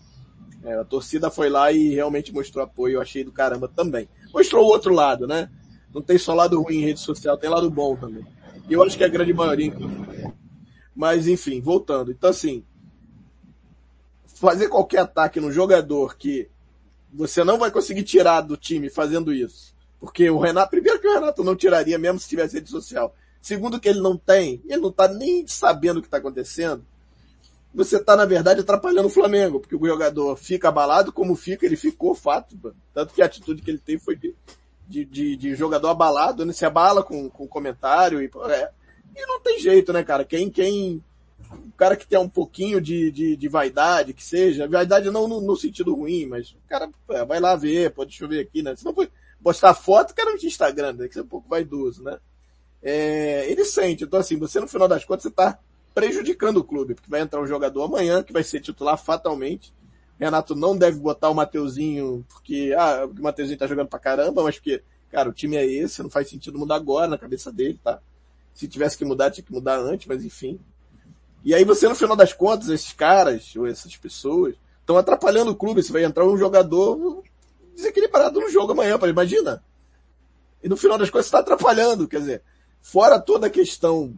É, 0.64 0.74
a 0.74 0.84
torcida 0.84 1.30
foi 1.30 1.50
lá 1.50 1.72
e 1.72 1.92
realmente 1.92 2.32
mostrou 2.32 2.64
apoio, 2.64 2.94
eu 2.94 3.00
achei 3.02 3.24
do 3.24 3.32
caramba 3.32 3.68
também. 3.68 4.08
Mostrou 4.32 4.64
o 4.64 4.68
outro 4.68 4.94
lado, 4.94 5.26
né? 5.26 5.50
Não 5.92 6.00
tem 6.00 6.16
só 6.16 6.32
lado 6.34 6.60
ruim 6.62 6.76
em 6.76 6.84
rede 6.84 7.00
social, 7.00 7.36
tem 7.36 7.50
lado 7.50 7.70
bom 7.70 7.96
também. 7.96 8.24
E 8.68 8.72
eu 8.72 8.82
acho 8.82 8.96
que 8.96 9.02
é 9.02 9.06
a 9.06 9.10
grande 9.10 9.34
maioria. 9.34 9.74
Mas 10.94 11.26
enfim, 11.26 11.60
voltando. 11.60 12.12
Então 12.12 12.30
assim, 12.30 12.64
fazer 14.24 14.68
qualquer 14.68 15.00
ataque 15.00 15.40
no 15.40 15.52
jogador 15.52 16.16
que 16.16 16.48
você 17.12 17.44
não 17.44 17.59
vai 17.59 17.70
conseguir 17.70 18.02
tirar 18.02 18.40
do 18.40 18.56
time 18.56 18.89
fazendo 18.89 19.32
isso. 19.32 19.74
Porque 20.01 20.28
o 20.30 20.39
Renato, 20.39 20.70
primeiro 20.70 21.01
que 21.01 21.06
o 21.06 21.12
Renato 21.12 21.44
não 21.44 21.55
tiraria 21.55 21.98
mesmo 21.98 22.18
se 22.18 22.28
tivesse 22.28 22.55
rede 22.55 22.70
social. 22.70 23.14
Segundo 23.40 23.78
que 23.78 23.89
ele 23.89 24.01
não 24.01 24.16
tem, 24.16 24.62
ele 24.66 24.80
não 24.80 24.90
tá 24.90 25.06
nem 25.09 25.47
sabendo 25.47 25.98
o 25.98 26.01
que 26.01 26.09
está 26.09 26.18
acontecendo. 26.18 26.84
Você 27.74 28.02
tá, 28.02 28.16
na 28.16 28.24
verdade, 28.24 28.60
atrapalhando 28.60 29.09
o 29.09 29.10
Flamengo, 29.10 29.59
porque 29.59 29.76
o 29.76 29.86
jogador 29.86 30.36
fica 30.36 30.68
abalado 30.68 31.12
como 31.12 31.34
fica, 31.34 31.64
ele 31.64 31.76
ficou 31.76 32.14
fato, 32.14 32.56
mano. 32.62 32.76
tanto 32.93 33.14
que 33.14 33.22
a 33.22 33.26
atitude 33.26 33.62
que 33.62 33.70
ele 33.70 33.78
teve 33.78 34.02
foi 34.02 34.14
de, 34.16 34.34
de, 34.86 35.05
de, 35.05 35.36
de 35.36 35.55
jogador 35.55 35.89
abalado, 35.89 36.44
né? 36.44 36.52
se 36.52 36.66
abala 36.66 37.02
com, 37.02 37.30
com 37.30 37.48
comentário 37.48 38.20
e, 38.20 38.30
é. 38.51 38.70
e 39.16 39.26
não 39.26 39.40
tem 39.40 39.59
jeito, 39.59 39.93
né, 39.93 40.05
cara? 40.05 40.24
Quem, 40.24 40.51
quem, 40.51 41.02
o 41.51 41.73
cara 41.77 41.97
que 41.97 42.06
tem 42.06 42.19
um 42.19 42.28
pouquinho 42.28 42.81
de, 42.81 43.10
de, 43.10 43.36
de 43.36 43.48
vaidade, 43.48 44.12
que 44.12 44.24
seja, 44.24 44.69
vaidade 44.69 45.10
não 45.10 45.27
no, 45.27 45.40
no 45.40 45.56
sentido 45.56 45.94
ruim, 45.94 46.27
mas 46.27 46.51
o 46.51 46.69
cara 46.69 46.90
é, 47.10 47.24
vai 47.24 47.40
lá 47.40 47.56
ver, 47.56 47.90
pô, 47.93 48.05
deixa 48.05 48.24
eu 48.24 48.28
ver 48.28 48.40
aqui, 48.40 48.62
né? 48.62 48.77
Se 48.77 48.85
não 48.85 48.94
for 48.94 49.10
postar 49.43 49.74
foto, 49.74 50.10
o 50.10 50.14
cara 50.14 50.31
não 50.31 50.39
tinha 50.39 50.48
Instagram, 50.48 50.93
né? 50.93 51.09
Que 51.09 51.19
é 51.19 51.23
um 51.23 51.27
pouco 51.27 51.48
vaidoso, 51.48 52.02
né? 52.02 52.19
É, 52.82 53.51
ele 53.51 53.64
sente. 53.64 54.05
Então, 54.05 54.20
assim, 54.20 54.36
você 54.36 54.60
no 54.60 54.69
final 54.69 54.89
das 54.89 55.05
contas, 55.05 55.24
você 55.24 55.31
tá 55.31 55.59
prejudicando 55.94 56.59
o 56.59 56.64
clube, 56.64 56.94
porque 56.94 57.10
vai 57.10 57.20
entrar 57.20 57.40
um 57.40 57.47
jogador 57.47 57.82
amanhã 57.82 58.23
que 58.23 58.32
vai 58.32 58.43
ser 58.43 58.60
titular 58.60 58.97
fatalmente. 58.97 59.73
Renato 60.19 60.55
não 60.55 60.77
deve 60.77 60.98
botar 60.98 61.31
o 61.31 61.35
Mateuzinho 61.35 62.24
porque, 62.28 62.74
ah, 62.77 63.06
o 63.06 63.23
Mateuzinho 63.23 63.59
tá 63.59 63.66
jogando 63.66 63.89
pra 63.89 63.98
caramba, 63.98 64.43
mas 64.43 64.56
porque, 64.56 64.82
cara, 65.10 65.28
o 65.28 65.32
time 65.32 65.56
é 65.56 65.66
esse, 65.66 66.02
não 66.02 66.10
faz 66.10 66.28
sentido 66.28 66.59
mudar 66.59 66.77
agora 66.77 67.09
na 67.09 67.19
cabeça 67.19 67.52
dele, 67.52 67.78
tá? 67.82 68.01
Se 68.55 68.69
tivesse 68.69 68.97
que 68.97 69.05
mudar, 69.05 69.31
tinha 69.31 69.44
que 69.44 69.52
mudar 69.52 69.78
antes, 69.78 70.06
mas 70.06 70.24
enfim. 70.24 70.60
E 71.44 71.55
aí 71.55 71.64
você, 71.64 71.89
no 71.89 71.94
final 71.94 72.16
das 72.16 72.32
contas, 72.32 72.69
esses 72.69 72.93
caras, 72.93 73.55
ou 73.56 73.66
essas 73.66 73.97
pessoas, 73.97 74.55
estão 74.81 74.97
atrapalhando 74.97 75.51
o 75.51 75.56
clube. 75.56 75.82
Você 75.82 75.93
vai 75.93 76.05
entrar 76.05 76.24
um 76.24 76.36
jogador 76.36 77.23
desequilibrado 77.74 78.40
no 78.40 78.48
jogo 78.51 78.73
amanhã, 78.73 78.98
para 78.98 79.09
imagina. 79.09 79.62
E 80.62 80.69
no 80.69 80.77
final 80.77 80.97
das 80.97 81.10
contas 81.10 81.27
está 81.27 81.40
atrapalhando, 81.40 82.06
quer 82.06 82.20
dizer, 82.20 82.43
fora 82.81 83.19
toda 83.19 83.48
a 83.48 83.51
questão 83.51 84.14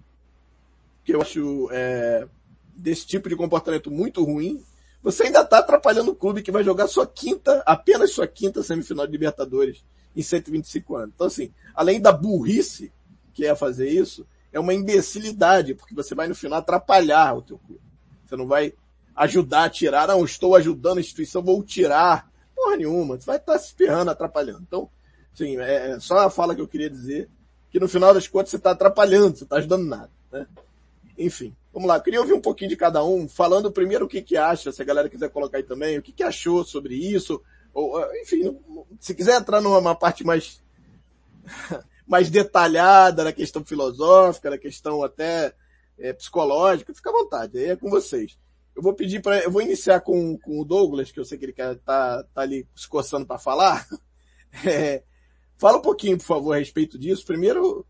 que 1.05 1.15
eu 1.15 1.21
acho 1.21 1.69
é, 1.71 2.27
desse 2.75 3.07
tipo 3.07 3.29
de 3.29 3.37
comportamento 3.37 3.91
muito 3.91 4.23
ruim, 4.25 4.63
você 5.03 5.25
ainda 5.25 5.41
está 5.41 5.59
atrapalhando 5.59 6.11
o 6.11 6.15
clube 6.15 6.43
que 6.43 6.51
vai 6.51 6.65
jogar 6.65 6.87
sua 6.87 7.07
quinta, 7.07 7.63
apenas 7.67 8.13
sua 8.13 8.27
quinta 8.27 8.63
semifinal 8.63 9.07
de 9.07 9.13
Libertadores 9.13 9.85
em 10.17 10.23
125 10.23 10.97
anos. 10.97 11.13
Então, 11.15 11.27
assim, 11.27 11.53
além 11.75 12.01
da 12.01 12.11
burrice 12.11 12.91
que 13.35 13.45
é 13.45 13.55
fazer 13.55 13.89
isso, 13.89 14.27
é 14.55 14.61
uma 14.61 14.73
imbecilidade, 14.73 15.75
porque 15.75 15.95
você 15.95 16.15
vai 16.15 16.29
no 16.29 16.35
final 16.35 16.61
atrapalhar 16.61 17.37
o 17.37 17.43
teu 17.43 17.59
clube. 17.59 17.83
Você 18.25 18.37
não 18.37 18.47
vai 18.47 18.73
ajudar 19.17 19.65
a 19.65 19.71
tirar, 19.71 20.09
não, 20.09 20.25
estou 20.25 20.55
ajudando 20.55 20.99
a 20.99 21.01
instituição, 21.01 21.43
vou 21.43 21.63
tirar. 21.63 22.31
Porra 22.55 22.77
nenhuma, 22.77 23.17
você 23.17 23.27
vai 23.27 23.37
estar 23.37 23.55
tá 23.55 23.59
se 23.59 23.75
ferrando, 23.75 24.13
atrapalhando. 24.13 24.63
Então, 24.63 24.89
sim, 25.35 25.59
é, 25.59 25.91
é 25.91 26.01
só 26.01 26.19
a 26.19 26.31
fala 26.31 26.55
que 26.55 26.61
eu 26.61 26.69
queria 26.69 26.89
dizer, 26.89 27.29
que 27.69 27.81
no 27.81 27.89
final 27.89 28.15
das 28.15 28.29
contas 28.29 28.51
você 28.51 28.57
está 28.57 28.71
atrapalhando, 28.71 29.37
você 29.37 29.43
está 29.43 29.57
ajudando 29.57 29.87
nada. 29.87 30.11
Né? 30.31 30.47
Enfim, 31.19 31.55
vamos 31.73 31.89
lá. 31.89 31.97
Eu 31.97 32.03
queria 32.03 32.21
ouvir 32.21 32.35
um 32.35 32.41
pouquinho 32.41 32.71
de 32.71 32.77
cada 32.77 33.05
um, 33.05 33.29
falando 33.29 33.73
primeiro 33.73 34.05
o 34.05 34.09
que, 34.09 34.23
que 34.23 34.37
acha, 34.37 34.71
se 34.71 34.81
a 34.81 34.85
galera 34.85 35.09
quiser 35.09 35.31
colocar 35.31 35.59
aí 35.59 35.65
também, 35.65 35.99
o 35.99 36.03
que, 36.03 36.13
que 36.13 36.23
achou 36.23 36.65
sobre 36.65 36.95
isso, 36.95 37.43
ou, 37.73 38.01
enfim, 38.23 38.57
se 39.01 39.17
quiser 39.17 39.41
entrar 39.41 39.61
numa 39.61 39.97
parte 39.97 40.23
mais, 40.23 40.63
mais 42.07 42.31
detalhada 42.31 43.25
na 43.25 43.33
questão 43.33 43.65
filosófica, 43.65 44.51
na 44.51 44.59
questão 44.59 45.03
até 45.03 45.55
é, 45.99 46.13
psicológica, 46.13 46.95
fica 46.95 47.11
à 47.11 47.13
vontade, 47.13 47.59
aí 47.59 47.71
é 47.71 47.77
com 47.77 47.89
vocês. 47.89 48.39
Eu 48.75 48.83
vou 48.83 48.93
pedir 48.93 49.23
para, 49.23 49.39
eu 49.41 49.51
vou 49.51 49.63
iniciar 49.63 50.01
com, 50.01 50.37
com 50.39 50.61
o 50.61 50.65
Douglas, 50.65 51.13
que 51.13 51.21
eu 51.21 51.25
sei 51.25 51.39
que 51.39 51.45
ele 51.45 51.53
quer 51.53 51.77
tá, 51.79 52.25
tá 52.35 52.41
ali 52.41 52.67
se 52.75 52.89
coçando 52.89 53.27
para 53.27 53.39
falar. 53.39 53.87
É, 54.65 55.03
fala 55.57 55.79
um 55.79 55.83
pouquinho, 55.83 56.17
por 56.17 56.27
favor, 56.27 56.53
a 56.53 56.59
respeito 56.61 56.97
disso. 56.97 57.27
Primeiro, 57.27 57.85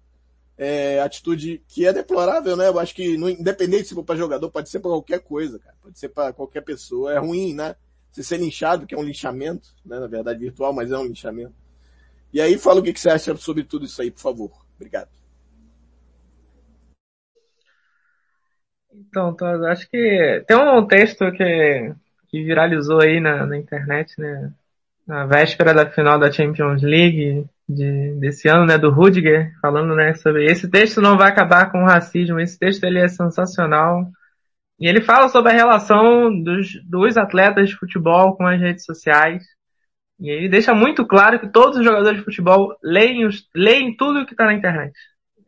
é, 0.57 0.99
atitude 1.01 1.62
que 1.69 1.86
é 1.86 1.93
deplorável, 1.93 2.57
né? 2.57 2.69
Eu 2.69 2.78
acho 2.78 2.95
que, 2.95 3.19
no, 3.19 3.28
independente 3.28 3.89
se 3.89 3.95
for 3.95 4.03
para 4.03 4.16
jogador, 4.16 4.51
pode 4.51 4.70
ser 4.70 4.81
para 4.81 4.91
qualquer 4.91 5.20
coisa, 5.20 5.59
cara. 5.59 5.77
Pode 5.82 5.99
ser 5.99 6.09
para 6.09 6.32
qualquer 6.32 6.62
pessoa. 6.62 7.12
É 7.12 7.19
ruim, 7.19 7.53
né? 7.53 7.77
Se 8.11 8.24
ser 8.24 8.39
linchado, 8.39 8.86
que 8.86 8.95
é 8.95 8.99
um 8.99 9.03
linchamento, 9.03 9.69
né? 9.85 10.01
Na 10.01 10.07
verdade 10.07 10.39
virtual, 10.39 10.73
mas 10.73 10.91
é 10.91 10.97
um 10.97 11.05
linchamento. 11.05 11.53
E 12.35 12.40
aí 12.40 12.59
fala 12.59 12.81
o 12.81 12.82
que, 12.82 12.98
você 12.98 13.09
acha 13.09 13.36
sobre 13.36 13.62
tudo 13.62 13.85
isso 13.85 14.02
aí, 14.02 14.11
por 14.11 14.20
favor. 14.20 14.51
Obrigado. 14.74 15.09
Então, 18.93 19.36
acho 19.69 19.89
que 19.89 20.44
tem 20.44 20.56
um 20.56 20.85
texto 20.85 21.31
que, 21.31 21.94
que 22.28 22.43
viralizou 22.43 23.01
aí 23.01 23.20
na, 23.20 23.47
na 23.47 23.56
internet, 23.56 24.12
né? 24.19 24.52
Na 25.06 25.27
véspera 25.27 25.73
da 25.73 25.89
final 25.89 26.19
da 26.19 26.32
Champions 26.32 26.82
League, 26.82 27.47
de, 27.69 28.15
desse 28.19 28.48
ano, 28.48 28.66
né, 28.66 28.78
do 28.78 28.90
Rudiger, 28.90 29.52
falando, 29.61 29.94
né, 29.94 30.15
sobre 30.15 30.47
esse 30.47 30.69
texto 30.69 31.01
não 31.01 31.16
vai 31.16 31.28
acabar 31.28 31.70
com 31.70 31.82
o 31.82 31.86
racismo, 31.86 32.40
esse 32.40 32.59
texto 32.59 32.82
ele 32.82 32.98
é 32.98 33.06
sensacional. 33.06 34.11
E 34.81 34.89
ele 34.89 35.01
fala 35.01 35.28
sobre 35.28 35.52
a 35.52 35.55
relação 35.55 36.43
dos, 36.43 36.82
dos 36.85 37.16
atletas 37.16 37.69
de 37.69 37.77
futebol 37.77 38.36
com 38.36 38.44
as 38.44 38.61
redes 38.61 38.85
sociais. 38.85 39.44
E 40.20 40.31
ele 40.31 40.49
deixa 40.49 40.74
muito 40.74 41.07
claro 41.07 41.41
que 41.41 41.49
todos 41.49 41.78
os 41.78 41.85
jogadores 41.85 42.19
de 42.19 42.24
futebol 42.24 42.77
leem, 42.82 43.27
os, 43.27 43.49
leem 43.55 43.97
tudo 43.97 44.24
que 44.27 44.32
está 44.32 44.47
na 44.47 44.55
internet. 44.55 44.93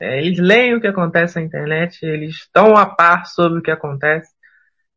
É, 0.01 0.19
eles 0.19 0.39
leem 0.39 0.75
o 0.75 0.81
que 0.81 0.87
acontece 0.87 1.37
na 1.37 1.47
internet, 1.47 2.05
eles 2.05 2.35
estão 2.37 2.77
a 2.77 2.87
par 2.87 3.27
sobre 3.27 3.61
o 3.61 3.63
que 3.63 3.71
acontece. 3.71 4.35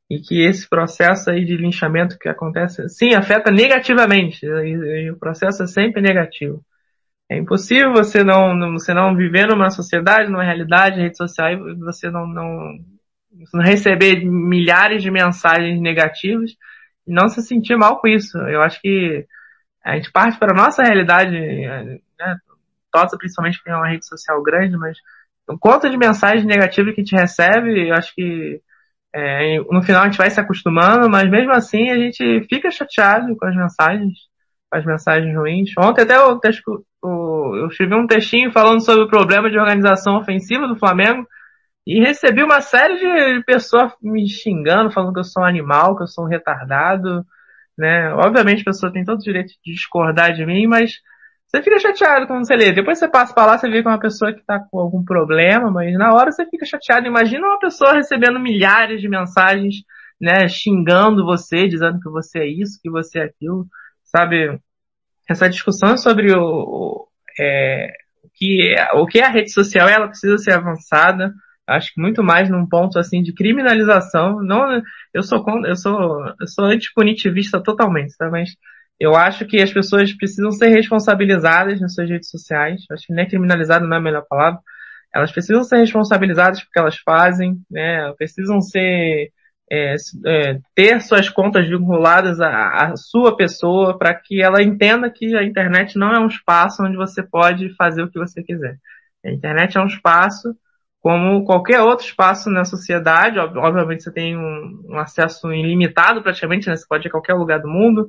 E 0.09 0.19
que 0.19 0.41
esse 0.43 0.67
processo 0.67 1.29
aí 1.29 1.45
de 1.45 1.55
linchamento 1.55 2.17
que 2.17 2.27
acontece, 2.27 2.89
sim, 2.89 3.13
afeta 3.13 3.51
negativamente. 3.51 4.45
E, 4.45 5.05
e 5.05 5.11
o 5.11 5.19
processo 5.19 5.63
é 5.63 5.67
sempre 5.67 6.01
negativo. 6.01 6.63
É 7.29 7.37
impossível 7.37 7.93
você 7.93 8.23
não, 8.23 8.73
você 8.73 8.91
não 8.91 9.15
viver 9.15 9.47
numa 9.47 9.69
sociedade, 9.69 10.31
numa 10.31 10.43
realidade, 10.43 10.99
rede 10.99 11.15
social, 11.15 11.51
e 11.51 11.75
você 11.75 12.09
não, 12.09 12.25
não, 12.25 12.73
não 13.53 13.63
receber 13.63 14.25
milhares 14.25 15.03
de 15.03 15.11
mensagens 15.11 15.79
negativas 15.79 16.51
e 17.05 17.13
não 17.13 17.29
se 17.29 17.43
sentir 17.43 17.77
mal 17.77 17.99
com 18.01 18.07
isso. 18.07 18.35
Eu 18.39 18.63
acho 18.63 18.81
que 18.81 19.27
a 19.83 19.95
gente 19.95 20.11
parte 20.11 20.37
para 20.37 20.51
a 20.53 20.57
nossa 20.57 20.83
realidade, 20.83 21.31
né, 21.31 22.37
Tosa 22.91 23.17
principalmente 23.17 23.57
porque 23.57 23.69
é 23.69 23.75
uma 23.75 23.87
rede 23.87 24.05
social 24.05 24.41
grande, 24.41 24.75
mas 24.75 24.97
o 25.47 25.57
quanto 25.57 25.89
de 25.89 25.97
mensagens 25.97 26.45
negativas 26.45 26.93
que 26.93 27.01
a 27.01 27.03
gente 27.03 27.15
recebe, 27.15 27.89
eu 27.89 27.95
acho 27.95 28.13
que 28.13 28.61
é, 29.13 29.59
no 29.59 29.81
final 29.81 30.03
a 30.03 30.05
gente 30.05 30.17
vai 30.17 30.29
se 30.29 30.39
acostumando, 30.39 31.09
mas 31.09 31.29
mesmo 31.29 31.51
assim 31.51 31.89
a 31.89 31.97
gente 31.97 32.45
fica 32.47 32.69
chateado 32.69 33.35
com 33.35 33.45
as 33.45 33.55
mensagens, 33.55 34.13
com 34.69 34.77
as 34.77 34.85
mensagens 34.85 35.35
ruins. 35.35 35.71
Ontem 35.77 36.03
até 36.03 36.17
eu, 36.17 36.39
eu 37.03 37.67
escrevi 37.67 37.95
um 37.95 38.07
textinho 38.07 38.51
falando 38.51 38.81
sobre 38.81 39.05
o 39.05 39.09
problema 39.09 39.49
de 39.49 39.57
organização 39.57 40.17
ofensiva 40.17 40.67
do 40.67 40.77
Flamengo 40.77 41.27
e 41.85 41.99
recebi 41.99 42.43
uma 42.43 42.61
série 42.61 42.97
de 42.97 43.43
pessoas 43.45 43.91
me 44.01 44.27
xingando, 44.27 44.91
falando 44.91 45.13
que 45.13 45.19
eu 45.19 45.23
sou 45.23 45.41
um 45.41 45.45
animal, 45.47 45.95
que 45.95 46.03
eu 46.03 46.07
sou 46.07 46.25
um 46.25 46.27
retardado, 46.27 47.25
né? 47.79 48.13
Obviamente 48.13 48.61
a 48.61 48.65
pessoa 48.65 48.93
tem 48.93 49.03
todo 49.03 49.19
o 49.19 49.23
direito 49.23 49.53
de 49.63 49.73
discordar 49.73 50.33
de 50.33 50.45
mim, 50.45 50.67
mas 50.67 50.99
você 51.47 51.63
fica 51.63 51.79
chateado 51.79 52.27
quando 52.27 52.45
você 52.45 52.55
lê. 52.55 52.71
Depois 52.71 52.99
você 52.99 53.07
passa 53.07 53.33
para 53.33 53.45
lá, 53.45 53.57
você 53.57 53.69
vê 53.69 53.81
que 53.81 53.87
é 53.87 53.91
uma 53.91 53.99
pessoa 53.99 54.33
que 54.33 54.41
está 54.41 54.59
com 54.59 54.79
algum 54.79 55.03
problema, 55.03 55.71
mas 55.71 55.93
na 55.97 56.13
hora 56.13 56.31
você 56.31 56.45
fica 56.45 56.65
chateado. 56.65 57.07
Imagina 57.07 57.47
uma 57.47 57.59
pessoa 57.59 57.93
recebendo 57.93 58.39
milhares 58.39 59.01
de 59.01 59.09
mensagens, 59.09 59.77
né, 60.21 60.47
xingando 60.47 61.25
você, 61.25 61.67
dizendo 61.67 61.99
que 61.99 62.09
você 62.09 62.39
é 62.39 62.47
isso, 62.47 62.79
que 62.81 62.89
você 62.89 63.19
é 63.19 63.23
aquilo, 63.23 63.65
sabe? 64.03 64.59
essa 65.29 65.47
discussão 65.47 65.95
sobre 65.95 66.33
o, 66.33 66.41
o, 66.41 67.07
é, 67.39 67.91
o, 68.23 68.29
que, 68.33 68.75
o 68.95 69.05
que 69.05 69.19
é 69.19 69.25
a 69.25 69.29
rede 69.29 69.53
social, 69.53 69.87
ela 69.87 70.07
precisa 70.07 70.37
ser 70.39 70.53
avançada. 70.53 71.31
Acho 71.69 71.93
que 71.93 72.01
muito 72.01 72.23
mais 72.23 72.49
num 72.49 72.67
ponto 72.67 72.97
assim 72.99 73.21
de 73.21 73.33
criminalização. 73.33 74.41
Não, 74.41 74.81
eu 75.13 75.23
sou 75.23 75.43
eu 75.65 75.75
sou 75.75 76.25
eu 76.39 76.47
sou 76.47 76.65
antipunitivista 76.65 77.61
totalmente, 77.61 78.15
tá? 78.17 78.29
Mas 78.29 78.51
eu 78.99 79.15
acho 79.15 79.45
que 79.45 79.61
as 79.61 79.71
pessoas 79.71 80.13
precisam 80.13 80.51
ser 80.51 80.69
responsabilizadas 80.69 81.79
nas 81.79 81.93
suas 81.93 82.09
redes 82.09 82.29
sociais. 82.29 82.81
Acho 82.91 83.07
que 83.07 83.13
nem 83.13 83.27
criminalizado 83.27 83.87
não 83.87 83.95
é 83.95 83.99
a 83.99 84.01
melhor 84.03 84.25
palavra. 84.29 84.59
Elas 85.13 85.31
precisam 85.31 85.63
ser 85.63 85.77
responsabilizadas 85.77 86.61
porque 86.63 86.79
elas 86.79 86.97
fazem, 86.97 87.57
né? 87.69 88.11
Precisam 88.17 88.61
ser 88.61 89.31
é, 89.71 89.95
é, 90.25 90.59
ter 90.75 91.01
suas 91.01 91.29
contas 91.29 91.67
vinculadas 91.67 92.39
à, 92.41 92.91
à 92.91 92.95
sua 92.97 93.37
pessoa 93.37 93.97
para 93.97 94.13
que 94.15 94.41
ela 94.41 94.63
entenda 94.63 95.11
que 95.11 95.35
a 95.35 95.43
internet 95.43 95.97
não 95.97 96.11
é 96.13 96.19
um 96.19 96.27
espaço 96.27 96.83
onde 96.83 96.97
você 96.97 97.21
pode 97.23 97.73
fazer 97.75 98.03
o 98.03 98.09
que 98.09 98.19
você 98.19 98.43
quiser. 98.43 98.77
A 99.23 99.31
internet 99.31 99.77
é 99.77 99.81
um 99.81 99.87
espaço 99.87 100.55
como 101.01 101.45
qualquer 101.45 101.81
outro 101.81 102.05
espaço 102.05 102.49
na 102.49 102.65
sociedade. 102.65 103.39
Obviamente 103.39 104.03
você 104.03 104.11
tem 104.11 104.37
um, 104.37 104.81
um 104.89 104.99
acesso 104.99 105.51
ilimitado 105.51 106.21
praticamente, 106.21 106.67
né? 106.67 106.75
Você 106.75 106.85
pode 106.87 107.07
ir 107.07 107.09
a 107.09 107.11
qualquer 107.11 107.35
lugar 107.35 107.59
do 107.59 107.69
mundo, 107.69 108.07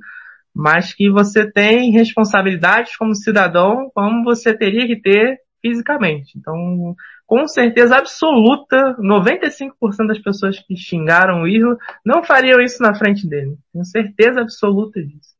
mas 0.54 0.92
que 0.92 1.08
você 1.10 1.50
tem 1.50 1.92
responsabilidades 1.92 2.96
como 2.96 3.14
cidadão 3.14 3.90
como 3.94 4.24
você 4.24 4.56
teria 4.56 4.86
que 4.86 5.00
ter 5.00 5.38
fisicamente. 5.62 6.38
Então, 6.38 6.96
com 7.26 7.46
certeza 7.46 7.96
absoluta, 7.96 8.96
95% 8.98 9.70
das 10.08 10.18
pessoas 10.18 10.58
que 10.58 10.76
xingaram 10.76 11.42
o 11.42 11.48
Isla 11.48 11.76
não 12.04 12.24
fariam 12.24 12.60
isso 12.60 12.82
na 12.82 12.94
frente 12.94 13.28
dele. 13.28 13.56
Tenho 13.72 13.84
certeza 13.84 14.40
absoluta 14.40 15.00
disso. 15.00 15.30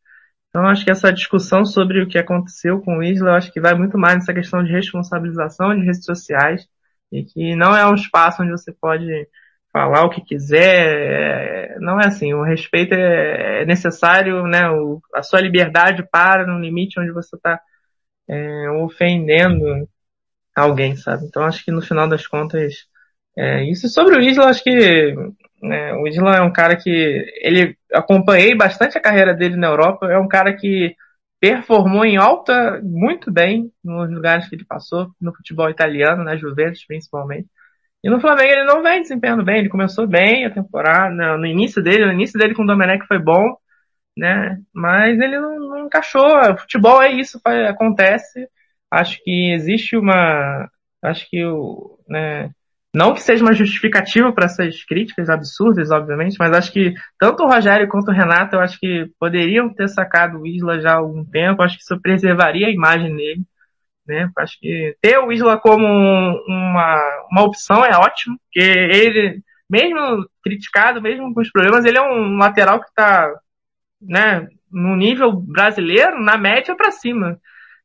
Então 0.51 0.67
acho 0.67 0.85
que 0.85 0.91
essa 0.91 1.13
discussão 1.13 1.65
sobre 1.65 2.03
o 2.03 2.09
que 2.09 2.19
aconteceu 2.19 2.81
com 2.81 2.99
o 2.99 3.03
Isla, 3.03 3.37
acho 3.37 3.53
que 3.53 3.61
vai 3.61 3.75
muito 3.75 3.97
mais 3.97 4.17
nessa 4.17 4.35
questão 4.35 4.63
de 4.63 4.73
responsabilização 4.73 5.75
de 5.75 5.85
redes 5.85 6.05
sociais 6.05 6.69
e 7.13 7.25
que 7.25 7.57
não 7.57 7.77
é 7.77 7.87
um 7.87 7.95
espaço 7.95 8.43
onde 8.43 8.53
você 8.53 8.73
pode 8.73 9.29
falar 9.73 10.05
o 10.05 10.11
que 10.11 10.21
quiser. 10.21 11.77
Não 11.81 12.01
é 12.01 12.07
assim. 12.07 12.33
O 12.35 12.43
respeito 12.43 12.95
é, 12.95 13.63
é 13.63 13.67
necessário, 13.67 14.45
né? 14.47 14.71
O, 14.71 15.01
a 15.15 15.23
sua 15.23 15.41
liberdade 15.41 16.07
para 16.11 16.47
no 16.47 16.59
limite 16.61 17.01
onde 17.01 17.13
você 17.13 17.37
está 17.37 17.61
é, 18.29 18.71
ofendendo 18.71 19.89
alguém, 20.55 20.97
sabe? 20.97 21.25
Então 21.27 21.45
acho 21.45 21.65
que 21.65 21.71
no 21.71 21.83
final 21.83 22.09
das 22.09 22.27
contas, 22.27 22.87
é, 23.37 23.65
isso 23.65 23.89
sobre 23.89 24.17
o 24.17 24.21
Isla, 24.21 24.47
acho 24.47 24.63
que 24.63 25.15
né, 25.63 25.93
o 25.95 26.07
Isla 26.07 26.37
é 26.37 26.41
um 26.43 26.53
cara 26.53 26.77
que 26.77 26.91
ele 27.43 27.77
acompanhei 27.93 28.55
bastante 28.55 28.97
a 28.97 29.01
carreira 29.01 29.35
dele 29.35 29.57
na 29.57 29.69
Europa, 29.69 30.07
é 30.11 30.19
um 30.19 30.29
cara 30.29 30.55
que 30.55 30.95
performou 31.41 32.05
em 32.05 32.17
alta 32.17 32.81
muito 32.83 33.33
bem 33.33 33.73
nos 33.83 34.11
lugares 34.11 34.49
que 34.49 34.55
ele 34.55 34.65
passou, 34.65 35.11
no 35.21 35.35
futebol 35.35 35.71
italiano, 35.71 36.23
na 36.25 36.37
Juventus 36.37 36.85
principalmente. 36.87 37.49
E 38.05 38.11
no 38.11 38.21
Flamengo 38.21 38.53
ele 38.53 38.65
não 38.65 38.83
vem 38.83 39.03
desempenhando 39.03 39.45
bem, 39.45 39.59
ele 39.61 39.69
começou 39.69 40.07
bem 40.07 40.45
a 40.47 40.51
temporada, 40.51 41.37
no 41.37 41.47
início 41.47 41.83
dele, 41.83 42.07
no 42.07 42.13
início 42.13 42.39
dele 42.39 42.55
com 42.55 42.63
o 42.63 42.67
Domenech 42.67 43.07
foi 43.07 43.19
bom, 43.19 43.57
né? 44.17 44.61
Mas 44.73 45.19
ele 45.21 45.39
não, 45.39 45.59
não 45.59 45.87
encaixou. 45.87 46.27
O 46.53 46.59
futebol 46.59 47.03
é 47.03 47.13
isso, 47.13 47.41
acontece 47.69 48.49
acho 48.91 49.23
que 49.23 49.53
existe 49.53 49.97
uma, 49.97 50.69
acho 51.03 51.29
que 51.31 51.45
o, 51.45 51.99
né, 52.09 52.51
não 52.95 53.15
que 53.15 53.23
seja 53.23 53.45
uma 53.45 53.53
justificativa 53.53 54.33
para 54.33 54.47
essas 54.47 54.85
críticas 54.85 55.29
absurdas, 55.31 55.91
obviamente, 55.91 56.37
mas 56.39 56.53
acho 56.53 56.73
que 56.73 56.93
tanto 57.19 57.45
o 57.45 57.49
Rogério 57.49 57.89
quanto 57.89 58.11
o 58.11 58.15
Renato, 58.15 58.57
eu 58.57 58.61
acho 58.61 58.79
que 58.81 59.11
poderiam 59.19 59.73
ter 59.73 59.89
sacado 59.89 60.41
o 60.41 60.47
Isla 60.47 60.81
já 60.81 60.93
há 60.93 60.97
algum 60.97 61.25
tempo, 61.25 61.63
acho 61.63 61.77
que 61.77 61.83
isso 61.83 62.01
preservaria 62.01 62.67
a 62.67 62.73
imagem 62.73 63.15
dele, 63.15 63.43
né? 64.07 64.29
Acho 64.39 64.59
que 64.59 64.97
ter 65.01 65.19
o 65.19 65.31
Isla 65.31 65.59
como 65.59 65.87
uma, 65.87 67.27
uma 67.31 67.43
opção 67.45 67.85
é 67.85 67.97
ótimo, 67.97 68.37
porque 68.45 68.69
ele, 68.69 69.41
mesmo 69.69 70.27
criticado, 70.43 71.01
mesmo 71.01 71.33
com 71.33 71.41
os 71.41 71.51
problemas, 71.51 71.85
ele 71.85 71.99
é 71.99 72.03
um 72.03 72.37
lateral 72.39 72.81
que 72.81 72.89
está 72.89 73.33
né, 74.03 74.49
no 74.71 74.97
nível 74.97 75.33
brasileiro, 75.33 76.21
na 76.21 76.37
média 76.37 76.75
para 76.75 76.91
cima, 76.91 77.39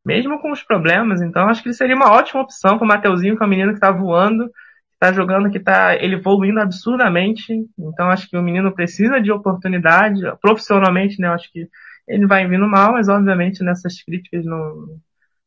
mesmo 0.04 0.40
com 0.40 0.52
os 0.52 0.64
problemas. 0.64 1.22
Então 1.22 1.48
acho 1.48 1.62
que 1.62 1.70
ele 1.70 1.76
seria 1.76 1.96
uma 1.96 2.12
ótima 2.12 2.42
opção 2.42 2.78
para 2.78 2.86
o 2.86 2.88
Mateuzinho, 2.88 3.38
que 3.38 3.44
é 3.44 3.46
um 3.46 3.50
menino 3.50 3.70
que 3.70 3.78
está 3.78 3.92
voando, 3.92 4.50
está 4.96 5.14
jogando, 5.14 5.52
que 5.52 5.58
está 5.58 5.96
ele 5.96 6.16
evoluindo 6.16 6.60
absurdamente. 6.60 7.54
Então 7.78 8.10
acho 8.10 8.30
que 8.30 8.38
o 8.38 8.42
menino 8.42 8.74
precisa 8.74 9.22
de 9.22 9.32
oportunidade, 9.32 10.22
profissionalmente, 10.42 11.20
né? 11.22 11.28
Acho 11.30 11.52
que 11.52 11.70
ele 12.08 12.26
vai 12.26 12.48
vindo 12.48 12.68
mal, 12.68 12.94
mas 12.94 13.08
obviamente 13.08 13.64
nessas 13.64 14.02
críticas 14.02 14.46
não, 14.46 15.00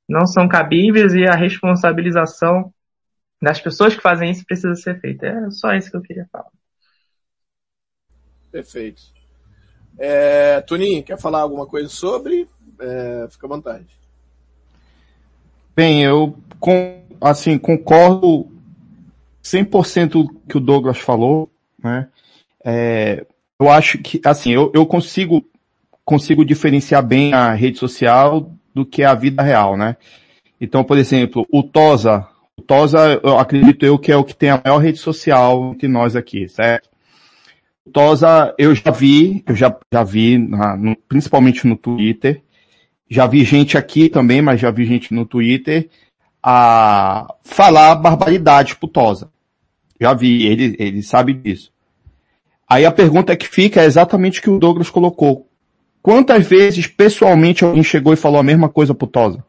não 0.08 0.26
são 0.26 0.48
cabíveis 0.48 1.14
e 1.14 1.26
a 1.26 1.34
responsabilização 1.34 2.72
das 3.40 3.60
pessoas 3.60 3.94
que 3.94 4.02
fazem 4.02 4.30
isso 4.30 4.44
precisa 4.44 4.74
ser 4.74 5.00
feita. 5.00 5.26
É 5.26 5.50
só 5.50 5.72
isso 5.74 5.90
que 5.90 5.96
eu 5.96 6.02
queria 6.02 6.26
falar. 6.30 6.50
Perfeito. 8.50 9.02
É, 9.98 10.60
Toninho, 10.60 11.02
quer 11.02 11.18
falar 11.18 11.40
alguma 11.40 11.66
coisa 11.66 11.88
sobre? 11.88 12.48
É, 12.80 13.26
fica 13.30 13.46
à 13.46 13.48
vontade. 13.48 13.86
Bem, 15.74 16.02
eu 16.02 16.36
com, 16.58 17.04
assim, 17.20 17.58
concordo 17.58 18.57
100% 19.50 20.28
que 20.48 20.56
o 20.56 20.60
Douglas 20.60 20.98
falou, 20.98 21.50
né? 21.82 22.08
É, 22.64 23.26
eu 23.58 23.70
acho 23.70 23.98
que, 23.98 24.20
assim, 24.24 24.52
eu, 24.52 24.70
eu 24.74 24.84
consigo, 24.86 25.44
consigo 26.04 26.44
diferenciar 26.44 27.04
bem 27.04 27.32
a 27.32 27.52
rede 27.52 27.78
social 27.78 28.52
do 28.74 28.84
que 28.84 29.02
a 29.02 29.14
vida 29.14 29.42
real, 29.42 29.76
né? 29.76 29.96
Então, 30.60 30.84
por 30.84 30.98
exemplo, 30.98 31.46
o 31.50 31.62
Tosa, 31.62 32.26
o 32.56 32.62
Tosa, 32.62 33.20
eu 33.22 33.38
acredito 33.38 33.84
eu 33.84 33.98
que 33.98 34.12
é 34.12 34.16
o 34.16 34.24
que 34.24 34.34
tem 34.34 34.50
a 34.50 34.60
maior 34.62 34.78
rede 34.78 34.98
social 34.98 35.72
entre 35.72 35.88
nós 35.88 36.14
aqui, 36.14 36.48
certo? 36.48 36.88
O 37.86 37.90
Tosa, 37.90 38.54
eu 38.58 38.74
já 38.74 38.90
vi, 38.90 39.42
eu 39.46 39.56
já, 39.56 39.74
já 39.92 40.02
vi, 40.02 40.36
na, 40.36 40.76
no, 40.76 40.96
principalmente 41.08 41.66
no 41.66 41.76
Twitter, 41.76 42.42
já 43.08 43.26
vi 43.26 43.44
gente 43.44 43.78
aqui 43.78 44.08
também, 44.08 44.42
mas 44.42 44.60
já 44.60 44.70
vi 44.70 44.84
gente 44.84 45.14
no 45.14 45.24
Twitter 45.24 45.88
a 46.42 47.34
falar 47.42 47.94
barbaridade 47.94 48.76
pro 48.76 48.88
Tosa. 48.88 49.30
Já 50.00 50.14
vi, 50.14 50.46
ele, 50.46 50.76
ele 50.78 51.02
sabe 51.02 51.34
disso. 51.34 51.72
Aí 52.68 52.84
a 52.84 52.92
pergunta 52.92 53.36
que 53.36 53.48
fica 53.48 53.82
é 53.82 53.86
exatamente 53.86 54.40
o 54.40 54.42
que 54.42 54.50
o 54.50 54.58
Douglas 54.58 54.90
colocou. 54.90 55.48
Quantas 56.02 56.46
vezes 56.46 56.86
pessoalmente 56.86 57.64
alguém 57.64 57.82
chegou 57.82 58.12
e 58.12 58.16
falou 58.16 58.38
a 58.38 58.42
mesma 58.42 58.68
coisa 58.68 58.94
pro 58.94 59.06
Tosa? 59.06 59.44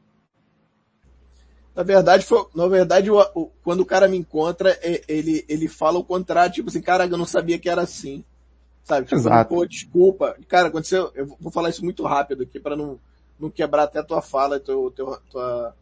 Na 1.75 1.83
verdade, 1.83 2.25
foi, 2.25 2.45
na 2.53 2.67
verdade, 2.67 3.09
o, 3.09 3.19
o, 3.33 3.51
quando 3.63 3.81
o 3.81 3.85
cara 3.85 4.07
me 4.07 4.17
encontra, 4.17 4.77
ele, 5.07 5.45
ele 5.47 5.67
fala 5.67 5.99
o 5.99 6.03
contrário, 6.03 6.53
tipo 6.53 6.69
assim, 6.69 6.81
cara, 6.81 7.05
eu 7.05 7.17
não 7.17 7.25
sabia 7.25 7.59
que 7.59 7.69
era 7.69 7.81
assim. 7.81 8.23
Sabe? 8.83 9.05
Tipo, 9.05 9.15
Exato. 9.15 9.55
Pô, 9.55 9.65
desculpa. 9.65 10.35
Cara, 10.47 10.67
aconteceu, 10.67 11.11
eu 11.15 11.27
vou 11.39 11.51
falar 11.51 11.69
isso 11.69 11.83
muito 11.83 12.03
rápido 12.03 12.43
aqui 12.43 12.59
para 12.59 12.75
não, 12.75 12.99
não 13.39 13.49
quebrar 13.49 13.83
até 13.83 13.99
a 13.99 14.03
tua 14.03 14.21
fala, 14.21 14.59
teu, 14.59 14.91
teu, 14.91 15.17
tua, 15.29 15.73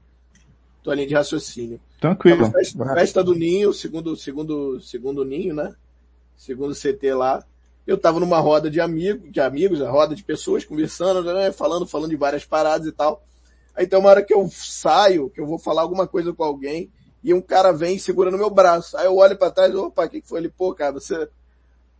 tua 0.88 0.96
linha 0.96 1.08
de 1.08 1.14
raciocínio. 1.16 1.82
Tranquilo. 2.00 2.50
Festa, 2.50 2.94
festa, 2.94 3.24
do 3.24 3.36
Ninho, 3.36 3.74
segundo, 3.74 4.16
segundo, 4.16 4.80
segundo 4.80 5.26
Ninho, 5.26 5.54
né? 5.54 5.76
Segundo 6.38 6.74
CT 6.74 7.14
lá 7.14 7.44
eu 7.86 7.96
estava 7.96 8.20
numa 8.20 8.40
roda 8.40 8.70
de 8.70 8.82
amigos, 8.82 9.32
de 9.32 9.40
amigos, 9.40 9.82
a 9.82 9.90
roda 9.90 10.14
de 10.14 10.22
pessoas 10.22 10.66
conversando, 10.66 11.24
né, 11.34 11.54
falando, 11.54 11.88
falando 11.88 12.10
de 12.10 12.18
várias 12.18 12.44
paradas 12.44 12.86
e 12.86 12.92
tal. 12.92 13.24
Aí 13.74 13.88
tem 13.88 13.98
uma 13.98 14.10
hora 14.10 14.22
que 14.22 14.34
eu 14.34 14.46
saio, 14.52 15.30
que 15.30 15.40
eu 15.40 15.48
vou 15.48 15.58
falar 15.58 15.84
alguma 15.84 16.06
coisa 16.06 16.34
com 16.34 16.44
alguém, 16.44 16.92
e 17.24 17.34
um 17.34 17.40
cara 17.42 17.72
vem 17.72 17.98
segura 17.98 18.30
no 18.30 18.38
meu 18.38 18.50
braço. 18.50 18.98
Aí 18.98 19.06
eu 19.06 19.16
olho 19.16 19.38
para 19.38 19.52
trás, 19.52 19.74
opa, 19.74 20.06
o 20.06 20.10
que, 20.10 20.20
que 20.20 20.28
foi? 20.28 20.42
Ele, 20.42 20.50
pô, 20.50 20.74
cara, 20.74 20.92
você 20.92 21.30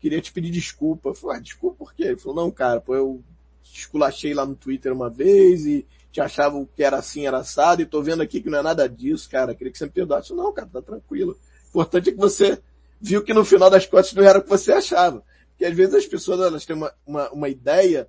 queria 0.02 0.20
te 0.20 0.34
pedir 0.34 0.52
desculpa. 0.52 1.10
Eu 1.10 1.14
falei, 1.14 1.38
ah, 1.38 1.40
desculpa 1.40 1.78
por 1.78 1.94
quê? 1.94 2.04
Ele 2.04 2.18
falou, 2.18 2.44
não, 2.44 2.52
cara, 2.52 2.82
pô, 2.82 2.94
eu 2.94 3.24
esculachei 3.64 4.34
lá 4.34 4.46
no 4.46 4.56
Twitter 4.56 4.92
uma 4.92 5.10
vez 5.10 5.66
e 5.66 5.86
te 6.18 6.22
achava 6.22 6.68
que 6.76 6.84
era 6.84 6.98
assim, 6.98 7.28
era 7.28 7.38
assado, 7.38 7.82
e 7.82 7.86
tô 7.86 8.02
vendo 8.02 8.24
aqui 8.24 8.42
que 8.42 8.50
não 8.50 8.60
é 8.60 8.64
nada 8.64 8.90
disso, 8.90 9.30
cara, 9.30 9.54
queria 9.54 9.72
que 9.72 9.78
você 9.78 9.86
me 9.86 9.92
perdoasse. 9.92 10.34
Não, 10.34 10.52
cara, 10.52 10.68
tá 10.72 10.82
tranquilo. 10.82 11.38
O 11.66 11.70
importante 11.70 12.10
é 12.10 12.12
que 12.12 12.18
você 12.18 12.62
viu 13.00 13.24
que 13.24 13.34
no 13.34 13.46
final 13.46 13.70
das 13.70 13.86
contas 13.86 14.14
não 14.14 14.24
era 14.24 14.40
o 14.40 14.42
que 14.42 14.50
você 14.50 14.72
achava 14.72 15.24
que 15.58 15.66
às 15.66 15.76
vezes 15.76 15.96
as 15.96 16.06
pessoas 16.06 16.40
elas 16.40 16.66
têm 16.66 16.76
uma, 16.76 16.94
uma, 17.06 17.30
uma 17.32 17.50
ideia 17.50 18.08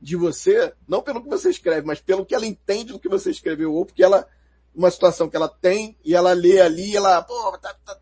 de 0.00 0.16
você, 0.16 0.72
não 0.86 1.00
pelo 1.00 1.22
que 1.22 1.28
você 1.28 1.48
escreve, 1.48 1.86
mas 1.86 2.00
pelo 2.00 2.26
que 2.26 2.34
ela 2.34 2.46
entende 2.46 2.92
do 2.92 2.98
que 2.98 3.08
você 3.08 3.30
escreveu, 3.30 3.72
ou 3.72 3.86
porque 3.86 4.02
ela, 4.02 4.26
uma 4.74 4.90
situação 4.90 5.28
que 5.28 5.36
ela 5.36 5.48
tem, 5.48 5.96
e 6.04 6.14
ela 6.14 6.32
lê 6.32 6.60
ali, 6.60 6.90
e 6.90 6.96
ela, 6.96 7.22
pô, 7.22 7.56
tá, 7.58 7.74
tá, 7.84 7.98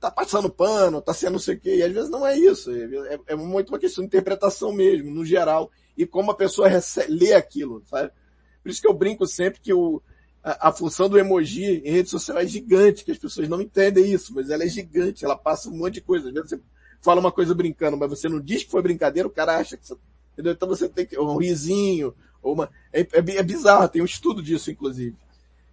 tá 0.00 0.10
passando 0.10 0.48
pano, 0.48 1.02
tá 1.02 1.12
sendo 1.12 1.32
não 1.32 1.38
sei 1.38 1.56
o 1.56 1.60
quê, 1.60 1.76
e 1.76 1.82
às 1.82 1.92
vezes 1.92 2.10
não 2.10 2.26
é 2.26 2.38
isso, 2.38 2.70
é, 2.70 3.18
é 3.26 3.34
muito 3.34 3.70
uma 3.70 3.78
questão 3.78 4.02
de 4.02 4.06
interpretação 4.06 4.72
mesmo, 4.72 5.10
no 5.10 5.24
geral, 5.24 5.70
e 5.96 6.06
como 6.06 6.30
a 6.30 6.36
pessoa 6.36 6.68
recebe, 6.68 7.12
lê 7.12 7.34
aquilo, 7.34 7.82
sabe? 7.86 8.12
Por 8.62 8.70
isso 8.70 8.80
que 8.80 8.88
eu 8.88 8.94
brinco 8.94 9.26
sempre 9.26 9.60
que 9.60 9.72
o, 9.72 10.00
a, 10.42 10.68
a, 10.68 10.72
função 10.72 11.08
do 11.08 11.18
emoji 11.18 11.82
em 11.84 11.90
rede 11.90 12.08
social 12.08 12.38
é 12.38 12.46
gigante, 12.46 13.04
que 13.04 13.12
as 13.12 13.18
pessoas 13.18 13.48
não 13.48 13.60
entendem 13.60 14.10
isso, 14.10 14.32
mas 14.34 14.50
ela 14.50 14.64
é 14.64 14.68
gigante, 14.68 15.24
ela 15.24 15.36
passa 15.36 15.68
um 15.68 15.76
monte 15.76 15.94
de 15.94 16.00
coisa. 16.00 16.28
Às 16.28 16.34
vezes 16.34 16.50
você 16.50 16.60
fala 17.00 17.20
uma 17.20 17.32
coisa 17.32 17.54
brincando, 17.54 17.96
mas 17.96 18.10
você 18.10 18.28
não 18.28 18.40
diz 18.40 18.64
que 18.64 18.70
foi 18.70 18.82
brincadeira, 18.82 19.28
o 19.28 19.32
cara 19.32 19.56
acha 19.56 19.76
que 19.76 19.86
você, 19.86 19.96
entendeu? 20.32 20.52
Então 20.52 20.68
você 20.68 20.88
tem 20.88 21.06
que, 21.06 21.18
um 21.18 21.36
risinho, 21.36 22.14
ou 22.42 22.54
uma, 22.54 22.70
é, 22.92 23.00
é, 23.00 23.36
é 23.36 23.42
bizarro, 23.42 23.88
tem 23.88 24.02
um 24.02 24.06
estudo 24.06 24.42
disso, 24.42 24.70
inclusive. 24.70 25.16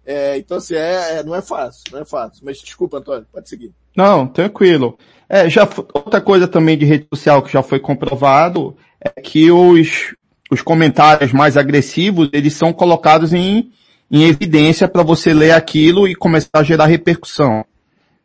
É, 0.04 0.38
então 0.38 0.56
assim, 0.56 0.74
é, 0.74 1.18
é, 1.18 1.22
não 1.22 1.34
é 1.34 1.42
fácil, 1.42 1.84
não 1.92 2.00
é 2.00 2.04
fácil. 2.04 2.44
Mas 2.44 2.58
desculpa, 2.60 2.98
Antônio, 2.98 3.26
pode 3.32 3.48
seguir. 3.48 3.72
Não, 3.96 4.26
tranquilo. 4.26 4.98
É, 5.28 5.48
já, 5.48 5.68
outra 5.94 6.20
coisa 6.20 6.48
também 6.48 6.76
de 6.76 6.84
rede 6.84 7.06
social 7.12 7.42
que 7.42 7.52
já 7.52 7.62
foi 7.62 7.78
comprovado 7.78 8.76
é 9.00 9.20
que 9.20 9.50
os, 9.50 10.14
os 10.50 10.62
comentários 10.62 11.32
mais 11.32 11.56
agressivos, 11.56 12.28
eles 12.32 12.54
são 12.54 12.72
colocados 12.72 13.32
em, 13.32 13.70
em 14.10 14.24
evidência 14.24 14.88
para 14.88 15.02
você 15.02 15.32
ler 15.32 15.52
aquilo 15.52 16.08
e 16.08 16.14
começar 16.14 16.50
a 16.54 16.62
gerar 16.62 16.86
repercussão, 16.86 17.64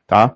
tá? 0.08 0.36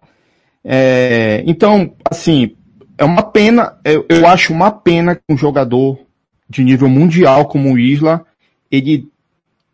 É, 0.64 1.44
então, 1.48 1.96
assim, 2.10 2.56
é 2.98 3.04
uma 3.04 3.24
pena, 3.24 3.78
eu, 3.84 4.06
eu 4.08 4.28
acho 4.28 4.54
uma 4.54 4.72
pena 4.72 5.16
que 5.16 5.24
um 5.30 5.38
jogador 5.38 6.00
de 6.50 6.64
nível 6.64 6.90
mundial 6.90 7.48
como 7.48 7.74
o 7.74 7.80
Isla, 7.80 8.26
ele 8.70 9.08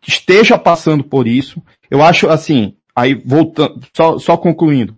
esteja 0.06 0.56
passando 0.56 1.04
por 1.04 1.26
isso. 1.26 1.62
Eu 1.90 2.02
acho 2.02 2.28
assim, 2.28 2.74
aí 2.94 3.14
voltando, 3.14 3.80
só, 3.94 4.18
só 4.18 4.36
concluindo. 4.36 4.96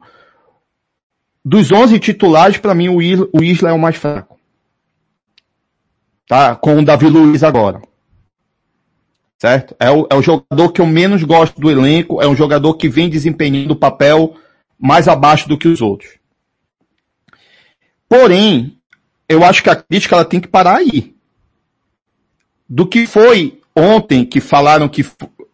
Dos 1.45 1.73
11 1.73 1.99
titulares, 1.99 2.59
para 2.59 2.75
mim 2.75 2.89
o 2.89 3.01
Isla, 3.01 3.29
o 3.33 3.43
Isla 3.43 3.71
é 3.71 3.73
o 3.73 3.79
mais 3.79 3.97
fraco. 3.97 4.38
Tá? 6.29 6.55
Com 6.55 6.79
o 6.79 6.85
Davi 6.85 7.09
Luiz 7.09 7.43
agora. 7.43 7.81
Certo? 9.39 9.75
É 9.81 9.91
o, 9.91 10.07
é 10.11 10.15
o 10.15 10.23
jogador 10.23 10.71
que 10.71 10.81
eu 10.81 10.87
menos 10.87 11.23
gosto 11.25 11.59
do 11.61 11.71
elenco, 11.71 12.21
é 12.21 12.29
um 12.29 12.37
jogador 12.37 12.75
que 12.75 12.89
vem 12.89 13.09
desempenhando 13.09 13.71
o 13.71 13.77
papel 13.77 14.37
mais 14.79 15.09
abaixo 15.09 15.49
do 15.49 15.57
que 15.57 15.67
os 15.67 15.81
outros. 15.81 16.19
Porém, 18.09 18.79
eu 19.29 19.45
acho 19.45 19.63
que 19.63 19.71
a 19.71 19.77
crítica 19.77 20.17
ela 20.17 20.25
tem 20.25 20.41
que 20.41 20.49
parar 20.49 20.77
aí. 20.77 21.15
Do 22.69 22.87
que 22.87 23.07
foi 23.07 23.61
ontem 23.75 24.25
que 24.25 24.41
falaram 24.41 24.89
que 24.89 25.05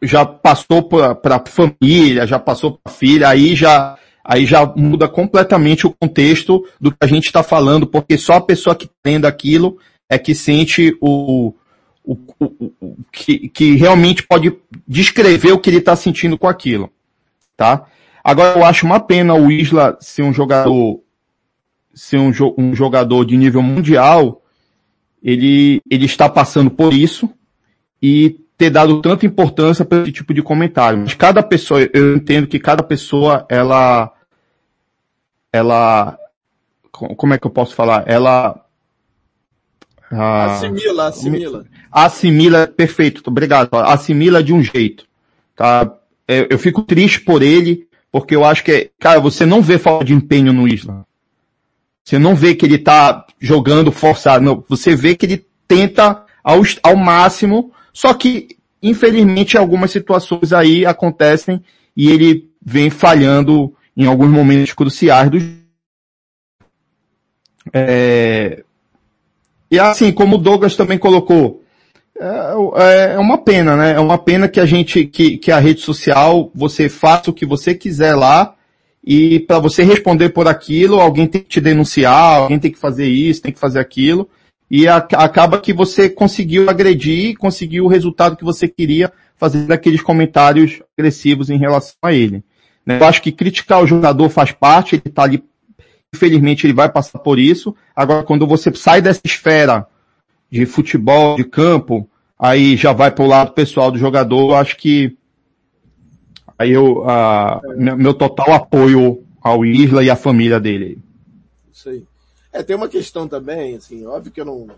já 0.03 0.25
passou 0.25 0.83
para 0.83 1.37
a 1.37 1.45
família, 1.47 2.27
já 2.27 2.39
passou 2.39 2.73
para 2.73 2.93
a 2.93 2.97
filha, 2.97 3.29
aí 3.29 3.55
já 3.55 3.97
aí 4.25 4.47
já 4.47 4.65
muda 4.75 5.07
completamente 5.07 5.87
o 5.87 5.95
contexto 6.01 6.67
do 6.81 6.91
que 6.91 6.97
a 7.03 7.07
gente 7.07 7.27
está 7.27 7.43
falando, 7.43 7.87
porque 7.87 8.17
só 8.17 8.35
a 8.35 8.41
pessoa 8.41 8.75
que 8.75 8.89
tem 9.03 9.17
aquilo 9.17 9.79
é 10.09 10.19
que 10.19 10.35
sente 10.35 10.97
o, 11.01 11.55
o, 12.05 12.17
o, 12.39 12.73
o 12.81 12.97
que, 13.11 13.49
que 13.49 13.75
realmente 13.77 14.23
pode 14.23 14.57
descrever 14.87 15.53
o 15.53 15.59
que 15.59 15.71
ele 15.71 15.79
está 15.79 15.97
sentindo 15.97 16.39
com 16.39 16.49
aquilo, 16.49 16.91
tá? 17.57 17.87
Agora 18.23 18.59
eu 18.59 18.65
acho 18.65 18.87
uma 18.87 19.01
pena 19.01 19.35
o 19.35 19.51
Isla 19.51 19.99
ser 20.01 20.23
um 20.23 20.33
jogador 20.33 21.01
ser 21.95 22.19
um, 22.19 22.33
um 22.59 22.75
jogador 22.75 23.25
de 23.25 23.37
nível 23.37 23.63
mundial, 23.63 24.43
ele, 25.23 25.81
ele 25.89 26.05
está 26.05 26.29
passando 26.29 26.71
por 26.71 26.93
isso 26.93 27.31
e 28.03 28.41
ter 28.59 28.71
dado 28.71 29.01
tanta 29.01 29.25
importância 29.25 29.85
para 29.85 30.03
esse 30.03 30.13
tipo 30.13 30.35
de 30.35 30.43
comentário. 30.43 30.99
Mas 30.99 31.15
cada 31.15 31.43
pessoa, 31.43 31.89
eu 31.93 32.17
entendo 32.17 32.47
que 32.47 32.59
cada 32.59 32.83
pessoa, 32.83 33.47
ela, 33.49 34.13
ela, 35.53 36.19
como 36.91 37.33
é 37.33 37.39
que 37.39 37.47
eu 37.47 37.51
posso 37.51 37.75
falar? 37.75 38.05
Ela, 38.07 38.64
ah, 40.15 40.55
assimila, 40.55 41.09
assimila. 41.09 41.67
Assimila, 41.91 42.67
perfeito, 42.67 43.23
obrigado. 43.27 43.69
Assimila 43.75 44.43
de 44.43 44.53
um 44.53 44.63
jeito, 44.63 45.07
tá? 45.57 45.93
Eu, 46.27 46.47
eu 46.51 46.59
fico 46.59 46.83
triste 46.83 47.21
por 47.21 47.43
ele, 47.43 47.87
porque 48.11 48.35
eu 48.35 48.45
acho 48.45 48.65
que, 48.65 48.91
cara, 48.99 49.21
você 49.21 49.45
não 49.45 49.61
vê 49.61 49.79
falta 49.79 50.05
de 50.05 50.15
empenho 50.15 50.53
no 50.53 50.69
Isla. 50.69 51.05
Você 52.05 52.19
não 52.19 52.35
vê 52.35 52.55
que 52.55 52.67
ele 52.67 52.79
tá 52.79 53.27
jogando 53.41 53.91
forçado, 53.91 54.45
não. 54.45 54.65
Você 54.69 54.95
vê 54.95 55.17
que 55.17 55.27
ele 55.27 55.47
tenta 55.67 56.25
ao, 56.43 56.61
ao 56.83 56.97
máximo, 56.97 57.73
só 57.93 58.13
que 58.13 58.59
infelizmente 58.83 59.57
algumas 59.57 59.91
situações 59.91 60.53
aí 60.53 60.85
acontecem 60.85 61.65
e 61.97 62.11
ele 62.11 62.51
vem 62.63 62.91
falhando 62.91 63.75
em 63.97 64.07
alguns 64.07 64.29
momentos 64.29 64.75
cruciais 64.75 65.31
do 65.31 65.39
é... 67.73 68.63
E 69.75 69.79
assim, 69.81 70.13
como 70.13 70.37
o 70.37 70.39
Douglas 70.39 70.77
também 70.77 70.99
colocou, 70.99 71.63
é, 72.17 73.15
é, 73.15 73.19
uma 73.19 73.39
pena, 73.39 73.77
né? 73.77 73.93
É 73.95 74.01
uma 74.01 74.17
pena 74.17 74.49
que 74.49 74.61
a 74.61 74.67
gente, 74.67 75.05
que, 75.05 75.37
que 75.37 75.51
a 75.51 75.59
rede 75.59 75.81
social, 75.81 76.51
você 76.55 76.89
faça 76.89 77.31
o 77.31 77.35
que 77.35 77.45
você 77.45 77.75
quiser 77.75 78.15
lá, 78.15 78.55
e 79.05 79.41
para 79.41 79.59
você 79.59 79.83
responder 79.83 80.31
por 80.31 80.47
aquilo, 80.47 81.01
alguém 81.01 81.27
tem 81.27 81.43
que 81.43 81.49
te 81.49 81.61
denunciar, 81.61 82.37
alguém 82.37 82.59
tem 82.59 82.71
que 82.71 82.79
fazer 82.79 83.07
isso, 83.07 83.43
tem 83.43 83.53
que 83.53 83.59
fazer 83.59 83.81
aquilo, 83.81 84.29
e 84.71 84.87
a, 84.87 84.97
acaba 84.97 85.61
que 85.61 85.73
você 85.73 86.09
conseguiu 86.09 86.71
agredir, 86.71 87.37
conseguiu 87.37 87.85
o 87.85 87.89
resultado 87.89 88.37
que 88.37 88.45
você 88.45 88.69
queria, 88.69 89.13
fazendo 89.37 89.73
aqueles 89.73 90.01
comentários 90.01 90.81
agressivos 90.97 91.51
em 91.51 91.59
relação 91.59 91.97
a 92.01 92.13
ele. 92.13 92.45
Né? 92.87 92.99
Eu 93.01 93.07
acho 93.07 93.21
que 93.21 93.33
criticar 93.33 93.83
o 93.83 93.87
jogador 93.87 94.29
faz 94.29 94.53
parte, 94.53 94.95
ele 94.95 95.03
está 95.07 95.25
ali, 95.25 95.43
infelizmente 96.15 96.67
ele 96.67 96.73
vai 96.73 96.89
passar 96.89 97.19
por 97.19 97.39
isso. 97.39 97.75
Agora, 97.95 98.23
quando 98.23 98.47
você 98.47 98.73
sai 98.75 99.03
dessa 99.03 99.21
esfera 99.25 99.87
de 100.51 100.65
futebol, 100.65 101.37
de 101.37 101.45
campo, 101.45 102.09
aí 102.39 102.77
já 102.77 102.93
vai 102.93 103.11
para 103.11 103.25
o 103.25 103.29
lado 103.29 103.53
pessoal 103.53 103.91
do 103.91 103.99
jogador, 103.99 104.51
eu 104.51 104.55
acho 104.55 104.77
que 104.77 105.17
aí 106.59 106.71
eu, 106.71 107.09
a, 107.09 107.61
meu 107.77 108.15
total 108.15 108.53
apoio 108.53 109.25
ao 109.43 109.65
Isla 109.65 110.03
e 110.03 110.11
à 110.11 110.17
família 110.17 110.61
dele. 110.61 110.99
Isso 111.73 111.89
aí. 111.89 112.05
É, 112.53 112.63
tem 112.63 112.77
uma 112.77 112.89
questão 112.89 113.27
também, 113.27 113.77
assim, 113.77 114.07
óbvio 114.07 114.33
que 114.33 114.41
eu 114.41 114.45
não, 114.45 114.69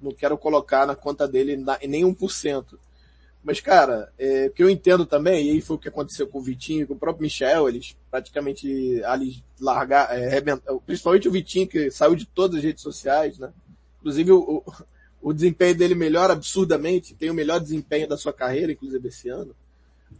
não 0.00 0.12
quero 0.12 0.38
colocar 0.38 0.86
na 0.86 0.94
conta 0.94 1.26
dele 1.26 1.56
na, 1.56 1.76
nem 1.86 2.04
1%. 2.04 2.64
Mas, 3.44 3.60
cara, 3.60 4.10
é, 4.18 4.46
o 4.46 4.50
que 4.50 4.62
eu 4.62 4.70
entendo 4.70 5.04
também, 5.04 5.46
e 5.46 5.50
aí 5.50 5.60
foi 5.60 5.76
o 5.76 5.78
que 5.78 5.88
aconteceu 5.88 6.26
com 6.26 6.38
o 6.38 6.42
Vitinho, 6.42 6.86
com 6.86 6.94
o 6.94 6.98
próprio 6.98 7.22
Michel, 7.22 7.68
eles 7.68 7.94
praticamente 8.10 9.04
ali 9.04 9.44
largar, 9.60 10.08
é, 10.18 10.40
principalmente 10.86 11.28
o 11.28 11.30
Vitinho, 11.30 11.68
que 11.68 11.90
saiu 11.90 12.16
de 12.16 12.24
todas 12.24 12.56
as 12.56 12.64
redes 12.64 12.82
sociais, 12.82 13.38
né? 13.38 13.52
Inclusive 14.00 14.32
o, 14.32 14.64
o 15.20 15.32
desempenho 15.32 15.74
dele 15.74 15.94
melhora 15.94 16.32
absurdamente, 16.32 17.14
tem 17.14 17.28
o 17.28 17.34
melhor 17.34 17.60
desempenho 17.60 18.08
da 18.08 18.16
sua 18.16 18.32
carreira, 18.32 18.72
inclusive 18.72 19.08
esse 19.08 19.28
ano. 19.28 19.54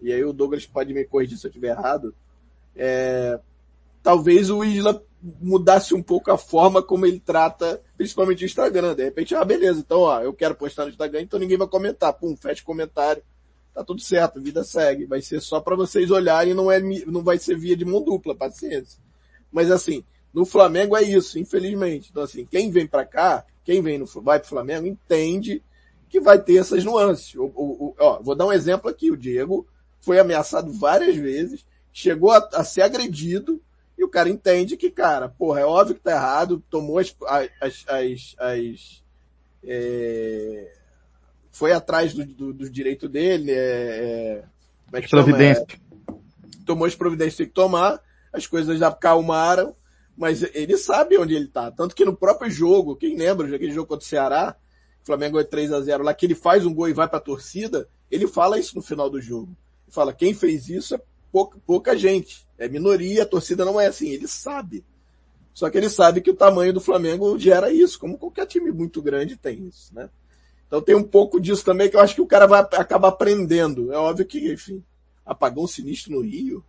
E 0.02 0.12
aí 0.12 0.22
o 0.22 0.32
Douglas 0.32 0.66
pode 0.66 0.92
me 0.92 1.04
corrigir 1.04 1.38
se 1.38 1.46
eu 1.46 1.48
estiver 1.48 1.70
errado. 1.70 2.14
É, 2.76 3.40
talvez 4.02 4.50
o 4.50 4.62
Isla 4.62 5.02
mudasse 5.40 5.94
um 5.94 6.02
pouco 6.02 6.30
a 6.30 6.36
forma 6.36 6.82
como 6.82 7.06
ele 7.06 7.18
trata, 7.18 7.80
principalmente 7.96 8.44
o 8.44 8.46
Instagram. 8.46 8.94
De 8.94 9.04
repente, 9.04 9.34
ah, 9.34 9.44
beleza, 9.44 9.80
então 9.80 10.00
ó, 10.00 10.20
eu 10.20 10.32
quero 10.32 10.54
postar 10.54 10.84
no 10.84 10.90
Instagram, 10.90 11.22
então 11.22 11.38
ninguém 11.38 11.56
vai 11.56 11.66
comentar. 11.66 12.12
Pum, 12.12 12.36
fecha 12.36 12.62
comentário. 12.62 13.22
Tá 13.72 13.82
tudo 13.82 14.00
certo, 14.00 14.40
vida 14.40 14.62
segue. 14.62 15.06
Vai 15.06 15.20
ser 15.20 15.40
só 15.40 15.60
para 15.60 15.74
vocês 15.74 16.10
olharem, 16.10 16.54
não 16.54 16.70
é, 16.70 16.80
não 16.80 17.22
vai 17.22 17.38
ser 17.38 17.58
via 17.58 17.76
de 17.76 17.84
mão 17.84 18.02
dupla, 18.02 18.34
paciência. 18.34 19.00
Mas 19.50 19.70
assim, 19.70 20.04
no 20.32 20.44
Flamengo 20.44 20.96
é 20.96 21.02
isso, 21.02 21.38
infelizmente. 21.38 22.10
Então 22.10 22.22
assim, 22.22 22.44
quem 22.44 22.70
vem 22.70 22.86
para 22.86 23.04
cá, 23.04 23.44
quem 23.64 23.82
vem 23.82 23.98
no, 23.98 24.06
vai 24.06 24.38
pro 24.38 24.48
Flamengo 24.48 24.86
entende 24.86 25.62
que 26.08 26.20
vai 26.20 26.40
ter 26.40 26.58
essas 26.58 26.84
nuances. 26.84 27.34
O, 27.34 27.44
o, 27.46 27.86
o, 27.86 27.94
ó, 27.98 28.22
vou 28.22 28.36
dar 28.36 28.46
um 28.46 28.52
exemplo 28.52 28.88
aqui. 28.88 29.10
O 29.10 29.16
Diego 29.16 29.66
foi 30.00 30.20
ameaçado 30.20 30.70
várias 30.70 31.16
vezes, 31.16 31.64
chegou 31.92 32.30
a, 32.30 32.48
a, 32.52 32.62
ser 32.62 32.82
agredido, 32.82 33.60
e 33.96 34.04
o 34.04 34.08
cara 34.08 34.28
entende 34.28 34.76
que, 34.76 34.90
cara, 34.90 35.28
porra, 35.28 35.60
é 35.60 35.64
óbvio 35.64 35.94
que 35.94 36.00
tá 36.00 36.12
errado, 36.12 36.62
tomou 36.68 36.98
as, 36.98 37.14
as, 37.60 37.84
as, 37.88 38.36
as 38.38 39.04
é, 39.62 40.72
foi 41.50 41.72
atrás 41.72 42.12
do, 42.12 42.24
do, 42.24 42.52
do 42.52 42.70
direito 42.70 43.08
dele, 43.08 43.52
é, 43.52 44.44
é, 44.92 44.98
é 44.98 45.08
providência. 45.08 45.62
É, 45.62 46.14
tomou 46.66 46.86
as 46.86 46.96
providências 46.96 47.34
que 47.34 47.38
tem 47.44 47.46
que 47.46 47.54
tomar, 47.54 48.00
as 48.32 48.46
coisas 48.46 48.78
já 48.78 48.88
acalmaram, 48.88 49.74
mas 50.16 50.42
ele 50.54 50.76
sabe 50.76 51.16
onde 51.18 51.34
ele 51.34 51.46
tá. 51.46 51.70
Tanto 51.70 51.94
que 51.94 52.04
no 52.04 52.16
próprio 52.16 52.50
jogo, 52.50 52.96
quem 52.96 53.16
lembra 53.16 53.46
daquele 53.48 53.72
jogo 53.72 53.86
contra 53.86 54.04
o 54.04 54.08
Ceará, 54.08 54.56
o 55.02 55.06
Flamengo 55.06 55.38
é 55.38 55.44
3 55.44 55.72
a 55.72 55.80
0 55.80 56.02
lá, 56.02 56.14
que 56.14 56.26
ele 56.26 56.34
faz 56.34 56.64
um 56.66 56.74
gol 56.74 56.88
e 56.88 56.92
vai 56.92 57.08
pra 57.08 57.20
torcida, 57.20 57.88
ele 58.10 58.26
fala 58.26 58.58
isso 58.58 58.74
no 58.74 58.82
final 58.82 59.08
do 59.08 59.20
jogo. 59.20 59.56
Ele 59.86 59.94
fala, 59.94 60.12
quem 60.12 60.34
fez 60.34 60.68
isso 60.68 60.94
é 60.94 61.00
pouca, 61.30 61.58
pouca 61.66 61.96
gente. 61.96 62.43
É 62.58 62.68
minoria, 62.68 63.22
a 63.22 63.26
torcida 63.26 63.64
não 63.64 63.80
é 63.80 63.86
assim. 63.86 64.08
Ele 64.08 64.28
sabe. 64.28 64.84
Só 65.52 65.70
que 65.70 65.78
ele 65.78 65.88
sabe 65.88 66.20
que 66.20 66.30
o 66.30 66.36
tamanho 66.36 66.72
do 66.72 66.80
Flamengo 66.80 67.38
gera 67.38 67.70
isso, 67.70 67.98
como 67.98 68.18
qualquer 68.18 68.46
time 68.46 68.72
muito 68.72 69.00
grande 69.00 69.36
tem 69.36 69.66
isso, 69.68 69.94
né? 69.94 70.10
Então 70.66 70.82
tem 70.82 70.96
um 70.96 71.04
pouco 71.04 71.40
disso 71.40 71.64
também 71.64 71.88
que 71.88 71.94
eu 71.94 72.00
acho 72.00 72.16
que 72.16 72.20
o 72.20 72.26
cara 72.26 72.46
vai 72.46 72.60
acabar 72.60 73.08
aprendendo. 73.08 73.92
É 73.92 73.96
óbvio 73.96 74.26
que, 74.26 74.52
enfim, 74.52 74.82
apagão 75.24 75.66
sinistro 75.66 76.12
no 76.12 76.22
Rio. 76.22 76.64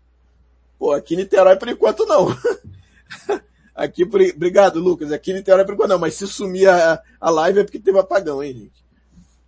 Pô, 0.77 0.91
aqui 0.91 1.15
em 1.15 1.17
Niterói 1.17 1.55
por 1.57 1.67
enquanto 1.67 2.05
não. 2.05 2.27
Aqui, 3.73 4.03
obrigado, 4.03 4.80
Lucas. 4.80 5.11
Aqui 5.11 5.31
em 5.31 5.35
Niterói, 5.35 5.65
por 5.65 5.88
não, 5.88 5.99
mas 5.99 6.14
se 6.14 6.25
sumir 6.27 6.69
a, 6.69 7.01
a 7.19 7.30
live 7.30 7.59
é 7.59 7.64
porque 7.65 7.77
teve 7.77 7.99
apagão, 7.99 8.41
hein, 8.41 8.53
gente? 8.53 8.85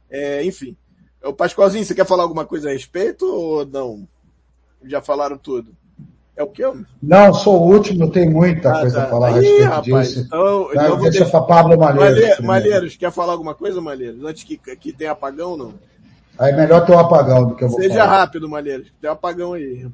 É, 0.09 0.43
enfim. 0.43 0.75
O 1.23 1.31
Pascoalzinho, 1.31 1.85
você 1.85 1.95
quer 1.95 2.05
falar 2.05 2.23
alguma 2.23 2.45
coisa 2.45 2.69
a 2.69 2.73
respeito 2.73 3.25
ou 3.25 3.65
não? 3.65 4.05
Já 4.83 5.01
falaram 5.01 5.37
tudo? 5.37 5.75
É 6.37 6.43
o 6.43 6.47
que 6.47 6.63
eu? 6.63 6.85
Não, 7.01 7.33
sou 7.33 7.59
o 7.59 7.73
último, 7.73 8.11
tem 8.11 8.29
muita 8.29 8.71
ah, 8.71 8.81
coisa 8.81 8.99
tá. 8.99 9.05
a 9.05 9.09
falar 9.09 9.29
a 9.29 9.31
respeito 9.31 9.63
rapaz, 9.63 10.07
disso. 10.07 10.19
Então, 10.27 10.69
tá, 10.71 10.85
então 10.85 10.99
deixa 10.99 11.25
para 11.25 11.41
Pablo 11.41 11.79
Malheiros. 11.79 12.39
Malheiros, 12.39 12.95
quer 12.95 13.11
falar 13.11 13.33
alguma 13.33 13.55
coisa, 13.55 13.81
Malheiros? 13.81 14.23
Antes 14.23 14.43
que, 14.43 14.55
que 14.55 14.93
tenha 14.93 15.13
apagão, 15.13 15.57
não? 15.57 15.73
Aí 16.37 16.55
melhor 16.55 16.85
ter 16.85 16.91
um 16.91 16.99
apagão 16.99 17.47
do 17.47 17.55
que 17.55 17.63
eu 17.63 17.69
vou 17.69 17.81
Seja 17.81 17.95
falar. 17.95 18.19
rápido, 18.19 18.47
Malheiros. 18.47 18.87
Tem 19.01 19.09
um 19.09 19.13
apagão 19.13 19.53
aí. 19.53 19.87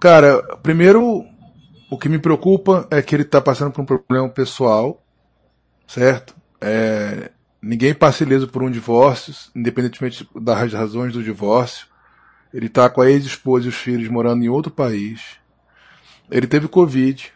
Cara, 0.00 0.42
primeiro, 0.60 1.24
o 1.88 1.96
que 1.96 2.08
me 2.08 2.18
preocupa 2.18 2.88
é 2.90 3.00
que 3.00 3.14
ele 3.14 3.22
está 3.22 3.40
passando 3.40 3.70
por 3.70 3.82
um 3.82 3.86
problema 3.86 4.28
pessoal, 4.28 5.00
certo? 5.86 6.34
É, 6.60 7.30
ninguém 7.62 7.94
passa 7.94 8.24
ileso 8.24 8.48
por 8.48 8.64
um 8.64 8.70
divórcio, 8.70 9.32
independentemente 9.54 10.28
das 10.34 10.72
razões 10.72 11.12
do 11.12 11.22
divórcio. 11.22 11.86
Ele 12.52 12.66
está 12.66 12.88
com 12.88 13.00
a 13.00 13.10
ex-esposa 13.10 13.66
e 13.66 13.68
os 13.68 13.76
filhos 13.76 14.08
morando 14.08 14.44
em 14.44 14.48
outro 14.48 14.70
país. 14.70 15.38
Ele 16.30 16.46
teve 16.46 16.68
Covid, 16.68 17.32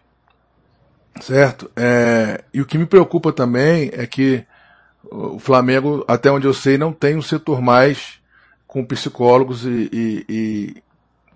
certo? 1.20 1.70
É, 1.76 2.42
e 2.52 2.60
o 2.60 2.66
que 2.66 2.78
me 2.78 2.86
preocupa 2.86 3.32
também 3.32 3.90
é 3.92 4.06
que 4.06 4.44
o 5.10 5.38
Flamengo, 5.38 6.04
até 6.08 6.30
onde 6.30 6.46
eu 6.46 6.54
sei, 6.54 6.78
não 6.78 6.92
tem 6.92 7.16
um 7.16 7.22
setor 7.22 7.60
mais 7.60 8.20
com 8.66 8.84
psicólogos 8.84 9.64
e, 9.64 9.88
e, 9.92 10.24
e 10.28 10.82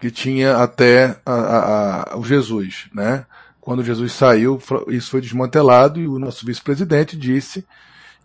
que 0.01 0.11
tinha 0.11 0.57
até 0.57 1.17
a, 1.25 1.33
a, 1.33 2.13
a, 2.15 2.19
o 2.19 2.25
Jesus, 2.25 2.89
né? 2.93 3.27
Quando 3.61 3.85
Jesus 3.85 4.13
saiu, 4.13 4.61
isso 4.89 5.11
foi 5.11 5.21
desmantelado 5.21 6.01
e 6.01 6.09
o 6.09 6.19
nosso 6.19 6.47
vice-presidente 6.47 7.17
disse 7.17 7.67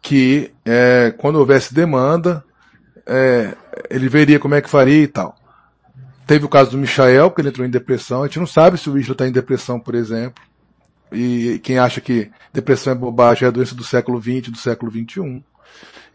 que 0.01 0.51
é, 0.65 1.13
quando 1.17 1.37
houvesse 1.37 1.73
demanda, 1.73 2.43
é, 3.05 3.55
ele 3.89 4.07
veria 4.07 4.39
como 4.39 4.55
é 4.55 4.61
que 4.61 4.69
faria 4.69 5.03
e 5.03 5.07
tal. 5.07 5.35
Teve 6.25 6.45
o 6.45 6.49
caso 6.49 6.71
do 6.71 6.77
Michael, 6.77 7.31
que 7.31 7.41
ele 7.41 7.49
entrou 7.49 7.67
em 7.67 7.69
depressão. 7.69 8.23
A 8.23 8.27
gente 8.27 8.39
não 8.39 8.47
sabe 8.47 8.77
se 8.77 8.89
o 8.89 8.97
Isla 8.97 9.13
está 9.13 9.27
em 9.27 9.31
depressão, 9.31 9.79
por 9.79 9.95
exemplo. 9.95 10.41
E 11.11 11.59
quem 11.63 11.77
acha 11.77 12.01
que 12.01 12.31
depressão 12.51 12.93
é 12.93 12.95
bobagem 12.95 13.45
é 13.45 13.47
a 13.47 13.51
doença 13.51 13.75
do 13.75 13.83
século 13.83 14.21
XX, 14.21 14.49
do 14.49 14.57
século 14.57 14.91
XXI. 14.91 15.43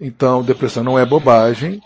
Então, 0.00 0.42
depressão 0.42 0.82
não 0.82 0.98
é 0.98 1.04
bobagem. 1.04 1.80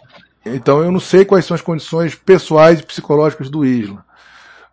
Então 0.45 0.83
eu 0.83 0.91
não 0.91 1.01
sei 1.01 1.25
quais 1.25 1.45
são 1.45 1.55
as 1.55 1.61
condições 1.61 2.15
pessoais 2.15 2.81
e 2.81 2.87
psicológicas 2.87 3.49
do 3.49 3.65
Isla. 3.65 4.05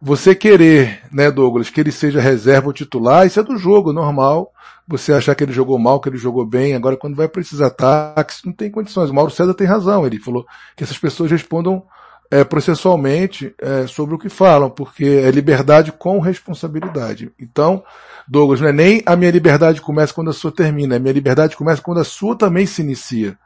Você 0.01 0.33
querer, 0.33 1.01
né, 1.11 1.29
Douglas, 1.29 1.69
que 1.69 1.79
ele 1.79 1.91
seja 1.91 2.21
reserva 2.21 2.67
ou 2.67 2.73
titular, 2.73 3.27
isso 3.27 3.39
é 3.39 3.43
do 3.43 3.57
jogo 3.57 3.93
normal. 3.93 4.51
Você 4.87 5.13
achar 5.13 5.35
que 5.35 5.43
ele 5.43 5.51
jogou 5.51 5.77
mal, 5.77 5.99
que 5.99 6.09
ele 6.09 6.17
jogou 6.17 6.45
bem, 6.45 6.73
agora 6.73 6.97
quando 6.97 7.15
vai 7.15 7.27
para 7.27 7.41
esses 7.41 7.61
ataques, 7.61 8.41
não 8.43 8.51
tem 8.51 8.71
condições. 8.71 9.09
O 9.09 9.13
Mauro 9.13 9.29
César 9.29 9.53
tem 9.53 9.67
razão, 9.67 10.05
ele 10.05 10.19
falou 10.19 10.47
que 10.75 10.83
essas 10.83 10.97
pessoas 10.97 11.29
respondam 11.29 11.83
é, 12.32 12.43
processualmente 12.43 13.53
é, 13.59 13.88
sobre 13.88 14.16
o 14.16 14.19
que 14.19 14.30
falam, 14.30 14.69
porque 14.69 15.06
é 15.06 15.32
liberdade 15.32 15.91
com 15.91 16.19
responsabilidade. 16.19 17.32
Então, 17.40 17.83
Douglas, 18.27 18.61
não 18.61 18.67
é 18.67 18.74
nem 18.74 19.01
a 19.06 19.16
minha 19.16 19.32
liberdade 19.32 19.82
começa 19.82 20.14
quando 20.14 20.30
a 20.30 20.33
sua 20.33 20.51
termina, 20.51 20.95
a 20.95 20.99
minha 20.99 21.14
liberdade 21.14 21.58
começa 21.58 21.82
quando 21.82 21.99
a 21.99 22.03
sua 22.03 22.35
também 22.35 22.66
se 22.66 22.82
inicia. 22.82 23.38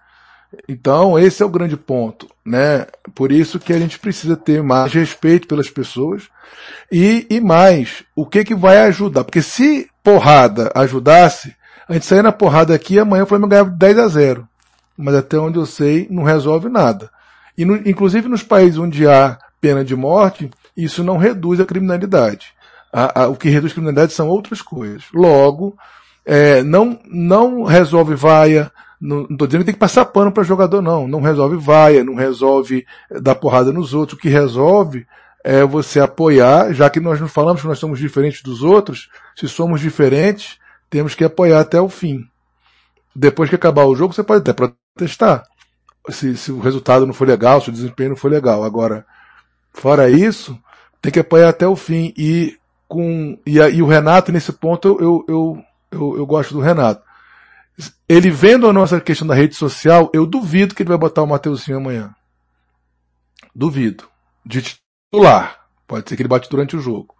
Então, 0.67 1.17
esse 1.17 1.41
é 1.41 1.45
o 1.45 1.49
grande 1.49 1.75
ponto, 1.75 2.27
né? 2.45 2.85
Por 3.15 3.31
isso 3.31 3.59
que 3.59 3.73
a 3.73 3.79
gente 3.79 3.97
precisa 3.97 4.37
ter 4.37 4.61
mais 4.61 4.93
respeito 4.93 5.47
pelas 5.47 5.69
pessoas 5.69 6.29
e, 6.91 7.25
e 7.29 7.39
mais, 7.39 8.03
o 8.15 8.25
que 8.25 8.43
que 8.43 8.53
vai 8.53 8.77
ajudar? 8.79 9.23
Porque 9.23 9.41
se 9.41 9.89
porrada 10.03 10.71
ajudasse, 10.75 11.55
a 11.87 11.93
gente 11.93 12.05
sair 12.05 12.21
na 12.21 12.31
porrada 12.31 12.73
aqui 12.75 12.99
amanhã 12.99 13.23
o 13.23 13.27
Flamengo 13.27 13.49
ganhava 13.49 13.69
10 13.69 13.97
a 13.97 14.07
0. 14.07 14.47
Mas 14.95 15.15
até 15.15 15.37
onde 15.39 15.57
eu 15.57 15.65
sei, 15.65 16.07
não 16.09 16.23
resolve 16.23 16.69
nada. 16.69 17.09
E 17.57 17.65
no, 17.65 17.75
inclusive 17.87 18.27
nos 18.27 18.43
países 18.43 18.77
onde 18.77 19.07
há 19.07 19.37
pena 19.61 19.83
de 19.83 19.95
morte, 19.95 20.49
isso 20.75 21.03
não 21.03 21.17
reduz 21.17 21.59
a 21.59 21.65
criminalidade. 21.65 22.47
A, 22.91 23.23
a, 23.23 23.27
o 23.27 23.35
que 23.35 23.49
reduz 23.49 23.71
a 23.71 23.75
criminalidade 23.75 24.13
são 24.13 24.27
outras 24.27 24.61
coisas. 24.61 25.03
Logo, 25.13 25.75
é, 26.25 26.63
não, 26.63 26.99
não 27.05 27.63
resolve 27.63 28.15
vaia, 28.15 28.71
Não, 28.99 29.25
tô 29.25 29.45
dizendo 29.45 29.61
que 29.61 29.65
tem 29.65 29.73
que 29.73 29.79
passar 29.79 30.05
pano 30.05 30.31
para 30.31 30.43
jogador, 30.43 30.81
não. 30.81 31.07
Não 31.07 31.21
resolve 31.21 31.57
vaia, 31.57 32.03
não 32.03 32.15
resolve 32.15 32.85
dar 33.21 33.35
porrada 33.35 33.71
nos 33.71 33.93
outros. 33.93 34.17
O 34.17 34.21
que 34.21 34.29
resolve 34.29 35.05
é 35.43 35.63
você 35.65 35.99
apoiar, 35.99 36.73
já 36.73 36.89
que 36.89 37.01
nós 37.01 37.19
não 37.19 37.27
falamos 37.27 37.61
que 37.61 37.67
nós 37.67 37.79
somos 37.79 37.99
diferentes 37.99 38.41
dos 38.41 38.63
outros, 38.63 39.09
se 39.35 39.47
somos 39.47 39.81
diferentes, 39.81 40.57
temos 40.89 41.15
que 41.15 41.25
apoiar 41.25 41.59
até 41.59 41.81
o 41.81 41.89
fim. 41.89 42.25
Depois 43.15 43.49
que 43.49 43.55
acabar 43.55 43.85
o 43.85 43.95
jogo, 43.95 44.13
você 44.13 44.23
pode 44.23 44.41
até 44.41 44.53
protestar. 44.53 45.43
Se, 46.09 46.35
se 46.35 46.51
o 46.51 46.59
resultado 46.59 47.05
não 47.05 47.13
for 47.13 47.27
legal, 47.27 47.61
se 47.61 47.69
o 47.69 47.73
desempenho 47.73 48.09
não 48.09 48.15
for 48.15 48.29
legal. 48.29 48.63
Agora, 48.63 49.05
fora 49.71 50.09
isso, 50.09 50.57
tem 51.01 51.11
que 51.11 51.19
apoiar 51.19 51.49
até 51.49 51.67
o 51.67 51.75
fim. 51.75 52.13
E, 52.17 52.57
com, 52.87 53.37
e, 53.45 53.57
e 53.57 53.81
o 53.81 53.87
Renato, 53.87 54.31
nesse 54.31 54.51
ponto, 54.51 54.97
eu, 54.99 55.25
eu, 55.27 55.63
eu, 55.91 56.17
eu 56.17 56.25
gosto 56.25 56.53
do 56.53 56.59
Renato. 56.59 57.03
Ele 58.07 58.29
vendo 58.29 58.67
a 58.67 58.73
nossa 58.73 58.99
questão 59.01 59.27
da 59.27 59.33
rede 59.33 59.55
social, 59.55 60.09
eu 60.13 60.25
duvido 60.25 60.75
que 60.75 60.83
ele 60.83 60.89
vai 60.89 60.97
botar 60.97 61.23
o 61.23 61.27
Mateuzinho 61.27 61.77
amanhã. 61.77 62.13
Duvido. 63.55 64.05
De 64.45 64.61
titular. 64.61 65.59
Pode 65.87 66.07
ser 66.07 66.15
que 66.15 66.21
ele 66.21 66.29
bate 66.29 66.49
durante 66.49 66.75
o 66.75 66.79
jogo. 66.79 67.15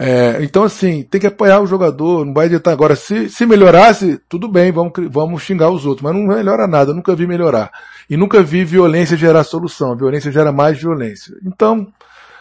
É, 0.00 0.38
então 0.44 0.62
assim, 0.62 1.02
tem 1.02 1.20
que 1.20 1.26
apoiar 1.26 1.60
o 1.60 1.66
jogador, 1.66 2.24
não 2.24 2.32
vai 2.32 2.46
adiantar 2.46 2.72
agora. 2.72 2.94
Se, 2.94 3.28
se 3.28 3.44
melhorasse, 3.44 4.20
tudo 4.28 4.46
bem, 4.46 4.70
vamos, 4.70 4.92
vamos 5.10 5.42
xingar 5.42 5.70
os 5.70 5.84
outros, 5.84 6.02
mas 6.02 6.14
não 6.14 6.22
melhora 6.22 6.66
nada, 6.68 6.94
nunca 6.94 7.16
vi 7.16 7.26
melhorar. 7.26 7.70
E 8.08 8.16
nunca 8.16 8.42
vi 8.42 8.64
violência 8.64 9.16
gerar 9.16 9.42
solução, 9.44 9.96
violência 9.96 10.30
gera 10.30 10.52
mais 10.52 10.80
violência. 10.80 11.34
Então, 11.44 11.92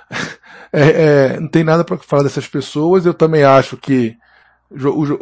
é, 0.72 1.34
é, 1.34 1.40
não 1.40 1.48
tem 1.48 1.64
nada 1.64 1.84
para 1.84 1.98
falar 1.98 2.24
dessas 2.24 2.48
pessoas, 2.48 3.06
eu 3.06 3.14
também 3.14 3.44
acho 3.44 3.76
que 3.76 4.16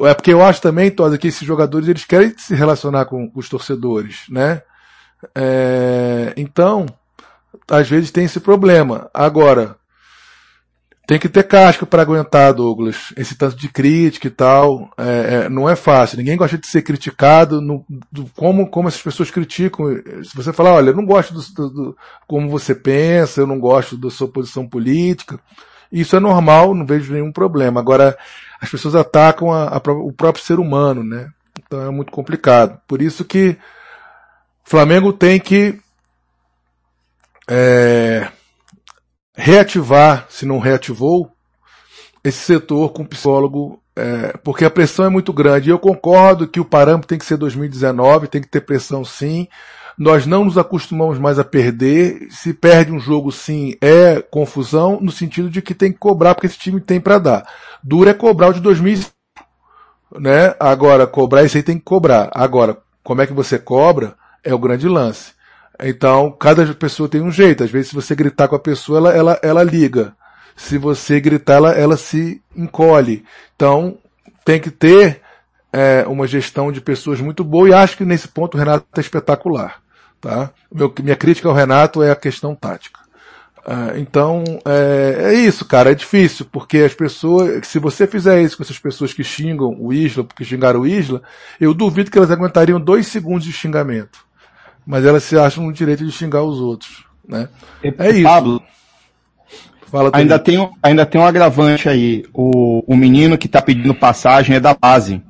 é 0.07 0.13
porque 0.15 0.33
eu 0.33 0.43
acho 0.43 0.59
também, 0.59 0.89
Tosa, 0.89 1.19
que 1.19 1.27
esses 1.27 1.45
jogadores 1.45 1.87
eles 1.87 2.03
querem 2.03 2.33
se 2.35 2.55
relacionar 2.55 3.05
com, 3.05 3.29
com 3.29 3.39
os 3.39 3.47
torcedores, 3.47 4.23
né? 4.27 4.61
É, 5.35 6.33
então, 6.35 6.87
às 7.69 7.87
vezes 7.87 8.11
tem 8.11 8.25
esse 8.25 8.39
problema. 8.39 9.09
Agora, 9.13 9.77
tem 11.07 11.19
que 11.19 11.29
ter 11.29 11.43
casca 11.43 11.85
para 11.85 12.01
aguentar, 12.01 12.53
Douglas. 12.53 13.13
Esse 13.15 13.35
tanto 13.35 13.55
de 13.55 13.69
crítica 13.69 14.27
e 14.27 14.31
tal, 14.31 14.89
é, 14.97 15.45
é, 15.45 15.49
não 15.49 15.69
é 15.69 15.75
fácil. 15.75 16.17
Ninguém 16.17 16.35
gosta 16.35 16.57
de 16.57 16.65
ser 16.65 16.81
criticado. 16.81 17.61
No, 17.61 17.85
do, 18.11 18.25
como, 18.35 18.69
como 18.69 18.87
essas 18.87 19.01
pessoas 19.01 19.29
criticam. 19.29 19.85
Se 20.23 20.35
você 20.35 20.51
falar, 20.51 20.73
olha, 20.73 20.89
eu 20.89 20.95
não 20.95 21.05
gosto 21.05 21.33
do, 21.33 21.41
do, 21.53 21.69
do, 21.69 21.97
como 22.27 22.49
você 22.49 22.73
pensa, 22.73 23.41
eu 23.41 23.47
não 23.47 23.59
gosto 23.59 23.95
da 23.95 24.09
sua 24.09 24.27
posição 24.27 24.67
política, 24.67 25.39
isso 25.91 26.15
é 26.15 26.19
normal, 26.19 26.73
não 26.73 26.85
vejo 26.85 27.13
nenhum 27.13 27.31
problema. 27.31 27.79
Agora, 27.79 28.17
as 28.59 28.69
pessoas 28.69 28.95
atacam 28.95 29.51
a, 29.51 29.77
a, 29.77 29.81
o 29.91 30.11
próprio 30.11 30.43
ser 30.43 30.59
humano, 30.59 31.03
né? 31.03 31.29
Então 31.59 31.81
é 31.81 31.91
muito 31.91 32.11
complicado. 32.11 32.79
Por 32.87 33.01
isso 33.01 33.23
que 33.23 33.55
Flamengo 34.63 35.13
tem 35.13 35.39
que 35.39 35.79
é, 37.47 38.27
reativar, 39.35 40.25
se 40.29 40.45
não 40.45 40.59
reativou, 40.59 41.31
esse 42.23 42.39
setor 42.39 42.89
com 42.89 43.05
psicólogo, 43.05 43.79
é, 43.95 44.35
porque 44.43 44.65
a 44.65 44.69
pressão 44.69 45.05
é 45.05 45.09
muito 45.09 45.31
grande. 45.31 45.69
Eu 45.69 45.79
concordo 45.79 46.47
que 46.47 46.59
o 46.59 46.65
parâmetro 46.65 47.07
tem 47.07 47.17
que 47.17 47.25
ser 47.25 47.37
2019, 47.37 48.27
tem 48.27 48.41
que 48.41 48.47
ter 48.47 48.61
pressão 48.61 49.05
sim. 49.05 49.47
Nós 49.97 50.25
não 50.25 50.43
nos 50.43 50.57
acostumamos 50.57 51.17
mais 51.19 51.39
a 51.39 51.43
perder. 51.43 52.27
Se 52.29 52.53
perde 52.53 52.91
um 52.91 52.99
jogo 52.99 53.31
sim, 53.31 53.75
é 53.79 54.21
confusão, 54.21 54.99
no 55.01 55.11
sentido 55.11 55.49
de 55.49 55.61
que 55.61 55.73
tem 55.73 55.91
que 55.91 55.99
cobrar, 55.99 56.35
porque 56.35 56.47
esse 56.47 56.57
time 56.57 56.81
tem 56.81 56.99
para 56.99 57.19
dar. 57.19 57.47
Dura 57.83 58.11
é 58.11 58.13
cobrar 58.13 58.49
o 58.49 58.53
de 58.53 58.59
2005. 58.59 59.13
Né? 60.19 60.55
Agora, 60.59 61.07
cobrar 61.07 61.43
isso 61.43 61.57
aí 61.57 61.63
tem 61.63 61.77
que 61.77 61.83
cobrar. 61.83 62.29
Agora, 62.33 62.77
como 63.03 63.21
é 63.21 63.27
que 63.27 63.33
você 63.33 63.59
cobra 63.59 64.15
é 64.43 64.53
o 64.53 64.59
grande 64.59 64.87
lance. 64.87 65.34
Então, 65.81 66.31
cada 66.31 66.65
pessoa 66.73 67.09
tem 67.09 67.21
um 67.21 67.31
jeito. 67.31 67.63
Às 67.63 67.71
vezes, 67.71 67.89
se 67.89 67.95
você 67.95 68.15
gritar 68.15 68.47
com 68.47 68.55
a 68.55 68.59
pessoa, 68.59 68.99
ela, 68.99 69.11
ela, 69.11 69.39
ela 69.41 69.63
liga. 69.63 70.15
Se 70.55 70.77
você 70.77 71.19
gritar, 71.19 71.55
ela, 71.55 71.71
ela 71.73 71.97
se 71.97 72.41
encolhe. 72.55 73.25
Então, 73.55 73.97
tem 74.45 74.59
que 74.59 74.71
ter 74.71 75.21
é, 75.73 76.05
uma 76.07 76.27
gestão 76.27 76.71
de 76.71 76.79
pessoas 76.79 77.19
muito 77.19 77.43
boa 77.43 77.69
e 77.69 77.73
acho 77.73 77.97
que 77.97 78.05
nesse 78.05 78.27
ponto 78.27 78.55
o 78.55 78.57
Renato 78.57 78.85
é 78.95 78.99
espetacular. 79.01 79.81
Tá? 80.21 80.51
Meu, 80.73 80.93
minha 81.03 81.15
crítica 81.15 81.49
ao 81.49 81.55
Renato 81.55 82.01
é 82.01 82.11
a 82.11 82.15
questão 82.15 82.55
tática. 82.55 83.03
Uh, 83.67 83.97
então, 83.97 84.43
é, 84.63 85.31
é, 85.31 85.33
isso, 85.33 85.65
cara, 85.65 85.91
é 85.91 85.95
difícil, 85.95 86.45
porque 86.51 86.77
as 86.77 86.93
pessoas, 86.93 87.67
se 87.67 87.79
você 87.79 88.05
fizer 88.05 88.39
isso 88.41 88.55
com 88.55 88.61
essas 88.61 88.77
pessoas 88.77 89.11
que 89.11 89.23
xingam 89.23 89.75
o 89.79 89.91
Isla, 89.91 90.23
porque 90.23 90.45
xingaram 90.45 90.81
o 90.81 90.87
Isla, 90.87 91.23
eu 91.59 91.73
duvido 91.73 92.11
que 92.11 92.17
elas 92.17 92.29
aguentariam 92.29 92.79
dois 92.79 93.07
segundos 93.07 93.43
de 93.43 93.51
xingamento 93.51 94.24
mas 94.85 95.05
elas 95.05 95.23
se 95.23 95.37
acham 95.37 95.65
no 95.65 95.73
direito 95.73 96.05
de 96.05 96.11
xingar 96.11 96.43
os 96.43 96.59
outros, 96.59 97.03
né? 97.27 97.49
É 97.83 98.09
isso. 98.11 98.23
Pablo, 98.23 98.61
Fala 99.87 100.11
ainda 100.13 100.37
tem, 100.37 100.69
ainda 100.83 101.05
tem 101.05 101.21
um 101.21 101.25
agravante 101.25 101.87
aí. 101.87 102.25
O, 102.33 102.83
o 102.85 102.97
menino 102.97 103.37
que 103.37 103.47
está 103.47 103.61
pedindo 103.61 103.93
passagem 103.93 104.55
é 104.55 104.59
da 104.59 104.73
base. 104.73 105.21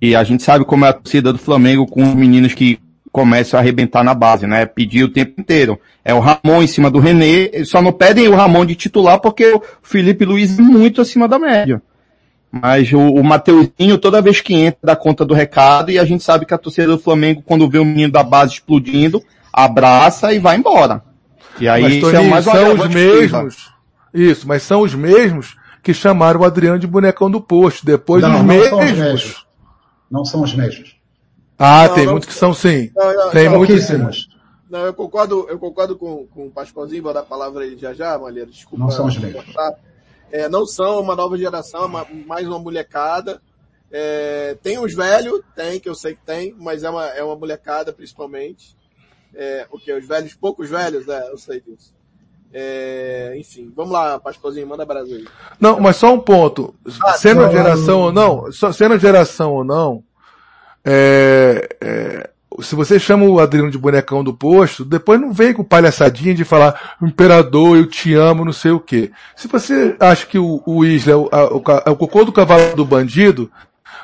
E 0.00 0.14
a 0.14 0.22
gente 0.22 0.42
sabe 0.42 0.64
como 0.64 0.84
é 0.84 0.90
a 0.90 0.92
torcida 0.92 1.32
do 1.32 1.38
Flamengo 1.38 1.86
com 1.86 2.02
os 2.02 2.14
meninos 2.14 2.54
que 2.54 2.78
começam 3.10 3.58
a 3.58 3.62
arrebentar 3.62 4.04
na 4.04 4.14
base, 4.14 4.46
né? 4.46 4.66
Pedir 4.66 5.04
o 5.04 5.08
tempo 5.08 5.40
inteiro. 5.40 5.80
É 6.04 6.12
o 6.12 6.20
Ramon 6.20 6.62
em 6.62 6.66
cima 6.66 6.90
do 6.90 6.98
René. 6.98 7.64
Só 7.64 7.80
não 7.80 7.92
pedem 7.92 8.28
o 8.28 8.34
Ramon 8.34 8.66
de 8.66 8.74
titular 8.74 9.18
porque 9.18 9.54
o 9.54 9.62
Felipe 9.82 10.24
Luiz 10.24 10.58
é 10.58 10.62
muito 10.62 11.00
acima 11.00 11.26
da 11.26 11.38
média. 11.38 11.82
Mas 12.62 12.92
o, 12.92 12.98
o 12.98 13.24
Mateuzinho, 13.24 13.98
toda 13.98 14.22
vez 14.22 14.40
que 14.40 14.54
entra, 14.54 14.78
dá 14.82 14.96
conta 14.96 15.24
do 15.24 15.34
recado 15.34 15.90
e 15.90 15.98
a 15.98 16.04
gente 16.04 16.22
sabe 16.22 16.46
que 16.46 16.54
a 16.54 16.58
torcida 16.58 16.88
do 16.88 16.98
Flamengo, 16.98 17.42
quando 17.44 17.68
vê 17.68 17.78
o 17.78 17.84
menino 17.84 18.12
da 18.12 18.22
base 18.22 18.54
explodindo, 18.54 19.22
abraça 19.52 20.32
e 20.32 20.38
vai 20.38 20.56
embora. 20.56 21.02
E 21.60 21.68
aí 21.68 21.82
mas, 21.82 22.00
Tony, 22.00 22.16
é 22.16 22.28
mais 22.28 22.44
são 22.44 22.74
os 22.74 22.88
mesmos. 22.88 23.72
Isso, 24.12 24.48
mas 24.48 24.62
são 24.62 24.82
os 24.82 24.94
mesmos 24.94 25.56
que 25.82 25.94
chamaram 25.94 26.40
o 26.40 26.44
Adriano 26.44 26.78
de 26.78 26.86
bonecão 26.86 27.30
do 27.30 27.40
posto. 27.40 27.84
Depois 27.84 28.22
não, 28.22 28.30
os 28.30 28.36
não 28.38 28.44
mesmos. 28.44 28.68
São 28.68 28.80
os 28.80 28.92
mesmos. 28.92 29.46
Não 30.10 30.24
são 30.24 30.42
os 30.42 30.54
mesmos. 30.54 30.96
Ah, 31.58 31.88
não, 31.88 31.94
tem 31.94 32.06
muitos 32.06 32.28
que 32.28 32.34
são 32.34 32.52
sim. 32.52 32.90
Não, 32.94 33.30
tem 33.30 33.48
muitíssimos. 33.48 34.28
Não, 34.68 34.84
eu 34.84 34.92
concordo, 34.92 35.46
eu 35.48 35.58
concordo 35.58 35.96
com, 35.96 36.26
com 36.26 36.46
o 36.46 36.50
Pascoalzinho, 36.50 37.02
vou 37.02 37.14
dar 37.14 37.20
a 37.20 37.24
palavra 37.24 37.62
aí 37.62 37.78
já 37.78 37.94
já, 37.94 38.18
Malheiro, 38.18 38.50
desculpa. 38.50 38.84
Não 38.84 38.90
são 38.90 39.06
os 39.06 39.16
mesmos. 39.16 39.44
É, 40.30 40.48
não 40.48 40.66
são 40.66 41.00
uma 41.00 41.14
nova 41.14 41.36
geração, 41.36 41.84
é 41.84 42.06
mais 42.26 42.46
uma 42.46 42.58
molecada. 42.58 43.40
É, 43.90 44.56
tem 44.62 44.78
os 44.78 44.92
velhos, 44.92 45.40
tem, 45.54 45.78
que 45.78 45.88
eu 45.88 45.94
sei 45.94 46.14
que 46.14 46.22
tem, 46.24 46.54
mas 46.58 46.82
é 46.82 46.90
uma, 46.90 47.06
é 47.06 47.22
uma 47.22 47.36
molecada 47.36 47.92
principalmente. 47.92 48.76
É, 49.34 49.66
o 49.70 49.78
que? 49.78 49.92
Os 49.92 50.06
velhos, 50.06 50.34
poucos 50.34 50.68
velhos, 50.68 51.06
né? 51.06 51.28
Eu 51.30 51.38
sei 51.38 51.60
disso. 51.60 51.94
É, 52.52 53.34
enfim, 53.36 53.72
vamos 53.74 53.92
lá, 53.92 54.18
Pascoalzinho, 54.18 54.66
manda 54.66 54.84
Brasil. 54.84 55.26
Não, 55.60 55.78
mas 55.78 55.96
só 55.96 56.12
um 56.12 56.20
ponto. 56.20 56.74
Ah, 57.02 57.12
sendo 57.12 57.42
a 57.42 57.50
geração 57.50 58.00
ou 58.00 58.12
não, 58.12 58.50
sendo 58.52 58.98
geração 58.98 59.52
ou 59.52 59.64
não, 59.64 60.02
é, 60.84 61.68
é, 61.80 62.30
se 62.62 62.74
você 62.74 62.98
chama 62.98 63.24
o 63.24 63.38
Adriano 63.38 63.70
de 63.70 63.78
bonecão 63.78 64.22
do 64.22 64.32
posto, 64.32 64.84
depois 64.84 65.20
não 65.20 65.32
vem 65.32 65.52
com 65.52 65.64
palhaçadinha 65.64 66.34
de 66.34 66.44
falar, 66.44 66.96
imperador, 67.02 67.76
eu 67.76 67.86
te 67.86 68.14
amo, 68.14 68.44
não 68.44 68.52
sei 68.52 68.70
o 68.70 68.80
quê. 68.80 69.10
Se 69.34 69.48
você 69.48 69.96
acha 70.00 70.26
que 70.26 70.38
o, 70.38 70.62
o 70.64 70.84
Isla 70.84 71.12
é 71.12 71.16
o, 71.16 71.28
a, 71.32 71.54
o, 71.54 71.62
é 71.86 71.90
o 71.90 71.96
cocô 71.96 72.24
do 72.24 72.32
cavalo 72.32 72.74
do 72.74 72.84
bandido, 72.84 73.50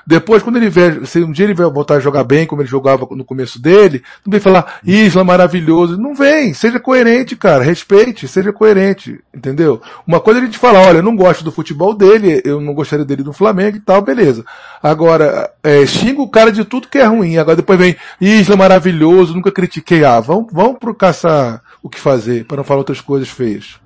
depois, 0.06 0.42
quando 0.42 0.56
ele 0.56 0.68
vier, 0.68 1.06
se 1.06 1.22
um 1.22 1.30
dia 1.30 1.46
ele 1.46 1.54
vai 1.54 1.70
voltar 1.70 1.94
a 1.94 2.00
jogar 2.00 2.24
bem, 2.24 2.46
como 2.46 2.62
ele 2.62 2.68
jogava 2.68 3.06
no 3.10 3.24
começo 3.24 3.60
dele, 3.60 4.02
não 4.24 4.30
vem 4.30 4.40
falar, 4.40 4.80
Isla 4.84 5.22
maravilhoso. 5.22 5.96
Não 5.96 6.14
vem, 6.14 6.52
seja 6.52 6.80
coerente, 6.80 7.36
cara, 7.36 7.62
respeite, 7.62 8.26
seja 8.26 8.52
coerente, 8.52 9.20
entendeu? 9.34 9.80
Uma 10.06 10.20
coisa 10.20 10.40
é 10.40 10.42
a 10.42 10.46
gente 10.46 10.58
falar, 10.58 10.80
olha, 10.80 10.98
eu 10.98 11.02
não 11.02 11.16
gosto 11.16 11.44
do 11.44 11.52
futebol 11.52 11.94
dele, 11.94 12.42
eu 12.44 12.60
não 12.60 12.74
gostaria 12.74 13.04
dele 13.04 13.22
no 13.22 13.32
Flamengo 13.32 13.76
e 13.76 13.80
tal, 13.80 14.02
beleza. 14.02 14.44
Agora, 14.82 15.52
é, 15.62 15.86
xinga 15.86 16.20
o 16.20 16.28
cara 16.28 16.50
de 16.50 16.64
tudo 16.64 16.88
que 16.88 16.98
é 16.98 17.04
ruim. 17.04 17.36
Agora 17.36 17.56
depois 17.56 17.78
vem, 17.78 17.96
Isla 18.20 18.56
maravilhoso, 18.56 19.34
nunca 19.34 19.52
critiquei. 19.52 20.04
Ah, 20.04 20.20
vamos, 20.20 20.52
vamos 20.52 20.78
pro 20.78 20.94
caçar 20.94 21.62
o 21.82 21.88
que 21.88 21.98
fazer, 21.98 22.44
para 22.46 22.56
não 22.56 22.64
falar 22.64 22.78
outras 22.78 23.00
coisas 23.00 23.28
feias. 23.28 23.80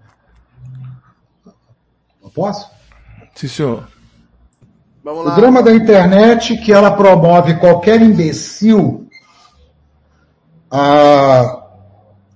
Eu 2.23 2.31
posso? 2.31 2.69
Sim, 3.35 3.49
senhor. 3.49 3.96
Vamos 5.07 5.25
lá. 5.25 5.33
O 5.35 5.37
drama 5.37 5.63
da 5.63 5.73
internet 5.73 6.57
que 6.57 6.73
ela 6.73 6.91
promove 6.91 7.61
qualquer 7.61 8.03
imbecil 8.03 9.09
a, 10.69 11.63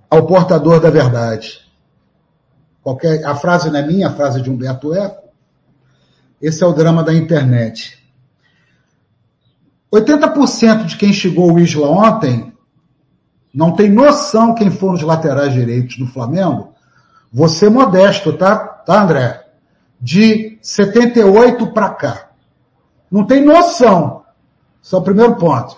ao 0.08 0.24
portador 0.24 0.78
da 0.78 0.88
verdade. 0.88 1.68
Qualquer, 2.80 3.26
a 3.26 3.34
frase 3.34 3.72
não 3.72 3.80
é 3.80 3.84
minha, 3.84 4.06
a 4.06 4.12
frase 4.12 4.38
é 4.38 4.42
de 4.42 4.48
Humberto 4.48 4.94
Eco. 4.94 5.30
Esse 6.40 6.62
é 6.62 6.66
o 6.66 6.72
drama 6.72 7.02
da 7.02 7.12
internet. 7.12 7.98
80% 9.92 10.84
de 10.84 10.96
quem 10.96 11.12
chegou 11.12 11.52
o 11.52 11.58
Isla 11.58 11.88
ontem 11.88 12.52
não 13.52 13.72
tem 13.72 13.90
noção 13.90 14.54
quem 14.54 14.70
foram 14.70 14.94
os 14.94 15.02
laterais 15.02 15.52
direitos 15.52 15.98
do 15.98 16.06
Flamengo. 16.06 16.72
Você 17.32 17.68
modesto, 17.68 18.32
tá? 18.32 18.56
Tá, 18.56 19.02
André? 19.02 19.44
De 20.00 20.56
78 20.62 21.66
para 21.72 21.90
cá. 21.90 22.29
Não 23.10 23.24
tem 23.24 23.44
noção. 23.44 24.22
Esse 24.82 24.94
é 24.94 24.98
o 24.98 25.02
primeiro 25.02 25.36
ponto. 25.36 25.76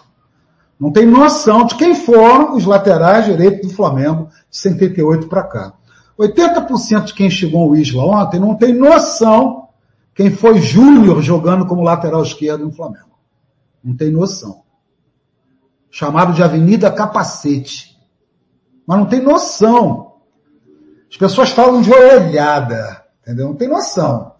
Não 0.78 0.90
tem 0.90 1.06
noção 1.06 1.64
de 1.64 1.76
quem 1.76 1.94
foram 1.94 2.56
os 2.56 2.64
laterais 2.64 3.24
direitos 3.24 3.68
do 3.68 3.74
Flamengo 3.74 4.28
de 4.50 4.56
78 4.58 5.28
para 5.28 5.44
cá. 5.44 5.72
80% 6.18 7.04
de 7.04 7.14
quem 7.14 7.30
chegou 7.30 7.62
ao 7.62 7.76
Isla 7.76 8.04
ontem 8.04 8.38
não 8.38 8.54
tem 8.54 8.74
noção 8.74 9.62
quem 10.14 10.30
foi 10.30 10.60
Júnior 10.60 11.22
jogando 11.22 11.66
como 11.66 11.82
lateral 11.82 12.22
esquerdo 12.22 12.64
no 12.64 12.72
Flamengo. 12.72 13.18
Não 13.82 13.96
tem 13.96 14.10
noção. 14.10 14.62
Chamado 15.90 16.32
de 16.32 16.42
Avenida 16.42 16.90
Capacete. 16.90 17.98
Mas 18.86 18.98
não 18.98 19.06
tem 19.06 19.22
noção. 19.22 20.14
As 21.10 21.16
pessoas 21.16 21.50
falam 21.50 21.80
de 21.80 21.90
orelhada. 21.90 23.02
Entendeu? 23.22 23.48
Não 23.48 23.54
tem 23.54 23.68
noção. 23.68 24.32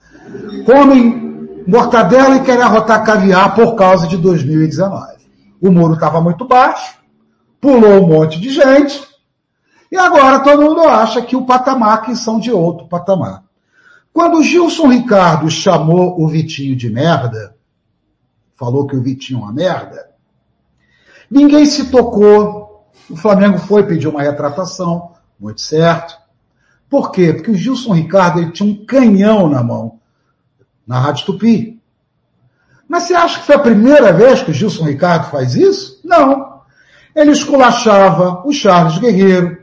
Comem 0.67 1.22
mortadela 1.67 2.37
e 2.37 2.43
querem 2.43 2.63
arrotar 2.63 3.05
caviar 3.05 3.55
por 3.55 3.75
causa 3.75 4.07
de 4.07 4.17
2019. 4.17 5.23
O 5.61 5.71
muro 5.71 5.95
estava 5.95 6.21
muito 6.21 6.47
baixo, 6.47 6.99
pulou 7.61 8.03
um 8.03 8.07
monte 8.07 8.41
de 8.41 8.51
gente, 8.51 9.03
e 9.91 9.97
agora 9.97 10.41
todo 10.41 10.63
mundo 10.63 10.81
acha 10.81 11.23
que 11.23 11.37
o 11.37 11.45
patamar 11.45 12.03
que 12.03 12.17
são 12.17 12.41
de 12.41 12.51
outro 12.51 12.89
patamar. 12.89 13.45
Quando 14.13 14.39
o 14.39 14.43
Gilson 14.43 14.89
Ricardo 14.89 15.51
chamou 15.51 16.21
o 16.21 16.29
Vitinho 16.29 16.77
de 16.77 16.91
merda, 16.91 17.55
falou 18.57 18.87
que 18.87 18.97
o 18.97 19.03
Vitinho 19.03 19.41
é 19.41 19.43
uma 19.43 19.53
merda, 19.53 20.11
ninguém 21.31 21.65
se 21.65 21.91
tocou. 21.91 22.87
O 23.09 23.17
Flamengo 23.17 23.59
foi 23.59 23.87
pedir 23.87 24.09
uma 24.09 24.23
retratação, 24.23 25.13
muito 25.39 25.61
certo. 25.61 26.17
Por 26.89 27.11
quê? 27.11 27.33
Porque 27.33 27.51
o 27.51 27.57
Gilson 27.57 27.95
Ricardo 27.95 28.39
ele 28.39 28.53
tinha 28.53 28.71
um 28.71 28.85
canhão 28.85 29.49
na 29.49 29.63
mão, 29.63 29.99
na 30.87 30.99
Rádio 30.99 31.27
Tupi. 31.27 31.81
Mas 32.89 33.05
você 33.05 33.15
acha 33.15 33.41
que 33.41 33.47
foi 33.47 33.55
a 33.55 33.61
primeira 33.61 34.13
vez 34.13 34.43
que 34.43 34.51
o 34.51 34.55
Gilson 34.55 34.85
Ricardo 34.85 35.31
faz 35.31 35.55
isso? 35.55 36.01
Não. 36.05 36.61
Ele 37.15 37.31
esculachava 37.31 38.43
o 38.47 38.53
Charles 38.53 38.99
Guerreiro, 38.99 39.63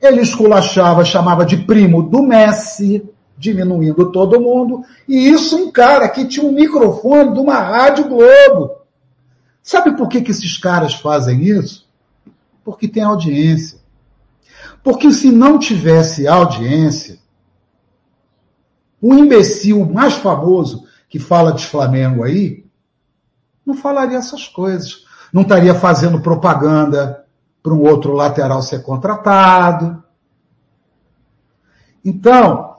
ele 0.00 0.20
esculachava, 0.20 1.04
chamava 1.04 1.44
de 1.44 1.56
primo 1.58 2.02
do 2.02 2.22
Messi, 2.22 3.08
diminuindo 3.36 4.10
todo 4.10 4.40
mundo, 4.40 4.82
e 5.06 5.28
isso 5.28 5.56
um 5.56 5.70
cara 5.70 6.08
que 6.08 6.26
tinha 6.26 6.46
um 6.46 6.52
microfone 6.52 7.34
de 7.34 7.40
uma 7.40 7.58
Rádio 7.58 8.08
Globo. 8.08 8.76
Sabe 9.62 9.96
por 9.96 10.08
que, 10.08 10.20
que 10.20 10.30
esses 10.30 10.56
caras 10.56 10.94
fazem 10.94 11.42
isso? 11.42 11.86
Porque 12.64 12.88
tem 12.88 13.02
audiência. 13.02 13.78
Porque 14.82 15.10
se 15.10 15.30
não 15.30 15.58
tivesse 15.58 16.26
audiência, 16.26 17.18
o 19.00 19.14
imbecil 19.14 19.84
mais 19.84 20.14
famoso 20.14 20.86
que 21.08 21.18
fala 21.18 21.52
de 21.52 21.66
Flamengo 21.66 22.22
aí, 22.22 22.64
não 23.64 23.74
falaria 23.74 24.18
essas 24.18 24.46
coisas. 24.46 25.04
Não 25.32 25.42
estaria 25.42 25.74
fazendo 25.74 26.20
propaganda 26.20 27.24
para 27.62 27.74
um 27.74 27.82
outro 27.82 28.12
lateral 28.12 28.62
ser 28.62 28.82
contratado. 28.82 30.02
Então, 32.04 32.76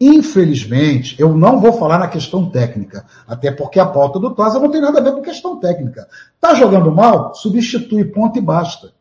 infelizmente, 0.00 1.16
eu 1.18 1.36
não 1.36 1.60
vou 1.60 1.72
falar 1.72 1.98
na 1.98 2.06
questão 2.06 2.48
técnica, 2.48 3.04
até 3.26 3.50
porque 3.50 3.80
a 3.80 3.86
pauta 3.86 4.20
do 4.20 4.32
Tosa 4.32 4.60
não 4.60 4.70
tem 4.70 4.80
nada 4.80 5.00
a 5.00 5.02
ver 5.02 5.12
com 5.12 5.20
questão 5.20 5.58
técnica. 5.58 6.08
Tá 6.40 6.54
jogando 6.54 6.92
mal? 6.92 7.34
Substitui, 7.34 8.04
ponto 8.04 8.38
e 8.38 8.42
basta. 8.42 8.92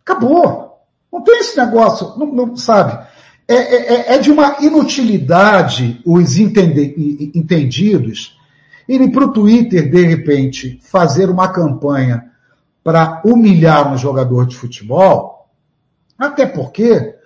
Acabou. 0.00 0.80
Não 1.12 1.22
tem 1.22 1.38
esse 1.38 1.56
negócio, 1.58 2.14
não, 2.16 2.26
não 2.26 2.56
sabe? 2.56 3.05
É, 3.48 3.54
é, 3.54 3.94
é, 3.94 4.14
é 4.14 4.18
de 4.18 4.30
uma 4.30 4.56
inutilidade 4.60 6.00
os 6.04 6.36
entende, 6.36 7.30
entendidos 7.32 8.36
irem 8.88 9.10
para 9.10 9.24
o 9.24 9.32
Twitter, 9.32 9.88
de 9.88 10.04
repente, 10.04 10.80
fazer 10.82 11.30
uma 11.30 11.48
campanha 11.48 12.30
para 12.82 13.20
humilhar 13.24 13.92
um 13.92 13.96
jogador 13.96 14.46
de 14.46 14.56
futebol, 14.56 15.48
até 16.18 16.46
porque 16.46 17.16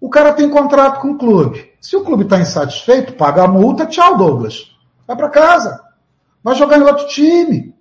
o 0.00 0.08
cara 0.08 0.32
tem 0.32 0.48
contrato 0.48 1.00
com 1.00 1.12
o 1.12 1.18
clube. 1.18 1.72
Se 1.80 1.96
o 1.96 2.04
clube 2.04 2.24
está 2.24 2.38
insatisfeito, 2.38 3.14
paga 3.14 3.44
a 3.44 3.48
multa, 3.48 3.86
tchau, 3.86 4.16
Douglas. 4.16 4.76
Vai 5.06 5.16
para 5.16 5.30
casa. 5.30 5.82
Vai 6.42 6.54
jogar 6.54 6.78
em 6.78 6.82
outro 6.82 7.06
time. 7.06 7.74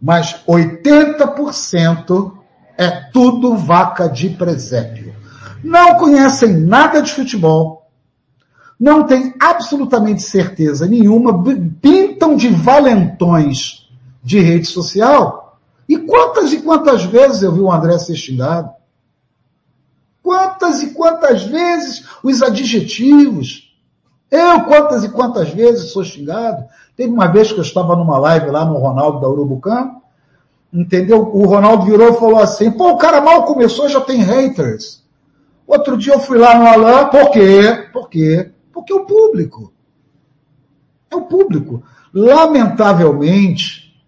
Mas 0.00 0.44
80% 0.46 2.32
é 2.76 2.90
tudo 3.12 3.56
vaca 3.56 4.08
de 4.08 4.30
presépio 4.30 5.14
não 5.66 5.96
conhecem 5.96 6.56
nada 6.56 7.02
de 7.02 7.12
futebol, 7.12 7.90
não 8.78 9.04
têm 9.04 9.34
absolutamente 9.40 10.22
certeza 10.22 10.86
nenhuma, 10.86 11.42
pintam 11.80 12.36
de 12.36 12.48
valentões 12.48 13.88
de 14.22 14.38
rede 14.38 14.66
social. 14.66 15.58
E 15.88 15.96
quantas 15.98 16.52
e 16.52 16.58
quantas 16.58 17.04
vezes 17.04 17.42
eu 17.42 17.52
vi 17.52 17.60
o 17.60 17.70
André 17.70 17.98
ser 17.98 18.16
xingado? 18.16 18.70
Quantas 20.22 20.82
e 20.82 20.88
quantas 20.88 21.44
vezes 21.44 22.04
os 22.22 22.42
adjetivos? 22.42 23.74
Eu, 24.30 24.64
quantas 24.64 25.04
e 25.04 25.08
quantas 25.08 25.50
vezes 25.50 25.92
sou 25.92 26.04
xingado? 26.04 26.64
Teve 26.96 27.12
uma 27.12 27.28
vez 27.28 27.52
que 27.52 27.58
eu 27.58 27.62
estava 27.62 27.94
numa 27.94 28.18
live 28.18 28.50
lá 28.50 28.64
no 28.64 28.78
Ronaldo 28.78 29.20
da 29.20 29.28
Urubucã, 29.28 29.92
entendeu? 30.72 31.30
O 31.32 31.46
Ronaldo 31.46 31.84
virou 31.86 32.10
e 32.10 32.18
falou 32.18 32.40
assim, 32.40 32.70
pô, 32.70 32.90
o 32.90 32.98
cara 32.98 33.20
mal 33.20 33.44
começou 33.44 33.88
já 33.88 34.00
tem 34.00 34.22
haters. 34.22 35.05
Outro 35.66 35.96
dia 35.96 36.14
eu 36.14 36.20
fui 36.20 36.38
lá 36.38 36.58
no 36.58 36.66
Alain, 36.66 37.10
por 37.10 37.30
quê? 37.30 37.88
Por 37.92 38.08
quê? 38.08 38.52
Porque 38.72 38.92
é 38.92 38.96
o 38.96 39.04
público. 39.04 39.72
É 41.10 41.16
o 41.16 41.22
público. 41.22 41.82
Lamentavelmente, 42.14 44.00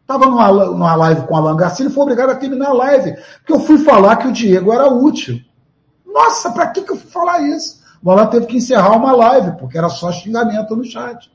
estava 0.00 0.26
numa, 0.26 0.50
numa 0.50 0.94
live 0.94 1.26
com 1.26 1.34
o 1.34 1.36
Alan 1.36 1.56
Garcia, 1.56 1.84
ele 1.84 1.94
foi 1.94 2.02
obrigado 2.02 2.30
a 2.30 2.34
terminar 2.34 2.68
a 2.68 2.72
live, 2.72 3.14
porque 3.38 3.52
eu 3.52 3.60
fui 3.60 3.78
falar 3.78 4.16
que 4.16 4.28
o 4.28 4.32
Diego 4.32 4.72
era 4.72 4.88
útil. 4.88 5.40
Nossa, 6.06 6.50
para 6.50 6.68
que, 6.68 6.82
que 6.82 6.92
eu 6.92 6.96
fui 6.96 7.10
falar 7.10 7.42
isso? 7.42 7.82
O 8.02 8.10
Alan 8.10 8.26
teve 8.26 8.46
que 8.46 8.56
encerrar 8.56 8.96
uma 8.96 9.12
live, 9.12 9.52
porque 9.58 9.78
era 9.78 9.88
só 9.88 10.10
xingamento 10.10 10.74
no 10.74 10.84
chat. 10.84 11.30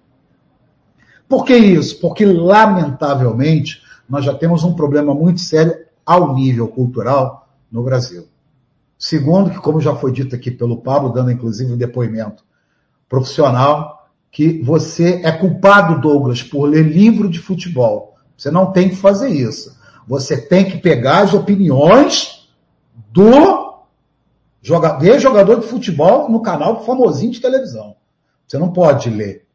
Por 1.29 1.45
que 1.45 1.55
isso? 1.55 1.99
Porque, 1.99 2.25
lamentavelmente, 2.25 3.81
nós 4.09 4.25
já 4.25 4.33
temos 4.33 4.63
um 4.63 4.73
problema 4.73 5.13
muito 5.13 5.41
sério 5.41 5.85
ao 6.05 6.33
nível 6.33 6.67
cultural 6.67 7.49
no 7.71 7.83
Brasil. 7.83 8.27
Segundo, 8.97 9.51
que 9.51 9.59
como 9.59 9.79
já 9.79 9.95
foi 9.95 10.11
dito 10.11 10.35
aqui 10.35 10.49
pelo 10.49 10.81
Pablo, 10.81 11.13
dando 11.13 11.31
inclusive 11.31 11.71
um 11.71 11.77
depoimento 11.77 12.43
profissional, 13.07 14.09
que 14.31 14.61
você 14.61 15.21
é 15.23 15.31
culpado, 15.31 16.01
Douglas, 16.01 16.41
por 16.43 16.69
ler 16.69 16.83
livro 16.83 17.29
de 17.29 17.39
futebol. 17.39 18.15
Você 18.35 18.51
não 18.51 18.71
tem 18.71 18.89
que 18.89 18.95
fazer 18.95 19.29
isso. 19.29 19.77
Você 20.07 20.37
tem 20.37 20.65
que 20.65 20.77
pegar 20.77 21.19
as 21.19 21.33
opiniões 21.33 22.49
do 23.11 23.83
jogador, 24.61 25.19
jogador 25.19 25.59
de 25.59 25.67
futebol 25.67 26.29
no 26.29 26.41
canal 26.41 26.83
famosinho 26.85 27.31
de 27.31 27.41
televisão. 27.41 27.95
Você 28.47 28.57
não 28.57 28.71
pode 28.71 29.09
ler. 29.09 29.45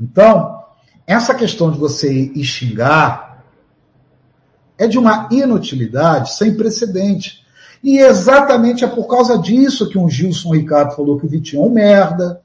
Então, 0.00 0.64
essa 1.06 1.34
questão 1.34 1.70
de 1.70 1.78
você 1.78 2.12
ir 2.12 2.44
xingar 2.44 3.44
é 4.76 4.86
de 4.86 4.98
uma 4.98 5.28
inutilidade 5.30 6.32
sem 6.34 6.56
precedente. 6.56 7.43
E 7.84 7.98
exatamente 7.98 8.82
é 8.82 8.88
por 8.88 9.06
causa 9.06 9.38
disso 9.38 9.90
que 9.90 9.98
um 9.98 10.08
Gilson 10.08 10.54
Ricardo 10.54 10.96
falou 10.96 11.20
que 11.20 11.26
o 11.26 11.28
Vitinho 11.28 11.62
é 11.62 11.66
um 11.66 11.70
merda, 11.70 12.42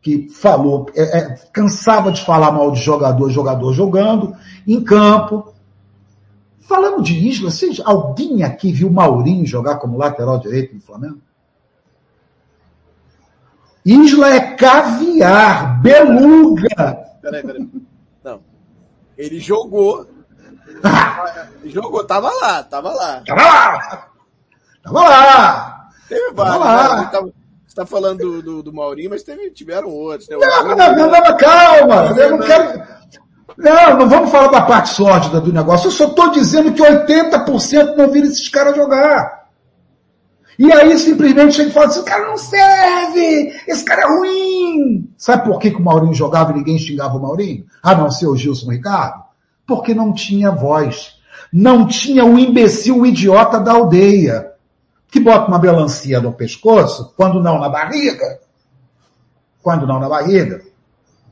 que 0.00 0.28
falou, 0.28 0.86
é, 0.94 1.18
é, 1.18 1.34
cansava 1.52 2.12
de 2.12 2.24
falar 2.24 2.52
mal 2.52 2.70
de 2.70 2.80
jogador, 2.80 3.28
jogador 3.28 3.72
jogando 3.72 4.36
em 4.64 4.80
campo. 4.80 5.52
Falando 6.60 7.02
de 7.02 7.12
Isla, 7.28 7.50
seja, 7.50 7.82
alguém 7.84 8.44
aqui 8.44 8.70
viu 8.70 8.88
Maurinho 8.88 9.44
jogar 9.44 9.78
como 9.78 9.98
lateral 9.98 10.38
direito 10.38 10.76
no 10.76 10.80
Flamengo? 10.80 11.20
Isla 13.84 14.32
é 14.32 14.54
caviar, 14.54 15.82
beluga. 15.82 17.04
Peraí, 17.20 17.42
peraí. 17.42 17.68
Não. 18.22 18.40
Ele 19.18 19.40
jogou. 19.40 20.06
Ah. 20.84 21.46
jogou, 21.66 22.02
tava 22.04 22.28
lá, 22.40 22.62
tava 22.64 22.92
lá. 22.92 23.22
Tava 23.24 23.42
lá! 23.42 24.11
Tava 24.82 25.00
lá! 25.00 25.88
Teve 26.08 26.32
vários. 26.32 26.58
Tava 26.58 26.64
lá. 26.64 26.96
Né? 27.02 27.32
Você 27.72 27.80
está 27.80 27.86
falando 27.86 28.18
do, 28.18 28.42
do, 28.42 28.62
do, 28.64 28.72
Maurinho, 28.72 29.10
mas 29.10 29.22
teve, 29.22 29.50
tiveram 29.50 29.88
outros. 29.88 30.28
Né? 30.28 30.36
Não, 30.36 30.76
não, 30.76 30.76
não, 30.76 31.10
não, 31.10 31.36
calma. 31.38 32.14
Eu 32.18 32.30
não 32.32 32.46
quero. 32.46 32.82
Não, 33.56 33.98
não 33.98 34.08
vamos 34.08 34.30
falar 34.30 34.48
da 34.48 34.62
parte 34.62 34.90
sórdida 34.90 35.40
do 35.40 35.52
negócio. 35.52 35.86
Eu 35.86 35.92
só 35.92 36.06
estou 36.06 36.30
dizendo 36.30 36.72
que 36.72 36.82
80% 36.82 37.96
não 37.96 38.10
viram 38.10 38.28
esses 38.28 38.48
caras 38.48 38.76
jogar. 38.76 39.42
E 40.58 40.70
aí 40.70 40.98
simplesmente 40.98 41.54
chega 41.54 41.70
e 41.70 41.72
fala 41.72 41.86
assim, 41.86 42.00
esse 42.00 42.08
cara 42.08 42.28
não 42.28 42.36
serve, 42.36 43.62
esse 43.66 43.84
cara 43.84 44.02
é 44.02 44.06
ruim. 44.06 45.10
Sabe 45.16 45.44
por 45.44 45.58
que, 45.58 45.70
que 45.70 45.78
o 45.78 45.82
Maurinho 45.82 46.14
jogava 46.14 46.52
e 46.52 46.56
ninguém 46.56 46.78
xingava 46.78 47.16
o 47.16 47.22
Maurinho? 47.22 47.64
A 47.82 47.94
não 47.94 48.10
ser 48.10 48.26
o 48.26 48.36
Gilson 48.36 48.70
Ricardo? 48.70 49.22
Porque 49.66 49.94
não 49.94 50.12
tinha 50.12 50.50
voz. 50.50 51.14
Não 51.50 51.86
tinha 51.86 52.24
o 52.24 52.38
imbecil, 52.38 52.98
o 52.98 53.06
idiota 53.06 53.58
da 53.58 53.72
aldeia 53.72 54.51
que 55.12 55.20
bota 55.20 55.46
uma 55.46 55.58
melancia 55.58 56.22
no 56.22 56.32
pescoço, 56.32 57.12
quando 57.14 57.42
não 57.42 57.60
na 57.60 57.68
barriga. 57.68 58.40
Quando 59.62 59.86
não 59.86 60.00
na 60.00 60.08
barriga. 60.08 60.62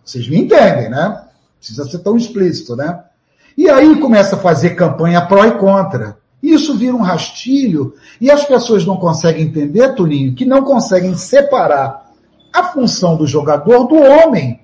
Vocês 0.05 0.29
me 0.29 0.39
entendem, 0.39 0.91
né? 0.91 1.25
Precisa 1.59 1.87
ser 1.87 2.01
tão 2.01 2.15
explícito, 2.15 2.77
né? 2.77 3.03
E 3.57 3.71
aí 3.71 3.99
começa 3.99 4.37
a 4.37 4.39
fazer 4.39 4.77
campanha 4.77 5.25
pró 5.27 5.47
e 5.47 5.59
contra. 5.59 6.19
Isso 6.43 6.77
vira 6.77 6.95
um 6.95 7.01
rastilho 7.01 7.95
e 8.21 8.31
as 8.31 8.45
pessoas 8.45 8.85
não 8.85 8.99
conseguem 8.99 9.47
entender, 9.47 9.95
Tulinho, 9.95 10.35
que 10.35 10.45
não 10.45 10.63
conseguem 10.63 11.17
separar 11.17 12.11
a 12.53 12.65
função 12.65 13.17
do 13.17 13.27
jogador 13.27 13.85
do 13.85 13.97
homem. 13.97 14.61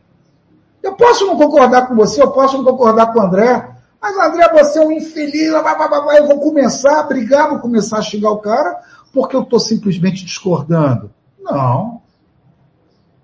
Eu 0.83 0.93
posso 0.93 1.27
não 1.27 1.39
concordar 1.39 1.89
com 1.89 1.95
você, 1.95 2.23
eu 2.23 2.33
posso 2.33 2.59
não 2.59 2.65
concordar 2.65 3.13
com 3.15 3.19
o 3.19 3.23
André, 3.23 3.77
mas 4.01 4.17
André, 4.19 4.49
você 4.53 4.79
é 4.79 4.83
um 4.83 4.93
infeliz, 4.93 5.53
eu 5.53 6.27
vou 6.27 6.39
começar 6.41 7.01
a 7.01 7.03
brigar, 7.03 7.49
vou 7.49 7.59
começar 7.59 7.99
a 7.99 8.03
xingar 8.03 8.31
o 8.31 8.39
cara, 8.39 8.79
porque 9.17 9.35
eu 9.35 9.45
estou 9.45 9.59
simplesmente 9.59 10.27
discordando. 10.27 11.11
Não. 11.41 12.03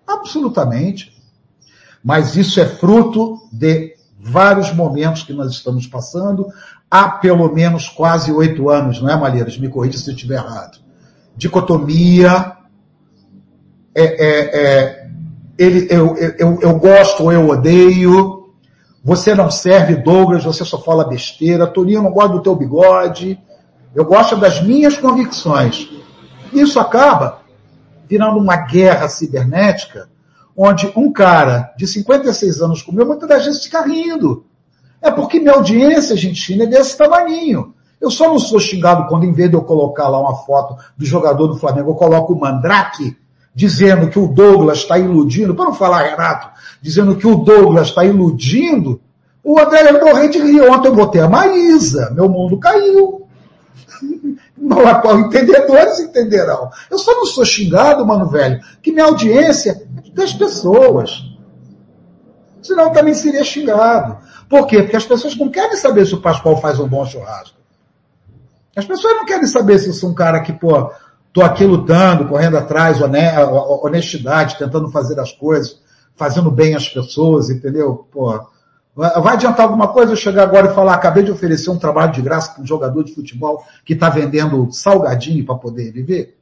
Absolutamente. 0.06 1.14
Mas 2.02 2.34
isso 2.34 2.58
é 2.58 2.64
fruto 2.64 3.38
de 3.52 3.94
vários 4.18 4.72
momentos 4.72 5.22
que 5.22 5.34
nós 5.34 5.52
estamos 5.52 5.86
passando, 5.86 6.48
há 6.90 7.10
pelo 7.10 7.52
menos 7.52 7.90
quase 7.90 8.32
oito 8.32 8.70
anos, 8.70 9.02
não 9.02 9.10
é, 9.10 9.16
Malheiros? 9.16 9.58
Me 9.58 9.68
corrija 9.68 9.98
se 9.98 10.08
eu 10.08 10.14
estiver 10.14 10.36
errado. 10.36 10.78
Dicotomia, 11.36 12.56
é, 13.94 14.02
é, 14.02 14.60
é, 14.62 15.10
ele, 15.58 15.88
eu, 15.90 16.16
eu, 16.16 16.58
eu 16.62 16.78
gosto 16.78 17.24
ou 17.24 17.32
eu 17.32 17.50
odeio, 17.50 18.54
você 19.04 19.34
não 19.34 19.50
serve 19.50 19.96
Douglas, 19.96 20.42
você 20.42 20.64
só 20.64 20.80
fala 20.80 21.04
besteira, 21.04 21.66
Toninho, 21.66 21.98
eu 21.98 22.02
não 22.02 22.12
gosto 22.12 22.32
do 22.32 22.42
teu 22.42 22.56
bigode, 22.56 23.38
eu 23.94 24.04
gosto 24.04 24.36
das 24.36 24.62
minhas 24.62 24.96
convicções. 24.96 25.88
Isso 26.52 26.78
acaba 26.80 27.40
virando 28.08 28.38
uma 28.38 28.56
guerra 28.56 29.08
cibernética, 29.08 30.08
onde 30.56 30.92
um 30.96 31.12
cara 31.12 31.72
de 31.76 31.86
56 31.86 32.60
anos 32.60 32.82
como 32.82 33.00
eu, 33.00 33.06
muitas 33.06 33.28
das 33.28 33.44
vezes 33.44 33.64
fica 33.64 33.82
rindo. 33.82 34.44
É 35.00 35.10
porque 35.10 35.40
minha 35.40 35.54
audiência, 35.54 36.16
gente, 36.16 36.60
é 36.60 36.66
desse 36.66 36.96
tamaninho. 36.96 37.74
Eu 38.00 38.10
só 38.10 38.28
não 38.28 38.38
sou 38.38 38.58
xingado 38.58 39.06
quando, 39.08 39.24
em 39.24 39.32
vez 39.32 39.48
de 39.48 39.56
eu 39.56 39.62
colocar 39.62 40.08
lá 40.08 40.20
uma 40.20 40.36
foto 40.36 40.76
do 40.96 41.04
jogador 41.04 41.46
do 41.46 41.56
Flamengo, 41.56 41.90
eu 41.90 41.94
coloco 41.94 42.32
o 42.32 42.38
Mandrake, 42.38 43.16
dizendo 43.54 44.08
que 44.08 44.18
o 44.18 44.28
Douglas 44.28 44.78
está 44.78 44.98
iludindo, 44.98 45.54
para 45.54 45.66
não 45.66 45.74
falar 45.74 46.02
Renato, 46.02 46.48
dizendo 46.80 47.16
que 47.16 47.26
o 47.26 47.36
Douglas 47.36 47.88
está 47.88 48.04
iludindo, 48.04 49.00
o 49.44 49.58
André 49.58 49.92
morrer 49.92 50.28
de 50.28 50.38
rir. 50.38 50.60
Ontem 50.62 50.88
eu 50.88 50.94
botei 50.94 51.20
a 51.20 51.28
Maísa, 51.28 52.10
meu 52.14 52.28
mundo 52.28 52.58
caiu. 52.58 53.21
Entendedores 55.26 56.00
entenderão. 56.00 56.70
Eu 56.90 56.98
só 56.98 57.12
não 57.14 57.26
sou 57.26 57.44
xingado, 57.44 58.06
mano 58.06 58.28
velho, 58.28 58.60
que 58.82 58.92
minha 58.92 59.06
audiência 59.06 59.82
é 60.04 60.10
das 60.10 60.32
pessoas. 60.32 61.22
Senão 62.62 62.92
também 62.92 63.14
seria 63.14 63.44
xingado. 63.44 64.18
Por 64.48 64.66
quê? 64.66 64.82
Porque 64.82 64.96
as 64.96 65.06
pessoas 65.06 65.36
não 65.36 65.50
querem 65.50 65.76
saber 65.76 66.06
se 66.06 66.14
o 66.14 66.20
Pascoal 66.20 66.60
faz 66.60 66.78
um 66.78 66.86
bom 66.86 67.04
churrasco. 67.04 67.56
As 68.76 68.84
pessoas 68.84 69.14
não 69.16 69.24
querem 69.24 69.46
saber 69.46 69.78
se 69.78 69.88
eu 69.88 69.94
sou 69.94 70.10
um 70.10 70.14
cara 70.14 70.40
que, 70.40 70.52
pô, 70.52 70.90
tô 71.32 71.42
aqui 71.42 71.64
lutando, 71.64 72.28
correndo 72.28 72.56
atrás, 72.56 72.98
honestidade, 73.02 74.58
tentando 74.58 74.90
fazer 74.90 75.18
as 75.18 75.32
coisas, 75.32 75.80
fazendo 76.14 76.50
bem 76.50 76.74
às 76.74 76.88
pessoas, 76.88 77.50
entendeu? 77.50 78.06
Pô, 78.12 78.40
vai 78.94 79.34
adiantar 79.34 79.64
alguma 79.64 79.88
coisa 79.88 80.12
eu 80.12 80.16
chegar 80.16 80.42
agora 80.42 80.70
e 80.70 80.74
falar, 80.74 80.94
acabei 80.94 81.22
de 81.22 81.30
oferecer 81.30 81.70
um 81.70 81.78
trabalho 81.78 82.12
de 82.12 82.20
graça 82.20 82.52
para 82.52 82.62
um 82.62 82.66
jogador 82.66 83.02
de 83.02 83.14
futebol 83.14 83.64
que 83.84 83.94
está 83.94 84.10
vendendo 84.10 84.70
salgadinho 84.70 85.44
para 85.44 85.54
poder 85.54 85.92
viver? 85.92 86.38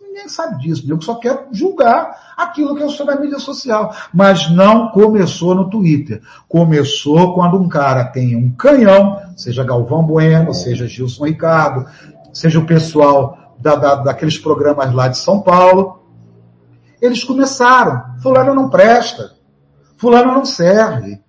Ninguém 0.00 0.28
sabe 0.28 0.58
disso. 0.58 0.84
Eu 0.88 1.00
só 1.00 1.16
quero 1.16 1.46
julgar 1.50 2.34
aquilo 2.36 2.76
que 2.76 2.82
eu 2.82 2.88
sou 2.88 3.04
na 3.04 3.18
mídia 3.18 3.40
social. 3.40 3.92
Mas 4.12 4.48
não 4.48 4.88
começou 4.90 5.56
no 5.56 5.68
Twitter. 5.68 6.22
Começou 6.48 7.34
quando 7.34 7.58
um 7.58 7.68
cara 7.68 8.04
tem 8.04 8.36
um 8.36 8.50
canhão, 8.52 9.20
seja 9.36 9.64
Galvão 9.64 10.04
Bueno, 10.04 10.54
seja 10.54 10.86
Gilson 10.86 11.26
Ricardo, 11.26 11.86
seja 12.32 12.60
o 12.60 12.66
pessoal 12.66 13.56
da, 13.58 13.74
da, 13.74 13.94
daqueles 13.96 14.38
programas 14.38 14.92
lá 14.94 15.08
de 15.08 15.18
São 15.18 15.40
Paulo. 15.40 16.00
Eles 17.00 17.24
começaram. 17.24 18.16
Fulano 18.20 18.54
não 18.54 18.68
presta. 18.68 19.32
Fulano 19.96 20.32
não 20.32 20.44
serve. 20.44 21.20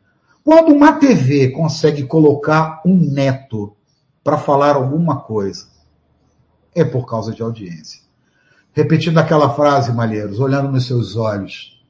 Quando 0.46 0.72
uma 0.72 0.94
TV 0.94 1.50
consegue 1.50 2.04
colocar 2.04 2.82
um 2.86 2.96
neto 2.96 3.76
para 4.24 4.38
falar 4.38 4.78
alguma 4.78 5.20
coisa, 5.20 5.68
é 6.74 6.86
por 6.86 7.06
causa 7.06 7.34
de 7.34 7.42
audiência 7.42 8.06
repetindo 8.76 9.18
aquela 9.18 9.50
frase, 9.56 9.94
Malheiros, 9.94 10.40
olhando 10.40 10.70
nos 10.70 10.86
seus 10.86 11.16
olhos. 11.16 11.82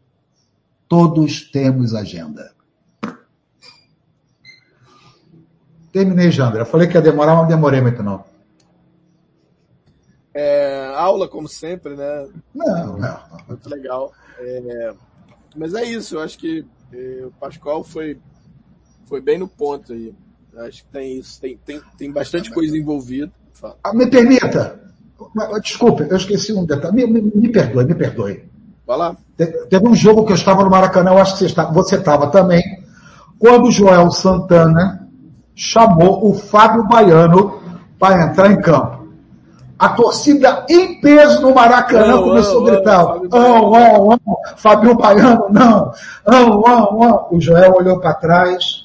Todos 0.88 1.42
temos 1.42 1.96
agenda. 1.96 2.54
Terminei, 5.92 6.30
Jandra. 6.30 6.62
Eu 6.62 6.66
falei 6.66 6.88
que 6.88 6.94
ia 6.94 7.02
demorar, 7.02 7.34
mas 7.34 7.42
não 7.42 7.48
demorei 7.48 7.82
muito 7.82 8.04
não. 8.04 8.24
É, 10.32 10.94
aula, 10.96 11.28
como 11.28 11.48
sempre, 11.48 11.96
né? 11.96 12.28
Não, 12.54 12.98
não. 12.98 13.20
Muito 13.48 13.68
legal. 13.68 14.14
É, 14.38 14.94
mas 15.56 15.74
é 15.74 15.84
isso, 15.86 16.16
eu 16.16 16.22
acho 16.22 16.38
que 16.38 16.68
é, 16.94 17.26
o 17.26 17.32
Pascoal 17.32 17.84
foi, 17.84 18.20
foi 19.06 19.22
bem 19.22 19.38
no 19.38 19.48
ponto 19.48 19.94
aí. 19.94 20.14
acho 20.58 20.84
que 20.84 20.90
tem 20.92 21.20
isso, 21.20 21.40
tem, 21.40 21.58
tem, 21.66 21.82
tem 21.98 22.12
bastante 22.12 22.52
coisa 22.52 22.78
envolvida. 22.78 23.32
Ah, 23.84 23.94
me 23.94 24.08
permita, 24.08 24.86
Desculpe, 25.62 26.08
eu 26.10 26.18
esqueci 26.18 26.54
um 26.54 26.66
detalhe. 26.66 26.96
Me, 26.96 27.22
me, 27.22 27.32
me 27.34 27.50
perdoe, 27.50 27.86
me 27.86 27.96
perdoe. 27.96 28.44
Vai 28.86 28.98
lá. 28.98 29.16
Teve 29.38 29.88
um 29.88 29.96
jogo 29.96 30.26
que 30.26 30.32
eu 30.32 30.36
estava 30.36 30.64
no 30.64 30.70
Maracanã, 30.70 31.12
eu 31.12 31.18
acho 31.18 31.34
que 31.34 31.40
você 31.40 31.46
estava, 31.46 31.72
você 31.72 31.96
estava 31.96 32.28
também, 32.28 32.62
quando 33.40 33.68
o 33.68 33.72
Joel 33.72 34.12
Santana 34.12 35.08
chamou 35.56 36.30
o 36.30 36.34
Fábio 36.34 36.88
Baiano 36.88 37.60
para 37.98 38.24
entrar 38.24 38.52
em 38.52 38.62
campo. 38.62 39.06
A 39.78 39.90
torcida 39.90 40.66
em 40.70 41.02
peso 41.02 41.42
no 41.42 41.54
Maracanã 41.54 42.16
não, 42.16 42.24
começou 42.24 42.62
não, 42.62 42.68
a 42.68 42.72
gritar, 42.72 43.06
não, 43.06 43.72
não, 43.72 44.08
não, 44.10 44.38
Fábio 44.56 44.96
Baiano, 44.96 45.48
não, 45.50 45.92
não, 46.26 46.62
não, 46.62 47.00
não. 47.00 47.28
O 47.32 47.42
Joel 47.42 47.74
olhou 47.74 48.00
para 48.00 48.14
trás, 48.14 48.85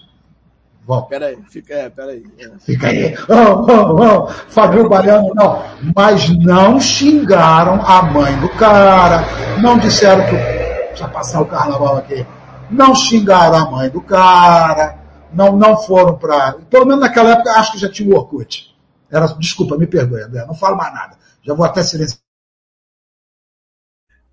Bom. 0.90 1.02
Peraí, 1.02 1.38
fica, 1.48 1.72
é, 1.72 1.88
peraí. 1.88 2.24
É. 2.36 2.50
Fica 2.58 2.88
aí. 2.88 3.14
Oh, 3.28 3.64
oh, 3.70 4.02
oh. 4.02 4.26
Fabio 4.26 4.88
Baiano, 4.88 5.32
não. 5.36 5.62
Mas 5.94 6.28
não 6.36 6.80
xingaram 6.80 7.80
a 7.86 8.02
mãe 8.02 8.36
do 8.40 8.48
cara. 8.48 9.24
Não 9.62 9.78
disseram 9.78 10.24
que. 10.24 10.34
Deixa 10.88 11.06
passar 11.06 11.42
o 11.42 11.46
carnaval 11.46 11.98
aqui. 11.98 12.26
Não 12.68 12.92
xingaram 12.92 13.56
a 13.56 13.70
mãe 13.70 13.88
do 13.88 14.00
cara. 14.00 14.98
Não, 15.32 15.56
não 15.56 15.76
foram 15.76 16.18
para. 16.18 16.56
Pelo 16.68 16.86
menos 16.86 17.02
naquela 17.02 17.34
época, 17.34 17.52
acho 17.52 17.70
que 17.70 17.78
já 17.78 17.88
tinha 17.88 18.12
o 18.12 18.18
Orkut. 18.18 18.74
Era, 19.08 19.28
desculpa, 19.38 19.78
me 19.78 19.86
perdoe, 19.86 20.22
André. 20.22 20.44
Não 20.44 20.54
falo 20.54 20.76
mais 20.76 20.92
nada. 20.92 21.16
Já 21.46 21.54
vou 21.54 21.64
até 21.64 21.84
silenciar. 21.84 22.18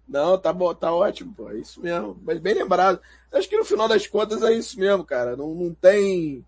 Não, 0.08 0.38
tá 0.38 0.54
bom, 0.54 0.74
tá 0.74 0.94
ótimo, 0.94 1.34
pô. 1.34 1.50
É 1.50 1.58
isso 1.58 1.82
mesmo. 1.82 2.18
Mas 2.24 2.40
bem 2.40 2.54
lembrado. 2.54 3.00
Acho 3.32 3.50
que 3.50 3.58
no 3.58 3.66
final 3.66 3.88
das 3.88 4.08
contas 4.08 4.42
é 4.42 4.54
isso 4.54 4.80
mesmo, 4.80 5.04
cara. 5.04 5.36
Não, 5.36 5.54
não 5.54 5.74
tem. 5.74 6.46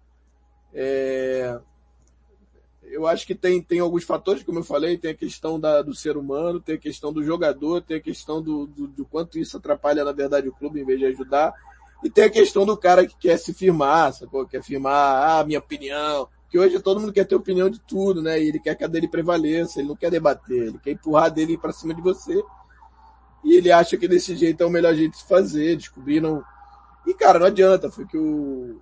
É... 0.74 1.60
Eu 2.84 3.06
acho 3.06 3.28
que 3.28 3.36
tem, 3.36 3.62
tem 3.62 3.80
alguns 3.80 4.04
fatores, 4.04 4.42
como 4.42 4.60
eu 4.60 4.64
falei, 4.64 4.98
tem 4.98 5.12
a 5.12 5.16
questão 5.16 5.60
da, 5.60 5.84
do 5.84 5.94
ser 5.94 6.18
humano, 6.18 6.60
tem 6.60 6.74
a 6.74 6.80
questão 6.80 7.14
do 7.14 7.24
jogador, 7.24 7.82
tem 7.82 7.98
a 7.98 8.02
questão 8.02 8.42
do, 8.42 8.66
do, 8.66 8.88
do 8.88 9.06
quanto 9.06 9.38
isso 9.38 9.58
atrapalha, 9.58 10.04
na 10.04 10.12
verdade, 10.12 10.50
o 10.50 10.54
clube 10.54 10.82
em 10.82 10.86
vez 10.86 10.98
de 10.98 11.06
ajudar. 11.06 11.54
E 12.04 12.10
tem 12.10 12.24
a 12.24 12.30
questão 12.30 12.66
do 12.66 12.78
cara 12.78 13.06
que 13.06 13.16
quer 13.16 13.38
se 13.38 13.54
firmar, 13.54 14.14
sacou? 14.14 14.48
Quer 14.48 14.64
firmar, 14.64 15.40
ah, 15.40 15.44
minha 15.44 15.60
opinião. 15.60 16.28
Que 16.50 16.58
hoje 16.58 16.80
todo 16.80 17.00
mundo 17.00 17.14
quer 17.14 17.26
ter 17.26 17.36
opinião 17.36 17.70
de 17.70 17.80
tudo, 17.80 18.24
né? 18.24 18.42
E 18.42 18.48
ele 18.48 18.60
quer 18.60 18.74
que 18.74 18.84
a 18.84 18.88
dele 18.88 19.08
prevaleça, 19.08 19.80
ele 19.80 19.90
não 19.90 19.96
quer 19.96 20.10
debater, 20.10 20.68
ele 20.68 20.80
quer 20.80 20.92
empurrar 20.92 21.30
dele 21.30 21.58
para 21.58 21.72
cima 21.72 21.94
de 21.94 22.02
você. 22.02 22.42
E 23.44 23.56
ele 23.56 23.72
acha 23.72 23.98
que 23.98 24.08
desse 24.08 24.36
jeito 24.36 24.62
é 24.62 24.66
o 24.66 24.70
melhor 24.70 24.94
jeito 24.96 25.12
de 25.12 25.18
se 25.20 25.28
fazer. 25.28 25.76
Descobriram 25.76 26.44
e, 27.10 27.14
cara, 27.16 27.40
não 27.40 27.48
adianta. 27.48 27.90
Foi 27.90 28.06
que 28.06 28.18
o. 28.18 28.80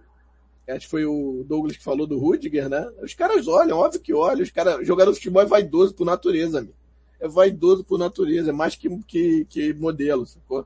Acho 0.68 0.82
que 0.82 0.90
foi 0.90 1.06
o 1.06 1.46
Douglas 1.48 1.78
que 1.78 1.84
falou 1.84 2.06
do 2.06 2.20
Rudiger, 2.20 2.68
né? 2.68 2.86
Os 3.02 3.14
caras 3.14 3.48
olham, 3.48 3.78
óbvio 3.78 4.02
que 4.02 4.14
olham. 4.14 4.44
Os 4.44 4.52
caras, 4.52 4.86
jogador 4.86 5.12
de 5.12 5.18
futebol 5.18 5.42
é 5.42 5.46
vaidoso 5.46 5.94
por 5.94 6.04
natureza, 6.04 6.60
amigo. 6.60 6.74
É 7.22 7.28
vaidoso 7.28 7.86
por 7.86 7.98
natureza, 7.98 8.50
é 8.50 8.54
mais 8.54 8.76
que, 8.76 8.90
que, 9.08 9.46
que 9.46 9.74
modelo, 9.74 10.26
sacou? 10.26 10.66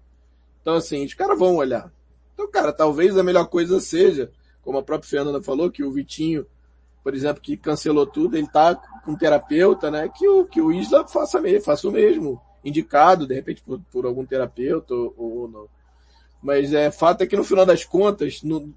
Então, 0.60 0.74
assim, 0.74 1.06
os 1.06 1.14
caras 1.14 1.38
vão 1.38 1.56
olhar. 1.56 1.94
Então, 2.34 2.50
cara, 2.50 2.74
talvez 2.74 3.16
a 3.16 3.24
melhor 3.24 3.46
coisa 3.46 3.80
seja, 3.80 4.32
como 4.64 4.80
a 4.80 4.84
própria 4.84 5.08
Fernanda 5.08 5.42
falou, 5.42 5.70
que 5.70 5.84
o 5.84 5.92
Vitinho, 5.92 6.48
por 7.04 7.14
exemplo, 7.14 7.42
que 7.42 7.56
cancelou 7.56 8.08
tudo, 8.08 8.36
ele 8.36 8.48
tá 8.48 8.74
com 9.06 9.12
um 9.12 9.16
terapeuta, 9.16 9.92
né? 9.92 10.10
Que 10.10 10.28
o, 10.28 10.46
que 10.46 10.60
o 10.60 10.72
Isla 10.72 11.08
faça, 11.08 11.40
faça 11.64 11.88
o 11.88 11.92
mesmo. 11.92 12.42
Indicado, 12.64 13.28
de 13.28 13.34
repente, 13.34 13.62
por, 13.62 13.80
por 13.92 14.06
algum 14.06 14.26
terapeuta 14.26 14.94
ou, 14.94 15.14
ou 15.18 15.48
não 15.48 15.68
mas 16.42 16.74
é 16.74 16.90
fato 16.90 17.22
é 17.22 17.28
que 17.28 17.38
no 17.38 17.44
final 17.44 17.66
das 17.66 17.86
contas, 17.86 18.42
no, 18.42 18.74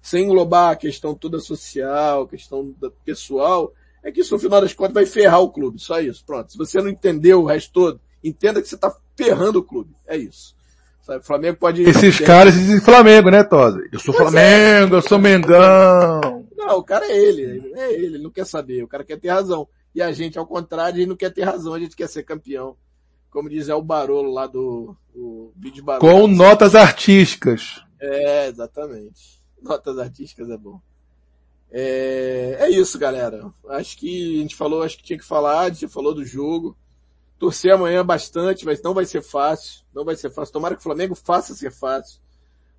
sem 0.00 0.24
englobar 0.24 0.70
a 0.70 0.76
questão 0.76 1.14
toda 1.14 1.38
social, 1.38 2.22
a 2.22 2.28
questão 2.28 2.74
pessoal, 3.04 3.72
é 4.02 4.10
que 4.10 4.20
isso 4.20 4.32
no 4.32 4.40
final 4.40 4.60
das 4.60 4.72
contas 4.72 4.94
vai 4.94 5.06
ferrar 5.06 5.40
o 5.40 5.50
clube. 5.50 5.78
Só 5.78 6.00
isso. 6.00 6.24
Pronto. 6.24 6.50
Se 6.50 6.56
você 6.56 6.80
não 6.80 6.88
entendeu 6.88 7.42
o 7.42 7.46
resto 7.46 7.72
todo, 7.72 8.00
entenda 8.24 8.62
que 8.62 8.68
você 8.68 8.76
está 8.76 8.94
ferrando 9.14 9.58
o 9.58 9.62
clube. 9.62 9.94
É 10.06 10.16
isso. 10.16 10.56
Sabe? 11.02 11.18
O 11.18 11.24
Flamengo 11.24 11.58
pode. 11.58 11.82
Esses 11.82 12.18
caras 12.20 12.54
dizem 12.54 12.80
Flamengo, 12.80 13.30
né, 13.30 13.44
Tosa? 13.44 13.82
Eu 13.92 13.98
sou 13.98 14.14
pois 14.14 14.28
é. 14.28 14.30
Flamengo, 14.30 14.94
é. 14.94 14.98
eu 14.98 15.02
sou 15.02 15.18
Mengão. 15.18 16.20
Não, 16.20 16.46
Não, 16.56 16.78
o 16.78 16.82
cara 16.82 17.06
é 17.06 17.16
ele, 17.16 17.72
é 17.74 17.92
ele, 17.92 18.06
ele 18.06 18.18
não 18.18 18.30
quer 18.30 18.46
saber, 18.46 18.82
o 18.82 18.88
cara 18.88 19.04
quer 19.04 19.18
ter 19.18 19.28
razão. 19.28 19.68
E 19.94 20.00
a 20.00 20.12
gente, 20.12 20.38
ao 20.38 20.46
contrário, 20.46 20.94
a 20.94 20.98
gente 20.98 21.08
não 21.08 21.16
quer 21.16 21.32
ter 21.32 21.42
razão, 21.42 21.74
a 21.74 21.78
gente 21.78 21.96
quer 21.96 22.08
ser 22.08 22.22
campeão. 22.22 22.76
Como 23.30 23.48
diz 23.48 23.68
o 23.68 23.82
Barolo 23.82 24.32
lá 24.32 24.46
do, 24.46 24.96
do 25.14 25.52
vídeo 25.56 25.84
Barolo. 25.84 26.00
Com 26.00 26.26
notas 26.26 26.74
artísticas. 26.74 27.82
É, 28.00 28.48
exatamente. 28.48 29.38
Notas 29.60 29.98
artísticas 29.98 30.50
é 30.50 30.56
bom. 30.56 30.80
É, 31.70 32.56
é 32.60 32.70
isso, 32.70 32.98
galera. 32.98 33.52
Acho 33.68 33.98
que 33.98 34.38
a 34.38 34.42
gente 34.42 34.56
falou, 34.56 34.82
acho 34.82 34.96
que 34.96 35.02
tinha 35.02 35.18
que 35.18 35.24
falar, 35.24 35.60
a 35.60 35.68
gente 35.68 35.88
falou 35.88 36.14
do 36.14 36.24
jogo. 36.24 36.76
Torcer 37.38 37.72
amanhã 37.72 38.04
bastante, 38.04 38.64
mas 38.64 38.82
não 38.82 38.94
vai 38.94 39.04
ser 39.04 39.22
fácil. 39.22 39.84
Não 39.94 40.04
vai 40.04 40.16
ser 40.16 40.30
fácil. 40.30 40.52
Tomara 40.52 40.74
que 40.74 40.80
o 40.80 40.84
Flamengo 40.84 41.14
faça 41.14 41.54
ser 41.54 41.70
fácil. 41.70 42.20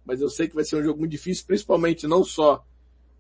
Mas 0.06 0.22
eu 0.22 0.30
sei 0.30 0.48
que 0.48 0.56
vai 0.56 0.66
ser 0.66 0.76
um 0.76 0.84
jogo 0.84 1.00
muito 1.00 1.12
difícil, 1.12 1.46
principalmente 1.46 2.08
não 2.08 2.24
só 2.24 2.66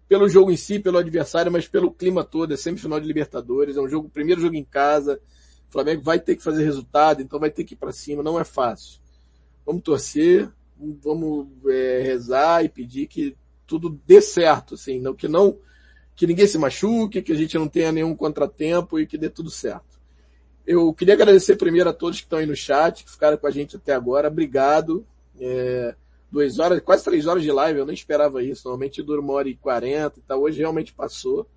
pelo 0.07 0.27
jogo 0.27 0.51
em 0.51 0.57
si, 0.57 0.79
pelo 0.79 0.97
adversário, 0.97 1.51
mas 1.51 1.67
pelo 1.67 1.91
clima 1.91 2.23
todo. 2.23 2.53
É 2.53 2.57
semifinal 2.57 2.99
de 2.99 3.05
Libertadores, 3.05 3.77
é 3.77 3.81
um 3.81 3.87
jogo, 3.87 4.09
primeiro 4.09 4.41
jogo 4.41 4.55
em 4.55 4.65
casa. 4.65 5.21
O 5.69 5.71
Flamengo 5.71 6.01
vai 6.01 6.19
ter 6.19 6.35
que 6.35 6.43
fazer 6.43 6.63
resultado, 6.63 7.21
então 7.21 7.39
vai 7.39 7.51
ter 7.51 7.63
que 7.63 7.75
ir 7.75 7.77
para 7.77 7.91
cima. 7.91 8.23
Não 8.23 8.39
é 8.39 8.43
fácil. 8.43 8.99
Vamos 9.65 9.83
torcer, 9.83 10.49
vamos 11.01 11.47
é, 11.67 12.01
rezar 12.01 12.65
e 12.65 12.69
pedir 12.69 13.07
que 13.07 13.37
tudo 13.67 13.99
dê 14.05 14.19
certo, 14.19 14.73
assim, 14.73 14.99
não, 14.99 15.13
que 15.13 15.27
não, 15.27 15.59
que 16.15 16.25
ninguém 16.25 16.47
se 16.47 16.57
machuque, 16.57 17.21
que 17.21 17.31
a 17.31 17.35
gente 17.35 17.55
não 17.55 17.67
tenha 17.67 17.91
nenhum 17.91 18.15
contratempo 18.15 18.99
e 18.99 19.05
que 19.05 19.17
dê 19.17 19.29
tudo 19.29 19.51
certo. 19.51 19.99
Eu 20.65 20.91
queria 20.93 21.13
agradecer 21.13 21.55
primeiro 21.55 21.89
a 21.89 21.93
todos 21.93 22.19
que 22.19 22.25
estão 22.25 22.39
aí 22.39 22.45
no 22.45 22.55
chat, 22.55 23.03
que 23.03 23.11
ficaram 23.11 23.37
com 23.37 23.47
a 23.47 23.51
gente 23.51 23.75
até 23.75 23.93
agora. 23.93 24.27
Obrigado. 24.27 25.05
É, 25.39 25.95
duas 26.31 26.59
horas, 26.59 26.79
quase 26.81 27.03
três 27.03 27.25
horas 27.25 27.43
de 27.43 27.51
live, 27.51 27.79
eu 27.79 27.85
nem 27.85 27.93
esperava 27.93 28.43
isso. 28.43 28.67
Normalmente 28.67 29.01
dura 29.01 29.21
uma 29.21 29.33
hora 29.33 29.49
e 29.49 29.55
quarenta 29.55 30.19
e 30.19 30.21
tal. 30.21 30.41
Hoje 30.41 30.59
realmente 30.59 30.93
passou. 30.93 31.47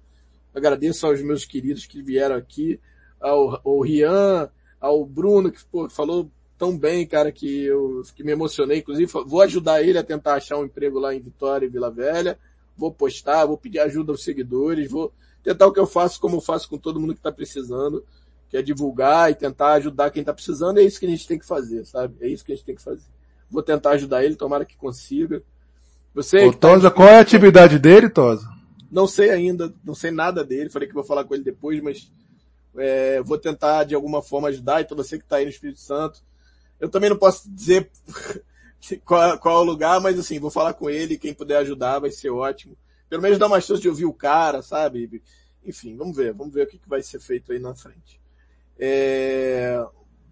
Agradeço 0.55 1.07
aos 1.07 1.21
meus 1.23 1.45
queridos 1.45 1.87
que 1.87 2.03
vieram 2.03 2.37
aqui, 2.37 2.79
ao, 3.23 3.61
ao 3.65 3.81
Rian, 3.81 4.51
ao 4.81 5.05
Bruno, 5.07 5.51
que 5.51 5.65
pô, 5.67 5.89
falou 5.89 6.31
tão 6.59 6.77
bem, 6.77 7.07
cara, 7.07 7.33
que 7.33 7.65
eu 7.65 8.03
que 8.15 8.23
me 8.23 8.33
emocionei. 8.33 8.79
Inclusive, 8.79 9.11
vou 9.27 9.41
ajudar 9.43 9.83
ele 9.83 9.99
a 9.99 10.05
tentar 10.05 10.35
achar 10.35 10.59
um 10.59 10.65
emprego 10.65 10.99
lá 10.99 11.15
em 11.15 11.21
Vitória 11.21 11.67
e 11.67 11.69
Vila 11.69 11.91
Velha. 11.91 12.39
Vou 12.77 12.93
postar, 12.93 13.47
vou 13.47 13.57
pedir 13.57 13.79
ajuda 13.81 14.13
aos 14.13 14.25
seguidores, 14.25 14.91
vou 14.91 15.13
tentar 15.43 15.67
o 15.67 15.73
que 15.73 15.81
eu 15.81 15.87
faço, 15.87 16.21
como 16.21 16.37
eu 16.37 16.41
faço 16.41 16.69
com 16.69 16.79
todo 16.79 17.01
mundo 17.01 17.15
que 17.15 17.21
está 17.21 17.33
precisando, 17.33 18.05
que 18.49 18.57
é 18.57 18.63
divulgar 18.63 19.31
e 19.31 19.35
tentar 19.35 19.73
ajudar 19.75 20.11
quem 20.11 20.21
está 20.21 20.33
precisando. 20.33 20.79
É 20.79 20.83
isso 20.83 21.01
que 21.01 21.07
a 21.07 21.11
gente 21.11 21.27
tem 21.27 21.39
que 21.39 21.47
fazer, 21.47 21.85
sabe? 21.85 22.15
É 22.21 22.29
isso 22.29 22.45
que 22.45 22.53
a 22.53 22.55
gente 22.55 22.65
tem 22.65 22.75
que 22.75 22.83
fazer. 22.83 23.07
Vou 23.51 23.63
tentar 23.63 23.91
ajudar 23.91 24.25
ele, 24.25 24.37
tomara 24.37 24.65
que 24.65 24.77
consiga. 24.77 25.43
Você. 26.15 26.47
Ô, 26.47 26.53
Tosa, 26.53 26.91
tá... 26.91 26.97
qual 26.97 27.09
é 27.09 27.17
a 27.17 27.21
atividade 27.21 27.79
dele, 27.79 28.09
Tosa? 28.09 28.49
Não 28.91 29.07
sei 29.07 29.31
ainda, 29.31 29.73
não 29.85 29.95
sei 29.95 30.11
nada 30.11 30.45
dele. 30.45 30.71
Falei 30.71 30.87
que 30.87 30.95
vou 30.95 31.05
falar 31.05 31.25
com 31.25 31.35
ele 31.35 31.43
depois, 31.43 31.83
mas 31.83 32.11
é, 32.77 33.23
vou 33.23 33.39
tentar 33.39 33.85
de 33.85 33.95
alguma 33.95 34.23
forma 34.23 34.49
ajudar. 34.49 34.81
Então 34.81 34.97
você 34.97 35.19
que 35.19 35.25
está 35.25 35.37
aí 35.37 35.45
no 35.45 35.51
Espírito 35.51 35.81
Santo, 35.81 36.23
eu 36.81 36.89
também 36.89 37.11
não 37.11 37.17
posso 37.17 37.51
dizer 37.51 37.91
qual, 39.05 39.39
qual 39.39 39.61
o 39.61 39.65
lugar, 39.65 40.01
mas 40.01 40.19
assim, 40.19 40.39
vou 40.39 40.51
falar 40.51 40.75
com 40.75 40.91
ele, 40.91 41.19
quem 41.19 41.35
puder 41.35 41.59
ajudar 41.59 41.99
vai 41.99 42.11
ser 42.11 42.31
ótimo. 42.31 42.77
Pelo 43.09 43.23
menos 43.23 43.39
dar 43.39 43.47
uma 43.47 43.61
chance 43.61 43.83
de 43.83 43.89
ouvir 43.89 44.07
o 44.07 44.15
cara, 44.15 44.63
sabe? 44.63 45.23
Enfim, 45.65 45.97
vamos 45.97 46.17
ver, 46.17 46.33
vamos 46.33 46.53
ver 46.53 46.67
o 46.67 46.67
que, 46.67 46.79
que 46.79 46.89
vai 46.89 47.03
ser 47.03 47.21
feito 47.21 47.53
aí 47.53 47.59
na 47.59 47.75
frente. 47.75 48.21
É... 48.79 49.85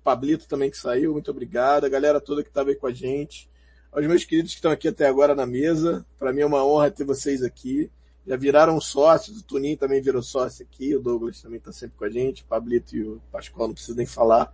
Pablito 0.03 0.49
também 0.49 0.71
que 0.71 0.79
saiu, 0.79 1.13
muito 1.13 1.31
obrigado. 1.31 1.85
A 1.85 1.89
galera 1.89 2.21
toda 2.21 2.43
que 2.43 2.49
estava 2.49 2.71
aí 2.71 2.75
com 2.75 2.87
a 2.87 2.93
gente. 2.93 3.49
Aos 3.93 4.07
meus 4.07 4.25
queridos 4.25 4.53
que 4.53 4.59
estão 4.59 4.71
aqui 4.71 4.89
até 4.89 5.07
agora 5.07 5.35
na 5.35 5.45
mesa. 5.45 6.07
Para 6.19 6.33
mim 6.33 6.41
é 6.41 6.47
uma 6.47 6.65
honra 6.65 6.91
ter 6.91 7.05
vocês 7.05 7.43
aqui. 7.43 7.91
Já 8.27 8.37
viraram 8.37 8.81
sócios, 8.81 9.39
o 9.39 9.43
Tuninho 9.43 9.77
também 9.77 10.01
virou 10.01 10.23
sócio 10.23 10.65
aqui, 10.65 10.95
o 10.95 11.01
Douglas 11.01 11.41
também 11.41 11.59
está 11.59 11.73
sempre 11.73 11.97
com 11.97 12.05
a 12.05 12.11
gente, 12.11 12.43
o 12.43 12.47
Pablito 12.47 12.97
e 12.97 13.03
o 13.03 13.21
Pascoal 13.33 13.69
não 13.69 13.75
preciso 13.75 13.97
nem 13.97 14.07
falar. 14.07 14.53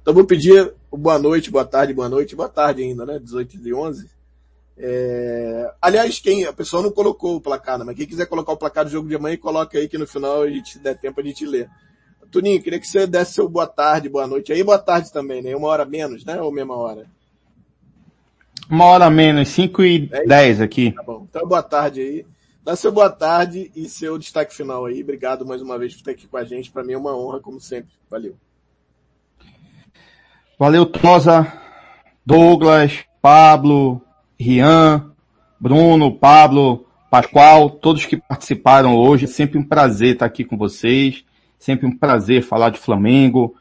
Então 0.00 0.14
vou 0.14 0.24
pedir 0.24 0.72
boa 0.90 1.18
noite, 1.18 1.50
boa 1.50 1.64
tarde, 1.64 1.92
boa 1.92 2.08
noite, 2.08 2.36
boa 2.36 2.48
tarde 2.48 2.82
ainda, 2.82 3.04
né? 3.04 3.18
18 3.18 3.56
e 3.66 3.74
11. 3.74 4.10
É... 4.76 5.72
Aliás, 5.82 6.20
quem, 6.20 6.44
a 6.44 6.52
pessoa 6.52 6.82
não 6.82 6.90
colocou 6.90 7.36
o 7.36 7.40
placar, 7.40 7.78
né? 7.78 7.84
mas 7.84 7.96
quem 7.96 8.06
quiser 8.06 8.26
colocar 8.26 8.52
o 8.52 8.56
placar 8.56 8.84
do 8.84 8.90
jogo 8.90 9.08
de 9.08 9.16
amanhã, 9.16 9.36
coloca 9.36 9.76
aí 9.76 9.88
que 9.88 9.98
no 9.98 10.06
final 10.06 10.42
a 10.42 10.50
gente 10.50 10.78
der 10.78 10.96
tempo 10.96 11.20
a 11.20 11.24
gente 11.24 11.44
ler. 11.44 11.68
Tuninho, 12.30 12.62
queria 12.62 12.78
que 12.78 12.86
você 12.86 13.06
desse 13.06 13.32
seu 13.32 13.48
boa 13.48 13.66
tarde, 13.66 14.08
boa 14.08 14.26
noite. 14.26 14.52
Aí 14.52 14.62
boa 14.62 14.78
tarde 14.78 15.12
também, 15.12 15.42
né? 15.42 15.56
Uma 15.56 15.68
hora 15.68 15.84
menos, 15.84 16.24
né? 16.24 16.40
Ou 16.40 16.52
mesma 16.52 16.76
hora? 16.76 17.06
Uma 18.68 18.84
hora 18.84 19.10
menos, 19.10 19.48
5 19.48 19.82
e 19.82 20.10
10 20.26 20.60
aqui. 20.60 20.92
Tá 20.92 21.02
bom. 21.02 21.26
Então 21.28 21.48
boa 21.48 21.62
tarde 21.62 22.00
aí. 22.00 22.26
Dá 22.68 22.76
seu 22.76 22.92
boa 22.92 23.08
tarde 23.08 23.72
e 23.74 23.88
seu 23.88 24.18
destaque 24.18 24.54
final 24.54 24.84
aí. 24.84 25.02
Obrigado 25.02 25.46
mais 25.46 25.62
uma 25.62 25.78
vez 25.78 25.94
por 25.94 26.00
estar 26.00 26.10
aqui 26.10 26.26
com 26.26 26.36
a 26.36 26.44
gente. 26.44 26.70
Para 26.70 26.84
mim 26.84 26.92
é 26.92 26.98
uma 26.98 27.16
honra, 27.16 27.40
como 27.40 27.58
sempre. 27.58 27.94
Valeu. 28.10 28.36
Valeu, 30.58 30.84
Tosa, 30.84 31.50
Douglas, 32.26 33.06
Pablo, 33.22 34.02
Rian, 34.38 35.12
Bruno, 35.58 36.14
Pablo, 36.14 36.84
Pascoal, 37.10 37.70
todos 37.70 38.04
que 38.04 38.18
participaram 38.18 38.94
hoje. 38.94 39.24
É 39.24 39.28
sempre 39.28 39.58
um 39.58 39.64
prazer 39.64 40.12
estar 40.12 40.26
aqui 40.26 40.44
com 40.44 40.58
vocês. 40.58 41.24
Sempre 41.58 41.86
um 41.86 41.96
prazer 41.96 42.42
falar 42.42 42.68
de 42.68 42.78
Flamengo. 42.78 43.56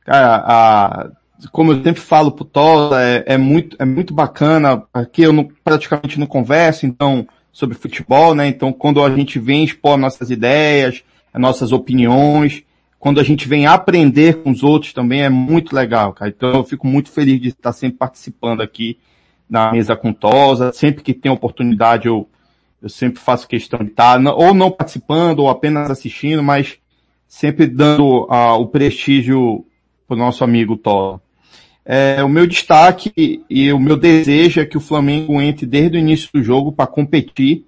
Cara, 0.00 0.42
a, 0.46 1.10
como 1.52 1.72
eu 1.72 1.82
sempre 1.82 2.00
falo 2.00 2.32
pro 2.32 2.42
Tosa, 2.42 3.02
é, 3.02 3.22
é, 3.26 3.36
muito, 3.36 3.76
é 3.78 3.84
muito 3.84 4.14
bacana. 4.14 4.82
Aqui 4.94 5.20
eu 5.20 5.32
não, 5.34 5.46
praticamente 5.62 6.18
não 6.18 6.26
converso, 6.26 6.86
então, 6.86 7.28
sobre 7.56 7.74
futebol, 7.74 8.34
né? 8.34 8.46
Então, 8.48 8.70
quando 8.70 9.02
a 9.02 9.08
gente 9.08 9.38
vem 9.38 9.64
expor 9.64 9.96
nossas 9.96 10.30
ideias, 10.30 11.02
nossas 11.32 11.72
opiniões, 11.72 12.62
quando 12.98 13.18
a 13.18 13.22
gente 13.22 13.48
vem 13.48 13.64
aprender 13.66 14.42
com 14.42 14.50
os 14.50 14.62
outros 14.62 14.92
também 14.92 15.22
é 15.22 15.30
muito 15.30 15.74
legal, 15.74 16.12
cara. 16.12 16.30
Então 16.30 16.50
eu 16.50 16.64
fico 16.64 16.86
muito 16.86 17.10
feliz 17.10 17.40
de 17.40 17.48
estar 17.48 17.72
sempre 17.72 17.96
participando 17.96 18.60
aqui 18.60 18.98
na 19.48 19.72
mesa 19.72 19.96
com 19.96 20.12
Tosa. 20.12 20.70
Sempre 20.74 21.02
que 21.02 21.14
tem 21.14 21.32
oportunidade 21.32 22.08
eu, 22.08 22.28
eu 22.82 22.90
sempre 22.90 23.20
faço 23.20 23.48
questão 23.48 23.78
de 23.80 23.90
estar, 23.90 24.20
ou 24.34 24.52
não 24.52 24.70
participando, 24.70 25.38
ou 25.38 25.48
apenas 25.48 25.90
assistindo, 25.90 26.42
mas 26.42 26.76
sempre 27.26 27.66
dando 27.66 28.24
uh, 28.24 28.60
o 28.60 28.66
prestígio 28.66 29.64
para 30.06 30.14
o 30.14 30.18
nosso 30.18 30.44
amigo 30.44 30.76
Tosa. 30.76 31.22
É, 31.88 32.22
o 32.24 32.28
meu 32.28 32.48
destaque 32.48 33.44
e 33.48 33.72
o 33.72 33.78
meu 33.78 33.96
desejo 33.96 34.60
é 34.60 34.66
que 34.66 34.76
o 34.76 34.80
Flamengo 34.80 35.40
entre 35.40 35.64
desde 35.64 35.96
o 35.96 36.00
início 36.00 36.28
do 36.34 36.42
jogo 36.42 36.72
para 36.72 36.88
competir, 36.88 37.64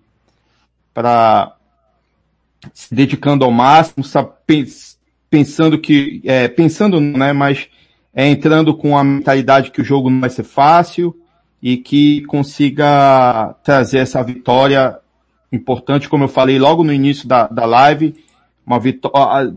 para 0.92 1.54
se 2.74 2.92
dedicando 2.92 3.44
ao 3.44 3.52
máximo, 3.52 4.04
pensando 5.30 5.78
que, 5.78 6.20
é, 6.24 6.48
pensando, 6.48 7.00
né, 7.00 7.32
mas 7.32 7.68
é, 8.12 8.26
entrando 8.26 8.76
com 8.76 8.98
a 8.98 9.04
mentalidade 9.04 9.70
que 9.70 9.80
o 9.80 9.84
jogo 9.84 10.10
não 10.10 10.20
vai 10.20 10.30
ser 10.30 10.42
fácil 10.42 11.16
e 11.62 11.76
que 11.76 12.22
consiga 12.22 13.54
trazer 13.62 13.98
essa 13.98 14.20
vitória 14.24 14.98
importante, 15.52 16.08
como 16.08 16.24
eu 16.24 16.28
falei 16.28 16.58
logo 16.58 16.82
no 16.82 16.92
início 16.92 17.28
da, 17.28 17.46
da 17.46 17.64
live, 17.64 18.16
uma 18.66 18.80
vitória, 18.80 19.54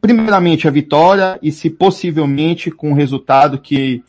primeiramente 0.00 0.68
a 0.68 0.70
vitória 0.70 1.38
e 1.42 1.50
se 1.50 1.68
possivelmente 1.68 2.70
com 2.70 2.90
um 2.90 2.94
resultado 2.94 3.60
que, 3.60 4.02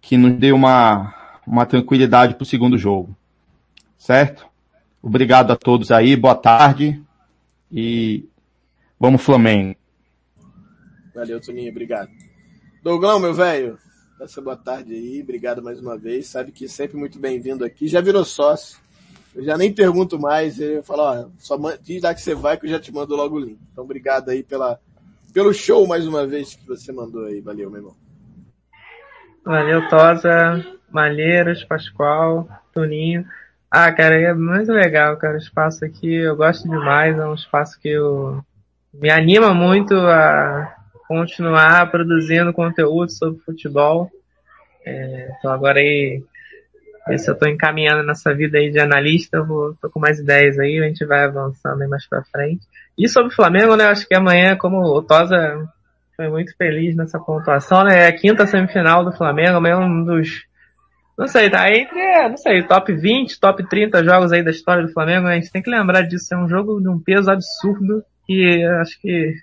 que 0.00 0.16
nos 0.16 0.34
dê 0.34 0.52
uma, 0.52 1.14
uma 1.46 1.66
tranquilidade 1.66 2.34
para 2.34 2.42
o 2.42 2.46
segundo 2.46 2.76
jogo. 2.76 3.16
Certo? 3.98 4.46
Obrigado 5.02 5.52
a 5.52 5.56
todos 5.56 5.90
aí, 5.90 6.14
boa 6.16 6.34
tarde 6.34 7.02
e 7.70 8.24
Vamos 8.98 9.22
Flamengo. 9.22 9.74
Valeu, 11.12 11.40
Toninho, 11.40 11.70
obrigado. 11.70 12.08
Douglão, 12.82 13.18
meu 13.18 13.34
velho, 13.34 13.76
essa 14.20 14.40
boa 14.40 14.56
tarde 14.56 14.94
aí, 14.94 15.20
obrigado 15.20 15.60
mais 15.60 15.80
uma 15.80 15.98
vez. 15.98 16.28
Sabe 16.28 16.52
que 16.52 16.68
sempre 16.68 16.96
muito 16.96 17.18
bem-vindo 17.18 17.64
aqui. 17.64 17.88
Já 17.88 18.00
virou 18.00 18.24
sócio. 18.24 18.81
Eu 19.34 19.44
já 19.44 19.56
nem 19.56 19.72
pergunto 19.72 20.18
mais. 20.18 20.60
Eu 20.60 20.82
falo, 20.82 21.02
ó, 21.02 21.28
só 21.38 21.58
diz 21.82 22.02
lá 22.02 22.14
que 22.14 22.20
você 22.20 22.34
vai 22.34 22.56
que 22.56 22.66
eu 22.66 22.70
já 22.70 22.80
te 22.80 22.92
mando 22.92 23.16
logo 23.16 23.36
o 23.36 23.40
link. 23.40 23.58
Então, 23.72 23.84
obrigado 23.84 24.28
aí 24.28 24.42
pela, 24.42 24.78
pelo 25.32 25.52
show 25.52 25.86
mais 25.86 26.06
uma 26.06 26.26
vez 26.26 26.54
que 26.54 26.66
você 26.66 26.92
mandou 26.92 27.24
aí. 27.24 27.40
Valeu, 27.40 27.70
meu 27.70 27.80
irmão. 27.80 27.96
Valeu, 29.44 29.88
Tosa, 29.88 30.64
Malheiros, 30.90 31.64
Pascoal, 31.64 32.48
Toninho. 32.72 33.26
Ah, 33.70 33.90
cara, 33.90 34.20
é 34.20 34.34
muito 34.34 34.70
legal, 34.70 35.16
cara. 35.16 35.34
O 35.34 35.40
espaço 35.40 35.84
aqui 35.84 36.14
eu 36.14 36.36
gosto 36.36 36.68
demais. 36.68 37.18
É 37.18 37.26
um 37.26 37.34
espaço 37.34 37.80
que 37.80 37.88
eu 37.88 38.44
me 38.92 39.10
anima 39.10 39.54
muito 39.54 39.94
a 39.94 40.76
continuar 41.08 41.90
produzindo 41.90 42.52
conteúdo 42.52 43.10
sobre 43.10 43.40
futebol. 43.40 44.10
É, 44.84 45.30
então 45.38 45.50
agora 45.50 45.78
aí, 45.78 46.22
se 47.18 47.28
eu 47.28 47.34
estou 47.34 47.48
encaminhando 47.48 48.04
nessa 48.04 48.32
vida 48.34 48.58
aí 48.58 48.70
de 48.70 48.78
analista, 48.78 49.38
eu 49.38 49.46
vou, 49.46 49.74
tô 49.80 49.90
com 49.90 49.98
mais 49.98 50.18
ideias 50.18 50.58
aí, 50.58 50.78
a 50.78 50.86
gente 50.86 51.04
vai 51.04 51.24
avançando 51.24 51.82
aí 51.82 51.88
mais 51.88 52.06
para 52.06 52.24
frente. 52.24 52.64
E 52.96 53.08
sobre 53.08 53.32
o 53.32 53.34
Flamengo, 53.34 53.76
né, 53.76 53.86
acho 53.86 54.06
que 54.06 54.14
amanhã, 54.14 54.56
como 54.56 54.78
o 54.78 55.02
Tosa 55.02 55.68
foi 56.16 56.28
muito 56.28 56.56
feliz 56.56 56.94
nessa 56.94 57.18
pontuação, 57.18 57.84
né, 57.84 58.04
é 58.04 58.06
a 58.06 58.16
quinta 58.16 58.46
semifinal 58.46 59.04
do 59.04 59.12
Flamengo, 59.12 59.56
amanhã 59.56 59.74
é 59.74 59.78
um 59.78 60.04
dos 60.04 60.44
Não 61.18 61.26
sei, 61.26 61.50
tá 61.50 61.68
entre, 61.70 62.28
não 62.28 62.36
sei, 62.36 62.62
top 62.62 62.92
20, 62.92 63.40
top 63.40 63.68
30 63.68 64.04
jogos 64.04 64.32
aí 64.32 64.42
da 64.42 64.50
história 64.50 64.86
do 64.86 64.92
Flamengo, 64.92 65.26
a 65.26 65.34
gente 65.34 65.50
tem 65.50 65.62
que 65.62 65.70
lembrar 65.70 66.02
disso, 66.02 66.34
é 66.34 66.38
um 66.38 66.48
jogo 66.48 66.80
de 66.80 66.88
um 66.88 66.98
peso 66.98 67.30
absurdo 67.30 68.04
que 68.26 68.64
acho 68.80 69.00
que 69.00 69.34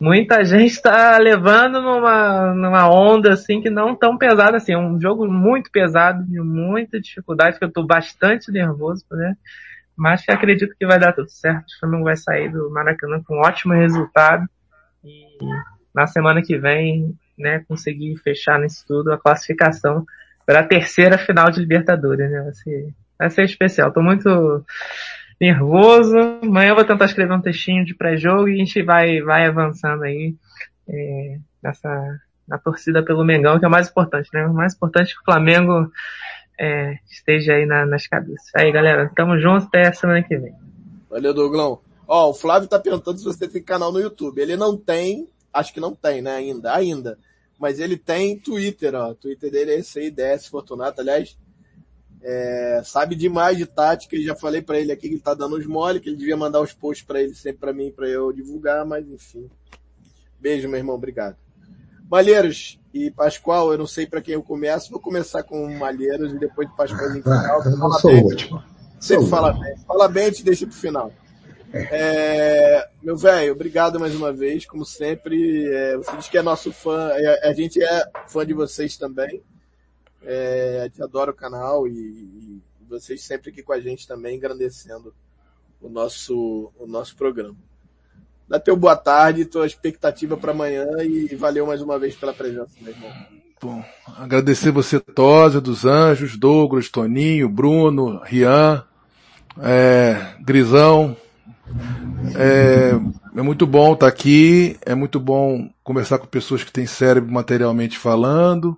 muita 0.00 0.44
gente 0.44 0.72
está 0.72 1.16
levando 1.18 1.80
numa, 1.80 2.54
numa 2.54 2.90
onda 2.90 3.32
assim 3.32 3.60
que 3.60 3.70
não 3.70 3.94
tão 3.94 4.18
pesada 4.18 4.56
assim, 4.56 4.72
é 4.72 4.78
um 4.78 5.00
jogo 5.00 5.26
muito 5.26 5.70
pesado, 5.70 6.24
de 6.24 6.40
muita 6.40 7.00
dificuldade, 7.00 7.58
que 7.58 7.64
eu 7.64 7.68
estou 7.68 7.86
bastante 7.86 8.50
nervoso, 8.50 9.04
né? 9.12 9.36
Mas 9.96 10.24
que 10.24 10.32
acredito 10.32 10.74
que 10.76 10.86
vai 10.86 10.98
dar 10.98 11.12
tudo 11.12 11.30
certo, 11.30 11.66
o 11.68 11.78
Flamengo 11.78 12.04
vai 12.04 12.16
sair 12.16 12.50
do 12.50 12.68
Maracanã 12.70 13.22
com 13.22 13.36
um 13.36 13.40
ótimo 13.40 13.74
resultado 13.74 14.46
e 15.04 15.38
na 15.94 16.06
semana 16.06 16.42
que 16.42 16.58
vem, 16.58 17.16
né, 17.38 17.64
conseguir 17.68 18.16
fechar 18.16 18.58
nisso 18.58 18.84
tudo 18.86 19.12
a 19.12 19.18
classificação 19.18 20.04
para 20.44 20.60
a 20.60 20.66
terceira 20.66 21.16
final 21.16 21.50
de 21.50 21.60
Libertadores, 21.60 22.30
né? 22.30 22.42
Vai 22.42 22.54
ser, 22.54 22.94
vai 23.18 23.30
ser 23.30 23.44
especial. 23.44 23.92
Tô 23.92 24.02
muito 24.02 24.64
nervoso. 25.40 26.16
Amanhã 26.42 26.70
eu 26.70 26.74
vou 26.74 26.84
tentar 26.84 27.06
escrever 27.06 27.32
um 27.32 27.40
textinho 27.40 27.84
de 27.84 27.94
pré-jogo 27.94 28.48
e 28.48 28.54
a 28.54 28.58
gente 28.58 28.82
vai, 28.82 29.20
vai 29.20 29.46
avançando 29.46 30.04
aí 30.04 30.34
é, 30.88 31.38
nessa 31.62 32.20
na 32.46 32.58
torcida 32.58 33.02
pelo 33.02 33.24
Mengão, 33.24 33.58
que 33.58 33.64
é 33.64 33.68
o 33.68 33.70
mais 33.70 33.88
importante, 33.88 34.28
né? 34.32 34.46
O 34.46 34.52
mais 34.52 34.74
importante 34.74 35.12
é 35.12 35.14
que 35.14 35.20
o 35.20 35.24
Flamengo 35.24 35.90
é, 36.58 36.98
esteja 37.10 37.54
aí 37.54 37.66
na, 37.66 37.86
nas 37.86 38.06
cabeças. 38.06 38.50
Aí, 38.54 38.70
galera, 38.70 39.10
tamo 39.14 39.38
junto 39.38 39.66
até 39.66 39.90
semana 39.92 40.22
que 40.22 40.36
vem. 40.36 40.54
Valeu, 41.08 41.32
Douglão. 41.32 41.80
Ó, 42.06 42.30
o 42.30 42.34
Flávio 42.34 42.68
tá 42.68 42.78
perguntando 42.78 43.18
se 43.18 43.24
você 43.24 43.48
tem 43.48 43.62
canal 43.62 43.90
no 43.90 44.00
YouTube. 44.00 44.40
Ele 44.40 44.56
não 44.56 44.76
tem, 44.76 45.26
acho 45.52 45.72
que 45.72 45.80
não 45.80 45.94
tem, 45.94 46.20
né, 46.20 46.36
ainda, 46.36 46.74
ainda. 46.74 47.18
Mas 47.58 47.78
ele 47.78 47.96
tem 47.96 48.38
Twitter, 48.38 48.94
ó. 48.94 49.10
O 49.10 49.14
Twitter 49.14 49.50
dele 49.50 49.72
é 49.72 49.78
esse 49.78 49.98
aí, 49.98 50.10
DS 50.10 50.48
Fortunato. 50.48 51.00
Aliás, 51.00 51.38
é, 52.24 52.80
sabe 52.82 53.14
demais 53.14 53.58
de 53.58 53.66
tática. 53.66 54.20
Já 54.20 54.34
falei 54.34 54.62
para 54.62 54.80
ele 54.80 54.90
aqui 54.90 55.08
que 55.08 55.14
ele 55.14 55.20
tá 55.20 55.34
dando 55.34 55.56
os 55.56 55.66
mole, 55.66 56.00
que 56.00 56.08
ele 56.08 56.16
devia 56.16 56.36
mandar 56.36 56.60
os 56.60 56.72
posts 56.72 57.06
para 57.06 57.20
ele 57.20 57.34
sempre 57.34 57.60
para 57.60 57.72
mim, 57.72 57.92
para 57.92 58.08
eu 58.08 58.32
divulgar, 58.32 58.84
mas 58.86 59.06
enfim. 59.06 59.50
Beijo, 60.40 60.68
meu 60.68 60.78
irmão. 60.78 60.96
Obrigado. 60.96 61.36
Malheiros 62.10 62.80
e 62.92 63.10
Pascoal, 63.10 63.72
eu 63.72 63.78
não 63.78 63.86
sei 63.86 64.06
para 64.06 64.22
quem 64.22 64.34
eu 64.34 64.42
começo. 64.42 64.90
Vou 64.90 65.00
começar 65.00 65.42
com 65.42 65.70
Malheiros 65.76 66.32
e 66.32 66.38
depois 66.38 66.68
de 66.68 66.76
Pascoal. 66.76 67.10
Ah, 67.26 67.60
eu 67.64 67.92
sou 67.92 68.10
o 68.10 68.24
último. 68.24 68.62
Sempre 68.98 69.26
fala 69.26 69.52
bem. 69.52 69.76
Fala 69.86 70.08
bem 70.08 70.28
e 70.28 70.32
te 70.32 70.42
deixa 70.42 70.66
pro 70.66 70.74
final. 70.74 71.12
É, 71.74 72.88
meu 73.02 73.16
velho, 73.16 73.52
obrigado 73.52 73.98
mais 73.98 74.14
uma 74.14 74.32
vez, 74.32 74.64
como 74.64 74.84
sempre. 74.84 75.66
É, 75.66 75.96
você 75.96 76.16
diz 76.16 76.28
que 76.28 76.38
é 76.38 76.42
nosso 76.42 76.72
fã, 76.72 77.10
é, 77.12 77.48
a 77.48 77.52
gente 77.52 77.82
é 77.82 78.04
fã 78.28 78.46
de 78.46 78.54
vocês 78.54 78.96
também. 78.96 79.42
É, 80.24 80.80
a 80.80 80.84
gente 80.84 81.02
adora 81.02 81.30
o 81.30 81.34
canal 81.34 81.86
e, 81.86 81.92
e, 81.92 82.62
vocês 82.88 83.22
sempre 83.22 83.50
aqui 83.50 83.62
com 83.62 83.72
a 83.72 83.80
gente 83.80 84.06
também, 84.06 84.36
engrandecendo 84.36 85.14
o 85.80 85.88
nosso, 85.88 86.72
o 86.78 86.86
nosso 86.86 87.16
programa. 87.16 87.56
Dá 88.48 88.60
teu 88.60 88.76
boa 88.76 88.96
tarde, 88.96 89.44
tua 89.44 89.66
expectativa 89.66 90.36
para 90.36 90.52
amanhã 90.52 90.86
e 91.02 91.34
valeu 91.34 91.66
mais 91.66 91.80
uma 91.80 91.98
vez 91.98 92.14
pela 92.14 92.32
presença, 92.32 92.72
meu 92.80 92.92
irmão. 92.92 93.10
Bom, 93.60 93.82
agradecer 94.18 94.70
você, 94.70 95.00
Tosa, 95.00 95.60
dos 95.60 95.86
Anjos, 95.86 96.36
Douglas, 96.36 96.90
Toninho, 96.90 97.48
Bruno, 97.48 98.20
Rian, 98.22 98.84
é, 99.58 100.34
Grisão, 100.40 101.16
é, 102.36 102.92
é 103.36 103.42
muito 103.42 103.66
bom 103.66 103.94
estar 103.94 104.06
tá 104.06 104.12
aqui, 104.12 104.76
é 104.82 104.94
muito 104.94 105.18
bom 105.18 105.70
conversar 105.82 106.18
com 106.18 106.26
pessoas 106.26 106.62
que 106.62 106.72
têm 106.72 106.86
cérebro 106.86 107.32
materialmente 107.32 107.98
falando. 107.98 108.76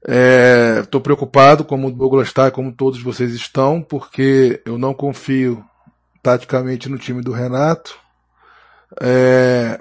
Estou 0.00 1.00
é, 1.00 1.02
preocupado, 1.02 1.64
como 1.64 1.88
o 1.88 1.92
Douglas 1.92 2.28
está, 2.28 2.50
como 2.50 2.72
todos 2.72 3.02
vocês 3.02 3.32
estão, 3.32 3.82
porque 3.82 4.62
eu 4.64 4.78
não 4.78 4.94
confio 4.94 5.64
taticamente 6.22 6.88
no 6.88 6.98
time 6.98 7.22
do 7.22 7.32
Renato, 7.32 7.98
é, 9.00 9.80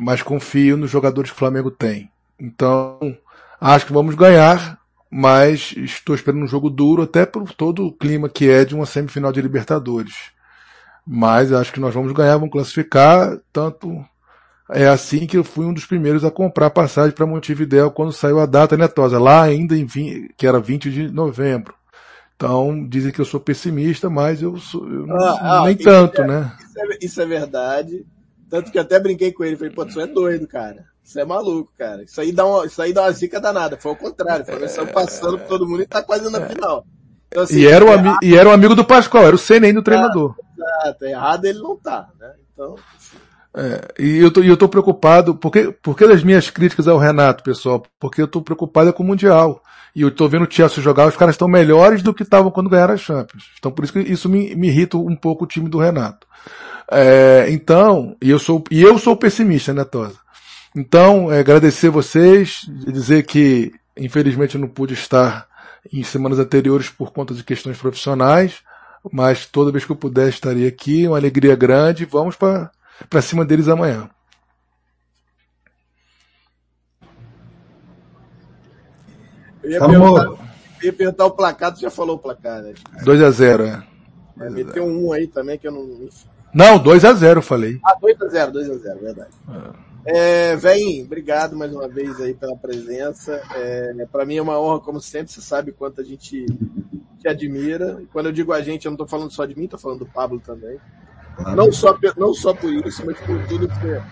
mas 0.00 0.22
confio 0.22 0.76
nos 0.76 0.90
jogadores 0.90 1.30
que 1.30 1.36
o 1.36 1.38
Flamengo 1.38 1.70
tem. 1.70 2.10
Então, 2.38 3.16
acho 3.60 3.86
que 3.86 3.92
vamos 3.92 4.14
ganhar, 4.14 4.78
mas 5.10 5.74
estou 5.76 6.14
esperando 6.14 6.44
um 6.44 6.48
jogo 6.48 6.70
duro, 6.70 7.02
até 7.02 7.26
por 7.26 7.52
todo 7.52 7.86
o 7.86 7.92
clima 7.92 8.28
que 8.28 8.48
é 8.48 8.64
de 8.64 8.74
uma 8.74 8.86
semifinal 8.86 9.32
de 9.32 9.42
Libertadores. 9.42 10.32
Mas 11.06 11.52
acho 11.52 11.72
que 11.72 11.80
nós 11.80 11.94
vamos 11.94 12.12
ganhar, 12.12 12.36
vamos 12.36 12.52
classificar. 12.52 13.38
Tanto 13.50 14.04
é 14.70 14.86
assim 14.86 15.26
que 15.26 15.36
eu 15.36 15.44
fui 15.44 15.64
um 15.64 15.72
dos 15.72 15.86
primeiros 15.86 16.24
a 16.24 16.30
comprar 16.30 16.70
passagem 16.70 17.12
para 17.12 17.26
Montevideo 17.26 17.90
quando 17.90 18.12
saiu 18.12 18.38
a 18.38 18.46
data, 18.46 18.76
né, 18.76 18.86
Tosa? 18.86 19.18
Lá 19.18 19.42
ainda 19.42 19.76
em 19.76 19.86
20, 19.86 20.34
que 20.36 20.46
era 20.46 20.60
20 20.60 20.90
de 20.90 21.10
novembro. 21.10 21.74
Então, 22.36 22.86
dizem 22.86 23.10
que 23.10 23.20
eu 23.20 23.24
sou 23.24 23.40
pessimista, 23.40 24.08
mas 24.08 24.40
eu, 24.40 24.56
sou, 24.58 24.88
eu 24.88 25.06
ah, 25.10 25.62
nem 25.64 25.76
tanto, 25.76 26.22
é, 26.22 26.26
né? 26.26 26.52
Isso 26.60 26.78
é, 26.78 26.98
isso 27.02 27.22
é, 27.22 27.26
verdade. 27.26 28.06
Tanto 28.48 28.70
que 28.70 28.78
até 28.78 29.00
brinquei 29.00 29.32
com 29.32 29.42
ele, 29.42 29.56
falei, 29.56 29.72
pô, 29.72 29.84
tu 29.84 30.00
é 30.00 30.06
doido, 30.06 30.46
cara. 30.46 30.84
Isso 31.02 31.18
é 31.18 31.24
maluco, 31.24 31.72
cara. 31.76 32.04
Isso 32.04 32.20
aí 32.20 32.30
dá 32.30 32.46
uma, 32.46 32.66
isso 32.66 32.80
aí 32.80 32.92
dá 32.92 33.02
uma 33.02 33.12
zica 33.12 33.40
danada. 33.40 33.76
Foi 33.76 33.92
o 33.92 33.96
contrário. 33.96 34.44
Foi 34.44 34.54
é... 34.62 34.86
passando 34.92 35.38
por 35.38 35.48
todo 35.48 35.66
mundo 35.66 35.82
e 35.82 35.86
tá 35.86 36.02
quase 36.02 36.30
na 36.30 36.46
final. 36.46 36.86
Então, 37.26 37.42
assim, 37.42 37.60
e, 37.60 37.66
era 37.66 37.84
o 37.84 37.88
errado... 37.88 38.18
e 38.22 38.36
era 38.36 38.48
um 38.48 38.52
amigo 38.52 38.74
do 38.74 38.84
Pascoal, 38.84 39.24
era 39.24 39.34
o 39.34 39.38
CNN 39.38 39.72
do 39.72 39.82
treinador. 39.82 40.36
Exato, 40.56 41.04
errado 41.06 41.44
ele 41.44 41.58
não 41.58 41.76
tá, 41.76 42.08
né? 42.20 42.34
Então. 42.52 42.76
É, 43.54 43.94
e 43.98 44.18
eu 44.18 44.30
tô, 44.30 44.42
eu 44.42 44.56
tô 44.56 44.68
preocupado, 44.68 45.34
porque, 45.34 45.74
porque 45.82 46.06
das 46.06 46.22
minhas 46.22 46.50
críticas 46.50 46.86
ao 46.86 46.98
Renato, 46.98 47.42
pessoal, 47.42 47.82
porque 47.98 48.22
eu 48.22 48.28
tô 48.28 48.42
preocupado 48.42 48.90
é 48.90 48.92
com 48.92 49.02
o 49.02 49.06
Mundial. 49.06 49.62
E 49.94 50.02
eu 50.02 50.10
tô 50.10 50.28
vendo 50.28 50.46
o 50.46 50.50
Chelsea 50.50 50.82
jogar, 50.82 51.08
os 51.08 51.16
caras 51.16 51.34
estão 51.34 51.48
melhores 51.48 52.02
do 52.02 52.14
que 52.14 52.22
estavam 52.22 52.50
quando 52.50 52.70
ganharam 52.70 52.94
a 52.94 52.98
Champions. 52.98 53.50
Então 53.58 53.72
por 53.72 53.84
isso 53.84 53.92
que 53.92 54.00
isso 54.00 54.28
me, 54.28 54.54
me 54.54 54.68
irrita 54.68 54.96
um 54.96 55.16
pouco 55.16 55.44
o 55.44 55.46
time 55.46 55.68
do 55.68 55.78
Renato. 55.78 56.26
É, 56.90 57.46
então, 57.50 58.16
e 58.22 58.30
eu 58.30 58.38
sou, 58.38 58.62
e 58.70 58.80
eu 58.82 58.98
sou 58.98 59.16
pessimista, 59.16 59.74
né, 59.74 59.84
Tosa? 59.84 60.16
Então, 60.76 61.32
é, 61.32 61.40
agradecer 61.40 61.90
vocês, 61.90 62.62
dizer 62.86 63.24
que 63.24 63.72
infelizmente 63.96 64.54
eu 64.54 64.60
não 64.60 64.68
pude 64.68 64.94
estar 64.94 65.46
em 65.92 66.02
semanas 66.02 66.38
anteriores 66.38 66.88
por 66.88 67.12
conta 67.12 67.34
de 67.34 67.42
questões 67.42 67.78
profissionais, 67.78 68.60
mas 69.12 69.46
toda 69.46 69.72
vez 69.72 69.84
que 69.84 69.92
eu 69.92 69.96
puder 69.96 70.28
estaria 70.28 70.68
aqui, 70.68 71.06
uma 71.06 71.16
alegria 71.16 71.56
grande, 71.56 72.04
vamos 72.04 72.36
para 72.36 72.70
cima 73.22 73.44
deles 73.44 73.68
amanhã. 73.68 74.08
Eu 79.62 79.70
ia, 79.70 79.80
perguntar, 79.80 80.54
ia 80.82 80.92
perguntar 80.92 81.26
o 81.26 81.30
placar, 81.32 81.74
tu 81.74 81.80
já 81.80 81.90
falou 81.90 82.16
o 82.16 82.18
placar, 82.18 82.62
né? 82.62 82.74
2 83.04 83.22
a 83.22 83.30
0 83.30 83.64
é. 83.64 83.86
é 84.40 84.50
meteu 84.50 84.84
um 84.84 85.12
aí 85.12 85.26
também 85.26 85.58
que 85.58 85.68
eu 85.68 85.72
não. 85.72 86.08
Não, 86.54 86.78
2 86.78 87.04
a 87.04 87.12
0 87.12 87.38
eu 87.38 87.42
falei. 87.42 87.78
Ah, 87.84 87.94
2 88.00 88.22
a 88.22 88.28
0 88.28 88.52
2 88.52 88.70
a 88.70 88.74
0 88.74 89.00
verdade. 89.00 89.30
É. 89.48 89.88
É, 90.10 90.56
Vem, 90.56 91.02
obrigado 91.02 91.54
mais 91.54 91.70
uma 91.70 91.86
vez 91.86 92.18
aí 92.20 92.32
pela 92.32 92.56
presença. 92.56 93.42
É, 93.54 94.06
para 94.10 94.24
mim 94.24 94.36
é 94.36 94.42
uma 94.42 94.58
honra, 94.58 94.80
como 94.80 95.00
sempre, 95.00 95.30
você 95.30 95.42
sabe 95.42 95.70
quanto 95.70 96.00
a 96.00 96.04
gente 96.04 96.46
te 97.18 97.28
admira. 97.28 97.98
E 98.00 98.06
quando 98.06 98.26
eu 98.26 98.32
digo 98.32 98.54
a 98.54 98.62
gente, 98.62 98.86
eu 98.86 98.90
não 98.90 98.94
estou 98.94 99.06
falando 99.06 99.30
só 99.30 99.44
de 99.44 99.54
mim, 99.54 99.64
estou 99.64 99.78
falando 99.78 100.00
do 100.00 100.06
Pablo 100.06 100.40
também. 100.40 100.78
Não 101.54 101.72
só, 101.72 101.96
não 102.16 102.34
só 102.34 102.52
por 102.52 102.72
isso, 102.72 103.04
mas 103.06 103.18
por 103.20 103.40
tudo 103.46 103.68
que 103.68 103.74
você 103.80 104.02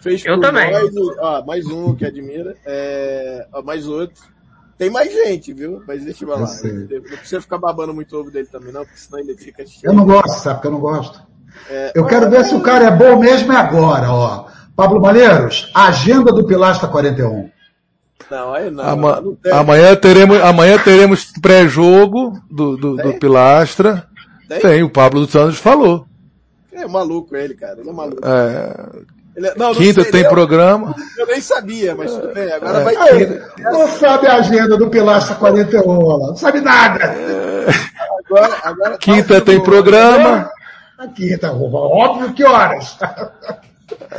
fez 0.00 0.24
eu 0.24 0.34
por 0.34 0.42
também. 0.42 0.72
nós. 0.72 0.92
Ó, 1.18 1.44
mais 1.44 1.66
um 1.66 1.94
que 1.94 2.04
admira, 2.04 2.56
é, 2.64 3.46
ó, 3.52 3.62
mais 3.62 3.86
outro. 3.86 4.22
Tem 4.78 4.90
mais 4.90 5.10
gente, 5.10 5.54
viu? 5.54 5.82
Mas 5.86 6.04
deixa 6.04 6.24
eu 6.24 6.28
falar. 6.28 6.40
Não 6.40 7.00
precisa 7.18 7.40
ficar 7.40 7.58
babando 7.58 7.94
muito 7.94 8.14
ovo 8.16 8.30
dele 8.30 8.46
também, 8.46 8.72
não, 8.72 8.84
porque 8.84 8.98
senão 8.98 9.18
ele 9.18 9.36
fica 9.36 9.64
cheio. 9.66 9.90
Eu 9.90 9.94
não 9.94 10.04
gosto, 10.04 10.42
sabe? 10.42 10.60
que 10.60 10.66
eu 10.66 10.72
não 10.72 10.80
gosto. 10.80 11.20
É, 11.70 11.92
eu 11.94 12.04
quero 12.06 12.28
ver 12.28 12.44
se 12.44 12.54
o 12.54 12.60
cara 12.60 12.86
é 12.86 12.90
bom 12.90 13.18
mesmo 13.18 13.52
é 13.52 13.56
agora, 13.56 14.10
ó. 14.10 14.46
Pablo 14.74 15.00
Malheiros, 15.00 15.70
agenda 15.74 16.30
do 16.30 16.46
Pilastra 16.46 16.88
41. 16.88 17.50
Não, 18.30 18.52
aí 18.52 18.70
não. 18.70 18.84
Ama 18.84 19.20
não 19.20 19.38
amanhã 19.52 19.96
teremos, 19.96 20.40
amanhã 20.42 20.78
teremos 20.78 21.32
pré-jogo 21.40 22.38
do, 22.50 22.76
do, 22.76 22.96
do, 22.96 23.14
Pilastra. 23.14 24.06
Tem? 24.48 24.60
Tem? 24.60 24.82
o 24.82 24.90
Pablo 24.90 25.20
dos 25.20 25.30
Santos 25.30 25.58
falou. 25.58 26.06
É 26.82 26.86
maluco 26.86 27.36
ele, 27.36 27.54
cara. 27.54 27.80
Ele 27.80 27.88
é 27.88 27.92
maluco. 27.92 28.26
É... 28.26 29.06
Ele 29.36 29.46
é... 29.48 29.54
Não, 29.56 29.74
Quinta 29.74 30.02
sei, 30.02 30.12
tem 30.12 30.22
eu, 30.22 30.30
programa. 30.30 30.94
Eu 31.18 31.26
nem 31.26 31.40
sabia, 31.40 31.94
mas 31.94 32.12
tudo 32.12 32.32
bem. 32.32 32.50
Agora 32.52 32.80
é. 32.80 32.84
vai 32.84 32.96
ter. 32.96 33.42
Não 33.58 33.86
sabe 33.88 34.26
a 34.26 34.36
agenda 34.36 34.76
do 34.76 34.88
Pilastra 34.88 35.34
41, 35.36 35.82
não 35.84 36.36
sabe 36.36 36.60
nada. 36.60 37.04
É. 37.04 37.66
Agora, 38.26 38.56
agora 38.64 38.98
Quinta 38.98 39.40
tem 39.40 39.60
programa. 39.60 40.50
A 40.98 41.06
quinta, 41.08 41.52
óbvio 41.52 42.32
que 42.32 42.42
horas. 42.42 42.96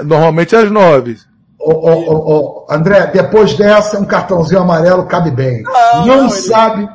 Normalmente 0.03 0.55
às 0.55 0.69
nove. 0.69 1.17
Ô, 1.59 1.71
ô, 1.71 2.13
ô, 2.13 2.67
André, 2.69 3.07
depois 3.07 3.55
dessa, 3.55 3.99
um 3.99 4.05
cartãozinho 4.05 4.61
amarelo 4.61 5.07
cabe 5.07 5.31
bem. 5.31 5.63
Não, 5.63 6.05
não, 6.05 6.17
não 6.23 6.29
sabe. 6.29 6.87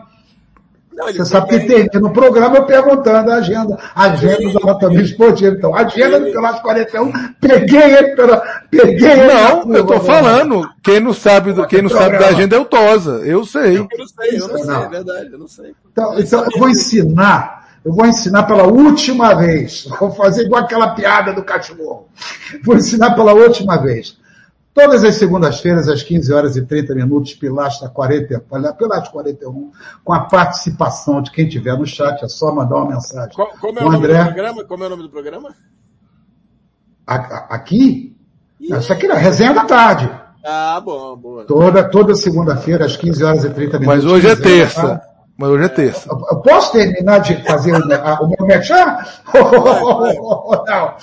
Não, 1.06 1.12
Você 1.12 1.24
sabe 1.24 1.48
que 1.48 1.66
termina 1.66 2.08
o 2.08 2.12
programa 2.12 2.56
eu 2.56 2.64
perguntando 2.64 3.30
a 3.30 3.36
agenda. 3.36 3.78
A 3.94 4.04
agenda 4.04 4.50
do 4.50 4.62
Anatomia 4.62 5.02
Esportiva. 5.02 5.56
Então, 5.56 5.74
agenda 5.74 6.20
do 6.20 6.32
Pelas 6.32 6.60
41, 6.60 7.12
peguei 7.40 7.82
ele 7.82 8.16
pela, 8.16 8.42
peguei 8.70 9.10
ele. 9.10 9.26
Não, 9.26 9.74
eu 9.74 9.86
tô 9.86 10.00
falando. 10.00 10.68
Quem 10.82 11.00
não 11.00 11.12
sabe, 11.12 11.52
do, 11.52 11.66
quem 11.66 11.82
não 11.82 11.90
sabe 11.90 12.18
da 12.18 12.28
agenda 12.28 12.56
é 12.56 12.58
o 12.58 12.64
Tosa. 12.64 13.22
Eu 13.24 13.44
sei. 13.44 13.78
Eu 13.78 13.88
não 13.98 14.06
sei, 14.06 14.40
eu 14.40 14.48
não 14.48 14.58
sei, 14.58 14.74
é 14.74 14.88
verdade, 14.88 15.32
eu 15.32 15.38
não 15.38 15.48
sei. 15.48 15.74
Então, 15.90 16.18
então 16.18 16.44
eu 16.44 16.58
vou 16.58 16.68
ensinar 16.68 17.62
eu 17.84 17.92
vou 17.92 18.06
ensinar 18.06 18.44
pela 18.44 18.64
última 18.64 19.34
vez. 19.34 19.88
Vou 19.98 20.12
fazer 20.12 20.44
igual 20.44 20.62
aquela 20.62 20.94
piada 20.94 21.32
do 21.32 21.42
cachorro. 21.42 22.06
Vou 22.62 22.76
ensinar 22.76 23.14
pela 23.14 23.32
última 23.32 23.76
vez. 23.76 24.16
Todas 24.74 25.04
as 25.04 25.16
segundas-feiras, 25.16 25.86
às 25.86 26.02
15 26.02 26.32
horas 26.32 26.56
e 26.56 26.64
30 26.64 26.94
minutos, 26.94 27.34
Pilastra 27.34 27.90
40, 27.90 28.40
Pilastra 28.78 29.12
41, 29.12 29.70
com 30.02 30.12
a 30.14 30.20
participação 30.20 31.20
de 31.20 31.30
quem 31.30 31.46
tiver 31.46 31.76
no 31.76 31.86
chat, 31.86 32.24
é 32.24 32.28
só 32.28 32.54
mandar 32.54 32.76
uma 32.76 32.92
mensagem. 32.92 33.34
Qual, 33.34 33.48
como 33.60 33.78
é 33.78 33.82
o, 33.82 33.88
o 33.88 33.92
nome 33.92 34.06
André... 34.06 34.18
do 34.18 34.24
programa? 34.24 34.64
Como 34.64 34.82
é 34.82 34.86
o 34.86 34.90
nome 34.90 35.02
do 35.02 35.10
programa? 35.10 35.54
aqui? 37.06 38.16
Essa 38.70 38.94
aqui 38.94 39.06
é 39.06 39.12
a 39.12 39.18
resenha 39.18 39.52
da 39.52 39.64
tarde. 39.64 40.10
Ah, 40.44 40.80
bom, 40.82 41.16
boa. 41.16 41.44
Toda, 41.44 41.84
toda 41.84 42.14
segunda-feira, 42.14 42.86
às 42.86 42.96
15 42.96 43.24
horas 43.24 43.44
e 43.44 43.50
30 43.50 43.78
minutos. 43.78 43.86
Mas 43.86 44.04
hoje 44.04 44.28
é 44.28 44.36
terça. 44.36 45.02
Mas 45.36 45.50
hoje 45.50 45.64
é 45.64 45.68
terça. 45.68 46.08
Eu 46.10 46.40
posso 46.40 46.72
terminar 46.72 47.18
de 47.18 47.42
fazer 47.44 47.74
o, 47.74 48.28
meu 48.28 48.46
merchan? 48.46 48.98
Não. 50.64 50.96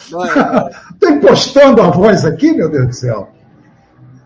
Estou 0.91 1.09
impostando 1.09 1.81
a 1.81 1.89
voz 1.89 2.25
aqui, 2.25 2.51
meu 2.53 2.69
Deus 2.69 2.87
do 2.87 2.93
céu. 2.93 3.29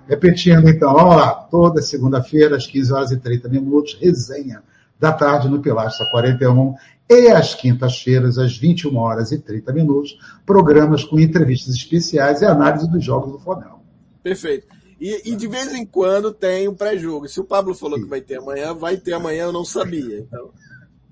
Repetindo 0.07 0.67
então, 0.69 0.93
vamos 0.93 1.15
lá. 1.15 1.31
Toda 1.33 1.81
segunda-feira, 1.81 2.55
às 2.55 2.67
15 2.67 2.93
horas 2.93 3.11
e 3.11 3.17
30 3.17 3.49
minutos, 3.49 3.97
resenha 3.99 4.61
da 4.99 5.11
tarde 5.11 5.49
no 5.49 5.61
Pilastra 5.61 6.05
41 6.11 6.75
e 7.09 7.27
às 7.27 7.53
quintas-feiras, 7.53 8.37
às 8.37 8.57
21 8.57 8.95
horas 8.97 9.31
e 9.31 9.37
30 9.37 9.73
minutos, 9.73 10.17
programas 10.45 11.03
com 11.03 11.19
entrevistas 11.19 11.75
especiais 11.75 12.41
e 12.41 12.45
análise 12.45 12.89
dos 12.89 13.03
jogos 13.03 13.33
do 13.33 13.39
Flamengo. 13.39 13.81
Perfeito. 14.21 14.67
E, 14.99 15.31
e, 15.31 15.35
de 15.35 15.47
vez 15.47 15.73
em 15.73 15.85
quando 15.85 16.31
tem 16.31 16.67
um 16.69 16.73
pré-jogo. 16.73 17.27
Se 17.27 17.39
o 17.39 17.43
Pablo 17.43 17.75
falou 17.75 17.99
que 17.99 18.07
vai 18.07 18.21
ter 18.21 18.37
amanhã, 18.37 18.73
vai 18.73 18.95
ter 18.95 19.13
amanhã, 19.13 19.43
eu 19.43 19.51
não 19.51 19.65
sabia. 19.65 20.19
Então, 20.19 20.51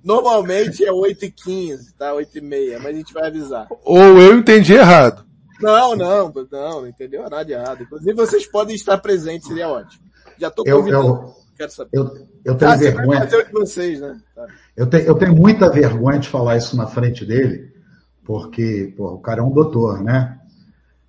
normalmente 0.01 0.85
é 0.85 0.91
8h15, 0.91 1.93
tá? 1.97 2.13
8h30, 2.13 2.77
mas 2.77 2.85
a 2.85 2.93
gente 2.93 3.13
vai 3.13 3.27
avisar. 3.27 3.67
Ou 3.83 4.21
eu 4.21 4.37
entendi 4.37 4.73
errado. 4.73 5.25
Não, 5.61 5.95
não, 5.95 6.33
não, 6.33 6.81
não 6.81 6.87
entendeu 6.87 7.23
nada 7.23 7.43
de 7.43 7.53
errado. 7.53 7.83
Inclusive 7.83 8.13
vocês 8.13 8.45
podem 8.47 8.75
estar 8.75 8.97
presentes, 8.97 9.47
seria 9.47 9.69
ótimo. 9.69 10.03
Já 10.37 10.47
estou 10.47 10.65
convidando. 10.65 11.07
Eu, 11.07 11.13
eu, 11.13 11.35
Quero 11.57 11.71
saber. 11.71 11.89
Eu, 11.93 12.27
eu 12.43 12.55
tenho 12.55 12.71
ah, 12.71 12.75
vergonha. 12.75 13.25
De 13.25 13.51
vocês, 13.51 14.01
né? 14.01 14.19
Tá. 14.35 14.47
Eu, 14.75 14.87
tenho, 14.87 15.03
eu 15.03 15.15
tenho 15.15 15.35
muita 15.35 15.69
vergonha 15.69 16.19
de 16.19 16.27
falar 16.27 16.57
isso 16.57 16.75
na 16.75 16.87
frente 16.87 17.23
dele, 17.23 17.71
porque 18.25 18.93
pô, 18.97 19.13
o 19.13 19.19
cara 19.19 19.41
é 19.41 19.43
um 19.43 19.51
doutor, 19.51 20.01
né? 20.01 20.39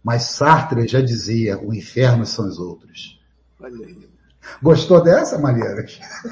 Mas 0.05 0.25
Sartre 0.25 0.87
já 0.87 1.01
dizia, 1.01 1.59
o 1.59 1.73
inferno 1.73 2.27
são 2.27 2.47
os 2.47 2.59
outros. 2.59 3.19
Gostou 4.61 5.03
dessa, 5.03 5.39
Maria? 5.39 5.87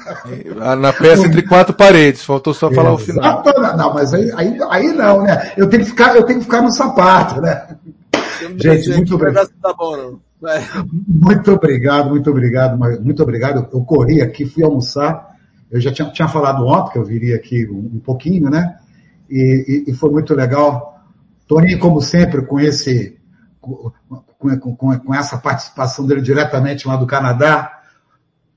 Na 0.77 0.91
peça 0.91 1.25
entre 1.25 1.41
quatro 1.43 1.73
paredes, 1.73 2.23
faltou 2.23 2.53
só 2.53 2.69
falar 2.69 2.93
o 2.93 2.97
final. 2.97 3.41
Não, 3.77 3.93
mas 3.93 4.13
aí, 4.13 4.31
aí, 4.35 4.57
aí 4.69 4.93
não, 4.93 5.23
né? 5.23 5.53
Eu 5.55 5.69
tenho 5.69 5.83
que 5.83 5.89
ficar, 5.89 6.15
eu 6.15 6.23
tenho 6.23 6.39
que 6.39 6.45
ficar 6.45 6.61
no 6.61 6.71
sapato, 6.71 7.41
né? 7.41 7.77
Gente, 8.57 8.89
muito 8.89 9.15
obrigado. 9.15 9.49
Tá 9.61 9.73
bom, 9.73 10.19
muito 11.07 11.51
obrigado, 11.51 12.09
muito 12.09 12.29
obrigado, 12.29 12.77
muito 12.77 13.23
obrigado. 13.23 13.69
Eu 13.71 13.81
corri 13.81 14.21
aqui, 14.21 14.45
fui 14.45 14.63
almoçar. 14.63 15.31
Eu 15.69 15.79
já 15.79 15.91
tinha, 15.91 16.09
tinha 16.11 16.27
falado 16.27 16.65
ontem 16.65 16.93
que 16.93 16.97
eu 16.97 17.05
viria 17.05 17.35
aqui 17.35 17.67
um, 17.69 17.91
um 17.95 17.99
pouquinho, 17.99 18.49
né? 18.49 18.77
E, 19.29 19.85
e, 19.87 19.91
e, 19.91 19.93
foi 19.93 20.09
muito 20.09 20.33
legal. 20.33 20.99
Toninho, 21.47 21.79
como 21.79 22.01
sempre, 22.01 22.41
com 22.45 22.59
esse 22.59 23.17
com, 23.61 23.91
com, 24.75 24.99
com, 24.99 25.13
essa 25.13 25.37
participação 25.37 26.05
dele 26.05 26.21
diretamente 26.21 26.87
lá 26.87 26.97
do 26.97 27.07
Canadá. 27.07 27.79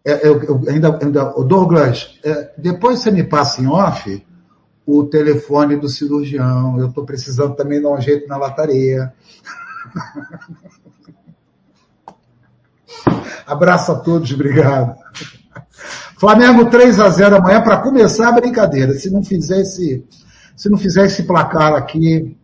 É, 0.05 0.27
eu, 0.27 0.43
eu 0.43 0.63
ainda, 0.69 0.99
ainda, 1.01 1.25
Douglas, 1.47 2.19
é, 2.25 2.53
depois 2.59 3.01
você 3.01 3.11
me 3.11 3.23
passa 3.23 3.63
em 3.63 3.67
off 3.67 4.25
o 4.87 5.05
telefone 5.05 5.77
do 5.77 5.89
cirurgião. 5.89 6.79
Eu 6.79 6.89
estou 6.89 7.05
precisando 7.05 7.55
também 7.55 7.81
dar 7.81 7.91
um 7.91 8.01
jeito 8.01 8.27
na 8.27 8.37
lataria. 8.37 9.13
Abraço 13.47 13.93
a 13.93 13.97
todos, 13.97 14.33
obrigado. 14.33 14.97
Flamengo 16.19 16.71
3 16.71 17.01
a 17.01 17.11
0 17.11 17.37
amanhã 17.37 17.63
para 17.63 17.79
começar 17.79 18.29
a 18.29 18.33
brincadeira. 18.33 18.95
Se 18.95 19.11
não 19.11 19.23
fizer 19.23 19.61
esse, 19.61 20.05
se 20.57 20.71
não 20.71 20.79
fizer 20.79 21.07
esse 21.07 21.25
placar 21.25 21.75
aqui, 21.75 22.37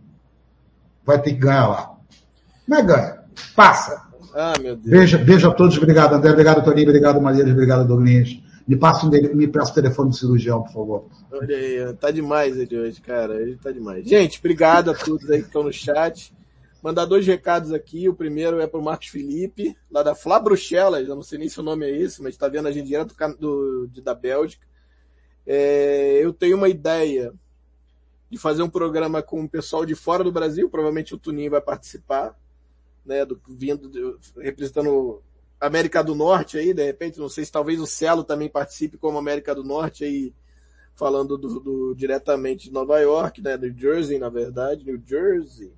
vai 1.05 1.21
ter 1.21 1.33
que 1.33 1.41
ganhar 1.41 1.69
lá. 1.69 1.95
Mas 2.67 2.87
ganha. 2.87 3.21
Passa. 3.57 4.03
Ah, 4.35 4.55
meu 4.61 4.77
Deus. 4.77 4.91
Beijo, 4.91 5.19
beijo 5.19 5.49
a 5.49 5.55
todos. 5.55 5.77
Obrigado, 5.77 6.15
André. 6.15 6.31
Obrigado, 6.31 6.65
Toninho. 6.65 6.89
Obrigado, 6.89 7.21
Maria. 7.21 7.45
Obrigado, 7.45 7.87
Douglas. 7.87 8.39
Me 8.69 8.77
passa, 8.77 9.07
um, 9.07 9.11
me 9.11 9.47
o 9.47 9.75
telefone 9.75 10.11
do 10.11 10.17
cirurgião, 10.17 10.63
por 10.63 10.73
favor. 10.73 11.07
Olha 11.33 11.57
aí, 11.57 11.93
tá 11.95 12.11
demais 12.11 12.57
ele 12.57 12.79
hoje, 12.79 13.01
cara. 13.01 13.41
Ele 13.41 13.57
tá 13.57 13.73
demais. 13.73 14.07
Gente, 14.07 14.39
obrigado 14.39 14.91
a 14.91 14.95
todos 14.95 15.29
aí 15.31 15.41
que 15.41 15.47
estão 15.47 15.65
no 15.65 15.73
chat. 15.73 16.33
Mandar 16.83 17.05
dois 17.05 17.27
recados 17.27 17.73
aqui. 17.73 18.09
O 18.09 18.15
primeiro 18.15 18.61
é 18.61 18.67
pro 18.67 18.83
Marcos 18.83 19.09
Felipe, 19.09 19.77
lá 19.91 20.03
da 20.03 20.15
Flá 20.15 20.39
Bruxelas. 20.39 21.09
Eu 21.09 21.15
não 21.15 21.23
sei 21.23 21.39
nem 21.39 21.49
se 21.49 21.61
o 21.61 21.63
nome 21.63 21.87
é 21.87 21.91
esse, 21.91 22.23
mas 22.23 22.37
tá 22.37 22.49
vendo 22.49 22.69
a 22.69 22.73
gente 22.73 22.87
direto 22.87 23.15
do, 23.39 23.87
do, 23.87 24.03
da 24.03 24.15
Bélgica. 24.15 24.67
É, 25.47 26.21
eu 26.23 26.33
tenho 26.33 26.57
uma 26.57 26.69
ideia 26.69 27.33
de 28.31 28.39
fazer 28.39 28.63
um 28.63 28.71
programa 28.71 29.23
com 29.23 29.43
o 29.43 29.49
pessoal 29.49 29.85
de 29.85 29.95
fora 29.95 30.23
do 30.23 30.33
Brasil. 30.33 30.71
Provavelmente 30.71 31.15
o 31.15 31.19
Tuninho 31.19 31.51
vai 31.51 31.61
participar 31.61 32.39
né, 33.05 33.25
do, 33.25 33.41
vindo, 33.49 34.19
representando 34.39 35.23
América 35.61 36.03
do 36.03 36.15
Norte 36.15 36.57
aí, 36.57 36.73
de 36.73 36.85
repente, 36.85 37.19
não 37.19 37.29
sei 37.29 37.45
se 37.45 37.53
talvez 37.53 37.81
o 37.81 37.87
Celo 37.87 38.25
também 38.25 38.49
participe 38.49 38.97
como 38.97 39.19
América 39.19 39.55
do 39.55 39.63
Norte 39.63 40.05
aí, 40.05 40.35
falando 40.95 41.37
do, 41.37 41.61
do, 41.61 41.95
diretamente 41.95 42.69
de 42.69 42.73
Nova 42.73 42.99
York, 43.01 43.43
né, 43.43 43.57
New 43.57 43.77
Jersey, 43.77 44.19
na 44.19 44.29
verdade, 44.29 44.85
New 44.85 45.03
Jersey. 45.05 45.73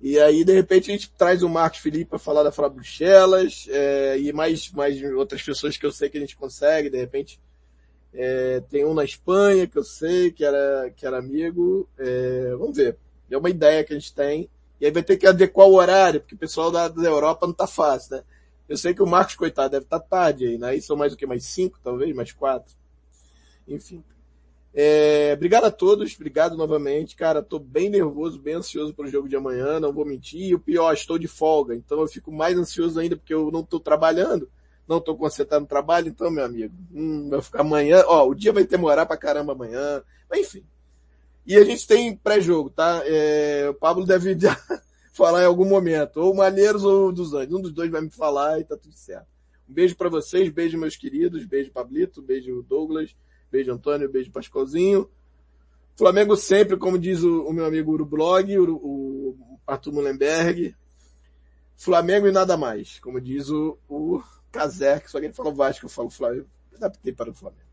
E 0.00 0.18
aí, 0.18 0.44
de 0.44 0.52
repente, 0.52 0.90
a 0.90 0.94
gente 0.94 1.10
traz 1.10 1.42
o 1.42 1.48
Marcos 1.48 1.80
Felipe 1.80 2.10
para 2.10 2.18
falar 2.18 2.44
da 2.44 2.52
Fra 2.52 2.68
Bruxelas, 2.68 3.66
é, 3.68 4.18
e 4.18 4.32
mais, 4.32 4.70
mais 4.70 5.02
outras 5.14 5.42
pessoas 5.42 5.76
que 5.76 5.84
eu 5.84 5.90
sei 5.90 6.08
que 6.08 6.16
a 6.16 6.20
gente 6.20 6.36
consegue, 6.36 6.88
de 6.88 6.96
repente, 6.96 7.40
é, 8.14 8.60
tem 8.70 8.84
um 8.84 8.94
na 8.94 9.04
Espanha 9.04 9.66
que 9.66 9.76
eu 9.76 9.84
sei 9.84 10.30
que 10.30 10.44
era, 10.44 10.90
que 10.96 11.04
era 11.04 11.18
amigo, 11.18 11.88
é, 11.98 12.54
vamos 12.56 12.76
ver. 12.76 12.96
É 13.30 13.36
uma 13.36 13.50
ideia 13.50 13.84
que 13.84 13.92
a 13.92 13.98
gente 13.98 14.14
tem. 14.14 14.48
E 14.80 14.86
aí 14.86 14.92
vai 14.92 15.02
ter 15.02 15.16
que 15.16 15.26
adequar 15.26 15.66
o 15.66 15.74
horário, 15.74 16.20
porque 16.20 16.36
o 16.36 16.38
pessoal 16.38 16.70
da, 16.70 16.88
da 16.88 17.08
Europa 17.08 17.46
não 17.46 17.54
tá 17.54 17.66
fácil, 17.66 18.16
né? 18.16 18.24
Eu 18.68 18.76
sei 18.76 18.94
que 18.94 19.02
o 19.02 19.06
Marcos, 19.06 19.34
coitado, 19.34 19.70
deve 19.70 19.84
estar 19.84 19.98
tá 19.98 20.06
tarde 20.06 20.46
aí, 20.46 20.58
né? 20.58 20.68
Aí 20.68 20.80
são 20.80 20.96
mais 20.96 21.12
o 21.12 21.16
que? 21.16 21.26
Mais 21.26 21.44
cinco, 21.44 21.80
talvez? 21.82 22.14
Mais 22.14 22.32
quatro? 22.32 22.74
Enfim. 23.66 24.04
É, 24.74 25.32
obrigado 25.34 25.64
a 25.64 25.70
todos, 25.70 26.14
obrigado 26.14 26.56
novamente. 26.56 27.16
Cara, 27.16 27.42
tô 27.42 27.58
bem 27.58 27.88
nervoso, 27.88 28.38
bem 28.38 28.54
ansioso 28.54 28.94
pro 28.94 29.08
jogo 29.08 29.28
de 29.28 29.36
amanhã, 29.36 29.80
não 29.80 29.92
vou 29.92 30.04
mentir. 30.04 30.42
E 30.42 30.54
o 30.54 30.58
pior, 30.58 30.92
estou 30.92 31.18
de 31.18 31.26
folga, 31.28 31.74
então 31.74 32.00
eu 32.00 32.08
fico 32.08 32.30
mais 32.30 32.56
ansioso 32.56 33.00
ainda 33.00 33.16
porque 33.16 33.34
eu 33.34 33.50
não 33.50 33.62
tô 33.62 33.80
trabalhando, 33.80 34.48
não 34.86 35.00
tô 35.00 35.16
concentrado 35.16 35.62
no 35.62 35.68
trabalho, 35.68 36.08
então, 36.08 36.30
meu 36.30 36.44
amigo, 36.44 36.74
hum, 36.92 37.28
vai 37.30 37.42
ficar 37.42 37.60
amanhã, 37.60 38.04
ó, 38.06 38.26
o 38.28 38.34
dia 38.34 38.52
vai 38.52 38.64
demorar 38.64 39.06
pra 39.06 39.16
caramba 39.16 39.52
amanhã, 39.52 40.02
mas 40.30 40.40
enfim. 40.40 40.64
E 41.46 41.56
a 41.56 41.64
gente 41.64 41.86
tem 41.86 42.14
pré-jogo, 42.14 42.68
tá? 42.68 43.02
É, 43.06 43.68
o 43.70 43.74
Pablo 43.74 44.04
deve 44.04 44.36
falar 45.14 45.42
em 45.42 45.46
algum 45.46 45.64
momento, 45.64 46.18
ou 46.18 46.34
Malheiros 46.34 46.84
ou 46.84 47.10
dos 47.10 47.32
Anjos. 47.32 47.54
Um 47.54 47.62
dos 47.62 47.72
dois 47.72 47.90
vai 47.90 48.02
me 48.02 48.10
falar 48.10 48.60
e 48.60 48.64
tá 48.64 48.76
tudo 48.76 48.94
certo. 48.94 49.26
Um 49.68 49.72
beijo 49.72 49.96
para 49.96 50.10
vocês, 50.10 50.50
beijo 50.50 50.78
meus 50.78 50.94
queridos, 50.94 51.44
beijo 51.46 51.72
Pablito, 51.72 52.22
beijo 52.22 52.62
Douglas, 52.68 53.16
beijo 53.50 53.72
Antônio, 53.72 54.10
beijo 54.10 54.30
Pascoalzinho. 54.30 55.08
Flamengo 55.96 56.36
sempre, 56.36 56.76
como 56.76 56.98
diz 56.98 57.22
o, 57.22 57.42
o 57.42 57.52
meu 57.52 57.64
amigo 57.64 57.92
Urublog, 57.92 58.58
o, 58.58 58.74
o 58.76 59.60
Arthur 59.66 59.92
Mullenberg. 59.92 60.76
Flamengo 61.76 62.26
e 62.26 62.32
nada 62.32 62.56
mais, 62.56 62.98
como 63.00 63.20
diz 63.20 63.50
o, 63.50 63.78
o 63.88 64.20
só 65.06 65.20
que 65.20 65.26
ele 65.26 65.34
falou 65.34 65.54
Vasco, 65.54 65.86
eu 65.86 65.90
falo 65.90 66.10
Flamengo. 66.10 66.46
Adaptei 66.74 67.12
para 67.12 67.30
o 67.30 67.34
Flamengo. 67.34 67.67